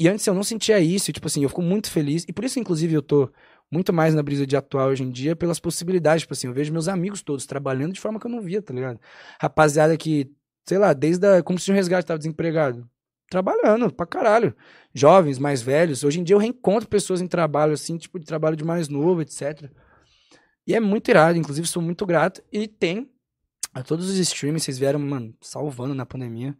E 0.00 0.08
antes 0.08 0.26
eu 0.26 0.34
não 0.34 0.42
sentia 0.42 0.80
isso, 0.80 1.10
e, 1.10 1.12
tipo 1.12 1.26
assim, 1.26 1.42
eu 1.42 1.48
fico 1.48 1.60
muito 1.62 1.90
feliz. 1.90 2.24
E 2.28 2.32
por 2.32 2.44
isso, 2.44 2.58
inclusive, 2.58 2.94
eu 2.94 3.02
tô 3.02 3.30
muito 3.70 3.92
mais 3.92 4.14
na 4.14 4.22
brisa 4.22 4.46
de 4.46 4.56
atuar 4.56 4.86
hoje 4.86 5.02
em 5.02 5.10
dia, 5.10 5.36
pelas 5.36 5.58
possibilidades. 5.60 6.22
Tipo 6.22 6.32
assim, 6.34 6.46
eu 6.46 6.52
vejo 6.54 6.72
meus 6.72 6.88
amigos 6.88 7.20
todos 7.22 7.44
trabalhando 7.46 7.92
de 7.92 8.00
forma 8.00 8.18
que 8.18 8.26
eu 8.26 8.30
não 8.30 8.40
via, 8.40 8.62
tá 8.62 8.72
ligado? 8.72 8.98
Rapaziada 9.40 9.96
que, 9.96 10.30
sei 10.64 10.78
lá, 10.78 10.92
desde 10.92 11.26
a, 11.26 11.42
como 11.42 11.58
se 11.58 11.70
um 11.70 11.74
resgate 11.74 12.06
tava 12.06 12.18
desempregado. 12.18 12.88
Trabalhando 13.30 13.92
pra 13.92 14.06
caralho. 14.06 14.54
Jovens, 14.94 15.38
mais 15.38 15.60
velhos. 15.60 16.02
Hoje 16.02 16.20
em 16.20 16.24
dia 16.24 16.34
eu 16.34 16.40
reencontro 16.40 16.88
pessoas 16.88 17.20
em 17.20 17.26
trabalho, 17.26 17.72
assim, 17.72 17.96
tipo, 17.98 18.18
de 18.18 18.24
trabalho 18.24 18.56
de 18.56 18.64
mais 18.64 18.88
novo, 18.88 19.20
etc. 19.22 19.70
E 20.66 20.74
é 20.74 20.80
muito 20.80 21.10
irado, 21.10 21.38
inclusive 21.38 21.66
sou 21.66 21.82
muito 21.82 22.04
grato. 22.06 22.42
E 22.50 22.66
tem 22.66 23.10
a 23.74 23.82
todos 23.82 24.08
os 24.08 24.16
streams, 24.16 24.64
vocês 24.64 24.78
vieram, 24.78 24.98
mano, 24.98 25.34
salvando 25.40 25.94
na 25.94 26.06
pandemia. 26.06 26.56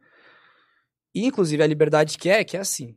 E, 1.14 1.24
inclusive, 1.26 1.62
a 1.62 1.66
liberdade 1.66 2.18
que 2.18 2.28
é, 2.28 2.44
que 2.44 2.56
é 2.56 2.60
assim. 2.60 2.96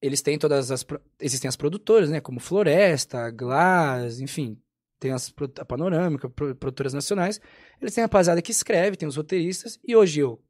Eles 0.00 0.20
têm 0.20 0.38
todas 0.38 0.70
as. 0.70 0.84
Existem 1.20 1.48
as 1.48 1.56
produtoras, 1.56 2.10
né? 2.10 2.20
Como 2.20 2.40
Floresta, 2.40 3.30
Glass, 3.30 4.20
enfim. 4.20 4.60
Tem 4.98 5.12
as, 5.12 5.32
a 5.58 5.64
Panorâmica, 5.64 6.28
pro- 6.28 6.54
produtoras 6.54 6.92
nacionais. 6.92 7.40
Eles 7.80 7.94
têm 7.94 8.02
a 8.02 8.06
rapaziada 8.06 8.42
que 8.42 8.52
escreve, 8.52 8.96
tem 8.96 9.08
os 9.08 9.16
roteiristas. 9.16 9.78
E 9.86 9.96
hoje 9.96 10.20
eu, 10.20 10.40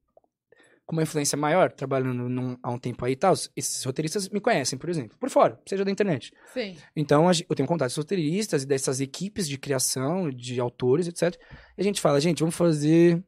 com 0.86 0.96
uma 0.96 1.02
influência 1.02 1.36
maior, 1.38 1.70
trabalhando 1.72 2.28
num- 2.28 2.56
há 2.62 2.70
um 2.70 2.78
tempo 2.78 3.04
aí 3.04 3.12
e 3.12 3.16
tal, 3.16 3.32
esses 3.56 3.82
roteiristas 3.84 4.28
me 4.28 4.40
conhecem, 4.40 4.78
por 4.78 4.90
exemplo. 4.90 5.16
Por 5.18 5.30
fora, 5.30 5.60
seja 5.66 5.84
da 5.84 5.90
internet. 5.90 6.32
Sim. 6.52 6.76
Então, 6.94 7.28
a 7.28 7.32
eu 7.48 7.54
tenho 7.56 7.68
contato 7.68 7.94
com 7.94 8.00
roteiristas 8.00 8.62
e 8.64 8.66
dessas 8.66 9.00
equipes 9.00 9.48
de 9.48 9.56
criação, 9.58 10.28
de 10.30 10.60
autores, 10.60 11.06
etc. 11.06 11.40
E 11.78 11.80
a 11.80 11.84
gente 11.84 12.00
fala, 12.00 12.20
gente, 12.20 12.40
vamos 12.40 12.54
fazer. 12.56 13.22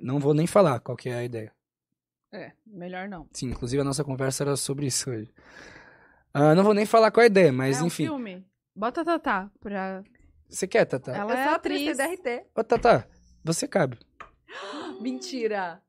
Não 0.00 0.18
vou 0.20 0.34
nem 0.34 0.46
falar 0.46 0.78
qual 0.80 0.96
que 0.96 1.08
é 1.08 1.14
a 1.14 1.24
ideia. 1.24 1.52
É, 2.32 2.52
melhor 2.66 3.08
não. 3.08 3.28
Sim, 3.32 3.48
inclusive 3.50 3.80
a 3.80 3.84
nossa 3.84 4.02
conversa 4.04 4.42
era 4.44 4.56
sobre 4.56 4.86
isso 4.86 5.10
hoje. 5.10 5.30
Ah, 6.32 6.54
não 6.54 6.64
vou 6.64 6.72
nem 6.74 6.86
falar 6.86 7.10
qual 7.10 7.22
é 7.22 7.26
a 7.26 7.30
ideia, 7.30 7.52
mas 7.52 7.78
é 7.78 7.82
um 7.82 7.86
enfim. 7.88 8.04
filme. 8.04 8.46
Bota 8.74 9.02
a 9.02 9.04
Tatá 9.04 9.50
pra... 9.60 10.02
Você 10.48 10.66
quer, 10.66 10.84
Tata? 10.86 11.12
Ela 11.12 11.38
é 11.38 11.44
sou 11.44 11.54
atriz. 11.54 11.98
atriz 11.98 12.20
DRT. 12.22 12.46
Ô, 12.56 12.64
Tata, 12.64 13.06
você 13.44 13.66
cabe. 13.68 13.98
Mentira. 15.00 15.82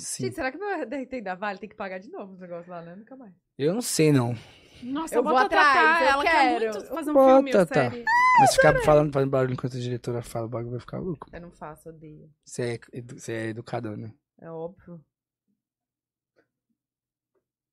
Sim. 0.00 0.24
Gente, 0.24 0.34
será 0.34 0.50
que 0.52 0.58
meu 0.58 0.86
DRT 0.86 1.16
ainda 1.16 1.34
vale? 1.34 1.58
Tem 1.58 1.68
que 1.68 1.74
pagar 1.76 1.98
de 1.98 2.10
novo 2.10 2.32
os 2.34 2.40
negócios 2.40 2.68
lá, 2.68 2.82
né? 2.82 2.94
Nunca 2.96 3.16
mais. 3.16 3.32
Eu 3.58 3.74
não 3.74 3.80
sei, 3.82 4.12
não. 4.12 4.34
Nossa, 4.82 5.14
Eu 5.14 5.22
vou 5.22 5.36
atrás, 5.36 5.72
tratar. 5.72 6.02
eu 6.02 6.08
Ela 6.08 6.22
quero. 6.22 6.60
quer 6.60 6.72
muito 6.72 6.86
fazer 6.94 7.10
um 7.10 7.14
Bota, 7.14 7.34
filme 7.36 7.52
tá. 7.52 7.66
série. 7.66 8.04
Mas 8.40 8.54
ficar 8.54 8.80
falando, 8.82 9.12
fazendo 9.12 9.30
barulho 9.30 9.52
enquanto 9.52 9.76
a 9.76 9.80
diretora 9.80 10.22
fala, 10.22 10.46
o 10.46 10.48
bagulho 10.48 10.70
vai 10.70 10.80
ficar 10.80 10.98
louco. 10.98 11.26
Eu 11.32 11.40
não 11.42 11.50
faço, 11.50 11.90
odeio. 11.90 12.30
Você 12.44 12.62
é, 12.92 12.96
edu- 12.98 13.18
você 13.20 13.32
é 13.32 13.46
educador, 13.48 13.96
né? 13.98 14.12
É 14.40 14.50
óbvio. 14.50 15.04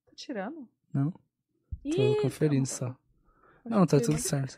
Tá 0.05 0.11
tirando? 0.15 0.67
Não. 0.93 1.13
Ih, 1.85 2.15
Tô 2.15 2.21
conferindo 2.23 2.67
tá 2.67 2.87
bom. 2.87 2.93
só. 2.93 2.97
Não, 3.65 3.85
tá 3.85 3.99
tudo 3.99 4.17
certo. 4.17 4.57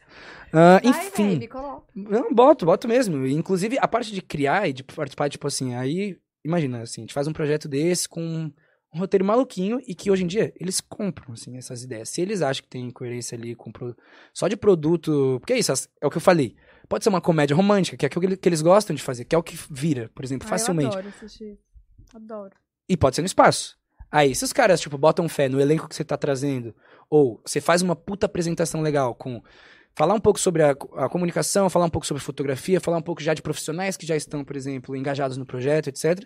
Vai, 0.51 0.79
véi, 0.81 0.91
enfim. 1.07 1.37
me 1.39 1.47
coloca. 1.47 1.87
Não, 1.95 2.33
boto, 2.33 2.65
boto 2.65 2.87
mesmo. 2.87 3.25
Inclusive, 3.25 3.77
a 3.79 3.87
parte 3.87 4.11
de 4.13 4.21
criar 4.21 4.67
e 4.69 4.73
de 4.73 4.83
participar, 4.83 5.29
tipo 5.29 5.47
assim, 5.47 5.73
aí, 5.75 6.19
imagina, 6.43 6.81
assim, 6.81 7.01
a 7.01 7.03
gente 7.03 7.13
faz 7.13 7.27
um 7.27 7.33
projeto 7.33 7.67
desse 7.67 8.07
com 8.07 8.51
um 8.91 8.99
roteiro 8.99 9.23
maluquinho 9.23 9.79
e 9.87 9.93
que 9.93 10.09
hoje 10.09 10.23
em 10.23 10.27
dia 10.27 10.51
eles 10.59 10.81
compram, 10.81 11.33
assim, 11.33 11.57
essas 11.57 11.83
ideias. 11.83 12.09
Se 12.09 12.21
eles 12.21 12.41
acham 12.41 12.63
que 12.63 12.69
tem 12.69 12.89
coerência 12.89 13.37
ali 13.37 13.55
com 13.55 13.71
pro... 13.71 13.95
só 14.33 14.47
de 14.47 14.57
produto. 14.57 15.37
Porque 15.39 15.53
é 15.53 15.59
isso, 15.59 15.71
é 16.01 16.07
o 16.07 16.09
que 16.09 16.17
eu 16.17 16.21
falei. 16.21 16.55
Pode 16.87 17.03
ser 17.03 17.09
uma 17.09 17.21
comédia 17.21 17.55
romântica, 17.55 17.95
que 17.95 18.05
é 18.05 18.07
aquilo 18.07 18.35
que 18.35 18.49
eles 18.49 18.63
gostam 18.63 18.95
de 18.95 19.03
fazer, 19.03 19.25
que 19.25 19.35
é 19.35 19.37
o 19.37 19.43
que 19.43 19.55
vira, 19.69 20.09
por 20.15 20.25
exemplo, 20.25 20.47
Ah, 20.47 20.49
facilmente. 20.49 20.95
Eu 20.95 20.99
adoro 20.99 21.15
assistir. 21.15 21.59
Adoro. 22.15 22.55
E 22.87 22.97
pode 22.97 23.15
ser 23.15 23.21
no 23.21 23.27
espaço. 23.27 23.77
Aí, 24.11 24.33
se 24.33 24.43
os 24.43 24.51
caras, 24.51 24.81
tipo, 24.81 24.97
botam 24.97 25.29
fé 25.29 25.47
no 25.47 25.61
elenco 25.61 25.87
que 25.87 25.95
você 25.95 26.03
tá 26.03 26.17
trazendo, 26.17 26.73
ou 27.07 27.39
você 27.45 27.61
faz 27.61 27.83
uma 27.83 27.95
puta 27.95 28.25
apresentação 28.25 28.81
legal 28.81 29.13
com. 29.13 29.43
Falar 29.95 30.13
um 30.13 30.19
pouco 30.19 30.39
sobre 30.39 30.63
a, 30.63 30.71
a 30.71 31.09
comunicação, 31.09 31.69
falar 31.69 31.85
um 31.85 31.89
pouco 31.89 32.07
sobre 32.07 32.23
fotografia, 32.23 32.79
falar 32.79 32.97
um 32.97 33.01
pouco 33.01 33.21
já 33.21 33.33
de 33.33 33.41
profissionais 33.41 33.97
que 33.97 34.05
já 34.05 34.15
estão, 34.15 34.43
por 34.45 34.55
exemplo, 34.55 34.95
engajados 34.95 35.37
no 35.37 35.45
projeto, 35.45 35.87
etc. 35.87 36.25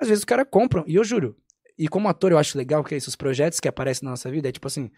Às 0.00 0.08
vezes 0.08 0.20
os 0.20 0.24
caras 0.24 0.46
compram, 0.48 0.84
e 0.86 0.94
eu 0.94 1.04
juro. 1.04 1.36
E 1.76 1.88
como 1.88 2.08
ator 2.08 2.32
eu 2.32 2.38
acho 2.38 2.58
legal 2.58 2.82
que 2.82 2.94
é 2.94 2.98
isso, 2.98 3.08
os 3.08 3.16
projetos 3.16 3.60
que 3.60 3.68
aparecem 3.68 4.04
na 4.04 4.10
nossa 4.10 4.30
vida 4.30 4.48
é 4.48 4.52
tipo 4.52 4.66
assim. 4.66 4.90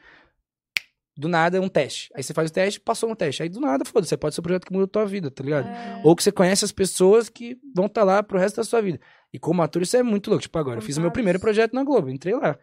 Do 1.17 1.29
nada 1.29 1.59
é 1.59 1.61
um 1.61 1.69
teste. 1.69 2.11
Aí 2.15 2.23
você 2.23 2.33
faz 2.33 2.49
o 2.51 2.53
teste, 2.53 2.81
passou 2.81 3.07
no 3.07 3.15
teste. 3.15 3.43
Aí 3.43 3.49
do 3.49 3.61
nada, 3.61 3.85
foda-se, 3.85 4.17
pode 4.17 4.35
ser 4.35 4.41
um 4.41 4.45
projeto 4.45 4.67
que 4.67 4.73
muda 4.73 4.85
a 4.85 4.89
tua 4.89 5.05
vida, 5.05 5.31
tá 5.31 5.45
ligado? 5.45 5.69
É. 5.69 6.01
Ou 6.03 6.17
que 6.17 6.23
você 6.23 6.33
conhece 6.33 6.65
as 6.65 6.73
pessoas 6.73 7.29
que 7.29 7.59
vão 7.75 7.87
estar 7.87 8.05
lá 8.05 8.23
pro 8.23 8.39
resto 8.39 8.57
da 8.57 8.65
sua 8.65 8.81
vida. 8.81 8.99
E 9.31 9.39
como 9.39 9.61
ator, 9.61 9.83
isso 9.83 9.97
é 9.97 10.03
muito 10.03 10.31
louco. 10.31 10.43
Tipo, 10.43 10.59
agora, 10.59 10.79
eu 10.79 10.83
fiz 10.83 10.97
o 10.97 11.01
meu 11.01 11.11
primeiro 11.11 11.39
projeto 11.39 11.75
na 11.75 11.85
Globo, 11.85 12.09
entrei 12.09 12.35
lá. 12.35 12.59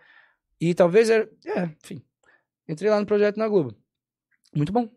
E 0.60 0.74
talvez 0.74 1.10
era. 1.10 1.30
É, 1.46 1.70
enfim. 1.84 2.02
Entrei 2.68 2.90
lá 2.90 3.00
no 3.00 3.06
projeto 3.06 3.38
na 3.38 3.48
Globo. 3.48 3.76
Muito 4.56 4.72
bom. 4.72 4.90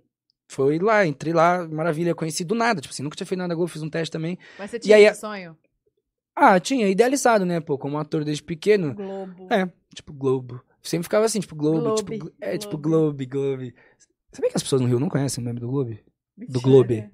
Foi 0.51 0.81
lá, 0.81 1.07
entrei 1.07 1.33
lá, 1.33 1.65
maravilha, 1.69 2.13
conheci 2.13 2.43
do 2.45 2.57
nada. 2.57 2.81
Tipo 2.81 2.93
assim, 2.93 3.05
nunca 3.05 3.15
tinha 3.17 3.25
feito 3.25 3.39
nada 3.39 3.49
na 3.51 3.55
Globo, 3.55 3.71
fiz 3.71 3.83
um 3.83 3.89
teste 3.89 4.11
também. 4.11 4.37
Mas 4.59 4.69
você 4.73 4.81
tinha 4.81 4.97
aí, 4.97 5.05
esse 5.05 5.21
sonho? 5.21 5.57
Ah, 6.35 6.59
tinha, 6.59 6.89
idealizado, 6.89 7.45
né, 7.47 7.61
pô, 7.61 7.79
como 7.79 7.97
ator 7.99 8.25
desde 8.25 8.43
pequeno. 8.43 8.93
Globo. 8.95 9.47
É, 9.49 9.71
tipo, 9.95 10.13
Globo. 10.13 10.61
Sempre 10.83 11.05
ficava 11.05 11.25
assim, 11.25 11.39
tipo, 11.39 11.55
Globo, 11.55 11.83
Globe, 11.83 11.97
tipo, 11.99 12.11
gl- 12.27 12.33
é, 12.41 12.59
tipo, 12.59 12.77
Globe. 12.77 13.27
Globe, 13.27 13.27
Globe. 13.27 13.75
Sabia 14.33 14.51
que 14.51 14.57
as 14.57 14.63
pessoas 14.65 14.81
no 14.83 14.89
Rio 14.89 14.99
não 14.99 15.09
conhecem 15.09 15.41
o 15.41 15.45
meme 15.47 15.61
do 15.61 15.69
Globe? 15.69 16.03
Do 16.37 16.61
Mentira. 16.61 17.13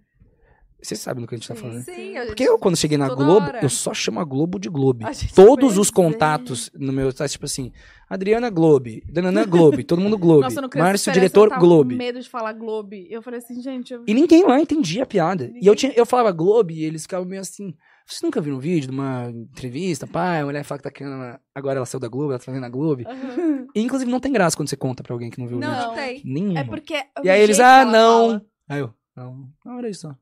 Globe. 0.76 0.86
Vocês 0.86 1.00
sabem 1.00 1.22
do 1.22 1.26
que 1.28 1.34
a 1.34 1.38
gente 1.38 1.48
tá 1.48 1.54
Sim, 1.54 1.60
falando, 1.60 1.76
né? 1.76 1.82
Sim, 1.82 2.16
a 2.16 2.26
Porque 2.26 2.42
eu, 2.44 2.58
quando 2.58 2.76
cheguei 2.76 2.98
na 2.98 3.08
Globo, 3.08 3.46
hora. 3.46 3.60
eu 3.62 3.68
só 3.68 3.92
chamo 3.94 4.20
a 4.20 4.24
Globo 4.24 4.58
de 4.58 4.68
gente 4.68 5.34
Todos 5.34 5.78
os 5.78 5.90
contatos 5.90 6.70
no 6.74 6.92
meu 6.92 7.12
tá 7.12 7.26
tipo 7.28 7.44
assim, 7.46 7.72
Adriana 8.08 8.50
Globe, 8.50 9.02
Danana 9.10 9.44
Globe, 9.44 9.82
todo 9.84 10.00
mundo 10.00 10.18
Globe, 10.18 10.42
Nossa, 10.42 10.60
no 10.60 10.68
Márcio 10.76 11.12
diretor 11.12 11.44
eu 11.46 11.50
tava 11.50 11.60
Globe. 11.60 11.94
com 11.94 11.98
medo 11.98 12.20
de 12.20 12.28
falar 12.28 12.52
Globe. 12.52 13.06
Eu 13.10 13.22
falei 13.22 13.38
assim, 13.38 13.60
gente, 13.60 13.92
eu... 13.92 14.04
E 14.06 14.14
ninguém 14.14 14.44
lá 14.44 14.60
entendia 14.60 15.02
a 15.02 15.06
piada. 15.06 15.44
E 15.44 15.46
eu 15.48 15.52
Ninguém. 15.54 15.74
tinha, 15.74 15.92
eu 15.96 16.06
falava 16.06 16.30
Globe 16.30 16.74
e 16.74 16.84
eles 16.84 17.02
ficavam 17.02 17.26
meio 17.26 17.40
assim, 17.42 17.74
vocês 18.06 18.22
nunca 18.22 18.40
viram 18.40 18.58
um 18.58 18.60
vídeo 18.60 18.88
de 18.90 18.94
uma 18.94 19.30
entrevista, 19.30 20.06
pai, 20.06 20.40
a 20.40 20.44
mulher 20.44 20.62
fala 20.62 20.78
que 20.78 20.84
tá 20.84 20.90
querendo, 20.90 21.14
uma- 21.14 21.40
agora 21.54 21.78
ela 21.78 21.86
saiu 21.86 22.00
da 22.00 22.08
Globo, 22.08 22.30
ela 22.30 22.38
tá 22.38 22.44
fazendo 22.44 22.64
a 22.64 22.68
Globe. 22.68 23.04
Aham. 23.06 23.66
E 23.74 23.80
inclusive 23.80 24.10
não 24.10 24.20
tem 24.20 24.32
graça 24.32 24.56
quando 24.56 24.68
você 24.68 24.76
conta 24.76 25.02
pra 25.02 25.12
alguém 25.14 25.30
que 25.30 25.38
não 25.38 25.46
viu 25.48 25.56
o 25.58 25.60
vídeo. 25.60 25.72
Não, 25.74 25.88
Não 25.88 25.94
tem. 25.94 26.22
Nenhuma. 26.24 26.60
é 26.60 26.64
porque... 26.64 27.02
E 27.24 27.28
aí 27.30 27.40
eles, 27.40 27.58
ah, 27.58 27.84
não. 27.84 28.26
fala. 28.28 28.46
Aí 28.68 28.80
eu, 28.80 28.94
não, 29.16 29.48
não 29.64 29.78
era 29.78 29.88
isso. 29.90 30.06
não. 30.06 30.16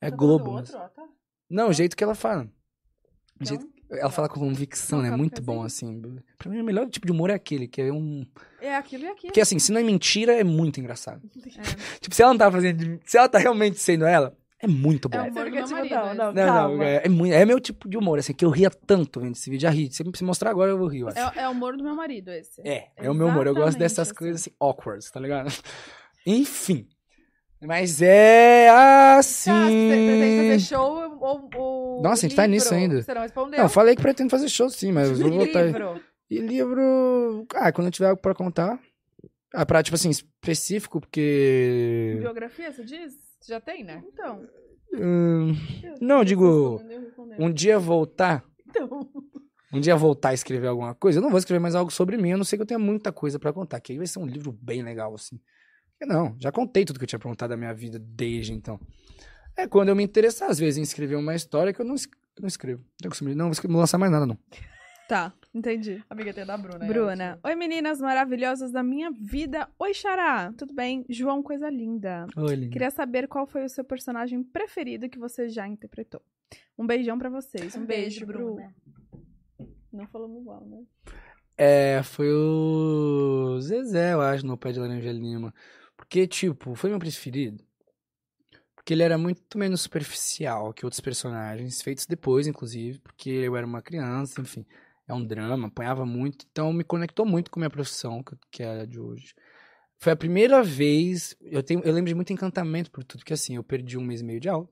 É 0.00 0.10
Tá 0.10 0.16
Globo. 0.16 0.50
outro, 0.52 0.76
ó, 0.76 0.88
tá? 0.88 1.02
Não, 1.50 1.68
o 1.68 1.72
jeito 1.72 1.96
que 1.96 2.04
ela 2.04 2.14
fala. 2.14 2.48
Então, 3.40 3.46
jeito- 3.56 3.68
ela 3.90 4.10
fala 4.10 4.28
com 4.28 4.38
convicção, 4.40 4.98
Não, 4.98 5.04
né? 5.04 5.10
tá 5.10 5.16
Muito 5.16 5.40
bom, 5.42 5.62
assim. 5.62 6.02
Pra 6.36 6.50
mim, 6.50 6.60
o 6.60 6.64
melhor 6.64 6.88
tipo 6.90 7.06
de 7.06 7.12
humor 7.12 7.30
é 7.30 7.34
aquele, 7.34 7.66
que 7.66 7.80
é 7.80 7.92
um. 7.92 8.26
É 8.60 8.76
aquilo 8.76 9.04
e 9.04 9.08
aquilo. 9.08 9.28
Porque 9.28 9.40
assim, 9.40 9.58
se 9.58 9.72
não 9.72 9.80
é 9.80 9.84
mentira, 9.84 10.32
é 10.38 10.44
muito 10.44 10.78
engraçado. 10.78 11.22
É. 11.58 11.98
Tipo, 12.00 12.14
se 12.14 12.22
ela 12.22 12.32
não 12.32 12.38
tá 12.38 12.50
fazendo. 12.52 13.00
Se 13.06 13.16
ela 13.16 13.28
tá 13.28 13.38
realmente 13.38 13.78
sendo 13.78 14.04
ela, 14.04 14.36
é 14.60 14.66
muito 14.66 15.08
bom. 15.08 15.16
É 15.18 15.22
o 15.22 15.24
não, 15.24 15.30
humor 15.30 15.44
do 15.44 15.50
Você 15.50 15.56
meu 15.56 15.62
nunca 15.62 15.74
marido. 15.76 15.88
tirou, 15.88 16.06
esse. 16.08 16.16
não, 16.18 16.32
não, 16.32 16.46
calma. 16.46 16.84
é, 16.84 17.02
é, 17.04 17.08
muito, 17.08 17.32
é 17.32 17.44
meu 17.46 17.58
tipo 17.60 17.88
de 17.88 17.96
humor, 17.96 18.18
assim, 18.18 18.34
que 18.34 18.44
eu 18.44 18.50
ria 18.50 18.68
tanto 18.70 19.20
vendo 19.20 19.32
esse 19.36 19.48
vídeo. 19.48 19.62
Já 19.62 19.70
ri. 19.70 19.90
Se 19.90 20.04
se 20.14 20.24
mostrar 20.24 20.50
agora, 20.50 20.70
eu 20.70 20.78
vou 20.78 20.88
rir, 20.88 21.00
eu. 21.00 21.08
É, 21.08 21.32
é 21.36 21.48
o 21.48 21.52
humor 21.52 21.76
do 21.76 21.82
meu 21.82 21.94
marido, 21.94 22.30
esse. 22.30 22.60
É, 22.68 22.90
é 22.96 23.10
o 23.10 23.14
meu 23.14 23.28
humor. 23.28 23.46
Eu 23.46 23.54
gosto 23.54 23.78
dessas 23.78 24.00
assim. 24.08 24.14
coisas 24.14 24.42
assim, 24.42 24.50
awkward, 24.60 25.02
tá 25.10 25.18
ligado? 25.18 25.48
Enfim. 26.26 26.86
Mas 27.60 28.00
é 28.00 28.68
assim. 28.70 29.50
Tá, 29.50 29.64
você 29.64 29.70
pretende 29.70 30.36
fazer 30.36 30.60
show 30.60 31.18
ou, 31.20 31.50
ou 31.56 32.02
Nossa, 32.02 32.26
a 32.26 32.28
gente 32.28 32.36
tá 32.36 32.46
nisso 32.46 32.72
ainda. 32.72 33.02
Você 33.02 33.14
não 33.14 33.22
respondeu? 33.22 33.58
Não, 33.58 33.64
eu 33.64 33.68
falei 33.68 33.96
que 33.96 34.02
pretendo 34.02 34.30
fazer 34.30 34.48
show 34.48 34.70
sim, 34.70 34.92
mas 34.92 35.10
eu 35.10 35.16
vou 35.16 35.42
E 35.42 35.52
livro? 35.52 36.00
E 36.30 36.38
livro. 36.38 37.46
Ah, 37.54 37.72
quando 37.72 37.88
eu 37.88 37.90
tiver 37.90 38.08
algo 38.08 38.20
pra 38.20 38.34
contar. 38.34 38.78
Ah, 39.52 39.64
pra, 39.64 39.82
tipo 39.82 39.94
assim, 39.94 40.10
específico, 40.10 41.00
porque. 41.00 42.16
Biografia, 42.20 42.70
você 42.70 42.84
diz? 42.84 43.14
Você 43.40 43.52
já 43.52 43.60
tem, 43.60 43.82
né? 43.82 44.02
Então. 44.12 44.46
Hum, 44.94 45.52
não, 46.00 46.18
eu 46.18 46.24
digo. 46.24 46.80
Um 47.38 47.52
dia 47.52 47.78
voltar. 47.78 48.44
Então. 48.68 48.88
Um 49.72 49.80
dia 49.80 49.96
voltar 49.96 50.30
a 50.30 50.34
escrever 50.34 50.68
alguma 50.68 50.94
coisa. 50.94 51.18
Eu 51.18 51.22
não 51.22 51.30
vou 51.30 51.38
escrever 51.38 51.60
mais 51.60 51.74
algo 51.74 51.90
sobre 51.90 52.16
mim, 52.16 52.32
a 52.32 52.36
não 52.36 52.44
ser 52.44 52.56
que 52.56 52.62
eu 52.62 52.66
tenha 52.66 52.78
muita 52.78 53.12
coisa 53.12 53.38
pra 53.38 53.52
contar. 53.52 53.80
Que 53.80 53.92
aí 53.92 53.98
vai 53.98 54.06
ser 54.06 54.18
um 54.18 54.26
livro 54.26 54.52
bem 54.52 54.82
legal, 54.82 55.14
assim. 55.14 55.38
Não, 56.06 56.36
já 56.38 56.50
contei 56.52 56.84
tudo 56.84 56.98
que 56.98 57.04
eu 57.04 57.08
tinha 57.08 57.18
contar 57.18 57.46
da 57.48 57.56
minha 57.56 57.74
vida 57.74 57.98
desde 57.98 58.52
então. 58.52 58.78
É 59.56 59.66
quando 59.66 59.88
eu 59.88 59.96
me 59.96 60.02
interessar, 60.04 60.48
às 60.50 60.58
vezes, 60.58 60.78
em 60.78 60.82
escrever 60.82 61.16
uma 61.16 61.34
história 61.34 61.72
que 61.72 61.80
eu 61.80 61.84
não, 61.84 61.94
es- 61.96 62.04
eu 62.36 62.42
não 62.42 62.46
escrevo. 62.48 62.82
De- 63.00 63.08
não 63.34 63.46
vou 63.46 63.52
escrever- 63.52 63.68
não 63.68 63.74
vou 63.74 63.80
lançar 63.80 63.98
mais 63.98 64.12
nada, 64.12 64.24
não. 64.24 64.38
Tá, 65.08 65.32
entendi. 65.54 66.04
Amiga, 66.08 66.32
tem 66.34 66.42
a 66.42 66.46
da 66.46 66.56
Bruna. 66.56 66.84
é 66.84 66.88
Bruna. 66.88 67.12
ótimo. 67.32 67.40
Oi, 67.44 67.54
meninas 67.56 67.98
maravilhosas 68.00 68.70
da 68.70 68.82
minha 68.82 69.10
vida. 69.10 69.66
Oi, 69.78 69.94
Xará. 69.94 70.52
Tudo 70.56 70.72
bem? 70.74 71.04
João, 71.08 71.42
coisa 71.42 71.68
linda. 71.70 72.26
Oi, 72.36 72.54
linda. 72.54 72.72
Queria 72.72 72.90
saber 72.90 73.26
qual 73.26 73.46
foi 73.46 73.64
o 73.64 73.68
seu 73.68 73.82
personagem 73.82 74.42
preferido 74.42 75.08
que 75.08 75.18
você 75.18 75.48
já 75.48 75.66
interpretou. 75.66 76.20
Um 76.78 76.86
beijão 76.86 77.18
pra 77.18 77.28
vocês. 77.30 77.74
Um, 77.74 77.84
beijo, 77.86 78.24
Bru. 78.26 78.58
Não 79.92 80.06
falamos 80.06 80.40
igual, 80.42 80.64
né? 80.66 80.82
É, 81.56 82.02
foi 82.04 82.30
o 82.32 83.58
Zezé, 83.60 84.12
eu 84.12 84.20
acho, 84.20 84.46
no 84.46 84.56
Pé 84.56 84.70
de 84.72 84.78
Laranja 84.78 85.10
Lima. 85.10 85.52
Porque, 86.08 86.26
tipo, 86.26 86.74
foi 86.74 86.88
meu 86.88 86.98
preferido. 86.98 87.62
Porque 88.74 88.94
ele 88.94 89.02
era 89.02 89.18
muito 89.18 89.58
menos 89.58 89.82
superficial 89.82 90.72
que 90.72 90.86
outros 90.86 91.00
personagens, 91.00 91.82
feitos 91.82 92.06
depois, 92.06 92.46
inclusive, 92.46 92.98
porque 93.00 93.28
eu 93.28 93.54
era 93.54 93.66
uma 93.66 93.82
criança, 93.82 94.40
enfim. 94.40 94.64
É 95.06 95.12
um 95.12 95.22
drama, 95.22 95.68
apanhava 95.68 96.06
muito, 96.06 96.46
então 96.50 96.72
me 96.72 96.82
conectou 96.82 97.26
muito 97.26 97.50
com 97.50 97.60
a 97.60 97.62
minha 97.62 97.70
profissão, 97.70 98.22
que, 98.50 98.62
é 98.62 98.80
a 98.80 98.84
de 98.86 98.98
hoje. 98.98 99.34
Foi 99.98 100.12
a 100.12 100.16
primeira 100.16 100.62
vez, 100.62 101.36
eu, 101.42 101.62
tenho, 101.62 101.80
eu 101.80 101.92
lembro 101.92 102.08
de 102.08 102.14
muito 102.14 102.32
encantamento 102.32 102.90
por 102.90 103.04
tudo, 103.04 103.24
que 103.24 103.32
assim, 103.32 103.56
eu 103.56 103.64
perdi 103.64 103.98
um 103.98 104.04
mês 104.04 104.20
e 104.22 104.24
meio 104.24 104.40
de 104.40 104.48
aula, 104.48 104.68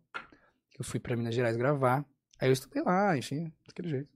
eu 0.79 0.85
fui 0.85 1.01
pra 1.01 1.17
Minas 1.17 1.35
Gerais 1.35 1.57
gravar, 1.57 2.05
aí 2.39 2.49
eu 2.49 2.53
estudei 2.53 2.83
lá, 2.83 3.17
enfim, 3.17 3.53
daquele 3.67 3.89
jeito. 3.89 4.11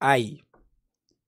Aí, 0.00 0.40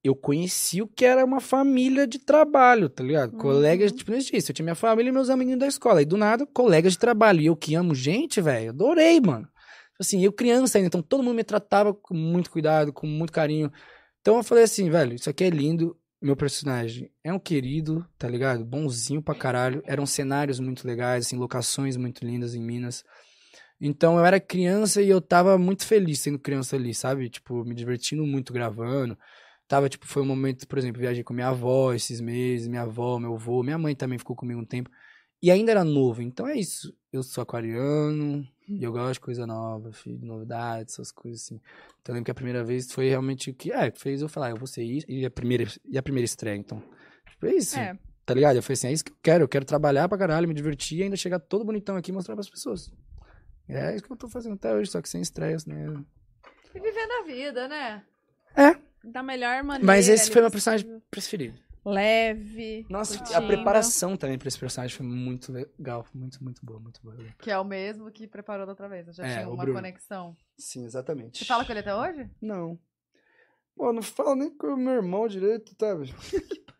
eu 0.07 0.15
conheci 0.15 0.81
o 0.81 0.87
que 0.87 1.05
era 1.05 1.23
uma 1.25 1.39
família 1.39 2.05
de 2.05 2.19
trabalho, 2.19 2.89
tá 2.89 3.03
ligado? 3.03 3.33
Uhum. 3.33 3.39
Colegas, 3.39 3.91
tipo, 3.91 4.11
não 4.11 4.17
existe. 4.17 4.49
Eu 4.49 4.53
tinha 4.53 4.63
minha 4.63 4.75
família 4.75 5.09
e 5.09 5.11
meus 5.11 5.29
amiguinhos 5.29 5.59
da 5.59 5.67
escola. 5.67 6.01
E 6.01 6.05
do 6.05 6.17
nada, 6.17 6.45
colegas 6.45 6.93
de 6.93 6.99
trabalho. 6.99 7.41
E 7.41 7.45
eu 7.47 7.55
que 7.55 7.75
amo 7.75 7.95
gente, 7.95 8.41
velho, 8.41 8.69
adorei, 8.69 9.19
mano. 9.19 9.45
Tipo 9.45 10.01
Assim, 10.01 10.23
eu 10.23 10.33
criança 10.33 10.77
ainda, 10.77 10.87
então 10.87 11.01
todo 11.01 11.23
mundo 11.23 11.35
me 11.35 11.43
tratava 11.43 11.93
com 11.93 12.13
muito 12.13 12.51
cuidado, 12.51 12.91
com 12.91 13.07
muito 13.07 13.31
carinho. 13.31 13.71
Então 14.21 14.37
eu 14.37 14.43
falei 14.43 14.65
assim, 14.65 14.89
velho, 14.89 15.15
isso 15.15 15.29
aqui 15.29 15.43
é 15.43 15.49
lindo. 15.49 15.97
Meu 16.21 16.35
personagem 16.35 17.11
é 17.23 17.31
um 17.31 17.39
querido, 17.39 18.05
tá 18.17 18.27
ligado? 18.27 18.65
Bonzinho 18.65 19.21
pra 19.21 19.35
caralho. 19.35 19.81
Eram 19.85 20.05
cenários 20.05 20.59
muito 20.59 20.85
legais, 20.85 21.27
assim, 21.27 21.37
locações 21.37 21.95
muito 21.95 22.25
lindas 22.25 22.55
em 22.55 22.61
Minas. 22.61 23.03
Então 23.79 24.17
eu 24.17 24.25
era 24.25 24.39
criança 24.39 25.01
e 25.01 25.09
eu 25.09 25.21
tava 25.21 25.57
muito 25.57 25.85
feliz 25.85 26.19
sendo 26.19 26.39
criança 26.39 26.75
ali, 26.75 26.93
sabe? 26.93 27.29
Tipo, 27.29 27.63
me 27.63 27.75
divertindo 27.75 28.25
muito 28.25 28.53
gravando. 28.53 29.17
Tava, 29.67 29.89
tipo, 29.89 30.05
foi 30.05 30.21
um 30.21 30.25
momento, 30.25 30.67
por 30.67 30.77
exemplo, 30.77 30.99
viajei 31.01 31.23
com 31.23 31.33
minha 31.33 31.47
avó 31.47 31.93
esses 31.93 32.21
meses, 32.21 32.67
minha 32.67 32.83
avó, 32.83 33.17
meu 33.17 33.33
avô, 33.33 33.63
minha 33.63 33.77
mãe 33.77 33.95
também 33.95 34.17
ficou 34.19 34.35
comigo 34.35 34.59
um 34.59 34.65
tempo. 34.65 34.89
E 35.41 35.49
ainda 35.51 35.71
era 35.71 35.83
novo, 35.83 36.21
então 36.21 36.47
é 36.47 36.55
isso. 36.55 36.95
Eu 37.11 37.23
sou 37.23 37.41
aquariano 37.41 38.47
e 38.67 38.83
eu 38.83 38.91
gosto 38.91 39.13
de 39.13 39.19
coisa 39.21 39.45
nova, 39.47 39.89
de 39.91 40.25
novidades, 40.25 40.93
essas 40.93 41.11
coisas 41.11 41.41
assim. 41.43 41.55
Então 42.01 42.13
eu 42.13 42.15
lembro 42.15 42.25
que 42.25 42.31
a 42.31 42.35
primeira 42.35 42.63
vez 42.63 42.91
foi 42.91 43.09
realmente 43.09 43.49
o 43.49 43.53
que, 43.53 43.71
é, 43.71 43.89
que 43.91 43.99
fez 43.99 44.21
eu 44.21 44.29
falar, 44.29 44.51
eu 44.51 44.57
vou 44.57 44.67
ser 44.67 44.83
isso, 44.83 45.05
e 45.09 45.25
a 45.25 45.31
primeira, 45.31 45.65
e 45.85 45.97
a 45.97 46.03
primeira 46.03 46.25
estreia, 46.25 46.55
então. 46.55 46.81
Tipo, 47.29 47.47
é 47.47 47.55
isso, 47.55 47.77
É. 47.77 47.97
tá 48.25 48.33
ligado? 48.33 48.55
Eu 48.55 48.63
falei 48.63 48.73
assim, 48.73 48.87
é 48.87 48.91
isso 48.91 49.03
que 49.05 49.11
eu 49.11 49.17
quero, 49.21 49.43
eu 49.43 49.47
quero 49.47 49.65
trabalhar 49.65 50.07
pra 50.07 50.17
caralho, 50.17 50.47
me 50.47 50.53
divertir 50.53 50.99
e 50.99 51.03
ainda 51.03 51.15
chegar 51.15 51.39
todo 51.39 51.65
bonitão 51.65 51.95
aqui 51.95 52.11
e 52.11 52.13
mostrar 52.13 52.35
pras 52.35 52.49
pessoas. 52.49 52.91
É 53.67 53.95
isso 53.95 54.03
que 54.03 54.11
eu 54.11 54.17
tô 54.17 54.29
fazendo 54.29 54.53
até 54.53 54.73
hoje, 54.73 54.91
só 54.91 55.01
que 55.01 55.09
sem 55.09 55.21
estreias, 55.21 55.65
né? 55.65 55.85
E 56.73 56.79
vivendo 56.79 57.11
a 57.11 57.23
vida, 57.23 57.67
né? 57.67 58.03
É, 58.55 58.75
Da 59.11 59.21
melhor 59.23 59.63
maneira. 59.63 59.85
Mas 59.85 60.07
esse 60.09 60.31
foi 60.31 60.41
meu 60.41 60.49
possível. 60.51 60.73
personagem 60.73 61.03
preferido. 61.11 61.59
leve. 61.85 62.85
Nossa, 62.89 63.15
a 63.15 63.17
curtindo. 63.19 63.47
preparação 63.47 64.17
também 64.17 64.37
pra 64.39 64.47
esse 64.47 64.57
personagem 64.59 64.95
foi 64.97 65.05
muito 65.05 65.51
legal. 65.51 66.05
Muito, 66.13 66.43
muito 66.43 66.65
boa, 66.65 66.79
muito 66.79 66.99
boa. 67.03 67.15
Que 67.39 67.51
é 67.51 67.57
o 67.59 67.63
mesmo 67.63 68.11
que 68.11 68.27
preparou 68.27 68.65
da 68.65 68.71
outra 68.71 68.89
vez. 68.89 69.07
Eu 69.07 69.13
já 69.13 69.25
É, 69.25 69.33
tinha 69.35 69.47
uma 69.49 69.57
Bruno. 69.63 69.77
conexão. 69.77 70.35
Sim, 70.57 70.85
exatamente. 70.85 71.37
Você 71.39 71.45
fala 71.45 71.63
com 71.63 71.71
ele 71.71 71.81
até 71.81 71.93
hoje? 71.95 72.29
Não. 72.41 72.79
Pô, 73.75 73.91
não 73.93 74.01
falo 74.01 74.35
nem 74.35 74.49
com 74.49 74.67
o 74.67 74.77
meu 74.77 74.93
irmão 74.93 75.27
direito, 75.27 75.75
tá? 75.75 75.87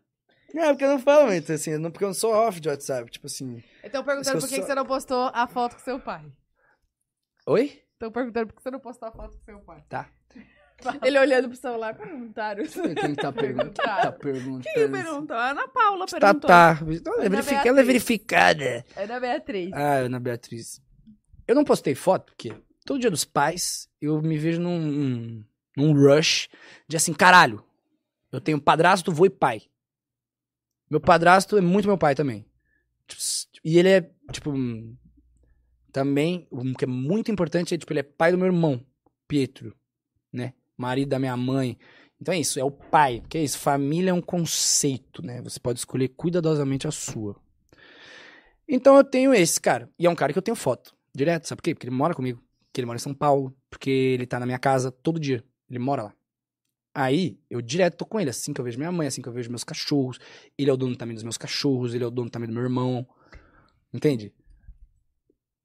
É, 0.57 0.69
porque 0.69 0.85
eu 0.85 0.89
não 0.91 0.99
falo 0.99 1.25
muito, 1.27 1.51
assim, 1.51 1.77
não, 1.77 1.91
porque 1.91 2.05
eu 2.05 2.07
não 2.07 2.13
sou 2.13 2.31
off 2.33 2.61
de 2.61 2.69
WhatsApp, 2.69 3.11
tipo 3.11 3.27
assim. 3.27 3.61
Estão 3.83 4.01
perguntando 4.05 4.39
por 4.39 4.47
que, 4.47 4.55
eu 4.55 4.59
que 4.61 4.65
você 4.65 4.73
não 4.75 4.85
postou 4.85 5.29
a 5.33 5.45
foto 5.47 5.73
com 5.75 5.81
seu 5.81 5.99
pai. 5.99 6.31
Oi? 7.45 7.83
Estão 7.91 8.09
perguntando 8.09 8.47
por 8.47 8.55
que 8.55 8.61
você 8.63 8.71
não 8.71 8.79
postou 8.79 9.09
a 9.09 9.11
foto 9.11 9.37
com 9.37 9.43
seu 9.43 9.59
pai. 9.59 9.83
Tá. 9.89 10.09
Ele 11.03 11.19
olhando 11.19 11.47
pro 11.49 11.57
celular, 11.57 11.95
perguntaram. 11.95 12.63
Eu 12.63 12.69
ver 12.69 12.95
quem 12.95 13.15
tá 13.15 13.31
perguntando. 13.33 13.73
Tá 13.73 14.11
perguntando? 14.11 14.63
Quem 14.73 14.91
perguntou? 14.91 15.35
A 15.35 15.51
Ana 15.51 15.67
Paula 15.67 16.05
Tá, 16.05 16.19
perguntou. 16.19 16.47
tá. 16.47 16.79
Ela 16.81 17.23
é, 17.23 17.25
Ana 17.25 17.29
verific- 17.29 17.49
Beatriz. 17.53 17.65
ela 17.65 17.79
é 17.79 17.83
verificada. 17.83 18.85
Ana 18.95 19.19
Beatriz. 19.19 19.73
Ah, 19.73 19.93
Ana 19.97 20.19
Beatriz. 20.19 20.81
Eu 21.47 21.55
não 21.55 21.63
postei 21.63 21.93
foto, 21.95 22.25
porque 22.33 22.53
todo 22.85 22.99
dia 22.99 23.11
dos 23.11 23.23
pais 23.25 23.87
eu 24.01 24.21
me 24.21 24.37
vejo 24.37 24.59
num, 24.61 25.43
num, 25.77 25.93
rush 25.93 26.47
de 26.87 26.97
assim, 26.97 27.13
caralho, 27.13 27.63
eu 28.31 28.41
tenho 28.41 28.59
padrasto, 28.59 29.11
vô 29.11 29.25
e 29.25 29.29
pai. 29.29 29.61
Meu 30.89 30.99
padrasto 30.99 31.57
é 31.57 31.61
muito 31.61 31.87
meu 31.87 31.97
pai 31.97 32.15
também. 32.15 32.45
E 33.63 33.77
ele 33.77 33.89
é, 33.89 34.11
tipo, 34.31 34.51
hum, 34.51 34.95
também, 35.91 36.47
o 36.51 36.73
que 36.73 36.85
é 36.85 36.87
muito 36.87 37.31
importante 37.31 37.73
é, 37.73 37.77
tipo, 37.77 37.91
ele 37.93 37.99
é 38.01 38.03
pai 38.03 38.31
do 38.31 38.37
meu 38.37 38.47
irmão, 38.47 38.83
Pietro, 39.27 39.75
né? 40.33 40.53
Marido 40.77 41.09
da 41.09 41.19
minha 41.19 41.35
mãe. 41.37 41.77
Então 42.19 42.33
é 42.33 42.39
isso, 42.39 42.59
é 42.59 42.63
o 42.63 42.71
pai. 42.71 43.21
Que 43.29 43.37
é 43.37 43.43
isso, 43.43 43.57
família 43.57 44.11
é 44.11 44.13
um 44.13 44.21
conceito, 44.21 45.21
né? 45.21 45.41
Você 45.41 45.59
pode 45.59 45.79
escolher 45.79 46.09
cuidadosamente 46.09 46.87
a 46.87 46.91
sua. 46.91 47.35
Então 48.67 48.95
eu 48.97 49.03
tenho 49.03 49.33
esse 49.33 49.59
cara. 49.59 49.89
E 49.97 50.05
é 50.05 50.09
um 50.09 50.15
cara 50.15 50.33
que 50.33 50.39
eu 50.39 50.43
tenho 50.43 50.55
foto. 50.55 50.95
Direto, 51.13 51.47
sabe 51.47 51.61
por 51.61 51.63
quê? 51.63 51.75
Porque 51.75 51.87
ele 51.87 51.95
mora 51.95 52.13
comigo. 52.13 52.41
Porque 52.65 52.81
ele 52.81 52.87
mora 52.87 52.97
em 52.97 53.01
São 53.01 53.13
Paulo. 53.13 53.55
Porque 53.69 53.89
ele 53.89 54.25
tá 54.25 54.39
na 54.39 54.45
minha 54.45 54.59
casa 54.59 54.91
todo 54.91 55.19
dia. 55.19 55.43
Ele 55.69 55.79
mora 55.79 56.03
lá. 56.03 56.13
Aí, 56.93 57.37
eu 57.49 57.61
direto 57.61 57.97
tô 57.97 58.05
com 58.05 58.19
ele. 58.19 58.29
Assim 58.29 58.53
que 58.53 58.59
eu 58.59 58.65
vejo 58.65 58.77
minha 58.77 58.91
mãe, 58.91 59.07
assim 59.07 59.21
que 59.21 59.29
eu 59.29 59.33
vejo 59.33 59.49
meus 59.49 59.63
cachorros. 59.63 60.19
Ele 60.57 60.69
é 60.69 60.73
o 60.73 60.77
dono 60.77 60.95
também 60.95 61.13
dos 61.13 61.23
meus 61.23 61.37
cachorros. 61.37 61.93
Ele 61.93 62.03
é 62.03 62.07
o 62.07 62.11
dono 62.11 62.29
também 62.29 62.47
do 62.47 62.53
meu 62.53 62.63
irmão. 62.63 63.07
Entende? 63.93 64.33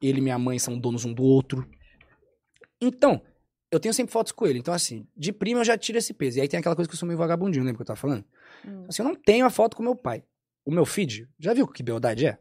Ele 0.02 0.18
e 0.18 0.22
minha 0.22 0.38
mãe 0.38 0.58
são 0.58 0.78
donos 0.78 1.04
um 1.04 1.12
do 1.12 1.22
outro. 1.22 1.68
Então, 2.80 3.22
eu 3.70 3.78
tenho 3.78 3.94
sempre 3.94 4.12
fotos 4.12 4.32
com 4.32 4.46
ele. 4.46 4.58
Então, 4.58 4.74
assim, 4.74 5.06
de 5.16 5.32
prima 5.32 5.60
eu 5.60 5.64
já 5.64 5.78
tiro 5.78 5.98
esse 5.98 6.12
peso. 6.12 6.38
E 6.38 6.40
aí 6.40 6.48
tem 6.48 6.58
aquela 6.58 6.74
coisa 6.74 6.88
que 6.88 6.94
eu 6.94 6.98
sou 6.98 7.06
meio 7.06 7.18
vagabundinho, 7.18 7.64
lembra 7.64 7.78
que 7.78 7.82
eu 7.82 7.86
tava 7.86 8.00
falando? 8.00 8.24
Hum. 8.66 8.84
Assim, 8.88 9.02
eu 9.02 9.08
não 9.08 9.14
tenho 9.14 9.46
a 9.46 9.50
foto 9.50 9.76
com 9.76 9.82
meu 9.82 9.94
pai. 9.94 10.24
O 10.64 10.70
meu 10.70 10.84
feed, 10.84 11.28
já 11.38 11.54
viu 11.54 11.66
que 11.66 11.82
beldade 11.82 12.26
é? 12.26 12.38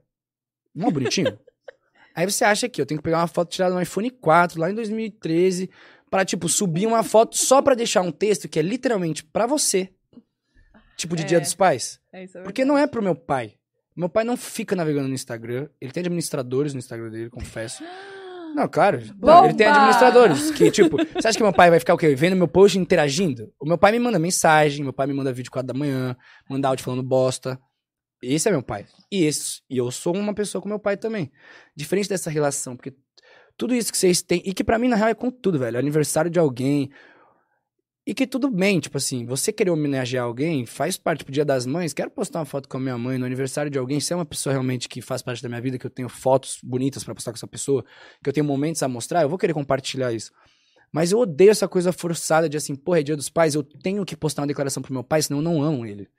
Mó 0.76 0.90
bonitinho. 0.90 1.40
Aí 2.16 2.30
você 2.30 2.44
acha 2.44 2.68
que 2.68 2.82
eu 2.82 2.86
tenho 2.86 3.00
que 3.00 3.04
pegar 3.04 3.20
uma 3.20 3.28
foto 3.28 3.52
tirada 3.52 3.74
no 3.74 3.82
iPhone 3.82 4.10
4, 4.10 4.60
lá 4.60 4.70
em 4.70 4.76
2013, 4.76 5.70
pra, 6.10 6.26
tipo, 6.26 6.50
subir 6.50 6.86
uma 6.86 7.04
foto 7.04 7.38
só 7.38 7.62
pra 7.62 7.76
deixar 7.76 8.02
um 8.02 8.12
texto 8.12 8.50
que 8.50 8.60
é 8.60 8.62
literalmente 8.62 9.24
pra 9.24 9.46
você. 9.46 9.94
Tipo, 10.98 11.16
de 11.16 11.24
É. 11.24 11.26
Dia 11.26 11.40
dos 11.40 11.54
Pais. 11.54 12.00
É 12.12 12.24
isso, 12.24 12.38
é 12.38 12.44
Porque 12.44 12.66
não 12.66 12.78
é 12.78 12.86
pro 12.88 13.02
meu 13.02 13.16
pai. 13.16 13.56
Meu 13.96 14.10
pai 14.10 14.24
não 14.24 14.36
fica 14.36 14.76
navegando 14.76 15.08
no 15.08 15.14
Instagram. 15.14 15.70
Ele 15.80 15.92
tem 15.92 16.02
administradores 16.02 16.74
no 16.74 16.80
Instagram 16.80 17.10
dele, 17.10 17.30
confesso. 17.30 17.84
Não, 18.56 18.68
claro. 18.68 19.02
Não, 19.22 19.46
ele 19.46 19.54
tem 19.54 19.68
administradores. 19.68 20.52
Que, 20.52 20.70
tipo, 20.72 20.98
você 20.98 21.28
acha 21.28 21.38
que 21.38 21.44
meu 21.44 21.54
pai 21.54 21.70
vai 21.70 21.80
ficar 21.80 21.94
o 21.94 21.98
quê? 21.98 22.14
Vendo 22.16 22.36
meu 22.36 22.48
post 22.48 22.78
interagindo? 22.78 23.52
O 23.60 23.66
meu 23.66 23.78
pai 23.78 23.92
me 23.92 24.00
manda 24.00 24.20
mensagem, 24.20 24.84
meu 24.84 24.94
pai 24.94 25.08
me 25.08 25.14
manda 25.14 25.32
vídeo 25.32 25.52
4 25.52 25.68
da 25.68 25.78
manhã, 25.78 26.16
manda 26.50 26.68
áudio 26.68 26.84
falando 26.84 27.04
bosta. 27.04 27.60
Esse 28.22 28.50
é 28.50 28.52
meu 28.52 28.62
pai. 28.62 28.86
E 29.12 29.24
esse, 29.24 29.62
e 29.70 29.78
eu 29.78 29.90
sou 29.92 30.16
uma 30.16 30.34
pessoa 30.34 30.62
com 30.62 30.68
meu 30.68 30.80
pai 30.80 30.98
também. 30.98 31.32
Diferente 31.76 32.10
dessa 32.10 32.30
relação, 32.30 32.76
porque 32.76 32.94
tudo 33.58 33.74
isso 33.74 33.92
que 33.92 33.98
vocês 33.98 34.22
têm, 34.22 34.42
e 34.46 34.54
que 34.54 34.64
pra 34.64 34.78
mim, 34.78 34.88
na 34.88 34.96
real, 34.96 35.10
é 35.10 35.14
com 35.14 35.30
tudo, 35.30 35.60
velho. 35.60 35.78
Aniversário 35.78 36.30
de 36.30 36.40
alguém. 36.40 36.90
E 38.10 38.14
que 38.16 38.26
tudo 38.26 38.50
bem, 38.50 38.80
tipo 38.80 38.98
assim, 38.98 39.24
você 39.24 39.54
querer 39.54 39.70
homenagear 39.70 40.26
alguém, 40.26 40.66
faz 40.66 40.98
parte, 40.98 41.20
tipo, 41.20 41.32
dia 41.32 41.46
das 41.46 41.68
mães, 41.68 41.94
quero 41.94 42.10
postar 42.10 42.40
uma 42.40 42.46
foto 42.46 42.68
com 42.68 42.78
a 42.78 42.80
minha 42.80 42.98
mãe 42.98 43.20
no 43.20 43.26
aniversário 43.28 43.70
de 43.70 43.78
alguém, 43.78 44.00
se 44.00 44.12
é 44.12 44.16
uma 44.16 44.26
pessoa 44.26 44.52
realmente 44.52 44.90
que 44.90 45.00
faz 45.00 45.22
parte 45.22 45.44
da 45.44 45.48
minha 45.48 45.62
vida, 45.62 45.78
que 45.78 45.86
eu 45.86 45.92
tenho 45.92 46.10
fotos 46.10 46.58
bonitas 46.64 47.04
pra 47.04 47.14
postar 47.14 47.32
com 47.32 47.36
essa 47.36 47.46
pessoa, 47.46 47.86
que 48.24 48.28
eu 48.28 48.34
tenho 48.34 48.48
momentos 48.48 48.82
a 48.82 48.88
mostrar, 48.88 49.22
eu 49.22 49.30
vou 49.30 49.38
querer 49.38 49.54
compartilhar 49.54 50.12
isso. 50.12 50.32
Mas 50.92 51.12
eu 51.12 51.20
odeio 51.20 51.52
essa 51.52 51.68
coisa 51.68 51.94
forçada 51.94 52.50
de 52.50 52.58
assim, 52.58 52.76
porra, 52.76 53.02
é 53.02 53.04
dia 53.04 53.16
dos 53.16 53.30
pais, 53.30 53.54
eu 53.54 53.62
tenho 53.62 54.04
que 54.04 54.18
postar 54.18 54.42
uma 54.42 54.48
declaração 54.48 54.82
pro 54.82 54.92
meu 54.92 55.04
pai, 55.04 55.22
senão 55.22 55.38
eu 55.38 55.44
não 55.44 55.62
amo 55.62 55.86
ele. 55.86 56.10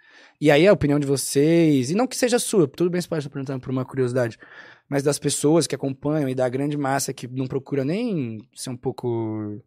E 0.41 0.49
aí 0.49 0.69
a 0.69 0.73
opinião 0.73 1.01
de 1.01 1.09
vocês, 1.09 1.91
e 1.91 1.95
não 1.97 2.07
que 2.07 2.17
seja 2.17 2.39
sua, 2.39 2.69
tudo 2.69 2.89
bem 2.89 3.01
se 3.01 3.09
pode 3.09 3.19
estar 3.19 3.31
perguntando 3.31 3.59
por 3.59 3.73
uma 3.73 3.85
curiosidade, 3.85 4.39
mas 4.89 5.03
das 5.03 5.19
pessoas 5.19 5.67
que 5.67 5.75
acompanham 5.75 6.29
e 6.29 6.37
da 6.37 6.49
grande 6.49 6.77
massa 6.77 7.13
que 7.13 7.27
não 7.27 7.49
procura 7.49 7.85
nem 7.85 8.39
ser 8.55 8.71
um 8.71 8.77
pouco 8.77 9.61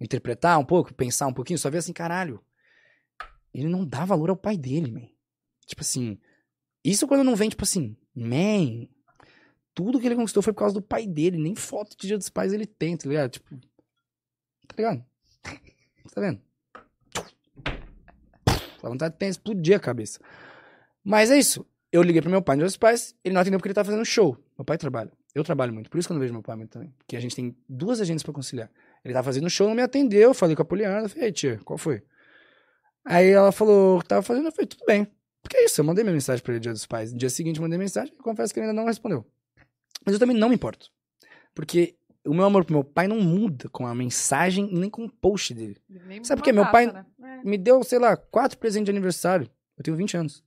interpretar 0.00 0.58
um 0.58 0.64
pouco, 0.64 0.94
pensar 0.94 1.26
um 1.26 1.32
pouquinho, 1.32 1.58
só 1.58 1.70
vê 1.70 1.78
assim, 1.78 1.92
caralho, 1.92 2.42
ele 3.52 3.68
não 3.68 3.84
dá 3.84 4.04
valor 4.04 4.30
ao 4.30 4.36
pai 4.36 4.56
dele, 4.56 4.90
man. 4.90 5.08
Tipo 5.66 5.82
assim, 5.82 6.18
isso 6.84 7.06
quando 7.06 7.24
não 7.24 7.36
vem, 7.36 7.50
tipo 7.50 7.64
assim, 7.64 7.96
man, 8.14 8.88
tudo 9.74 10.00
que 10.00 10.06
ele 10.06 10.16
conquistou 10.16 10.42
foi 10.42 10.52
por 10.52 10.60
causa 10.60 10.74
do 10.74 10.82
pai 10.82 11.06
dele, 11.06 11.36
nem 11.36 11.54
foto 11.54 11.96
de 11.96 12.06
dia 12.06 12.18
dos 12.18 12.28
pais 12.28 12.52
ele 12.52 12.66
tem, 12.66 12.96
tá 12.96 13.08
ligado? 13.08 13.30
Tipo, 13.30 13.56
tá 14.66 14.74
ligado? 14.76 15.04
Tá 16.12 16.20
vendo? 16.20 16.40
A 18.82 18.88
vontade 18.88 19.16
tem 19.16 19.28
explodir 19.28 19.76
a 19.76 19.80
cabeça. 19.80 20.18
Mas 21.04 21.30
é 21.30 21.38
isso. 21.38 21.64
Eu 21.92 22.02
liguei 22.02 22.22
pro 22.22 22.30
meu 22.30 22.42
pai 22.42 22.56
dos 22.56 22.76
pais, 22.76 23.14
ele 23.24 23.34
não 23.34 23.40
atendeu 23.40 23.58
porque 23.58 23.68
ele 23.68 23.74
tá 23.74 23.84
fazendo 23.84 24.04
show. 24.04 24.36
Meu 24.56 24.64
pai 24.64 24.78
trabalha. 24.78 25.12
Eu 25.34 25.44
trabalho 25.44 25.72
muito, 25.72 25.88
por 25.88 25.98
isso 25.98 26.08
que 26.08 26.12
eu 26.12 26.14
não 26.14 26.20
vejo 26.20 26.32
meu 26.32 26.42
pai 26.42 26.56
muito 26.56 26.70
também. 26.70 26.92
Porque 26.98 27.16
a 27.16 27.20
gente 27.20 27.36
tem 27.36 27.56
duas 27.68 28.00
agendas 28.00 28.22
pra 28.22 28.32
conciliar. 28.32 28.70
Ele 29.04 29.14
tava 29.14 29.24
fazendo 29.24 29.48
show, 29.48 29.66
não 29.68 29.74
me 29.74 29.82
atendeu, 29.82 30.34
falei 30.34 30.54
com 30.54 30.62
a 30.62 30.64
Poliana, 30.64 31.08
falei, 31.08 31.24
ei, 31.26 31.32
tia, 31.32 31.58
qual 31.64 31.78
foi? 31.78 32.02
Aí 33.04 33.28
ela 33.30 33.50
falou 33.50 34.00
que 34.00 34.08
tava 34.08 34.22
fazendo, 34.22 34.46
eu 34.46 34.52
falei, 34.52 34.66
tudo 34.66 34.84
bem. 34.86 35.06
Porque 35.42 35.56
é 35.56 35.64
isso, 35.64 35.80
eu 35.80 35.84
mandei 35.84 36.04
minha 36.04 36.12
mensagem 36.14 36.42
pra 36.44 36.52
ele 36.52 36.60
dia 36.60 36.72
dos 36.72 36.84
pais. 36.86 37.12
No 37.12 37.18
dia 37.18 37.30
seguinte 37.30 37.60
mandei 37.60 37.78
mensagem, 37.78 38.12
e 38.14 38.22
confesso 38.22 38.52
que 38.52 38.60
ele 38.60 38.68
ainda 38.68 38.78
não 38.78 38.86
respondeu. 38.86 39.24
Mas 40.04 40.12
eu 40.14 40.18
também 40.20 40.36
não 40.36 40.48
me 40.50 40.54
importo. 40.54 40.90
Porque 41.54 41.96
o 42.26 42.34
meu 42.34 42.44
amor 42.44 42.64
pro 42.64 42.74
meu 42.74 42.84
pai 42.84 43.08
não 43.08 43.18
muda 43.20 43.68
com 43.70 43.86
a 43.86 43.94
mensagem 43.94 44.68
e 44.70 44.78
nem 44.78 44.90
com 44.90 45.04
o 45.06 45.10
post 45.10 45.54
dele. 45.54 45.78
Nem 45.88 46.22
Sabe 46.22 46.40
por 46.40 46.44
quê? 46.44 46.52
Meu 46.52 46.70
pai- 46.70 46.86
né? 46.92 47.06
É. 47.22 47.42
Me 47.48 47.56
deu, 47.56 47.82
sei 47.82 47.98
lá, 47.98 48.16
quatro 48.16 48.58
presentes 48.58 48.84
de 48.84 48.90
aniversário. 48.90 49.48
Eu 49.78 49.82
tenho 49.82 49.96
20 49.96 50.16
anos. 50.18 50.44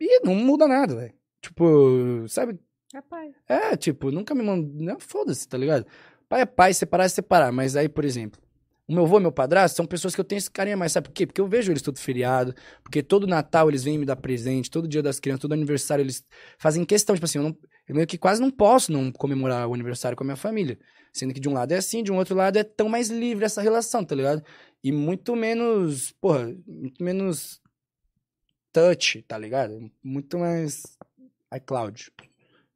E 0.00 0.20
não 0.24 0.34
muda 0.34 0.66
nada, 0.66 0.94
velho. 0.96 1.14
Tipo, 1.40 2.26
sabe? 2.28 2.58
É 2.94 3.00
pai. 3.00 3.34
É, 3.48 3.76
tipo, 3.76 4.10
nunca 4.10 4.34
me 4.34 4.42
mandou. 4.42 4.96
Foda-se, 5.00 5.46
tá 5.48 5.56
ligado? 5.56 5.86
Pai 6.28 6.42
é 6.42 6.46
pai, 6.46 6.74
separar 6.74 7.04
é 7.04 7.08
separar. 7.08 7.52
Mas 7.52 7.76
aí, 7.76 7.88
por 7.88 8.04
exemplo, 8.04 8.40
o 8.86 8.92
meu 8.94 9.04
avô 9.04 9.18
e 9.18 9.22
meu 9.22 9.32
padrasto 9.32 9.76
são 9.76 9.86
pessoas 9.86 10.14
que 10.14 10.20
eu 10.20 10.24
tenho 10.24 10.38
esse 10.38 10.50
carinho 10.50 10.78
mais. 10.78 10.92
Sabe 10.92 11.08
por 11.08 11.14
quê? 11.14 11.26
Porque 11.26 11.40
eu 11.40 11.46
vejo 11.46 11.70
eles 11.72 11.82
todo 11.82 11.98
feriado. 11.98 12.54
Porque 12.82 13.02
todo 13.02 13.26
Natal 13.26 13.68
eles 13.68 13.84
vêm 13.84 13.98
me 13.98 14.06
dar 14.06 14.16
presente. 14.16 14.70
Todo 14.70 14.88
dia 14.88 15.02
das 15.02 15.20
crianças, 15.20 15.42
todo 15.42 15.52
aniversário 15.52 16.02
eles 16.02 16.24
fazem 16.58 16.84
questão. 16.84 17.14
Tipo 17.14 17.26
assim, 17.26 17.38
eu, 17.38 17.44
não, 17.44 17.58
eu 17.86 17.94
meio 17.94 18.06
que 18.06 18.18
quase 18.18 18.40
não 18.40 18.50
posso 18.50 18.90
não 18.92 19.12
comemorar 19.12 19.68
o 19.68 19.74
aniversário 19.74 20.16
com 20.16 20.24
a 20.24 20.26
minha 20.26 20.36
família. 20.36 20.78
Sendo 21.12 21.34
que 21.34 21.40
de 21.40 21.48
um 21.48 21.52
lado 21.52 21.72
é 21.72 21.76
assim, 21.76 22.02
de 22.02 22.12
um 22.12 22.16
outro 22.16 22.34
lado 22.34 22.56
é 22.58 22.64
tão 22.64 22.88
mais 22.88 23.10
livre 23.10 23.44
essa 23.44 23.60
relação, 23.62 24.04
tá 24.04 24.14
ligado? 24.14 24.42
E 24.82 24.92
muito 24.92 25.34
menos, 25.34 26.12
porra, 26.12 26.54
muito 26.66 27.02
menos 27.02 27.60
touch, 28.72 29.22
tá 29.22 29.36
ligado? 29.36 29.90
Muito 30.02 30.38
mais 30.38 30.82
iCloud. 31.54 32.12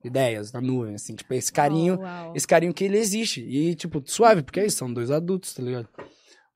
Ideias 0.04 0.52
na 0.52 0.60
nuvem, 0.60 0.94
assim, 0.94 1.14
tipo, 1.14 1.32
esse 1.34 1.52
carinho, 1.52 1.98
Oh, 2.00 2.36
esse 2.36 2.46
carinho 2.46 2.74
que 2.74 2.84
ele 2.84 2.98
existe. 2.98 3.40
E, 3.40 3.74
tipo, 3.74 4.02
suave, 4.04 4.42
porque 4.42 4.60
é 4.60 4.66
isso, 4.66 4.76
são 4.76 4.92
dois 4.92 5.10
adultos, 5.10 5.54
tá 5.54 5.62
ligado? 5.62 5.88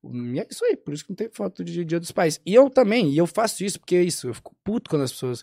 E 0.05 0.41
é 0.41 0.47
isso 0.49 0.65
aí, 0.65 0.77
por 0.77 0.95
isso 0.95 1.05
que 1.05 1.11
não 1.11 1.17
tem 1.17 1.29
foto 1.29 1.65
de 1.65 1.85
Dia 1.85 1.99
dos 1.99 2.13
Pais. 2.13 2.41
E 2.45 2.55
eu 2.55 2.71
também, 2.71 3.11
e 3.11 3.19
eu 3.19 3.27
faço 3.27 3.65
isso, 3.65 3.79
porque 3.81 3.97
é 3.97 4.03
isso, 4.03 4.29
eu 4.29 4.35
fico 4.35 4.55
puto 4.63 4.91
quando 4.91 5.03
as 5.03 5.13
pessoas. 5.13 5.43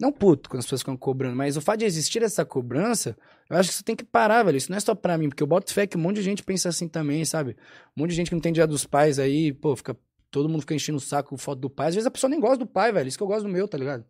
Não 0.00 0.12
puto 0.12 0.48
quando 0.48 0.60
as 0.60 0.66
pessoas 0.66 0.82
ficam 0.82 0.96
cobrando, 0.96 1.34
mas 1.34 1.56
o 1.56 1.60
fato 1.60 1.80
de 1.80 1.84
existir 1.84 2.22
essa 2.22 2.44
cobrança, 2.44 3.16
eu 3.50 3.56
acho 3.56 3.68
que 3.68 3.74
isso 3.74 3.84
tem 3.84 3.96
que 3.96 4.04
parar, 4.04 4.44
velho. 4.44 4.56
Isso 4.56 4.70
não 4.70 4.76
é 4.76 4.80
só 4.80 4.94
pra 4.94 5.18
mim, 5.18 5.28
porque 5.28 5.42
eu 5.42 5.46
boto 5.46 5.72
fé 5.72 5.86
que 5.86 5.96
um 5.96 6.00
monte 6.00 6.16
de 6.16 6.22
gente 6.22 6.42
pensa 6.42 6.68
assim 6.68 6.86
também, 6.86 7.24
sabe? 7.24 7.56
Um 7.96 8.02
monte 8.02 8.10
de 8.10 8.16
gente 8.16 8.28
que 8.28 8.34
não 8.34 8.40
tem 8.40 8.52
Dia 8.52 8.66
dos 8.66 8.86
Pais 8.86 9.18
aí, 9.18 9.52
pô, 9.52 9.74
fica. 9.74 9.96
Todo 10.30 10.48
mundo 10.48 10.60
fica 10.60 10.74
enchendo 10.74 10.98
o 10.98 11.00
saco 11.00 11.30
com 11.30 11.38
foto 11.38 11.58
do 11.58 11.70
pai. 11.70 11.88
Às 11.88 11.94
vezes 11.94 12.06
a 12.06 12.10
pessoa 12.10 12.28
nem 12.28 12.38
gosta 12.38 12.58
do 12.58 12.66
pai, 12.66 12.92
velho. 12.92 13.08
Isso 13.08 13.16
que 13.16 13.22
eu 13.22 13.26
gosto 13.26 13.44
do 13.44 13.48
meu, 13.48 13.66
tá 13.66 13.78
ligado? 13.78 14.04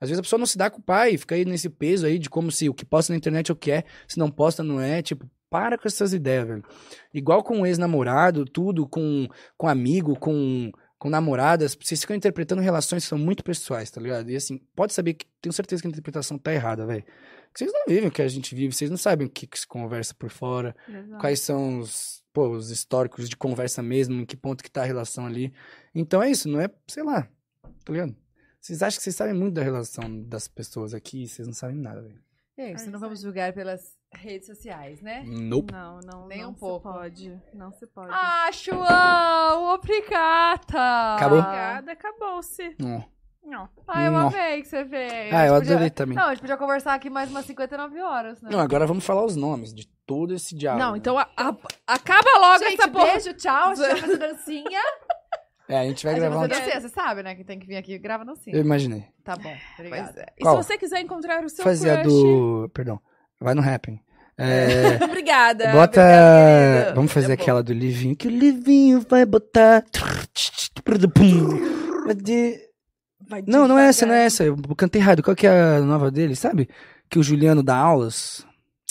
Às 0.00 0.08
vezes 0.08 0.18
a 0.18 0.22
pessoa 0.22 0.38
não 0.38 0.46
se 0.46 0.58
dá 0.58 0.70
com 0.70 0.80
o 0.80 0.82
pai, 0.82 1.16
fica 1.16 1.34
aí 1.34 1.44
nesse 1.44 1.68
peso 1.68 2.06
aí 2.06 2.18
de 2.18 2.28
como 2.28 2.50
se 2.50 2.68
o 2.68 2.74
que 2.74 2.84
posta 2.84 3.12
na 3.12 3.16
internet 3.16 3.50
é 3.50 3.52
o 3.52 3.56
que 3.56 3.70
é, 3.70 3.84
se 4.06 4.18
não 4.18 4.30
posta 4.30 4.62
não 4.62 4.80
é, 4.80 5.00
tipo, 5.00 5.28
para 5.48 5.78
com 5.78 5.86
essas 5.86 6.12
ideias, 6.12 6.48
velho. 6.48 6.64
Igual 7.12 7.42
com 7.42 7.64
ex-namorado, 7.64 8.44
tudo, 8.44 8.88
com, 8.88 9.28
com 9.56 9.68
amigo, 9.68 10.18
com, 10.18 10.72
com 10.98 11.08
namoradas, 11.08 11.76
vocês 11.80 12.00
ficam 12.00 12.16
interpretando 12.16 12.60
relações 12.60 13.04
que 13.04 13.08
são 13.08 13.18
muito 13.18 13.44
pessoais, 13.44 13.90
tá 13.90 14.00
ligado? 14.00 14.28
E 14.30 14.36
assim, 14.36 14.60
pode 14.74 14.92
saber 14.92 15.14
que, 15.14 15.26
tenho 15.40 15.52
certeza 15.52 15.80
que 15.80 15.86
a 15.86 15.90
interpretação 15.90 16.36
tá 16.36 16.52
errada, 16.52 16.84
velho. 16.84 17.04
Vocês 17.54 17.72
não 17.72 17.84
vivem 17.86 18.08
o 18.08 18.10
que 18.10 18.20
a 18.20 18.26
gente 18.26 18.52
vive, 18.52 18.74
vocês 18.74 18.90
não 18.90 18.96
sabem 18.96 19.28
o 19.28 19.30
que, 19.30 19.46
que 19.46 19.56
se 19.56 19.66
conversa 19.66 20.12
por 20.12 20.28
fora, 20.28 20.74
Exato. 20.88 21.18
quais 21.20 21.38
são 21.38 21.78
os, 21.78 22.24
pô, 22.32 22.48
os 22.48 22.70
históricos 22.70 23.28
de 23.28 23.36
conversa 23.36 23.80
mesmo, 23.80 24.20
em 24.20 24.26
que 24.26 24.36
ponto 24.36 24.64
que 24.64 24.70
tá 24.70 24.82
a 24.82 24.86
relação 24.86 25.24
ali. 25.24 25.54
Então 25.94 26.20
é 26.20 26.30
isso, 26.30 26.48
não 26.48 26.60
é, 26.60 26.68
sei 26.88 27.04
lá, 27.04 27.28
tá 27.84 27.92
ligado? 27.92 28.16
Vocês 28.64 28.82
acham 28.82 28.96
que 28.96 29.02
vocês 29.04 29.14
sabem 29.14 29.34
muito 29.34 29.52
da 29.56 29.62
relação 29.62 30.22
das 30.22 30.48
pessoas 30.48 30.94
aqui? 30.94 31.28
Vocês 31.28 31.46
não 31.46 31.52
sabem 31.52 31.76
nada, 31.76 32.00
velho. 32.00 32.18
É 32.56 32.72
isso, 32.72 32.90
não 32.90 32.98
vamos 32.98 33.20
julgar 33.20 33.52
pelas 33.52 33.92
redes 34.10 34.46
sociais, 34.46 35.02
né? 35.02 35.22
Nope. 35.26 35.70
Não, 35.70 36.00
não, 36.00 36.26
Nem 36.26 36.40
não 36.40 36.50
um 36.52 36.54
se 36.54 36.60
pouco. 36.60 36.90
pode. 36.90 37.38
Não 37.52 37.70
se 37.72 37.86
pode. 37.86 38.08
Ah, 38.10 38.48
João! 38.52 39.74
Obrigada! 39.74 41.14
Acabou? 41.16 41.38
Obrigada, 41.40 41.92
acabou-se. 41.92 42.74
Não. 42.78 43.04
Não. 43.44 43.68
Ah, 43.86 44.02
eu 44.02 44.12
Não. 44.12 44.28
amei 44.28 44.62
que 44.62 44.68
você 44.68 44.82
veio. 44.84 45.36
Ah, 45.36 45.46
eu 45.46 45.54
podia- 45.56 45.72
adorei 45.74 45.90
também. 45.90 46.16
Não, 46.16 46.24
a 46.24 46.30
gente 46.30 46.40
podia 46.40 46.56
conversar 46.56 46.94
aqui 46.94 47.10
mais 47.10 47.28
umas 47.30 47.44
59 47.44 48.00
horas, 48.00 48.40
né? 48.40 48.48
Não, 48.50 48.60
agora 48.60 48.86
vamos 48.86 49.04
falar 49.04 49.22
os 49.26 49.36
nomes 49.36 49.74
de 49.74 49.86
todo 50.06 50.32
esse 50.32 50.54
diálogo. 50.54 50.82
Não, 50.82 50.96
então 50.96 51.18
a- 51.18 51.28
a- 51.36 51.54
acaba 51.86 52.30
logo 52.38 52.64
Gente, 52.64 52.80
essa 52.80 52.90
porra. 52.90 53.04
beijo, 53.12 53.34
tchau. 53.34 53.70
A 53.72 53.74
gente 53.74 53.86
vai 53.88 53.96
fazer 54.00 54.16
dancinha. 54.16 54.80
É, 55.68 55.78
a 55.78 55.84
gente 55.84 56.04
vai 56.04 56.12
A 56.12 56.16
gente 56.16 56.20
vai 56.22 56.30
gravar 56.30 56.44
um... 56.44 56.48
dancinha, 56.48 56.80
você 56.80 56.88
sabe, 56.90 57.22
né? 57.22 57.34
Que 57.34 57.44
tem 57.44 57.58
que 57.58 57.66
vir 57.66 57.76
aqui 57.76 57.94
e 57.94 57.98
grava 57.98 58.24
dancinha. 58.24 58.54
Eu 58.54 58.60
imaginei. 58.60 59.04
Tá 59.22 59.34
bom, 59.36 59.54
obrigada. 59.78 60.20
é. 60.20 60.26
E 60.38 60.42
Qual? 60.42 60.62
se 60.62 60.68
você 60.68 60.78
quiser 60.78 61.00
encontrar 61.00 61.42
o 61.44 61.48
seu 61.48 61.64
Fazer 61.64 61.90
a 61.90 62.02
crush... 62.02 62.12
do... 62.12 62.70
Perdão. 62.74 63.00
Vai 63.40 63.54
no 63.54 63.62
Happn. 63.62 63.98
É... 64.36 64.96
Obrigada. 65.04 65.70
Bota. 65.72 66.00
obrigada. 66.00 66.94
Vamos 66.94 67.12
fazer 67.12 67.30
É 67.30 67.34
aquela 67.34 67.62
do 67.62 67.72
Livinho. 67.72 68.16
Que 68.16 68.26
o 68.26 68.30
Livinho 68.30 69.00
vai 69.08 69.24
botar. 69.24 69.84
Vai 72.04 72.14
de- 72.16 72.60
Vai 73.28 73.42
Não, 73.46 73.66
não 73.66 73.78
é 73.78 73.86
essa, 73.88 74.04
não 74.04 74.14
é 74.14 74.24
essa. 74.24 74.44
Eu 74.44 74.56
cantei 74.76 75.00
errado. 75.00 75.22
Qual 75.22 75.36
que 75.36 75.46
é 75.46 75.76
a 75.76 75.80
nova 75.80 76.10
dele, 76.10 76.34
sabe? 76.34 76.68
Que 77.08 77.18
o 77.18 77.22
Juliano 77.22 77.62
dá 77.62 77.76
aulas. 77.76 78.44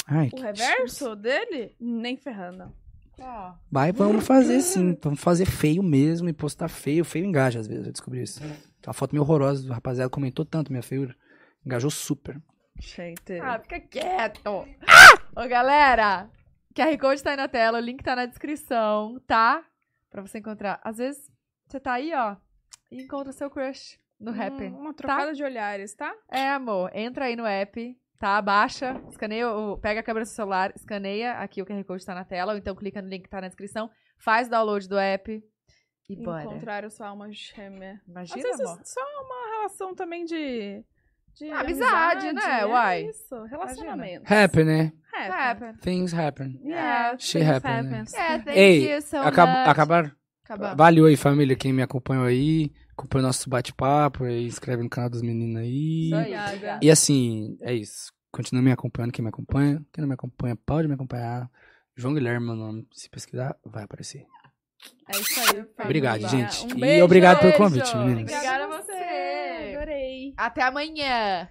Ai, 0.08 0.28
O 0.28 0.36
que... 0.36 0.42
reverso 0.42 1.16
dele? 1.16 1.76
Nem 1.80 2.18
ferrando. 2.18 2.74
Ó, 3.20 3.54
Vai, 3.72 3.92
vamos 3.92 4.26
fazer 4.26 4.62
sim. 4.62 4.98
Vamos 5.02 5.20
fazer 5.20 5.46
feio 5.46 5.84
mesmo 5.84 6.28
e 6.30 6.34
postar 6.34 6.68
feio. 6.68 7.06
Feio 7.06 7.26
engaja 7.26 7.60
às 7.60 7.68
vezes, 7.68 7.86
eu 7.86 7.92
descobri 7.92 8.22
isso. 8.22 8.40
Tem 8.40 8.88
uma 8.88 8.94
foto 8.94 9.14
meio 9.14 9.24
horrorosa. 9.24 9.68
O 9.70 9.74
rapaziada 9.74 10.10
comentou 10.10 10.44
tanto 10.46 10.72
minha 10.72 10.84
feiura. 10.84 11.16
Engajou 11.66 11.90
super. 11.90 12.42
Gente. 12.80 13.40
Ah, 13.40 13.60
fica 13.60 13.80
quieto. 13.80 14.42
Ô, 15.36 15.48
galera, 15.48 16.30
QR 16.76 16.98
Code 16.98 17.24
tá 17.24 17.32
aí 17.32 17.38
na 17.38 17.48
tela, 17.48 17.78
o 17.78 17.82
link 17.82 18.04
tá 18.04 18.16
na 18.16 18.26
descrição, 18.26 19.22
tá? 19.28 19.64
Pra 20.10 20.22
você 20.22 20.40
encontrar. 20.40 20.80
Às 20.84 20.98
vezes, 20.98 21.32
você 21.68 21.80
tá 21.80 21.94
aí, 21.94 22.12
ó, 22.14 22.36
e 22.92 23.02
encontra 23.04 23.32
seu 23.32 23.50
crush 23.50 24.00
no 24.20 24.32
rap. 24.32 24.54
Hum, 24.62 24.78
uma 24.80 24.94
trocada 24.94 25.34
de 25.34 25.44
olhares, 25.44 25.94
tá? 25.94 26.14
É, 26.30 26.50
amor, 26.50 26.92
entra 26.94 27.26
aí 27.26 27.36
no 27.36 27.46
app, 27.46 27.98
tá? 28.24 28.42
Baixa, 28.42 29.02
escaneia, 29.10 29.48
pega 29.82 30.00
a 30.00 30.04
câmera 30.04 30.24
do 30.24 30.28
seu 30.30 30.36
celular, 30.38 30.72
escaneia, 30.78 31.34
aqui 31.34 31.62
o 31.62 31.66
QR 31.66 31.84
Code 31.84 32.06
tá 32.06 32.16
na 32.16 32.24
tela, 32.24 32.54
ou 32.54 32.58
então 32.58 32.74
clica 32.74 33.02
no 33.02 33.10
link 33.10 33.24
que 33.24 33.30
tá 33.30 33.42
na 33.42 33.50
descrição, 33.50 33.90
faz 34.18 34.48
o 34.48 34.52
download 34.52 34.88
do 34.88 34.98
app 34.98 35.44
e 36.10 36.16
bora. 36.16 36.46
Encontrar 36.46 36.86
a 36.86 36.90
sua 36.90 37.10
alma 37.10 37.30
gêmea. 37.34 37.96
Às 37.96 38.08
Imagina, 38.08 38.44
vezes 38.44 38.62
amor. 38.62 38.80
só 38.86 39.02
uma 39.02 39.58
relação 39.58 39.94
também 39.94 40.24
de. 40.24 40.82
de 41.36 41.52
Amizade, 41.52 42.32
né? 42.32 42.62
é 42.62 42.66
Uai. 42.66 43.08
Isso, 43.08 43.44
relacionamento. 43.44 44.34
Happen, 44.34 44.64
né? 44.64 44.94
Happen. 45.14 45.74
Things 45.82 46.14
happen. 46.14 46.62
Yeah, 46.64 47.18
She 47.20 47.40
things 47.40 47.50
happen, 47.50 47.84
né? 47.84 47.90
happens. 47.90 48.14
É, 48.14 48.40
thank 48.40 48.58
Ei, 48.58 48.94
you 48.94 49.02
so 49.02 49.18
Acab 49.18 49.52
much. 49.52 49.68
acabaram? 49.68 50.12
Acabamos. 50.46 50.78
Valeu 50.78 51.06
aí, 51.08 51.18
família, 51.18 51.58
quem 51.58 51.74
me 51.74 51.82
acompanhou 51.82 52.24
aí. 52.26 52.72
Acompanha 52.96 53.24
o 53.24 53.28
nosso 53.28 53.50
bate-papo. 53.50 54.26
Inscreve 54.28 54.84
no 54.84 54.90
canal 54.90 55.10
dos 55.10 55.22
meninos 55.22 55.62
aí. 55.62 56.10
Isso. 56.12 56.78
E 56.82 56.92
assim, 56.92 57.58
é 57.62 57.74
isso. 57.74 58.12
Continua 58.32 58.62
me 58.64 58.72
acompanhando, 58.72 59.12
quem 59.12 59.24
me 59.24 59.30
acompanha. 59.30 59.82
Quem 59.92 60.02
não 60.02 60.08
me 60.08 60.14
acompanha, 60.16 60.56
pode 60.66 60.88
me 60.88 60.94
acompanhar. 60.94 61.50
João 61.96 62.14
Guilherme, 62.14 62.46
meu 62.46 62.56
nome. 62.56 62.88
Se 62.94 63.10
pesquisar, 63.10 63.56
vai 63.66 63.84
aparecer. 63.84 64.26
É 65.14 65.18
isso 65.20 65.40
aí. 65.40 65.66
Obrigado, 65.86 66.28
gente. 66.28 66.66
Um 66.66 66.78
E 66.78 66.82
beijo. 66.82 67.06
obrigado 67.06 67.40
pelo 67.40 67.52
beijo. 67.52 67.64
convite, 67.64 67.96
meninos. 67.98 68.32
Obrigada 68.32 68.64
a 68.66 68.68
você. 68.82 69.76
Adorei. 69.76 70.34
Até 70.38 70.62
amanhã. 70.64 71.48